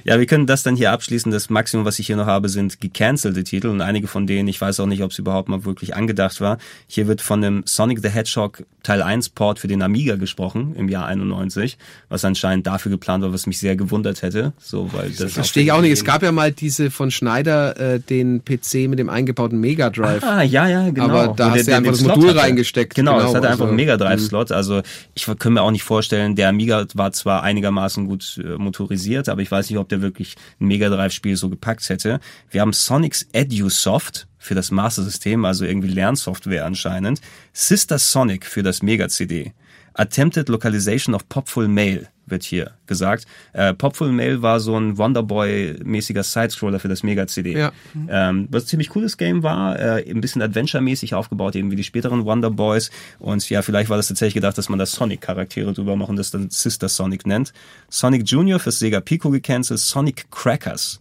Ja, 0.04 0.20
wir 0.20 0.26
können 0.26 0.46
das 0.48 0.64
dann 0.64 0.76
hier 0.76 0.92
abschließen. 0.92 1.32
Das 1.32 1.50
Maximum, 1.74 1.86
was 1.86 1.98
ich 1.98 2.06
hier 2.06 2.18
noch 2.18 2.28
habe, 2.28 2.50
sind 2.50 2.80
gecancelte 2.82 3.44
Titel 3.44 3.68
und 3.70 3.82
einige 3.82 4.08
von 4.08 4.28
denen, 4.28 4.48
ich 4.48 4.62
weiß 4.62 4.80
auch 4.80 4.86
nicht, 4.86 5.02
ob 5.02 5.10
es 5.10 5.18
überhaupt 5.18 5.50
mal 5.50 5.66
wirklich 5.66 5.96
angedacht 5.96 6.40
war. 6.40 6.60
Hier 6.88 7.08
wird 7.08 7.20
von 7.20 7.42
dem 7.42 7.64
Sonic 7.66 8.00
the 8.04 8.10
Hedgehog 8.10 8.64
Teil 8.84 9.02
1 9.02 9.30
Port 9.30 9.58
für 9.60 9.68
den 9.68 9.82
Amiga 9.82 10.16
gesprochen 10.18 10.76
im 10.78 10.88
Jahr 10.90 11.08
91, 11.08 11.78
was 12.10 12.26
anscheinend 12.26 12.68
dafür 12.68 12.92
geplant 12.92 13.24
war, 13.24 13.34
was 13.34 13.48
mich 13.48 13.58
sehr 13.58 13.76
gewundert 13.76 14.22
hätte. 14.22 14.54
So, 14.60 14.92
weil 14.94 15.10
das 15.10 15.32
Verstehe 15.34 15.64
ich 15.64 15.72
auch 15.72 15.82
nicht. 15.82 15.94
Es 15.94 16.04
gab 16.04 16.22
ja 16.22 16.32
mal 16.32 16.52
diese 16.52 16.92
von 16.92 17.10
Schneider, 17.10 17.80
äh, 17.96 18.00
den 18.00 18.44
PC 18.44 18.88
mit 18.88 19.00
dem 19.00 19.10
eingebauten 19.10 19.60
Mega 19.60 19.90
Drive. 19.90 20.24
Ah, 20.24 20.44
ja, 20.44 20.68
ja, 20.68 20.90
genau. 20.92 21.06
Aber 21.06 21.34
da 21.34 21.48
Wo 21.48 21.52
hast 21.52 21.62
du 21.62 21.66
der- 21.66 21.78
einfach 21.78 21.92
das 21.92 22.02
Slot 22.02 22.16
Modul 22.18 22.30
hatte. 22.32 22.40
reingesteckt. 22.42 22.94
Genau, 22.94 23.14
Genau, 23.14 23.24
das 23.26 23.36
hatte 23.36 23.48
einfach 23.48 23.62
also, 23.62 23.64
einen 23.70 23.76
Mega 23.78 23.98
Drive-Slot. 23.98 24.52
Also 24.52 24.82
ich 25.16 25.26
kann 25.40 25.54
mir 25.54 25.62
auch 25.64 25.72
nicht 25.72 25.84
vorstellen, 25.84 26.36
der 26.36 26.50
Amiga 26.50 26.86
war 26.94 27.12
zwar 27.14 27.42
einigermaßen 27.42 28.06
gut 28.06 28.40
äh, 28.44 28.58
motorisiert, 28.58 29.30
aber 29.30 29.42
ich 29.42 29.50
weiß 29.50 29.70
nicht, 29.70 29.80
ob 29.80 29.88
der 29.90 30.02
wirklich 30.02 30.36
ein 30.60 30.68
Mega 30.68 30.90
Drive-Spiel 30.90 31.38
so 31.38 31.50
gepackt 31.54 31.88
hätte. 31.90 32.20
Wir 32.50 32.62
haben 32.62 32.74
Sonic's 32.74 33.28
EduSoft 33.32 34.28
für 34.38 34.56
das 34.56 34.72
Master 34.72 35.04
System, 35.04 35.46
also 35.46 35.66
irgendwie 35.66 35.88
Lernsoftware 35.88 36.66
anscheinend. 36.66 37.22
Sister 37.54 37.98
Sonic 37.98 38.46
für 38.46 38.64
das 38.64 38.82
Mega 38.82 39.08
CD. 39.10 39.54
Attempted 39.94 40.50
Localization 40.50 41.14
of 41.16 41.28
Popful 41.30 41.68
Mail 41.68 42.08
wird 42.26 42.44
hier 42.44 42.72
gesagt. 42.88 43.26
Äh, 43.54 43.74
Popful 43.74 44.12
Mail 44.12 44.42
war 44.42 44.60
so 44.60 44.78
ein 44.78 44.98
Wonderboy-mäßiger 44.98 46.24
Sidescroller 46.24 46.80
für 46.80 46.88
das 46.88 47.04
Mega 47.04 47.28
CD. 47.28 47.58
Ja. 47.58 47.72
Ähm, 48.08 48.48
was 48.50 48.64
ein 48.64 48.68
ziemlich 48.68 48.90
cooles 48.90 49.18
Game 49.18 49.44
war, 49.44 49.78
äh, 49.80 50.10
ein 50.10 50.22
bisschen 50.22 50.42
Adventure-mäßig 50.42 51.14
aufgebaut, 51.16 51.56
eben 51.56 51.72
wie 51.72 51.76
die 51.76 51.84
späteren 51.84 52.26
Wonder 52.26 52.50
Boys. 52.50 52.92
Und 53.20 53.48
ja, 53.50 53.62
vielleicht 53.62 53.90
war 53.90 53.98
das 53.98 54.08
tatsächlich 54.08 54.36
gedacht, 54.36 54.58
dass 54.58 54.70
man 54.70 54.80
da 54.80 54.86
Sonic-Charaktere 54.86 55.74
drüber 55.74 55.96
machen, 55.96 56.16
das 56.16 56.32
dann 56.32 56.50
Sister 56.50 56.90
Sonic 56.90 57.26
nennt. 57.26 57.54
Sonic 57.90 58.24
Junior 58.26 58.60
fürs 58.60 58.80
Sega 58.80 59.02
Pico 59.02 59.30
gecancelt, 59.30 59.80
Sonic 59.80 60.32
Crackers. 60.32 61.00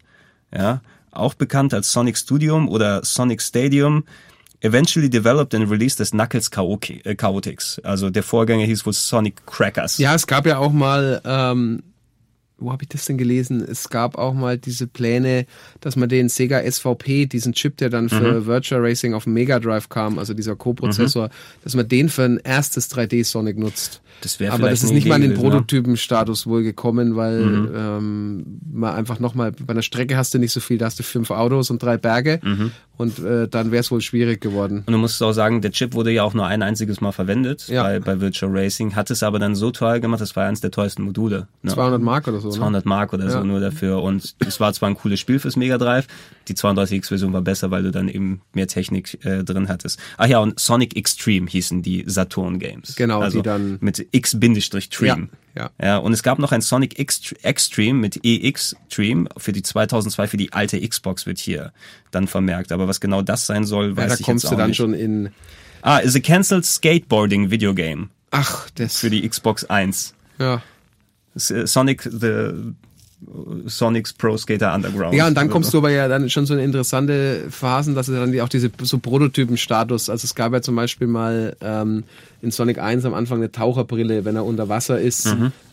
Ja, 0.54 0.80
auch 1.10 1.34
bekannt 1.34 1.74
als 1.74 1.92
Sonic 1.92 2.16
Studium 2.16 2.68
oder 2.68 3.04
Sonic 3.04 3.42
Stadium. 3.42 4.04
Eventually 4.60 5.10
developed 5.10 5.54
and 5.54 5.68
released 5.70 6.00
as 6.00 6.12
Knuckles 6.12 6.48
äh, 6.48 7.14
Chaotix. 7.16 7.80
Also 7.82 8.10
der 8.10 8.22
Vorgänger 8.22 8.64
hieß 8.64 8.86
wohl 8.86 8.92
Sonic 8.92 9.44
Crackers. 9.44 9.98
Ja, 9.98 10.14
es 10.14 10.26
gab 10.26 10.46
ja 10.46 10.58
auch 10.58 10.72
mal 10.72 11.20
ähm, 11.24 11.82
wo 12.62 12.72
habe 12.72 12.82
ich 12.84 12.88
das 12.88 13.04
denn 13.06 13.18
gelesen? 13.18 13.60
Es 13.62 13.88
gab 13.90 14.16
auch 14.16 14.34
mal 14.34 14.56
diese 14.58 14.86
Pläne, 14.86 15.46
dass 15.80 15.96
man 15.96 16.08
den 16.08 16.28
Sega 16.28 16.60
SVP, 16.62 17.26
diesen 17.26 17.52
Chip, 17.52 17.76
der 17.78 17.90
dann 17.90 18.08
für 18.08 18.40
Mhm. 18.40 18.46
Virtual 18.46 18.80
Racing 18.80 19.14
auf 19.14 19.24
dem 19.24 19.34
Mega 19.34 19.58
Drive 19.58 19.88
kam, 19.88 20.18
also 20.18 20.34
dieser 20.34 20.56
Co-Prozessor, 20.56 21.30
dass 21.64 21.74
man 21.74 21.88
den 21.88 22.08
für 22.08 22.22
ein 22.24 22.38
erstes 22.42 22.88
3D 22.90 23.24
Sonic 23.24 23.58
nutzt. 23.58 24.00
Das 24.20 24.38
wäre 24.38 24.52
Aber 24.52 24.70
das 24.70 24.84
ist 24.84 24.92
nicht 24.92 25.06
mal 25.08 25.22
in 25.22 25.30
den. 25.30 25.38
Prototypen-Status 25.38 26.46
wohl 26.46 26.62
gekommen, 26.62 27.16
weil 27.16 27.40
Mhm. 27.40 27.68
ähm, 27.74 28.44
man 28.72 28.94
einfach 28.94 29.18
nochmal, 29.18 29.52
bei 29.52 29.72
einer 29.72 29.82
Strecke 29.82 30.16
hast 30.16 30.34
du 30.34 30.38
nicht 30.38 30.52
so 30.52 30.60
viel, 30.60 30.78
da 30.78 30.86
hast 30.86 30.98
du 30.98 31.02
fünf 31.02 31.30
Autos 31.30 31.70
und 31.70 31.82
drei 31.82 31.96
Berge 31.96 32.40
Mhm. 32.42 32.70
Und 33.02 33.18
äh, 33.18 33.48
dann 33.48 33.70
wäre 33.72 33.80
es 33.80 33.90
wohl 33.90 34.00
schwierig 34.00 34.40
geworden. 34.40 34.84
Und 34.86 34.92
du 34.92 34.98
musst 34.98 35.22
auch 35.22 35.32
sagen, 35.32 35.60
der 35.60 35.72
Chip 35.72 35.92
wurde 35.94 36.10
ja 36.10 36.22
auch 36.22 36.32
nur 36.34 36.46
ein 36.46 36.62
einziges 36.62 37.00
Mal 37.00 37.12
verwendet 37.12 37.68
Ja. 37.68 37.82
bei, 37.82 37.98
bei 38.00 38.20
Virtual 38.20 38.50
Racing, 38.56 38.96
hat 38.96 39.10
es 39.10 39.22
aber 39.22 39.38
dann 39.38 39.54
so 39.54 39.70
teuer 39.70 39.98
gemacht, 40.00 40.20
das 40.20 40.34
war 40.36 40.46
eines 40.46 40.60
der 40.62 40.70
teuersten 40.70 41.02
Module. 41.02 41.48
Ne? 41.62 41.72
200 41.72 42.00
Mark 42.00 42.28
oder 42.28 42.40
so, 42.40 42.48
ne? 42.48 42.54
200 42.54 42.86
Mark 42.86 43.12
oder 43.12 43.28
so 43.28 43.38
Ja. 43.38 43.44
nur 43.44 43.60
dafür. 43.60 44.02
Und 44.02 44.34
es 44.38 44.60
war 44.60 44.72
zwar 44.72 44.88
ein 44.88 44.94
cooles 44.96 45.20
Spiel 45.20 45.38
fürs 45.38 45.56
Mega 45.56 45.76
Drive, 45.78 46.06
die 46.48 46.54
32X-Version 46.54 47.32
war 47.32 47.42
besser, 47.42 47.70
weil 47.70 47.82
du 47.82 47.90
dann 47.90 48.08
eben 48.08 48.40
mehr 48.52 48.66
Technik 48.66 49.24
äh, 49.24 49.44
drin 49.44 49.68
hattest. 49.68 49.98
Ach 50.18 50.26
ja, 50.26 50.38
und 50.38 50.58
Sonic 50.58 50.96
Extreme 50.96 51.48
hießen 51.48 51.82
die 51.82 52.04
Saturn 52.06 52.58
Games. 52.58 52.94
Genau, 52.96 53.18
die 53.20 53.24
also 53.24 53.42
dann- 53.42 53.78
mit 53.80 54.06
X-Stream. 54.12 55.28
Ja, 55.54 55.70
Ja, 55.80 55.96
und 55.98 56.12
es 56.14 56.22
gab 56.22 56.38
noch 56.38 56.50
ein 56.52 56.62
Sonic 56.62 56.98
X 56.98 57.34
Extreme 57.42 57.98
mit 57.98 58.20
EX 58.24 58.74
Stream 58.88 59.28
für 59.36 59.52
die 59.52 59.62
2002 59.62 60.26
für 60.26 60.36
die 60.38 60.52
alte 60.52 60.80
Xbox 60.86 61.26
wird 61.26 61.38
hier 61.38 61.72
dann 62.10 62.26
vermerkt. 62.26 62.72
Aber 62.72 62.88
was 62.88 63.00
genau 63.00 63.22
das 63.22 63.46
sein 63.46 63.64
soll, 63.64 63.90
Ja, 63.90 63.96
weiß 63.98 64.08
da 64.08 64.14
ich 64.18 64.22
kommst 64.26 64.44
jetzt 64.44 64.50
du 64.50 64.54
auch 64.54 64.58
dann 64.58 64.68
nicht. 64.68 64.76
schon 64.78 64.94
in, 64.94 65.30
Ah, 65.82 65.98
is 65.98 66.14
a 66.16 66.20
cancelled 66.20 66.64
skateboarding 66.64 67.50
video 67.50 67.74
game 67.74 68.08
ach, 68.30 68.70
das, 68.76 68.98
für 68.98 69.10
die 69.10 69.28
Xbox 69.28 69.64
1. 69.64 70.14
ja. 70.38 70.62
Sonic 71.34 72.02
the 72.02 72.50
Sonic's 73.66 74.12
Pro 74.12 74.36
Skater 74.36 74.74
Underground. 74.74 75.14
Ja, 75.14 75.26
und 75.26 75.34
dann 75.34 75.48
kommst 75.48 75.72
du 75.72 75.78
aber 75.78 75.90
ja 75.90 76.08
dann 76.08 76.28
schon 76.28 76.46
so 76.46 76.54
in 76.54 76.60
interessante 76.60 77.46
Phasen, 77.50 77.94
dass 77.94 78.08
es 78.08 78.18
dann 78.18 78.38
auch 78.40 78.48
diese 78.48 78.70
so 78.82 78.98
Prototypen-Status, 78.98 80.10
also 80.10 80.24
es 80.24 80.34
gab 80.34 80.52
ja 80.52 80.62
zum 80.62 80.74
Beispiel 80.74 81.06
mal 81.06 81.56
ähm, 81.60 82.04
in 82.40 82.50
Sonic 82.50 82.78
1 82.78 83.04
am 83.04 83.14
Anfang 83.14 83.38
eine 83.38 83.52
Taucherbrille, 83.52 84.24
wenn 84.24 84.36
er 84.36 84.44
unter 84.44 84.68
Wasser 84.68 85.00
ist. 85.00 85.26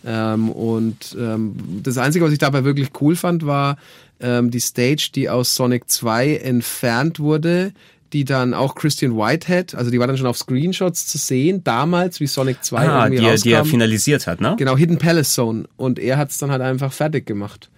Ähm, 0.05 0.49
und 0.49 1.15
ähm, 1.19 1.55
das 1.83 1.97
Einzige, 1.97 2.25
was 2.25 2.31
ich 2.31 2.39
dabei 2.39 2.63
wirklich 2.63 2.89
cool 3.01 3.15
fand, 3.15 3.45
war 3.45 3.77
ähm, 4.19 4.51
die 4.51 4.59
Stage, 4.59 5.11
die 5.15 5.29
aus 5.29 5.55
Sonic 5.55 5.89
2 5.89 6.35
entfernt 6.37 7.19
wurde, 7.19 7.71
die 8.13 8.25
dann 8.25 8.53
auch 8.53 8.75
Christian 8.75 9.15
Whitehead, 9.15 9.75
also 9.75 9.91
die 9.91 9.99
war 9.99 10.07
dann 10.07 10.17
schon 10.17 10.27
auf 10.27 10.37
Screenshots 10.37 11.07
zu 11.07 11.17
sehen, 11.17 11.63
damals, 11.63 12.19
wie 12.19 12.27
Sonic 12.27 12.63
2 12.63 12.77
ah, 12.77 13.05
irgendwie 13.05 13.21
die, 13.21 13.27
er- 13.27 13.35
die 13.37 13.51
er 13.51 13.59
rauskam. 13.59 13.71
finalisiert 13.71 14.27
hat, 14.27 14.41
ne? 14.41 14.55
Genau, 14.57 14.75
Hidden 14.77 14.97
Palace 14.97 15.33
Zone. 15.33 15.65
Und 15.77 15.99
er 15.99 16.17
hat 16.17 16.29
es 16.31 16.37
dann 16.37 16.51
halt 16.51 16.61
einfach 16.61 16.91
fertig 16.93 17.25
gemacht. 17.25 17.69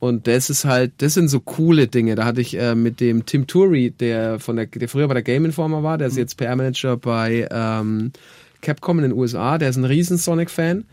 Und 0.00 0.26
das 0.28 0.48
ist 0.48 0.64
halt, 0.64 0.92
das 0.98 1.14
sind 1.14 1.28
so 1.28 1.40
coole 1.40 1.88
Dinge. 1.88 2.14
Da 2.14 2.24
hatte 2.24 2.40
ich 2.40 2.56
äh, 2.56 2.74
mit 2.76 3.00
dem 3.00 3.26
Tim 3.26 3.46
Turi, 3.48 3.90
der 3.90 4.38
von 4.38 4.54
der, 4.56 4.66
der 4.66 4.88
früher 4.88 5.08
bei 5.08 5.14
der 5.14 5.24
Game 5.24 5.44
Informer 5.44 5.82
war, 5.82 5.98
der 5.98 6.06
ist 6.06 6.16
jetzt 6.16 6.36
PR-Manager 6.36 6.96
bei 6.96 7.48
ähm, 7.50 8.12
Capcom 8.60 8.98
in 8.98 9.02
den 9.10 9.12
USA, 9.12 9.58
der 9.58 9.70
ist 9.70 9.76
ein 9.76 9.84
riesen 9.84 10.16
Sonic-Fan. 10.18 10.84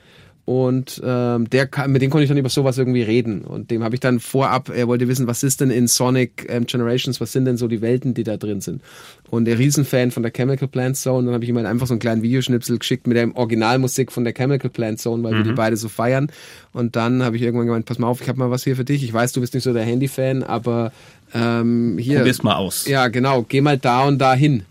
Und 0.45 1.01
ähm, 1.03 1.49
der 1.49 1.65
kann, 1.65 1.91
mit 1.91 2.03
dem 2.03 2.11
konnte 2.11 2.23
ich 2.23 2.29
dann 2.29 2.37
über 2.37 2.49
sowas 2.49 2.77
irgendwie 2.77 3.01
reden. 3.01 3.41
Und 3.41 3.71
dem 3.71 3.83
habe 3.83 3.95
ich 3.95 3.99
dann 3.99 4.19
vorab, 4.19 4.69
er 4.69 4.87
wollte 4.87 5.07
wissen, 5.07 5.25
was 5.25 5.41
ist 5.41 5.59
denn 5.59 5.71
in 5.71 5.87
Sonic 5.87 6.45
ähm, 6.49 6.67
Generations, 6.67 7.19
was 7.19 7.31
sind 7.31 7.45
denn 7.45 7.57
so 7.57 7.67
die 7.67 7.81
Welten, 7.81 8.13
die 8.13 8.23
da 8.23 8.37
drin 8.37 8.61
sind. 8.61 8.83
Und 9.31 9.45
der 9.45 9.57
Riesenfan 9.57 10.11
von 10.11 10.21
der 10.21 10.31
Chemical 10.31 10.67
Plant 10.67 10.97
Zone, 10.97 11.25
dann 11.25 11.33
habe 11.33 11.43
ich 11.43 11.49
ihm 11.49 11.57
halt 11.57 11.65
einfach 11.65 11.87
so 11.87 11.93
einen 11.93 11.99
kleinen 11.99 12.21
Videoschnipsel 12.21 12.77
geschickt 12.77 13.07
mit 13.07 13.17
der 13.17 13.35
Originalmusik 13.35 14.11
von 14.11 14.23
der 14.23 14.33
Chemical 14.33 14.69
Plant 14.69 14.99
Zone, 14.99 15.23
weil 15.23 15.33
wir 15.33 15.43
die 15.43 15.53
beide 15.53 15.77
so 15.77 15.89
feiern. 15.89 16.31
Und 16.73 16.95
dann 16.95 17.23
habe 17.23 17.37
ich 17.37 17.41
irgendwann 17.41 17.65
gemeint, 17.65 17.85
pass 17.87 17.97
mal 17.97 18.07
auf, 18.07 18.21
ich 18.21 18.29
habe 18.29 18.37
mal 18.37 18.51
was 18.51 18.63
hier 18.63 18.75
für 18.75 18.85
dich. 18.85 19.03
Ich 19.03 19.11
weiß, 19.11 19.31
du 19.33 19.41
bist 19.41 19.55
nicht 19.55 19.63
so 19.63 19.73
der 19.73 19.83
Handy-Fan, 19.83 20.43
aber 20.43 20.91
ähm, 21.33 21.97
hier. 21.97 22.19
Probier's 22.19 22.43
mal 22.43 22.55
aus. 22.55 22.85
Ja, 22.87 23.07
genau. 23.07 23.43
Geh 23.47 23.61
mal 23.61 23.79
da 23.79 24.03
und 24.07 24.19
da 24.19 24.35
hin. 24.35 24.63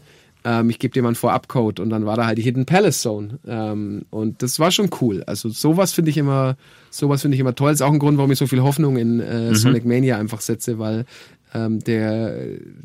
Ähm, 0.45 0.69
ich 0.71 0.79
gebe 0.79 0.93
dir 0.93 1.03
mal 1.03 1.09
einen 1.09 1.15
Vorab-Code 1.17 1.81
und 1.83 1.91
dann 1.91 2.05
war 2.07 2.17
da 2.17 2.27
halt 2.27 2.37
die 2.39 2.43
Hidden 2.43 2.67
Palace 2.67 3.01
Zone. 3.01 3.39
Ähm, 3.47 4.05
und 4.11 4.43
das 4.43 4.59
war 4.59 4.71
schon 4.71 4.91
cool. 5.01 5.23
Also 5.27 5.49
sowas 5.49 5.93
finde 5.93 6.11
ich 6.11 6.17
immer, 6.19 6.57
sowas 6.91 7.23
finde 7.23 7.35
ich 7.37 7.41
immer 7.41 7.55
toll. 7.55 7.73
ist 7.73 7.81
auch 7.83 7.93
ein 7.93 7.99
Grund, 7.99 8.19
warum 8.19 8.31
ich 8.31 8.39
so 8.39 8.47
viel 8.47 8.63
Hoffnung 8.63 8.97
in 8.99 9.21
äh, 9.21 9.55
Sonic 9.55 9.85
Mania 9.87 10.19
einfach 10.19 10.41
setze, 10.43 10.79
weil 10.79 11.07
ähm, 11.55 11.79
der, 11.85 12.37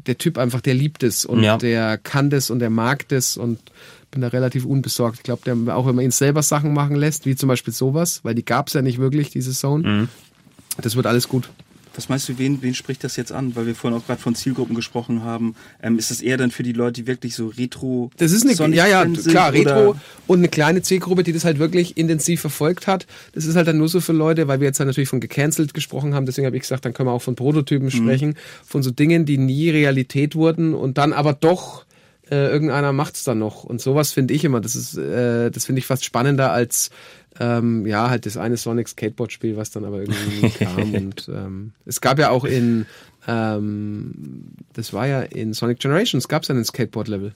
der 0.06 0.18
Typ 0.18 0.38
einfach, 0.38 0.61
der 0.61 0.73
liebt 0.76 1.03
es 1.03 1.26
und 1.26 1.44
Ja. 1.44 1.57
der 1.57 1.98
kann 1.98 2.30
das 2.30 2.49
und 2.49 2.60
der 2.60 2.69
mag 2.69 3.07
das 3.10 3.36
und 3.36 3.60
bin 4.11 4.22
da 4.22 4.27
relativ 4.30 4.65
unbesorgt. 4.65 5.18
Ich 5.18 5.23
glaube, 5.23 5.41
der 5.45 5.76
auch 5.76 5.86
wenn 5.86 5.95
man 5.95 6.06
ihn 6.06 6.11
selber 6.11 6.41
Sachen 6.44 6.73
machen 6.73 6.95
lässt, 6.95 7.26
wie 7.26 7.36
zum 7.36 7.49
Beispiel 7.49 7.73
sowas, 7.73 8.22
weil 8.23 8.36
die 8.36 8.45
gab's 8.45 8.73
ja 8.73 8.81
nicht 8.81 8.99
wirklich, 8.99 9.31
diese 9.31 9.52
Zone. 9.52 10.07
Das 10.81 10.95
wird 10.95 11.07
alles 11.07 11.27
gut. 11.27 11.49
Was 11.95 12.07
meinst 12.07 12.30
du, 12.30 12.38
wen, 12.38 12.61
wen 12.61 12.76
spricht 12.76 13.03
das 13.03 13.16
jetzt 13.16 13.32
an? 13.32 13.56
Weil 13.56 13.66
wir 13.66 13.76
vorhin 13.76 13.99
auch 13.99 14.06
gerade 14.06 14.22
von 14.22 14.36
Zielgruppen 14.36 14.76
gesprochen 14.76 15.24
haben. 15.24 15.56
Ähm, 15.82 15.98
ist 15.98 16.11
es 16.11 16.22
eher 16.22 16.38
dann 16.38 16.52
für 16.52 16.64
die 16.64 16.72
Leute, 16.72 17.02
die 17.02 17.07
wirklich 17.07 17.36
so 17.36 17.48
retro 17.48 18.11
Das 18.18 18.32
ist 18.32 18.44
eine, 18.45 18.56
Sonic 18.56 18.78
ja, 18.78 18.88
ja, 18.88 19.02
sind, 19.03 19.28
klar, 19.28 19.49
oder- 19.49 19.60
Retro 19.60 19.95
und 20.28 20.38
eine 20.40 20.48
kleine 20.49 20.82
Zielgruppe, 20.82 21.24
die 21.24 21.34
das 21.34 21.45
halt 21.45 21.60
wirklich 21.60 21.98
intensiv 21.98 22.41
verfolgt 22.41 22.88
hat. 22.88 23.07
Das 23.34 23.45
ist 23.45 23.56
halt 23.56 23.68
dann 23.68 23.78
nur 23.78 23.90
so 23.90 24.02
für 24.02 24.14
Leute, 24.14 24.48
weil 24.48 24.60
wir 24.60 24.68
jetzt 24.68 24.80
halt 24.80 24.88
natürlich 24.88 25.10
von 25.10 25.20
gecancelt 25.20 25.74
gesprochen 25.74 26.14
haben, 26.14 26.26
deswegen 26.26 26.45
habe 26.45 26.56
ich 26.56 26.61
gesagt, 26.61 26.86
dann 26.86 26.94
können 26.94 27.10
wir 27.10 27.14
auch 27.14 27.22
von 27.22 27.36
Prototypen 27.36 27.88
Mhm. 27.88 27.91
sprechen, 27.91 28.36
von 28.66 28.84
so 28.84 28.91
Dingen, 28.91 29.26
die 29.26 29.38
nie 29.38 29.70
Realität 29.70 30.36
wurden 30.36 30.74
und 30.74 30.98
dann 30.98 31.11
aber 31.14 31.34
doch 31.34 31.86
äh, 32.32 32.48
irgendeiner 32.52 32.94
macht's 32.94 33.24
dann 33.24 33.40
noch. 33.40 33.64
Und 33.64 33.82
sowas 33.82 34.11
finde 34.11 34.36
ich 34.36 34.44
immer, 34.45 34.61
das 34.61 34.76
ist, 34.76 34.95
äh, 34.95 35.49
das 35.49 35.66
finde 35.66 35.80
ich 35.80 35.88
fast 35.88 36.06
spannender 36.06 36.52
als 36.52 36.91
ähm, 37.40 37.86
ja, 37.86 38.10
halt 38.10 38.26
das 38.26 38.38
eine 38.38 38.57
Sonic 38.57 38.90
Skateboard-Spiel, 38.90 39.56
was 39.56 39.72
dann 39.72 39.86
aber 39.86 40.02
irgendwie 40.02 40.49
kam. 40.66 40.94
Und 40.94 41.30
ähm, 41.34 41.72
es 41.86 42.02
gab 42.02 42.20
ja 42.20 42.30
auch 42.30 42.45
in, 42.45 42.86
ähm, 43.28 44.52
das 44.74 44.94
war 44.94 45.07
ja 45.07 45.22
in 45.22 45.53
Sonic 45.53 45.80
Generations, 45.80 46.28
gab's 46.28 46.49
ja 46.49 46.56
ein 46.56 46.66
Skateboard-Level. 46.66 47.34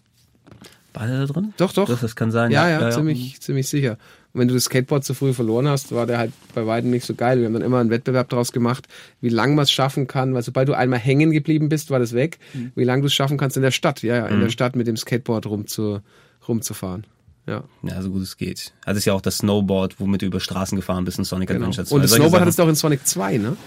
War 0.93 1.07
der 1.07 1.25
da 1.25 1.33
drin? 1.33 1.53
Doch, 1.57 1.73
doch. 1.73 1.87
Das, 1.87 2.01
das 2.01 2.15
kann 2.15 2.31
sein. 2.31 2.51
Ja, 2.51 2.69
ja, 2.69 2.91
ziemlich, 2.91 3.41
ziemlich 3.41 3.67
sicher. 3.67 3.97
Und 4.33 4.41
wenn 4.41 4.47
du 4.47 4.53
das 4.53 4.65
Skateboard 4.65 5.03
zu 5.03 5.13
früh 5.13 5.33
verloren 5.33 5.67
hast, 5.67 5.91
war 5.91 6.05
der 6.05 6.17
halt 6.17 6.33
bei 6.53 6.67
weitem 6.67 6.91
nicht 6.91 7.05
so 7.05 7.15
geil. 7.15 7.39
Wir 7.39 7.45
haben 7.45 7.53
dann 7.53 7.61
immer 7.61 7.79
einen 7.79 7.89
Wettbewerb 7.89 8.29
draus 8.29 8.51
gemacht, 8.51 8.87
wie 9.21 9.29
lang 9.29 9.55
man 9.55 9.63
es 9.63 9.71
schaffen 9.71 10.07
kann, 10.07 10.33
weil 10.33 10.43
sobald 10.43 10.67
du 10.69 10.73
einmal 10.73 10.99
hängen 10.99 11.31
geblieben 11.31 11.69
bist, 11.69 11.89
war 11.89 11.99
das 11.99 12.13
weg. 12.13 12.39
Wie 12.75 12.83
lange 12.83 13.01
du 13.01 13.07
es 13.07 13.13
schaffen 13.13 13.37
kannst 13.37 13.57
in 13.57 13.63
der 13.63 13.71
Stadt, 13.71 14.03
ja, 14.03 14.17
ja, 14.17 14.27
in 14.27 14.39
der 14.39 14.49
Stadt 14.49 14.75
mit 14.75 14.87
dem 14.87 14.97
Skateboard 14.97 15.45
rumzu, 15.45 16.01
rumzufahren. 16.47 17.05
Ja. 17.45 17.63
Ja, 17.81 18.01
so 18.01 18.09
gut 18.09 18.21
es 18.21 18.37
geht. 18.37 18.71
Also 18.85 18.99
ist 18.99 19.05
ja 19.05 19.13
auch 19.13 19.19
das 19.21 19.39
Snowboard, 19.39 19.99
womit 19.99 20.21
du 20.21 20.25
über 20.27 20.39
Straßen 20.39 20.77
gefahren 20.77 21.03
bist 21.03 21.17
in 21.19 21.25
Sonic 21.25 21.49
Genau. 21.49 21.59
Adventure 21.59 21.85
2. 21.85 21.95
Und 21.95 22.01
das 22.03 22.11
Solche 22.11 22.21
Snowboard 22.21 22.31
Sachen. 22.33 22.41
hattest 22.41 22.59
du 22.59 22.63
auch 22.63 22.67
in 22.69 22.75
Sonic 22.75 23.05
2, 23.07 23.37
ne? 23.37 23.57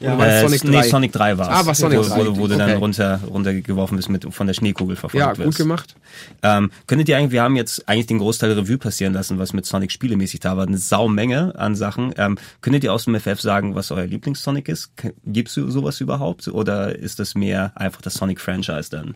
Ja. 0.00 0.16
Oder 0.16 0.26
Äh, 0.38 0.40
Sonic 0.42 0.60
3? 0.62 0.68
Nee, 0.68 0.82
Sonic 0.82 1.12
3 1.12 1.38
war 1.38 1.48
Ah, 1.48 1.64
war 1.64 1.74
Sonic 1.74 1.98
wo, 2.00 2.02
3. 2.02 2.26
Wo, 2.26 2.36
wo 2.36 2.46
du 2.48 2.56
dann 2.58 2.68
Okay. 2.70 2.78
runter, 2.78 3.20
runtergeworfen 3.26 3.96
bist, 3.96 4.10
mit 4.10 4.34
von 4.34 4.46
der 4.48 4.52
Schneekugel 4.54 4.96
verfolgt 4.96 5.24
Ja, 5.24 5.30
wirst. 5.38 5.46
gut 5.46 5.56
gemacht. 5.56 5.94
Ähm, 6.42 6.70
könntet 6.86 7.08
ihr 7.08 7.16
eigentlich, 7.16 7.30
wir 7.30 7.42
haben 7.42 7.56
jetzt 7.56 7.88
eigentlich 7.88 8.06
den 8.08 8.18
Großteil 8.18 8.52
Revue 8.52 8.76
passieren 8.78 9.14
lassen, 9.14 9.38
was 9.38 9.52
mit 9.54 9.64
Sonic 9.64 9.92
spielemäßig 9.92 10.40
da 10.40 10.56
war, 10.58 10.66
eine 10.66 10.76
Saumenge 10.76 11.54
an 11.56 11.74
Sachen. 11.76 12.12
Ähm, 12.18 12.36
könntet 12.60 12.84
ihr 12.84 12.92
aus 12.92 13.04
dem 13.04 13.14
FF 13.14 13.40
sagen, 13.40 13.74
was 13.76 13.92
euer 13.92 14.04
Lieblings-Sonic 14.06 14.68
ist? 14.68 14.90
Gibt's 15.24 15.54
so- 15.54 15.70
sowas 15.70 16.00
überhaupt? 16.02 16.48
Oder 16.48 16.98
ist 16.98 17.18
das 17.20 17.34
mehr 17.36 17.72
einfach 17.76 18.02
das 18.02 18.14
Sonic-Franchise 18.14 18.90
dann? 18.90 19.14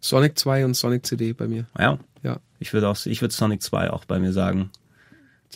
Sonic 0.00 0.38
2 0.38 0.64
und 0.64 0.74
Sonic 0.74 1.04
CD 1.04 1.32
bei 1.32 1.48
mir. 1.48 1.66
Ja, 1.76 1.84
Ja. 1.92 1.98
Ich 2.60 2.72
würde 2.72 2.88
auch, 2.88 3.06
ich 3.06 3.20
würde 3.20 3.34
Sonic 3.34 3.62
2 3.62 3.90
auch 3.90 4.04
bei 4.04 4.18
mir 4.18 4.32
sagen. 4.32 4.70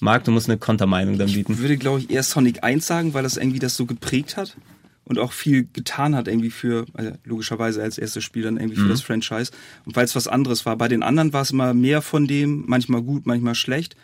Marc, 0.00 0.24
du 0.24 0.30
musst 0.30 0.48
eine 0.48 0.58
Kontermeinung 0.58 1.18
dann 1.18 1.28
Ich 1.28 1.34
bieten. 1.34 1.58
würde, 1.58 1.76
glaube 1.76 2.00
ich, 2.00 2.10
eher 2.10 2.22
Sonic 2.22 2.64
1 2.64 2.86
sagen, 2.86 3.14
weil 3.14 3.22
das 3.22 3.36
irgendwie 3.36 3.58
das 3.58 3.76
so 3.76 3.86
geprägt 3.86 4.36
hat 4.36 4.56
und 5.04 5.18
auch 5.18 5.32
viel 5.32 5.68
getan 5.72 6.16
hat 6.16 6.28
irgendwie 6.28 6.50
für, 6.50 6.86
also 6.94 7.12
logischerweise 7.24 7.82
als 7.82 7.98
erstes 7.98 8.24
Spiel 8.24 8.42
dann 8.42 8.56
irgendwie 8.56 8.80
für 8.80 8.88
das 8.88 9.02
Franchise. 9.02 9.52
Und 9.84 9.94
weil 9.94 10.04
es 10.04 10.16
was 10.16 10.28
anderes 10.28 10.64
war. 10.64 10.76
Bei 10.76 10.88
den 10.88 11.02
anderen 11.02 11.32
war 11.32 11.42
es 11.42 11.50
immer 11.50 11.74
mehr 11.74 12.02
von 12.02 12.26
dem, 12.26 12.64
manchmal 12.66 13.02
gut, 13.02 13.26
manchmal 13.26 13.54
schlecht. 13.54 13.96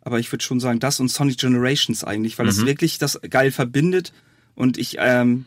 Aber 0.00 0.18
ich 0.18 0.30
würde 0.32 0.44
schon 0.44 0.60
sagen, 0.60 0.78
das 0.78 1.00
und 1.00 1.10
Sonic 1.10 1.38
Generations 1.38 2.04
eigentlich, 2.04 2.38
weil 2.38 2.48
es 2.48 2.64
wirklich 2.64 2.98
das 2.98 3.20
geil 3.28 3.50
verbindet. 3.50 4.12
Und 4.54 4.78
ich, 4.78 4.96
ähm, 4.98 5.44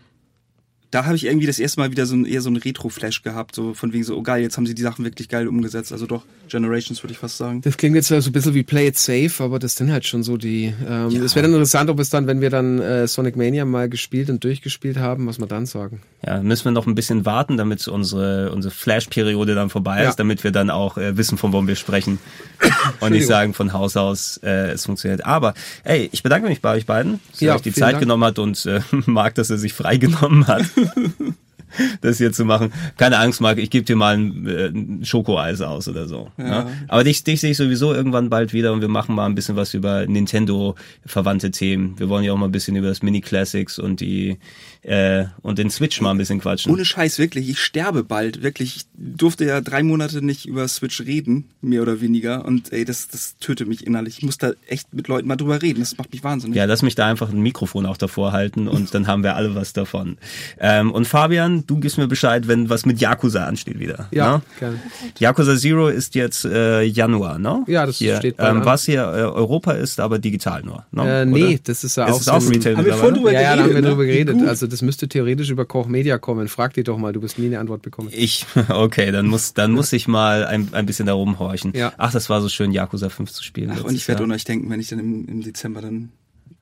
da 0.92 1.06
habe 1.06 1.16
ich 1.16 1.26
irgendwie 1.26 1.46
das 1.48 1.60
erste 1.60 1.80
Mal 1.80 1.92
wieder 1.92 2.06
so 2.06 2.16
ein, 2.16 2.26
eher 2.26 2.42
so 2.42 2.50
ein 2.50 2.56
Retro-Flash 2.56 3.22
gehabt, 3.22 3.54
so 3.56 3.74
von 3.74 3.94
wegen 3.94 4.04
so, 4.04 4.16
oh 4.18 4.24
geil, 4.24 4.42
jetzt 4.42 4.58
haben 4.58 4.66
sie 4.66 4.74
die 4.74 4.82
Sachen 4.82 5.06
wirklich 5.06 5.30
geil 5.30 5.48
umgesetzt. 5.48 5.92
Also 5.92 6.08
doch, 6.08 6.24
Generations 6.48 7.04
würde 7.04 7.12
ich 7.14 7.20
fast 7.20 7.38
sagen. 7.38 7.62
Das 7.62 7.78
klingt 7.78 7.96
jetzt 7.96 8.08
so 8.08 8.16
ein 8.16 8.32
bisschen 8.32 8.54
wie 8.56 8.64
Play 8.64 8.88
It 8.88 8.98
Safe, 8.98 9.32
aber 9.44 9.60
das 9.60 9.76
sind 9.76 9.92
halt 9.92 10.06
schon 10.06 10.24
so 10.24 10.38
die. 10.38 10.74
Ähm, 10.88 11.08
Es 11.24 11.36
wäre 11.36 11.44
dann 11.44 11.54
interessant, 11.54 11.90
ob 11.92 12.00
es 12.00 12.10
dann, 12.10 12.26
wenn 12.28 12.42
wir 12.42 12.50
dann 12.50 12.80
äh, 12.80 13.08
Sonic 13.08 13.36
Mania 13.36 13.66
mal 13.66 13.88
gespielt 13.88 14.30
und 14.32 14.44
durchgespielt 14.44 14.98
haben, 14.98 15.28
was 15.28 15.40
wir 15.40 15.46
dann 15.48 15.66
sagen. 15.68 16.02
Ja, 16.26 16.42
müssen 16.42 16.66
wir 16.66 16.72
noch 16.72 16.88
ein 16.88 16.96
bisschen 16.96 17.26
warten, 17.26 17.56
damit 17.58 17.88
unsere, 17.88 18.52
unsere 18.52 18.74
Flash-Periode 18.74 19.56
dann 19.56 19.70
vorbei 19.70 20.02
Ja. 20.04 20.10
ist, 20.10 20.16
damit 20.20 20.44
wir 20.44 20.52
dann 20.52 20.70
auch 20.70 20.98
äh, 20.98 21.16
wissen, 21.18 21.38
von 21.38 21.54
wem 21.54 21.68
wir 21.68 21.76
sprechen. 21.76 22.20
Und 23.00 23.12
nicht 23.12 23.28
sagen 23.28 23.54
von 23.54 23.72
Haus 23.74 23.96
aus, 23.96 24.38
äh, 24.44 24.72
es 24.72 24.86
funktioniert. 24.86 25.26
Aber, 25.26 25.54
ey, 25.84 26.10
ich 26.12 26.24
bedanke 26.24 26.48
mich 26.50 26.62
bei 26.62 26.74
euch 26.76 26.86
beiden, 26.86 27.20
dass 27.32 27.42
ihr 27.42 27.50
Ja, 27.50 27.56
euch 27.56 27.62
die 27.62 27.72
Zeit 27.74 27.94
Dank. 27.94 28.00
genommen 28.02 28.24
hat 28.24 28.40
und 28.40 28.66
äh, 28.66 28.82
mag, 29.06 29.36
dass 29.36 29.50
er 29.50 29.58
sich 29.58 29.74
freigenommen 29.74 30.48
hat. 30.48 30.64
das 32.02 32.18
hier 32.18 32.32
zu 32.32 32.46
machen. 32.46 32.72
Keine 32.98 33.20
Angst, 33.20 33.42
Marc, 33.42 33.58
ich 33.58 33.70
gebe 33.70 33.86
dir 33.86 33.96
mal 33.96 34.18
ein, 34.18 35.02
äh, 35.02 35.06
Schokoeis 35.06 35.62
aus 35.62 35.88
oder 35.88 36.08
so. 36.08 36.32
Ja. 36.38 36.68
Aber 36.88 37.04
dich, 37.04 37.24
dich 37.24 37.42
sehe 37.42 37.52
ich 37.52 37.58
sowieso 37.58 37.94
irgendwann 37.94 38.30
bald 38.30 38.54
wieder 38.54 38.74
und 38.74 38.82
wir 38.82 38.88
machen 38.88 39.16
mal 39.16 39.26
ein 39.26 39.36
bisschen 39.36 39.56
was 39.56 39.74
über 39.74 40.06
Nintendo-verwandte 40.06 41.52
Themen. 41.52 42.00
Wir 42.00 42.10
wollen 42.10 42.24
ja 42.24 42.34
auch 42.34 42.38
mal 42.38 42.48
ein 42.48 42.52
bisschen 42.52 42.76
über 42.76 42.88
das 42.88 43.02
Mini-Classics 43.02 43.80
und 43.80 44.02
die 44.02 44.38
äh, 44.82 45.26
und 45.42 45.60
den 45.60 45.70
Switch 45.70 46.00
mal 46.02 46.12
ein 46.12 46.18
bisschen 46.18 46.40
quatschen. 46.40 46.72
Ohne 46.72 46.86
Scheiß, 46.86 47.20
wirklich. 47.20 47.50
Ich 47.50 47.60
sterbe 47.60 48.04
bald. 48.04 48.42
Wirklich. 48.42 48.78
Ich 48.78 48.86
durfte 48.96 49.46
ja 49.46 49.62
drei 49.62 49.84
Monate 49.84 50.24
nicht 50.24 50.46
über 50.46 50.68
Switch 50.68 51.02
reden, 51.02 51.50
mehr 51.62 51.82
oder 51.82 52.00
weniger. 52.02 52.46
Und 52.46 52.72
ey, 52.72 52.86
das, 52.86 53.10
das 53.10 53.38
tötet 53.40 53.68
mich 53.68 53.86
innerlich. 53.86 54.20
Ich 54.20 54.24
muss 54.24 54.38
da 54.38 54.52
echt 54.68 54.94
mit 54.94 55.08
Leuten 55.08 55.28
mal 55.28 55.36
drüber 55.36 55.62
reden. 55.62 55.82
Das 55.82 55.98
macht 55.98 56.12
mich 56.12 56.24
wahnsinnig. 56.24 56.56
Ja, 56.56 56.66
lass 56.66 56.82
mich 56.82 56.96
da 56.96 57.08
einfach 57.08 57.30
ein 57.30 57.42
Mikrofon 57.42 57.86
auch 57.86 57.98
davor 57.98 58.32
halten 58.32 58.68
und 58.68 58.94
dann 58.94 59.08
haben 59.08 59.24
wir 59.24 59.36
alle 59.36 59.54
was 59.56 59.74
davon. 59.74 60.18
Ähm, 60.60 60.92
und 60.92 61.06
Fabian, 61.08 61.66
du 61.68 61.78
gibst 61.80 61.98
mir 61.98 62.08
Bescheid, 62.08 62.48
wenn 62.48 62.70
was 62.70 62.86
mit 62.86 63.02
Yakuza 63.02 63.46
ansteht 63.46 63.80
wieder. 63.80 64.08
Ja, 64.12 64.38
ne? 64.38 64.42
gerne. 64.60 64.80
Yakuza 65.20 65.58
Zero 65.58 65.90
ist 65.90 66.16
jetzt 66.16 66.46
äh, 66.46 66.84
Januar, 66.84 67.38
ne? 67.38 67.64
Ja, 67.68 67.86
das 67.86 67.98
hier, 67.98 68.18
steht 68.18 68.38
bald 68.38 68.56
ähm. 68.56 68.66
Was 68.66 68.86
hier 68.86 69.02
äh, 69.02 69.24
Europa 69.24 69.74
ist, 69.74 70.00
aber 70.00 70.20
digital 70.20 70.64
nur. 70.64 70.86
Ne? 70.92 71.22
Äh, 71.22 71.26
nee, 71.26 71.46
Oder? 71.46 71.60
das 71.66 71.84
ist 71.84 71.98
ja 71.98 72.08
auch 72.08 72.20
ist 72.20 72.30
auch 72.30 72.50
Retail 72.50 72.78
Haben 72.78 72.86
wir 72.86 72.94
voll 72.94 73.14
drüber 73.14 73.34
Ja, 73.34 73.42
ja, 73.42 73.56
da 73.56 73.64
haben 73.64 73.70
wir 73.70 73.76
geredet, 73.76 73.84
ne? 73.84 73.90
drüber 73.90 74.04
Wie 74.04 74.08
geredet. 74.08 74.48
Also 74.48 74.69
das 74.70 74.82
müsste 74.82 75.08
theoretisch 75.08 75.50
über 75.50 75.66
Koch 75.66 75.88
Media 75.88 76.18
kommen. 76.18 76.48
Frag 76.48 76.74
die 76.74 76.84
doch 76.84 76.98
mal, 76.98 77.14
du 77.14 77.22
wirst 77.22 77.38
nie 77.40 77.48
eine 77.48 77.60
Antwort 77.60 77.82
bekommen. 77.82 78.10
Ich, 78.12 78.46
okay, 78.70 79.12
dann 79.12 79.28
muss, 79.28 79.54
dann 79.54 79.72
muss 79.72 79.92
ich 79.94 80.08
mal 80.08 80.46
ein, 80.46 80.74
ein 80.74 80.86
bisschen 80.86 81.06
da 81.06 81.14
rumhorchen. 81.14 81.74
Ja. 81.76 81.94
Ach, 81.98 82.12
das 82.12 82.30
war 82.30 82.42
so 82.42 82.50
schön, 82.50 82.72
Yakuza 82.72 83.10
5 83.10 83.32
zu 83.32 83.44
spielen. 83.44 83.72
Ach, 83.74 83.84
und 83.84 83.96
ich 83.96 84.08
werde 84.08 84.24
an 84.24 84.32
euch 84.32 84.44
denken, 84.44 84.70
wenn 84.70 84.80
ich 84.80 84.88
dann 84.90 85.00
im, 85.00 85.28
im 85.28 85.42
Dezember 85.42 85.82
dann 85.82 86.12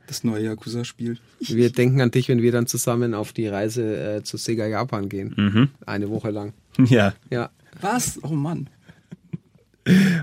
das 0.08 0.24
neue 0.24 0.46
Yakuza 0.46 0.86
spiele. 0.86 1.18
Wir 1.40 1.70
denken 1.72 2.02
an 2.02 2.12
dich, 2.12 2.30
wenn 2.30 2.42
wir 2.42 2.52
dann 2.52 2.66
zusammen 2.66 3.14
auf 3.14 3.34
die 3.34 3.48
Reise 3.48 4.16
äh, 4.18 4.24
zu 4.24 4.38
Sega 4.38 4.66
Japan 4.66 5.10
gehen. 5.10 5.34
Mhm. 5.36 5.70
Eine 5.86 6.10
Woche 6.10 6.32
lang. 6.32 6.54
Ja, 6.86 7.14
Ja. 7.30 7.50
Was? 7.82 8.20
Oh 8.24 8.30
Mann. 8.30 8.70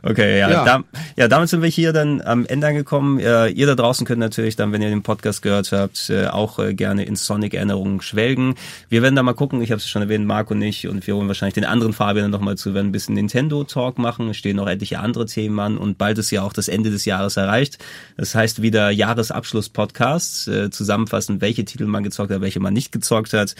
Okay, 0.02 0.38
ja. 0.38 0.50
Ja. 0.50 0.64
Da, 0.64 0.84
ja, 1.16 1.28
damit 1.28 1.48
sind 1.48 1.62
wir 1.62 1.68
hier 1.68 1.92
dann 1.92 2.20
am 2.20 2.46
Ende 2.46 2.66
angekommen. 2.66 3.18
Äh, 3.18 3.48
ihr 3.48 3.66
da 3.66 3.74
draußen 3.74 4.06
könnt 4.06 4.20
natürlich 4.20 4.56
dann, 4.56 4.72
wenn 4.72 4.82
ihr 4.82 4.88
den 4.88 5.02
Podcast 5.02 5.42
gehört 5.42 5.72
habt, 5.72 6.10
äh, 6.10 6.26
auch 6.26 6.58
äh, 6.58 6.74
gerne 6.74 7.04
in 7.04 7.16
Sonic-Erinnerungen 7.16 8.00
schwelgen. 8.00 8.54
Wir 8.88 9.02
werden 9.02 9.16
da 9.16 9.22
mal 9.22 9.34
gucken, 9.34 9.62
ich 9.62 9.70
habe 9.70 9.78
es 9.78 9.88
schon 9.88 10.02
erwähnt, 10.02 10.26
Marco 10.26 10.54
und 10.54 10.62
ich, 10.62 10.88
und 10.88 11.06
wir 11.06 11.16
holen 11.16 11.28
wahrscheinlich 11.28 11.54
den 11.54 11.64
anderen 11.64 11.92
Fabian 11.92 12.30
nochmal 12.30 12.56
zu, 12.56 12.74
werden 12.74 12.88
ein 12.88 12.92
bisschen 12.92 13.14
Nintendo-Talk 13.14 13.98
machen. 13.98 14.30
Es 14.30 14.36
stehen 14.36 14.56
noch 14.56 14.68
etliche 14.68 15.00
andere 15.00 15.26
Themen 15.26 15.58
an 15.60 15.78
und 15.78 15.98
bald 15.98 16.18
ist 16.18 16.30
ja 16.30 16.42
auch 16.42 16.52
das 16.52 16.68
Ende 16.68 16.90
des 16.90 17.04
Jahres 17.04 17.36
erreicht. 17.36 17.78
Das 18.16 18.34
heißt 18.34 18.62
wieder 18.62 18.90
Jahresabschluss-Podcast, 18.90 20.48
äh, 20.48 20.70
zusammenfassen, 20.70 21.40
welche 21.40 21.64
Titel 21.64 21.86
man 21.86 22.02
gezockt 22.02 22.30
hat, 22.30 22.40
welche 22.40 22.60
man 22.60 22.74
nicht 22.74 22.92
gezockt 22.92 23.32
hat. 23.32 23.54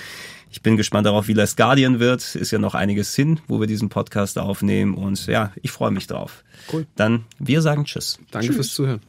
Ich 0.54 0.62
bin 0.62 0.76
gespannt 0.76 1.04
darauf, 1.04 1.26
wie 1.26 1.32
Last 1.32 1.56
Guardian 1.56 1.98
wird. 1.98 2.36
Ist 2.36 2.52
ja 2.52 2.60
noch 2.60 2.76
einiges 2.76 3.12
hin, 3.12 3.40
wo 3.48 3.58
wir 3.58 3.66
diesen 3.66 3.88
Podcast 3.88 4.38
aufnehmen. 4.38 4.94
Und 4.94 5.26
ja, 5.26 5.52
ich 5.62 5.72
freue 5.72 5.90
mich 5.90 6.06
drauf. 6.06 6.44
Cool. 6.72 6.86
Dann, 6.94 7.24
wir 7.40 7.60
sagen 7.60 7.84
Tschüss. 7.86 8.20
Danke 8.30 8.52
fürs 8.52 8.72
Zuhören. 8.72 9.00